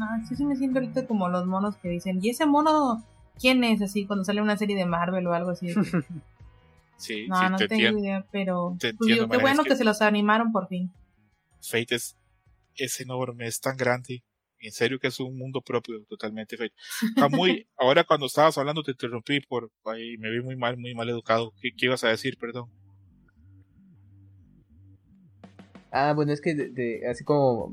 Ah, 0.01 0.21
sí, 0.29 0.37
sí 0.37 0.45
me 0.45 0.57
siento 0.57 0.79
ahorita 0.79 1.07
como 1.07 1.29
los 1.29 1.47
monos 1.47 1.77
que 1.77 1.89
dicen, 1.89 2.19
¿y 2.23 2.31
ese 2.31 2.47
mono 2.47 3.05
quién 3.39 3.65
es? 3.65 3.81
Así, 3.81 4.07
cuando 4.07 4.25
sale 4.25 4.43
una 4.43 4.57
serie 4.57 4.77
de 4.77 4.85
Marvel 4.85 5.27
o 5.27 5.33
algo 5.33 5.51
así. 5.51 5.69
sí, 6.97 7.27
no, 7.29 7.51
no 7.51 7.57
tengo 7.57 7.99
idea, 7.99 8.25
pero 8.31 8.77
pues, 8.81 8.95
qué 9.07 9.39
bueno 9.39 9.65
que, 9.65 9.77
se 9.77 9.85
los 9.85 10.03
animaron 10.03 10.53
por 10.53 10.69
fin. 10.69 10.93
Fate 11.61 11.95
es, 11.95 12.17
es 12.77 13.01
enorme, 13.01 13.47
es 13.47 13.61
tan 13.61 13.77
grande 13.77 14.23
en 14.67 14.73
serio 14.73 14.99
que 14.99 15.09
es 15.09 15.21
un 15.21 15.37
mundo 15.37 15.61
propio 15.61 16.03
totalmente 16.05 16.57
fake. 16.57 16.75
muy, 17.31 17.67
ahora 17.77 18.05
cuando 18.05 18.27
estabas 18.27 18.57
hablando 18.59 18.83
te 18.83 18.93
interrumpí 18.93 19.41
por 19.41 19.71
ahí 19.85 20.17
me 20.19 20.31
vi 20.31 20.41
muy 20.41 20.57
mal, 20.57 20.77
muy 20.77 20.95
mal 20.95 21.09
educado. 21.09 21.53
¿Qué, 21.61 21.73
ibas 21.79 22.05
a 22.05 22.09
decir, 22.09 22.37
perdón? 22.39 22.71
Ah, 25.91 26.13
bueno, 26.15 26.33
es 26.33 26.41
que 26.41 26.55
de, 26.55 27.07
así 27.09 27.23
como 27.23 27.73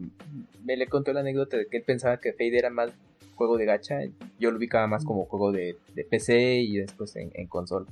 me 0.64 0.78
le 0.78 0.88
contó 0.88 1.12
la 1.12 1.22
anécdota 1.22 1.58
de 1.58 1.68
que 1.68 1.78
él 1.78 1.84
pensaba 1.84 2.20
que 2.20 2.34
Fade 2.34 2.58
era 2.58 2.70
más 2.70 2.92
juego 3.36 3.58
de 3.58 3.66
gacha, 3.66 4.02
yo 4.40 4.52
lo 4.52 4.58
ubicaba 4.58 4.86
más 4.86 5.04
como 5.04 5.26
juego 5.26 5.52
de, 5.52 5.76
PC 6.10 6.60
y 6.60 6.78
después 6.78 7.16
en, 7.16 7.32
en 7.34 7.48
consola. 7.48 7.88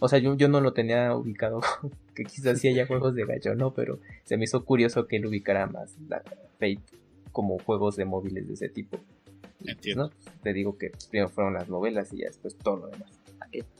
O 0.00 0.08
sea, 0.08 0.20
yo, 0.20 0.36
yo 0.36 0.48
no 0.48 0.60
lo 0.60 0.72
tenía 0.72 1.14
ubicado, 1.14 1.60
que 2.14 2.24
quizás 2.24 2.60
sí 2.60 2.68
haya 2.68 2.86
juegos 2.86 3.14
de 3.14 3.26
gacha 3.26 3.50
o 3.50 3.54
no, 3.54 3.74
pero 3.74 3.98
se 4.24 4.36
me 4.36 4.44
hizo 4.44 4.64
curioso 4.64 5.06
que 5.06 5.16
él 5.16 5.26
ubicara 5.26 5.66
más 5.66 5.96
la 6.08 6.22
Fate 6.58 6.80
como 7.32 7.58
juegos 7.58 7.96
de 7.96 8.04
móviles 8.04 8.48
de 8.48 8.54
ese 8.54 8.68
tipo. 8.68 8.98
Entiendo. 9.64 10.12
Te 10.42 10.52
digo 10.52 10.78
que 10.78 10.92
primero 11.10 11.28
fueron 11.28 11.54
las 11.54 11.68
novelas 11.68 12.12
y 12.12 12.18
ya 12.18 12.26
después 12.26 12.56
todo 12.56 12.76
lo 12.76 12.86
demás. 12.88 13.10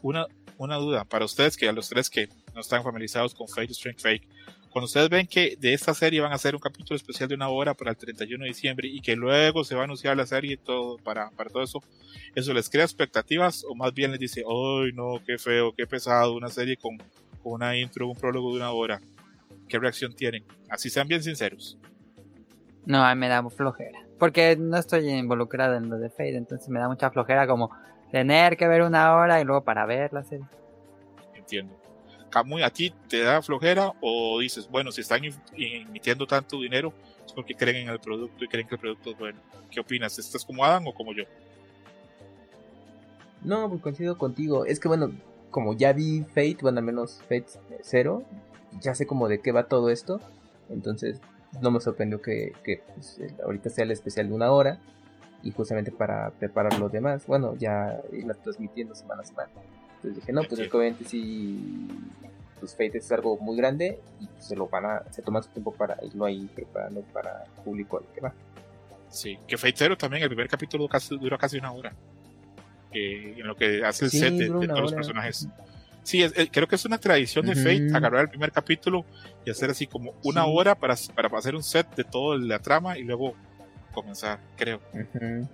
Una, 0.03 0.27
una 0.57 0.77
duda 0.77 1.05
para 1.05 1.25
ustedes 1.25 1.57
que 1.57 1.69
a 1.69 1.73
los 1.73 1.89
tres 1.89 2.09
que 2.11 2.29
no 2.55 2.61
están 2.61 2.83
familiarizados 2.83 3.35
con 3.35 3.49
Fate 3.49 3.75
Strength 3.75 4.01
Fake, 4.01 4.29
cuando 4.71 4.87
ustedes 4.87 5.09
ven 5.09 5.27
que 5.27 5.57
de 5.59 5.73
esta 5.73 5.95
serie 5.95 6.21
van 6.21 6.33
a 6.33 6.37
hacer 6.37 6.55
un 6.55 6.61
capítulo 6.61 6.97
especial 6.97 7.29
de 7.29 7.35
una 7.35 7.49
hora 7.49 7.75
para 7.75 7.91
el 7.91 7.97
31 7.97 8.45
de 8.45 8.49
diciembre 8.49 8.89
y 8.89 9.01
que 9.01 9.17
luego 9.17 9.65
se 9.65 9.75
va 9.75 9.83
a 9.83 9.85
anunciar 9.85 10.17
la 10.17 10.27
serie 10.27 10.53
y 10.55 10.57
todo 10.57 10.99
para, 10.99 11.31
para 11.31 11.51
todo 11.51 11.63
eso, 11.63 11.83
¿eso 12.35 12.53
les 12.53 12.69
crea 12.69 12.85
expectativas 12.85 13.65
o 13.65 13.75
más 13.75 13.95
bien 13.95 14.11
les 14.11 14.21
dice, 14.21 14.45
¡ay 14.47 14.93
no, 14.93 15.23
qué 15.27 15.39
feo, 15.39 15.73
qué 15.75 15.87
pesado, 15.87 16.35
una 16.35 16.49
serie 16.49 16.77
con, 16.77 16.99
con 17.43 17.55
una 17.55 17.77
intro, 17.77 18.09
un 18.09 18.17
prólogo 18.17 18.51
de 18.51 18.57
una 18.57 18.71
hora? 18.71 19.01
¿Qué 19.69 19.79
reacción 19.79 20.15
tienen? 20.15 20.45
Así 20.69 20.91
sean 20.91 21.09
bien 21.09 21.23
sinceros. 21.23 21.79
No, 22.89 23.05
a 23.05 23.15
mí 23.15 23.21
me 23.21 23.29
da 23.29 23.47
flojera. 23.51 24.01
Porque 24.19 24.57
no 24.57 24.79
estoy 24.79 25.11
involucrado 25.11 25.77
en 25.77 25.91
lo 25.91 25.99
de 25.99 26.09
Fade, 26.09 26.39
entonces 26.39 26.71
me 26.71 26.81
da 26.81 26.89
mucha 26.89 27.11
flojera 27.11 27.47
como 27.47 27.71
tener 28.11 28.57
que 28.57 28.67
ver 28.67 28.81
una 28.81 29.15
hora 29.15 29.43
y 29.43 29.45
luego 29.45 29.63
para 29.63 29.85
ver 29.85 30.11
la 30.15 30.25
serie. 30.25 30.47
Entiendo. 31.35 31.77
Camuy, 32.31 32.63
¿a 32.63 32.71
ti 32.71 32.91
te 33.07 33.23
da 33.23 33.43
flojera 33.43 33.93
o 34.01 34.41
dices, 34.41 34.67
bueno, 34.71 34.91
si 34.91 35.03
están 35.03 35.21
emitiendo 35.55 36.27
tanto 36.27 36.59
dinero 36.61 36.95
es 37.27 37.33
porque 37.35 37.55
creen 37.55 37.77
en 37.77 37.89
el 37.91 38.01
producto 38.01 38.43
y 38.43 38.49
creen 38.49 38.67
que 38.67 38.77
el 38.77 38.81
producto 38.81 39.11
es 39.11 39.19
bueno? 39.19 39.39
¿Qué 39.71 39.81
opinas? 39.81 40.19
¿Estás 40.19 40.43
como 40.47 40.65
Adam 40.65 40.87
o 40.87 40.95
como 40.95 41.13
yo? 41.13 41.25
No, 43.43 43.69
pues 43.69 43.83
coincido 43.83 44.17
contigo. 44.17 44.65
Es 44.65 44.81
que 44.81 44.89
bueno, 44.89 45.13
como 45.51 45.75
ya 45.75 45.93
vi 45.93 46.23
Fate, 46.23 46.59
bueno, 46.63 46.79
al 46.79 46.87
menos 46.87 47.21
Fate 47.25 47.49
0, 47.83 48.23
ya 48.81 48.95
sé 48.95 49.07
como 49.07 49.29
de 49.29 49.43
qué 49.43 49.53
va 49.53 49.69
todo 49.69 49.91
esto. 49.91 50.23
Entonces, 50.71 51.21
no 51.61 51.71
me 51.71 51.81
sorprendió 51.81 52.21
que, 52.21 52.53
pues, 52.95 53.21
ahorita 53.43 53.71
sea 53.71 53.85
el 53.85 53.91
especial 53.91 54.29
de 54.29 54.35
una 54.35 54.51
hora 54.53 54.79
y 55.43 55.51
justamente 55.53 55.93
para 55.93 56.31
preparar 56.31 56.79
los 56.79 56.91
demás, 56.91 57.27
bueno, 57.27 57.55
ya 57.57 58.01
irla 58.13 58.35
transmitiendo 58.35 58.95
semana 58.95 59.23
a 59.23 59.25
semana. 59.25 59.51
Entonces 59.97 60.17
dije, 60.17 60.33
no, 60.33 60.43
pues 60.45 60.61
obviamente 60.73 61.05
sí, 61.05 61.89
pues 62.61 62.73
Fate 62.73 62.99
es 62.99 63.11
algo 63.13 63.37
muy 63.39 63.57
grande 63.57 64.01
y 64.21 64.27
pues, 64.27 64.47
se 64.47 64.57
lo 64.57 64.69
van 64.69 64.85
a, 64.85 65.03
se 65.11 65.23
toma 65.23 65.43
su 65.43 65.51
tiempo 65.51 65.73
para 65.73 65.97
irlo 66.05 66.25
ahí 66.25 66.49
preparando 66.55 67.03
para 67.13 67.45
el 67.45 67.63
público 67.65 67.99
al 67.99 68.05
que 68.15 68.21
va. 68.21 68.33
Sí, 69.09 69.39
que 69.47 69.57
Fate 69.57 69.75
Zero 69.77 69.97
también, 69.97 70.23
el 70.23 70.29
primer 70.29 70.49
capítulo 70.49 70.89
casi, 70.89 71.17
dura 71.17 71.39
casi 71.39 71.59
una 71.59 71.73
hora. 71.73 71.93
en 72.93 73.47
lo 73.47 73.57
que 73.57 73.85
hace 73.85 74.07
el 74.07 74.11
set 74.11 74.35
de, 74.35 74.49
todos 74.49 74.81
los 74.81 74.95
personajes. 74.95 75.49
Sí, 76.09 76.23
es- 76.23 76.33
eh, 76.39 76.49
creo 76.51 76.67
que 76.67 76.77
es 76.77 76.85
una 76.87 76.97
tradición 76.97 77.45
de 77.45 77.55
Fate 77.55 77.87
Ujú. 77.89 77.97
agarrar 77.99 78.23
el 78.23 78.29
primer 78.31 78.51
capítulo 78.51 79.05
y 79.45 79.51
hacer 79.51 79.69
así 79.69 79.87
como 79.87 80.15
una 80.25 80.45
Sí. 80.45 80.51
hora 80.55 80.75
para, 80.75 80.95
para 81.15 81.29
hacer 81.37 81.55
un 81.55 81.63
set 81.63 81.87
de 81.97 82.03
toda 82.05 82.39
la 82.39 82.59
trama 82.61 82.97
y 82.97 83.03
luego 83.05 83.35
comenzar, 83.93 84.39
creo. 84.57 84.81
Ujú. 84.95 85.47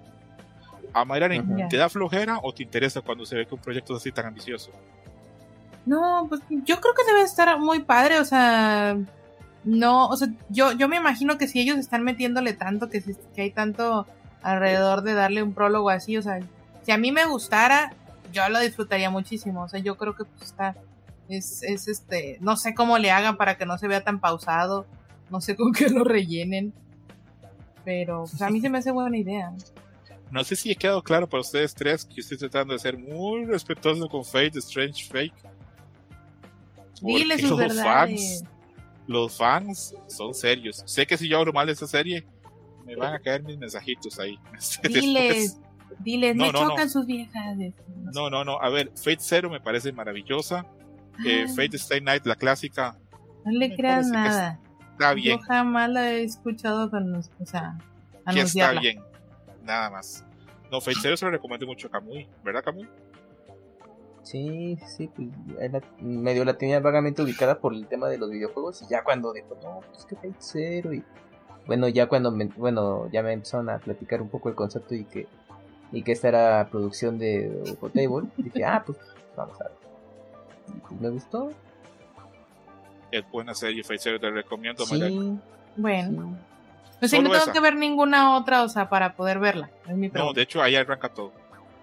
A 0.93 1.05
Mayrani, 1.05 1.41
Ujú. 1.41 1.69
¿te 1.69 1.77
da 1.77 1.89
flojera 1.89 2.39
o 2.41 2.55
te 2.55 2.63
interesa 2.63 3.01
cuando 3.01 3.27
se 3.27 3.35
ve 3.35 3.47
que 3.47 3.55
un 3.57 3.61
proyecto 3.61 3.95
es 3.97 4.03
así 4.03 4.13
tan 4.13 4.27
ambicioso? 4.27 4.71
No, 5.87 6.27
pues 6.29 6.41
yo 6.49 6.81
creo 6.81 6.95
que 6.95 7.05
debe 7.05 7.23
estar 7.23 7.59
muy 7.59 7.81
padre, 7.81 8.21
o 8.21 8.25
sea, 8.25 8.97
no, 9.65 10.07
o 10.07 10.17
sea, 10.17 10.29
yo, 10.51 10.71
yo 10.71 10.89
me 10.89 10.99
imagino 10.99 11.37
que 11.37 11.49
si 11.49 11.59
ellos 11.61 11.79
están 11.79 12.05
metiéndole 12.05 12.53
tanto, 12.53 12.89
que, 12.89 13.01
si- 13.01 13.17
que 13.35 13.43
hay 13.43 13.51
tanto 13.51 14.07
alrededor 14.41 15.03
de 15.03 15.15
darle 15.15 15.43
un 15.43 15.53
prólogo 15.53 15.91
así, 15.91 16.17
o 16.17 16.23
sea, 16.23 16.39
si 16.83 16.93
a 16.93 16.97
mí 16.97 17.11
me 17.11 17.25
gustara, 17.27 17.93
yo 18.35 18.49
lo 18.49 18.61
disfrutaría 18.61 19.09
muchísimo, 19.11 19.63
o 19.63 19.69
sea, 19.69 19.81
yo 19.81 19.97
creo 19.97 20.15
que 20.15 20.25
pues 20.25 20.43
está, 20.43 20.77
es, 21.29 21.63
es 21.63 21.89
este, 21.89 22.39
no 22.41 22.57
sé 22.57 22.75
cómo 22.75 22.99
le 22.99 23.11
hagan 23.11 23.37
para 23.37 23.57
que 23.57 23.65
no 23.65 23.79
se 23.79 23.89
vea 23.89 24.03
tan 24.03 24.21
pausado, 24.21 24.87
no 25.31 25.41
sé 25.41 25.57
con 25.57 25.73
qué 25.73 25.89
lo 25.89 26.05
rellenen, 26.05 26.75
pero 27.85 28.25
pues, 28.31 28.43
a 28.43 28.51
mí 28.51 28.61
se 28.61 28.69
me 28.69 28.79
hace 28.79 28.91
buena 28.91 29.17
idea. 29.17 29.53
No 30.31 30.43
sé 30.43 30.57
si 30.57 30.71
he 30.71 30.77
quedado 30.77 31.03
claro 31.03 31.29
para 31.29 31.43
ustedes 31.43 31.75
tres 31.75 32.05
que 32.05 32.17
yo 32.17 32.21
estoy 32.21 32.39
tratando 32.39 32.73
de 32.73 32.81
ser 32.81 32.99
muy 32.99 33.45
respetuoso 33.45 34.09
con 34.09 34.25
Fate, 34.25 34.59
Strange 34.59 35.05
Fake. 35.05 35.35
Dile 37.01 37.39
sus 37.39 37.51
los 37.51 37.59
verdades. 37.59 37.85
fans, 37.85 38.45
los 39.07 39.37
fans 39.37 39.95
son 40.09 40.35
serios. 40.35 40.83
Sé 40.87 41.07
que 41.07 41.17
si 41.17 41.29
yo 41.29 41.39
hablo 41.39 41.53
mal 41.53 41.67
de 41.67 41.75
esa 41.75 41.87
serie, 41.87 42.27
me 42.85 42.97
van 42.97 43.15
a 43.15 43.19
caer 43.19 43.43
mis 43.43 43.59
mensajitos 43.59 44.19
ahí. 44.19 44.39
Diles. 44.83 45.61
Diles, 46.01 46.35
No, 46.37 46.47
me 46.47 46.53
no, 46.53 46.63
no. 46.65 46.71
chocan 46.71 46.91
sus 46.91 47.07
viejas. 47.07 47.57
No. 48.15 48.31
No, 48.31 48.45
no. 48.45 48.61
A 48.61 48.69
ver, 48.71 48.91
Fate 48.97 49.19
Zero 49.21 49.51
me 49.51 49.61
parece 49.61 49.93
maravillosa. 49.93 50.67
Eh, 51.27 51.47
Ah. 51.49 51.53
Fate 51.55 51.77
Stay 51.77 52.01
Night, 52.01 52.27
la 52.27 52.35
clásica, 52.37 52.97
No 53.45 53.53
le 53.53 53.75
creas 53.77 54.09
nada. 54.09 54.59
está 54.93 55.15
bien. 55.15 55.39
Yo 55.39 55.45
jamás 55.45 55.91
la 55.91 56.11
he 56.13 56.25
escuchado 56.25 56.91
con, 56.91 57.15
o 57.15 57.23
sea, 57.45 57.79
Que 58.33 58.41
está 58.41 58.73
bien. 58.73 59.01
Nada 59.65 59.91
más. 59.91 60.25
No, 60.73 60.81
Fate 60.81 60.97
Zero 61.01 61.17
se 61.17 61.25
lo 61.25 61.31
recomiendo 61.31 61.67
mucho 61.67 61.87
a 61.89 61.91
Kamui, 61.91 62.27
¿verdad, 62.43 62.65
Kamui? 62.65 62.89
Sí, 64.23 64.79
sí, 64.87 65.09
pues 65.15 65.29
la- 65.71 65.83
medio 66.01 66.45
la 66.47 66.57
tenía 66.57 66.81
vagamente 66.81 67.23
ubicada 67.23 67.59
por 67.61 67.75
el 67.75 67.87
tema 67.87 68.09
de 68.09 68.17
los 68.17 68.31
videojuegos 68.31 68.81
y 68.83 68.87
ya 68.89 69.05
cuando 69.05 69.33
dijo, 69.35 69.59
no, 69.63 69.81
pues 69.91 70.07
que 70.07 70.17
Fate 70.17 70.35
Zero 70.39 70.95
y 70.95 71.05
bueno, 71.67 71.89
ya 71.89 72.07
cuando 72.09 72.31
me, 72.31 72.47
bueno, 72.47 73.09
ya 73.13 73.23
me 73.23 73.33
empezaron 73.33 73.69
a 73.71 73.79
platicar 73.79 74.23
un 74.23 74.29
poco 74.31 74.49
el 74.49 74.55
concepto 74.55 74.95
y 74.95 75.05
que 75.05 75.27
y 75.93 76.03
que 76.03 76.13
esta 76.13 76.29
era 76.29 76.69
producción 76.71 77.19
de 77.19 77.63
Ufotable, 77.73 78.29
dije, 78.37 78.65
ah, 78.65 78.83
pues 78.85 78.99
vamos 79.37 79.61
a 79.61 79.65
ver. 79.65 79.73
Y 80.69 80.81
pues 80.81 81.01
me 81.01 81.09
gustó. 81.11 81.53
Es 83.11 83.31
buena 83.31 83.55
serie, 83.55 83.83
Fate 83.85 83.99
Zero 83.99 84.21
te 84.21 84.31
recomiendo. 84.31 84.85
Sí. 84.85 85.39
Bueno, 85.77 86.37
sí. 86.37 86.97
pues 86.99 87.11
sí, 87.11 87.17
Solo 87.17 87.29
no 87.29 87.35
tengo 87.35 87.45
esa. 87.45 87.53
que 87.53 87.61
ver 87.61 87.77
ninguna 87.77 88.37
otra, 88.37 88.63
o 88.63 88.69
sea, 88.69 88.89
para 88.89 89.15
poder 89.15 89.39
verla. 89.39 89.71
Es 89.89 89.95
mi 89.97 90.09
No, 90.09 90.33
de 90.33 90.43
hecho 90.43 90.63
ahí 90.63 90.75
arranca 90.77 91.09
todo. 91.09 91.33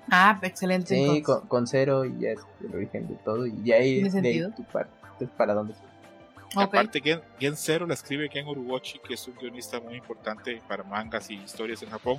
Ah, 0.09 0.37
excelente. 0.41 0.95
Sí, 0.95 1.21
con, 1.21 1.47
con 1.47 1.67
cero 1.67 2.03
y 2.03 2.19
ya 2.19 2.31
es 2.31 2.39
el 2.61 2.75
origen 2.75 3.07
de 3.07 3.15
todo 3.15 3.45
y 3.45 3.53
ya 3.63 3.75
ahí, 3.75 4.01
¿Tiene 4.01 4.21
de 4.21 4.27
ahí 4.27 4.51
tu 4.51 4.63
parte 4.63 4.91
para 5.37 5.53
dónde 5.53 5.73
Y 5.73 6.57
Ok. 6.57 6.63
Aparte, 6.63 6.99
Gen, 6.99 7.21
Gen 7.39 7.55
Zero 7.55 7.87
la 7.87 7.93
escribe 7.93 8.27
Ken 8.27 8.45
Uruguchi, 8.45 8.99
que 8.99 9.13
es 9.13 9.25
un 9.27 9.35
guionista 9.35 9.79
muy 9.79 9.95
importante 9.95 10.61
para 10.67 10.83
mangas 10.83 11.29
y 11.29 11.35
historias 11.35 11.81
en 11.83 11.91
Japón. 11.91 12.17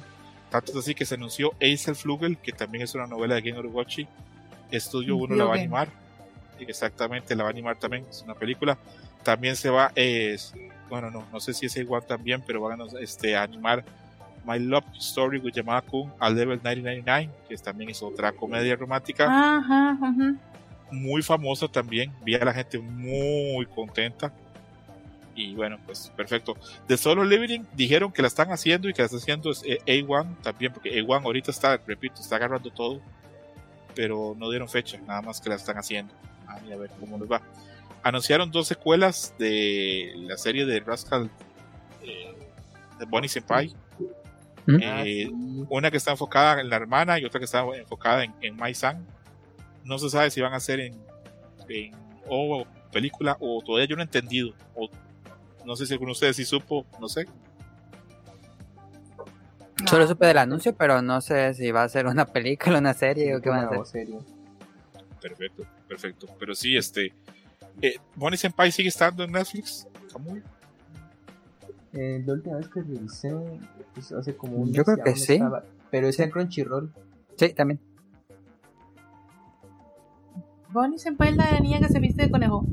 Tanto 0.52 0.72
es 0.72 0.78
así 0.78 0.94
que 0.94 1.06
se 1.06 1.14
anunció 1.14 1.54
Eisel 1.60 1.96
Flugel, 1.96 2.36
que 2.36 2.52
también 2.52 2.84
es 2.84 2.94
una 2.94 3.06
novela 3.06 3.36
de 3.36 3.42
Gen 3.42 3.56
Uruguchi. 3.56 4.06
Estudio 4.70 5.16
1 5.16 5.34
la 5.34 5.44
va 5.46 5.54
a 5.54 5.56
animar. 5.56 5.88
Exactamente, 6.60 7.34
la 7.34 7.44
va 7.44 7.48
a 7.48 7.52
animar 7.52 7.76
también. 7.76 8.04
Es 8.10 8.20
una 8.20 8.34
película. 8.34 8.76
También 9.22 9.56
se 9.56 9.70
va, 9.70 9.92
es, 9.94 10.52
bueno, 10.90 11.10
no, 11.10 11.24
no 11.32 11.40
sé 11.40 11.54
si 11.54 11.64
es 11.64 11.76
igual 11.76 12.04
también, 12.04 12.42
pero 12.46 12.60
van 12.60 12.82
a 12.82 12.84
este, 13.00 13.34
a 13.34 13.44
animar 13.44 13.82
My 14.44 14.58
Love 14.58 14.84
Story 14.98 15.38
with 15.38 15.54
Yamada-kun 15.54 16.12
a 16.18 16.28
Level 16.28 16.60
999, 16.62 17.30
que 17.48 17.56
también 17.56 17.88
es 17.88 18.02
otra 18.02 18.32
comedia 18.32 18.76
romántica 18.76 19.28
Ajá, 19.30 19.96
ujú. 20.02 20.36
muy 20.90 21.22
famosa 21.22 21.66
también. 21.66 22.12
Vi 22.24 22.34
a 22.34 22.44
la 22.44 22.52
gente 22.52 22.78
muy 22.78 23.64
contenta. 23.66 24.30
Y 25.34 25.54
bueno, 25.54 25.78
pues 25.86 26.12
perfecto. 26.16 26.56
De 26.86 26.96
Solo 26.96 27.24
Leveling 27.24 27.66
dijeron 27.74 28.12
que 28.12 28.20
la 28.22 28.28
están 28.28 28.52
haciendo 28.52 28.88
y 28.88 28.92
que 28.92 29.02
la 29.02 29.06
está 29.06 29.16
haciendo 29.18 29.50
es 29.50 29.62
eh, 29.66 29.78
A1 29.86 30.42
también, 30.42 30.72
porque 30.72 30.90
A1 31.02 31.24
ahorita 31.24 31.50
está, 31.50 31.78
repito, 31.86 32.20
está 32.20 32.36
agarrando 32.36 32.70
todo. 32.70 33.00
Pero 33.94 34.34
no 34.38 34.50
dieron 34.50 34.68
fecha, 34.68 34.98
nada 35.06 35.22
más 35.22 35.40
que 35.40 35.48
la 35.48 35.56
están 35.56 35.76
haciendo. 35.78 36.12
Ay, 36.46 36.72
a 36.72 36.76
ver 36.76 36.90
cómo 37.00 37.18
les 37.18 37.30
va. 37.30 37.42
Anunciaron 38.02 38.50
dos 38.50 38.66
secuelas 38.66 39.34
de 39.38 40.12
la 40.16 40.36
serie 40.36 40.66
de 40.66 40.80
Rascal 40.80 41.30
eh, 42.02 42.34
de 42.98 43.04
Bonnie 43.06 43.28
Senpai. 43.28 43.74
¿Mm? 44.66 44.76
Ah, 44.84 45.02
Eh, 45.04 45.26
sí. 45.28 45.66
una 45.70 45.90
que 45.90 45.96
está 45.96 46.10
enfocada 46.12 46.60
en 46.60 46.68
la 46.68 46.76
hermana 46.76 47.18
y 47.18 47.24
otra 47.24 47.38
que 47.38 47.44
está 47.46 47.64
enfocada 47.76 48.24
en, 48.24 48.34
en 48.42 48.56
Mai-san. 48.56 49.06
No 49.84 49.98
se 49.98 50.08
sabe 50.10 50.30
si 50.30 50.40
van 50.40 50.54
a 50.54 50.60
ser 50.60 50.80
en, 50.80 50.94
en 51.68 51.94
o 52.28 52.64
película 52.92 53.36
o 53.40 53.62
todavía 53.64 53.88
yo 53.88 53.96
no 53.96 54.02
he 54.02 54.04
entendido. 54.04 54.52
O 54.74 54.88
no 55.64 55.76
sé 55.76 55.86
si 55.86 55.92
alguno 55.92 56.10
de 56.10 56.12
ustedes 56.12 56.36
sí 56.36 56.44
supo, 56.44 56.86
no 57.00 57.08
sé. 57.08 57.26
No. 59.80 59.88
Solo 59.88 60.06
supe 60.06 60.26
del 60.26 60.38
anuncio, 60.38 60.74
pero 60.76 61.02
no 61.02 61.20
sé 61.20 61.54
si 61.54 61.70
va 61.70 61.82
a 61.82 61.88
ser 61.88 62.06
una 62.06 62.26
película, 62.26 62.78
una 62.78 62.94
serie 62.94 63.34
o 63.36 63.40
qué 63.40 63.48
van 63.48 63.68
a 63.72 63.84
serie. 63.84 64.18
Perfecto, 65.20 65.64
perfecto. 65.88 66.26
Pero 66.38 66.54
sí, 66.54 66.76
este. 66.76 67.12
Eh, 67.80 67.96
Bonnie 68.16 68.36
Senpai 68.36 68.70
sigue 68.70 68.88
estando 68.88 69.24
en 69.24 69.32
Netflix. 69.32 69.86
Kamui. 70.12 70.42
Eh, 71.94 72.22
la 72.24 72.32
última 72.34 72.56
vez 72.56 72.68
que 72.68 72.80
revisé, 72.80 73.32
pues, 73.94 74.12
hace 74.12 74.34
como 74.36 74.56
un 74.56 74.72
Yo 74.72 74.84
creo 74.84 74.98
que 75.04 75.14
sí. 75.16 75.34
estaba, 75.34 75.64
pero 75.90 76.08
está 76.08 76.24
en 76.24 76.30
Crunchyroll. 76.30 76.92
Sí, 77.36 77.50
también. 77.50 77.80
Bonnie 80.70 80.98
Senpai 80.98 81.30
es 81.30 81.36
la 81.36 81.60
niña 81.60 81.80
que 81.80 81.88
se 81.88 82.00
viste 82.00 82.22
de 82.22 82.30
conejo. 82.30 82.64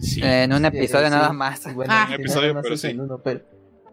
Sí. 0.00 0.20
en 0.22 0.52
un 0.52 0.64
episodio 0.64 1.06
sí. 1.06 1.12
nada 1.12 1.32
más. 1.32 1.74
Bueno, 1.74 1.92
Ah. 1.94 2.06
Un 2.08 2.14
episodio, 2.14 2.58
pero 2.62 2.76
sí. 2.76 2.88
en 2.88 3.00
uno, 3.00 3.18
pero, 3.22 3.40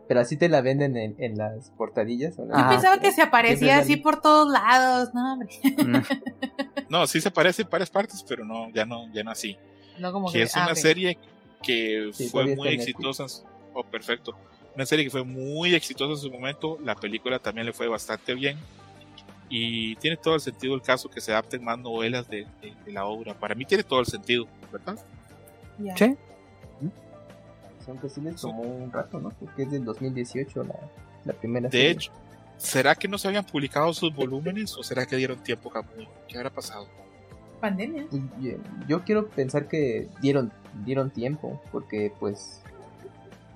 pero 0.07 0.19
así 0.21 0.37
te 0.37 0.47
la 0.49 0.61
venden 0.61 0.95
en, 0.97 1.15
en 1.19 1.37
las 1.37 1.69
portadillas. 1.71 2.37
¿o 2.39 2.45
no? 2.45 2.53
Yo 2.53 2.59
Ajá. 2.59 2.69
pensaba 2.69 2.99
que 2.99 3.11
se 3.11 3.21
aparecía 3.21 3.77
así 3.79 3.97
por 3.97 4.21
todos 4.21 4.51
lados. 4.51 5.09
No, 5.13 5.33
hombre. 5.33 5.49
Mm. 5.63 5.97
No, 6.89 7.05
sí 7.05 7.19
se 7.19 7.29
parece 7.31 7.63
en 7.63 7.69
varias 7.69 7.89
partes, 7.89 8.23
pero 8.27 8.45
no, 8.45 8.69
ya 8.71 8.85
no, 8.85 9.11
ya 9.13 9.21
no 9.21 9.31
así. 9.31 9.57
No 9.99 10.13
como 10.13 10.31
que 10.31 10.37
que. 10.37 10.43
es 10.43 10.55
ah, 10.55 10.61
una 10.63 10.71
ok. 10.71 10.77
serie 10.77 11.17
que 11.61 12.11
Sí, 12.13 12.29
fue 12.29 12.55
muy 12.55 12.69
exitosa. 12.69 13.25
Oh, 13.73 13.83
perfecto. 13.83 14.33
Una 14.73 14.85
serie 14.85 15.03
que 15.03 15.11
fue 15.11 15.25
muy 15.25 15.75
exitosa 15.75 16.11
en 16.13 16.17
su 16.17 16.31
momento. 16.31 16.77
La 16.85 16.95
película 16.95 17.39
también 17.39 17.65
le 17.65 17.73
fue 17.73 17.89
bastante 17.89 18.33
bien. 18.35 18.57
Y 19.49 19.95
tiene 19.97 20.15
todo 20.17 20.35
el 20.35 20.39
sentido 20.41 20.75
el 20.75 20.81
caso 20.81 21.09
que 21.09 21.19
se 21.19 21.31
adapten 21.31 21.63
más 21.63 21.77
novelas 21.79 22.29
de, 22.29 22.45
de- 22.61 22.73
de 22.85 22.91
la 22.93 23.05
obra. 23.05 23.33
Para 23.33 23.53
mí 23.55 23.65
tiene 23.65 23.83
todo 23.83 23.99
el 23.99 24.05
sentido, 24.05 24.47
¿verdad? 24.71 24.97
Ya. 25.79 25.95
Sí. 25.97 26.15
Aunque 27.87 28.09
sí 28.09 28.19
les 28.19 28.41
tomó 28.41 28.63
un 28.63 28.91
rato, 28.91 29.19
¿no? 29.19 29.29
Porque 29.29 29.63
es 29.63 29.71
del 29.71 29.85
2018 29.85 30.63
la, 30.65 30.75
la 31.23 31.33
primera 31.33 31.69
De 31.69 31.71
serie. 31.71 31.91
hecho, 31.91 32.11
¿será 32.57 32.95
que 32.95 33.07
no 33.07 33.17
se 33.17 33.29
habían 33.29 33.45
publicado 33.45 33.93
sus 33.93 34.13
volúmenes 34.13 34.75
o 34.77 34.83
será 34.83 35.05
que 35.05 35.15
dieron 35.15 35.41
tiempo, 35.41 35.69
Camuy? 35.69 36.05
¿Qué 36.27 36.37
habrá 36.37 36.49
pasado? 36.49 36.85
Pandemia. 37.61 38.05
Pues, 38.09 38.21
yo, 38.41 38.51
yo 38.89 39.03
quiero 39.05 39.27
pensar 39.29 39.67
que 39.67 40.09
dieron 40.21 40.51
dieron 40.85 41.09
tiempo, 41.09 41.61
porque 41.71 42.11
pues 42.19 42.61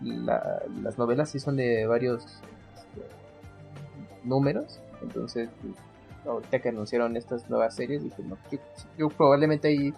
la- 0.01 0.63
las 0.81 0.97
novelas 0.97 1.29
sí 1.29 1.39
son 1.39 1.57
de 1.57 1.85
varios 1.85 2.23
este, 2.23 3.05
números, 4.23 4.79
entonces 5.01 5.49
pues, 5.61 5.73
ahorita 6.25 6.59
que 6.59 6.69
anunciaron 6.69 7.17
estas 7.17 7.49
nuevas 7.49 7.75
series, 7.75 8.01
dije, 8.03 8.23
no, 8.23 8.37
yo, 8.49 8.59
yo 8.97 9.09
probablemente 9.09 9.67
ahí 9.67 9.93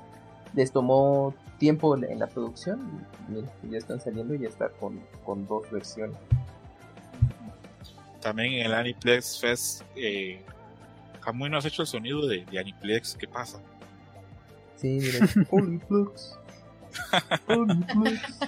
les 0.53 0.71
tomó 0.71 1.33
tiempo 1.57 1.95
en 1.95 2.19
la 2.19 2.27
producción 2.27 3.05
y 3.27 3.31
mira, 3.31 3.47
ya 3.69 3.77
están 3.77 3.99
saliendo 4.01 4.35
y 4.35 4.39
ya 4.39 4.49
está 4.49 4.69
con, 4.69 4.99
con 5.25 5.47
dos 5.47 5.69
versiones. 5.71 6.17
También 8.21 8.53
en 8.53 8.65
el 8.67 8.73
Aniplex 8.73 9.39
Fest, 9.39 9.83
eh, 9.95 10.41
Camuy 11.21 11.49
no 11.49 11.57
has 11.57 11.65
hecho 11.65 11.81
el 11.81 11.87
sonido 11.87 12.25
de, 12.27 12.45
de 12.45 12.59
Aniplex, 12.59 13.15
¿qué 13.15 13.27
pasa? 13.27 13.59
Sí, 14.77 14.99
miren, 14.99 15.29
Oliplex. 15.51 16.37
Oliplex. 17.47 18.39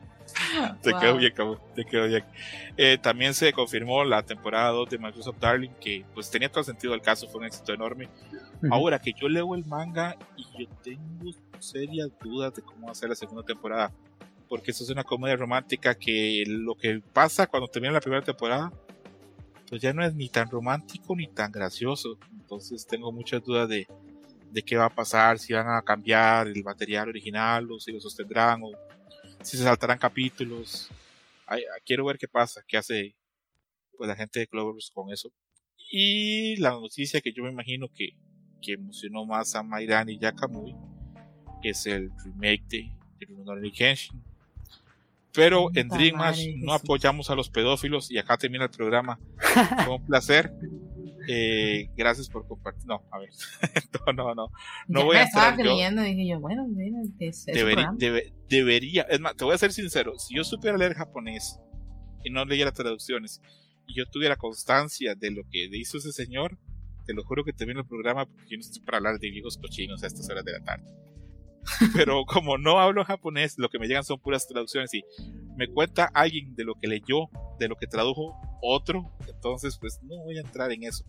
Te 0.82 0.90
Wow. 0.92 1.00
quedó 1.00 1.16
bien, 1.16 1.32
cabrón, 1.34 1.58
te 1.74 1.84
quedó 1.84 2.06
bien. 2.06 2.24
Eh, 2.76 2.98
también 2.98 3.34
se 3.34 3.52
confirmó 3.52 4.04
la 4.04 4.22
temporada 4.22 4.70
2 4.70 4.88
de 4.90 4.98
Microsoft 4.98 5.38
Darling, 5.38 5.70
que 5.80 6.04
pues 6.14 6.30
tenía 6.30 6.48
todo 6.48 6.60
el 6.60 6.66
sentido 6.66 6.92
del 6.92 7.02
caso, 7.02 7.28
fue 7.28 7.40
un 7.40 7.46
éxito 7.46 7.72
enorme. 7.72 8.08
Ujú. 8.62 8.72
Ahora 8.74 8.98
que 8.98 9.12
yo 9.12 9.28
leo 9.28 9.54
el 9.54 9.64
manga 9.66 10.16
y 10.36 10.44
yo 10.64 10.68
tengo 10.82 11.30
serias 11.58 12.08
dudas 12.22 12.54
de 12.54 12.62
cómo 12.62 12.86
va 12.86 12.92
a 12.92 12.94
ser 12.94 13.08
la 13.10 13.14
segunda 13.14 13.42
temporada, 13.42 13.92
porque 14.48 14.70
eso 14.70 14.82
es 14.84 14.90
una 14.90 15.04
comedia 15.04 15.36
romántica 15.36 15.94
que 15.94 16.44
lo 16.46 16.74
que 16.74 17.00
pasa 17.12 17.46
cuando 17.46 17.68
termina 17.68 17.92
la 17.92 18.00
primera 18.00 18.22
temporada, 18.24 18.72
pues 19.68 19.80
ya 19.82 19.92
no 19.92 20.04
es 20.04 20.14
ni 20.14 20.28
tan 20.28 20.50
romántico 20.50 21.14
ni 21.14 21.26
tan 21.28 21.52
gracioso. 21.52 22.18
Entonces 22.32 22.86
tengo 22.86 23.12
muchas 23.12 23.44
dudas 23.44 23.68
de, 23.68 23.86
de 24.50 24.62
qué 24.62 24.76
va 24.76 24.86
a 24.86 24.90
pasar, 24.90 25.38
si 25.38 25.52
van 25.52 25.68
a 25.68 25.82
cambiar 25.82 26.48
el 26.48 26.64
material 26.64 27.08
original 27.08 27.70
o 27.70 27.78
si 27.78 27.92
lo 27.92 28.00
sostendrán 28.00 28.62
o 28.64 28.70
si 29.42 29.56
se 29.56 29.64
saltarán 29.64 29.98
capítulos. 29.98 30.90
quiero 31.84 32.04
ver 32.04 32.18
qué 32.18 32.28
pasa, 32.28 32.62
qué 32.66 32.76
hace 32.76 33.16
pues, 33.96 34.08
la 34.08 34.16
gente 34.16 34.40
de 34.40 34.46
Cloververse 34.46 34.92
con 34.92 35.12
eso. 35.12 35.32
Y 35.90 36.56
la 36.56 36.70
noticia 36.70 37.20
que 37.20 37.32
yo 37.32 37.42
me 37.42 37.50
imagino 37.50 37.88
que, 37.88 38.10
que 38.62 38.74
emocionó 38.74 39.24
más 39.26 39.54
a 39.54 39.62
Mairan 39.62 40.08
y 40.08 40.18
Yakamui 40.18 40.76
es 41.62 41.86
el 41.86 42.10
remake 42.24 42.64
de, 42.68 42.92
de 43.18 43.26
Rurouni 43.26 43.72
Kenshin. 43.72 44.22
Pero 45.32 45.68
en 45.74 45.88
Dream 45.88 46.16
Match 46.16 46.40
no 46.56 46.72
apoyamos 46.72 47.30
a 47.30 47.34
los 47.34 47.50
pedófilos 47.50 48.10
y 48.10 48.18
acá 48.18 48.36
termina 48.36 48.64
el 48.64 48.70
programa. 48.70 49.18
Fue 49.84 49.94
un 49.94 50.06
placer. 50.06 50.52
Eh, 51.32 51.88
gracias 51.96 52.28
por 52.28 52.44
compartir. 52.48 52.86
No, 52.86 53.04
a 53.12 53.18
ver. 53.20 53.30
no, 54.06 54.12
no, 54.12 54.34
no. 54.34 54.48
No 54.88 55.04
voy 55.04 55.16
a 55.16 55.22
entrar. 55.22 55.56
Yo. 55.56 55.62
dije 56.02 56.26
yo, 56.26 56.40
bueno, 56.40 56.66
es, 57.20 57.44
debería, 57.46 57.92
debería. 58.48 59.02
Es 59.02 59.20
más, 59.20 59.36
te 59.36 59.44
voy 59.44 59.54
a 59.54 59.58
ser 59.58 59.72
sincero. 59.72 60.18
Si 60.18 60.34
yo 60.34 60.42
supiera 60.42 60.76
leer 60.76 60.94
japonés 60.94 61.60
y 62.24 62.30
no 62.30 62.44
leyera 62.44 62.72
traducciones 62.72 63.40
y 63.86 63.94
yo 63.94 64.06
tuviera 64.06 64.34
constancia 64.34 65.14
de 65.14 65.30
lo 65.30 65.42
que 65.48 65.68
hizo 65.72 65.98
ese 65.98 66.10
señor, 66.10 66.58
te 67.06 67.14
lo 67.14 67.22
juro 67.22 67.44
que 67.44 67.52
termino 67.52 67.80
el 67.80 67.86
programa 67.86 68.26
porque 68.26 68.50
yo 68.50 68.56
no 68.56 68.62
estoy 68.62 68.82
para 68.82 68.98
hablar 68.98 69.20
de 69.20 69.30
viejos 69.30 69.56
cochinos 69.56 70.02
a 70.02 70.08
estas 70.08 70.28
horas 70.30 70.44
de 70.44 70.52
la 70.52 70.64
tarde. 70.64 70.84
Pero 71.94 72.24
como 72.24 72.58
no 72.58 72.80
hablo 72.80 73.04
japonés, 73.04 73.56
lo 73.56 73.68
que 73.68 73.78
me 73.78 73.86
llegan 73.86 74.02
son 74.02 74.18
puras 74.18 74.48
traducciones 74.48 74.92
y 74.94 75.04
me 75.56 75.68
cuenta 75.68 76.10
alguien 76.12 76.56
de 76.56 76.64
lo 76.64 76.74
que 76.74 76.88
leyó, 76.88 77.28
de 77.60 77.68
lo 77.68 77.76
que 77.76 77.86
tradujo 77.86 78.34
otro, 78.62 79.12
entonces 79.28 79.78
pues 79.78 80.00
no 80.02 80.16
voy 80.24 80.38
a 80.38 80.40
entrar 80.40 80.72
en 80.72 80.84
eso. 80.84 81.04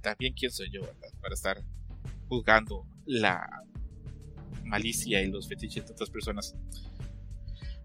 También 0.00 0.34
quién 0.34 0.50
soy 0.50 0.70
yo, 0.70 0.82
Para 1.20 1.34
estar 1.34 1.62
juzgando 2.28 2.86
la 3.06 3.64
malicia 4.64 5.22
y 5.22 5.30
los 5.30 5.48
fetiches 5.48 5.86
de 5.86 5.92
otras 5.92 6.10
personas. 6.10 6.54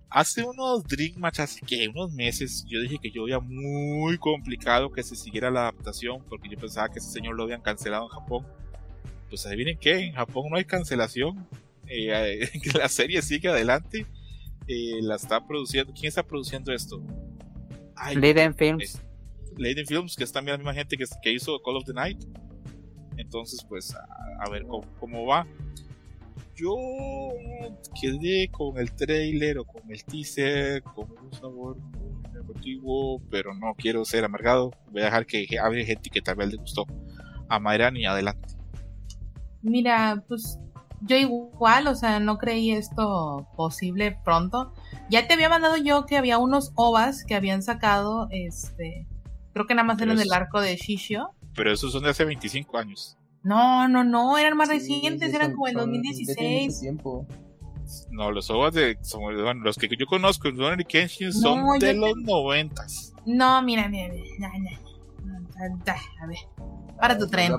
Hace 0.09 0.43
unos 0.43 0.83
Dream 0.83 1.15
Match, 1.17 1.39
hace 1.39 1.59
que 1.61 1.87
unos 1.87 2.13
meses, 2.13 2.63
yo 2.67 2.79
dije 2.79 2.99
que 3.01 3.11
yo 3.11 3.25
veía 3.25 3.39
muy 3.39 4.17
complicado 4.17 4.91
que 4.91 5.03
se 5.03 5.15
siguiera 5.15 5.51
la 5.51 5.61
adaptación 5.61 6.23
porque 6.29 6.47
yo 6.47 6.57
pensaba 6.57 6.89
que 6.89 6.99
ese 6.99 7.11
señor 7.11 7.35
lo 7.35 7.43
habían 7.43 7.61
cancelado 7.61 8.03
en 8.03 8.09
Japón 8.09 8.45
pues 9.29 9.45
adivinen 9.45 9.77
qué, 9.77 9.97
en 9.97 10.13
Japón 10.13 10.45
no 10.49 10.57
hay 10.57 10.65
cancelación. 10.65 11.47
Eh, 11.87 12.49
la 12.77 12.89
serie 12.89 13.21
sigue 13.21 13.49
adelante. 13.49 14.05
Eh, 14.67 14.99
la 15.01 15.15
está 15.15 15.45
produciendo. 15.45 15.93
¿Quién 15.93 16.07
está 16.07 16.23
produciendo 16.23 16.71
esto? 16.73 17.01
Leiden 18.15 18.53
Films. 18.55 19.01
Leiden 19.57 19.85
Films, 19.85 20.15
que 20.15 20.23
es 20.23 20.31
también 20.31 20.53
la 20.53 20.57
misma 20.57 20.73
gente 20.73 20.97
que, 20.97 21.05
que 21.21 21.31
hizo 21.31 21.61
Call 21.61 21.77
of 21.77 21.85
the 21.85 21.93
Night. 21.93 22.23
Entonces, 23.17 23.65
pues, 23.67 23.95
a, 23.95 24.49
ver 24.49 24.65
cómo, 24.99 25.25
va. 25.25 25.47
Yo 26.55 26.75
quedé 27.99 28.49
con 28.49 28.77
el 28.77 28.91
trailer 28.93 29.59
o 29.59 29.65
con 29.65 29.89
el 29.89 30.03
teaser 30.03 30.81
con 30.83 31.07
un 31.11 31.33
sabor 31.33 31.77
muy 31.77 32.21
negativo, 32.33 33.21
pero 33.29 33.53
no 33.53 33.73
quiero 33.75 34.05
ser 34.05 34.23
amargado. 34.23 34.71
Voy 34.91 35.01
a 35.01 35.05
dejar 35.05 35.25
que 35.25 35.47
hable 35.61 35.85
gente 35.85 36.09
que 36.09 36.21
tal 36.21 36.35
vez 36.35 36.49
le 36.51 36.57
gustó 36.57 36.85
a 37.49 37.59
Mayran 37.59 37.97
y 37.97 38.05
adelante. 38.05 38.55
Mira, 39.61 40.23
pues 40.27 40.59
yo 41.01 41.17
igual, 41.17 41.87
o 41.87 41.95
sea, 41.95 42.19
no 42.19 42.37
creí 42.37 42.71
esto 42.71 43.47
posible 43.55 44.17
pronto. 44.23 44.73
Ya 45.09 45.27
te 45.27 45.33
había 45.33 45.49
mandado 45.49 45.77
yo 45.77 46.05
que 46.05 46.17
había 46.17 46.37
unos 46.37 46.71
ovas 46.75 47.23
que 47.25 47.35
habían 47.35 47.63
sacado, 47.63 48.27
este, 48.31 49.07
creo 49.55 49.67
que 49.67 49.73
nada 49.73 49.87
más 49.87 50.01
eran 50.01 50.17
del 50.17 50.33
arco 50.33 50.59
de 50.59 50.75
Shishio. 50.75 51.29
Pero 51.53 51.71
esos 51.71 51.93
son 51.93 52.03
de 52.03 52.09
hace 52.09 52.25
25 52.25 52.77
años. 52.77 53.17
No, 53.41 53.87
no, 53.87 54.03
no, 54.03 54.37
eran 54.37 54.57
más 54.57 54.67
recientes, 54.67 55.33
eran 55.33 55.53
como 55.53 55.69
el 55.69 55.75
2016. 55.75 56.81
No, 58.09 58.31
los 58.31 58.49
ovas 58.49 58.73
de 58.73 58.97
los 59.63 59.77
que 59.77 59.87
yo 59.97 60.07
conozco 60.07 60.49
en 60.49 60.83
Kenshin 60.83 61.31
son 61.31 61.79
de 61.79 61.93
los 61.93 62.17
noventas. 62.17 63.13
No, 63.25 63.61
mira, 63.61 63.87
mira, 63.87 64.13
mira, 64.13 64.51
a 66.19 66.27
ver 66.27 66.37
para 66.99 67.17
tu 67.17 67.29
tren. 67.29 67.53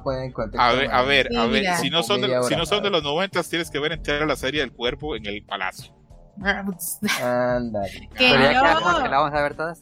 A 0.59 0.73
ver, 0.73 0.93
a 0.93 1.03
ver, 1.03 1.29
a 1.35 1.47
ver, 1.47 1.65
si 1.77 1.89
no 1.89 2.03
son 2.03 2.21
de, 2.21 2.43
si 2.47 2.57
no 2.57 2.67
son 2.67 2.83
de 2.83 2.91
los 2.91 3.03
noventas, 3.03 3.49
tienes 3.49 3.71
que 3.71 3.79
ver 3.79 3.93
entera 3.93 4.27
la 4.27 4.37
serie 4.37 4.61
del 4.61 4.73
cuerpo 4.73 5.17
en 5.17 5.25
el 5.25 5.43
palacio. 5.45 5.95
Ándale. 7.23 8.11
Pero 8.19 8.43
ya 8.43 8.49
que 8.49 9.09
la 9.09 9.19
vamos 9.19 9.33
a 9.33 9.43
ver 9.43 9.57
todas. 9.57 9.81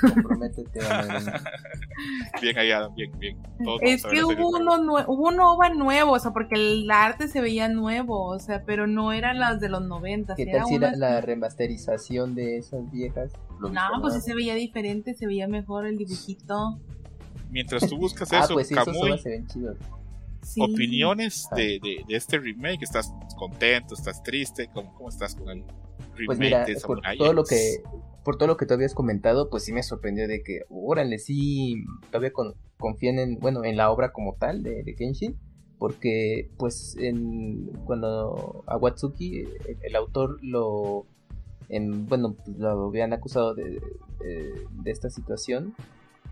Comprométete, 0.00 0.80
Bien 2.42 2.58
ahí, 2.58 2.70
Adam, 2.70 2.94
bien, 2.94 3.10
bien. 3.18 3.38
es 3.80 4.04
que 4.04 4.22
hubo 4.22 4.50
uno, 4.50 4.74
hubo 5.06 5.28
un 5.28 5.40
OVA 5.40 5.70
nuevo, 5.70 6.12
o 6.12 6.18
sea, 6.18 6.32
porque 6.32 6.54
el 6.54 6.90
arte 6.90 7.28
se 7.28 7.40
veía 7.40 7.68
nuevo, 7.68 8.26
o 8.26 8.38
sea, 8.38 8.64
pero 8.64 8.86
no 8.86 9.12
eran 9.12 9.38
las 9.38 9.60
de 9.60 9.68
los 9.68 9.82
90. 9.82 10.34
¿Qué 10.34 10.46
tal 10.46 10.66
si 10.66 10.74
era 10.74 10.94
la 10.96 11.20
remasterización 11.20 12.34
de 12.34 12.58
esas 12.58 12.90
viejas? 12.90 13.32
No, 13.60 14.00
pues 14.02 14.14
sí 14.14 14.20
se 14.20 14.34
veía 14.34 14.54
diferente, 14.54 15.14
se 15.14 15.26
veía 15.26 15.48
mejor 15.48 15.86
el 15.86 15.96
dibujito 15.96 16.78
mientras 17.50 17.88
tú 17.88 17.96
buscas 17.96 18.30
ah, 18.32 18.44
eso, 18.44 18.54
pues 18.54 18.70
opiniones 20.58 21.48
de, 21.56 21.80
de, 21.82 22.16
este 22.16 22.38
remake, 22.38 22.82
¿estás 22.82 23.12
contento, 23.36 23.94
estás 23.94 24.22
triste? 24.22 24.68
¿Cómo, 24.72 24.94
cómo 24.94 25.08
estás 25.08 25.34
con 25.34 25.48
el 25.48 25.64
remake 26.14 26.26
pues 26.26 26.38
mira, 26.38 26.66
por 26.86 27.00
todo 27.16 27.32
lo 27.32 27.44
que 27.44 27.82
por 28.26 28.36
todo 28.36 28.48
lo 28.48 28.56
que 28.58 28.66
tú 28.66 28.74
habías 28.74 28.92
comentado, 28.92 29.48
pues 29.48 29.64
sí 29.64 29.72
me 29.72 29.82
sorprendió 29.82 30.28
de 30.28 30.42
que, 30.42 30.64
órale, 30.68 31.18
sí, 31.18 31.84
todavía 32.10 32.32
confían 32.76 33.18
en, 33.18 33.38
bueno, 33.38 33.64
en 33.64 33.78
la 33.78 33.90
obra 33.90 34.12
como 34.12 34.34
tal 34.34 34.62
de, 34.62 34.82
de 34.82 34.94
Kenshin, 34.94 35.38
porque 35.78 36.50
pues 36.58 36.96
en, 36.98 37.70
cuando 37.86 38.64
a 38.66 38.76
Watsuki, 38.76 39.44
el, 39.80 39.96
autor 39.96 40.38
lo, 40.42 41.06
en, 41.68 42.06
bueno, 42.06 42.36
lo 42.58 42.88
habían 42.88 43.14
acusado 43.14 43.54
de, 43.54 43.80
de 44.20 44.90
esta 44.90 45.08
situación, 45.08 45.74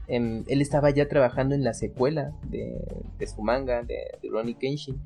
Em, 0.07 0.45
él 0.49 0.61
estaba 0.61 0.91
ya 0.91 1.09
trabajando 1.09 1.55
en 1.55 1.65
la 1.65 1.73
secuela 1.73 2.33
de, 2.51 3.27
su 3.27 3.43
manga, 3.43 3.83
de, 3.83 3.97
de, 4.23 4.29
Ronnie 4.29 4.55
Kenshin. 4.55 5.01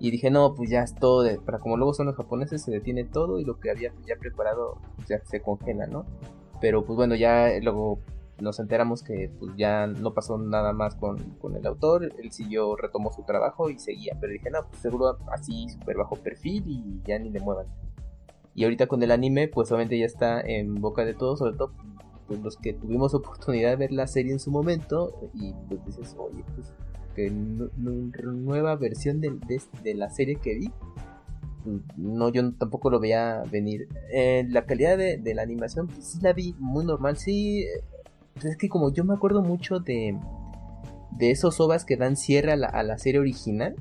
Y 0.00 0.10
dije, 0.10 0.30
no, 0.30 0.54
pues 0.54 0.70
ya 0.70 0.82
es 0.82 0.94
todo, 0.94 1.28
para 1.42 1.58
como 1.58 1.76
luego 1.76 1.92
son 1.92 2.06
los 2.06 2.16
japoneses, 2.16 2.62
se 2.62 2.70
detiene 2.70 3.04
todo 3.04 3.38
y 3.38 3.44
lo 3.44 3.60
que 3.60 3.70
había 3.70 3.92
ya 4.06 4.16
preparado 4.16 4.78
ya 5.06 5.22
se 5.24 5.42
congela, 5.42 5.86
¿no? 5.86 6.06
Pero 6.60 6.84
pues 6.86 6.96
bueno, 6.96 7.14
ya 7.14 7.50
luego 7.60 8.00
nos 8.40 8.58
enteramos 8.58 9.02
que 9.02 9.30
pues 9.38 9.52
ya 9.56 9.86
no 9.86 10.14
pasó 10.14 10.38
nada 10.38 10.72
más 10.72 10.94
con, 10.94 11.18
con 11.40 11.54
el 11.54 11.66
autor, 11.66 12.10
él 12.18 12.32
siguió, 12.32 12.76
retomó 12.76 13.12
su 13.12 13.24
trabajo 13.24 13.68
y 13.68 13.78
seguía, 13.78 14.16
pero 14.18 14.32
dije, 14.32 14.50
no, 14.50 14.66
pues 14.68 14.80
seguro 14.80 15.18
así 15.30 15.68
súper 15.68 15.98
bajo 15.98 16.16
perfil 16.16 16.64
y 16.66 17.02
ya 17.06 17.18
ni 17.18 17.30
le 17.30 17.40
muevan. 17.40 17.66
Y 18.54 18.64
ahorita 18.64 18.86
con 18.86 19.02
el 19.02 19.10
anime, 19.10 19.48
pues 19.48 19.70
obviamente 19.70 19.98
ya 19.98 20.06
está 20.06 20.40
en 20.40 20.76
boca 20.76 21.04
de 21.04 21.14
todos, 21.14 21.38
sobre 21.38 21.56
todo 21.56 21.72
pues, 22.26 22.40
los 22.40 22.56
que 22.56 22.72
tuvimos 22.72 23.14
oportunidad 23.14 23.70
de 23.70 23.76
ver 23.76 23.92
la 23.92 24.06
serie 24.06 24.32
en 24.32 24.40
su 24.40 24.50
momento 24.50 25.30
y 25.34 25.52
pues 25.68 25.84
dices, 25.84 26.16
oye, 26.18 26.44
pues 26.54 26.72
que 27.20 27.30
nueva 27.30 28.76
versión 28.76 29.20
de, 29.20 29.36
de, 29.82 29.94
la 29.94 30.10
serie 30.10 30.36
que 30.36 30.54
vi, 30.54 30.70
no, 31.96 32.30
yo 32.30 32.52
tampoco 32.54 32.90
lo 32.90 33.00
veía 33.00 33.42
venir. 33.50 33.88
Eh, 34.12 34.46
la 34.48 34.64
calidad 34.64 34.96
de, 34.96 35.34
la 35.34 35.42
animación, 35.42 35.88
pues 35.88 36.12
sí 36.12 36.18
la 36.22 36.32
vi 36.32 36.54
muy 36.58 36.84
normal, 36.84 37.16
sí, 37.16 37.66
pues, 38.34 38.46
es 38.46 38.56
que 38.56 38.68
como 38.68 38.92
yo 38.92 39.04
me 39.04 39.14
acuerdo 39.14 39.42
mucho 39.42 39.80
de, 39.80 40.18
de 41.12 41.30
esos 41.30 41.60
ovas 41.60 41.84
que 41.84 41.96
dan 41.96 42.16
cierre 42.16 42.52
a 42.52 42.82
la, 42.82 42.98
serie 42.98 43.20
original, 43.20 43.76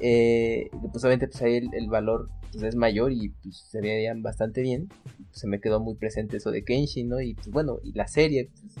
eh, 0.00 0.68
pues 0.92 1.02
obviamente 1.04 1.28
pues 1.28 1.42
ahí 1.42 1.66
el, 1.72 1.88
valor 1.88 2.28
pues, 2.52 2.62
es 2.62 2.76
mayor 2.76 3.12
y 3.12 3.30
pues 3.42 3.64
se 3.70 3.80
veían 3.80 4.22
bastante 4.22 4.60
bien. 4.60 4.88
Se 5.30 5.46
me 5.46 5.60
quedó 5.60 5.80
muy 5.80 5.96
presente 5.96 6.38
eso 6.38 6.50
de 6.50 6.64
Kenshin, 6.64 7.08
¿no? 7.08 7.20
Y 7.20 7.34
pues 7.34 7.48
bueno, 7.48 7.78
y 7.82 7.92
la 7.92 8.06
serie, 8.06 8.50
pues, 8.52 8.74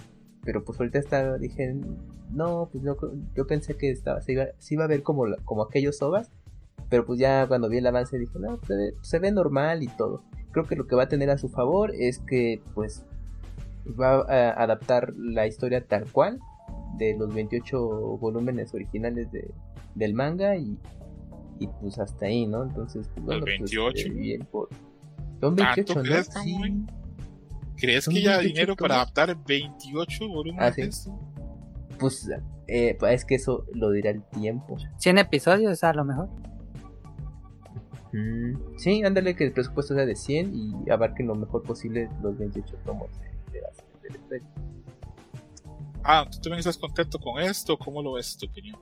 pero 0.46 0.64
pues 0.64 0.80
ahorita 0.80 0.98
está, 0.98 1.36
dije, 1.36 1.76
no, 2.30 2.70
pues 2.72 2.82
yo, 2.82 2.96
yo 3.34 3.46
pensé 3.46 3.76
que 3.76 3.90
estaba, 3.90 4.22
se, 4.22 4.32
iba, 4.32 4.46
se 4.58 4.74
iba 4.74 4.84
a 4.84 4.88
ver 4.88 5.02
como, 5.02 5.26
como 5.44 5.62
aquellos 5.62 6.00
ovas, 6.00 6.30
pero 6.88 7.04
pues 7.04 7.18
ya 7.18 7.46
cuando 7.46 7.68
vi 7.68 7.78
el 7.78 7.86
avance 7.86 8.18
dije, 8.18 8.38
no, 8.38 8.58
se 9.02 9.18
ve, 9.18 9.32
normal 9.32 9.82
y 9.82 9.88
todo. 9.88 10.22
Creo 10.52 10.64
que 10.64 10.76
lo 10.76 10.86
que 10.86 10.96
va 10.96 11.02
a 11.02 11.08
tener 11.08 11.28
a 11.28 11.36
su 11.36 11.50
favor 11.50 11.92
es 11.94 12.20
que 12.20 12.62
pues 12.74 13.04
va 14.00 14.22
a 14.22 14.62
adaptar 14.62 15.12
la 15.16 15.46
historia 15.46 15.84
tal 15.84 16.10
cual 16.10 16.38
de 16.96 17.14
los 17.18 17.34
28 17.34 17.78
volúmenes 18.18 18.72
originales 18.72 19.30
de, 19.32 19.50
del 19.94 20.14
manga 20.14 20.56
y 20.56 20.78
y 21.58 21.66
pues 21.80 21.98
hasta 21.98 22.26
ahí, 22.26 22.46
¿no? 22.46 22.62
Entonces, 22.62 23.08
pues, 23.14 23.24
bueno, 23.24 23.44
28. 23.46 24.04
Pues, 24.06 24.16
bien 24.16 24.46
por... 24.50 24.68
Son 25.40 25.54
28, 25.54 25.94
¿no? 25.94 26.02
¿Crees, 26.02 26.28
sí. 26.42 26.56
¿Crees 27.76 28.08
que 28.08 28.22
ya 28.22 28.38
hay 28.38 28.48
dinero 28.48 28.76
para 28.76 28.96
adaptar 28.96 29.36
28 29.46 30.28
volúmenes? 30.28 31.08
Ah, 31.08 31.12
pues 31.98 32.28
eh, 32.68 32.96
es 33.10 33.24
que 33.24 33.36
eso 33.36 33.66
lo 33.72 33.90
dirá 33.90 34.10
el 34.10 34.22
tiempo. 34.24 34.76
100 34.98 35.18
episodios 35.18 35.84
a 35.84 35.92
lo 35.92 36.04
mejor. 36.04 36.28
Mm, 38.12 38.78
sí, 38.78 39.02
ándale 39.04 39.36
que 39.36 39.44
el 39.44 39.52
presupuesto 39.52 39.94
sea 39.94 40.06
de 40.06 40.16
100 40.16 40.54
y 40.54 40.90
abarquen 40.90 41.26
lo 41.26 41.34
mejor 41.34 41.62
posible 41.62 42.08
los 42.22 42.38
28 42.38 42.76
tomos 42.84 43.10
de, 43.20 43.60
de 43.60 43.60
la, 43.60 43.68
Ah, 46.08 46.24
¿tú 46.30 46.38
también 46.38 46.60
estás 46.60 46.78
contento 46.78 47.18
con 47.18 47.42
esto? 47.42 47.76
¿Cómo 47.76 48.00
lo 48.00 48.12
ves 48.12 48.36
tu 48.36 48.46
opinión? 48.46 48.78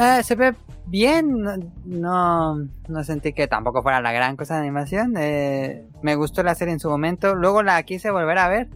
Eh, 0.00 0.22
se 0.22 0.34
ve 0.34 0.54
bien, 0.86 1.42
no, 1.84 2.56
no, 2.88 3.04
sentí 3.04 3.32
que 3.32 3.46
tampoco 3.48 3.82
fuera 3.82 4.00
la 4.00 4.12
gran 4.12 4.36
cosa 4.36 4.54
de 4.54 4.60
animación. 4.60 5.14
Eh, 5.18 5.86
me 6.02 6.14
gustó 6.16 6.42
la 6.42 6.54
serie 6.54 6.74
en 6.74 6.80
su 6.80 6.88
momento, 6.90 7.34
luego 7.34 7.62
la 7.62 7.82
quise 7.82 8.10
volver 8.10 8.38
a 8.38 8.48
ver 8.48 8.68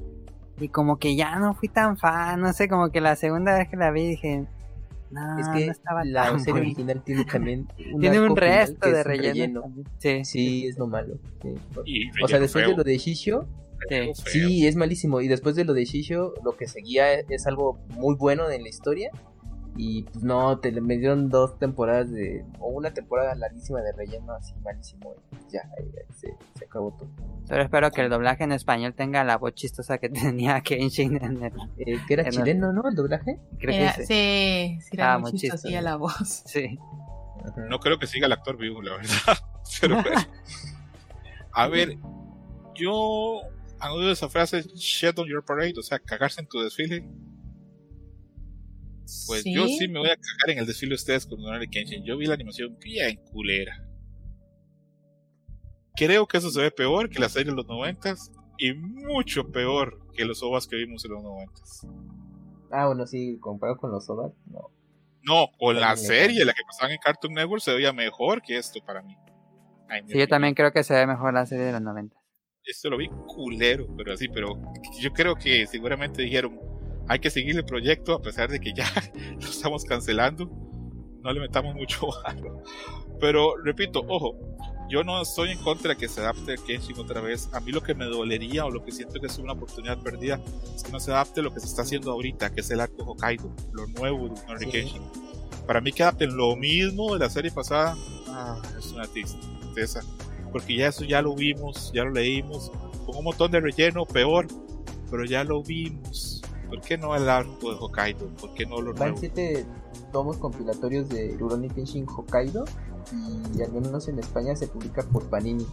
y 0.58 0.68
como 0.68 0.98
que 0.98 1.16
ya 1.16 1.38
no 1.38 1.54
fui 1.54 1.68
tan 1.68 1.96
fan, 1.96 2.40
no 2.40 2.52
sé, 2.52 2.68
como 2.68 2.90
que 2.90 3.00
la 3.00 3.16
segunda 3.16 3.56
vez 3.58 3.68
que 3.68 3.76
la 3.76 3.90
vi 3.90 4.08
dije, 4.08 4.44
no, 5.10 5.38
es 5.38 5.48
que 5.48 5.66
no 5.66 5.72
estaba 5.72 6.04
la 6.04 6.24
tan 6.24 6.38
serie 6.40 6.52
buena". 6.52 6.66
original 6.66 7.02
tiene 7.04 7.24
también 7.24 7.68
un 7.94 8.00
Tiene 8.00 8.20
un 8.20 8.36
resto 8.36 8.88
de 8.90 9.02
relleno. 9.02 9.62
Sí, 9.98 10.24
Sí, 10.24 10.66
es 10.66 10.78
lo 10.78 10.86
malo. 10.86 11.14
sí. 11.42 11.54
Y 11.84 12.22
O 12.22 12.28
sea, 12.28 12.38
después 12.38 12.64
feo, 12.64 12.70
de 12.72 12.76
lo 12.78 12.84
de 12.84 12.96
Shisho, 12.98 13.46
relleno 13.88 14.14
Sí. 14.14 14.66
es 14.66 14.76
malísimo. 14.76 15.20
Y 15.20 15.28
después 15.28 15.56
de 15.56 15.64
lo 15.64 15.72
de 15.74 15.84
Shisho, 15.84 16.34
lo 16.44 16.52
que 16.56 16.66
seguía 16.68 17.12
es 17.12 17.46
algo 17.46 17.78
muy 17.96 18.14
bueno 18.14 18.48
en 18.50 18.62
la 18.62 18.68
historia. 18.68 19.10
Y 19.76 20.02
pues 20.02 20.22
no, 20.24 20.58
te 20.58 20.72
me 20.80 20.96
dieron 20.98 21.28
dos 21.30 21.58
temporadas 21.58 22.10
de. 22.10 22.44
O 22.58 22.68
una 22.70 22.92
temporada 22.92 23.34
larguísima 23.34 23.80
de 23.80 23.92
relleno 23.92 24.32
así 24.34 24.52
malísimo. 24.62 25.14
Y 25.14 25.36
pues 25.36 25.52
ya, 25.52 25.62
ahí, 25.78 25.84
ahí 25.86 26.14
se, 26.14 26.34
se 26.58 26.64
acabó 26.64 26.92
todo. 26.92 27.08
Pero 27.48 27.62
espero 27.62 27.90
que 27.90 28.02
el 28.02 28.10
doblaje 28.10 28.44
en 28.44 28.52
español 28.52 28.94
tenga 28.94 29.24
la 29.24 29.38
voz 29.38 29.54
chistosa 29.54 29.98
que 29.98 30.08
tenía 30.10 30.60
Kenshin 30.60 31.16
en 31.22 31.42
el... 31.44 31.52
Eh, 31.78 31.98
que 32.06 32.14
era 32.14 32.24
el- 32.24 32.30
chileno, 32.30 32.72
¿no? 32.72 32.88
El 32.88 32.94
doblaje. 32.94 33.38
Creo 33.58 33.74
Era- 33.74 33.94
que 33.94 34.04
sí. 34.04 34.06
sí, 34.06 34.78
sí, 34.82 34.90
era 34.92 35.18
muy 35.18 35.30
muy 35.32 35.40
chistosilla 35.40 35.78
chistoso. 35.78 35.84
la 35.90 35.96
voz. 35.96 36.42
Sí. 36.46 36.78
Ajá. 37.44 37.62
No 37.68 37.78
creo 37.78 37.98
que 37.98 38.06
siga 38.06 38.26
el 38.26 38.32
actor 38.32 38.58
vivo, 38.58 38.82
la 38.82 38.96
verdad. 38.96 39.38
Pero 39.80 40.02
bueno. 40.02 40.20
A 41.52 41.68
ver, 41.68 41.96
yo 42.74 43.40
han 43.78 43.92
oído 43.92 44.10
esa 44.12 44.28
frase 44.28 44.62
shit 44.74 45.18
on 45.18 45.26
your 45.28 45.44
parade, 45.44 45.74
o 45.78 45.82
sea, 45.82 45.98
cagarse 45.98 46.40
en 46.42 46.48
tu 46.48 46.60
desfile. 46.60 47.04
Pues 49.26 49.44
yo 49.44 49.66
sí 49.66 49.88
me 49.88 49.98
voy 49.98 50.08
a 50.10 50.16
cagar 50.16 50.50
en 50.50 50.58
el 50.58 50.66
desfile 50.66 50.90
de 50.90 50.94
ustedes 50.96 51.26
con 51.26 51.38
Rurouni 51.38 51.68
Kenshin. 51.68 52.04
Yo 52.04 52.16
vi 52.16 52.26
la 52.26 52.34
animación 52.34 52.76
bien 52.78 53.16
culera. 53.32 53.86
Creo 55.96 56.26
que 56.26 56.38
eso 56.38 56.50
se 56.50 56.60
ve 56.60 56.70
peor 56.70 57.10
que 57.10 57.18
la 57.18 57.28
serie 57.28 57.50
de 57.50 57.56
los 57.56 57.66
noventas 57.66 58.30
y 58.58 58.72
mucho 58.74 59.50
peor 59.50 60.06
que 60.14 60.24
los 60.24 60.42
ovas 60.42 60.66
que 60.66 60.76
vimos 60.76 61.04
en 61.04 61.12
los 61.12 61.22
noventas. 61.22 61.86
Ah, 62.70 62.86
bueno, 62.86 63.06
sí, 63.06 63.38
comparado 63.40 63.78
con 63.78 63.90
los 63.90 64.08
OVAs, 64.08 64.32
no. 64.46 64.70
No, 65.22 65.48
con 65.58 65.78
la 65.78 65.96
serie, 65.96 66.44
la 66.44 66.52
que 66.52 66.62
pasaban 66.66 66.92
en 66.92 66.98
Cartoon 66.98 67.34
Network, 67.34 67.60
se 67.60 67.74
veía 67.74 67.92
mejor 67.92 68.40
que 68.40 68.56
esto 68.56 68.80
para 68.84 69.02
mí. 69.02 69.14
Ay, 69.88 70.02
Sí, 70.06 70.18
yo 70.18 70.28
también 70.28 70.54
creo 70.54 70.72
que 70.72 70.84
se 70.84 70.94
ve 70.94 71.06
mejor 71.06 71.34
la 71.34 71.44
serie 71.46 71.66
de 71.66 71.72
los 71.72 71.82
90. 71.82 72.16
esto 72.64 72.88
lo 72.88 72.96
vi 72.96 73.08
culero, 73.26 73.86
pero 73.96 74.14
así, 74.14 74.28
pero 74.28 74.56
yo 75.00 75.12
creo 75.12 75.34
que 75.34 75.66
seguramente 75.66 76.22
dijeron, 76.22 76.58
hay 77.10 77.18
que 77.18 77.28
seguir 77.28 77.56
el 77.56 77.64
proyecto 77.64 78.14
a 78.14 78.22
pesar 78.22 78.48
de 78.50 78.60
que 78.60 78.72
ya 78.72 78.86
lo 79.40 79.48
estamos 79.48 79.84
cancelando, 79.84 80.48
no 81.22 81.32
le 81.32 81.40
metamos 81.40 81.74
mucho 81.74 82.08
valor. 82.24 82.62
Pero 83.18 83.56
repito, 83.56 84.04
ojo, 84.06 84.38
yo 84.88 85.02
no 85.02 85.20
estoy 85.20 85.50
en 85.50 85.58
contra 85.58 85.94
de 85.94 85.96
que 85.96 86.08
se 86.08 86.20
adapte 86.20 86.54
Kenshin 86.64 86.96
otra 87.00 87.20
vez. 87.20 87.50
A 87.52 87.58
mí 87.58 87.72
lo 87.72 87.82
que 87.82 87.96
me 87.96 88.04
dolería 88.04 88.64
o 88.64 88.70
lo 88.70 88.84
que 88.84 88.92
siento 88.92 89.18
que 89.18 89.26
es 89.26 89.38
una 89.38 89.54
oportunidad 89.54 89.98
perdida 89.98 90.40
es 90.72 90.84
que 90.84 90.92
no 90.92 91.00
se 91.00 91.10
adapte 91.10 91.42
lo 91.42 91.52
que 91.52 91.58
se 91.58 91.66
está 91.66 91.82
haciendo 91.82 92.12
ahorita, 92.12 92.54
que 92.54 92.60
es 92.60 92.70
el 92.70 92.80
arco 92.80 93.02
Hokkaido, 93.02 93.52
lo 93.72 93.88
nuevo 93.88 94.28
de 94.28 94.40
Rurouni 94.42 94.66
Sí. 94.66 94.70
Kenshin. 94.70 95.02
Para 95.66 95.80
mí 95.80 95.90
que 95.90 96.04
adapten 96.04 96.36
lo 96.36 96.54
mismo 96.54 97.12
de 97.14 97.18
la 97.18 97.28
serie 97.28 97.50
pasada, 97.50 97.96
ah, 98.28 98.62
es 98.78 98.92
una 98.92 99.08
tristeza 99.08 100.00
porque 100.52 100.76
ya 100.76 100.88
eso 100.88 101.04
ya 101.04 101.22
lo 101.22 101.34
vimos, 101.34 101.90
ya 101.92 102.04
lo 102.04 102.10
leímos, 102.10 102.70
con 103.04 103.16
un 103.16 103.24
montón 103.24 103.50
de 103.50 103.60
relleno, 103.60 104.04
peor, 104.06 104.46
pero 105.10 105.24
ya 105.24 105.44
lo 105.44 105.62
vimos. 105.62 106.39
¿Por 106.70 106.80
qué 106.80 106.96
no 106.96 107.14
el 107.14 107.28
arco 107.28 107.70
de 107.72 107.76
Hokkaido? 107.78 108.26
¿Por 108.40 108.54
qué 108.54 108.64
no 108.64 108.80
lo 108.80 108.94
Van 108.94 109.16
siete 109.18 109.66
tomos 110.12 110.38
compilatorios 110.38 111.08
de 111.08 111.36
Rurouni 111.38 111.68
Kenshin 111.68 112.06
Hokkaido 112.08 112.64
y 113.56 113.62
al 113.62 113.72
menos 113.72 114.08
en 114.08 114.18
España 114.18 114.54
se 114.56 114.68
publica 114.68 115.02
por 115.02 115.24
Panini. 115.28 115.66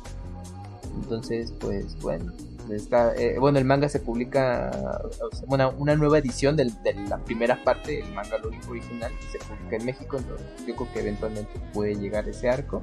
Entonces, 1.02 1.54
pues 1.60 1.96
bueno, 2.02 2.34
está, 2.72 3.16
eh, 3.16 3.38
bueno, 3.40 3.60
el 3.60 3.66
manga 3.66 3.88
se 3.90 4.00
publica, 4.00 5.00
bueno, 5.46 5.72
una 5.78 5.96
nueva 5.96 6.18
edición 6.18 6.56
del- 6.56 6.74
de 6.82 6.94
la 7.08 7.18
primera 7.20 7.64
parte 7.64 7.98
del 7.98 8.12
manga 8.14 8.38
lo 8.40 8.50
original 8.70 9.12
se 9.32 9.38
publica 9.40 9.76
en 9.76 9.86
México, 9.86 10.18
entonces 10.18 10.48
yo 10.68 10.76
creo 10.76 10.94
que 10.94 11.00
eventualmente 11.02 11.52
puede 11.74 11.96
llegar 11.96 12.28
ese 12.28 12.50
arco. 12.50 12.82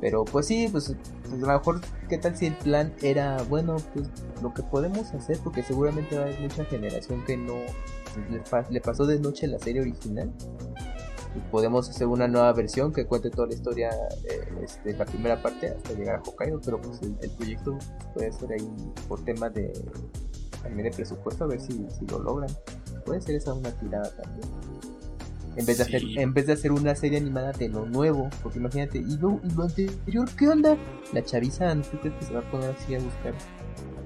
Pero 0.00 0.24
pues 0.24 0.46
sí, 0.46 0.68
pues, 0.70 0.94
pues, 1.22 1.32
a 1.42 1.46
lo 1.46 1.46
mejor, 1.46 1.80
¿qué 2.08 2.18
tal 2.18 2.36
si 2.36 2.46
el 2.46 2.54
plan 2.54 2.92
era, 3.02 3.42
bueno, 3.44 3.76
pues 3.94 4.08
lo 4.42 4.52
que 4.52 4.62
podemos 4.62 5.12
hacer? 5.14 5.38
Porque 5.42 5.62
seguramente 5.62 6.16
va 6.16 6.22
a 6.24 6.26
haber 6.26 6.40
mucha 6.40 6.64
generación 6.66 7.24
que 7.24 7.36
no 7.36 7.54
le, 8.30 8.40
pa- 8.40 8.66
le 8.70 8.80
pasó 8.80 9.06
de 9.06 9.18
noche 9.18 9.46
la 9.46 9.58
serie 9.58 9.80
original. 9.80 10.30
Y 11.34 11.38
podemos 11.50 11.88
hacer 11.90 12.06
una 12.06 12.28
nueva 12.28 12.52
versión 12.52 12.92
que 12.92 13.04
cuente 13.06 13.30
toda 13.30 13.46
la 13.48 13.54
historia 13.54 13.90
eh, 14.30 14.48
este, 14.62 14.92
la 14.94 15.04
primera 15.04 15.42
parte 15.42 15.68
hasta 15.68 15.92
llegar 15.92 16.16
a 16.16 16.22
Hokkaido, 16.22 16.60
pero 16.64 16.80
pues 16.80 17.00
el, 17.02 17.14
el 17.20 17.30
proyecto 17.30 17.76
puede 18.14 18.32
ser 18.32 18.52
ahí 18.52 18.68
por 19.08 19.22
tema 19.24 19.50
de 19.50 19.72
también 20.62 20.90
de 20.90 20.96
presupuesto, 20.96 21.44
a 21.44 21.46
ver 21.46 21.60
si, 21.60 21.86
si 21.98 22.06
lo 22.06 22.18
logran. 22.18 22.50
Puede 23.04 23.20
ser 23.20 23.34
esa 23.36 23.52
una 23.54 23.70
tirada 23.70 24.10
también. 24.16 24.48
En 25.56 25.64
vez, 25.66 25.78
de 25.78 25.84
Sí. 25.84 25.96
hacer, 25.96 26.18
en 26.18 26.34
vez 26.34 26.46
de 26.46 26.52
hacer 26.52 26.72
una 26.72 26.94
serie 26.94 27.18
animada 27.18 27.52
de 27.52 27.68
lo 27.68 27.86
nuevo, 27.86 28.28
porque 28.42 28.58
imagínate, 28.58 28.98
¿y 28.98 29.16
lo, 29.16 29.40
y 29.42 29.50
lo 29.54 29.62
anterior 29.62 30.28
qué 30.36 30.48
onda? 30.48 30.76
La 31.12 31.24
chaviza, 31.24 31.74
¿tú 31.82 31.98
crees 32.00 32.14
que 32.16 32.24
se 32.26 32.34
va 32.34 32.40
a 32.40 32.50
poner 32.50 32.70
así 32.70 32.94
a 32.94 32.98
buscar? 32.98 33.34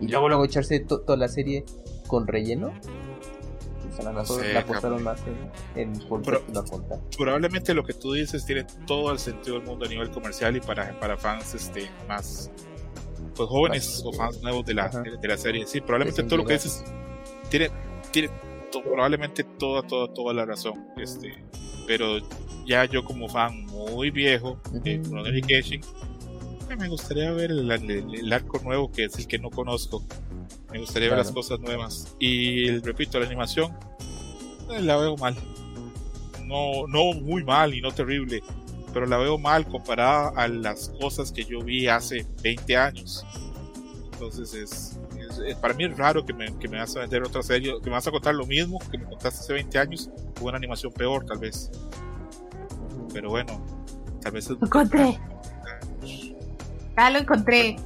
Y 0.00 0.08
luego 0.08 0.28
luego 0.28 0.44
echarse 0.44 0.78
to- 0.80 1.00
toda 1.00 1.18
la 1.18 1.28
serie 1.28 1.64
con 2.06 2.26
relleno. 2.26 2.72
Pues 3.82 3.98
a 4.06 4.12
lo 4.12 4.20
mejor 4.20 4.40
sé, 4.40 4.52
la 4.52 4.60
apostaron 4.60 5.02
más 5.02 5.20
en, 5.74 5.92
en 5.92 5.98
la 6.54 6.62
contar. 6.62 7.00
Probablemente 7.16 7.74
lo 7.74 7.82
que 7.84 7.94
tú 7.94 8.12
dices 8.12 8.44
tiene 8.46 8.64
todo 8.86 9.10
el 9.10 9.18
sentido 9.18 9.56
del 9.58 9.66
mundo 9.66 9.86
a 9.86 9.88
nivel 9.88 10.10
comercial 10.10 10.56
y 10.56 10.60
para, 10.60 10.98
para 11.00 11.16
fans 11.16 11.54
este, 11.54 11.90
más 12.06 12.50
pues, 13.34 13.48
jóvenes 13.48 13.86
Más, 13.88 14.02
o 14.06 14.12
fans 14.12 14.42
nuevos 14.42 14.64
de 14.64 14.74
la, 14.74 14.88
de 14.88 15.28
la 15.28 15.36
serie. 15.36 15.66
Sí, 15.66 15.80
probablemente 15.80 16.22
Recién 16.22 16.28
todo 16.28 16.38
lo 16.38 16.44
que 16.46 16.52
dices 16.54 16.84
tiene, 17.48 17.70
tiene 18.12 18.30
to- 18.70 18.82
probablemente 18.82 19.44
toda, 19.44 19.82
toda, 19.82 20.12
toda 20.12 20.32
la 20.34 20.44
razón. 20.44 20.74
Este, 20.96 21.34
pero 21.86 22.18
ya 22.66 22.84
yo 22.84 23.04
como 23.04 23.28
fan 23.28 23.66
muy 23.66 24.10
viejo 24.10 24.58
de 24.72 25.42
Kenshin, 25.46 25.80
eh, 26.70 26.76
me 26.76 26.88
gustaría 26.88 27.30
ver 27.32 27.50
el, 27.50 27.70
el- 27.70 28.14
el 28.14 28.32
arco 28.32 28.60
nuevo 28.62 28.90
que 28.92 29.04
es 29.04 29.18
el 29.18 29.26
que 29.26 29.38
no 29.38 29.50
conozco. 29.50 30.04
Me 30.72 30.78
gustaría 30.78 31.08
ver 31.08 31.16
Claro. 31.16 31.22
las 31.24 31.32
cosas 31.32 31.58
nuevas. 31.60 32.14
Y 32.20 32.70
repito, 32.78 33.18
la 33.18 33.26
animación 33.26 33.76
eh, 34.70 34.80
la 34.80 34.96
veo 34.96 35.16
mal. 35.16 35.34
No, 36.44 36.86
no 36.88 37.12
muy 37.12 37.42
mal 37.44 37.74
y 37.74 37.80
no 37.80 37.90
terrible, 37.92 38.42
pero 38.92 39.06
la 39.06 39.16
veo 39.18 39.36
mal 39.38 39.66
comparada 39.66 40.28
a 40.36 40.48
las 40.48 40.88
cosas 41.00 41.32
que 41.32 41.44
yo 41.44 41.60
vi 41.60 41.86
hace 41.88 42.26
20 42.42 42.76
años. 42.76 43.24
Entonces 44.12 44.54
es, 44.54 44.60
es- 44.62 44.98
es- 45.00 45.00
para 45.60 45.74
mí 45.74 45.84
es 45.84 45.96
raro 45.96 46.24
que 46.24 46.32
me, 46.32 46.56
que 46.58 46.68
me 46.68 46.78
vas 46.78 46.96
a 46.96 47.00
vender 47.00 47.22
otra 47.22 47.42
serie, 47.42 47.74
que 47.82 47.86
me 47.86 47.92
vas 47.92 48.06
a 48.06 48.10
contar 48.10 48.34
lo 48.34 48.46
mismo 48.46 48.78
que 48.90 48.98
me 48.98 49.04
contaste 49.04 49.40
hace 49.40 49.52
20 49.52 49.78
años, 49.78 50.10
con 50.34 50.48
una 50.48 50.56
animación 50.56 50.92
peor 50.92 51.24
tal 51.24 51.38
vez. 51.38 51.70
Pero 53.12 53.30
bueno, 53.30 53.60
tal 54.20 54.32
vez 54.32 54.44
es... 54.44 54.50
Lo 54.50 54.66
encontré. 54.66 55.18
Ah, 56.96 57.10
lo 57.10 57.18
encontré. 57.18 57.76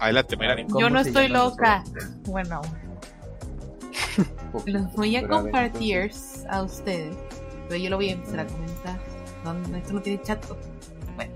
Adelante, 0.00 0.36
mira, 0.36 0.56
¿Cómo 0.66 0.80
Yo 0.80 0.90
no 0.90 1.00
estoy 1.00 1.28
los 1.28 1.52
loca. 1.52 1.82
Bueno, 2.26 2.60
los 4.66 4.92
voy 4.92 5.16
a 5.16 5.26
compartir 5.26 6.10
a 6.48 6.62
ustedes. 6.62 7.16
Pero 7.68 7.82
yo 7.82 7.90
lo 7.90 7.96
voy 7.96 8.10
a 8.10 8.12
empezar 8.12 8.40
a 8.40 8.46
comentar. 8.46 9.00
No, 9.44 9.76
esto 9.76 9.92
no 9.92 10.02
tiene 10.02 10.22
chat. 10.22 10.44
Bueno, 11.16 11.32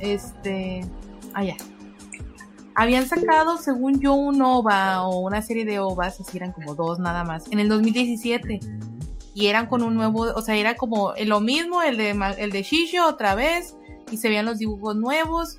este. 0.00 0.84
Ah, 1.34 1.44
ya. 1.44 1.56
Habían 2.74 3.06
sacado, 3.06 3.58
según 3.58 4.00
yo, 4.00 4.14
un 4.14 4.40
OVA 4.40 5.02
o 5.02 5.20
una 5.20 5.42
serie 5.42 5.64
de 5.64 5.78
OVAs, 5.78 6.20
así 6.20 6.36
eran 6.36 6.52
como 6.52 6.74
dos 6.74 6.98
nada 6.98 7.24
más, 7.24 7.50
en 7.50 7.60
el 7.60 7.68
2017. 7.68 8.60
Y 9.34 9.46
eran 9.46 9.66
con 9.66 9.82
un 9.82 9.94
nuevo, 9.94 10.20
o 10.34 10.42
sea, 10.42 10.56
era 10.56 10.76
como 10.76 11.14
lo 11.24 11.40
mismo, 11.40 11.82
el 11.82 11.96
de, 11.96 12.10
el 12.38 12.50
de 12.50 12.62
Shisho 12.62 13.06
otra 13.06 13.34
vez, 13.34 13.76
y 14.10 14.18
se 14.18 14.28
veían 14.28 14.44
los 14.44 14.58
dibujos 14.58 14.96
nuevos. 14.96 15.58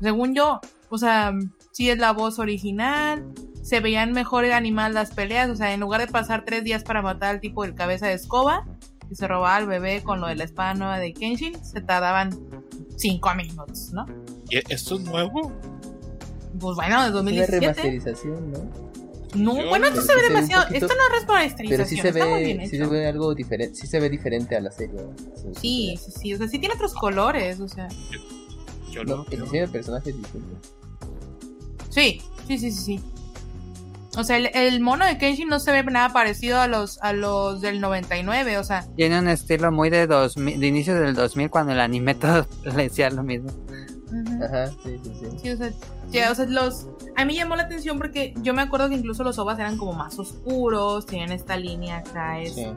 Según 0.00 0.34
yo, 0.34 0.60
o 0.90 0.98
sea, 0.98 1.32
sí 1.72 1.90
es 1.90 1.98
la 1.98 2.12
voz 2.12 2.38
original, 2.38 3.26
se 3.62 3.80
veían 3.80 4.12
mejor 4.12 4.44
animadas 4.44 4.92
las 4.92 5.10
peleas, 5.12 5.50
o 5.50 5.56
sea, 5.56 5.72
en 5.72 5.80
lugar 5.80 6.00
de 6.00 6.06
pasar 6.06 6.44
tres 6.44 6.64
días 6.64 6.84
para 6.84 7.02
matar 7.02 7.30
al 7.30 7.40
tipo 7.40 7.62
del 7.62 7.74
cabeza 7.74 8.06
de 8.06 8.14
escoba, 8.14 8.64
que 9.08 9.14
se 9.14 9.26
robaba 9.26 9.56
al 9.56 9.66
bebé 9.66 10.02
con 10.02 10.20
lo 10.20 10.26
de 10.26 10.36
la 10.36 10.44
espada 10.44 10.74
nueva 10.74 10.98
de 10.98 11.12
Kenshin, 11.12 11.64
se 11.64 11.80
tardaban 11.80 12.30
cinco 12.96 13.34
minutos, 13.34 13.92
¿no? 13.92 14.06
¿y 14.48 14.58
¿esto 14.72 14.96
es 14.96 15.00
nuevo? 15.02 15.52
Pues 16.58 16.76
bueno, 16.76 16.94
de 17.02 17.08
Una 17.10 17.16
2017. 17.16 17.60
remasterización, 17.60 18.52
¿no? 18.52 18.58
No, 19.34 19.56
Yo- 19.62 19.68
bueno, 19.68 19.86
esto 19.88 20.00
se 20.00 20.06
sí 20.08 20.12
ve 20.14 20.20
se 20.22 20.28
demasiado. 20.28 20.66
poquito- 20.66 20.86
Esto 20.86 20.96
no 20.96 21.02
es 21.16 21.26
remasterización, 21.26 21.68
Pero 21.68 21.84
sí 21.88 21.96
se 21.96 22.12
bien 22.12 22.58
ve, 22.58 22.66
sí 22.68 22.76
se 22.78 22.86
ve 22.86 23.06
algo 23.06 23.34
diferente, 23.34 23.74
sí 23.74 23.86
se 23.86 24.00
ve 24.00 24.08
diferente 24.08 24.56
a 24.56 24.60
la 24.60 24.70
serie. 24.70 24.98
Sí, 25.60 25.60
Sí, 25.60 25.98
sí, 26.02 26.10
sí, 26.20 26.34
o 26.34 26.38
sea, 26.38 26.48
sí 26.48 26.58
tiene 26.58 26.74
otros 26.74 26.94
colores, 26.94 27.60
o 27.60 27.68
sea. 27.68 27.88
Yo 28.90 29.04
No, 29.04 29.16
lo- 29.16 29.26
el 29.30 29.42
diseño 29.42 29.66
de 29.66 29.68
personaje 29.68 30.10
es 30.10 30.16
distinto. 30.16 30.56
Sí, 31.90 32.22
sí, 32.46 32.58
sí, 32.58 32.70
sí, 32.70 32.82
sí. 32.82 33.00
O 34.18 34.24
sea, 34.24 34.38
el, 34.38 34.46
el 34.54 34.80
mono 34.80 35.04
de 35.04 35.18
Kenshin 35.18 35.48
no 35.48 35.60
se 35.60 35.72
ve 35.72 35.82
nada 35.84 36.08
parecido 36.10 36.58
a 36.58 36.66
los, 36.68 36.98
a 37.02 37.12
los 37.12 37.60
del 37.60 37.82
99, 37.82 38.56
o 38.56 38.64
sea, 38.64 38.86
Tiene 38.96 39.18
un 39.18 39.28
estilo 39.28 39.70
muy 39.70 39.90
de, 39.90 40.06
2000, 40.06 40.58
de 40.58 40.66
inicio 40.66 40.94
del 40.98 41.14
2000 41.14 41.50
cuando 41.50 41.72
el 41.72 41.80
anime 41.80 42.14
todo 42.14 42.46
le 42.64 42.84
decía 42.84 43.10
lo 43.10 43.22
mismo. 43.22 43.50
Ajá, 44.42 44.68
sí, 44.68 44.98
sí, 45.04 45.10
sí. 45.20 45.26
Sí, 45.42 45.50
o 45.50 45.56
sea, 45.58 45.70
o 46.30 46.34
sea, 46.34 46.46
los... 46.46 46.86
A 47.16 47.24
mí 47.24 47.34
llamó 47.34 47.56
la 47.56 47.62
atención 47.62 47.96
porque 47.98 48.34
yo 48.42 48.52
me 48.52 48.62
acuerdo 48.62 48.88
que 48.90 48.94
incluso 48.96 49.24
los 49.24 49.38
ovas 49.38 49.58
eran 49.58 49.78
como 49.78 49.92
más 49.94 50.18
oscuros, 50.18 51.06
tenían 51.06 51.32
esta 51.32 51.56
línea 51.56 51.98
acá, 51.98 52.36
Sí. 52.42 52.46
este, 52.48 52.72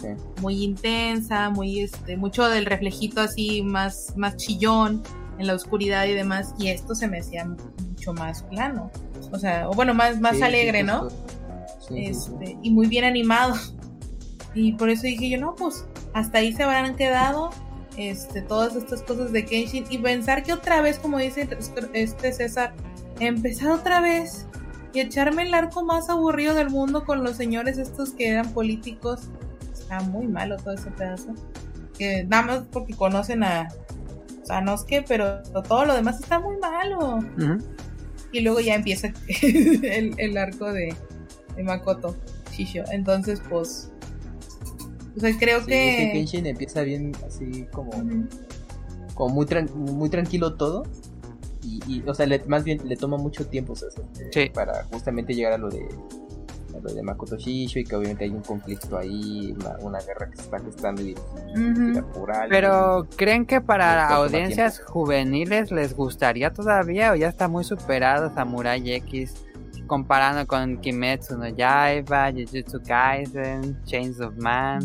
sí. 0.00 0.22
muy 0.40 0.62
intensa, 0.64 1.50
muy, 1.50 1.80
este, 1.80 2.16
mucho 2.16 2.48
del 2.48 2.64
reflejito 2.64 3.20
así 3.20 3.62
más, 3.62 4.14
más 4.16 4.36
chillón 4.36 5.02
en 5.38 5.46
la 5.46 5.54
oscuridad 5.54 6.06
y 6.06 6.12
demás, 6.12 6.54
y 6.58 6.68
esto 6.68 6.94
se 6.94 7.06
me 7.08 7.18
hacía 7.20 7.44
mucho 7.44 8.12
más 8.14 8.42
plano, 8.44 8.90
o 9.30 9.38
sea, 9.38 9.68
o 9.68 9.72
bueno, 9.74 9.92
más, 9.92 10.18
más 10.20 10.36
Sí, 10.36 10.42
alegre, 10.42 10.82
¿no? 10.82 11.08
este, 11.94 12.56
y 12.62 12.70
muy 12.70 12.86
bien 12.86 13.04
animado. 13.04 13.54
Y 14.54 14.72
por 14.72 14.90
eso 14.90 15.02
dije 15.02 15.28
yo, 15.30 15.38
no, 15.38 15.54
pues 15.54 15.86
hasta 16.14 16.38
ahí 16.38 16.52
se 16.52 16.62
habrán 16.62 16.94
quedado 16.96 17.50
este, 17.96 18.42
todas 18.42 18.76
estas 18.76 19.02
cosas 19.02 19.32
de 19.32 19.44
Kenshin. 19.44 19.84
Y 19.90 19.98
pensar 19.98 20.42
que 20.42 20.52
otra 20.52 20.80
vez, 20.80 20.98
como 20.98 21.18
dice 21.18 21.48
este 21.92 22.32
César, 22.32 22.74
empezar 23.20 23.70
otra 23.70 24.00
vez 24.00 24.46
y 24.92 25.00
echarme 25.00 25.44
el 25.44 25.54
arco 25.54 25.84
más 25.84 26.08
aburrido 26.08 26.54
del 26.54 26.70
mundo 26.70 27.04
con 27.04 27.24
los 27.24 27.36
señores 27.36 27.78
estos 27.78 28.10
que 28.10 28.28
eran 28.28 28.52
políticos. 28.52 29.28
Está 29.72 30.00
muy 30.00 30.26
malo 30.26 30.56
todo 30.56 30.74
ese 30.74 30.90
pedazo. 30.90 31.34
Que 31.98 32.24
nada 32.24 32.42
más 32.42 32.62
porque 32.70 32.94
conocen 32.94 33.44
a 33.44 33.68
Sanosuke, 34.44 35.04
pero 35.06 35.42
todo 35.42 35.84
lo 35.84 35.94
demás 35.94 36.20
está 36.20 36.38
muy 36.40 36.56
malo. 36.58 37.20
Y 38.32 38.40
luego 38.40 38.60
ya 38.60 38.74
empieza 38.74 39.12
el, 39.42 40.14
el 40.16 40.36
arco 40.36 40.72
de, 40.72 40.94
de 41.56 41.62
Makoto 41.62 42.16
Shisho. 42.50 42.84
Entonces, 42.90 43.40
pues. 43.48 43.91
O 45.16 45.20
sea, 45.20 45.30
creo 45.38 45.60
Sí, 45.60 45.66
que. 45.66 45.90
es 45.90 45.96
que 45.96 46.12
Kenshin 46.12 46.46
empieza 46.46 46.82
bien 46.82 47.12
así 47.26 47.66
como, 47.72 47.90
como 49.14 49.34
muy, 49.34 49.46
tran- 49.46 49.70
muy 49.74 50.08
tranquilo 50.08 50.54
todo. 50.54 50.84
Y, 51.64 51.80
y, 51.86 52.02
o 52.08 52.14
sea, 52.14 52.26
le- 52.26 52.42
más 52.46 52.64
bien 52.64 52.80
le 52.84 52.96
toma 52.96 53.16
mucho 53.18 53.46
tiempo 53.46 53.74
o 53.74 53.76
sea, 53.76 53.88
eh, 54.20 54.28
Sí. 54.32 54.50
para 54.52 54.84
justamente 54.84 55.32
llegar 55.34 55.52
a 55.52 55.58
lo 55.58 55.68
de 55.68 55.86
a 56.74 56.78
lo 56.80 56.92
de 56.94 57.02
Makoto 57.02 57.36
Shisho 57.36 57.78
y 57.78 57.84
que 57.84 57.94
obviamente 57.94 58.24
hay 58.24 58.30
un 58.30 58.40
conflicto 58.40 58.96
ahí, 58.96 59.54
una, 59.60 59.76
una 59.80 60.00
guerra 60.00 60.30
que 60.30 60.36
se 60.38 60.42
está 60.44 60.58
gestando 60.58 61.02
y, 61.02 61.14
por 62.14 62.32
alguien. 62.32 62.48
Pero, 62.48 63.06
¿creen 63.14 63.44
que 63.44 63.60
para 63.60 64.08
audiencias 64.08 64.80
juveniles 64.80 65.70
les 65.70 65.94
gustaría 65.94 66.50
todavía 66.54 67.12
o 67.12 67.14
ya 67.14 67.28
está 67.28 67.46
muy 67.46 67.62
superado 67.64 68.32
Samurai 68.34 68.90
X 68.90 69.34
comparando 69.92 70.46
con 70.46 70.80
Kimetsu 70.80 71.36
no 71.36 71.50
Yaiba, 71.50 72.32
Jujutsu 72.32 72.80
Kaisen, 72.82 73.84
Chains 73.84 74.20
of 74.22 74.34
Man? 74.38 74.80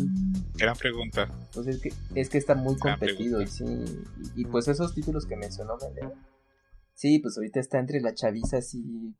Gran 0.54 0.76
pregunta. 0.76 1.26
Pues 1.54 1.66
es 1.66 1.80
que, 1.80 1.92
es 2.14 2.28
que 2.28 2.36
está 2.36 2.54
muy 2.54 2.74
Ah, 2.74 2.78
competido 2.98 3.40
y 3.40 3.46
sí. 3.46 3.64
Y, 3.64 4.42
y 4.42 4.44
pues 4.44 4.68
esos 4.68 4.94
títulos 4.94 5.24
que 5.24 5.34
mencionó 5.34 5.78
Mele. 5.78 6.12
Sí, 6.92 7.20
pues 7.20 7.38
ahorita 7.38 7.58
está 7.58 7.78
entre 7.78 8.02
la 8.02 8.12
chaviza 8.12 8.58
así 8.58 8.82
bien. 8.82 9.14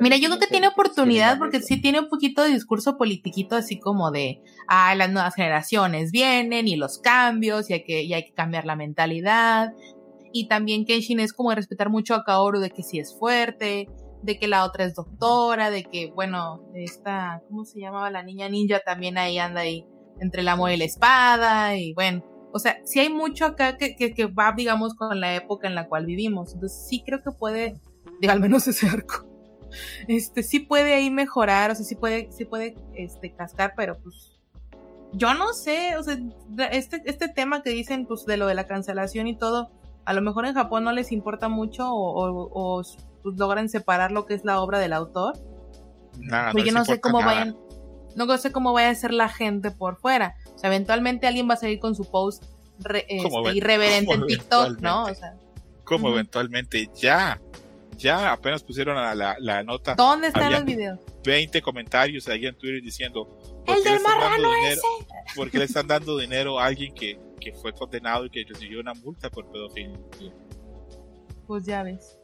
Mira, 0.00 0.16
yo 0.16 0.26
creo 0.26 0.40
que 0.40 0.48
tiene 0.48 0.66
oportunidad 0.66 1.38
porque 1.38 1.60
sí 1.62 1.80
tiene 1.80 2.00
un 2.00 2.08
poquito 2.08 2.42
de 2.42 2.48
discurso 2.48 2.98
politiquito 2.98 3.54
así 3.54 3.78
como 3.78 4.10
de, 4.10 4.42
ah, 4.66 4.92
las 4.96 5.12
nuevas 5.12 5.36
generaciones 5.36 6.10
vienen 6.10 6.66
y 6.66 6.74
los 6.74 6.98
cambios 6.98 7.70
y 7.70 7.74
hay 7.74 7.84
que, 7.84 8.02
y 8.02 8.12
hay 8.12 8.24
que 8.24 8.34
cambiar 8.34 8.64
la 8.64 8.74
mentalidad. 8.74 9.72
Y 10.32 10.48
también 10.48 10.84
Kenshin 10.84 11.20
es 11.20 11.32
como 11.32 11.50
de 11.50 11.56
respetar 11.56 11.90
mucho 11.90 12.16
a 12.16 12.24
Kaoru 12.24 12.58
de 12.58 12.70
que 12.70 12.82
sí 12.82 12.98
es 12.98 13.16
fuerte, 13.16 13.86
de 14.22 14.38
que 14.38 14.48
la 14.48 14.64
otra 14.64 14.84
es 14.84 14.94
doctora, 14.94 15.70
de 15.70 15.84
que, 15.84 16.10
bueno, 16.14 16.62
esta, 16.74 17.42
¿cómo 17.48 17.64
se 17.64 17.80
llamaba 17.80 18.10
la 18.10 18.22
niña 18.22 18.48
ninja? 18.48 18.80
También 18.84 19.18
ahí 19.18 19.38
anda 19.38 19.60
ahí 19.62 19.86
entre 20.20 20.40
el 20.42 20.48
amor 20.48 20.70
y 20.72 20.76
la 20.76 20.84
espada 20.84 21.76
y 21.76 21.92
bueno. 21.94 22.24
O 22.52 22.58
sea, 22.58 22.78
sí 22.84 22.98
hay 23.00 23.10
mucho 23.10 23.44
acá 23.44 23.76
que, 23.76 23.94
que, 23.94 24.14
que 24.14 24.26
va, 24.26 24.52
digamos, 24.56 24.94
con 24.94 25.20
la 25.20 25.34
época 25.34 25.68
en 25.68 25.74
la 25.74 25.86
cual 25.86 26.06
vivimos. 26.06 26.54
Entonces 26.54 26.86
sí 26.88 27.02
creo 27.04 27.22
que 27.22 27.30
puede, 27.30 27.78
digo, 28.20 28.32
al 28.32 28.40
menos 28.40 28.66
ese 28.68 28.88
arco 28.88 29.24
este 30.08 30.42
sí 30.42 30.60
puede 30.60 30.94
ahí 30.94 31.10
mejorar, 31.10 31.70
o 31.70 31.74
sea, 31.74 31.84
sí 31.84 31.94
puede, 31.94 32.32
sí 32.32 32.46
puede 32.46 32.74
este 32.94 33.34
cascar, 33.34 33.74
pero 33.76 33.98
pues 34.02 34.40
yo 35.12 35.34
no 35.34 35.52
sé, 35.52 35.96
o 35.98 36.02
sea, 36.02 36.18
este, 36.70 37.02
este 37.04 37.28
tema 37.28 37.62
que 37.62 37.68
dicen 37.70 38.06
pues 38.06 38.24
de 38.24 38.38
lo 38.38 38.46
de 38.46 38.54
la 38.54 38.66
cancelación 38.66 39.26
y 39.26 39.36
todo, 39.36 39.70
a 40.06 40.14
lo 40.14 40.22
mejor 40.22 40.46
en 40.46 40.54
Japón 40.54 40.84
no 40.84 40.92
les 40.92 41.12
importa 41.12 41.50
mucho 41.50 41.92
o, 41.92 42.30
o- 42.30 42.50
o, 42.50 42.82
pues, 43.22 43.36
logran 43.38 43.68
separar 43.68 44.12
lo 44.12 44.26
que 44.26 44.34
es 44.34 44.44
la 44.44 44.60
obra 44.60 44.78
del 44.78 44.92
autor. 44.92 45.34
Nada, 46.18 46.52
yo 46.52 46.64
les 46.64 46.74
no 46.74 46.84
sé 46.84 47.00
cómo 47.00 47.20
nada. 47.20 47.32
vayan, 47.32 47.56
no 48.16 48.38
sé 48.38 48.50
cómo 48.52 48.72
vaya 48.72 48.90
a 48.90 48.94
ser 48.94 49.12
la 49.12 49.28
gente 49.28 49.70
por 49.70 49.96
fuera. 49.96 50.34
O 50.54 50.58
sea, 50.58 50.68
eventualmente 50.68 51.26
alguien 51.26 51.48
va 51.48 51.54
a 51.54 51.58
salir 51.58 51.78
con 51.78 51.94
su 51.94 52.04
post 52.10 52.44
re- 52.80 53.06
este, 53.08 53.52
irreverente 53.54 54.12
en 54.14 54.26
TikTok, 54.26 54.80
¿no? 54.80 55.04
O 55.04 55.14
sea, 55.14 55.34
Como 55.84 56.06
Ujú. 56.08 56.14
eventualmente 56.14 56.88
ya, 56.94 57.40
ya 57.96 58.32
apenas 58.32 58.62
pusieron 58.62 58.96
la, 58.96 59.14
la, 59.14 59.36
la 59.38 59.62
nota, 59.62 59.94
¿dónde 59.94 60.28
están 60.28 60.52
los 60.52 60.64
videos? 60.64 60.98
20 61.24 61.60
comentarios 61.62 62.26
ahí 62.28 62.46
en 62.46 62.56
Twitter 62.56 62.80
diciendo 62.82 63.26
¿por 63.66 63.76
El 63.76 63.82
qué 63.82 63.90
del 63.90 64.02
marrano 64.02 64.48
qué 65.50 65.58
le 65.58 65.64
están 65.64 65.86
dando 65.86 66.16
dinero 66.18 66.58
a 66.58 66.66
alguien 66.66 66.94
que, 66.94 67.18
que 67.40 67.52
fue 67.52 67.72
condenado 67.72 68.26
y 68.26 68.30
que 68.30 68.44
recibió 68.48 68.80
una 68.80 68.94
multa 68.94 69.28
por 69.30 69.50
pedofilia? 69.50 69.98
Pues 71.46 71.64
ya 71.64 71.82
ves. 71.82 72.17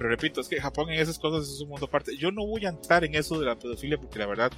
Pero 0.00 0.08
repito, 0.08 0.40
es 0.40 0.48
que 0.48 0.58
Japón 0.58 0.88
en 0.88 0.98
esas 0.98 1.18
cosas 1.18 1.46
es 1.46 1.60
un 1.60 1.68
mundo 1.68 1.84
aparte. 1.84 2.16
Yo 2.16 2.32
no 2.32 2.46
voy 2.46 2.64
a 2.64 2.70
entrar 2.70 3.04
en 3.04 3.14
eso 3.14 3.38
de 3.38 3.44
la 3.44 3.58
pedofilia 3.58 3.98
porque 3.98 4.18
la 4.18 4.24
verdad 4.24 4.50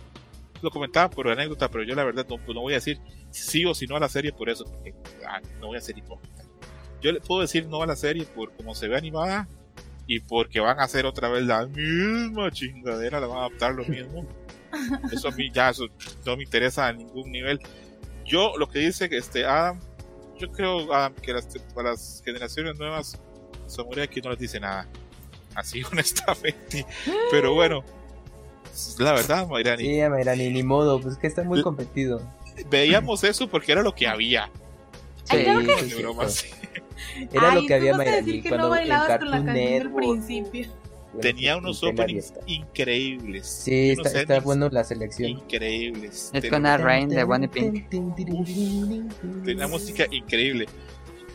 lo 0.62 0.70
comentaba 0.70 1.10
por 1.10 1.28
anécdota, 1.28 1.68
pero 1.68 1.82
yo 1.82 1.96
la 1.96 2.04
verdad 2.04 2.24
no, 2.30 2.36
pues 2.36 2.54
no 2.54 2.60
voy 2.60 2.74
a 2.74 2.76
decir 2.76 3.00
sí 3.32 3.64
o 3.64 3.74
si 3.74 3.88
no 3.88 3.96
a 3.96 3.98
la 3.98 4.08
serie 4.08 4.30
por 4.30 4.48
eso, 4.48 4.64
porque 4.64 4.94
ah, 5.26 5.40
no 5.58 5.66
voy 5.66 5.78
a 5.78 5.80
ser 5.80 5.98
hipócrita. 5.98 6.44
Yo 7.00 7.10
le 7.10 7.18
puedo 7.18 7.40
decir 7.40 7.66
no 7.66 7.82
a 7.82 7.86
la 7.88 7.96
serie 7.96 8.24
por 8.24 8.54
cómo 8.54 8.76
se 8.76 8.86
ve 8.86 8.96
animada 8.96 9.48
y 10.06 10.20
porque 10.20 10.60
van 10.60 10.78
a 10.78 10.84
hacer 10.84 11.06
otra 11.06 11.28
vez 11.28 11.42
la 11.42 11.66
misma 11.66 12.52
chingadera, 12.52 13.18
la 13.18 13.26
van 13.26 13.38
a 13.38 13.46
adaptar 13.46 13.74
lo 13.74 13.84
mismo. 13.84 14.24
Eso 15.12 15.26
a 15.26 15.32
mí 15.32 15.50
ya 15.52 15.70
eso 15.70 15.88
no 16.24 16.36
me 16.36 16.44
interesa 16.44 16.86
a 16.86 16.92
ningún 16.92 17.32
nivel. 17.32 17.58
Yo 18.24 18.52
lo 18.58 18.68
que 18.68 18.78
dice 18.78 19.08
que 19.08 19.16
este 19.16 19.44
Adam, 19.44 19.80
yo 20.38 20.52
creo 20.52 20.94
Adam 20.94 21.16
que 21.16 21.32
las, 21.32 21.48
para 21.74 21.90
las 21.90 22.22
generaciones 22.24 22.78
nuevas 22.78 23.20
Samurai 23.66 24.04
aquí 24.04 24.20
no 24.20 24.30
les 24.30 24.38
dice 24.38 24.60
nada. 24.60 24.88
Así 25.54 25.82
honestamente. 25.92 26.86
Pero 27.30 27.54
bueno, 27.54 27.84
la 28.98 29.12
verdad, 29.12 29.46
Mayrani. 29.48 29.82
Sí, 29.84 30.00
mira, 30.10 30.34
ni, 30.36 30.62
modo, 30.62 31.00
pues 31.00 31.16
que 31.16 31.26
está 31.26 31.42
muy 31.42 31.62
competido. 31.62 32.22
Veíamos 32.70 33.24
eso 33.24 33.48
porque 33.48 33.72
era 33.72 33.82
lo 33.82 33.94
que 33.94 34.06
había. 34.06 34.50
Ay, 35.28 35.44
creo 35.44 35.60
que- 35.60 35.74
sí, 35.78 35.84
De 35.84 35.90
sí, 35.96 36.02
broma, 36.02 36.28
sí. 36.28 36.48
sí. 36.48 37.28
Era 37.32 37.50
Ay, 37.52 37.60
lo 37.62 37.66
que 37.66 37.74
había 37.74 37.96
Mayrani, 37.96 38.16
decir 38.26 38.42
que 38.42 38.48
cuando 38.48 38.66
no 38.68 38.70
bailabas 38.70 39.18
con 39.18 39.30
la 39.30 39.44
canción 39.44 39.54
del 39.54 39.90
principio. 39.92 40.66
bueno, 41.12 41.20
Tenía 41.20 41.56
unos 41.56 41.82
openings 41.82 42.32
increíbles. 42.46 43.46
Sí, 43.46 43.90
está, 43.90 44.18
está 44.20 44.40
bueno 44.40 44.68
la 44.70 44.82
selección. 44.84 45.30
Increíbles. 45.30 46.30
Es 46.32 46.40
Tenía- 46.42 46.50
con 46.50 46.66
a 46.66 46.76
Rain 46.78 47.08
de 47.08 47.24
Bunny 47.24 47.48
Pink. 47.48 47.88
Tenía 49.44 49.66
música 49.68 50.06
increíble. 50.10 50.66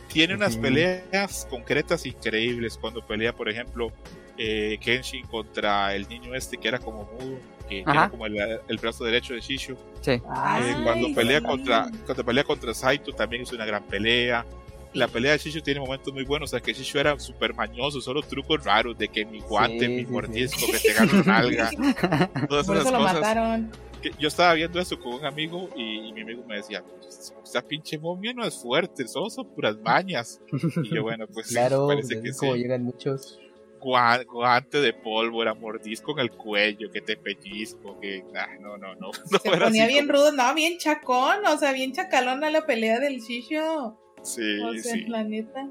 Tiene 0.08 0.34
unas 0.34 0.56
peleas 0.56 1.46
concretas 1.50 2.04
increíbles. 2.06 2.76
Cuando 2.78 3.06
pelea, 3.06 3.32
por 3.32 3.48
ejemplo, 3.48 3.92
eh, 4.36 4.78
Kenshin 4.80 5.26
contra 5.26 5.94
el 5.94 6.08
niño 6.08 6.34
este 6.34 6.56
que 6.56 6.68
era 6.68 6.78
como 6.78 7.04
mudo, 7.04 7.38
que 7.68 7.82
Ajá. 7.86 7.92
era 7.92 8.08
como 8.10 8.26
el, 8.26 8.36
el 8.68 8.76
brazo 8.78 9.04
derecho 9.04 9.34
de 9.34 9.40
Shishu. 9.40 9.76
Sí. 10.00 10.12
Eh, 10.12 10.22
Ay, 10.28 10.74
cuando 10.84 11.14
pelea 11.14 11.40
contra 11.42 11.88
cuando 12.06 12.24
pelea 12.24 12.44
contra 12.44 12.72
Saito 12.74 13.12
también 13.12 13.42
es 13.42 13.52
una 13.52 13.64
gran 13.66 13.84
pelea. 13.84 14.44
La 14.94 15.06
pelea 15.06 15.32
de 15.32 15.38
Shishu 15.38 15.60
tiene 15.60 15.80
momentos 15.80 16.14
muy 16.14 16.24
buenos, 16.24 16.48
o 16.48 16.52
sea 16.56 16.60
que 16.60 16.72
Shishu 16.72 16.98
era 16.98 17.18
súper 17.20 17.52
mañoso, 17.54 18.00
solo 18.00 18.22
trucos 18.22 18.64
raros 18.64 18.96
de 18.96 19.08
que 19.08 19.26
mi 19.26 19.40
guante, 19.40 19.80
Sí, 19.80 19.88
mi 19.88 19.98
sí, 20.00 20.06
sí. 20.06 20.12
mordisco, 20.12 20.66
que 20.72 20.78
te 20.78 20.92
gano 20.94 21.22
nalga, 21.24 21.70
todas 22.48 22.66
Por 22.66 22.76
esas 22.76 22.86
eso 22.88 22.92
lo 22.92 22.98
cosas. 22.98 23.14
mataron. 23.16 23.70
Que 24.00 24.10
yo 24.18 24.28
estaba 24.28 24.54
viendo 24.54 24.78
eso 24.80 24.98
con 24.98 25.14
un 25.14 25.24
amigo 25.24 25.68
y, 25.76 26.08
y 26.08 26.12
mi 26.12 26.22
amigo 26.22 26.44
me 26.46 26.56
decía, 26.56 26.82
"Pues, 26.82 27.32
esta 27.44 27.62
pinche 27.62 27.98
momia 27.98 28.32
no 28.32 28.44
es 28.44 28.56
fuerte, 28.56 29.06
son, 29.08 29.30
son 29.30 29.46
puras 29.54 29.76
mañas. 29.78 30.40
Y 30.82 30.94
yo, 30.94 31.02
bueno, 31.02 31.26
pues 31.32 31.48
Claro, 31.48 31.86
parece 31.88 32.14
pues, 32.14 32.22
que 32.22 32.28
es 32.30 32.38
como 32.38 32.54
sí. 32.54 32.58
llegan 32.60 32.82
muchos. 32.84 33.38
Gua- 33.80 34.24
Guante 34.26 34.80
de 34.80 34.92
pólvora, 34.92 35.54
mordisco 35.54 36.10
en 36.12 36.18
el 36.18 36.32
cuello, 36.32 36.90
que 36.90 37.00
te 37.00 37.16
pellizco, 37.16 37.98
que 38.00 38.24
ah, 38.34 38.48
no, 38.60 38.76
no, 38.76 38.94
no. 38.96 39.10
no 39.30 39.38
Se 39.38 39.50
ponía 39.56 39.86
bien 39.86 40.06
como- 40.08 40.18
rudo, 40.18 40.32
no, 40.32 40.52
bien 40.54 40.78
chacón, 40.78 41.46
o 41.46 41.56
sea, 41.58 41.72
bien 41.72 41.92
chacalona 41.92 42.50
la 42.50 42.66
pelea 42.66 42.98
del 42.98 43.20
Shisho. 43.20 43.96
Sí, 44.22 44.58
O 44.60 44.72
sea, 44.74 44.94
sí. 44.94 45.04
la 45.06 45.22
neta. 45.22 45.68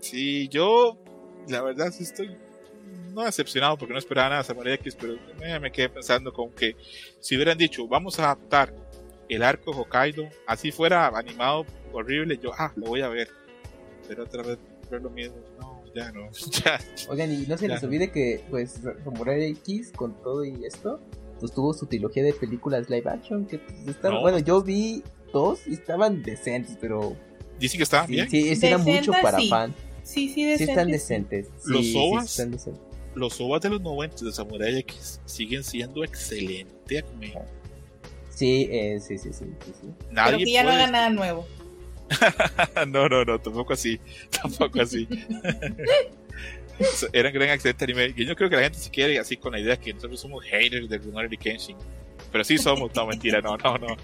Sí, 0.00 0.48
yo 0.48 0.98
la 1.48 1.62
verdad 1.62 1.90
sí 1.92 2.04
estoy 2.04 2.36
no 3.12 3.22
decepcionado 3.22 3.76
porque 3.76 3.92
no 3.92 3.98
esperaba 3.98 4.28
nada 4.30 4.42
de 4.42 4.46
Samurai 4.48 4.74
X, 4.74 4.96
pero 4.98 5.16
me, 5.40 5.58
me 5.60 5.70
quedé 5.72 5.88
pensando 5.88 6.32
con 6.32 6.50
que 6.50 6.76
si 7.20 7.36
hubieran 7.36 7.58
dicho, 7.58 7.86
vamos 7.86 8.18
a 8.18 8.24
adaptar 8.24 8.74
el 9.28 9.42
arco 9.42 9.72
de 9.72 9.78
Hokkaido, 9.80 10.28
así 10.46 10.72
fuera 10.72 11.06
animado 11.08 11.64
horrible, 11.92 12.38
yo, 12.42 12.52
ah, 12.58 12.72
lo 12.76 12.86
voy 12.86 13.00
a 13.02 13.08
ver. 13.08 13.28
Pero 14.08 14.24
otra 14.24 14.42
vez 14.42 14.58
ver 14.90 15.00
lo 15.02 15.10
mismo, 15.10 15.36
no. 15.60 15.82
ya 15.94 16.10
no, 16.12 16.28
ya. 16.64 16.78
Oigan, 17.08 17.32
y 17.32 17.46
no 17.46 17.56
se 17.56 17.68
les 17.68 17.82
olvide 17.82 18.10
que, 18.10 18.42
pues, 18.50 18.80
Samurai 19.04 19.44
X, 19.50 19.92
con 19.94 20.14
todo 20.22 20.44
y 20.44 20.64
esto, 20.66 21.00
pues 21.40 21.52
tuvo 21.52 21.72
su 21.72 21.86
trilogía 21.86 22.22
de 22.24 22.32
películas 22.34 22.88
live 22.90 23.08
action, 23.08 23.46
que 23.46 23.58
pues, 23.58 23.88
estaban, 23.88 24.16
No. 24.16 24.20
bueno, 24.22 24.38
yo 24.38 24.62
vi 24.62 25.02
dos 25.32 25.66
y 25.66 25.74
estaban 25.74 26.22
decentes, 26.22 26.76
pero 26.80 27.16
Dicen 27.58 27.78
que 27.78 27.84
estaban 27.84 28.06
sí, 28.08 28.12
bien. 28.14 28.28
sí, 28.28 28.56
sí 28.56 28.66
era 28.66 28.78
mucho 28.78 29.12
para 29.22 29.38
sí. 29.38 29.48
fan. 29.48 29.74
Sí, 30.02 30.28
sí, 30.28 30.34
Sí 30.34 30.44
decentes. 30.44 30.68
están 30.68 30.88
decentes. 30.90 31.46
Sí, 31.58 31.72
Los 31.72 31.84
sí, 31.86 31.94
ovas. 31.96 32.24
están 32.24 32.50
decentes. 32.50 32.82
Los 33.14 33.40
ovas 33.40 33.60
de 33.60 33.70
los 33.70 33.80
90 33.80 34.24
de 34.24 34.32
Samurai 34.32 34.78
X 34.78 35.20
siguen 35.24 35.64
siendo 35.64 36.04
excelentes. 36.04 37.04
Sí, 38.30 38.68
eh, 38.70 38.98
sí, 39.00 39.18
sí, 39.18 39.32
sí, 39.32 39.44
sí, 39.64 39.72
sí. 39.80 39.88
Pero 39.98 40.12
Nadie 40.12 40.44
que 40.44 40.52
ya 40.52 40.64
no 40.64 40.70
haga 40.70 40.86
nada 40.86 41.10
nuevo. 41.10 41.46
no, 42.88 43.08
no, 43.08 43.24
no, 43.24 43.38
tampoco 43.38 43.72
así. 43.72 44.00
Tampoco 44.42 44.80
así. 44.80 45.08
Era 47.12 47.28
un 47.28 47.34
gran 47.34 47.50
accidente 47.50 47.84
anime. 47.84 48.14
Y 48.16 48.24
yo 48.24 48.34
creo 48.34 48.48
que 48.48 48.56
la 48.56 48.62
gente 48.62 48.78
se 48.78 48.90
quiere 48.90 49.18
así 49.18 49.36
con 49.36 49.52
la 49.52 49.60
idea 49.60 49.76
que 49.76 49.92
nosotros 49.92 50.20
somos 50.20 50.44
haters 50.44 50.88
de 50.88 50.98
Rurouni 50.98 51.36
Kenshin. 51.36 51.76
Pero 52.30 52.44
sí 52.44 52.58
somos, 52.58 52.94
no, 52.94 53.06
mentira, 53.06 53.40
no, 53.40 53.56
no, 53.56 53.78
no. 53.78 53.96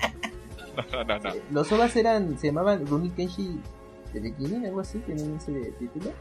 No, 0.93 1.05
no, 1.05 1.19
no. 1.19 1.33
Los 1.51 1.73
ovas 1.73 1.97
eran, 1.97 2.39
se 2.39 2.49
llamaban 2.49 2.87
Rurouni 2.87 3.11
Kenshi 3.11 3.59
The 4.13 4.21
Beginning, 4.21 4.67
algo 4.67 4.81
así, 4.81 4.99
tenían 4.99 5.37
ese 5.37 5.73
título. 5.79 6.13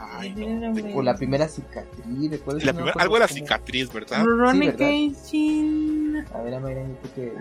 Ay, 0.00 0.34
no. 0.34 0.96
O 0.98 1.02
la 1.02 1.14
primera 1.14 1.48
cicatriz. 1.48 2.04
La 2.64 2.72
primera, 2.72 2.94
algo 2.98 3.16
era 3.16 3.28
cicatriz, 3.28 3.92
¿verdad? 3.92 4.24
Kenshin. 4.76 6.24
A 6.34 6.40
ver, 6.42 6.54
Amayra, 6.54 6.82
¿tú 7.02 7.08
qué? 7.14 7.32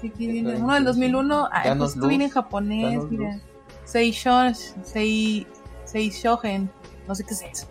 ¿Qué- 0.00 0.10
qué 0.10 0.26
viene? 0.26 0.56
Uno 0.56 0.74
del 0.74 0.84
2001. 0.84 1.48
Ah, 1.52 1.62
pues 1.78 1.94
viene 2.08 2.24
en 2.24 2.30
japonés, 2.30 3.02
mira. 3.10 3.40
Seishon, 3.84 4.54
Sei, 4.84 5.46
Seishogen. 5.84 6.70
No 7.06 7.14
sé 7.14 7.24
qué 7.24 7.34
es 7.34 7.42
eso. 7.42 7.68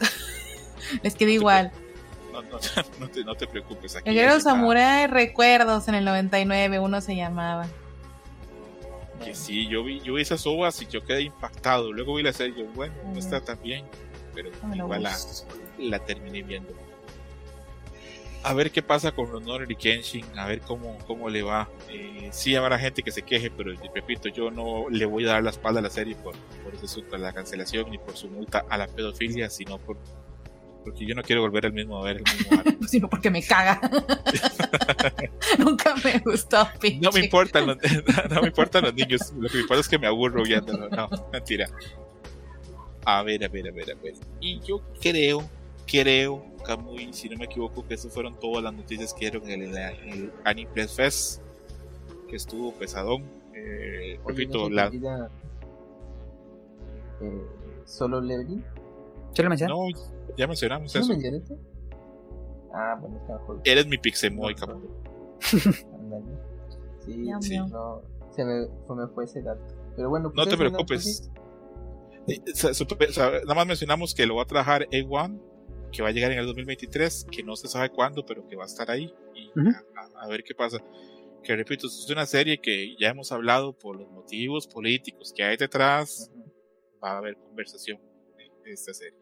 Les 1.02 1.14
queda 1.14 1.30
igual. 1.30 1.70
No, 2.32 2.42
no, 2.42 2.48
no 3.00 3.08
te, 3.08 3.24
no 3.24 3.34
te 3.34 3.46
preocupes. 3.46 3.96
Aquí 3.96 4.08
El 4.08 4.14
guerrero 4.16 4.40
Samurai 4.40 5.06
Recuerdos 5.06 5.86
en 5.88 5.94
el 5.94 6.04
99, 6.04 6.78
uno 6.80 7.00
se 7.00 7.14
llamaba. 7.14 7.66
Que 9.24 9.34
sí, 9.34 9.68
yo 9.68 9.84
vi, 9.84 10.00
yo 10.00 10.14
vi 10.14 10.22
esas 10.22 10.46
ovas 10.46 10.80
y 10.82 10.86
yo 10.86 11.04
quedé 11.04 11.22
impactado. 11.22 11.92
Luego 11.92 12.14
vi 12.14 12.22
la 12.22 12.32
serie 12.32 12.54
y 12.56 12.60
yo, 12.60 12.72
bueno, 12.74 12.94
no 13.12 13.18
está 13.18 13.40
tan 13.40 13.60
bien. 13.62 13.84
Pero 14.34 14.50
lo 14.68 14.74
igual 14.76 15.02
la, 15.02 15.16
la 15.78 15.98
terminé 16.00 16.42
viendo. 16.42 16.72
A 18.44 18.54
ver 18.54 18.72
qué 18.72 18.82
pasa 18.82 19.12
con 19.12 19.28
Rurouni 19.28 19.76
Kenshin, 19.76 20.26
a 20.36 20.46
ver 20.46 20.60
cómo, 20.62 20.98
cómo 21.06 21.30
le 21.30 21.42
va. 21.42 21.68
Eh, 21.88 22.28
sí 22.32 22.56
habrá 22.56 22.76
gente 22.76 23.02
que 23.04 23.12
se 23.12 23.22
queje, 23.22 23.50
pero 23.50 23.72
repito, 23.94 24.28
yo 24.28 24.50
no 24.50 24.88
le 24.90 25.06
voy 25.06 25.24
a 25.26 25.34
dar 25.34 25.44
la 25.44 25.50
espalda 25.50 25.78
a 25.78 25.82
la 25.82 25.90
serie 25.90 26.16
por, 26.16 26.34
por 26.64 26.74
ese 26.74 26.86
asunto 26.86 27.16
la 27.18 27.32
cancelación 27.32 27.88
ni 27.90 27.98
por 27.98 28.16
su 28.16 28.28
multa 28.28 28.64
a 28.68 28.76
la 28.78 28.88
pedofilia, 28.88 29.48
sino 29.48 29.78
por 29.78 29.96
porque 30.82 31.06
yo 31.06 31.14
no 31.14 31.22
quiero 31.22 31.42
volver 31.42 31.66
al 31.66 31.72
mismo 31.72 31.98
a 31.98 32.04
ver 32.04 32.16
el 32.16 32.22
mismo 32.22 32.58
arte. 32.58 32.78
Sino 32.86 33.08
porque 33.08 33.30
me 33.30 33.42
caga. 33.42 33.80
Nunca 35.58 35.94
me 36.04 36.18
gustó, 36.18 36.68
pinche. 36.80 37.00
No 37.00 37.10
me 37.12 37.20
importan 37.20 37.66
los, 37.66 37.76
no 38.30 38.40
me 38.42 38.48
importan 38.48 38.84
los 38.84 38.94
niños, 38.94 39.32
lo 39.38 39.48
que 39.48 39.56
me 39.56 39.60
importa 39.62 39.80
es 39.80 39.88
que 39.88 39.98
me 39.98 40.06
aburro 40.06 40.42
viéndolo. 40.42 40.88
No, 40.88 41.08
mentira. 41.32 41.68
A 43.04 43.22
ver, 43.22 43.44
a 43.44 43.48
ver, 43.48 43.68
a 43.68 43.72
ver, 43.72 43.90
a 43.90 43.94
ver. 43.94 44.14
Y 44.40 44.60
yo 44.60 44.80
creo, 45.00 45.48
creo, 45.86 46.44
Camuy, 46.64 47.12
si 47.12 47.28
no 47.28 47.36
me 47.36 47.46
equivoco, 47.46 47.86
que 47.86 47.94
esas 47.94 48.12
fueron 48.12 48.38
todas 48.38 48.62
las 48.62 48.72
noticias 48.72 49.12
que 49.12 49.30
dieron 49.30 49.48
en 49.50 49.62
el, 49.62 49.76
en 49.76 50.08
el 50.08 50.32
Aniplex 50.44 50.92
Fest, 50.94 51.42
que 52.28 52.36
estuvo 52.36 52.72
pesadón. 52.72 53.24
Eh, 53.54 54.18
Oye, 54.24 54.28
repito, 54.28 54.70
¿no 54.70 54.90
se 54.90 54.90
te 54.90 55.00
la, 55.00 55.30
eh, 57.20 57.42
Solo 57.84 58.20
Leveling. 58.20 58.64
¿Sí 59.34 59.42
lo 59.42 59.48
mencioné? 59.48 59.72
no, 59.74 59.86
ya 60.36 60.46
mencionamos 60.46 60.92
¿Sí 60.92 60.98
lo 60.98 61.04
eso. 61.04 61.12
mencionaste? 61.12 61.56
Ah, 62.74 62.96
bueno, 63.00 63.18
está 63.18 63.34
mejor. 63.38 63.60
Eres 63.64 63.86
mi 63.86 63.98
Pixemoy. 63.98 64.54
Ándale. 65.94 66.24
Sí, 67.04 67.30
sí, 67.40 67.58
no, 67.58 68.02
se 68.34 68.44
me, 68.44 68.64
se 68.86 68.94
me 68.94 69.06
fue 69.08 69.24
ese 69.24 69.42
dato. 69.42 69.62
Pero 69.96 70.08
bueno, 70.08 70.28
No 70.28 70.34
pues 70.34 70.48
te 70.48 70.54
eso, 70.54 70.58
preocupes. 72.86 73.16
Nada 73.16 73.54
más 73.54 73.66
mencionamos 73.66 74.14
que 74.14 74.26
lo 74.26 74.36
va 74.36 74.42
a 74.42 74.46
trabajar 74.46 74.86
A1, 74.90 75.40
que 75.92 76.02
va 76.02 76.08
a 76.08 76.12
llegar 76.12 76.32
en 76.32 76.38
el 76.38 76.46
2023, 76.46 77.26
que 77.30 77.42
no 77.42 77.56
se 77.56 77.68
sabe 77.68 77.90
cuándo, 77.90 78.24
pero 78.24 78.46
que 78.46 78.56
va 78.56 78.62
a 78.62 78.66
estar 78.66 78.90
ahí. 78.90 79.12
Y 79.34 79.48
Ujú. 79.58 79.68
a, 79.96 80.00
a- 80.00 80.24
a 80.24 80.28
ver 80.28 80.42
qué 80.44 80.54
pasa. 80.54 80.78
Que 81.42 81.56
repito, 81.56 81.88
es 81.88 82.08
una 82.10 82.24
serie 82.24 82.58
que 82.60 82.94
ya 82.98 83.08
hemos 83.08 83.32
hablado 83.32 83.72
por 83.76 83.96
los 83.96 84.08
motivos 84.10 84.68
políticos 84.68 85.32
que 85.36 85.42
hay 85.42 85.56
detrás. 85.56 86.30
Va 87.02 87.12
a 87.12 87.18
haber 87.18 87.36
conversación 87.36 87.98
esta 88.66 88.94
serie. 88.94 89.18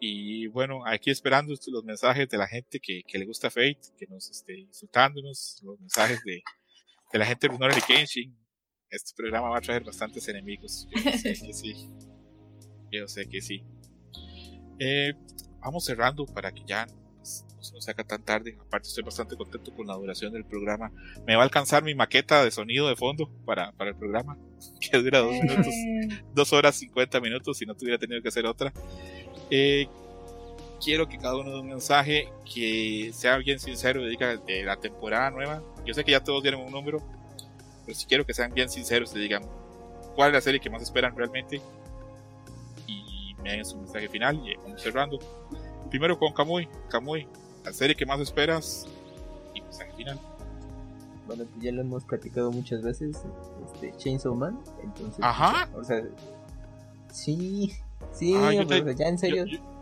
Y 0.00 0.46
bueno, 0.48 0.86
aquí 0.86 1.10
esperando 1.10 1.52
los 1.66 1.84
mensajes 1.84 2.28
de 2.28 2.38
la 2.38 2.46
gente 2.46 2.78
que, 2.78 3.02
que 3.06 3.18
le 3.18 3.26
gusta 3.26 3.50
Fate, 3.50 3.80
que 3.98 4.06
nos 4.06 4.30
esté 4.30 4.60
insultándonos, 4.60 5.60
los 5.64 5.80
mensajes 5.80 6.22
de, 6.24 6.42
de 7.12 7.18
la 7.18 7.26
gente 7.26 7.48
de 7.48 7.54
Rurouni 7.54 7.80
Kenshin. 7.80 8.36
Este 8.90 9.12
programa 9.16 9.50
va 9.50 9.58
a 9.58 9.60
traer 9.60 9.84
bastantes 9.84 10.28
enemigos. 10.28 10.86
Yo 10.94 11.12
sé 11.12 11.34
que 11.46 11.52
sí. 11.52 11.90
Yo 12.92 13.08
sé 13.08 13.28
que 13.28 13.40
sí. 13.40 13.64
Eh, 14.78 15.12
vamos 15.60 15.84
cerrando 15.84 16.24
para 16.26 16.52
que 16.52 16.62
ya 16.66 16.86
no 17.58 17.64
se 17.64 17.74
nos 17.74 17.88
haga 17.88 18.04
tan 18.04 18.22
tarde. 18.22 18.56
Aparte, 18.60 18.88
estoy 18.88 19.02
bastante 19.02 19.36
contento 19.36 19.74
con 19.74 19.86
la 19.86 19.94
duración 19.94 20.32
del 20.32 20.44
programa. 20.44 20.92
Me 21.26 21.34
va 21.34 21.42
a 21.42 21.44
alcanzar 21.44 21.82
mi 21.82 21.94
maqueta 21.94 22.44
de 22.44 22.50
sonido 22.50 22.88
de 22.88 22.96
fondo 22.96 23.28
para, 23.44 23.72
para 23.72 23.90
el 23.90 23.96
programa, 23.96 24.38
que 24.80 24.96
dura 24.98 25.18
dos 25.18 25.32
minutos 25.32 25.66
Eh, 25.66 26.22
dos 26.34 26.52
horas 26.52 26.76
50 26.76 27.20
minutos 27.20 27.58
si 27.58 27.66
no 27.66 27.74
tuviera 27.74 27.98
tenido 27.98 28.22
que 28.22 28.28
hacer 28.28 28.46
otra. 28.46 28.72
Eh, 29.50 29.88
quiero 30.82 31.08
que 31.08 31.18
cada 31.18 31.36
uno 31.36 31.50
dé 31.50 31.60
un 31.60 31.68
mensaje 31.68 32.28
que 32.52 33.10
sea 33.12 33.38
bien 33.38 33.58
sincero 33.58 34.06
y 34.06 34.10
diga 34.10 34.36
de 34.36 34.62
la 34.62 34.76
temporada 34.76 35.30
nueva. 35.30 35.62
Yo 35.84 35.94
sé 35.94 36.04
que 36.04 36.12
ya 36.12 36.22
todos 36.22 36.42
dieron 36.42 36.60
un 36.60 36.70
número, 36.70 37.02
pero 37.84 37.98
si 37.98 38.06
quiero 38.06 38.24
que 38.24 38.34
sean 38.34 38.54
bien 38.54 38.68
sinceros 38.68 39.14
y 39.16 39.18
digan 39.18 39.42
cuál 40.14 40.28
es 40.28 40.34
la 40.34 40.40
serie 40.40 40.60
que 40.60 40.70
más 40.70 40.82
esperan 40.82 41.16
realmente 41.16 41.60
y 42.86 43.34
me 43.42 43.52
den 43.52 43.64
su 43.64 43.76
mensaje 43.76 44.08
final 44.08 44.40
y 44.46 44.54
vamos 44.54 44.80
cerrando. 44.80 45.18
Primero 45.90 46.18
con 46.18 46.32
Kamui. 46.32 46.68
Kamui, 46.90 47.26
la 47.68 47.72
serie 47.74 47.94
que 47.94 48.06
más 48.06 48.20
esperas 48.20 48.86
y 49.54 49.60
mensaje 49.60 49.92
final. 49.96 50.18
Bueno, 51.26 51.44
pues 51.44 51.62
ya 51.62 51.72
lo 51.72 51.82
hemos 51.82 52.04
platicado 52.04 52.50
muchas 52.50 52.82
veces, 52.82 53.18
este, 53.74 53.94
Chainsaw 53.98 54.34
Man, 54.34 54.58
entonces... 54.82 55.18
Ajá. 55.22 55.68
O 55.76 55.84
sea, 55.84 56.02
sí, 57.12 57.74
sí, 58.12 58.34
Ah, 58.36 58.52
yo 58.54 58.66
te- 58.66 58.94
ya 58.94 59.06
en 59.08 59.18
serio... 59.18 59.44
Yo, 59.44 59.58
yo- 59.58 59.78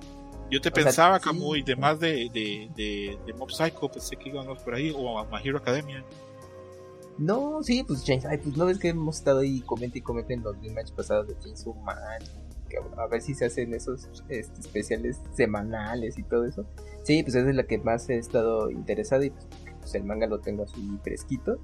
yo 0.49 0.61
te 0.61 0.69
O 0.69 0.75
sea, 0.75 0.85
pensaba, 0.85 1.19
sí. 1.19 1.25
Kamui, 1.25 1.63
de 1.63 1.75
más 1.75 1.99
de, 1.99 2.31
de, 2.33 2.71
de, 2.77 3.19
de 3.27 3.33
Mob 3.35 3.51
Psycho, 3.51 3.89
pensé 3.89 4.15
que 4.17 4.29
íbamos 4.29 4.61
por 4.63 4.75
ahí, 4.75 4.93
o 4.97 5.19
a 5.19 5.25
My 5.25 5.39
Hero 5.45 5.59
Academia. 5.59 6.05
No, 7.19 7.63
sí, 7.65 7.83
pues 7.83 8.05
Chainsaw, 8.05 8.31
ay, 8.31 8.39
pues 8.39 8.57
no 8.57 8.67
ves 8.67 8.79
que 8.79 8.89
hemos 8.91 9.17
estado 9.17 9.41
ahí 9.41 9.61
comente 9.63 9.99
y 9.99 10.03
comente 10.03 10.35
en 10.35 10.43
los 10.43 10.57
rematch 10.63 10.91
pasados 10.93 11.27
de 11.29 11.39
Chainsaw 11.41 11.75
Man, 11.75 11.97
a, 12.97 13.07
ver 13.07 13.23
si 13.23 13.35
se 13.35 13.47
hacen 13.47 13.75
esos 13.75 14.09
este, 14.29 14.61
especiales 14.61 15.21
semanales 15.35 16.19
y 16.19 16.23
todo 16.23 16.45
eso. 16.45 16.65
Sí, 17.03 17.23
pues 17.23 17.35
esa 17.35 17.49
es 17.49 17.57
la 17.57 17.65
que 17.65 17.79
más 17.79 18.09
he 18.09 18.19
estado 18.19 18.71
interesado 18.71 19.23
y 19.25 19.31
pues, 19.31 19.47
pues, 19.81 19.95
el 19.95 20.05
manga 20.05 20.27
lo 20.27 20.41
tengo 20.41 20.65
así 20.65 20.99
fresquito. 21.03 21.59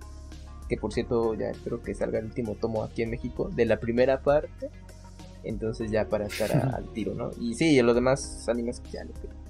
Que 0.69 0.77
por 0.77 0.93
cierto 0.93 1.35
ya 1.35 1.51
espero 1.51 1.83
que 1.83 1.95
salga 1.95 2.19
el 2.19 2.27
último 2.27 2.55
tomo 2.55 2.83
aquí 2.83 3.03
en 3.03 3.11
México 3.11 3.51
de 3.55 3.67
la 3.67 3.79
primera 3.81 4.23
parte. 4.23 4.71
Entonces 5.45 5.91
ya 5.91 6.09
para 6.09 6.27
estar 6.27 6.53
a- 6.57 6.71
al 6.77 6.93
tiro, 6.93 7.15
¿no? 7.15 7.31
Y 7.41 7.55
sí, 7.55 7.81
los 7.83 7.95
demás 7.95 8.49
animes 8.49 8.81
ya, 8.91 9.05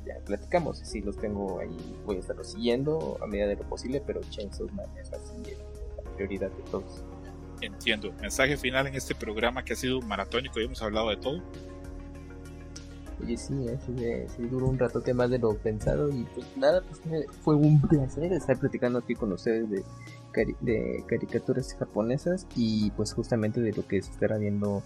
ya 0.06 0.18
platicamos. 0.24 0.78
Sí, 0.78 1.00
los 1.00 1.16
tengo 1.18 1.60
ahí, 1.60 1.96
voy 2.06 2.16
a 2.16 2.20
estarlos 2.20 2.52
siguiendo 2.52 3.18
a 3.22 3.26
medida 3.26 3.46
de 3.46 3.56
lo 3.56 3.62
posible, 3.68 4.02
pero 4.04 4.20
Chainsaw 4.30 4.68
Man 4.70 4.86
es 5.00 5.12
así 5.12 5.50
eh, 5.50 5.56
la 6.02 6.10
prioridad 6.12 6.50
de 6.50 6.62
todos. 6.70 7.04
Entiendo. 7.62 8.12
Mensaje 8.20 8.56
final 8.56 8.86
en 8.88 8.94
este 8.94 9.14
programa 9.14 9.64
que 9.64 9.72
ha 9.72 9.76
sido 9.76 10.00
maratónico 10.02 10.60
y 10.60 10.64
hemos 10.64 10.82
hablado 10.82 11.10
de 11.10 11.16
todo. 11.16 11.40
Oye, 13.22 13.36
sí, 13.36 13.54
eh, 13.68 13.78
sí, 13.86 13.94
eh, 14.04 14.26
duró 14.50 14.66
un 14.66 14.78
ratote 14.78 15.14
más 15.14 15.30
de 15.30 15.38
lo 15.38 15.54
pensado 15.56 16.10
y 16.10 16.24
pues 16.34 16.44
nada, 16.56 16.82
pues 16.82 17.00
eh, 17.12 17.24
fue 17.42 17.54
un 17.54 17.80
placer 17.80 18.32
estar 18.32 18.58
platicando 18.58 18.98
aquí 18.98 19.14
con 19.14 19.32
ustedes 19.32 19.70
de, 19.70 19.84
cari- 20.32 20.56
de 20.60 21.04
caricaturas 21.06 21.72
japonesas 21.78 22.48
y 22.56 22.90
pues 22.92 23.12
justamente 23.14 23.60
de 23.60 23.72
lo 23.72 23.86
que 23.86 24.02
se 24.02 24.10
estará 24.10 24.38
viendo 24.38 24.82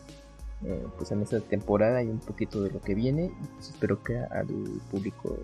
eh, 0.67 0.85
pues 0.99 1.11
en 1.13 1.23
esta 1.23 1.41
temporada 1.41 2.03
y 2.03 2.09
un 2.09 2.19
poquito 2.19 2.63
de 2.63 2.71
lo 2.73 2.83
que 2.83 2.95
viene 2.95 3.33
pues 3.55 3.71
espero 3.71 4.03
que 4.03 4.19
al 4.19 4.47
público 4.91 5.39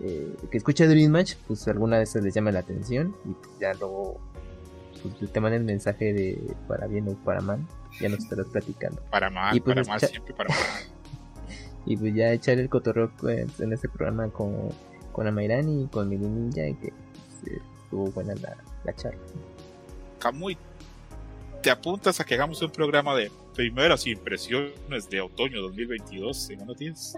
que 0.00 0.58
escucha 0.58 0.86
Dream 0.86 1.10
Match 1.10 1.36
pues 1.46 1.66
alguna 1.68 1.96
de 1.98 2.02
estas 2.04 2.22
les 2.22 2.34
llame 2.34 2.50
la 2.52 2.58
atención 2.58 3.14
y 3.24 3.32
pues, 3.32 3.58
ya 3.60 3.72
luego 3.74 4.20
pues, 5.18 5.32
te 5.32 5.40
manden 5.40 5.64
mensaje 5.64 6.12
de 6.12 6.54
para 6.68 6.86
bien 6.86 7.08
o 7.08 7.14
para 7.24 7.40
mal 7.40 7.60
ya 8.00 8.08
nos 8.08 8.18
estarás 8.20 8.46
platicando 8.48 9.00
Para 9.10 9.30
mal, 9.30 9.56
Y 9.56 9.60
pues 9.60 9.74
para 9.74 9.86
mal, 9.86 10.00
siempre 10.00 10.34
para 10.34 10.48
mal. 10.50 10.58
y 11.86 11.96
pues 11.96 12.14
ya 12.14 12.32
echar 12.32 12.58
el 12.58 12.68
cotorreo 12.68 13.10
pues, 13.18 13.60
en 13.60 13.72
este 13.72 13.88
programa 13.88 14.28
con, 14.30 14.68
con 15.12 15.26
Amairani 15.26 15.84
y 15.84 15.86
con 15.88 16.08
Mini 16.08 16.26
Ninja 16.28 16.66
y 16.66 16.74
que 16.74 16.92
pues, 16.92 17.52
eh, 17.54 17.60
estuvo 17.82 18.10
buena 18.10 18.34
la, 18.36 18.56
la 18.84 18.94
charla. 18.94 19.20
Kamui, 20.18 20.56
te 21.62 21.70
apuntas 21.70 22.20
a 22.20 22.24
que 22.24 22.34
hagamos 22.34 22.60
un 22.62 22.70
programa 22.70 23.14
de 23.14 23.30
primeras 23.54 24.06
impresiones 24.06 25.08
de 25.10 25.20
otoño 25.20 25.60
2022 25.62 26.50
en 26.50 26.62
unos 26.62 26.76
días. 26.76 27.16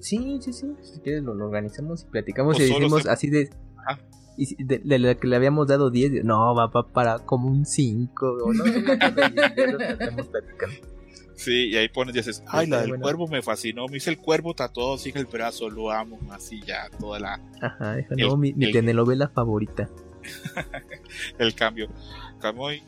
Sí, 0.00 0.38
sí, 0.42 0.52
sí. 0.52 0.74
Si 0.82 1.00
quieres 1.00 1.22
lo, 1.22 1.34
lo 1.34 1.46
organizamos 1.46 2.02
y 2.02 2.06
platicamos 2.06 2.58
y 2.58 2.62
decimos 2.62 3.02
se- 3.02 3.10
así 3.10 3.30
de... 3.30 3.50
Ajá. 3.78 3.98
Y 4.40 4.46
si- 4.46 4.56
de, 4.64 4.78
de 4.78 4.98
la 4.98 5.14
que 5.16 5.26
le 5.28 5.36
habíamos 5.36 5.68
dado 5.68 5.90
10, 5.90 6.24
no, 6.24 6.54
va, 6.54 6.66
va 6.68 6.88
para 6.88 7.18
como 7.18 7.48
un 7.48 7.66
5. 7.66 8.26
O 8.44 8.52
no, 8.54 8.64
es 8.64 8.76
una 8.76 8.98
cosa 8.98 9.30
y 9.30 9.34
ya 9.36 9.66
lo 9.66 9.80
estamos 9.80 10.26
platicando. 10.28 10.76
Sí, 11.36 11.68
y 11.70 11.76
ahí 11.76 11.88
pones 11.88 12.14
y 12.14 12.18
dices, 12.18 12.42
ay, 12.48 12.66
la 12.66 12.80
del 12.80 12.88
bueno. 12.90 13.02
cuervo 13.02 13.26
me 13.28 13.40
fascinó, 13.42 13.86
me 13.88 13.96
hice 13.98 14.10
el 14.10 14.18
cuervo 14.18 14.54
tatuado, 14.54 14.98
sigue 14.98 15.20
el 15.20 15.26
brazo, 15.26 15.70
lo 15.70 15.90
amo, 15.90 16.18
así 16.32 16.60
ya, 16.66 16.88
toda 16.98 17.18
la, 17.18 17.40
Ajá, 17.62 17.98
esa 17.98 18.14
El- 18.14 18.28
no, 18.28 18.36
mi, 18.36 18.52
mi 18.52 18.66
el- 18.66 18.72
telenovela 18.72 19.28
favorita. 19.28 19.88
el 21.38 21.54
cambio. 21.54 21.88
Camoy, 22.40 22.82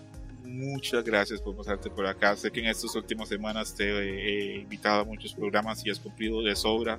muchas 0.44 1.04
gracias 1.04 1.40
por 1.40 1.56
pasarte 1.56 1.90
por 1.90 2.06
acá. 2.06 2.36
Sé 2.36 2.50
que 2.50 2.60
en 2.60 2.66
estas 2.66 2.94
últimas 2.94 3.28
semanas 3.28 3.74
te 3.74 3.88
he 3.90 4.60
invitado 4.60 5.00
a 5.00 5.04
muchos 5.04 5.34
programas 5.34 5.84
y 5.86 5.90
has 5.90 5.98
cumplido 5.98 6.42
de 6.42 6.54
sobra. 6.56 6.98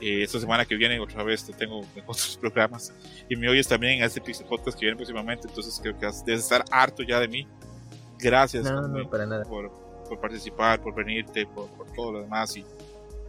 Eh, 0.00 0.22
esta 0.22 0.38
semana 0.38 0.64
que 0.66 0.74
viene 0.76 1.00
otra 1.00 1.22
vez 1.22 1.44
te 1.44 1.52
tengo 1.54 1.80
en 1.94 2.02
otros 2.06 2.36
programas 2.40 2.92
y 3.30 3.36
me 3.36 3.48
oyes 3.48 3.66
también 3.66 3.98
en 3.98 4.04
este 4.04 4.20
Pixel 4.20 4.46
Podcast 4.46 4.78
que 4.78 4.84
viene 4.84 4.96
próximamente, 4.96 5.48
entonces 5.48 5.78
creo 5.80 5.98
que 5.98 6.06
debes 6.26 6.40
estar 6.42 6.64
harto 6.70 7.02
ya 7.02 7.18
de 7.20 7.28
mí. 7.28 7.46
Gracias 8.18 8.64
No, 8.64 8.86
no, 8.88 9.08
para 9.10 9.26
nada. 9.26 9.44
por, 9.44 9.70
por 10.08 10.20
participar, 10.20 10.80
por 10.82 10.94
venirte, 10.94 11.46
por, 11.46 11.68
por 11.70 11.90
todo 11.92 12.12
lo 12.12 12.20
demás 12.22 12.56
y 12.56 12.64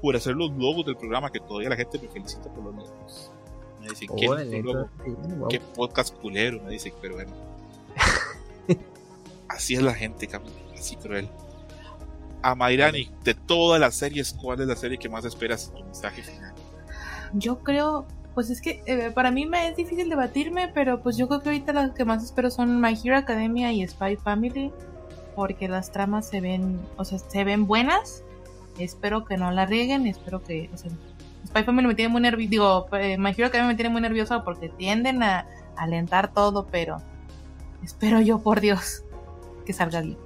por 0.02 0.16
hacer 0.16 0.36
los 0.36 0.52
logos 0.52 0.86
del 0.86 0.96
programa 0.98 1.32
que 1.32 1.40
todavía 1.40 1.70
la 1.70 1.76
gente 1.76 2.00
me 2.00 2.08
felicita 2.08 2.44
por 2.54 2.64
los 2.66 2.76
logos. 2.76 3.32
Me 3.82 3.90
dicen, 3.90 4.10
qué 4.18 4.28
Órale, 4.28 4.50
lindo 4.52 4.74
logo. 4.74 4.90
wow. 5.38 5.48
Qué 5.48 5.60
podcast 5.60 6.14
culero, 6.18 6.62
me 6.62 6.72
dicen, 6.72 6.94
pero 7.02 7.16
bueno. 7.16 7.32
Así 9.50 9.76
es 9.76 9.82
la 9.82 9.94
gente, 9.94 10.30
así 10.78 10.96
cruel. 10.98 11.28
A 12.44 12.54
Mayrani, 12.54 13.10
de 13.24 13.34
todas 13.34 13.80
las 13.80 13.96
series, 13.96 14.34
¿cuál 14.34 14.62
es 14.62 14.68
la 14.68 14.76
serie 14.76 14.98
que 14.98 15.10
más 15.10 15.26
esperas 15.26 15.70
en 15.70 15.76
tu 15.76 15.84
mensaje 15.86 16.22
final? 16.22 16.47
Yo 17.34 17.60
creo, 17.60 18.06
pues 18.34 18.50
es 18.50 18.62
que 18.62 18.82
eh, 18.86 19.12
para 19.14 19.32
mí 19.32 19.46
me 19.46 19.68
es 19.70 19.76
difícil 19.76 20.10
debatirme, 20.10 20.70
pero 20.74 21.02
pues 21.02 21.18
yo 21.18 21.28
creo 21.28 21.42
que 21.42 21.50
ahorita 21.50 21.74
las 21.74 21.92
que 21.92 22.06
más 22.06 22.24
espero 22.24 22.50
son 22.52 22.80
My 22.82 22.98
Hero 23.04 23.18
Academia 23.18 23.72
y 23.72 23.86
Spy 23.88 24.16
Family, 24.18 24.72
porque 25.36 25.68
las 25.68 25.92
tramas 25.92 26.28
se 26.28 26.42
ven, 26.42 26.80
o 26.98 27.06
sea, 27.06 27.20
se 27.20 27.44
ven 27.44 27.68
buenas. 27.68 28.24
Espero 28.80 29.26
que 29.26 29.38
no 29.38 29.52
la 29.52 29.66
rieguen, 29.66 30.06
espero 30.08 30.44
que, 30.44 30.70
o 30.74 30.78
sea, 30.78 30.92
Spy 31.48 31.64
Family 31.64 31.88
me 31.88 31.96
tiene 31.96 32.10
muy 32.12 32.22
nerviosa, 32.22 32.50
digo, 32.50 32.88
eh, 32.98 33.18
My 33.18 33.32
Hero 33.32 33.48
Academia 33.48 33.70
me 33.70 33.76
tiene 33.76 33.90
muy 33.90 34.02
nerviosa 34.02 34.44
porque 34.44 34.70
tienden 34.70 35.24
a 35.24 35.48
alentar 35.76 36.32
todo, 36.34 36.68
pero 36.68 36.98
espero 37.84 38.22
yo 38.22 38.40
por 38.40 38.62
Dios 38.62 39.04
que 39.66 39.74
salga 39.74 40.02
bien. 40.02 40.18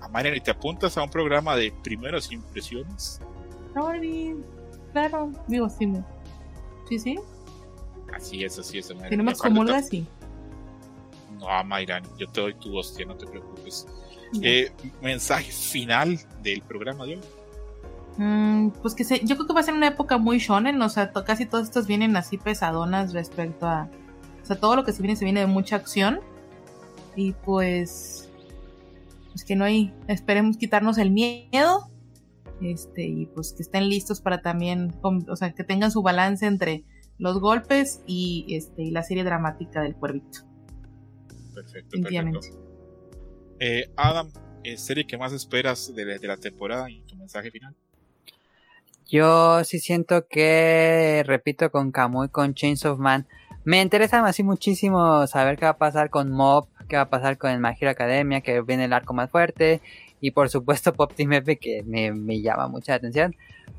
A 0.00 0.08
Mayrani, 0.08 0.40
¿te 0.40 0.50
apuntas 0.50 0.96
a 0.96 1.02
un 1.02 1.10
programa 1.10 1.56
de 1.56 1.72
primeras 1.82 2.30
impresiones? 2.30 3.20
Sorry, 3.74 4.36
claro, 4.92 5.30
digo, 5.46 5.68
sí, 5.68 5.86
me- 5.86 6.04
sí, 6.88 6.98
sí, 6.98 7.18
Así 8.14 8.42
es, 8.42 8.58
así 8.58 8.78
es. 8.78 8.88
Mayrani. 8.90 9.10
tenemos 9.10 9.38
comulga, 9.40 9.76
te- 9.82 9.88
sí. 9.88 10.06
No, 11.38 11.48
a 11.48 11.62
Mayrani, 11.62 12.08
yo 12.18 12.26
te 12.28 12.40
doy 12.40 12.54
tu 12.54 12.76
hostia, 12.76 13.04
no 13.06 13.14
te 13.14 13.26
preocupes. 13.26 13.86
Eh, 14.42 14.72
mensaje 15.02 15.50
final 15.52 16.18
del 16.42 16.60
programa 16.62 17.04
de 17.06 17.16
hoy. 17.16 17.20
Mm, 18.16 18.70
pues 18.82 18.94
que 18.94 19.04
se, 19.04 19.20
yo 19.24 19.36
creo 19.36 19.46
que 19.46 19.52
va 19.54 19.60
a 19.60 19.62
ser 19.62 19.74
una 19.74 19.86
época 19.88 20.18
muy 20.18 20.38
shonen, 20.38 20.80
o 20.82 20.88
sea, 20.88 21.12
to- 21.12 21.24
casi 21.24 21.46
todos 21.46 21.64
estos 21.64 21.86
vienen 21.86 22.16
así 22.16 22.36
pesadonas 22.36 23.12
respecto 23.12 23.66
a, 23.66 23.88
o 24.42 24.46
sea, 24.46 24.58
todo 24.58 24.74
lo 24.74 24.84
que 24.84 24.92
se 24.92 25.00
viene 25.02 25.14
se 25.16 25.24
viene 25.24 25.40
de 25.40 25.46
mucha 25.46 25.76
acción 25.76 26.20
y 27.14 27.32
pues, 27.32 28.28
pues 29.30 29.44
que 29.44 29.54
no 29.54 29.64
hay, 29.64 29.94
esperemos 30.08 30.56
quitarnos 30.56 30.98
el 30.98 31.10
miedo, 31.12 31.88
este 32.62 33.06
y 33.06 33.26
pues 33.26 33.52
que 33.52 33.62
estén 33.62 33.88
listos 33.88 34.20
para 34.20 34.40
también, 34.42 34.94
o 35.02 35.36
sea, 35.36 35.52
que 35.52 35.64
tengan 35.64 35.90
su 35.90 36.02
balance 36.02 36.46
entre 36.46 36.84
los 37.18 37.40
golpes 37.40 38.02
y 38.06 38.46
este 38.54 38.82
y 38.82 38.90
la 38.90 39.02
serie 39.02 39.24
dramática 39.24 39.82
del 39.82 39.94
cuervito, 39.96 40.40
Perfecto, 41.54 41.88
definitivamente. 41.90 42.38
perfecto. 42.38 42.68
Eh, 43.60 43.90
Adam, 43.96 44.30
eh, 44.62 44.76
serie 44.76 45.06
que 45.06 45.18
más 45.18 45.32
esperas 45.32 45.92
de, 45.94 46.04
la- 46.04 46.18
de 46.18 46.28
la 46.28 46.36
temporada 46.36 46.88
y 46.90 47.00
tu 47.02 47.16
mensaje 47.16 47.50
final. 47.50 47.74
Yo 49.08 49.64
sí 49.64 49.78
siento 49.78 50.26
que, 50.28 51.22
repito, 51.26 51.70
con 51.70 51.90
Kamui, 51.92 52.28
con 52.28 52.54
Chains 52.54 52.84
of 52.84 52.98
Man, 52.98 53.26
me 53.64 53.80
interesa 53.80 54.24
así 54.24 54.42
muchísimo 54.42 55.26
saber 55.26 55.56
qué 55.58 55.64
va 55.64 55.72
a 55.72 55.78
pasar 55.78 56.10
con 56.10 56.30
Mob, 56.30 56.68
qué 56.88 56.96
va 56.96 57.02
a 57.02 57.10
pasar 57.10 57.38
con 57.38 57.50
el 57.50 57.64
Hero 57.80 57.90
Academia, 57.90 58.42
que 58.42 58.60
viene 58.62 58.84
el 58.84 58.92
arco 58.92 59.14
más 59.14 59.30
fuerte, 59.30 59.80
y 60.20 60.30
por 60.30 60.48
supuesto 60.48 60.92
Pop 60.92 61.12
Team 61.14 61.32
Epic, 61.34 61.60
que 61.60 61.82
me, 61.84 62.12
me 62.12 62.40
llama 62.40 62.68
mucha 62.68 62.94
atención. 62.94 63.34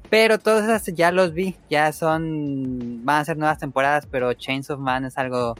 Pero 0.09 0.39
todos 0.39 0.63
esos 0.63 0.95
ya 0.95 1.11
los 1.11 1.33
vi, 1.33 1.55
ya 1.69 1.91
son, 1.91 3.05
van 3.05 3.21
a 3.21 3.25
ser 3.25 3.37
nuevas 3.37 3.59
temporadas, 3.59 4.07
pero 4.09 4.33
Chains 4.33 4.69
of 4.69 4.79
Man 4.79 5.05
es 5.05 5.17
algo, 5.17 5.55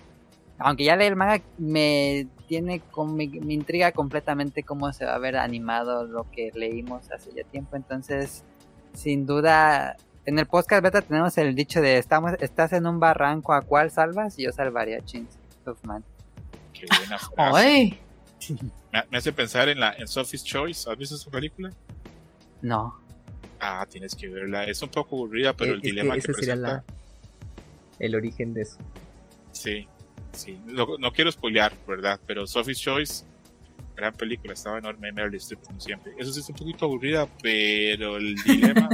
aunque 0.57 0.85
ya 0.85 0.95
leí 0.95 1.07
el 1.07 1.15
manga, 1.15 1.43
me 1.57 2.27
tiene, 2.47 2.79
con, 2.79 3.15
me, 3.15 3.27
me 3.27 3.53
intriga 3.53 3.91
completamente 3.91 4.63
cómo 4.63 4.91
se 4.91 5.05
va 5.05 5.13
a 5.13 5.19
ver 5.19 5.37
animado 5.37 6.05
lo 6.05 6.29
que 6.31 6.51
leímos 6.55 7.11
hace 7.11 7.31
ya 7.35 7.43
tiempo, 7.43 7.75
entonces 7.75 8.43
sin 8.93 9.25
duda, 9.27 9.97
en 10.25 10.39
el 10.39 10.47
podcast 10.47 10.83
beta 10.83 11.01
tenemos 11.01 11.37
el 11.37 11.53
dicho 11.53 11.79
de 11.79 11.97
estamos, 11.97 12.33
estás 12.39 12.73
en 12.73 12.87
un 12.87 12.99
barranco 12.99 13.53
a 13.53 13.61
cuál 13.61 13.91
salvas 13.91 14.37
y 14.39 14.43
yo 14.43 14.51
salvaría 14.51 14.97
a 14.97 15.05
Chains 15.05 15.37
of 15.65 15.83
Man. 15.83 16.03
Qué 16.73 16.85
buena 16.87 17.19
frase. 17.19 17.33
¡Ay! 17.37 17.99
Me, 18.91 19.03
me 19.11 19.17
hace 19.17 19.31
pensar 19.33 19.69
en 19.69 19.79
la 19.79 19.93
en 19.93 20.07
Sophie's 20.07 20.43
Choice. 20.43 20.89
¿Has 20.89 20.97
visto 20.97 21.15
esa 21.15 21.29
película? 21.29 21.71
No. 22.61 22.95
Ah, 23.59 23.85
tienes 23.89 24.15
que 24.15 24.27
verla. 24.29 24.63
Es 24.65 24.81
un 24.81 24.89
poco 24.89 25.15
aburrida, 25.17 25.53
pero 25.53 25.71
Eh, 25.71 25.73
el 25.75 25.77
es 25.77 25.81
que 25.83 25.89
dilema 25.89 26.13
que, 26.13 26.19
ese 26.19 26.33
sería 26.33 26.53
presenta. 26.55 26.71
la, 26.71 26.83
el 27.99 28.15
origen 28.15 28.53
de 28.53 28.61
eso. 28.61 28.77
Sí, 29.51 29.87
sí. 30.31 30.57
No, 30.65 30.87
no 30.97 31.11
quiero 31.11 31.31
spoilear, 31.31 31.73
¿verdad? 31.87 32.19
Pero 32.25 32.47
Sophie's 32.47 32.79
Choice, 32.79 33.25
gran 33.97 34.13
película, 34.13 34.53
estaba 34.53 34.77
enorme. 34.77 35.11
Meryl 35.11 35.35
Streep, 35.35 35.61
como 35.63 35.79
siempre. 35.81 36.13
Eso 36.17 36.31
sí 36.31 36.39
es 36.39 36.49
un 36.49 36.55
poquito 36.55 36.85
aburrida, 36.85 37.27
pero 37.43 38.15
el 38.17 38.35
dilema, 38.45 38.87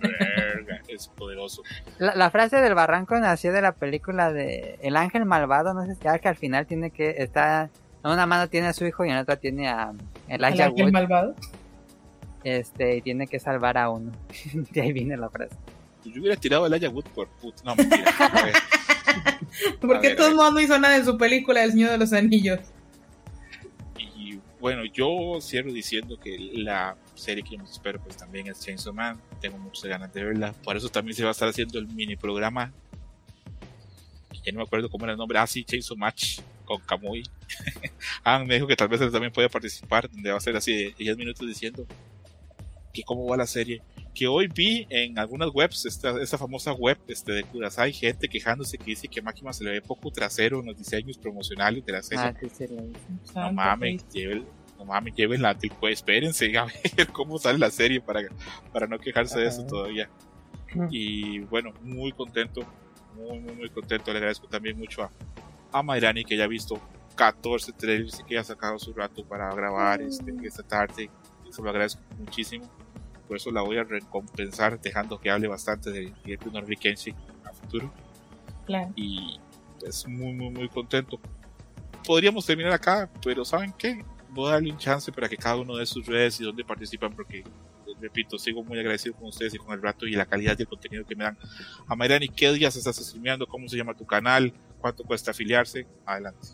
verga, 0.00 0.80
es 0.88 1.08
poderoso. 1.08 1.62
La, 1.98 2.14
la 2.14 2.30
frase 2.30 2.56
del 2.62 2.74
barranco 2.74 3.18
nació 3.18 3.52
de 3.52 3.60
la 3.60 3.72
película 3.72 4.32
de 4.32 4.78
El 4.82 4.96
Ángel 4.96 5.26
Malvado, 5.26 5.74
no 5.74 5.84
sé 5.84 5.94
si 5.94 6.00
que 6.00 6.28
al 6.28 6.36
final 6.36 6.66
tiene 6.66 6.90
que, 6.90 7.16
está, 7.18 7.68
en 8.04 8.10
una 8.10 8.26
mano 8.26 8.48
tiene 8.48 8.68
a 8.68 8.72
su 8.72 8.86
hijo 8.86 9.04
y 9.04 9.08
en 9.08 9.16
la 9.16 9.22
otra 9.22 9.36
tiene 9.36 9.68
a 9.68 9.92
¿El 10.28 10.44
Elijah 10.44 10.66
ángel 10.66 10.84
Wood, 10.86 10.92
malvado? 10.92 11.34
este, 12.44 12.96
y 12.96 13.02
tiene 13.02 13.26
que 13.26 13.38
salvar 13.38 13.76
a 13.78 13.90
uno. 13.90 14.12
de 14.70 14.80
ahí 14.80 14.92
viene 14.92 15.16
la 15.16 15.28
frase. 15.28 15.56
Yo 16.04 16.20
hubiera 16.20 16.36
tirado 16.36 16.66
el 16.66 16.72
Aya 16.72 16.88
Wood 16.88 17.04
por 17.14 17.28
puto. 17.28 17.62
No, 17.64 17.74
mentira. 17.76 18.04
A. 18.18 19.38
Porque 19.80 20.08
a 20.08 20.14
ver. 20.14 20.34
modos 20.34 20.54
no 20.54 20.60
hizo 20.60 20.78
nada 20.78 20.96
en 20.96 21.04
su 21.04 21.16
película 21.18 21.62
El 21.64 21.72
Señor 21.72 21.90
de 21.90 21.98
los 21.98 22.12
Anillos. 22.12 22.60
Y 23.98 24.38
bueno, 24.60 24.84
yo 24.84 25.38
cierro 25.40 25.72
diciendo 25.72 26.18
que 26.20 26.36
la 26.38 26.96
serie 27.14 27.42
que 27.42 27.52
yo 27.52 27.58
más 27.58 27.72
espero 27.72 28.00
pues 28.00 28.16
también 28.16 28.46
es 28.46 28.60
Chainsaw 28.60 28.92
Man. 28.94 29.20
Tengo 29.40 29.58
muchas 29.58 29.84
ganas 29.84 30.12
de 30.12 30.24
verla. 30.24 30.52
Por 30.64 30.76
eso 30.76 30.88
también 30.88 31.16
se 31.16 31.22
va 31.24 31.30
a 31.30 31.32
estar 31.32 31.48
haciendo 31.48 31.78
el 31.78 31.88
mini 31.88 32.16
programa. 32.16 32.72
que 34.30 34.38
Ya 34.44 34.52
no 34.52 34.58
me 34.58 34.64
acuerdo 34.64 34.88
cómo 34.88 35.04
era 35.04 35.12
el 35.12 35.18
nombre. 35.18 35.38
Ah, 35.38 35.46
sí, 35.46 35.64
Chainsaw 35.64 35.96
Match 35.96 36.40
con 36.68 36.82
Kamui. 36.82 37.22
ah, 38.24 38.44
me 38.44 38.54
dijo 38.54 38.66
que 38.66 38.76
tal 38.76 38.88
vez 38.88 39.00
él 39.00 39.10
también 39.10 39.32
puede 39.32 39.48
participar. 39.48 40.08
Donde 40.10 40.30
va 40.30 40.36
a 40.36 40.40
ser 40.40 40.54
así 40.54 40.72
de 40.76 40.94
10 40.98 41.16
minutos 41.16 41.48
diciendo 41.48 41.86
que 42.92 43.02
cómo 43.02 43.26
va 43.26 43.38
la 43.38 43.46
serie. 43.46 43.82
Que 44.14 44.26
hoy 44.26 44.48
vi 44.48 44.86
en 44.90 45.18
algunas 45.18 45.48
webs, 45.54 45.86
esta, 45.86 46.20
esta 46.20 46.36
famosa 46.36 46.72
web 46.72 46.98
este, 47.08 47.32
de 47.32 47.44
Kudasai, 47.44 47.92
gente 47.92 48.28
quejándose 48.28 48.76
que 48.76 48.84
dice 48.84 49.08
que 49.08 49.22
Máquina 49.22 49.52
se 49.52 49.64
le 49.64 49.70
ve 49.70 49.80
poco 49.80 50.10
trasero 50.10 50.60
en 50.60 50.66
los 50.66 50.76
diseños 50.76 51.16
promocionales 51.16 51.86
de 51.86 51.92
la 51.92 52.02
serie. 52.02 52.24
Ah, 52.24 52.34
lo 52.70 52.82
vi. 52.82 52.92
No 53.34 53.52
mames, 53.52 54.06
lleven, 54.12 54.44
no 54.78 54.84
mames, 54.84 55.14
lleven 55.14 55.40
la 55.40 55.56
pues, 55.80 55.94
espérense 55.94 56.54
a 56.58 56.66
ver 56.66 57.08
cómo 57.12 57.38
sale 57.38 57.58
la 57.58 57.70
serie 57.70 58.00
para, 58.00 58.20
para 58.72 58.86
no 58.86 58.98
quejarse 58.98 59.40
de 59.40 59.46
eso 59.46 59.60
Ajá. 59.60 59.68
todavía. 59.68 60.10
Y 60.90 61.38
bueno, 61.40 61.72
muy 61.82 62.12
contento, 62.12 62.60
muy, 63.14 63.38
muy, 63.38 63.54
muy 63.54 63.70
contento. 63.70 64.10
Le 64.12 64.18
agradezco 64.18 64.48
también 64.48 64.76
mucho 64.76 65.02
a, 65.02 65.10
a 65.72 65.82
Mayrani 65.82 66.24
que 66.24 66.36
ya 66.36 66.44
ha 66.44 66.48
visto 66.48 66.80
14 67.16 67.72
trailers 67.72 68.20
y 68.20 68.24
que 68.24 68.38
ha 68.38 68.44
sacado 68.44 68.78
su 68.78 68.92
rato 68.92 69.24
para 69.24 69.52
grabar 69.54 70.00
este, 70.02 70.34
esta 70.44 70.62
tarde. 70.62 71.10
Eso 71.48 71.62
lo 71.62 71.70
agradezco 71.70 72.00
muchísimo. 72.18 72.68
Por 73.26 73.36
eso 73.36 73.50
la 73.50 73.62
voy 73.62 73.76
a 73.76 73.84
recompensar 73.84 74.80
dejando 74.80 75.18
que 75.20 75.30
hable 75.30 75.48
bastante 75.48 75.90
de 75.90 76.12
Hideki 76.24 76.50
no 76.50 76.64
Kenshi 76.80 77.14
a 77.44 77.52
futuro 77.52 77.92
Claro. 78.66 78.92
y 78.96 79.38
pues 79.80 80.06
muy 80.06 80.32
muy 80.32 80.50
muy 80.50 80.68
contento. 80.68 81.18
Podríamos 82.06 82.46
terminar 82.46 82.72
acá, 82.72 83.10
pero 83.22 83.44
¿saben 83.44 83.72
qué? 83.76 84.04
Voy 84.30 84.48
a 84.48 84.52
darle 84.52 84.72
un 84.72 84.78
chance 84.78 85.10
para 85.12 85.28
que 85.28 85.36
cada 85.36 85.56
uno 85.56 85.76
de 85.76 85.86
sus 85.86 86.06
redes 86.06 86.40
y 86.40 86.44
donde 86.44 86.64
participan 86.64 87.12
porque 87.12 87.38
eh, 87.40 87.44
repito, 88.00 88.38
sigo 88.38 88.62
muy 88.62 88.78
agradecido 88.78 89.14
con 89.14 89.28
ustedes 89.28 89.54
y 89.54 89.58
con 89.58 89.74
el 89.74 89.82
rato 89.82 90.06
y 90.06 90.12
la 90.12 90.26
calidad 90.26 90.56
del 90.56 90.68
contenido 90.68 91.04
que 91.04 91.16
me 91.16 91.24
dan. 91.24 91.36
A 91.86 91.96
Mayrani, 91.96 92.28
¿qué 92.28 92.52
días 92.52 92.76
estás 92.76 92.96
streameando? 92.96 93.46
¿Cómo 93.46 93.68
se 93.68 93.76
llama 93.76 93.94
tu 93.94 94.06
canal? 94.06 94.52
¿Cuánto 94.80 95.04
cuesta 95.04 95.32
afiliarse? 95.32 95.86
Adelante. 96.06 96.48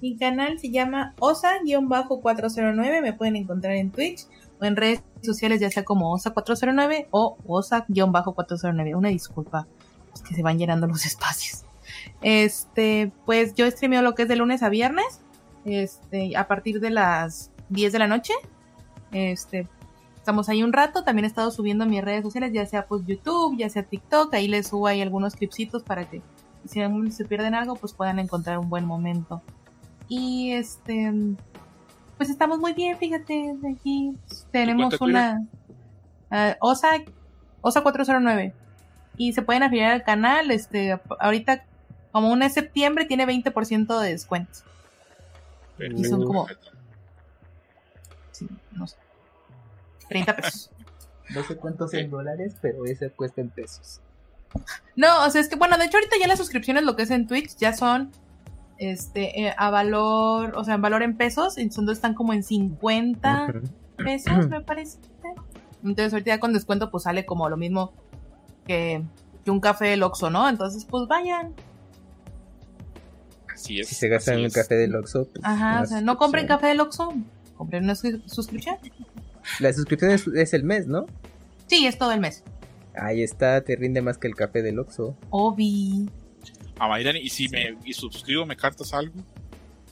Mi 0.00 0.16
canal 0.16 0.58
se 0.58 0.70
llama 0.70 1.14
osa-409. 1.18 3.02
Me 3.02 3.12
pueden 3.12 3.36
encontrar 3.36 3.74
en 3.76 3.90
Twitch 3.90 4.26
o 4.60 4.64
en 4.64 4.76
redes 4.76 5.02
sociales, 5.22 5.60
ya 5.60 5.70
sea 5.70 5.84
como 5.84 6.14
osa409 6.16 7.08
o 7.10 7.38
osa-409. 7.46 8.96
Una 8.96 9.08
disculpa, 9.08 9.66
es 10.14 10.22
que 10.22 10.34
se 10.34 10.42
van 10.42 10.58
llenando 10.58 10.86
los 10.86 11.06
espacios. 11.06 11.64
Este, 12.20 13.12
pues 13.24 13.54
yo 13.54 13.70
streameo 13.70 14.02
lo 14.02 14.14
que 14.14 14.22
es 14.22 14.28
de 14.28 14.36
lunes 14.36 14.62
a 14.62 14.68
viernes, 14.68 15.20
este, 15.64 16.36
a 16.36 16.46
partir 16.48 16.80
de 16.80 16.90
las 16.90 17.50
10 17.70 17.92
de 17.92 17.98
la 17.98 18.06
noche. 18.06 18.34
Este, 19.12 19.68
estamos 20.16 20.48
ahí 20.48 20.62
un 20.62 20.72
rato. 20.72 21.04
También 21.04 21.24
he 21.24 21.28
estado 21.28 21.50
subiendo 21.50 21.86
mis 21.86 22.04
redes 22.04 22.22
sociales, 22.22 22.52
ya 22.52 22.66
sea 22.66 22.86
pues 22.86 23.04
YouTube, 23.06 23.56
ya 23.56 23.70
sea 23.70 23.82
TikTok. 23.82 24.34
Ahí 24.34 24.48
les 24.48 24.68
subo 24.68 24.86
ahí 24.86 25.00
algunos 25.00 25.36
clipsitos 25.36 25.82
para 25.82 26.08
que 26.08 26.20
si 26.68 26.80
se 27.10 27.24
pierden 27.24 27.54
algo, 27.54 27.76
pues 27.76 27.92
puedan 27.92 28.18
encontrar 28.18 28.58
un 28.58 28.68
buen 28.68 28.84
momento. 28.84 29.42
Y 30.08 30.52
este, 30.52 31.12
pues 32.16 32.30
estamos 32.30 32.58
muy 32.58 32.72
bien, 32.72 32.96
fíjate, 32.96 33.56
aquí 33.72 34.16
tenemos 34.50 35.00
una 35.00 35.46
uh, 36.30 36.54
OSA, 36.60 37.02
OSA 37.60 37.82
409 37.82 38.54
y 39.16 39.32
se 39.32 39.42
pueden 39.42 39.62
afiliar 39.62 39.92
al 39.92 40.04
canal, 40.04 40.50
este, 40.50 40.98
ahorita 41.18 41.64
como 42.12 42.30
un 42.30 42.40
de 42.40 42.50
septiembre 42.50 43.04
tiene 43.04 43.26
20% 43.26 44.00
de 44.00 44.08
descuento. 44.10 44.60
Y 45.78 46.04
son 46.04 46.24
como 46.24 46.46
sí, 48.32 48.48
no 48.72 48.86
sé, 48.86 48.96
30 50.08 50.36
pesos. 50.36 50.70
No 51.34 51.42
sé 51.42 51.56
cuántos 51.56 51.92
en 51.92 52.08
dólares, 52.08 52.54
pero 52.62 52.86
ese 52.86 53.10
cuesta 53.10 53.40
en 53.40 53.50
pesos. 53.50 54.00
No, 54.96 55.24
o 55.26 55.30
sea, 55.30 55.40
es 55.40 55.48
que 55.48 55.56
bueno, 55.56 55.76
de 55.78 55.84
hecho 55.84 55.98
ahorita 55.98 56.16
ya 56.20 56.26
las 56.26 56.38
suscripciones 56.38 56.84
lo 56.84 56.96
que 56.96 57.02
es 57.02 57.10
en 57.10 57.26
Twitch 57.26 57.56
ya 57.56 57.72
son 57.74 58.10
este, 58.78 59.46
eh, 59.46 59.54
a 59.56 59.70
valor, 59.70 60.56
o 60.56 60.64
sea, 60.64 60.74
en 60.74 60.82
valor 60.82 61.02
en 61.02 61.16
pesos, 61.16 61.58
entonces 61.58 61.98
están 61.98 62.14
como 62.14 62.32
en 62.32 62.42
50 62.42 63.54
pesos, 63.96 64.48
me 64.48 64.60
parece. 64.60 64.98
Entonces 65.82 66.12
ahorita 66.12 66.40
con 66.40 66.52
descuento 66.52 66.90
pues 66.90 67.04
sale 67.04 67.26
como 67.26 67.48
lo 67.48 67.56
mismo 67.56 67.92
que, 68.66 69.02
un 69.46 69.60
café 69.60 69.86
del 69.86 70.02
Oxxo, 70.02 70.28
¿no? 70.30 70.48
Entonces 70.48 70.84
pues 70.84 71.06
vayan. 71.06 71.54
Así 73.54 73.80
es. 73.80 73.88
Si 73.88 73.94
se 73.94 74.08
gastan 74.08 74.38
en 74.38 74.46
un 74.46 74.50
café 74.50 74.74
del 74.74 74.96
Oxxo. 74.96 75.28
Pues, 75.28 75.44
Ajá, 75.44 75.82
o 75.82 75.86
sea, 75.86 76.00
no 76.00 76.16
compren 76.18 76.46
café 76.46 76.66
del 76.66 76.80
Oxxo, 76.80 77.14
compren 77.56 77.84
una 77.84 77.94
suscripción. 77.94 78.76
La 79.60 79.72
suscripción 79.72 80.10
es, 80.10 80.54
el 80.54 80.64
mes, 80.64 80.88
¿no? 80.88 81.06
Sí, 81.68 81.86
es 81.86 81.96
todo 81.96 82.12
el 82.12 82.20
mes. 82.20 82.42
Ahí 82.96 83.22
está, 83.22 83.60
te 83.62 83.76
rinde 83.76 84.02
más 84.02 84.18
que 84.18 84.28
el 84.28 84.34
café 84.34 84.62
del 84.62 84.78
Oxxo. 84.78 85.16
Obi 85.30 86.08
a 86.78 86.88
Mayrani. 86.88 87.20
Y 87.20 87.28
si 87.28 87.48
me 87.48 87.76
y 87.84 87.92
suscribo, 87.92 88.46
¿me 88.46 88.56
cantas 88.56 88.92
algo? 88.92 89.14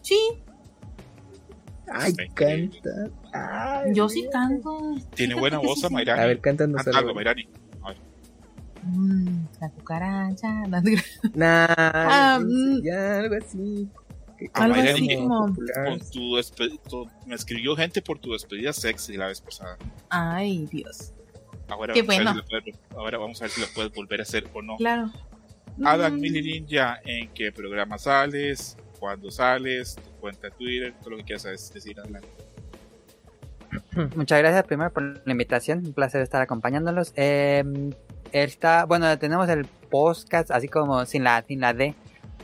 Sí. 0.03 0.19
Ay, 1.93 2.15
canta. 2.35 3.91
Yo 3.93 4.09
sí 4.09 4.27
canto. 4.31 4.95
Tiene 5.15 5.35
buena 5.35 5.59
voz 5.59 5.85
a 5.85 5.91
Mayrani. 5.91 6.23
A 6.23 6.27
ver, 6.27 6.41
cántanos 6.41 6.83
Canta 6.83 6.99
algo, 6.99 7.15
Mayrani. 7.15 7.49
Mm, 8.83 9.47
la 9.61 9.71
cucaracha. 9.71 10.63
Nah, 11.35 11.67
ah, 11.69 12.39
mm. 12.43 12.83
ya, 12.83 13.21
algo 13.21 13.37
así. 13.37 13.89
Algo 14.53 14.81
así 14.81 15.17
como. 15.17 15.55
Con 15.55 16.01
tu, 16.91 17.09
me 17.27 17.35
escribió 17.35 17.75
gente 17.77 18.03
por 18.03 18.19
tu 18.19 18.33
despedida 18.33 18.75
sexy 18.75 19.17
la 19.17 19.29
vez 19.29 19.41
pasada. 19.41 19.79
Ay, 20.11 20.67
Dios. 20.71 21.15
Ahora, 21.69 21.95
Qué 21.95 22.03
bueno. 22.03 22.35
ahora 22.91 23.19
vamos 23.19 23.41
a 23.41 23.45
ver 23.45 23.51
si 23.51 23.61
lo 23.61 23.67
puedes 23.75 23.93
volver 23.93 24.21
a 24.21 24.23
hacer 24.23 24.49
o 24.53 24.63
no. 24.63 24.77
Claro. 24.77 25.11
Adam 25.85 26.21
Mini 26.21 26.41
Ninja, 26.41 27.01
¿en 27.05 27.31
qué 27.31 27.51
programa 27.51 27.99
sales? 27.99 28.77
¿Cuándo 29.01 29.31
sales? 29.31 29.97
¿Tu 29.97 30.11
cuenta 30.21 30.49
de 30.49 30.51
Twitter? 30.53 30.95
Todo 31.01 31.11
lo 31.11 31.17
que 31.19 31.25
quieras 31.25 31.73
decir 31.73 31.99
adelante. 31.99 32.29
Muchas 34.17 34.39
gracias 34.39 34.65
primero 34.65 34.93
por 34.93 35.27
la 35.27 35.33
invitación, 35.33 35.85
un 35.87 35.93
placer 35.93 36.23
estar 36.23 36.41
acompañándolos. 36.41 37.13
Eh, 37.17 37.65
está, 38.33 38.85
bueno, 38.85 39.19
tenemos 39.19 39.49
el 39.49 39.65
podcast, 39.65 40.51
así 40.51 40.69
como 40.69 41.05
sin 41.07 41.25
la, 41.25 41.45
sin 41.47 41.61
la 41.61 41.73
D, 41.73 41.95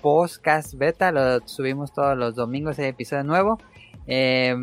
podcast 0.01 0.75
beta, 0.75 1.13
lo 1.13 1.47
subimos 1.47 1.93
todos 1.93 2.17
los 2.17 2.35
domingos, 2.35 2.79
el 2.79 2.87
episodio 2.87 3.25
nuevo. 3.25 3.59
Eh, 4.07 4.55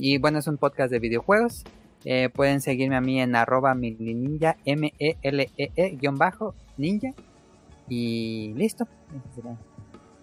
y 0.00 0.18
bueno, 0.18 0.38
es 0.38 0.46
un 0.48 0.56
podcast 0.56 0.90
de 0.90 0.98
videojuegos. 0.98 1.64
Eh, 2.04 2.30
pueden 2.30 2.60
seguirme 2.60 2.96
a 2.96 3.00
mí 3.00 3.20
en 3.20 3.36
arroba 3.36 3.74
ninja, 3.74 4.56
M-E-L-E-E, 4.64 5.96
guion 5.96 6.16
bajo, 6.16 6.54
ninja. 6.76 7.10
Y 7.88 8.54
listo. 8.54 8.86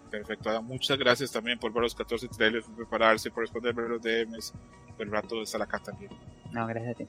Perfecto, 0.10 0.50
Adam. 0.50 0.66
Muchas 0.66 0.98
gracias 0.98 1.32
también 1.32 1.60
por 1.60 1.72
ver 1.74 1.84
los 1.84 1.94
14 1.94 2.28
trailers, 2.30 2.66
por 2.66 2.76
prepararse, 2.76 3.30
por 3.30 3.44
responder 3.44 3.76
los 3.76 4.02
DMs, 4.02 4.54
por 4.96 5.06
el 5.06 5.12
rato 5.12 5.36
de 5.36 5.44
estar 5.44 5.62
acá 5.62 5.80
también. 5.80 6.12
No, 6.52 6.66
gracias 6.66 6.96
a 6.96 6.98
ti. 6.98 7.08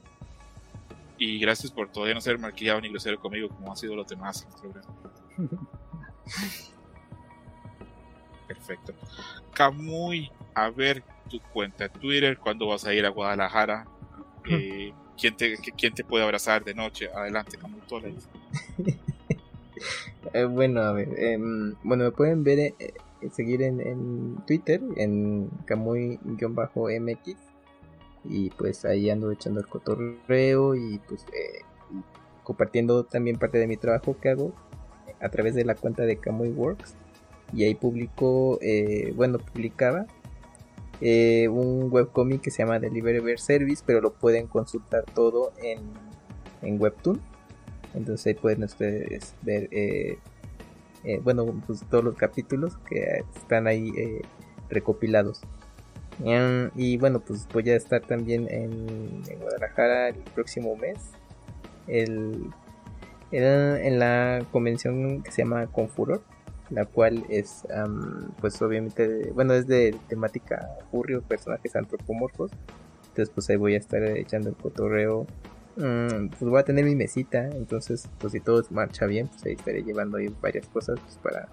Y 1.17 1.39
gracias 1.39 1.73
por 1.73 1.91
todavía 1.91 2.15
no 2.15 2.21
ser 2.21 2.39
marquillado 2.39 2.81
ni 2.81 2.91
grosero 2.91 3.19
conmigo, 3.19 3.49
como 3.49 3.73
ha 3.73 3.77
sido 3.77 3.97
los 3.97 4.07
demás 4.07 4.47
Perfecto. 8.47 8.95
Camuy, 9.53 10.31
a 10.55 10.71
ver 10.71 11.03
tu 11.29 11.41
cuenta 11.53 11.89
de 11.89 11.91
Twitter, 11.91 12.39
cuándo 12.39 12.67
vas 12.69 12.85
a 12.85 12.95
ir 12.95 13.05
a 13.05 13.11
Guadalajara, 13.11 13.87
eh, 14.51 14.93
¿quién, 15.19 15.37
te, 15.37 15.57
¿quién 15.57 15.95
te 15.95 16.05
puede 16.05 16.25
abrazar 16.25 16.65
de 16.65 16.75
noche? 16.75 17.09
Adelante, 17.15 17.57
Camuy, 17.59 17.81
Eh, 20.35 20.45
bueno, 20.45 20.81
a 20.83 20.93
ver, 20.93 21.09
em, 21.19 21.75
bueno, 21.83 22.05
me 22.05 22.11
pueden 22.11 22.45
ver, 22.45 22.59
eh, 22.59 22.75
eh, 22.79 22.95
seguir 23.31 23.63
en, 23.63 24.37
Twitter, 24.47 24.81
en 24.97 25.49
Camuy-MX. 25.67 27.37
Y 28.25 28.51
pues 28.51 28.85
ahí 28.85 29.09
ando 29.11 29.31
echando 29.31 29.61
el 29.61 29.67
cotorreo 29.67 30.75
y 30.75 30.99
pues 31.09 31.25
compartiendo 32.43 33.05
también 33.05 33.39
parte 33.39 33.59
de 33.59 33.67
mi 33.67 33.77
trabajo 33.77 34.19
que 34.21 34.31
hago 34.31 34.53
a 35.21 35.29
través 35.29 35.55
de 35.55 35.65
la 35.65 35.75
cuenta 35.75 36.05
de 36.05 36.17
Camuy 36.19 36.51
Works. 36.51 36.97
Y 37.55 37.65
ahí 37.65 37.75
publico, 37.75 38.59
bueno, 39.15 39.39
publicaba 39.39 40.07
un 41.01 41.89
webcomic 41.91 42.41
que 42.41 42.51
se 42.51 42.63
llama 42.63 42.79
Delivery 42.79 43.39
Service, 43.39 43.83
pero 43.87 44.01
lo 44.01 44.13
pueden 44.13 44.47
consultar 44.47 45.05
todo 45.15 45.53
en, 45.63 45.81
en 46.63 46.81
Webtoon 46.81 47.21
entonces 47.95 48.27
ahí 48.27 48.35
pueden 48.35 48.65
ustedes 48.65 49.35
ver, 49.43 49.69
eh, 49.73 50.19
eh, 51.05 51.21
bueno, 51.23 51.47
pues 51.67 51.85
todos 51.91 52.05
los 52.05 52.17
capítulos 52.17 52.77
que 52.89 53.25
están 53.35 53.67
ahí 53.67 53.93
eh, 53.97 54.23
recopilados. 54.69 55.43
y 56.75 56.97
bueno, 56.97 57.21
pues 57.21 57.47
voy 57.53 57.71
a 57.71 57.77
estar 57.77 58.03
también 58.03 58.49
en, 58.51 59.23
Guadalajara 59.41 60.09
el 60.09 60.17
próximo 60.35 60.77
mes. 60.77 60.99
El, 61.87 62.51
en 63.31 63.99
la 63.99 64.47
convención 64.53 65.23
que 65.23 65.33
se 65.33 65.43
llama 65.43 65.67
Confuror, 65.67 66.23
la 66.71 66.85
cual 66.85 67.25
es, 67.29 67.67
pues 68.41 68.61
obviamente, 68.63 69.31
bueno, 69.35 69.55
es 69.55 69.67
de 69.67 69.97
temática 70.09 70.69
furrio, 70.91 71.23
personajes 71.23 71.75
antropomorfos. 71.77 72.51
Entonces, 73.09 73.31
pues 73.35 73.51
ahí 73.51 73.57
voy 73.57 73.75
a 73.75 73.79
estar 73.79 74.03
echando 74.03 74.51
el 74.51 74.57
cotorreo. 74.57 75.27
Mm, 75.77 76.29
pues 76.29 76.41
voy 76.41 76.59
a 76.59 76.65
tener 76.65 76.85
mi 76.85 76.97
mesita, 76.97 77.49
entonces 77.51 78.09
pues 78.19 78.33
si 78.33 78.41
todo 78.41 78.65
marcha 78.71 79.07
bien, 79.07 79.29
pues 79.29 79.45
ahí 79.47 79.53
estaré 79.53 79.85
llevando 79.85 80.17
ahí 80.17 80.27
varias 80.43 80.67
cosas 80.67 80.99
pues, 80.99 81.19
para 81.23 81.49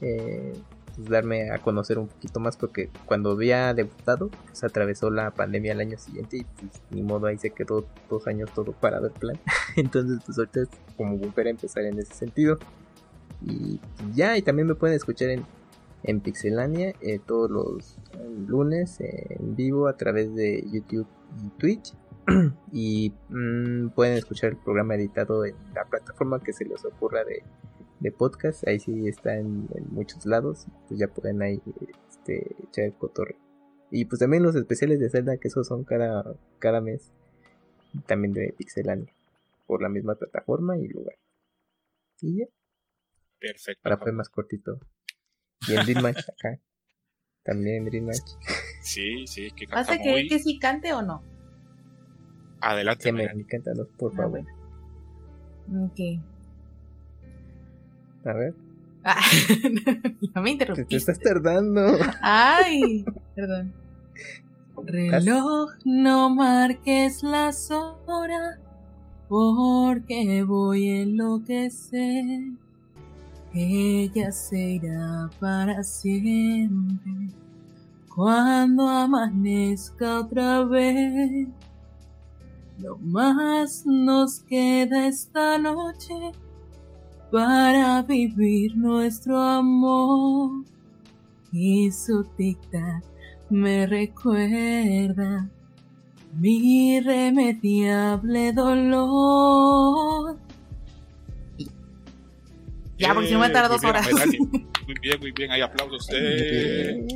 eh, 0.00 0.52
pues, 0.96 1.08
darme 1.08 1.52
a 1.52 1.58
conocer 1.58 1.96
un 2.00 2.08
poquito 2.08 2.40
más 2.40 2.56
porque 2.56 2.90
cuando 3.06 3.30
había 3.30 3.72
debutado 3.72 4.30
pues 4.46 4.64
atravesó 4.64 5.10
la 5.10 5.30
pandemia 5.30 5.74
el 5.74 5.80
año 5.80 5.96
siguiente 5.96 6.38
y 6.38 6.44
pues 6.44 6.82
ni 6.90 7.04
modo 7.04 7.28
ahí 7.28 7.38
se 7.38 7.50
quedó 7.50 7.86
dos 8.10 8.26
años 8.26 8.50
todo 8.52 8.72
parado 8.72 9.06
el 9.06 9.12
plan, 9.12 9.38
entonces 9.76 10.18
pues 10.26 10.38
ahorita 10.38 10.62
es 10.62 10.68
como 10.96 11.16
volver 11.16 11.46
a 11.46 11.50
empezar 11.50 11.84
en 11.84 12.00
ese 12.00 12.14
sentido 12.14 12.58
y 13.44 13.80
ya 14.14 14.36
y 14.36 14.42
también 14.42 14.68
me 14.68 14.74
pueden 14.74 14.96
escuchar 14.96 15.30
en 15.30 15.44
en 16.04 16.20
Pixelania 16.20 16.94
eh, 17.00 17.20
todos 17.24 17.50
los 17.50 17.98
lunes 18.46 18.98
en 19.00 19.54
vivo 19.54 19.86
a 19.86 19.96
través 19.96 20.34
de 20.34 20.64
YouTube 20.70 21.06
y 21.42 21.48
Twitch 21.58 21.94
y 22.72 23.12
mm, 23.28 23.90
pueden 23.90 24.16
escuchar 24.16 24.50
el 24.50 24.56
programa 24.56 24.94
editado 24.94 25.44
en 25.44 25.56
la 25.74 25.84
plataforma 25.84 26.42
que 26.42 26.52
se 26.52 26.64
les 26.64 26.84
ocurra 26.84 27.24
de, 27.24 27.42
podcast. 28.18 28.66
Ahí 28.66 28.80
sí 28.80 29.06
está 29.06 29.36
en, 29.36 29.68
muchos 29.90 30.26
lados. 30.26 30.66
Pues 30.88 30.98
ya 30.98 31.06
pueden 31.06 31.40
ahí 31.40 31.62
este, 32.08 32.56
echar 32.64 32.86
el 32.86 32.94
cotorre. 32.94 33.36
Y 33.92 34.06
pues 34.06 34.18
también 34.18 34.42
los 34.42 34.56
especiales 34.56 34.98
de 34.98 35.08
Zelda, 35.08 35.36
que 35.36 35.46
esos 35.46 35.68
son 35.68 35.84
cada, 35.84 36.34
cada 36.58 36.80
mes. 36.80 37.12
También 38.06 38.32
de 38.32 38.54
Pixelania. 38.58 39.12
Por 39.68 39.82
la 39.82 39.88
misma 39.88 40.16
plataforma 40.16 40.76
y 40.78 40.88
lugar. 40.88 41.14
Y 42.20 42.38
ya. 42.38 42.46
Perfecto. 43.42 43.82
Para 43.82 43.98
fue 43.98 44.12
más 44.12 44.28
cortito. 44.28 44.78
Y 45.66 45.74
en 45.74 45.84
Dream 45.84 46.02
Match 46.02 46.20
acá. 46.20 46.60
También 47.42 47.78
en 47.78 47.84
Dream 47.86 48.04
Match. 48.06 48.30
Sí, 48.82 49.26
sí, 49.26 49.50
que 49.50 49.66
¿Hace 49.72 50.00
que, 50.00 50.26
que 50.28 50.38
sí 50.38 50.58
cante 50.58 50.92
o 50.92 51.02
no? 51.02 51.22
Adelante. 52.60 53.04
Que 53.04 53.12
me 53.12 53.28
por 53.98 54.12
ah, 54.12 54.16
favor. 54.16 54.40
Ok. 55.84 56.00
A 58.24 58.32
ver. 58.32 58.54
Ah, 59.04 59.20
no 60.34 60.42
me 60.42 60.50
Te, 60.50 60.50
interrumpiste. 60.50 60.84
te 60.84 60.96
estás 60.96 61.18
tardando. 61.18 61.98
Ay, 62.20 63.04
perdón. 63.34 63.74
Reloj, 64.84 65.70
no 65.84 66.30
marques 66.30 67.22
las 67.22 67.70
horas, 67.70 68.60
porque 69.28 70.44
voy 70.44 70.88
a 70.88 71.02
enloquecer. 71.02 72.61
Ella 73.54 74.32
se 74.32 74.74
irá 74.76 75.28
para 75.38 75.82
siempre 75.84 77.28
cuando 78.14 78.88
amanezca 78.88 80.20
otra 80.20 80.64
vez. 80.64 81.48
Lo 82.78 82.96
más 82.98 83.84
nos 83.84 84.40
queda 84.40 85.06
esta 85.06 85.58
noche 85.58 86.32
para 87.30 88.02
vivir 88.02 88.76
nuestro 88.76 89.38
amor 89.38 90.64
y 91.52 91.90
su 91.92 92.24
tic-tac 92.36 93.04
me 93.50 93.86
recuerda 93.86 95.50
mi 96.34 96.96
irremediable 96.96 98.52
dolor. 98.54 100.41
Ya, 103.02 103.14
porque 103.14 103.28
si 103.28 103.34
no 103.34 103.40
me 103.40 103.50
tarda 103.50 103.68
muy 103.68 103.76
dos 103.78 103.84
horas. 103.84 104.08
Muy 104.86 104.96
bien, 105.00 105.20
muy 105.20 105.32
bien, 105.32 105.50
ahí 105.50 105.60
aplausos. 105.60 106.08
Eh, 106.12 107.06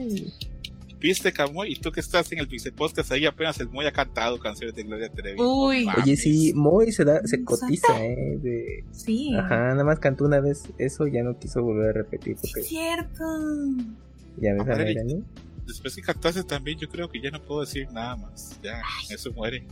¿Viste, 0.99 1.33
Camuy? 1.33 1.73
Y 1.73 1.77
tú 1.77 1.93
que 1.93 2.01
estás 2.01 2.33
en 2.33 2.39
el 2.39 2.49
Pixel 2.49 2.73
Podcast, 2.73 3.13
ahí 3.13 3.27
apenas 3.27 3.61
el 3.61 3.69
Moy 3.69 3.87
ha 3.87 3.93
cantado 3.93 4.39
canciones 4.39 4.75
de 4.75 4.83
Gloria 4.83 5.11
Trevi. 5.11 5.41
Uy. 5.41 5.87
Oye, 6.03 6.17
sí, 6.17 6.53
Moy 6.55 6.91
se, 6.91 7.05
da, 7.05 7.21
se 7.25 7.45
cotiza, 7.45 8.05
¿eh? 8.05 8.39
De... 8.43 8.85
Sí, 8.93 9.35
Ajá, 9.37 9.69
nada 9.69 9.85
más 9.85 9.99
cantó 9.99 10.25
una 10.25 10.41
vez 10.41 10.65
eso, 10.79 11.07
ya 11.07 11.23
no 11.23 11.39
quiso 11.39 11.63
volver 11.63 11.91
a 11.91 11.93
repetir 11.93 12.37
porque 12.37 12.61
es 12.61 12.67
cierto. 12.67 13.25
ya 14.39 14.55
ves 14.55 14.63
a 14.63 14.65
Madre. 14.65 14.85
Melanie. 14.87 15.23
Después 15.67 15.97
que 15.97 16.03
cantaste 16.03 16.45
también, 16.45 16.79
yo 16.79 16.89
creo 16.89 17.09
que 17.11 17.21
ya 17.21 17.31
no 17.31 17.43
puedo 17.43 17.61
decir 17.61 17.91
nada 17.93 18.17
más. 18.17 18.59
Ya, 18.63 18.81
eso 19.11 19.33
muere. 19.33 19.67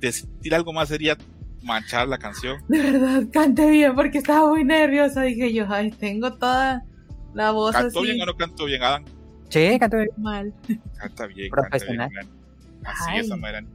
Decir 0.00 0.54
algo 0.54 0.72
más 0.72 0.88
sería 0.88 1.16
manchar 1.62 2.08
la 2.08 2.18
canción. 2.18 2.62
De 2.68 2.78
verdad, 2.82 3.22
canté 3.32 3.70
bien 3.70 3.94
porque 3.94 4.18
estaba 4.18 4.48
muy 4.48 4.64
nerviosa. 4.64 5.22
Dije 5.22 5.52
yo, 5.52 5.66
ay, 5.68 5.90
tengo 5.90 6.32
toda 6.34 6.84
la 7.34 7.50
voz 7.52 7.72
¿Cantó 7.74 8.00
así 8.00 8.08
bien 8.08 8.20
o 8.22 8.26
no 8.26 8.36
cantó 8.36 8.64
bien, 8.64 8.82
Adam? 8.82 9.04
Sí, 9.48 9.78
canto 9.78 9.96
bien. 9.98 10.10
mal. 10.16 10.54
Canta 10.62 10.74
bien, 10.76 10.90
canta 10.98 11.26
bien. 11.26 11.50
Profesional. 11.50 12.10
Así 12.84 13.04
Ay. 13.10 13.18
es, 13.20 13.28
Melanie. 13.28 13.70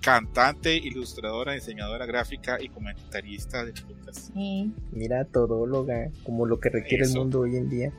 Cantante, 0.00 0.76
ilustradora, 0.76 1.52
diseñadora 1.54 2.06
gráfica 2.06 2.58
y 2.62 2.68
comentarista 2.68 3.64
de 3.64 3.72
podcast. 3.72 4.32
Sí, 4.34 4.72
Mira, 4.92 5.24
todóloga, 5.24 6.10
como 6.22 6.46
lo 6.46 6.60
que 6.60 6.68
requiere 6.70 7.04
Eso. 7.04 7.14
el 7.14 7.18
mundo 7.20 7.40
hoy 7.40 7.56
en 7.56 7.68
día. 7.68 7.92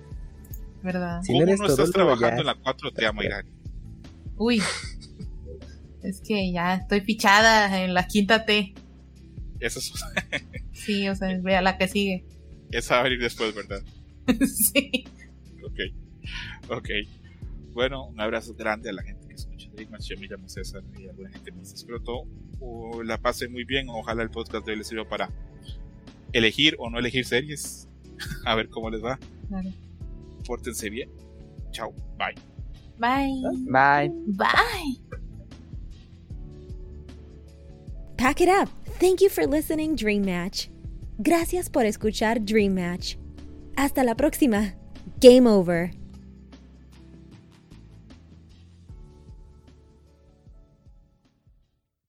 verdad. 0.84 1.22
Si 1.24 1.34
no 1.34 1.40
¿Cómo 1.40 1.48
eres 1.50 1.60
no 1.60 1.66
estás 1.68 1.92
todólogo, 1.92 2.18
trabajando 2.18 2.44
ya. 2.44 2.52
en 2.52 2.58
la 2.64 2.74
4T, 2.74 3.06
Amairani? 3.10 3.50
Uy, 4.38 4.62
es 6.04 6.22
que 6.22 6.52
ya 6.52 6.76
estoy 6.76 7.02
fichada 7.02 7.84
en 7.84 7.94
la 7.94 8.08
quinta 8.08 8.46
T. 8.46 8.74
Esa, 9.60 9.80
es- 9.80 9.94
Sí, 10.74 11.08
o 11.10 11.16
sea, 11.16 11.38
vea 11.42 11.62
la 11.62 11.78
que 11.78 11.88
sigue. 11.88 12.26
esa 12.72 12.96
va 12.96 13.00
a 13.02 13.04
venir 13.04 13.20
después, 13.20 13.54
¿verdad? 13.56 13.82
sí. 14.46 15.06
Ok. 15.64 15.80
Ok. 16.70 16.90
Bueno, 17.74 18.08
un 18.08 18.20
abrazo 18.20 18.54
grande 18.56 18.90
a 18.90 18.94
la 18.94 19.04
gente 19.04 19.28
que 19.28 19.34
escucha 19.36 19.70
Dreammatch. 19.74 20.10
Yo 20.10 20.18
me 20.20 20.28
llamo 20.28 20.48
César 20.50 20.84
y 21.00 21.08
alguna 21.08 21.30
gente 21.32 21.52
me 21.52 21.60
dice, 21.60 21.76
espero 21.76 22.02
todo 22.02 22.24
uh, 22.60 23.02
la 23.04 23.18
pasen 23.20 23.52
muy 23.52 23.64
bien. 23.66 23.88
Ojalá 23.90 24.24
el 24.24 24.30
podcast 24.32 24.66
de 24.66 24.72
hoy 24.74 24.78
les 24.80 24.88
sirva 24.88 25.08
para 25.08 25.30
elegir 26.34 26.76
o 26.80 26.90
no 26.90 27.00
elegir 27.00 27.26
series. 27.26 27.88
a 28.46 28.56
ver 28.56 28.70
cómo 28.70 28.90
les 28.90 29.04
va. 29.04 29.20
Claro. 29.48 29.70
Pórtense 30.46 30.90
bien. 30.90 31.10
Chao. 31.72 31.92
Bye. 32.18 32.36
Bye. 32.98 33.42
Bye. 33.70 34.12
Bye. 34.28 35.00
Pack 38.18 38.42
it 38.42 38.50
up. 38.50 38.70
Thank 39.00 39.22
you 39.22 39.30
for 39.30 39.46
listening, 39.46 39.96
Dream 39.96 40.24
Match. 40.24 40.70
Gracias 41.22 41.70
por 41.70 41.86
escuchar 41.86 42.44
Dream 42.44 42.74
Match. 42.74 43.16
Hasta 43.76 44.04
la 44.04 44.16
próxima. 44.16 44.74
Game 45.20 45.48
over. 45.48 45.92